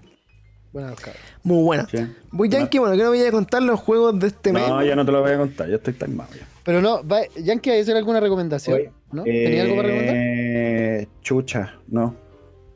Cabrón. 0.73 0.97
Muy 1.43 1.63
buena. 1.65 1.87
Sí. 1.91 1.99
Voy 2.33 2.49
Yankee, 2.51 2.79
bueno, 2.79 2.97
que 2.97 3.03
no 3.03 3.09
voy 3.09 3.23
a 3.23 3.31
contar 3.31 3.63
los 3.63 3.81
juegos 3.81 4.19
de 4.19 4.27
este 4.27 4.53
mes. 4.53 4.69
No, 4.69 4.85
ya 4.85 4.95
no 4.95 5.07
te 5.07 5.13
lo 5.13 5.23
voy 5.23 5.33
a 5.33 5.39
contar, 5.39 5.69
ya 5.71 5.77
estoy 5.77 5.95
timado 5.95 6.29
ya. 6.35 6.47
Pero 6.65 6.83
no, 6.83 7.07
va, 7.07 7.21
Yankee, 7.37 7.71
¿hay 7.71 7.81
hacer 7.81 7.97
alguna 7.97 8.21
recomendación? 8.21 8.77
Oye, 8.77 8.93
¿No? 9.13 9.23
¿Tenía 9.23 9.63
algo 9.63 9.77
para 9.77 9.89
recomendar? 9.89 10.17
Eh, 10.17 11.09
chucha, 11.23 11.75
no. 11.89 12.15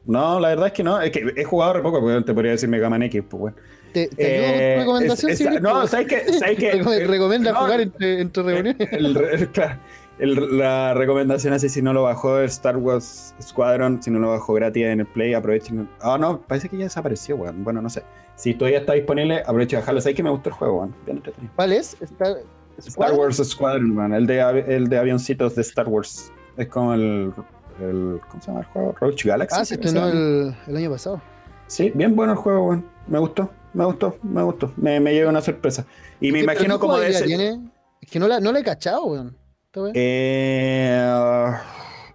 No, 0.07 0.41
la 0.41 0.49
verdad 0.49 0.67
es 0.69 0.73
que 0.73 0.83
no. 0.83 1.01
Es 1.01 1.11
que 1.11 1.33
he 1.37 1.45
jugado 1.45 1.75
re 1.75 1.83
poco, 1.83 2.01
porque 2.01 2.21
te 2.23 2.33
podría 2.35 2.53
decir 2.53 2.69
Mega 2.69 2.89
Man 2.91 3.03
X, 3.05 3.23
pues 3.29 3.41
bueno. 3.41 3.57
¿Te, 3.93 4.07
te 4.09 4.75
Eh, 4.75 4.79
recomendación? 4.79 5.33
es- 5.33 5.41
es- 5.41 5.61
no, 5.63 5.81
pues? 5.81 5.91
¿sabes 5.91 6.07
qué? 6.07 6.33
¿Sabes 6.33 6.59
qué? 6.59 6.73
Recom- 6.83 7.07
Recomienda 7.07 7.53
No, 7.53 7.59
jugar 7.61 7.81
entre, 7.81 8.21
entre 8.21 8.43
reuniones. 8.43 8.77
El, 8.93 9.17
el- 9.17 9.49
claro, 9.51 9.79
el- 10.19 10.59
la 10.59 10.95
recomendación 10.95 11.53
así, 11.55 11.69
si 11.69 11.83
no 11.83 11.93
lo 11.93 12.05
bajó 12.05 12.39
el 12.39 12.45
Star 12.47 12.77
Wars 12.77 13.35
Squadron, 13.43 14.03
si 14.03 14.11
no 14.11 14.19
lo 14.21 14.31
bajó 14.31 14.55
gratis 14.55 14.85
en 14.85 15.01
el 15.01 15.07
Play, 15.07 15.35
aprovechen. 15.35 15.89
Ah, 16.01 16.17
no, 16.21 16.41
parece 16.41 16.69
que 16.69 16.77
ya 16.79 16.85
desapareció, 16.85 17.37
weón. 17.37 17.63
Bueno, 17.65 17.83
no 17.83 17.91
sé. 17.91 18.03
Si 18.37 18.55
todavía 18.55 18.79
está 18.79 18.93
disponible, 18.95 19.41
aprovechen 19.41 19.77
de 19.79 19.81
bajarlo. 19.83 20.01
¿Sabes 20.01 20.17
que 20.17 20.23
me 20.23 20.31
gustó 20.31 20.49
el 20.51 20.55
juego, 20.55 20.79
weón? 20.79 20.95
¿Cuál 21.57 21.73
es? 21.73 21.97
Star, 22.01 22.37
Star 22.79 23.13
Wars 23.13 23.37
Squadron, 23.45 23.97
weón. 23.99 24.15
El 24.15 24.27
de, 24.27 24.65
el 24.69 24.89
de 24.89 24.99
avioncitos 24.99 25.57
de 25.57 25.63
Star 25.63 25.89
Wars. 25.89 26.33
Es 26.57 26.69
como 26.69 26.95
el, 26.95 27.33
el- 27.83 28.21
¿Cómo 28.29 28.41
se 28.43 28.49
llama 28.49 28.61
el 28.61 28.67
juego? 28.67 28.95
Roach 29.01 29.25
Galaxy. 29.25 29.57
Ah, 29.59 29.65
que 29.67 29.75
estrenó 29.75 30.09
el, 30.09 30.55
el 30.67 30.77
año 30.77 30.91
pasado. 30.91 31.21
Sí, 31.67 31.93
bien 31.95 32.15
bueno 32.17 32.33
el 32.33 32.39
juego, 32.39 32.67
weón. 32.69 32.87
Me 33.07 33.19
gustó, 33.19 33.51
me 33.75 33.85
gustó, 33.85 34.17
me 34.23 34.43
gustó. 34.43 34.73
Me, 34.77 34.99
me 35.01 35.13
llega 35.13 35.29
una 35.31 35.41
sorpresa. 35.41 35.87
Y 36.21 36.33
me 36.33 36.41
¿Qué- 36.41 36.45
pero 36.47 36.53
imagino 36.55 36.79
como 36.81 36.99
de 36.99 37.11
ese. 37.11 37.25
tiene? 37.25 37.61
Es 38.01 38.11
que 38.11 38.19
no 38.19 38.27
la, 38.29 38.41
no 38.41 38.53
la 38.53 38.61
he 38.61 38.65
cachado, 38.65 39.05
weón. 39.07 39.37
Eh, 39.95 41.07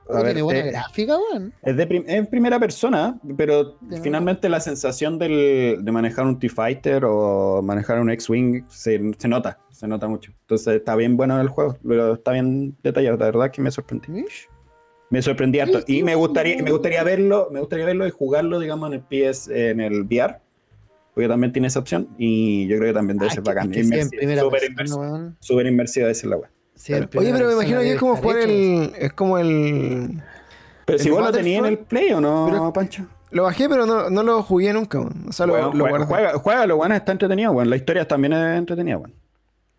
ver, 0.10 0.24
tiene 0.26 0.42
buena 0.42 0.60
eh, 0.60 0.72
gráfica, 0.72 1.18
weón. 1.18 1.54
es 1.62 1.78
de 1.78 1.88
prim- 1.88 2.04
es 2.06 2.16
en 2.16 2.26
primera 2.28 2.60
persona, 2.60 3.18
pero 3.38 3.78
finalmente 4.04 4.50
la 4.50 4.60
sensación 4.60 5.18
del- 5.18 5.80
de 5.84 5.92
manejar 5.92 6.26
un 6.26 6.38
T-Fighter 6.38 7.04
o 7.06 7.62
manejar 7.64 8.00
un 8.02 8.10
X-Wing 8.12 8.66
se, 8.68 9.00
se 9.18 9.28
nota, 9.28 9.58
se 9.72 9.88
nota 9.88 10.08
mucho. 10.08 10.32
Entonces 10.42 10.76
está 10.76 10.96
bien 10.98 11.16
bueno 11.18 11.40
el 11.40 11.48
juego, 11.48 11.78
pero 11.88 12.14
está 12.16 12.32
bien 12.34 12.76
detallado, 12.84 13.18
la 13.18 13.26
verdad 13.28 13.52
que 13.52 13.62
me 13.62 13.72
sorprendí. 13.72 14.12
Mish. 14.12 14.50
Me 15.16 15.22
sorprendí 15.22 15.60
harto. 15.62 15.80
Y 15.88 16.04
me 16.04 16.14
gustaría, 16.16 16.62
me 16.62 16.72
gustaría 16.72 17.02
verlo, 17.04 17.48
me 17.52 17.62
gustaría 17.62 17.86
verlo 17.86 18.06
y 18.06 18.12
jugarlo, 18.12 18.60
digamos, 18.60 18.92
en 18.92 18.94
el 18.96 19.02
PS, 19.32 19.48
en 19.50 19.80
el 19.80 20.02
VR. 20.02 20.40
Porque 21.14 21.30
también 21.30 21.54
tiene 21.54 21.70
esa 21.70 21.80
opción. 21.80 22.10
Y 22.18 22.68
yo 22.68 22.76
creo 22.78 22.90
que 22.90 22.94
también 22.94 23.18
debe 23.18 23.30
Ay, 23.30 23.36
ser 23.36 23.44
que- 23.44 23.50
bacán. 23.50 25.38
Súper 25.40 25.68
inmersiva 25.68 26.10
es 26.10 26.24
la. 26.26 26.38
Sí, 26.76 26.94
en 26.94 27.08
Oye, 27.16 27.32
pero 27.32 27.48
me 27.48 27.54
imagino 27.54 27.80
que 27.80 27.94
es 27.94 28.00
como 28.00 28.18
jugar 28.18 28.38
hecho. 28.40 28.50
el. 28.50 28.92
Es 29.00 29.14
como 29.14 29.38
el. 29.38 30.22
Pero 30.86 31.00
si 31.00 31.08
¿El 31.08 31.14
vos 31.14 31.24
lo 31.24 31.32
tenías 31.32 31.60
en 31.60 31.66
el? 31.66 31.78
Play 31.78 32.12
o 32.12 32.20
no, 32.20 32.48
Pero- 32.52 32.74
Pancho. 32.74 33.06
Lo 33.32 33.44
bajé, 33.44 33.68
pero 33.70 33.86
no, 33.86 34.10
no 34.10 34.24
lo 34.24 34.44
jugué 34.44 34.72
nunca. 34.74 35.00
O 35.00 35.32
sea, 35.32 35.46
lo, 35.46 35.54
Weón, 35.54 35.78
lo 35.78 35.86
juega, 35.86 35.90
guardé. 35.90 36.06
juega, 36.06 36.34
juégalo, 36.40 36.76
bueno, 36.78 36.96
está 36.96 37.12
entretenido, 37.14 37.52
bueno. 37.54 37.70
La 37.70 37.76
historia 37.78 38.06
también 38.08 38.34
es 38.34 38.58
entretenida, 38.58 38.98
bueno. 38.98 39.14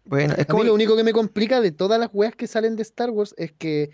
Bueno, 0.07 0.33
es 0.35 0.41
A 0.41 0.45
como. 0.47 0.63
mí 0.63 0.69
lo 0.69 0.75
único 0.75 0.97
que 0.97 1.05
me 1.05 1.13
complica 1.13 1.61
de 1.61 1.71
todas 1.73 2.01
las 2.01 2.09
weas 2.13 2.35
que 2.35 2.47
salen 2.47 2.77
de 2.77 2.83
Star 2.83 3.11
Wars 3.11 3.35
es 3.39 3.53
que 3.53 3.91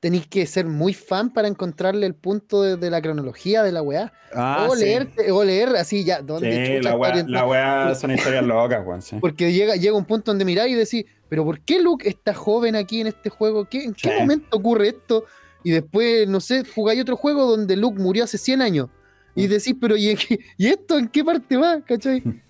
tenéis 0.00 0.26
que 0.26 0.46
ser 0.46 0.66
muy 0.66 0.92
fan 0.94 1.32
para 1.32 1.48
encontrarle 1.48 2.06
el 2.06 2.14
punto 2.14 2.62
de, 2.62 2.76
de 2.76 2.90
la 2.90 3.00
cronología 3.00 3.62
de 3.62 3.72
la 3.72 3.82
weá. 3.82 4.12
Ah, 4.34 4.66
o, 4.70 4.76
sí. 4.76 4.84
leer, 4.84 5.08
o 5.32 5.42
leer 5.42 5.70
así 5.76 6.04
ya, 6.04 6.20
¿dónde 6.22 6.50
Sí, 6.78 6.82
la 6.82 6.94
orientado? 6.96 7.32
la 7.32 7.46
wea 7.46 7.94
son 7.94 8.10
historias 8.12 8.44
locas, 8.44 8.86
weón. 8.86 9.02
Sí. 9.02 9.16
Porque 9.20 9.52
llega, 9.52 9.76
llega 9.76 9.96
un 9.96 10.04
punto 10.04 10.30
donde 10.30 10.44
miráis 10.44 10.72
y 10.72 10.76
decís, 10.76 11.04
pero 11.28 11.44
¿por 11.44 11.60
qué 11.60 11.80
Luke 11.80 12.08
está 12.08 12.34
joven 12.34 12.76
aquí 12.76 13.00
en 13.00 13.06
este 13.08 13.30
juego? 13.30 13.64
¿Qué, 13.68 13.84
¿En 13.84 13.94
qué 13.94 14.18
momento 14.20 14.56
ocurre 14.56 14.88
esto? 14.88 15.24
Y 15.64 15.70
después, 15.72 16.28
no 16.28 16.40
sé, 16.40 16.62
jugáis 16.74 17.00
otro 17.00 17.16
juego 17.16 17.46
donde 17.46 17.74
Luke 17.76 17.98
murió 18.00 18.24
hace 18.24 18.38
100 18.38 18.62
años. 18.62 18.88
Mm. 19.34 19.40
Y 19.40 19.46
decís, 19.48 19.74
pero 19.80 19.96
¿y, 19.96 20.10
en 20.10 20.16
qué- 20.16 20.38
¿y 20.58 20.66
esto 20.68 20.98
en 20.98 21.08
qué 21.08 21.24
parte 21.24 21.56
va? 21.56 21.80
¿Cachai? 21.80 22.22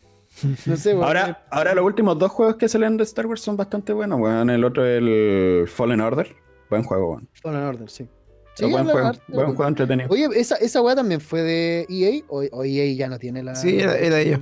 No 0.66 0.76
sé, 0.76 0.90
weón. 0.92 1.04
Ahora, 1.04 1.46
ahora 1.50 1.74
los 1.74 1.82
últimos 1.86 2.18
dos 2.18 2.30
juegos 2.30 2.56
que 2.56 2.68
salen 2.68 2.98
de 2.98 3.04
Star 3.04 3.24
Wars 3.24 3.40
son 3.40 3.56
bastante 3.56 3.94
buenos, 3.94 4.20
weón. 4.20 4.50
El 4.50 4.64
otro 4.64 4.84
es 4.84 4.98
el 4.98 5.64
Fallen 5.66 6.02
Order. 6.02 6.36
Buen 6.70 6.82
juego, 6.82 7.10
weón. 7.12 7.28
Fallen 7.42 7.62
Order, 7.62 7.88
sí. 7.90 8.06
Sí, 8.54 8.64
buen 8.70 8.84
juego, 8.86 9.08
harto, 9.08 9.22
buen 9.28 9.48
juego 9.54 9.68
entretenido. 9.68 10.08
Oye, 10.10 10.28
¿esa, 10.34 10.56
esa 10.56 10.80
weá 10.80 10.94
también 10.96 11.20
fue 11.20 11.42
de 11.42 11.86
EA 11.90 12.22
o, 12.28 12.42
o 12.52 12.64
EA 12.64 12.94
ya 12.94 13.06
no 13.08 13.18
tiene 13.18 13.42
la. 13.42 13.54
Sí, 13.54 13.78
era- 13.78 13.98
era 13.98 14.16
de 14.16 14.22
ellos. 14.22 14.40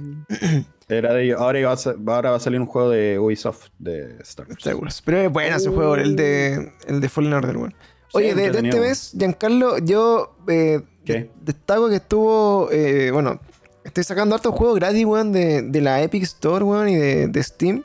Era 0.89 1.15
de 1.15 1.25
ellos. 1.25 1.41
Ahora, 1.41 1.59
ahora 2.07 2.31
va 2.31 2.37
a 2.37 2.41
salir 2.41 2.61
un 2.61 2.67
juego 2.67 2.91
de 2.91 3.19
Ubisoft 3.19 3.69
de 3.79 4.19
Star 4.21 4.47
Wars. 4.47 4.59
Star 4.59 4.77
Wars. 4.77 5.03
Pero 5.05 5.19
es 5.23 5.33
bueno 5.33 5.57
ese 5.57 5.69
juego, 5.71 5.97
el 5.97 6.15
de, 6.15 6.73
el 6.87 7.01
de 7.01 7.09
Fallen 7.09 7.33
Order, 7.33 7.57
weón. 7.57 7.75
Oye, 8.13 8.35
de, 8.37 8.51
de 8.53 8.69
este 8.69 8.79
mes, 8.81 9.13
Giancarlo, 9.19 9.79
yo 9.79 10.37
eh, 10.47 10.81
¿Qué? 11.05 11.31
destaco 11.43 11.89
que 11.89 11.97
estuvo. 11.97 12.69
eh, 12.71 13.11
bueno, 13.11 13.41
estoy 13.83 14.05
sacando 14.05 14.37
hartos 14.37 14.55
juegos 14.55 14.77
gratis, 14.77 15.05
weón, 15.05 15.33
de, 15.33 15.63
de 15.63 15.81
la 15.81 16.01
Epic 16.03 16.23
Store, 16.23 16.63
weón, 16.65 16.89
y 16.89 16.95
de, 16.95 17.27
de 17.27 17.43
Steam. 17.43 17.83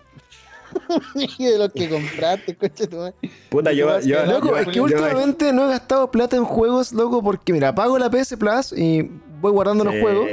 Y 1.15 1.45
de 1.45 1.57
los 1.57 1.71
que 1.73 1.89
compraste, 1.89 2.55
coche 2.55 2.87
tu 2.87 2.97
madre. 2.97 3.13
Puta, 3.49 3.71
yo, 3.71 3.99
yo, 4.01 4.25
Loco, 4.25 4.47
yo- 4.49 4.57
es 4.57 4.65
que 4.67 4.73
yo- 4.73 4.83
últimamente 4.83 5.51
no 5.53 5.65
he 5.65 5.69
gastado 5.69 6.09
plata 6.11 6.35
en 6.35 6.43
juegos, 6.45 6.93
loco, 6.93 7.21
porque 7.23 7.53
mira, 7.53 7.73
pago 7.75 7.97
la 7.97 8.09
PS 8.09 8.37
Plus 8.37 8.73
y 8.77 9.09
voy 9.41 9.51
guardando 9.51 9.83
los 9.83 9.95
juegos. 9.99 10.27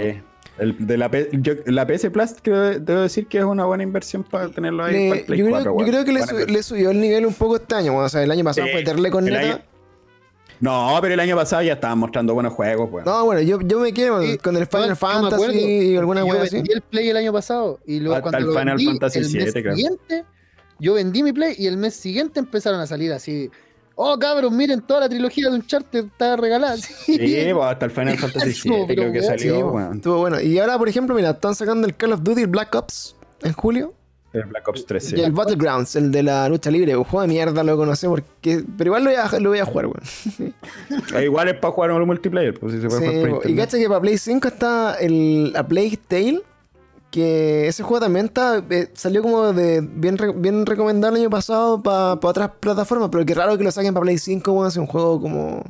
El 0.59 0.87
de 0.87 0.97
la, 0.97 1.11
yo- 1.33 1.53
la 1.67 1.87
PS 1.87 2.11
Plus 2.11 2.31
creo- 2.43 2.81
debo 2.81 3.01
decir 3.03 3.27
que 3.27 3.37
es 3.39 3.45
una 3.45 3.67
buena 3.67 3.83
inversión 3.83 4.25
para 4.25 4.49
tenerlo 4.49 4.85
ahí 4.85 4.93
Le- 4.95 5.09
para 5.09 5.21
el 5.21 5.27
Play 5.27 5.39
yo, 5.39 5.45
creo, 5.47 5.63
4, 5.75 5.79
yo 5.81 5.87
creo 5.93 6.05
que 6.07 6.13
le, 6.13 6.63
su- 6.63 6.69
subió 6.71 6.91
el 6.93 7.01
nivel 7.01 7.27
un 7.27 7.35
poco 7.35 7.57
este 7.57 7.75
año, 7.75 7.93
weón. 7.93 8.05
O 8.07 8.09
sea, 8.09 8.23
el 8.23 8.31
año 8.31 8.43
pasado 8.43 8.67
Sí, 8.67 8.73
fue 8.73 8.83
terle 8.83 9.11
con 9.11 9.27
el 9.29 9.35
neta. 9.35 9.47
año- 9.47 9.61
No, 10.61 10.97
pero 11.03 11.15
el 11.15 11.21
año 11.21 11.37
pasado 11.37 11.63
ya 11.63 11.75
estaban 11.75 11.99
mostrando 11.99 12.33
buenos 12.35 12.53
juegos, 12.55 12.89
weón. 12.91 13.05
No, 13.05 13.25
bueno, 13.25 13.41
yo, 13.43 13.61
yo 13.61 13.79
me 13.81 13.93
quedo 13.93 14.23
Sí, 14.23 14.39
con 14.39 14.57
el 14.57 14.67
Final 14.67 14.97
Fantasy 14.97 15.59
y 15.93 15.97
alguna 15.97 16.27
yo 16.27 16.41
así. 16.43 16.57
vendí 16.57 16.73
el 16.73 16.81
Play 16.83 17.09
el 17.11 17.17
año 17.17 17.33
pasado 17.33 17.79
y 17.87 18.01
luego 18.01 18.15
Hasta 18.17 18.23
cuando 18.31 18.39
el 18.39 18.45
lo 18.55 18.59
Final 18.61 18.77
vendí, 18.77 18.87
Fantasy 18.87 19.19
el 19.19 19.25
mes 19.25 19.33
7, 19.33 19.63
creo. 19.63 19.75
siguiente, 19.77 20.25
yo 20.79 20.95
vendí 20.95 21.23
mi 21.23 21.33
Play 21.33 21.55
y 21.59 21.67
el 21.67 21.77
mes 21.77 21.95
siguiente 21.95 22.41
empezaron 22.41 22.81
a 22.81 22.87
salir 22.87 23.13
así. 23.13 23.51
Oh, 23.99 24.19
cabros, 24.19 24.53
miren, 24.53 24.83
toda 24.83 25.01
la 25.01 25.09
trilogía 25.09 25.49
de 25.49 25.57
Uncharted 25.57 26.05
está 26.07 26.37
regalada. 26.37 26.77
Sí, 27.07 27.19
pues, 27.19 27.57
hasta 27.67 27.85
el 27.87 27.91
Final 27.91 28.19
Fantasy 28.19 28.53
7 28.53 28.95
creo 28.95 29.13
que 29.13 29.21
Sí, 29.21 29.27
salió, 29.27 29.69
weón. 29.69 29.97
estuvo 29.97 30.19
bueno. 30.19 30.41
Y 30.41 30.59
ahora, 30.59 30.77
por 30.79 30.89
ejemplo, 30.89 31.15
mira, 31.15 31.31
están 31.31 31.55
sacando 31.55 31.87
el 31.87 31.97
Call 31.97 32.13
of 32.13 32.23
Duty 32.23 32.45
Black 32.47 32.75
Ops 32.75 33.17
en 33.43 33.53
julio. 33.55 33.95
El 34.39 34.45
Black 34.47 34.69
Ops 34.69 34.87
3, 34.87 35.05
sí. 35.05 35.17
Y 35.17 35.21
el 35.23 35.33
Battlegrounds, 35.33 35.97
el 35.97 36.11
de 36.13 36.23
la 36.23 36.49
lucha 36.49 36.71
libre. 36.71 36.97
Un 36.97 37.05
juego 37.05 37.23
de 37.23 37.29
mierda, 37.29 37.63
lo 37.65 37.77
conocí 37.77 38.07
porque. 38.07 38.65
Pero 38.79 38.89
igual 38.89 39.05
lo 39.05 39.11
voy 39.11 39.19
a, 39.19 39.39
lo 39.41 39.49
voy 39.51 39.59
a 39.59 39.65
jugar, 39.65 39.87
weón. 39.87 40.53
Eh, 41.15 41.25
Igual 41.25 41.49
es 41.49 41.55
para 41.55 41.73
jugar 41.73 41.91
en 41.91 41.97
el 41.97 42.07
multiplayer, 42.07 42.59
pues 42.59 42.73
si 42.75 42.81
se 42.81 42.89
puede 42.89 43.01
Sí, 43.01 43.07
jugar 43.17 43.31
por 43.31 43.43
po. 43.43 43.49
y 43.49 43.57
cacha 43.57 43.79
que 43.79 43.89
para 43.89 44.01
Play 44.01 44.19
5 44.19 44.49
está 44.49 44.95
el, 45.01 45.53
la 45.53 45.67
Plague 45.67 45.99
Tale, 46.09 46.43
que 47.11 47.67
ese 47.69 47.83
juego 47.83 48.01
también 48.01 48.27
está, 48.27 48.63
eh, 48.71 48.89
salió 48.95 49.23
como 49.23 49.53
de 49.53 49.81
bien, 49.81 50.19
re- 50.19 50.33
bien 50.33 50.67
recomendado 50.67 51.15
el 51.15 51.21
año 51.23 51.31
pasado 51.31 51.83
para 51.83 52.15
otras 52.15 52.51
plataformas, 52.61 53.09
pero 53.11 53.25
qué 53.25 53.35
raro 53.35 53.57
que 53.57 53.65
lo 53.65 53.71
saquen 53.71 53.95
para 53.95 54.03
Play 54.05 54.19
5, 54.19 54.53
weón, 54.53 54.69
es 54.69 54.77
un 54.77 54.87
juego 54.87 55.21
como... 55.21 55.63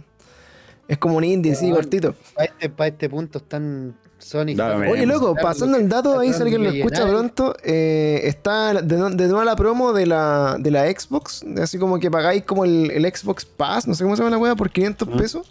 Es 0.89 0.99
como 0.99 1.17
un 1.17 1.25
indie, 1.25 1.55
sí, 1.57 1.69
cortito. 1.73 2.15
Para 2.35 2.45
este, 2.47 2.69
pa' 2.71 2.87
este 2.87 3.09
punto 3.11 3.39
están 3.39 3.97
Sony. 4.27 4.55
Dame. 4.57 4.91
Oye, 4.91 5.07
loco, 5.07 5.35
pasando 5.41 5.77
el 5.79 5.89
dato 5.89 6.19
ahí, 6.19 6.33
si 6.33 6.43
alguien 6.43 6.63
lo 6.65 6.71
escucha 6.71 7.07
pronto, 7.07 7.55
eh, 7.63 8.21
está 8.25 8.73
de, 8.75 8.83
de 8.83 9.29
nuevo 9.29 9.45
la 9.45 9.55
promo 9.57 9.93
de 9.93 10.07
la, 10.07 10.57
de 10.59 10.71
la 10.71 10.85
Xbox, 10.91 11.45
así 11.63 11.79
como 11.79 11.99
que 11.99 12.11
pagáis 12.11 12.43
como 12.45 12.65
el, 12.65 12.91
el 12.91 13.05
Xbox 13.15 13.45
Pass, 13.45 13.87
no 13.87 13.95
sé 13.95 14.03
cómo 14.05 14.17
se 14.17 14.23
llama 14.23 14.37
la 14.37 14.39
weá, 14.43 14.55
por 14.57 14.71
500 14.71 15.09
Mm. 15.09 15.17
pesos. 15.17 15.51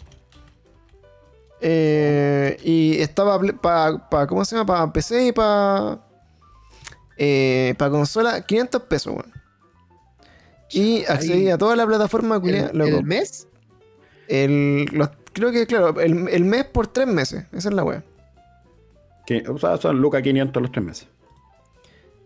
Eh, 1.60 2.58
y 2.62 3.00
estaba 3.00 3.40
para, 4.10 4.26
¿cómo 4.26 4.44
se 4.44 4.56
llama? 4.56 4.66
Para 4.66 4.92
PC 4.92 5.28
y 5.28 5.32
para 5.32 5.98
para 7.78 7.90
consola, 7.90 8.42
500 8.42 8.82
pesos, 8.82 9.14
weón. 9.14 9.32
Y 10.70 11.04
accedí 11.06 11.44
Ahí. 11.46 11.50
a 11.50 11.56
toda 11.56 11.74
la 11.76 11.86
plataforma, 11.86 12.40
¿El, 12.44 12.70
loco. 12.76 12.98
el 12.98 13.04
mes? 13.04 13.48
El- 14.28 14.84
los- 14.92 15.10
creo 15.32 15.50
que, 15.50 15.66
claro, 15.66 15.98
el, 16.00 16.28
el 16.28 16.44
mes 16.44 16.64
por 16.66 16.88
3 16.88 17.06
meses, 17.06 17.44
esa 17.52 17.68
es 17.70 17.74
la 17.74 17.84
weá. 17.84 18.02
Que, 19.26 19.44
o 19.48 19.58
sea, 19.58 19.76
son 19.76 20.00
lucas 20.00 20.22
500 20.22 20.62
los 20.62 20.72
tres 20.72 20.84
meses. 20.84 21.08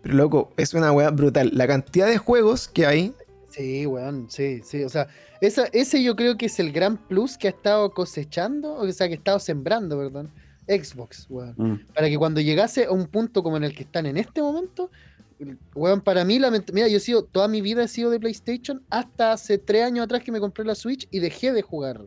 Pero 0.02 0.14
loco, 0.14 0.52
es 0.56 0.74
una 0.74 0.92
weá 0.92 1.10
brutal. 1.10 1.50
La 1.52 1.66
cantidad 1.66 2.06
de 2.06 2.18
juegos 2.18 2.68
que 2.68 2.86
hay. 2.86 3.14
Sí, 3.48 3.86
weón, 3.86 4.30
sí, 4.30 4.60
sí. 4.62 4.84
O 4.84 4.88
sea, 4.88 5.08
esa, 5.40 5.64
ese 5.72 6.02
yo 6.02 6.16
creo 6.16 6.36
que 6.36 6.46
es 6.46 6.60
el 6.60 6.72
gran 6.72 6.96
plus 6.96 7.36
que 7.36 7.48
ha 7.48 7.50
estado 7.50 7.90
cosechando, 7.92 8.74
o 8.74 8.92
sea, 8.92 9.08
que 9.08 9.14
ha 9.14 9.16
estado 9.16 9.38
sembrando, 9.38 9.98
perdón, 9.98 10.30
Xbox, 10.68 11.26
weón. 11.28 11.54
Mm. 11.56 11.92
Para 11.94 12.08
que 12.08 12.16
cuando 12.16 12.40
llegase 12.40 12.84
a 12.84 12.92
un 12.92 13.06
punto 13.06 13.42
como 13.42 13.56
en 13.56 13.64
el 13.64 13.74
que 13.74 13.82
están 13.82 14.06
en 14.06 14.16
este 14.16 14.40
momento, 14.40 14.90
weón, 15.74 16.00
para 16.00 16.24
mí, 16.24 16.38
mira, 16.72 16.88
yo 16.88 16.96
he 16.96 17.00
sido, 17.00 17.24
toda 17.24 17.48
mi 17.48 17.60
vida 17.60 17.84
he 17.84 17.88
sido 17.88 18.10
de 18.10 18.20
PlayStation, 18.20 18.82
hasta 18.90 19.32
hace 19.32 19.58
tres 19.58 19.84
años 19.84 20.04
atrás 20.04 20.22
que 20.22 20.32
me 20.32 20.40
compré 20.40 20.64
la 20.64 20.74
Switch 20.74 21.08
y 21.10 21.18
dejé 21.18 21.52
de 21.52 21.62
jugar 21.62 22.02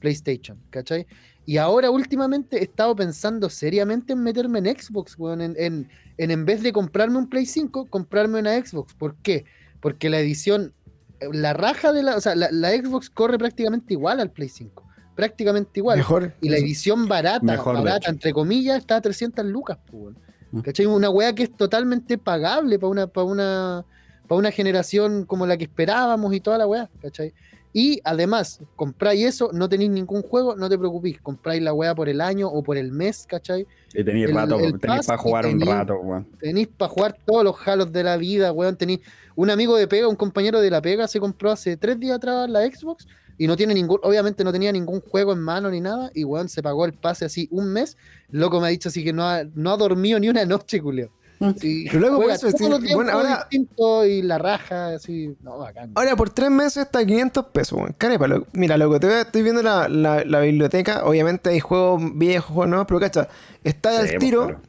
PlayStation, 0.00 0.58
¿cachai? 0.70 1.06
Y 1.44 1.56
ahora 1.56 1.90
últimamente 1.90 2.58
he 2.58 2.62
estado 2.62 2.94
pensando 2.94 3.50
seriamente 3.50 4.12
en 4.12 4.22
meterme 4.22 4.60
en 4.60 4.66
Xbox, 4.66 5.18
weón, 5.18 5.40
en, 5.40 5.54
en, 5.58 5.88
en, 6.18 6.30
en 6.30 6.44
vez 6.44 6.62
de 6.62 6.72
comprarme 6.72 7.18
un 7.18 7.28
Play 7.28 7.46
5, 7.46 7.86
comprarme 7.86 8.38
una 8.38 8.54
Xbox. 8.64 8.94
¿Por 8.94 9.16
qué? 9.16 9.44
Porque 9.80 10.08
la 10.08 10.20
edición, 10.20 10.72
eh, 11.20 11.28
la 11.32 11.52
raja 11.52 11.92
de 11.92 12.04
la, 12.04 12.16
o 12.16 12.20
sea, 12.20 12.36
la, 12.36 12.48
la 12.52 12.70
Xbox 12.70 13.10
corre 13.10 13.38
prácticamente 13.38 13.94
igual 13.94 14.20
al 14.20 14.30
Play 14.30 14.48
5, 14.48 14.88
prácticamente 15.16 15.80
igual. 15.80 15.98
Mejor. 15.98 16.32
Y 16.40 16.48
la 16.48 16.58
edición 16.58 17.08
barata, 17.08 17.44
Mejor, 17.44 17.76
barata, 17.76 18.08
entre 18.08 18.32
comillas, 18.32 18.78
está 18.78 18.96
a 18.96 19.00
300 19.00 19.44
lucas, 19.44 19.78
weón. 19.90 20.16
Mm. 20.52 20.60
¿Cachai? 20.60 20.86
Una 20.86 21.10
weá 21.10 21.34
que 21.34 21.44
es 21.44 21.56
totalmente 21.56 22.18
pagable 22.18 22.78
para 22.78 22.90
una, 22.90 23.06
para 23.08 23.26
una, 23.26 23.84
para 24.28 24.38
una 24.38 24.52
generación 24.52 25.24
como 25.24 25.46
la 25.46 25.56
que 25.56 25.64
esperábamos 25.64 26.32
y 26.34 26.40
toda 26.40 26.58
la 26.58 26.66
weá, 26.68 26.88
¿cachai? 27.00 27.34
Y 27.72 28.00
además, 28.04 28.60
compráis 28.76 29.24
eso, 29.24 29.50
no 29.52 29.68
tenéis 29.68 29.90
ningún 29.90 30.22
juego, 30.22 30.54
no 30.56 30.68
te 30.68 30.78
preocupéis, 30.78 31.20
compráis 31.20 31.62
la 31.62 31.72
weá 31.72 31.94
por 31.94 32.08
el 32.08 32.20
año 32.20 32.48
o 32.48 32.62
por 32.62 32.76
el 32.76 32.92
mes, 32.92 33.26
¿cachai? 33.26 33.66
Y 33.94 34.04
tenéis 34.04 34.32
rato, 34.32 34.60
el 34.60 34.78
tenéis 34.78 35.06
para 35.06 35.18
jugar 35.18 35.46
un 35.46 35.60
rato, 35.60 35.96
weón. 35.96 36.26
Tenéis 36.38 36.68
para 36.68 36.90
jugar 36.90 37.16
todos 37.24 37.44
los 37.44 37.56
halos 37.66 37.90
de 37.90 38.02
la 38.02 38.18
vida, 38.18 38.52
weón. 38.52 38.76
Tenéis 38.76 39.00
un 39.34 39.48
amigo 39.48 39.76
de 39.76 39.88
pega, 39.88 40.06
un 40.06 40.16
compañero 40.16 40.60
de 40.60 40.70
la 40.70 40.82
pega, 40.82 41.08
se 41.08 41.18
compró 41.18 41.50
hace 41.50 41.78
tres 41.78 41.98
días 41.98 42.16
atrás 42.16 42.50
la 42.50 42.60
Xbox 42.66 43.06
y 43.38 43.46
no 43.46 43.56
tiene 43.56 43.72
ningún, 43.72 43.98
obviamente 44.02 44.44
no 44.44 44.52
tenía 44.52 44.70
ningún 44.70 45.00
juego 45.00 45.32
en 45.32 45.40
mano 45.40 45.70
ni 45.70 45.80
nada. 45.80 46.10
Y 46.14 46.24
weón, 46.24 46.50
se 46.50 46.62
pagó 46.62 46.84
el 46.84 46.92
pase 46.92 47.24
así 47.24 47.48
un 47.50 47.72
mes. 47.72 47.96
Loco 48.30 48.60
me 48.60 48.66
ha 48.66 48.70
dicho 48.70 48.90
así 48.90 49.02
que 49.02 49.14
no 49.14 49.24
ha, 49.24 49.44
no 49.54 49.72
ha 49.72 49.76
dormido 49.78 50.20
ni 50.20 50.28
una 50.28 50.44
noche, 50.44 50.78
Julio. 50.78 51.10
Mm. 51.50 51.54
Sí, 51.58 51.84
Pero 51.88 52.00
luego, 52.00 52.16
juega 52.16 52.38
por 52.38 52.48
eso, 52.48 52.94
bueno, 52.94 53.12
ahora- 53.12 53.46
distinto 53.50 54.04
y 54.06 54.22
la 54.22 54.38
raja, 54.38 54.94
así. 54.94 55.34
No, 55.40 55.58
bacán. 55.58 55.92
Ahora 55.94 56.14
por 56.16 56.30
3 56.30 56.50
meses 56.50 56.84
está 56.84 57.00
a 57.00 57.04
500 57.04 57.46
pesos, 57.46 57.78
weón. 57.78 57.94
Carepa, 57.98 58.28
loco. 58.28 58.46
Mira, 58.52 58.76
loco, 58.76 59.00
te 59.00 59.06
voy 59.06 59.16
a- 59.16 59.20
estoy 59.22 59.42
viendo 59.42 59.62
la, 59.62 59.88
la- 59.88 60.24
la 60.24 60.40
biblioteca. 60.40 61.04
Obviamente 61.04 61.50
hay 61.50 61.60
juegos 61.60 62.00
viejos, 62.16 62.46
juegos 62.52 62.68
nuevos, 62.68 62.86
pero 62.86 63.00
cacha, 63.00 63.28
está 63.64 63.90
Sí, 63.90 63.96
al 63.96 64.06
pues, 64.08 64.18
tiro. 64.18 64.44
claro. 64.46 64.60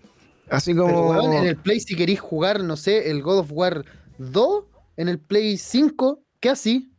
Así 0.50 0.74
Pero, 0.74 0.86
como. 0.86 1.10
weón, 1.10 1.34
en 1.34 1.46
el 1.46 1.58
Play, 1.58 1.80
si 1.80 1.96
queréis 1.96 2.20
jugar, 2.20 2.62
no 2.64 2.76
sé, 2.76 3.10
el 3.10 3.22
God 3.22 3.40
of 3.40 3.52
War 3.52 3.86
2, 4.18 4.66
en 4.98 5.10
el 5.10 5.20
Play 5.20 5.58
5, 5.58 6.20
¿qué 6.40 6.50
así? 6.50 6.92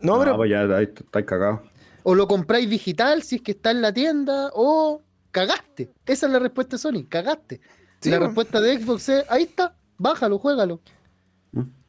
No, 0.00 0.18
pero. 0.18 0.36
pues 0.36 0.50
ya 0.50 0.60
ahí 0.62 0.84
estáis 0.84 1.26
cagados. 1.26 1.60
O 2.04 2.14
lo 2.14 2.26
compráis 2.26 2.68
digital 2.68 3.22
si 3.22 3.36
es 3.36 3.42
que 3.42 3.52
está 3.52 3.70
en 3.70 3.80
la 3.82 3.92
tienda, 3.92 4.50
o 4.54 5.02
cagaste. 5.30 5.90
Esa 6.06 6.26
es 6.26 6.32
la 6.32 6.38
respuesta 6.38 6.76
de 6.76 6.80
Sony, 6.80 7.04
cagaste. 7.08 7.60
Sí, 8.02 8.10
la 8.10 8.18
respuesta 8.18 8.60
de 8.60 8.78
Xbox 8.78 9.08
es, 9.08 9.24
ahí 9.30 9.44
está, 9.44 9.74
bájalo, 9.98 10.38
juégalo. 10.38 10.80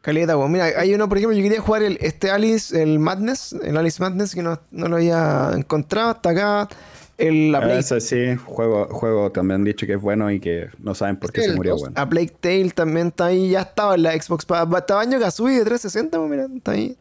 Caleta, 0.02 0.38
weón. 0.38 0.52
Mira, 0.52 0.66
hay 0.66 0.94
uno, 0.94 1.08
por 1.08 1.18
ejemplo, 1.18 1.38
yo 1.38 1.44
quería 1.44 1.62
jugar 1.62 1.82
el, 1.82 1.98
este 2.02 2.30
Alice, 2.30 2.82
el 2.82 3.00
Madness, 3.00 3.54
el 3.64 3.78
Alice 3.78 4.02
Madness, 4.02 4.36
que 4.36 4.44
no, 4.44 4.60
no 4.70 4.88
lo 4.90 4.98
había 4.98 5.52
encontrado 5.56 6.10
hasta 6.12 6.30
acá. 6.32 6.70
El, 7.18 7.54
la 7.54 7.62
Plague, 7.62 7.80
Ese 7.80 8.02
sí, 8.02 8.36
juego, 8.36 8.88
juego 8.90 9.32
también 9.32 9.62
han 9.62 9.64
dicho 9.64 9.88
que 9.88 9.94
es 9.94 10.02
bueno 10.02 10.30
y 10.30 10.42
que 10.42 10.68
no 10.80 10.94
saben 10.94 11.16
por 11.16 11.32
qué 11.32 11.44
se 11.44 11.56
murió, 11.56 11.78
weón. 11.78 11.94
a 11.96 12.10
Plague 12.10 12.34
Tale 12.38 12.72
también 12.72 13.08
está 13.08 13.28
ahí. 13.28 13.52
Ya 13.52 13.62
estaba 13.62 13.96
en 13.96 14.04
la 14.04 14.12
Xbox. 14.12 14.44
Estaba 14.44 14.66
Banjo 14.66 15.20
Kazooie 15.20 15.60
de 15.60 15.66
360, 15.66 16.20
weón, 16.20 16.30
mira, 16.30 16.48
está 16.54 16.72
ahí. 16.72 16.98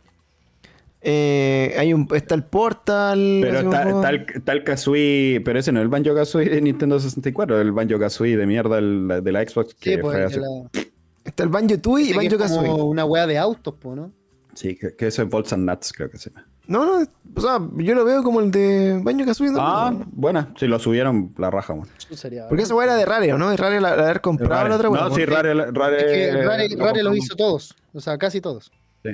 Eh, 1.04 1.74
hay 1.78 1.92
un, 1.92 2.06
está 2.14 2.34
el 2.36 2.44
Portal. 2.44 3.38
Pero 3.42 3.58
como 3.58 3.72
está, 3.72 3.82
juego. 3.82 3.98
está 4.00 4.10
el, 4.10 4.26
está 4.34 4.52
el 4.52 4.64
Kazooie, 4.64 5.40
pero 5.44 5.58
ese 5.58 5.72
no 5.72 5.80
es 5.80 5.82
el 5.82 5.88
Banjo 5.88 6.14
Kazooie 6.14 6.48
de 6.48 6.60
Nintendo 6.60 7.00
64, 7.00 7.60
el 7.60 7.72
Banjo 7.72 7.98
Kazooie 7.98 8.36
de 8.36 8.46
mierda 8.46 8.78
el- 8.78 9.20
de 9.22 9.32
la 9.32 9.42
Xbox. 9.46 9.74
Que 9.74 9.94
Sí, 9.94 9.96
pues, 9.98 10.12
fue 10.12 10.20
de 10.20 10.26
así- 10.26 10.38
la- 10.40 10.84
Está 11.24 11.42
el 11.44 11.48
Banjo 11.50 11.78
Tooie 11.78 12.10
y 12.10 12.12
Banjo 12.12 12.22
es 12.36 12.50
como 12.50 12.62
Kazooie. 12.62 12.82
una 12.82 13.04
weá 13.04 13.26
de 13.26 13.38
autos, 13.38 13.74
po, 13.74 13.94
¿no? 13.96 14.12
sí, 14.54 14.76
que, 14.76 14.94
que 14.94 15.06
eso 15.06 15.22
es 15.22 15.28
Bolts 15.30 15.52
and 15.54 15.68
Nuts, 15.68 15.92
creo 15.92 16.10
que 16.10 16.18
se 16.18 16.30
llama. 16.30 16.46
No, 16.68 16.84
no, 16.84 17.06
o 17.34 17.40
sea, 17.40 17.58
yo 17.78 17.94
lo 17.94 18.04
veo 18.04 18.22
como 18.22 18.40
el 18.40 18.50
de 18.52 19.00
Banjo 19.02 19.24
Kazooie. 19.26 19.50
¿no? 19.50 19.58
Ah, 19.60 19.92
bueno, 20.12 20.48
si 20.56 20.66
lo 20.68 20.78
subieron, 20.78 21.32
la 21.38 21.50
raja, 21.50 21.74
sería 22.10 22.46
Porque 22.48 22.62
esa 22.64 22.74
weá 22.76 22.84
era 22.86 22.96
de 22.96 23.04
Rare, 23.06 23.32
¿o 23.32 23.38
¿no? 23.38 23.50
De 23.50 23.56
Rare 23.56 23.80
la, 23.80 23.96
la 23.96 24.04
haber 24.04 24.20
comprado 24.20 24.68
la 24.68 24.76
otra. 24.76 24.88
No, 24.90 25.14
sí, 25.14 25.24
Rare, 25.24 25.54
Rare, 25.54 25.96
Es 25.96 26.04
que 26.36 26.42
Rare, 26.44 26.68
lo 26.68 26.84
Rare 26.84 27.02
lo 27.02 27.14
hizo 27.14 27.34
todos, 27.34 27.74
o 27.92 28.00
sea, 28.00 28.18
casi 28.18 28.40
todos. 28.40 28.70
Sí. 29.04 29.10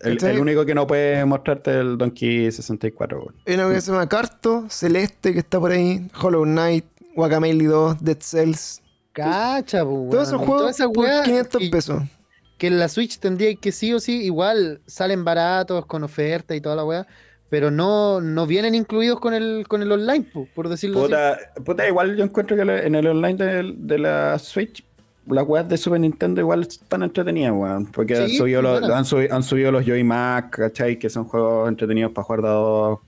El, 0.00 0.22
el 0.24 0.38
único 0.40 0.64
que 0.64 0.74
no 0.74 0.86
puede 0.86 1.24
mostrarte 1.24 1.70
es 1.72 1.76
el 1.76 1.98
Donkey 1.98 2.50
64, 2.50 3.18
weón. 3.18 3.34
Hay 3.46 3.54
una 3.54 3.68
que 3.72 3.80
se 3.80 3.92
llama 3.92 4.08
Carto, 4.08 4.64
Celeste, 4.70 5.32
que 5.32 5.40
está 5.40 5.60
por 5.60 5.72
ahí, 5.72 6.08
Hollow 6.20 6.44
Knight, 6.44 6.84
Guacamele 7.14 7.64
2, 7.66 8.02
Dead 8.02 8.16
Cells. 8.20 8.80
Cacha, 9.12 9.84
po, 9.84 10.08
Todos 10.10 10.28
esos 10.28 10.38
weón. 10.40 10.46
juegos 10.46 10.60
Todas 10.62 10.76
esas 10.76 10.88
por 10.92 11.04
weas 11.04 11.22
500 11.26 11.60
que- 11.60 11.68
pesos. 11.70 12.02
que 12.58 12.66
en 12.68 12.78
la 12.78 12.88
Switch 12.88 13.18
tendría 13.18 13.54
que 13.56 13.72
sí 13.72 13.92
o 13.92 14.00
sí, 14.00 14.22
igual 14.24 14.80
salen 14.86 15.24
baratos, 15.24 15.84
con 15.86 16.02
oferta 16.04 16.54
y 16.54 16.60
toda 16.60 16.76
la 16.76 16.84
weá, 16.84 17.06
pero 17.50 17.70
no, 17.70 18.20
no 18.20 18.46
vienen 18.46 18.74
incluidos 18.76 19.18
con 19.18 19.34
el, 19.34 19.64
con 19.68 19.82
el 19.82 19.90
online, 19.90 20.24
po, 20.32 20.46
por 20.54 20.68
decirlo 20.68 21.00
así. 21.00 21.08
Puta, 21.08 21.38
puta, 21.64 21.88
igual 21.88 22.16
yo 22.16 22.24
encuentro 22.24 22.56
que 22.56 22.62
en 22.62 22.94
el 22.94 23.06
online 23.06 23.34
de, 23.44 23.74
de 23.76 23.98
la 23.98 24.38
Switch, 24.38 24.84
las 25.32 25.46
weas 25.46 25.68
de 25.68 25.76
Super 25.76 26.00
Nintendo 26.00 26.40
igual 26.40 26.62
están 26.62 27.02
entretenidas, 27.02 27.52
weón. 27.54 27.86
Porque 27.86 28.16
han, 28.16 28.28
subido 28.28 28.62
los, 28.62 28.80
buenas. 28.80 28.96
han, 28.98 29.04
subi- 29.04 29.30
han 29.30 29.42
subido 29.42 29.72
los 29.72 29.84
Joy 29.84 30.04
Mac, 30.04 30.50
¿cachai? 30.56 30.98
Que 30.98 31.08
son 31.10 31.24
juegos 31.24 31.68
entretenidos 31.68 32.12
para 32.12 32.24
jugar 32.24 32.42
dados. 32.42 32.98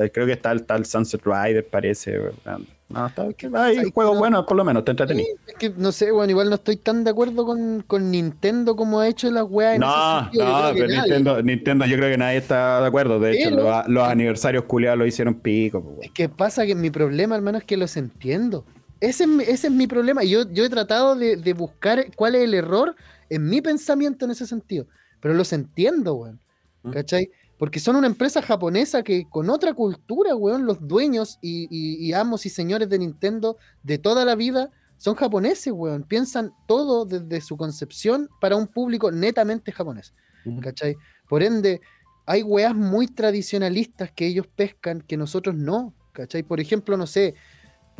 Eh, 0.00 0.10
Creo 0.12 0.26
que 0.26 0.32
está 0.32 0.52
el 0.52 0.64
tal 0.64 0.86
Sunset 0.86 1.20
Rider, 1.24 1.66
parece. 1.68 2.18
weón. 2.18 2.66
No, 2.88 3.06
está, 3.06 3.32
que 3.32 3.46
hay 3.54 3.76
¿sabes 3.76 3.90
juegos 3.94 4.14
no? 4.14 4.20
buenos, 4.20 4.44
por 4.44 4.54
lo 4.54 4.64
menos, 4.64 4.84
te 4.84 4.90
entretení. 4.90 5.24
Es 5.46 5.54
que 5.58 5.70
no 5.70 5.92
sé, 5.92 6.12
weón, 6.12 6.28
igual 6.28 6.50
no 6.50 6.56
estoy 6.56 6.76
tan 6.76 7.04
de 7.04 7.10
acuerdo 7.10 7.46
con, 7.46 7.82
con 7.86 8.10
Nintendo 8.10 8.76
como 8.76 9.00
ha 9.00 9.08
hecho 9.08 9.30
las 9.30 9.44
weas 9.48 9.76
en 9.76 9.80
No, 9.80 10.28
ese 10.30 10.38
no, 10.44 10.70
pero 10.74 10.86
nadie. 10.88 11.00
Nintendo, 11.00 11.42
Nintendo 11.42 11.86
yo 11.86 11.96
creo 11.96 12.10
que 12.10 12.18
nadie 12.18 12.36
está 12.36 12.82
de 12.82 12.86
acuerdo. 12.86 13.18
De 13.18 13.32
hecho, 13.32 13.50
los, 13.50 13.88
los 13.88 14.06
aniversarios 14.06 14.64
culiados 14.64 14.98
lo 14.98 15.06
hicieron 15.06 15.34
pico. 15.36 15.80
pues, 15.80 15.90
weón. 15.92 16.04
Es 16.04 16.10
que 16.10 16.28
pasa 16.28 16.66
que 16.66 16.74
mi 16.74 16.90
problema, 16.90 17.34
hermano, 17.34 17.56
es 17.56 17.64
que 17.64 17.78
los 17.78 17.96
entiendo. 17.96 18.66
Ese 19.02 19.24
es 19.24 19.28
mi, 19.28 19.42
ese 19.44 19.66
es 19.66 19.72
mi 19.72 19.86
problema. 19.86 20.22
Yo, 20.22 20.48
yo 20.52 20.64
he 20.64 20.68
tratado 20.70 21.16
de, 21.16 21.36
de 21.36 21.52
buscar 21.54 22.06
cuál 22.14 22.36
es 22.36 22.42
el 22.44 22.54
error 22.54 22.94
en 23.28 23.48
mi 23.48 23.60
pensamiento 23.60 24.24
en 24.24 24.30
ese 24.30 24.46
sentido. 24.46 24.86
Pero 25.20 25.34
los 25.34 25.52
entiendo, 25.52 26.14
weón. 26.14 26.40
¿Mm? 26.84 26.90
¿Cachai? 26.92 27.30
Porque 27.58 27.80
son 27.80 27.96
una 27.96 28.06
empresa 28.06 28.42
japonesa 28.42 29.02
que 29.02 29.24
con 29.28 29.50
otra 29.50 29.74
cultura, 29.74 30.34
weón, 30.36 30.66
los 30.66 30.78
dueños 30.86 31.38
y, 31.42 31.66
y- 31.70 31.96
y 32.06 32.12
amos 32.12 32.46
y 32.46 32.48
señores 32.48 32.88
de 32.88 32.98
Nintendo 32.98 33.56
de 33.82 33.98
toda 33.98 34.24
la 34.24 34.34
vida 34.36 34.70
son 34.98 35.14
japoneses, 35.16 35.72
weón. 35.72 36.04
Piensan 36.04 36.52
todo 36.68 37.04
desde 37.04 37.40
su 37.40 37.56
concepción 37.56 38.28
para 38.40 38.56
un 38.56 38.66
público 38.68 39.10
netamente 39.10 39.72
japonés. 39.72 40.14
¿cachai? 40.60 40.96
Por 41.28 41.42
ende, 41.42 41.80
hay 42.26 42.42
weas 42.42 42.74
muy 42.74 43.06
tradicionalistas 43.08 44.10
que 44.12 44.26
ellos 44.26 44.46
pescan 44.46 45.00
que 45.00 45.16
nosotros 45.16 45.54
no, 45.56 45.94
¿cachai? 46.12 46.42
Por 46.42 46.60
ejemplo, 46.60 46.96
no 46.96 47.06
sé, 47.06 47.34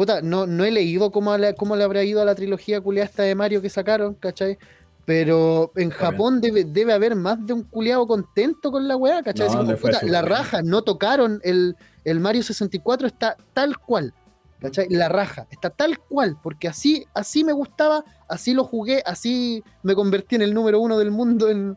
puta, 0.03 0.21
no, 0.21 0.49
no 0.49 0.65
he 0.65 0.73
leído 0.73 1.13
cómo 1.13 1.37
le, 1.39 1.55
cómo 1.55 1.77
le 1.77 1.85
habrá 1.85 2.03
ido 2.03 2.21
a 2.21 2.25
la 2.25 2.35
trilogía 2.35 2.81
culiada 2.81 3.09
esta 3.09 3.23
de 3.23 3.37
Mario 3.37 3.63
que 3.63 3.71
sacaron, 3.71 4.15
¿cachai? 4.15 4.59
Pero 5.05 5.71
en 5.77 5.91
Japón 5.91 6.41
debe, 6.41 6.65
debe 6.65 6.93
haber 6.93 7.15
más 7.15 7.45
de 7.47 7.53
un 7.53 7.63
culiado 7.63 8.05
contento 8.09 8.73
con 8.73 8.89
la 8.89 8.97
wea, 8.97 9.23
¿cachai? 9.23 9.49
No, 9.49 9.59
como, 9.59 9.77
puta, 9.77 10.01
la 10.03 10.23
bien. 10.23 10.27
raja, 10.33 10.63
no 10.63 10.83
tocaron 10.83 11.41
el, 11.45 11.77
el 12.05 12.19
Mario 12.19 12.43
64, 12.43 13.07
está 13.07 13.37
tal 13.53 13.79
cual. 13.79 14.13
¿Cachai? 14.61 14.89
La 14.91 15.09
raja, 15.09 15.47
está 15.51 15.71
tal 15.71 15.99
cual, 16.01 16.37
porque 16.43 16.67
así, 16.67 17.05
así 17.15 17.45
me 17.45 17.53
gustaba, 17.53 18.05
así 18.29 18.55
lo 18.55 18.65
jugué, 18.65 19.03
así 19.07 19.63
me 19.85 19.95
convertí 19.95 20.35
en 20.35 20.43
el 20.43 20.53
número 20.53 20.81
uno 20.81 20.99
del 20.99 21.13
mundo 21.13 21.49
en, 21.49 21.77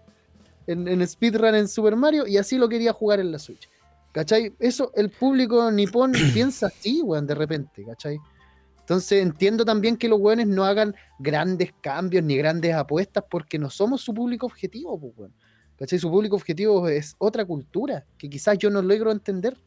en, 0.65 0.87
en 0.87 1.07
speedrun 1.07 1.53
en 1.53 1.67
Super 1.67 1.95
Mario 1.95 2.25
y 2.25 2.37
así 2.37 2.57
lo 2.57 2.69
quería 2.69 2.91
jugar 2.91 3.19
en 3.19 3.31
la 3.31 3.37
Switch. 3.39 3.69
¿Cachai? 4.15 4.53
Eso 4.59 4.93
el 4.95 5.09
público 5.09 5.69
nipón 5.71 6.13
piensa 6.33 6.67
así, 6.67 7.01
weón, 7.01 7.27
de 7.27 7.35
repente, 7.35 7.83
¿cachai? 7.83 8.17
Entonces 8.79 9.21
entiendo 9.21 9.65
también 9.65 9.97
que 9.97 10.07
los 10.07 10.21
weones 10.21 10.47
no 10.47 10.63
hagan 10.63 10.95
grandes 11.19 11.73
cambios 11.81 12.23
ni 12.23 12.37
grandes 12.37 12.73
apuestas 12.75 13.25
porque 13.29 13.59
no 13.59 13.69
somos 13.69 13.99
su 14.01 14.13
público 14.13 14.45
objetivo, 14.45 14.97
pues, 14.97 15.13
weón. 15.17 15.33
¿Cachai? 15.77 15.99
Su 15.99 16.09
público 16.09 16.37
objetivo 16.37 16.87
es 16.87 17.15
otra 17.17 17.43
cultura 17.43 18.05
que 18.17 18.29
quizás 18.29 18.57
yo 18.57 18.69
no 18.69 18.81
logro 18.81 19.11
entender. 19.11 19.57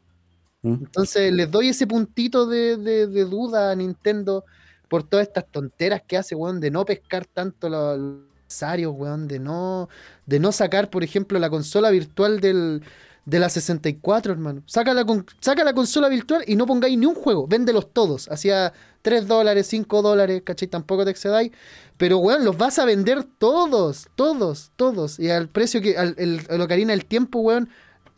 ¿Mm? 0.63 0.73
Entonces 0.73 1.31
les 1.31 1.51
doy 1.51 1.69
ese 1.69 1.85
puntito 1.85 2.47
de, 2.47 2.75
de- 2.77 3.05
de 3.05 3.25
duda 3.25 3.69
a 3.69 3.75
Nintendo 3.75 4.45
por 4.87 5.03
todas 5.03 5.27
estas 5.27 5.45
tonteras 5.51 6.01
que 6.07 6.17
hace, 6.17 6.33
weón, 6.33 6.59
de 6.59 6.71
no 6.71 6.85
pescar 6.85 7.27
tanto 7.27 7.69
los 7.69 7.99
los 7.99 8.17
necesarios, 8.55 8.95
weón, 8.97 9.27
de 9.27 9.37
no, 9.37 9.89
de 10.25 10.39
no 10.39 10.51
sacar, 10.51 10.89
por 10.89 11.03
ejemplo, 11.03 11.37
la 11.37 11.51
consola 11.51 11.91
virtual 11.91 12.39
del, 12.39 12.81
de 13.29 13.39
la 13.39 13.49
64, 13.49 14.31
hermano. 14.33 14.63
Saca 14.65 14.93
la, 14.93 15.05
con- 15.05 15.25
saca 15.39 15.63
la 15.63 15.73
consola 15.73 16.09
virtual 16.09 16.43
y 16.47 16.55
no 16.55 16.65
pongáis 16.65 16.97
ni 16.97 17.05
un 17.05 17.15
juego, 17.15 17.47
véndelos 17.47 17.93
todos. 17.93 18.27
Hacía 18.29 18.73
3 19.01 19.27
dólares, 19.27 19.67
5 19.67 20.01
dólares, 20.01 20.41
¿cachai? 20.43 20.67
Tampoco 20.67 21.05
te 21.05 21.11
excedáis. 21.11 21.51
Pero, 21.97 22.17
weón, 22.19 22.43
los 22.45 22.57
vas 22.57 22.79
a 22.79 22.85
vender 22.85 23.23
todos, 23.23 24.07
todos, 24.15 24.71
todos. 24.75 25.19
Y 25.19 25.29
al 25.29 25.49
precio 25.49 25.81
que, 25.81 25.97
al, 25.97 26.15
el, 26.17 26.41
a 26.49 26.55
lo 26.55 26.67
que 26.67 26.73
harina 26.73 26.93
el 26.93 27.05
tiempo, 27.05 27.39
weón, 27.39 27.69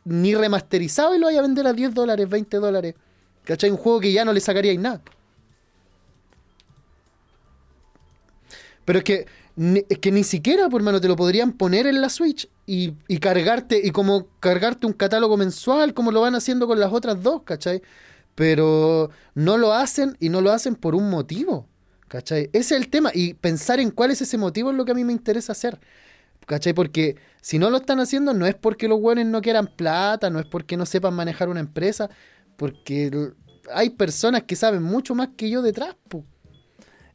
ni 0.05 0.33
remasterizado 0.35 1.13
y 1.15 1.19
lo 1.19 1.25
vaya 1.27 1.39
a 1.39 1.43
vender 1.43 1.67
a 1.67 1.73
10 1.73 1.93
dólares, 1.93 2.29
20 2.29 2.57
dólares. 2.57 2.95
¿Cachai? 3.43 3.69
Un 3.71 3.77
juego 3.77 3.99
que 3.99 4.11
ya 4.13 4.23
no 4.23 4.33
le 4.33 4.39
sacaríais 4.39 4.79
nada. 4.79 5.01
Pero 8.85 8.99
es 8.99 9.03
que, 9.05 9.25
es 9.89 9.97
que 9.99 10.11
ni 10.11 10.23
siquiera, 10.23 10.69
por 10.69 10.81
hermano, 10.81 11.01
te 11.01 11.07
lo 11.07 11.15
podrían 11.15 11.53
poner 11.53 11.85
en 11.87 12.01
la 12.01 12.09
Switch 12.09 12.47
y, 12.73 13.17
cargarte, 13.19 13.81
y 13.83 13.91
como 13.91 14.27
cargarte 14.39 14.87
un 14.87 14.93
catálogo 14.93 15.35
mensual, 15.35 15.93
como 15.93 16.11
lo 16.11 16.21
van 16.21 16.35
haciendo 16.35 16.67
con 16.67 16.79
las 16.79 16.93
otras 16.93 17.21
dos, 17.21 17.43
¿cachai? 17.43 17.81
Pero 18.33 19.09
no 19.35 19.57
lo 19.57 19.73
hacen 19.73 20.15
y 20.21 20.29
no 20.29 20.39
lo 20.39 20.53
hacen 20.53 20.75
por 20.75 20.95
un 20.95 21.09
motivo, 21.09 21.67
¿cachai? 22.07 22.49
Ese 22.53 22.75
es 22.75 22.81
el 22.81 22.89
tema. 22.89 23.11
Y 23.13 23.33
pensar 23.33 23.81
en 23.81 23.91
cuál 23.91 24.11
es 24.11 24.21
ese 24.21 24.37
motivo 24.37 24.71
es 24.71 24.77
lo 24.77 24.85
que 24.85 24.93
a 24.93 24.95
mí 24.95 25.03
me 25.03 25.11
interesa 25.11 25.51
hacer. 25.51 25.81
¿Cachai? 26.45 26.73
Porque 26.73 27.17
si 27.41 27.59
no 27.59 27.69
lo 27.69 27.77
están 27.77 27.99
haciendo, 27.99 28.33
no 28.33 28.45
es 28.45 28.55
porque 28.55 28.87
los 28.87 29.01
buenos 29.01 29.25
no 29.25 29.41
quieran 29.41 29.67
plata, 29.67 30.29
no 30.29 30.39
es 30.39 30.45
porque 30.45 30.77
no 30.77 30.85
sepan 30.85 31.13
manejar 31.13 31.49
una 31.49 31.59
empresa, 31.59 32.09
porque 32.55 33.11
hay 33.73 33.89
personas 33.91 34.43
que 34.43 34.55
saben 34.55 34.81
mucho 34.81 35.13
más 35.13 35.29
que 35.35 35.49
yo 35.49 35.61
detrás. 35.61 35.95
po. 36.07 36.25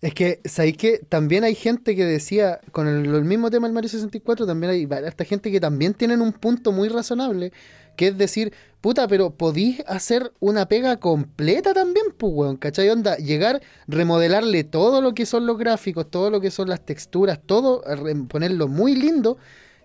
Es 0.00 0.14
que, 0.14 0.40
¿sabéis 0.44 0.76
que 0.76 0.98
También 0.98 1.44
hay 1.44 1.54
gente 1.54 1.96
que 1.96 2.04
decía, 2.04 2.60
con 2.72 2.86
el, 2.86 3.24
mismo 3.24 3.50
tema 3.50 3.66
del 3.66 3.74
Mario 3.74 3.88
64, 3.88 4.46
también 4.46 4.70
hay 4.70 4.88
esta 5.06 5.24
gente 5.24 5.50
que 5.50 5.60
también 5.60 5.94
tienen 5.94 6.20
un 6.20 6.32
punto 6.32 6.72
muy 6.72 6.88
razonable, 6.88 7.52
que 7.96 8.08
es 8.08 8.18
decir, 8.18 8.52
puta, 8.80 9.08
pero 9.08 9.30
podís 9.30 9.82
hacer 9.86 10.32
una 10.38 10.66
pega 10.66 10.98
completa 10.98 11.72
también, 11.72 12.06
pues, 12.16 12.32
weón, 12.34 12.56
¿cachai? 12.56 12.88
Onda, 12.90 13.16
llegar, 13.16 13.62
remodelarle 13.88 14.64
todo 14.64 15.00
lo 15.00 15.14
que 15.14 15.26
son 15.26 15.46
los 15.46 15.58
gráficos, 15.58 16.10
todo 16.10 16.30
lo 16.30 16.40
que 16.40 16.50
son 16.50 16.68
las 16.68 16.84
texturas, 16.84 17.40
todo, 17.44 17.82
ponerlo 18.28 18.68
muy 18.68 18.94
lindo, 18.94 19.38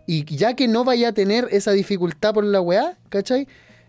y 0.06 0.26
ya 0.26 0.56
que 0.56 0.68
no 0.68 0.84
vaya 0.84 1.10
a 1.10 1.14
tener 1.14 1.48
esa 1.52 1.72
dificultad 1.72 2.34
por 2.34 2.44
la 2.44 2.60
weá, 2.60 2.98
¿cachai? 3.10 3.48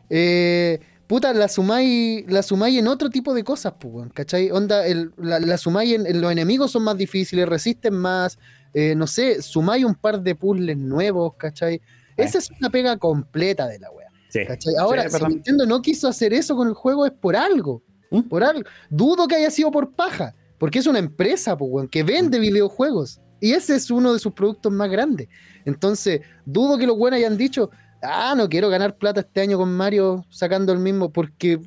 Eh, 0.08 0.78
puta, 1.12 1.34
la 1.34 1.46
sumáis, 1.46 2.24
la 2.26 2.42
sumáis 2.42 2.78
en 2.78 2.88
otro 2.88 3.10
tipo 3.10 3.34
de 3.34 3.44
cosas, 3.44 3.74
pues, 3.78 4.10
¿cachai? 4.14 4.50
Onda, 4.50 4.86
el- 4.86 5.12
la, 5.18 5.40
la 5.40 5.58
sumáis 5.58 5.92
en, 5.94 6.06
en 6.06 6.22
los 6.22 6.32
enemigos 6.32 6.70
son 6.70 6.84
más 6.84 6.96
difíciles, 6.96 7.46
resisten 7.46 7.92
más, 7.92 8.38
eh, 8.72 8.94
no 8.94 9.06
sé, 9.06 9.42
sumáis 9.42 9.84
un 9.84 9.94
par 9.94 10.22
de 10.22 10.34
puzzles 10.34 10.78
nuevos, 10.78 11.34
¿cachai? 11.36 11.82
Esa 12.16 12.38
es 12.38 12.50
una 12.58 12.70
pega 12.70 12.96
completa 12.96 13.68
de 13.68 13.78
la 13.78 13.90
weá. 13.90 14.08
Sí. 14.30 14.40
Ahora, 14.78 15.10
Sí, 15.10 15.18
si. 15.18 15.24
Nintendo 15.26 15.66
no 15.66 15.82
quiso 15.82 16.08
hacer 16.08 16.32
eso 16.32 16.56
con 16.56 16.68
el 16.68 16.72
juego 16.72 17.04
es 17.04 17.12
por 17.12 17.36
algo. 17.36 17.82
¿Mm? 18.10 18.20
Por 18.22 18.42
algo. 18.42 18.62
Dudo 18.88 19.28
que 19.28 19.34
haya 19.34 19.50
sido 19.50 19.70
por 19.70 19.92
paja. 19.92 20.34
Porque 20.56 20.78
es 20.78 20.86
una 20.86 20.98
empresa, 20.98 21.58
pues, 21.58 21.88
que 21.90 22.04
vende 22.04 22.38
videojuegos. 22.38 23.20
Y 23.38 23.52
ese 23.52 23.74
es 23.76 23.90
uno 23.90 24.14
de 24.14 24.18
sus 24.18 24.32
productos 24.32 24.72
más 24.72 24.88
grandes. 24.88 25.28
Entonces, 25.66 26.22
dudo 26.46 26.78
que 26.78 26.86
los 26.86 26.96
buenos 26.96 27.18
hayan 27.18 27.36
dicho, 27.36 27.70
ah, 28.02 28.34
no 28.36 28.48
quiero 28.48 28.68
ganar 28.68 28.96
plata 28.96 29.20
este 29.20 29.40
año 29.40 29.56
con 29.58 29.72
Mario 29.74 30.24
sacando 30.30 30.72
el 30.72 30.78
mismo. 30.78 31.10
Porque, 31.12 31.58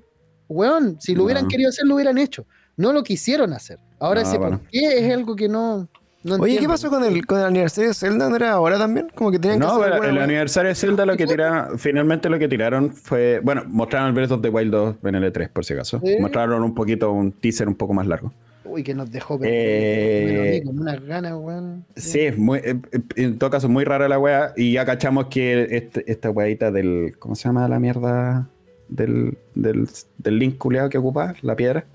weón, 0.48 0.98
si 1.00 1.16
lo 1.16 1.24
hubieran 1.24 1.44
No. 1.44 1.50
querido 1.50 1.70
hacer, 1.70 1.86
lo 1.86 1.96
hubieran 1.96 2.18
hecho. 2.18 2.46
No 2.78 2.94
lo 2.94 3.04
quisieron 3.04 3.54
hacer. 3.54 3.80
Ahora 4.00 4.22
No, 4.22 4.28
ese 4.28 4.38
bueno. 4.38 4.60
por 4.60 4.68
qué 4.70 5.00
es 5.08 5.14
algo 5.14 5.36
que 5.36 5.48
no. 5.48 5.88
no 6.24 6.36
Oye, 6.36 6.58
¿qué 6.58 6.68
pasó 6.68 6.90
con 6.90 7.04
el, 7.04 7.26
con 7.26 7.40
el 7.40 7.46
aniversario 7.46 7.90
de 7.90 7.94
Zelda? 7.94 8.30
¿No 8.30 8.36
era 8.36 8.52
ahora 8.52 8.78
también? 8.78 9.08
Como 9.16 9.32
que 9.32 9.40
tenían 9.40 9.60
que 9.60 9.66
No, 9.66 9.74
hacer 9.82 9.94
pero 10.00 10.10
el 10.12 10.18
aniversario 10.20 10.70
de 10.70 10.76
Zelda 10.76 11.06
lo 11.06 11.16
que 11.16 11.26
tiraron, 11.26 11.80
finalmente 11.80 12.30
lo 12.30 12.38
que 12.38 12.48
tiraron 12.48 12.92
fue, 12.94 13.40
bueno, 13.44 13.64
mostraron 13.68 14.10
el 14.10 14.14
Breath 14.14 14.32
of 14.32 14.42
the 14.42 14.50
Wild 14.50 14.72
2 14.72 14.96
en 15.04 15.16
el 15.16 15.32
E3 15.32 15.50
por 15.50 15.64
si 15.64 15.74
acaso. 15.74 16.02
Sí. 16.04 16.18
Mostraron 16.20 16.64
un 16.64 16.76
poquito, 16.76 17.12
un 17.12 17.32
teaser 17.32 17.68
un 17.68 17.76
poco 17.76 17.94
más 17.94 18.06
largo. 18.08 18.34
Uy, 18.76 18.84
que 18.84 18.94
nos 18.94 19.10
dejó 19.10 19.40
Eh, 19.42 20.62
con 20.66 20.80
unas 20.80 21.02
ganas, 21.06 21.34
weón. 21.38 21.86
Sí, 21.96 22.20
es 22.20 22.38
muy, 22.38 22.60
eh, 22.60 22.76
eh, 22.92 23.00
en 23.16 23.38
todo 23.40 23.50
caso, 23.50 23.70
muy 23.70 23.86
rara 23.86 24.10
la 24.10 24.20
wea. 24.20 24.52
Y 24.58 24.74
ya 24.74 24.84
cachamos 24.86 25.28
que 25.28 25.68
este- 25.72 26.04
esta 26.12 26.30
weadita 26.30 26.72
del. 26.72 27.16
¿Cómo 27.20 27.36
se 27.36 27.44
llama 27.48 27.68
la 27.70 27.80
mierda? 27.80 28.50
Del, 28.90 29.38
del, 29.56 29.88
del 30.18 30.40
link 30.40 30.58
culeado 30.58 30.90
que 30.90 30.98
ocupa, 30.98 31.36
la 31.42 31.56
piedra. 31.56 31.86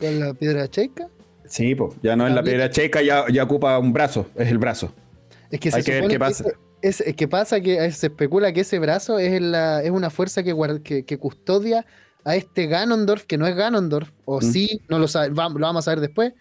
Con 0.00 0.18
la 0.18 0.34
piedra 0.34 0.66
checa. 0.68 1.06
Sí, 1.46 1.76
pues 1.76 1.94
ya 2.02 2.16
no 2.16 2.26
es 2.26 2.34
la 2.34 2.42
piedra 2.42 2.68
checa, 2.70 3.00
ya, 3.02 3.24
ya 3.32 3.44
ocupa 3.44 3.78
un 3.78 3.92
brazo, 3.92 4.26
es 4.34 4.48
el 4.48 4.58
brazo. 4.58 4.92
Es 5.50 5.60
que 5.60 5.70
Hay 5.72 5.82
que 5.84 5.92
ver 6.00 6.08
qué 6.08 6.18
pasa. 6.18 6.44
Es, 6.82 7.00
es 7.00 7.14
que 7.14 7.26
pasa 7.28 7.60
que 7.60 7.84
eh, 7.84 7.90
se 7.92 8.08
especula 8.08 8.52
que 8.52 8.60
ese 8.60 8.78
brazo 8.80 9.18
es, 9.18 9.40
la, 9.40 9.82
es 9.82 9.90
una 9.90 10.10
fuerza 10.10 10.42
que, 10.42 10.52
guar- 10.54 10.82
que, 10.82 11.04
que 11.04 11.16
custodia 11.18 11.86
a 12.24 12.36
este 12.36 12.66
Ganondorf, 12.66 13.24
que 13.24 13.38
no 13.38 13.46
es 13.46 13.54
Ganondorf, 13.56 14.10
o 14.24 14.38
Mm. 14.40 14.42
sí, 14.42 14.80
no 14.88 14.98
lo, 14.98 15.08
sabe- 15.08 15.28
lo 15.30 15.34
vamos 15.34 15.86
a 15.88 15.90
ver 15.92 16.00
después, 16.00 16.32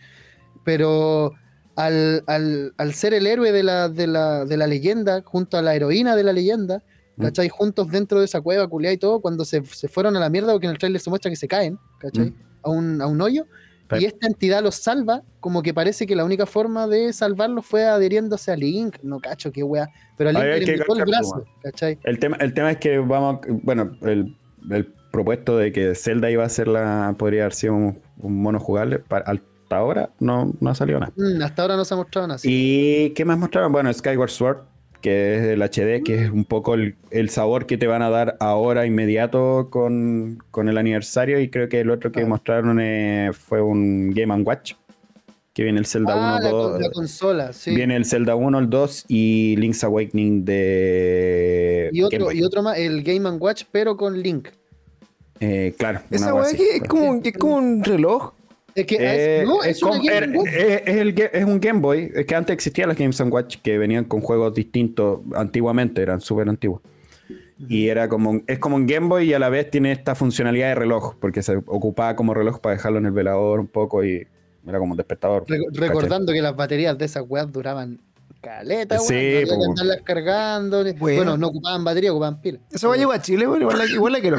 pero 0.63 1.33
al, 1.75 2.23
al- 2.27 2.73
al 2.77 2.93
ser 2.93 3.13
el 3.13 3.27
héroe 3.27 3.51
de 3.51 3.63
la, 3.63 3.89
de, 3.89 4.07
la, 4.07 4.45
de 4.45 4.57
la 4.57 4.67
leyenda, 4.67 5.21
junto 5.23 5.57
a 5.57 5.61
la 5.61 5.75
heroína 5.75 6.15
de 6.15 6.23
la 6.23 6.33
leyenda, 6.33 6.83
Mm. 7.15 7.23
¿cachai? 7.23 7.49
Juntos 7.49 7.87
dentro 7.89 8.19
de 8.19 8.25
esa 8.25 8.41
cueva 8.41 8.67
culiada 8.67 8.93
y 8.93 8.97
todo, 8.97 9.21
cuando 9.21 9.43
se, 9.45 9.63
se 9.65 9.87
fueron 9.87 10.15
a 10.17 10.19
la 10.19 10.29
mierda, 10.29 10.51
porque 10.51 10.67
en 10.67 10.73
el 10.73 10.77
trailer 10.77 11.01
se 11.01 11.09
muestra 11.09 11.31
que 11.31 11.35
se 11.35 11.47
caen, 11.47 11.79
¿cachai? 11.99 12.29
Mm. 12.31 12.35
A, 12.63 12.69
un, 12.69 13.01
a 13.01 13.07
un 13.07 13.21
hoyo. 13.21 13.45
Pero- 13.87 14.01
Y 14.01 14.05
esta 14.05 14.27
entidad 14.27 14.61
los 14.61 14.75
salva, 14.75 15.23
como 15.39 15.63
que 15.63 15.73
parece 15.73 16.05
que 16.05 16.15
la 16.15 16.25
única 16.25 16.45
forma 16.45 16.87
de 16.87 17.13
salvarlos 17.13 17.65
fue 17.65 17.85
adheriéndose 17.85 18.51
a 18.51 18.55
Link. 18.57 18.97
No 19.01 19.19
cacho, 19.21 19.51
qué 19.51 19.63
weá. 19.63 19.87
Pero 20.17 20.29
a 20.31 20.33
Link 20.33 20.67
le 20.67 20.73
el 20.73 21.05
brazo, 21.05 21.43
¿cachai? 21.63 21.97
El 22.03 22.19
tema, 22.19 22.35
el 22.41 22.53
tema 22.53 22.71
es 22.71 22.77
que 22.79 22.97
vamos, 22.99 23.39
bueno, 23.63 23.97
el, 24.01 24.37
el 24.69 24.93
propuesto 25.18 25.57
de 25.57 25.72
que 25.72 25.95
Zelda 25.95 26.30
iba 26.30 26.44
a 26.45 26.49
ser 26.49 26.68
la, 26.68 27.15
podría 27.18 27.41
haber 27.41 27.53
sido 27.53 27.73
un, 27.73 27.99
un 28.19 28.39
mono 28.39 28.60
jugable, 28.60 28.99
para, 28.99 29.26
hasta 29.26 29.76
ahora 29.76 30.11
no, 30.19 30.53
no 30.60 30.69
ha 30.69 30.76
salido 30.76 30.99
nada. 30.99 31.11
Mm, 31.15 31.41
hasta 31.41 31.64
ahora 31.64 31.76
no 31.76 31.84
se 31.85 31.95
ha 31.95 31.98
mostrado 31.98 32.27
nada. 32.27 32.39
¿Y 32.44 33.10
qué 33.15 33.26
más 33.26 33.38
mostraron? 33.39 33.72
Bueno, 33.72 33.91
Skyward 33.91 34.30
Sword, 34.30 34.57
que 35.02 35.35
es 35.35 35.41
el 35.44 35.61
HD, 35.64 36.03
que 36.03 36.23
es 36.26 36.30
un 36.30 36.45
poco 36.45 36.76
el, 36.76 36.95
el 37.10 37.30
sabor 37.30 37.65
que 37.65 37.80
te 37.80 37.88
van 37.88 38.03
a 38.03 38.11
dar 38.11 38.38
ahora 38.39 38.85
inmediato 38.85 39.69
con, 39.72 40.38
con 40.52 40.69
el 40.69 40.77
aniversario. 40.77 41.39
Y 41.39 41.49
creo 41.49 41.68
que 41.68 41.80
el 41.81 41.89
otro 41.89 42.11
que 42.11 42.22
Ah. 42.22 42.27
mostraron 42.27 42.80
eh, 42.80 43.31
fue 43.34 43.60
un 43.60 44.11
Game 44.11 44.34
Watch, 44.44 44.73
que 45.53 45.64
viene 45.64 45.80
el 45.80 45.88
Zelda 45.88 46.14
ah, 46.14 46.38
1, 46.39 46.44
la, 46.44 46.49
2. 46.49 46.81
la 46.81 46.89
consola, 46.91 47.53
sí. 47.53 47.73
Viene 47.73 47.95
el 47.95 48.06
Zelda 48.06 48.35
1, 48.35 48.60
el 48.60 48.69
2 48.69 49.06
y 49.07 49.56
Link's 49.57 49.84
Awakening 49.84 50.45
de 50.45 51.89
y, 51.91 52.03
otro, 52.03 52.31
y 52.31 52.44
otro 52.44 52.61
más, 52.61 52.77
el 52.77 53.02
Game 53.02 53.27
Watch, 53.31 53.64
pero 53.72 53.98
con 53.98 54.22
Link. 54.22 54.49
Eh, 55.39 55.73
claro. 55.77 55.99
Esa 56.09 56.34
weá 56.34 56.51
que 56.51 56.77
es 56.77 56.84
como, 56.84 57.22
que 57.22 57.30
es 57.30 57.38
como 57.38 57.55
un 57.57 57.84
reloj. 57.84 58.34
Es 58.76 58.85
que 58.85 58.95
Eh, 58.99 59.41
es, 59.41 59.47
no, 59.47 59.64
es, 59.64 59.77
es, 59.77 59.84
una 59.84 59.91
como- 59.93 60.03
Game 60.03 60.18
era- 60.18 60.38
Watch. 60.39 60.47
es- 60.49 60.81
es 60.85 60.95
el 60.97 61.15
ge- 61.15 61.30
es 61.34 61.45
un 61.45 61.59
Game 61.59 61.80
Boy. 61.80 62.11
Es 62.14 62.26
que 62.26 62.35
antes 62.35 62.53
existían 62.53 62.89
las 62.89 62.97
Games 62.97 63.19
Watch 63.22 63.57
que 63.64 63.77
venían 63.77 64.03
con 64.05 64.22
juegos 64.22 64.53
distintos 64.53 65.22
antiguamente, 65.35 66.01
eran 66.01 66.22
súper 66.22 66.47
antiguos. 66.47 66.81
Y 67.68 67.88
era 67.88 68.07
como, 68.07 68.30
un- 68.30 68.43
es 68.45 68.59
como 68.59 68.76
un 68.76 68.85
Game 68.85 69.07
Boy 69.07 69.30
y 69.30 69.34
a 69.34 69.39
la 69.39 69.49
vez 69.49 69.72
tiene 69.72 69.91
esta 69.91 70.14
funcionalidad 70.14 70.68
de 70.68 70.76
reloj, 70.76 71.15
porque 71.19 71.41
se 71.41 71.57
ocupaba 71.57 72.15
como 72.15 72.35
reloj 72.35 72.59
para 72.59 72.76
dejarlo 72.76 72.99
en 72.99 73.07
el 73.07 73.14
velador 73.14 73.59
un 73.59 73.68
poco 73.68 74.03
y 74.05 74.27
era 74.68 74.77
como 74.77 74.91
un 74.91 74.97
despertador. 74.97 75.43
Re- 75.47 75.57
¿cachai? 75.65 75.88
recordando 75.88 76.34
que 76.34 76.41
las 76.43 76.55
baterías 76.55 76.95
de 76.99 77.05
esas 77.05 77.23
weas 77.27 77.51
duraban 77.51 77.99
caleta, 78.41 78.95
weón. 78.95 79.07
Sí, 79.07 79.14
no 79.14 79.19
había 79.19 79.39
que 79.41 79.47
po. 79.55 79.64
andarlas 79.72 80.01
cargando. 80.03 80.84
Bueno. 80.84 80.97
Bueno, 80.99 81.38
no 81.38 81.47
ocupaban 81.47 81.84
batería, 81.84 82.11
ocupaban 82.11 82.41
pilas. 82.41 82.61
Eso 82.72 82.89
va 82.89 82.95
a 82.95 82.97
llegar 82.97 83.19
a 83.19 83.22
Chile, 83.22 83.47
weón. 83.47 83.61
Igual 83.61 83.77
la, 83.77 83.85
igual 83.85 84.14
la 84.14 84.19
quiero. 84.22 84.38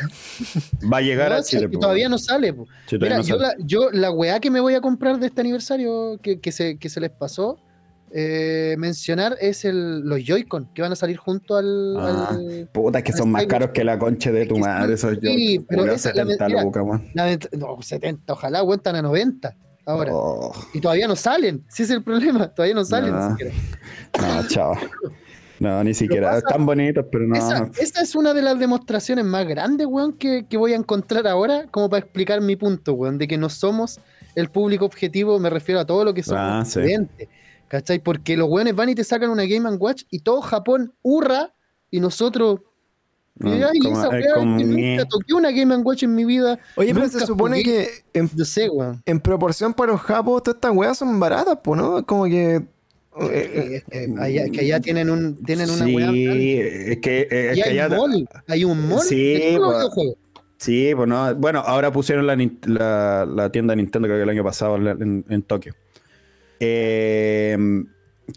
Va 0.92 0.96
a 0.98 1.00
llegar 1.00 1.30
No, 1.30 1.36
a 1.36 1.42
Chile. 1.42 1.68
po. 1.68 1.78
todavía 1.78 2.08
no 2.08 2.18
sale. 2.18 2.52
po. 2.52 2.66
Sí, 2.86 2.98
todavía 2.98 3.16
Mira, 3.16 3.16
no 3.18 3.22
yo, 3.22 3.38
sale. 3.44 3.58
la, 3.58 3.66
yo 3.66 3.90
la 3.92 4.10
weá 4.10 4.40
que 4.40 4.50
me 4.50 4.60
voy 4.60 4.74
a 4.74 4.80
comprar 4.80 5.18
de 5.18 5.26
este 5.26 5.40
aniversario 5.40 6.18
que, 6.22 6.40
que 6.40 6.52
se, 6.52 6.78
que 6.78 6.88
se 6.88 7.00
les 7.00 7.10
pasó 7.10 7.58
eh, 8.10 8.74
mencionar 8.78 9.36
es 9.38 9.66
el, 9.66 10.00
los 10.00 10.20
Joy-Con 10.24 10.72
que 10.72 10.80
van 10.80 10.92
a 10.92 10.96
salir 10.96 11.18
junto 11.18 11.56
al. 11.56 11.94
Ah, 11.98 12.28
al- 12.30 12.68
Puta, 12.72 12.98
es 12.98 13.04
que 13.04 13.12
son 13.12 13.30
más 13.30 13.44
caros 13.46 13.70
que 13.74 13.84
la 13.84 13.98
concha 13.98 14.32
de 14.32 14.46
tu 14.46 14.54
es 14.54 14.60
madre. 14.62 14.94
Esos 14.94 15.18
sí, 15.20 15.56
yo, 15.58 15.64
pero 15.68 15.84
esa 15.92 16.08
es 16.10 16.16
la 16.16 16.22
70 16.22 16.44
mentira. 16.44 16.62
lucas, 16.62 16.82
weón. 16.86 17.10
la 17.12 17.30
vent- 17.30 17.50
no, 17.58 17.76
70, 17.82 18.32
ojalá 18.32 18.58
aguantan 18.60 18.96
a 18.96 19.02
90 19.02 19.54
ahora. 19.88 20.10
Oh, 20.14 20.52
Y 20.74 20.80
todavía 20.80 21.08
no 21.08 21.16
salen, 21.16 21.64
si 21.68 21.82
es 21.82 21.90
el 21.90 22.02
problema, 22.02 22.48
todavía 22.48 22.74
no 22.74 22.84
salen. 22.84 23.12
No. 23.12 23.28
ni 23.30 23.36
siquiera. 23.36 23.54
no, 24.20 24.48
chao. 24.48 24.74
No, 25.60 25.82
ni 25.82 25.92
siquiera. 25.94 26.28
pasa- 26.30 26.38
Están 26.46 26.66
bonitos, 26.66 27.04
pero 27.10 27.26
no. 27.26 27.34
Esa, 27.34 27.68
esa 27.80 28.02
es 28.02 28.14
una 28.14 28.32
de 28.32 28.42
las 28.42 28.58
demostraciones 28.58 29.24
más 29.24 29.46
grandes, 29.46 29.86
weón, 29.88 30.12
que, 30.12 30.46
que 30.48 30.56
voy 30.56 30.72
a 30.72 30.76
encontrar 30.76 31.26
ahora, 31.26 31.66
como 31.70 31.90
para 31.90 32.00
explicar 32.04 32.40
mi 32.40 32.54
punto, 32.54 32.92
weón, 32.92 33.18
de 33.18 33.26
que 33.26 33.36
no 33.38 33.48
somos 33.48 33.98
el 34.36 34.50
público 34.50 34.84
objetivo, 34.84 35.38
me 35.40 35.50
refiero 35.50 35.80
a 35.80 35.84
todo 35.84 36.04
lo 36.04 36.14
que 36.14 36.22
somos 36.22 36.40
Ah, 36.40 36.64
sí. 36.64 36.80
¿cachai? 37.66 37.98
Porque 37.98 38.36
los 38.36 38.48
weones 38.48 38.74
van 38.76 38.88
y 38.90 38.94
te 38.94 39.02
sacan 39.02 39.30
una 39.30 39.44
Game 39.46 39.68
Watch 39.76 40.04
y 40.10 40.20
todo 40.20 40.40
Japón 40.42 40.94
hurra 41.02 41.52
y 41.90 41.98
nosotros... 42.00 42.60
No, 43.40 43.56
y, 43.56 43.62
ay, 43.62 43.78
como- 43.80 43.98
esa 43.98 44.18
es 44.18 44.24
weá, 44.24 44.34
como 44.34 44.58
que 44.58 44.64
mi- 44.64 44.90
nunca 44.96 45.04
toqué 45.08 45.34
una 45.34 45.50
Game 45.50 45.76
Watch 45.76 46.02
en 46.02 46.14
mi 46.14 46.24
vida. 46.24 46.58
Oye, 46.76 46.92
pero 46.94 47.08
se 47.08 47.24
supone 47.26 47.62
que 47.62 47.88
en, 48.12 48.30
No 48.36 48.44
sé, 48.44 48.68
en 49.06 49.20
proporción 49.20 49.72
para 49.74 49.92
los 49.92 50.00
japos, 50.00 50.42
todas 50.42 50.56
estas 50.56 50.72
weas 50.76 50.98
son 50.98 51.18
baratas, 51.20 51.58
pues, 51.62 51.80
¿no? 51.80 52.04
Como 52.04 52.24
que. 52.24 52.56
eh, 52.56 52.62
eh, 53.20 53.82
Eh, 53.90 54.06
eh, 54.06 54.14
allá- 54.18 54.48
que 54.50 54.60
allá 54.60 54.80
tienen, 54.80 55.10
un, 55.10 55.36
tienen 55.44 55.68
una 55.70 55.84
sí, 55.84 55.94
weá. 55.96 56.10
es 56.12 56.98
que, 56.98 57.20
eh, 57.22 57.50
es 57.50 57.58
Y 57.58 57.62
que 57.62 57.68
hay 57.70 57.78
allá- 57.80 57.96
mall, 57.96 58.28
hay 58.46 58.64
un 58.64 58.88
mall 58.88 59.00
Sí, 59.00 59.56
pues. 59.56 60.14
Sí, 60.58 60.92
pues 60.94 61.08
no. 61.08 61.34
Bueno, 61.36 61.60
ahora 61.60 61.92
pusieron 61.92 62.26
la, 62.26 62.36
la, 62.66 63.26
la 63.26 63.50
tienda 63.52 63.72
de 63.72 63.76
Nintendo, 63.76 64.08
creo 64.08 64.18
que 64.18 64.22
el 64.24 64.28
año 64.28 64.44
pasado, 64.44 64.76
en, 64.76 64.86
en- 64.88 65.24
en 65.28 65.42
Tokio. 65.42 65.74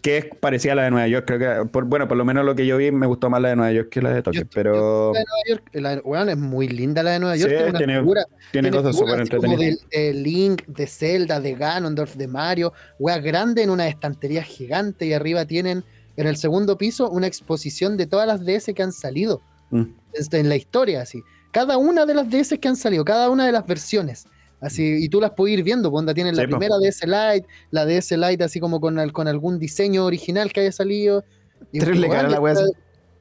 Que 0.00 0.16
es 0.18 0.26
parecida 0.40 0.72
a 0.72 0.76
la 0.76 0.82
de 0.84 0.90
Nueva 0.90 1.06
York, 1.06 1.24
creo 1.26 1.38
que. 1.64 1.68
por- 1.68 1.84
bueno, 1.84 2.08
por 2.08 2.16
lo 2.16 2.24
menos 2.24 2.46
lo 2.46 2.54
que 2.54 2.64
yo 2.66 2.78
vi, 2.78 2.90
me 2.90 3.06
gustó 3.06 3.28
más 3.28 3.42
la 3.42 3.50
de 3.50 3.56
Nueva 3.56 3.72
York 3.72 3.88
que 3.90 4.00
la 4.00 4.10
de 4.10 4.22
Tokio. 4.22 4.40
Yo- 4.42 4.46
pero 4.54 5.12
La 5.12 5.18
de 5.20 5.24
Nueva 5.26 5.42
York, 5.48 6.04
la, 6.24 6.32
es 6.32 6.38
muy 6.38 6.66
linda 6.68 7.02
la 7.02 7.10
de 7.10 7.18
Nueva 7.18 7.34
Sí, 7.36 7.42
York. 7.42 7.52
tiene 7.52 7.68
una 7.70 7.78
tiene- 7.78 7.98
figura- 8.00 8.26
tiene 8.52 8.70
cosas 8.70 8.96
súper 8.96 9.20
entretenidas. 9.20 9.78
de, 9.90 9.98
de 9.98 10.14
Link, 10.14 10.62
de 10.66 10.86
Zelda, 10.86 11.40
de 11.40 11.54
Ganondorf, 11.54 12.14
de 12.16 12.26
Mario, 12.26 12.72
weas 12.98 13.22
grande 13.22 13.62
en 13.62 13.68
una 13.70 13.86
estantería 13.86 14.42
gigante 14.42 15.04
y 15.06 15.12
arriba 15.12 15.44
tienen 15.44 15.84
en 16.16 16.26
el 16.26 16.36
segundo 16.36 16.78
piso 16.78 17.10
una 17.10 17.26
exposición 17.26 17.96
de 17.98 18.06
todas 18.06 18.26
las 18.26 18.44
DS 18.46 18.72
que 18.74 18.82
han 18.82 18.92
salido 18.92 19.42
Mm. 19.70 19.84
en 20.32 20.48
la 20.48 20.56
historia, 20.56 21.02
así. 21.02 21.22
Cada 21.52 21.76
una 21.76 22.06
de 22.06 22.14
las 22.14 22.30
DS 22.30 22.58
que 22.58 22.68
han 22.68 22.76
salido, 22.76 23.04
cada 23.04 23.28
una 23.28 23.44
de 23.44 23.52
las 23.52 23.66
versiones. 23.66 24.26
Así, 24.62 25.04
y 25.04 25.08
tú 25.08 25.20
las 25.20 25.32
puedes 25.32 25.58
ir 25.58 25.64
viendo, 25.64 25.90
pues, 25.90 25.98
onda 26.00 26.14
tienen 26.14 26.36
la 26.36 26.42
Sí, 26.44 26.48
po. 26.48 26.58
primera 26.58 26.76
DS 26.78 27.02
Lite, 27.04 27.46
la 27.72 27.84
DS 27.84 28.12
Lite 28.16 28.44
así 28.44 28.60
como 28.60 28.80
con, 28.80 28.96
con 29.10 29.26
algún 29.28 29.58
diseño 29.58 30.06
original 30.06 30.52
que 30.52 30.60
haya 30.60 30.72
salido. 30.72 31.24
Y, 31.72 31.80
Terrible 31.80 32.08
cara 32.08 32.28
la 32.28 32.40
wea. 32.40 32.54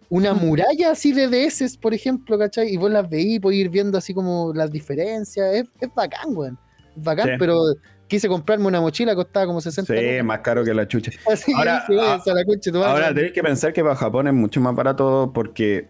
Una 0.09 0.33
muralla 0.33 0.91
así 0.91 1.13
de 1.13 1.27
DS, 1.27 1.77
por 1.77 1.93
ejemplo, 1.93 2.37
¿cachai? 2.37 2.69
Y 2.73 2.77
vos 2.77 2.91
las 2.91 3.09
veís, 3.09 3.39
podés 3.39 3.59
ir 3.59 3.69
viendo 3.69 3.97
así 3.97 4.13
como 4.13 4.53
las 4.53 4.69
diferencias. 4.71 5.55
Es, 5.55 5.65
es 5.79 5.93
bacán, 5.95 6.35
weón. 6.35 6.59
Es 6.95 7.03
bacán, 7.03 7.27
Sí. 7.29 7.33
pero 7.39 7.59
quise 8.07 8.27
comprarme 8.27 8.67
una 8.67 8.81
mochila, 8.81 9.15
costaba 9.15 9.45
como 9.47 9.61
60 9.61 9.93
Sí, 9.93 10.21
más 10.23 10.39
caro 10.41 10.63
que 10.65 10.73
la 10.73 10.85
chucha. 10.87 11.11
Así 11.31 11.53
Ahora- 11.53 11.85
dije, 11.87 11.95
váyanse 12.01 12.29
a 12.29 12.33
la 12.35 12.43
de. 12.43 12.85
Ahora 12.85 13.13
tenéis 13.15 13.31
que 13.33 13.41
pensar 13.41 13.71
que 13.73 13.81
para 13.81 13.95
Japón 13.95 14.27
es 14.27 14.33
mucho 14.33 14.59
más 14.59 14.75
barato 14.75 15.31
porque 15.33 15.87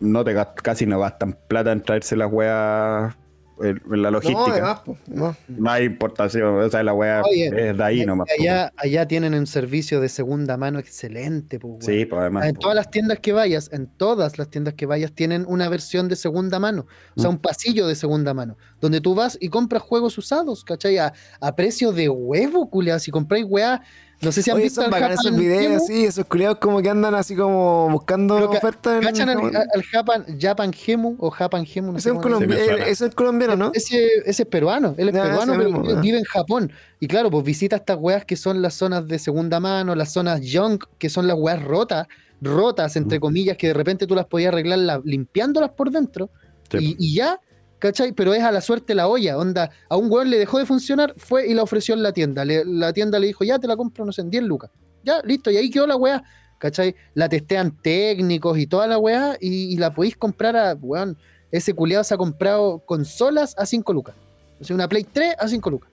no 0.00 0.24
te 0.24 0.34
casi 0.62 0.86
no 0.86 0.98
gastan 0.98 1.38
plata 1.46 1.70
en 1.70 1.82
traerse 1.82 2.16
las 2.16 2.32
weas 2.32 3.14
la 3.60 3.96
no, 3.96 4.10
logística. 4.12 4.52
además, 4.52 4.80
no. 5.06 5.36
No 5.48 5.70
hay 5.70 5.84
importación, 5.84 6.54
o 6.62 6.70
sea, 6.70 6.82
la 6.82 6.94
Oye, 6.94 7.46
es 7.70 7.76
de 7.76 7.84
ahí 7.84 8.06
nomás. 8.06 8.26
po. 8.28 8.42
allá, 8.42 8.72
allá 8.76 9.08
tienen 9.08 9.34
un 9.34 9.46
servicio 9.46 10.00
de 10.00 10.08
segunda 10.08 10.56
mano 10.56 10.78
excelente. 10.78 11.58
Sí, 11.80 12.04
pues 12.06 12.20
además. 12.20 12.46
En 12.46 12.54
po. 12.54 12.60
todas 12.60 12.76
las 12.76 12.90
tiendas 12.90 13.18
que 13.20 13.32
vayas, 13.32 13.70
en 13.72 13.86
todas 13.86 14.38
las 14.38 14.48
tiendas 14.48 14.74
que 14.74 14.86
vayas, 14.86 15.12
tienen 15.12 15.44
una 15.48 15.68
versión 15.68 16.08
de 16.08 16.16
segunda 16.16 16.58
mano. 16.58 16.86
O 17.16 17.20
sea, 17.20 17.30
Mm. 17.30 17.34
un 17.34 17.38
pasillo 17.40 17.86
de 17.86 17.94
segunda 17.94 18.34
mano. 18.34 18.56
Donde 18.80 19.00
tú 19.00 19.14
vas 19.14 19.36
y 19.40 19.48
compras 19.48 19.82
juegos 19.82 20.16
usados, 20.18 20.64
¿cachai? 20.64 20.98
A, 20.98 21.12
a 21.40 21.56
precio 21.56 21.92
de 21.92 22.08
huevo, 22.08 22.70
culiao. 22.70 22.98
Si 22.98 23.10
compráis 23.10 23.44
weá, 23.48 23.82
no 24.20 24.32
sé 24.32 24.42
si 24.42 24.50
han 24.50 24.56
Oye, 24.56 24.64
visto 24.64 24.80
son 24.82 24.92
al 24.92 25.00
bacanes 25.00 25.20
esos 25.20 25.36
videos, 25.36 25.86
sí, 25.86 26.04
esos 26.04 26.24
culiados 26.26 26.58
como 26.58 26.82
que 26.82 26.88
andan 26.90 27.14
así 27.14 27.36
como 27.36 27.88
buscando 27.90 28.34
Pero 28.36 28.50
ofertas 28.50 28.96
en 28.96 29.02
¿Cachan 29.02 29.28
al, 29.28 29.56
al 29.56 29.82
Japan, 29.84 30.24
Japan 30.40 30.72
Gemu 30.72 31.16
o 31.18 31.30
Japan 31.30 31.64
Gemu? 31.64 31.92
No 31.92 31.98
Ese 31.98 32.10
sé 32.10 32.16
es 32.16 32.20
colombi- 32.20 33.14
colombiano, 33.14 33.56
¿no? 33.56 33.70
Ese, 33.74 33.96
ese 34.26 34.42
es 34.42 34.48
peruano, 34.48 34.94
él 34.98 35.08
es 35.10 35.14
Ya, 35.14 35.22
peruano, 35.22 35.52
pero 35.56 35.70
mismo, 35.70 36.00
vive- 36.02 36.18
en 36.18 36.24
Japón. 36.24 36.72
Y 37.00 37.06
claro, 37.06 37.30
pues 37.30 37.44
visita 37.44 37.76
estas 37.76 37.96
weas 38.00 38.24
que 38.24 38.36
son 38.36 38.60
las 38.60 38.74
zonas 38.74 39.06
de 39.06 39.18
segunda 39.20 39.60
mano, 39.60 39.94
las 39.94 40.12
zonas 40.12 40.40
junk, 40.42 40.84
que 40.98 41.08
son 41.10 41.26
las 41.28 41.36
weas 41.38 41.62
rotas, 41.62 42.06
rotas, 42.40 42.96
entre 42.96 43.20
comillas, 43.20 43.56
que 43.56 43.68
de 43.68 43.74
repente 43.74 44.06
tú 44.06 44.14
las 44.16 44.26
podías 44.26 44.52
arreglar 44.52 44.78
la- 44.80 45.00
limpiándolas 45.04 45.70
por 45.70 45.90
dentro. 45.90 46.30
Sí. 46.70 46.78
Y, 46.80 46.96
y 46.98 47.14
ya, 47.14 47.40
¿cachai? 47.78 48.12
Pero 48.12 48.34
es 48.34 48.42
a 48.42 48.52
la 48.52 48.60
suerte 48.60 48.94
la 48.94 49.08
olla, 49.08 49.36
onda, 49.38 49.70
a 49.88 49.96
un 49.96 50.10
weón 50.10 50.30
le 50.30 50.38
dejó 50.38 50.58
de 50.58 50.66
funcionar, 50.66 51.14
fue 51.16 51.46
y 51.48 51.54
la 51.54 51.62
ofreció 51.62 51.94
en 51.94 52.02
la 52.02 52.12
tienda. 52.12 52.44
Le- 52.44 52.64
la 52.64 52.92
tienda 52.92 53.18
le 53.18 53.26
dijo, 53.28 53.44
ya 53.44 53.58
te 53.58 53.66
la 53.66 53.76
compro, 53.76 54.04
no 54.04 54.12
sé, 54.12 54.22
en 54.22 54.30
10 54.30 54.42
lucas. 54.44 54.70
Ya, 55.04 55.20
listo, 55.24 55.50
y 55.50 55.56
ahí 55.56 55.70
quedó 55.70 55.86
la 55.86 55.96
wea, 55.96 56.22
¿cachai? 56.58 56.94
La 57.14 57.28
testean 57.28 57.76
técnicos 57.80 58.58
y 58.58 58.66
toda 58.66 58.86
la 58.86 58.98
wea, 58.98 59.36
y, 59.40 59.72
y 59.72 59.76
la 59.76 59.94
podéis 59.94 60.16
comprar 60.16 60.56
a, 60.56 60.74
weón, 60.74 61.16
ese 61.50 61.72
culiado 61.72 62.04
se 62.04 62.14
ha 62.14 62.18
comprado 62.18 62.80
consolas 62.84 63.54
a 63.58 63.64
5 63.64 63.92
lucas. 63.92 64.14
O 64.60 64.64
sea, 64.64 64.74
una 64.74 64.88
Play 64.88 65.04
3 65.04 65.36
a 65.38 65.48
5 65.48 65.70
lucas. 65.70 65.90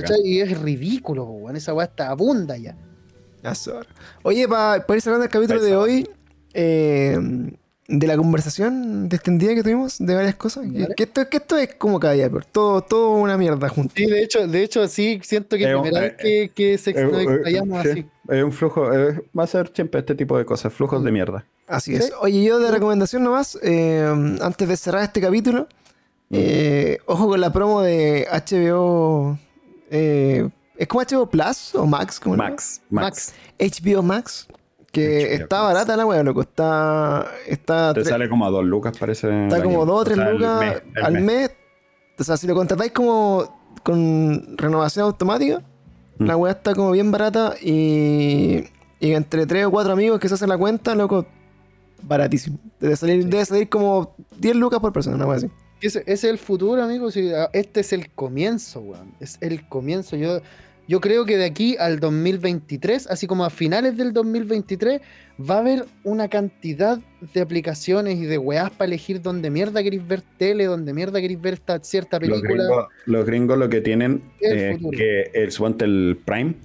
¿cachai? 0.00 0.20
Y 0.24 0.40
es 0.40 0.58
ridículo, 0.60 1.24
weón. 1.24 1.56
Esa 1.56 1.72
weá 1.74 1.86
está 1.86 2.08
abunda 2.10 2.56
ya. 2.56 2.76
Sobra. 3.54 3.86
Oye, 4.22 4.46
para 4.48 4.84
ir 4.94 5.00
cerrando 5.00 5.24
el 5.24 5.30
capítulo 5.30 5.62
de 5.62 5.76
hoy, 5.76 6.08
eh, 6.52 7.16
de 7.92 8.06
la 8.06 8.16
conversación 8.16 9.08
distendida 9.08 9.54
que 9.54 9.62
tuvimos 9.64 9.98
de 9.98 10.14
varias 10.14 10.36
cosas, 10.36 10.64
que, 10.72 10.82
Vale. 10.82 10.94
que 10.94 11.02
esto, 11.02 11.28
que 11.28 11.36
esto 11.38 11.56
es 11.58 11.74
como 11.74 11.98
cada 11.98 12.14
día, 12.14 12.30
pero 12.30 12.44
todo, 12.50 12.82
todo 12.82 13.10
una 13.14 13.36
mierda 13.36 13.68
junto. 13.68 13.92
Sí, 13.96 14.06
de 14.06 14.22
hecho, 14.22 14.46
de 14.46 14.62
hecho 14.62 14.86
sí, 14.88 15.20
siento 15.24 15.56
que 15.56 15.64
es 15.64 15.70
Eh, 15.70 15.80
primera 15.82 15.98
eh, 15.98 16.08
vez 16.10 16.16
que, 16.18 16.50
que 16.54 16.78
se 16.78 16.90
Eh, 16.90 16.94
eh, 16.96 17.22
explayamos 17.24 17.82
sí, 17.82 17.88
así. 17.90 18.06
Es 18.28 18.44
un 18.44 18.52
flujo, 18.52 18.92
eh, 18.94 19.20
va 19.36 19.42
a 19.42 19.46
ser 19.48 19.72
siempre 19.74 19.98
este 20.00 20.14
tipo 20.14 20.38
de 20.38 20.44
cosas, 20.44 20.72
flujos 20.72 21.02
de 21.02 21.10
mierda. 21.10 21.44
Así 21.66 21.96
Sí. 21.96 22.02
es. 22.04 22.12
Oye, 22.20 22.44
yo 22.44 22.58
de 22.60 22.70
recomendación 22.70 23.24
nomás, 23.24 23.58
eh, 23.62 24.04
antes 24.40 24.68
de 24.68 24.76
cerrar 24.76 25.02
este 25.02 25.20
capítulo, 25.20 25.66
eh, 26.30 26.98
ojo 27.06 27.26
con 27.28 27.40
la 27.40 27.52
promo 27.52 27.82
de 27.82 28.26
HBO. 28.30 29.36
eh, 29.90 30.48
¿Es 30.76 30.86
como 30.88 31.02
HBO 31.02 31.26
Plus 31.28 31.74
o 31.74 31.84
Max? 31.86 32.18
¿Cómo 32.20 32.36
se 32.36 32.38
llama? 32.38 32.50
Max, 32.50 32.80
Max. 32.88 33.34
HBO 33.58 34.02
Max. 34.02 34.46
Que 34.92 35.34
está 35.34 35.62
barata 35.62 35.96
la 35.96 36.04
wea, 36.06 36.22
loco. 36.22 36.40
Está. 36.40 37.26
Está, 37.46 37.94
Te 37.94 38.04
sale 38.04 38.28
como 38.28 38.44
a 38.46 38.50
dos 38.50 38.64
lucas, 38.64 38.96
parece. 38.98 39.44
está 39.44 39.62
como. 39.62 39.86
2 39.86 40.00
o 40.00 40.04
3 40.04 40.18
O 40.18 40.20
sea, 40.20 40.30
el 40.30 40.36
lucas 40.36 40.60
mes, 40.60 40.82
el 40.96 41.04
al 41.04 41.12
mes. 41.14 41.22
mes. 41.22 41.50
O 42.18 42.24
sea, 42.24 42.36
si 42.36 42.46
lo 42.46 42.54
contratáis 42.54 42.90
como 42.92 43.60
con 43.82 44.56
renovación 44.58 45.04
automática, 45.06 45.62
Mm. 46.18 46.24
la 46.26 46.36
wea 46.36 46.52
está 46.52 46.74
como 46.74 46.90
bien 46.90 47.10
barata 47.10 47.54
y, 47.62 48.64
y 49.00 49.12
entre 49.12 49.46
3 49.46 49.64
o 49.66 49.70
4 49.70 49.92
amigos 49.92 50.20
que 50.20 50.28
se 50.28 50.34
hacen 50.34 50.50
la 50.50 50.58
cuenta, 50.58 50.94
loco, 50.94 51.24
baratísimo. 52.02 52.58
Debe 52.78 52.94
salir, 52.96 53.26
debe 53.26 53.44
salir 53.46 53.68
como 53.70 54.14
10 54.38 54.56
lucas 54.56 54.80
por 54.80 54.92
persona, 54.92 55.16
una 55.16 55.26
wea 55.26 55.36
así. 55.38 55.50
Ese, 55.80 56.00
ese 56.00 56.12
es 56.12 56.24
el 56.24 56.38
futuro, 56.38 56.82
amigos. 56.82 57.16
ah, 57.34 57.48
Este 57.54 57.80
es 57.80 57.92
el 57.94 58.10
comienzo, 58.10 58.80
weón. 58.80 59.14
Es 59.18 59.38
el 59.40 59.66
comienzo. 59.66 60.14
Yo, 60.16 60.40
yo 60.90 61.00
creo 61.00 61.24
que 61.24 61.36
de 61.36 61.44
aquí 61.44 61.76
al 61.78 62.00
2023, 62.00 63.06
así 63.06 63.28
como 63.28 63.44
a 63.44 63.50
finales 63.50 63.96
del 63.96 64.12
2023, 64.12 65.00
va 65.40 65.54
a 65.54 65.58
haber 65.58 65.84
una 66.02 66.26
cantidad 66.26 66.98
de 67.32 67.40
aplicaciones 67.40 68.18
y 68.18 68.24
de 68.26 68.38
weás 68.38 68.72
para 68.72 68.86
elegir 68.86 69.22
dónde 69.22 69.50
mierda 69.50 69.84
queréis 69.84 70.04
ver 70.04 70.20
tele, 70.36 70.64
dónde 70.64 70.92
mierda 70.92 71.20
queréis 71.20 71.40
ver 71.40 71.54
esta 71.54 71.78
cierta 71.78 72.18
Los 72.18 72.40
película. 72.40 72.64
gringos, 72.64 72.86
los 73.06 73.24
gringos 73.24 73.58
lo 73.58 73.68
que 73.68 73.80
tienen 73.80 74.20
es 74.40 74.78
futuro. 74.78 74.98
que 74.98 75.30
el 75.32 75.52
el 75.78 76.18
Prime, 76.24 76.56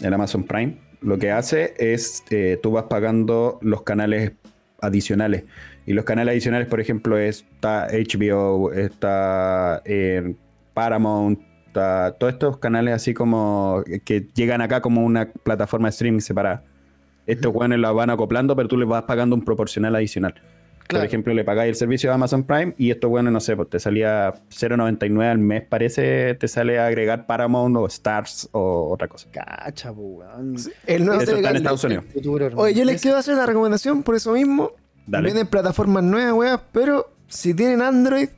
el 0.00 0.12
Amazon 0.12 0.42
Prime, 0.42 0.78
lo 1.00 1.16
que 1.20 1.30
hace 1.30 1.74
es 1.78 2.24
eh, 2.30 2.58
tú 2.60 2.72
vas 2.72 2.86
pagando 2.90 3.60
los 3.62 3.82
canales 3.84 4.32
adicionales. 4.80 5.44
Y 5.86 5.92
los 5.92 6.04
canales 6.04 6.32
adicionales, 6.32 6.66
por 6.66 6.80
ejemplo, 6.80 7.16
está 7.16 7.86
HBO, 7.92 8.72
está 8.72 9.82
eh, 9.84 10.34
Paramount, 10.74 11.51
está 11.72 12.12
todos 12.18 12.34
estos 12.34 12.58
canales 12.58 12.94
así 12.94 13.14
como 13.14 13.82
que 14.04 14.28
llegan 14.34 14.60
acá 14.60 14.82
como 14.82 15.04
una 15.04 15.32
plataforma 15.32 15.88
de 15.88 15.90
streaming 15.90 16.20
separada. 16.20 16.64
Estos 17.26 17.54
weones 17.54 17.78
la 17.78 17.92
van 17.92 18.10
acoplando, 18.10 18.54
pero 18.54 18.68
tú 18.68 18.76
les 18.76 18.88
vas 18.88 19.04
pagando 19.04 19.34
un 19.34 19.42
proporcional 19.42 19.94
adicional. 19.96 20.34
Por 20.88 21.04
ejemplo, 21.04 21.32
le 21.32 21.44
pagáis 21.44 21.70
el 21.70 21.76
servicio 21.76 22.10
de 22.10 22.14
Amazon 22.14 22.44
Prime 22.44 22.74
y 22.76 22.90
esto, 22.90 23.08
bueno, 23.08 23.30
no 23.30 23.40
sé, 23.40 23.56
pues 23.56 23.70
te 23.70 23.78
salía 23.78 24.34
0.99 24.50 25.30
al 25.30 25.38
mes, 25.38 25.62
parece, 25.62 26.34
te 26.34 26.48
sale 26.48 26.78
a 26.78 26.86
agregar 26.86 27.26
Paramount 27.26 27.76
o 27.76 27.86
Stars 27.86 28.50
o 28.52 28.90
otra 28.90 29.08
cosa. 29.08 29.28
Cacha, 29.30 29.92
po, 29.92 30.00
weón. 30.02 30.56
El 30.86 31.06
nuevo 31.06 31.22
está 31.22 31.38
en. 31.48 31.56
Estados 31.56 31.84
Unidos. 31.84 32.04
Futuro. 32.12 32.50
Oye, 32.56 32.74
yo 32.74 32.84
les 32.84 33.00
quiero 33.00 33.16
hacer 33.16 33.34
una 33.34 33.46
recomendación 33.46 34.02
por 34.02 34.16
eso 34.16 34.32
mismo. 34.32 34.72
Dale. 35.06 35.26
Vienen 35.26 35.46
plataformas 35.46 36.02
nuevas, 36.02 36.34
weas, 36.34 36.60
pero 36.72 37.14
si 37.28 37.54
tienen 37.54 37.80
Android, 37.80 38.28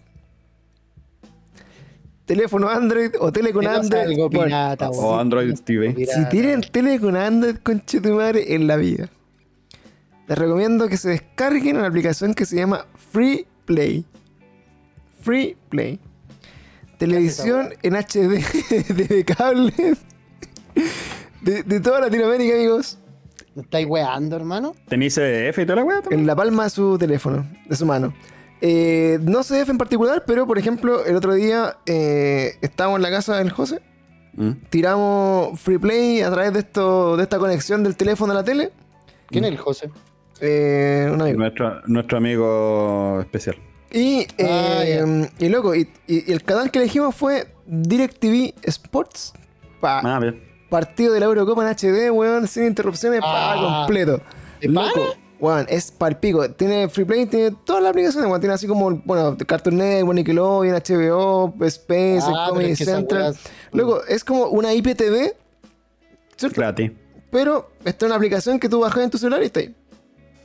teléfono 2.27 2.69
Android 2.69 3.11
o 3.21 3.33
tele 3.33 3.53
con 3.53 3.67
Android. 3.67 4.03
algo 4.03 4.29
bueno, 4.29 4.45
pirata, 4.45 4.91
o. 4.91 5.19
Android 5.19 5.55
TV. 5.65 5.95
si 6.07 6.29
tienen 6.29 6.63
tele 6.63 6.99
con 6.99 7.17
Android, 7.17 7.57
conche 7.63 8.01
tu 8.01 8.15
madre, 8.15 8.55
en 8.55 8.67
la 8.67 8.77
vida. 8.77 9.09
Les 10.27 10.39
recomiendo 10.39 10.89
que 10.89 10.97
se 10.97 11.11
descarguen 11.11 11.77
una 11.77 11.87
aplicación 11.87 12.35
que 12.35 12.47
se 12.47 12.57
llama 12.57 12.87
Free 13.13 13.47
Play. 13.67 14.05
Free 15.21 15.57
Play. 15.69 16.01
Televisión 16.99 17.75
en 17.83 17.95
HD 17.95 18.95
de 18.95 19.25
cable 19.25 19.73
de, 21.43 21.63
de 21.63 21.81
toda 21.81 22.01
Latinoamérica, 22.01 22.55
amigos. 22.55 22.99
¿Me 23.55 23.63
estáis 23.63 23.87
weando, 23.87 24.37
hermano? 24.37 24.75
¿Tenéis 24.89 25.15
CDF 25.15 25.59
y 25.59 25.67
toda 25.67 25.85
la 25.85 26.01
también? 26.01 26.21
En 26.21 26.27
la 26.27 26.35
palma 26.35 26.65
de 26.65 26.71
su 26.71 26.99
teléfono, 26.99 27.47
de 27.69 27.77
su 27.77 27.87
mano. 27.87 28.15
Eh, 28.67 29.19
no 29.21 29.43
CDF 29.43 29.69
en 29.69 29.77
particular, 29.79 30.25
pero 30.27 30.47
por 30.47 30.57
ejemplo, 30.59 31.05
el 31.05 31.17
otro 31.17 31.35
día 31.35 31.77
eh, 31.85 32.57
estábamos 32.63 32.97
en 32.99 33.03
la 33.03 33.11
casa 33.11 33.37
del 33.37 33.51
José. 33.51 33.83
Mm. 34.33 34.53
Tiramos 34.71 35.61
Free 35.61 35.77
Play 35.79 36.23
a 36.23 36.31
través 36.31 36.55
de, 36.55 36.61
esto, 36.61 37.17
de 37.19 37.25
esta 37.25 37.39
conexión 37.39 37.85
del 37.85 37.95
teléfono 37.95 38.33
a 38.33 38.37
la 38.37 38.43
tele. 38.45 38.73
¿Quién 39.29 39.45
es 39.45 39.51
el 39.51 39.59
José? 39.59 39.91
Eh, 40.41 41.11
un 41.13 41.21
amigo. 41.21 41.39
Nuestro, 41.39 41.83
nuestro 41.87 42.17
amigo 42.19 43.21
especial. 43.21 43.57
Y, 43.93 44.27
Ah, 44.43 44.83
eh, 44.83 45.29
y 45.39 45.49
loco, 45.51 45.75
y, 45.75 45.83
y- 46.07 46.25
y 46.31 46.33
el 46.33 46.43
canal 46.43 46.71
que 46.71 46.79
elegimos 46.79 47.15
fue 47.15 47.47
DirecTV 47.67 48.55
Sports. 48.63 49.35
Pa, 49.81 50.01
Ah, 50.03 50.19
bien. 50.21 50.43
partido 50.71 51.13
de 51.13 51.21
la 51.21 51.27
Eurocopa 51.27 51.63
en 51.63 51.69
HD, 51.69 52.11
weón, 52.11 52.49
sin 52.49 52.65
interrupciones, 52.65 53.21
pa, 53.21 53.53
Ah. 53.53 53.85
completo. 53.85 54.21
¿De 54.61 54.69
Loco, 54.69 54.89
pana? 54.95 55.24
Weón, 55.45 55.67
es 55.69 55.91
palpico. 55.91 56.49
Tiene 56.51 56.89
Free 56.89 57.05
Play, 57.05 57.27
tiene 57.27 57.57
todas 57.65 57.83
las 57.83 57.91
aplicaciones, 57.91 58.29
weón. 58.29 58.41
Tiene 58.41 58.55
así 58.55 58.67
como, 58.67 58.91
bueno, 59.05 59.37
Cartoon 59.47 59.77
Network, 59.77 60.15
Nickelodeon, 60.17 60.75
HBO, 60.77 61.55
Space, 61.67 62.23
Ah, 62.27 62.47
Comedy 62.49 62.71
es 62.73 62.79
que 62.79 62.85
esa 62.85 62.97
Central. 62.97 63.37
Loco, 63.73 64.03
es 64.09 64.25
como 64.25 64.47
una 64.47 64.73
IPTV, 64.73 65.33
¿cierto? 66.37 66.61
Gratis. 66.61 66.91
Pero 67.31 67.71
esta 67.85 68.07
es 68.07 68.09
una 68.09 68.17
aplicación 68.17 68.59
que 68.59 68.69
tú 68.69 68.81
bajas 68.81 69.05
en 69.05 69.11
tu 69.11 69.19
celular 69.19 69.43
y 69.43 69.47
está 69.47 69.61
ahí. 69.61 69.75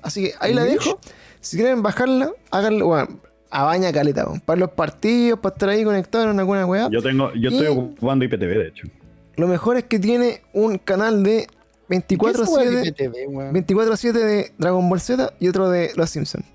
Así 0.02 0.24
que 0.24 0.34
ahí 0.40 0.54
la 0.54 0.64
dejo. 0.64 1.00
Si 1.42 1.58
quieren 1.58 1.82
bajarla, 1.82 2.32
háganlo, 2.52 2.88
bueno, 2.88 3.20
a 3.52 3.64
baña 3.64 3.92
caleta, 3.94 4.26
weón. 4.26 4.40
para 4.42 4.60
los 4.60 4.72
partidos, 4.72 5.40
para 5.40 5.54
estar 5.54 5.70
ahí 5.70 5.84
conectado 5.84 6.30
en 6.30 6.40
alguna 6.40 6.66
weá. 6.66 6.90
Yo 6.92 7.02
tengo, 7.02 7.32
yo 7.34 7.50
estoy 7.50 7.68
ocupando 7.68 8.26
IPTV, 8.26 8.40
de 8.40 8.68
hecho. 8.68 8.88
Lo 9.36 9.48
mejor 9.48 9.78
es 9.78 9.86
que 9.86 10.00
tiene 10.00 10.42
un 10.54 10.78
canal 10.78 11.24
de 11.24 11.48
¿Qué 11.90 11.96
es 11.98 12.40
esa 12.40 12.44
weá 12.50 12.70
de 12.70 12.82
24-7 12.84 12.88
IPTV, 12.88 13.28
weón? 13.36 13.54
24-7 13.56 14.12
de 14.14 14.52
Dragon 14.58 14.88
Ball 14.90 15.00
Z 15.02 15.34
y 15.40 15.48
otro 15.48 15.70
de 15.70 15.92
Los 15.96 16.10
Simpsons. 16.10 16.46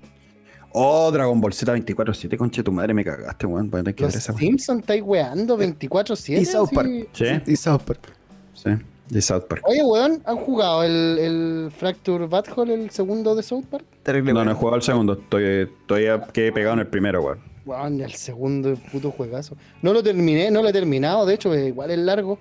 Oh, 0.71 1.09
Dragon 1.11 1.39
Ball 1.39 1.53
Z 1.53 1.73
24-7, 1.75 2.37
conche 2.37 2.63
tu 2.63 2.71
madre, 2.71 2.93
me 2.93 3.03
cagaste, 3.03 3.45
weón. 3.45 3.69
Voy 3.69 3.79
a 3.79 3.83
tener 3.83 3.95
que 3.95 4.03
Los 4.03 4.13
ver 4.13 4.19
esa 4.19 4.31
weá. 4.33 4.39
Simpsons 4.39 4.79
estáis 4.81 5.01
weando 5.03 5.57
24-7. 5.57 6.39
Y 6.41 6.45
South 6.45 6.69
Park. 6.73 6.89
Sí, 7.13 7.25
Y 7.47 7.55
South 7.55 7.81
Park. 7.85 8.13
sí. 8.53 8.69
De 9.07 9.21
South 9.21 9.43
Park. 9.47 9.61
Oye, 9.67 9.83
weón, 9.83 10.19
¿han 10.25 10.35
jugado 10.37 10.83
el, 10.83 11.19
el 11.19 11.71
Fracture 11.77 12.25
Butthole, 12.25 12.73
el 12.73 12.89
segundo 12.89 13.35
de 13.35 13.43
South 13.43 13.65
Park? 13.69 13.85
Terrible, 14.01 14.33
No, 14.33 14.43
no 14.43 14.49
he 14.49 14.53
jugado 14.55 14.77
el 14.77 14.81
segundo. 14.81 15.13
Estoy, 15.13 15.43
estoy 15.69 16.07
a- 16.07 16.21
quedé 16.33 16.51
pegado 16.51 16.73
en 16.73 16.79
el 16.79 16.87
primero, 16.87 17.21
weón. 17.21 17.39
Weón, 17.67 18.01
el 18.01 18.13
segundo 18.13 18.71
es 18.73 18.79
puto 18.91 19.11
juegazo. 19.11 19.55
No 19.83 19.93
lo 19.93 20.01
terminé, 20.01 20.49
no 20.49 20.63
lo 20.63 20.69
he 20.69 20.73
terminado, 20.73 21.23
de 21.27 21.35
hecho, 21.35 21.53
eh, 21.53 21.67
igual 21.67 21.91
es 21.91 21.99
largo. 21.99 22.39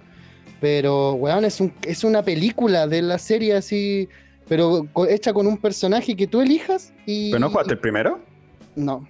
Pero, 0.64 1.12
weón, 1.12 1.44
es, 1.44 1.60
un, 1.60 1.74
es 1.82 2.04
una 2.04 2.22
película 2.22 2.86
de 2.86 3.02
la 3.02 3.18
serie 3.18 3.54
así, 3.54 4.08
pero 4.48 4.86
hecha 5.10 5.34
con 5.34 5.46
un 5.46 5.58
personaje 5.58 6.16
que 6.16 6.26
tú 6.26 6.40
elijas 6.40 6.90
y... 7.04 7.32
¿Pero 7.32 7.40
no 7.40 7.50
jugaste 7.50 7.74
el 7.74 7.80
primero? 7.80 8.18
No. 8.74 9.06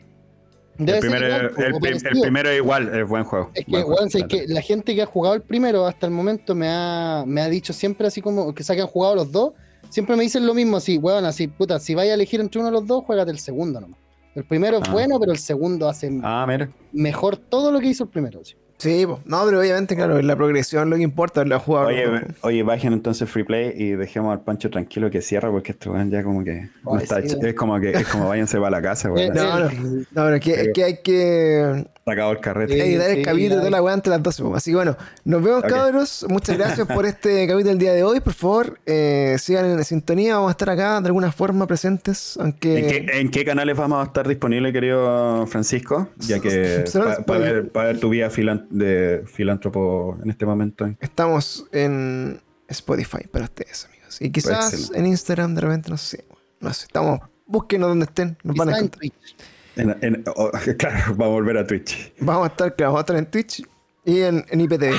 El 0.80 0.86
Debe 0.86 0.98
primero, 0.98 1.26
igual, 1.28 1.94
el, 2.06 2.20
primero 2.20 2.50
es 2.50 2.56
igual, 2.56 2.92
es 2.92 3.06
buen 3.08 3.22
juego. 3.22 3.52
Es 3.54 3.64
que, 3.66 3.70
Buen 3.70 3.84
juego. 3.84 4.10
sé 4.10 4.26
que 4.26 4.48
la 4.48 4.62
gente 4.62 4.96
que 4.96 5.02
ha 5.02 5.06
jugado 5.06 5.36
el 5.36 5.42
primero 5.42 5.86
hasta 5.86 6.06
el 6.06 6.12
momento 6.12 6.56
me 6.56 6.66
ha, 6.68 7.22
me 7.24 7.40
ha 7.40 7.48
dicho 7.48 7.72
siempre 7.72 8.08
así 8.08 8.20
como 8.20 8.52
que 8.52 8.64
se 8.64 8.72
han 8.72 8.88
jugado 8.88 9.14
los 9.14 9.30
dos, 9.30 9.52
siempre 9.90 10.16
me 10.16 10.24
dicen 10.24 10.44
lo 10.48 10.54
mismo, 10.54 10.78
así, 10.78 10.98
weón, 10.98 11.24
así, 11.24 11.46
puta, 11.46 11.78
si 11.78 11.94
vaya 11.94 12.10
a 12.10 12.14
elegir 12.14 12.40
entre 12.40 12.58
uno 12.58 12.66
de 12.70 12.72
los 12.72 12.84
dos, 12.84 13.04
juégate 13.04 13.30
el 13.30 13.38
segundo 13.38 13.80
nomás. 13.80 14.00
El 14.34 14.42
primero 14.44 14.78
es 14.78 14.88
Ah. 14.88 14.92
bueno, 14.92 15.20
pero 15.20 15.30
el 15.30 15.38
segundo 15.38 15.88
hace 15.88 16.10
Ah, 16.24 16.44
mejor 16.92 17.36
todo 17.36 17.70
lo 17.70 17.78
que 17.78 17.86
hizo 17.86 18.02
el 18.02 18.10
primero. 18.10 18.40
así. 18.40 18.56
Sí, 18.84 19.06
po. 19.06 19.20
no, 19.24 19.44
pero 19.44 19.60
obviamente, 19.60 19.96
claro, 19.96 20.20
la 20.20 20.36
progresión 20.36 20.90
lo 20.90 20.96
que 20.96 21.02
importa, 21.02 21.44
la 21.44 21.58
jugada. 21.58 21.86
Oye, 21.86 22.04
oye, 22.42 22.62
bajen 22.62 22.92
entonces 22.92 23.28
Free 23.28 23.44
Play 23.44 23.72
y 23.76 23.90
dejemos 23.92 24.32
al 24.32 24.42
Pancho 24.42 24.70
tranquilo 24.70 25.10
que 25.10 25.20
cierra 25.22 25.50
porque 25.50 25.72
este 25.72 25.88
weón 25.88 26.10
ya 26.10 26.22
como 26.22 26.44
que 26.44 26.68
no 26.84 26.98
está 26.98 27.16
sí, 27.20 27.26
hecho- 27.26 27.36
weón. 27.38 27.46
es 27.48 27.54
como 27.54 27.80
que 27.80 27.90
es 27.90 28.06
como 28.08 28.28
váyanse 28.28 28.58
para 28.58 28.70
la 28.70 28.82
casa, 28.82 29.10
weón. 29.10 29.32
No, 29.34 29.58
no. 29.60 29.70
No, 29.70 30.04
pero 30.12 30.34
es 30.36 30.40
que, 30.40 30.52
es 30.52 30.68
que 30.74 30.84
hay 30.84 30.98
que 31.02 31.84
Sacado 32.04 32.32
el 32.32 32.40
carrete. 32.40 32.74
Sí, 32.74 32.80
editar 32.80 33.10
el 33.10 33.16
sí, 33.16 33.22
capítulo 33.22 33.56
toda 33.60 33.70
la 33.70 33.82
weá 33.82 33.94
antes 33.94 34.10
de 34.10 34.16
las 34.18 34.22
12. 34.22 34.42
po. 34.42 34.54
Así 34.54 34.70
que 34.72 34.74
bueno, 34.76 34.94
nos 35.24 35.42
vemos, 35.42 35.62
cabros. 35.62 36.26
Muchas 36.28 36.58
gracias 36.58 36.86
por 36.86 37.06
este 37.06 37.46
capítulo 37.46 37.70
del 37.70 37.78
día 37.78 37.94
de 37.94 38.02
hoy. 38.02 38.20
Por 38.20 38.34
favor, 38.34 38.78
eh, 38.84 39.36
sigan 39.38 39.64
en 39.64 39.82
sintonía. 39.84 40.34
Vamos 40.34 40.48
a 40.48 40.50
estar 40.50 40.68
acá 40.68 41.00
de 41.00 41.06
alguna 41.06 41.32
forma 41.32 41.66
presentes. 41.66 42.36
Aunque. 42.38 42.78
¿En 42.78 43.06
qué, 43.06 43.20
en 43.20 43.30
qué 43.30 43.44
canales 43.46 43.74
vamos 43.74 44.02
a 44.02 44.06
estar 44.08 44.28
disponibles, 44.28 44.74
querido 44.74 45.46
Francisco? 45.46 46.08
Ya 46.18 46.38
que 46.42 46.84
para 47.26 47.38
ver, 47.40 47.68
pa 47.70 47.84
ver 47.84 47.98
tu 47.98 48.10
vida 48.10 48.28
filan- 48.28 48.66
de 48.74 49.22
filántropo 49.26 50.18
en 50.22 50.30
este 50.30 50.44
momento. 50.46 50.88
Estamos 51.00 51.66
en 51.72 52.40
Spotify 52.68 53.26
para 53.30 53.44
ustedes, 53.44 53.86
amigos. 53.86 54.20
Y 54.20 54.30
quizás 54.30 54.72
Excelente. 54.72 54.98
en 54.98 55.06
Instagram 55.06 55.54
de 55.54 55.60
repente, 55.60 55.90
no 55.90 55.96
sé. 55.96 56.24
No 56.60 56.72
sé, 56.72 56.86
estamos. 56.86 57.20
Búsquenos 57.46 57.88
donde 57.88 58.06
estén, 58.06 58.36
nos 58.42 58.56
van 58.56 58.68
a 58.70 58.76
encontrar. 58.78 59.00
Twitch. 59.00 59.36
En- 59.76 59.96
en- 60.00 60.24
oh, 60.36 60.50
claro, 60.78 60.96
vamos 61.10 61.26
a 61.26 61.28
volver 61.30 61.58
a 61.58 61.66
Twitch. 61.66 62.12
Vamos 62.20 62.44
a 62.44 62.50
estar, 62.50 62.74
claro, 62.74 62.92
vamos 62.92 63.00
a 63.00 63.02
estar 63.02 63.16
en 63.16 63.26
Twitch 63.26 63.62
y 64.04 64.20
en, 64.20 64.44
en 64.48 64.60
IPTV. 64.60 64.94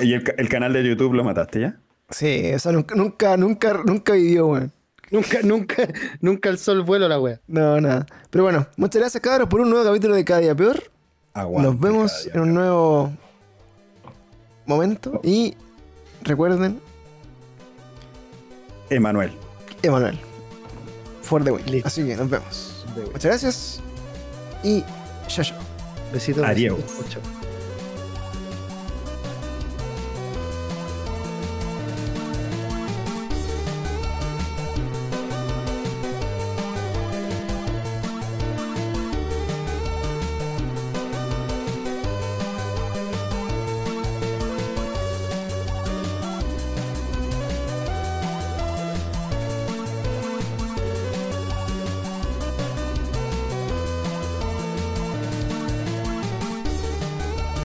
¿Y 0.00 0.14
el, 0.14 0.24
el 0.36 0.48
canal 0.48 0.72
de 0.72 0.84
YouTube 0.88 1.14
lo 1.14 1.24
mataste 1.24 1.60
ya? 1.60 1.78
Sí, 2.10 2.26
eso 2.28 2.72
nunca, 2.72 2.94
nunca, 2.94 3.36
nunca, 3.36 3.82
nunca 3.84 4.12
vivió, 4.14 4.46
weón. 4.48 4.72
Nunca, 5.10 5.40
nunca, 5.42 5.88
nunca 6.20 6.48
el 6.50 6.80
vuelo 6.82 7.06
la 7.08 7.20
wea. 7.20 7.40
No, 7.46 7.78
nada. 7.80 8.06
Pero 8.30 8.44
bueno, 8.44 8.66
muchas 8.76 9.00
gracias, 9.00 9.22
cabros, 9.22 9.48
por 9.48 9.60
un 9.60 9.68
nuevo 9.68 9.84
capítulo 9.84 10.14
de 10.14 10.24
Cada 10.24 10.40
Día 10.40 10.54
Peor. 10.54 10.82
Aguante, 11.34 11.70
Nos 11.70 11.80
vemos 11.80 12.28
en 12.32 12.40
un 12.40 12.54
nuevo 12.54 13.12
momento. 14.66 15.20
Y 15.22 15.56
recuerden. 16.22 16.80
Emanuel. 18.90 19.32
Emanuel. 19.82 20.18
For 21.22 21.42
the 21.42 21.50
win. 21.50 21.64
Listo. 21.66 21.88
Así 21.88 22.04
que 22.06 22.16
nos 22.16 22.28
vemos. 22.28 22.84
Muchas 22.96 23.24
gracias. 23.24 23.80
Y 24.62 24.84
chao, 25.28 25.44
chao. 25.44 25.58
Besitos. 26.12 26.44
Adiós. 26.44 26.78
besitos. 26.78 27.41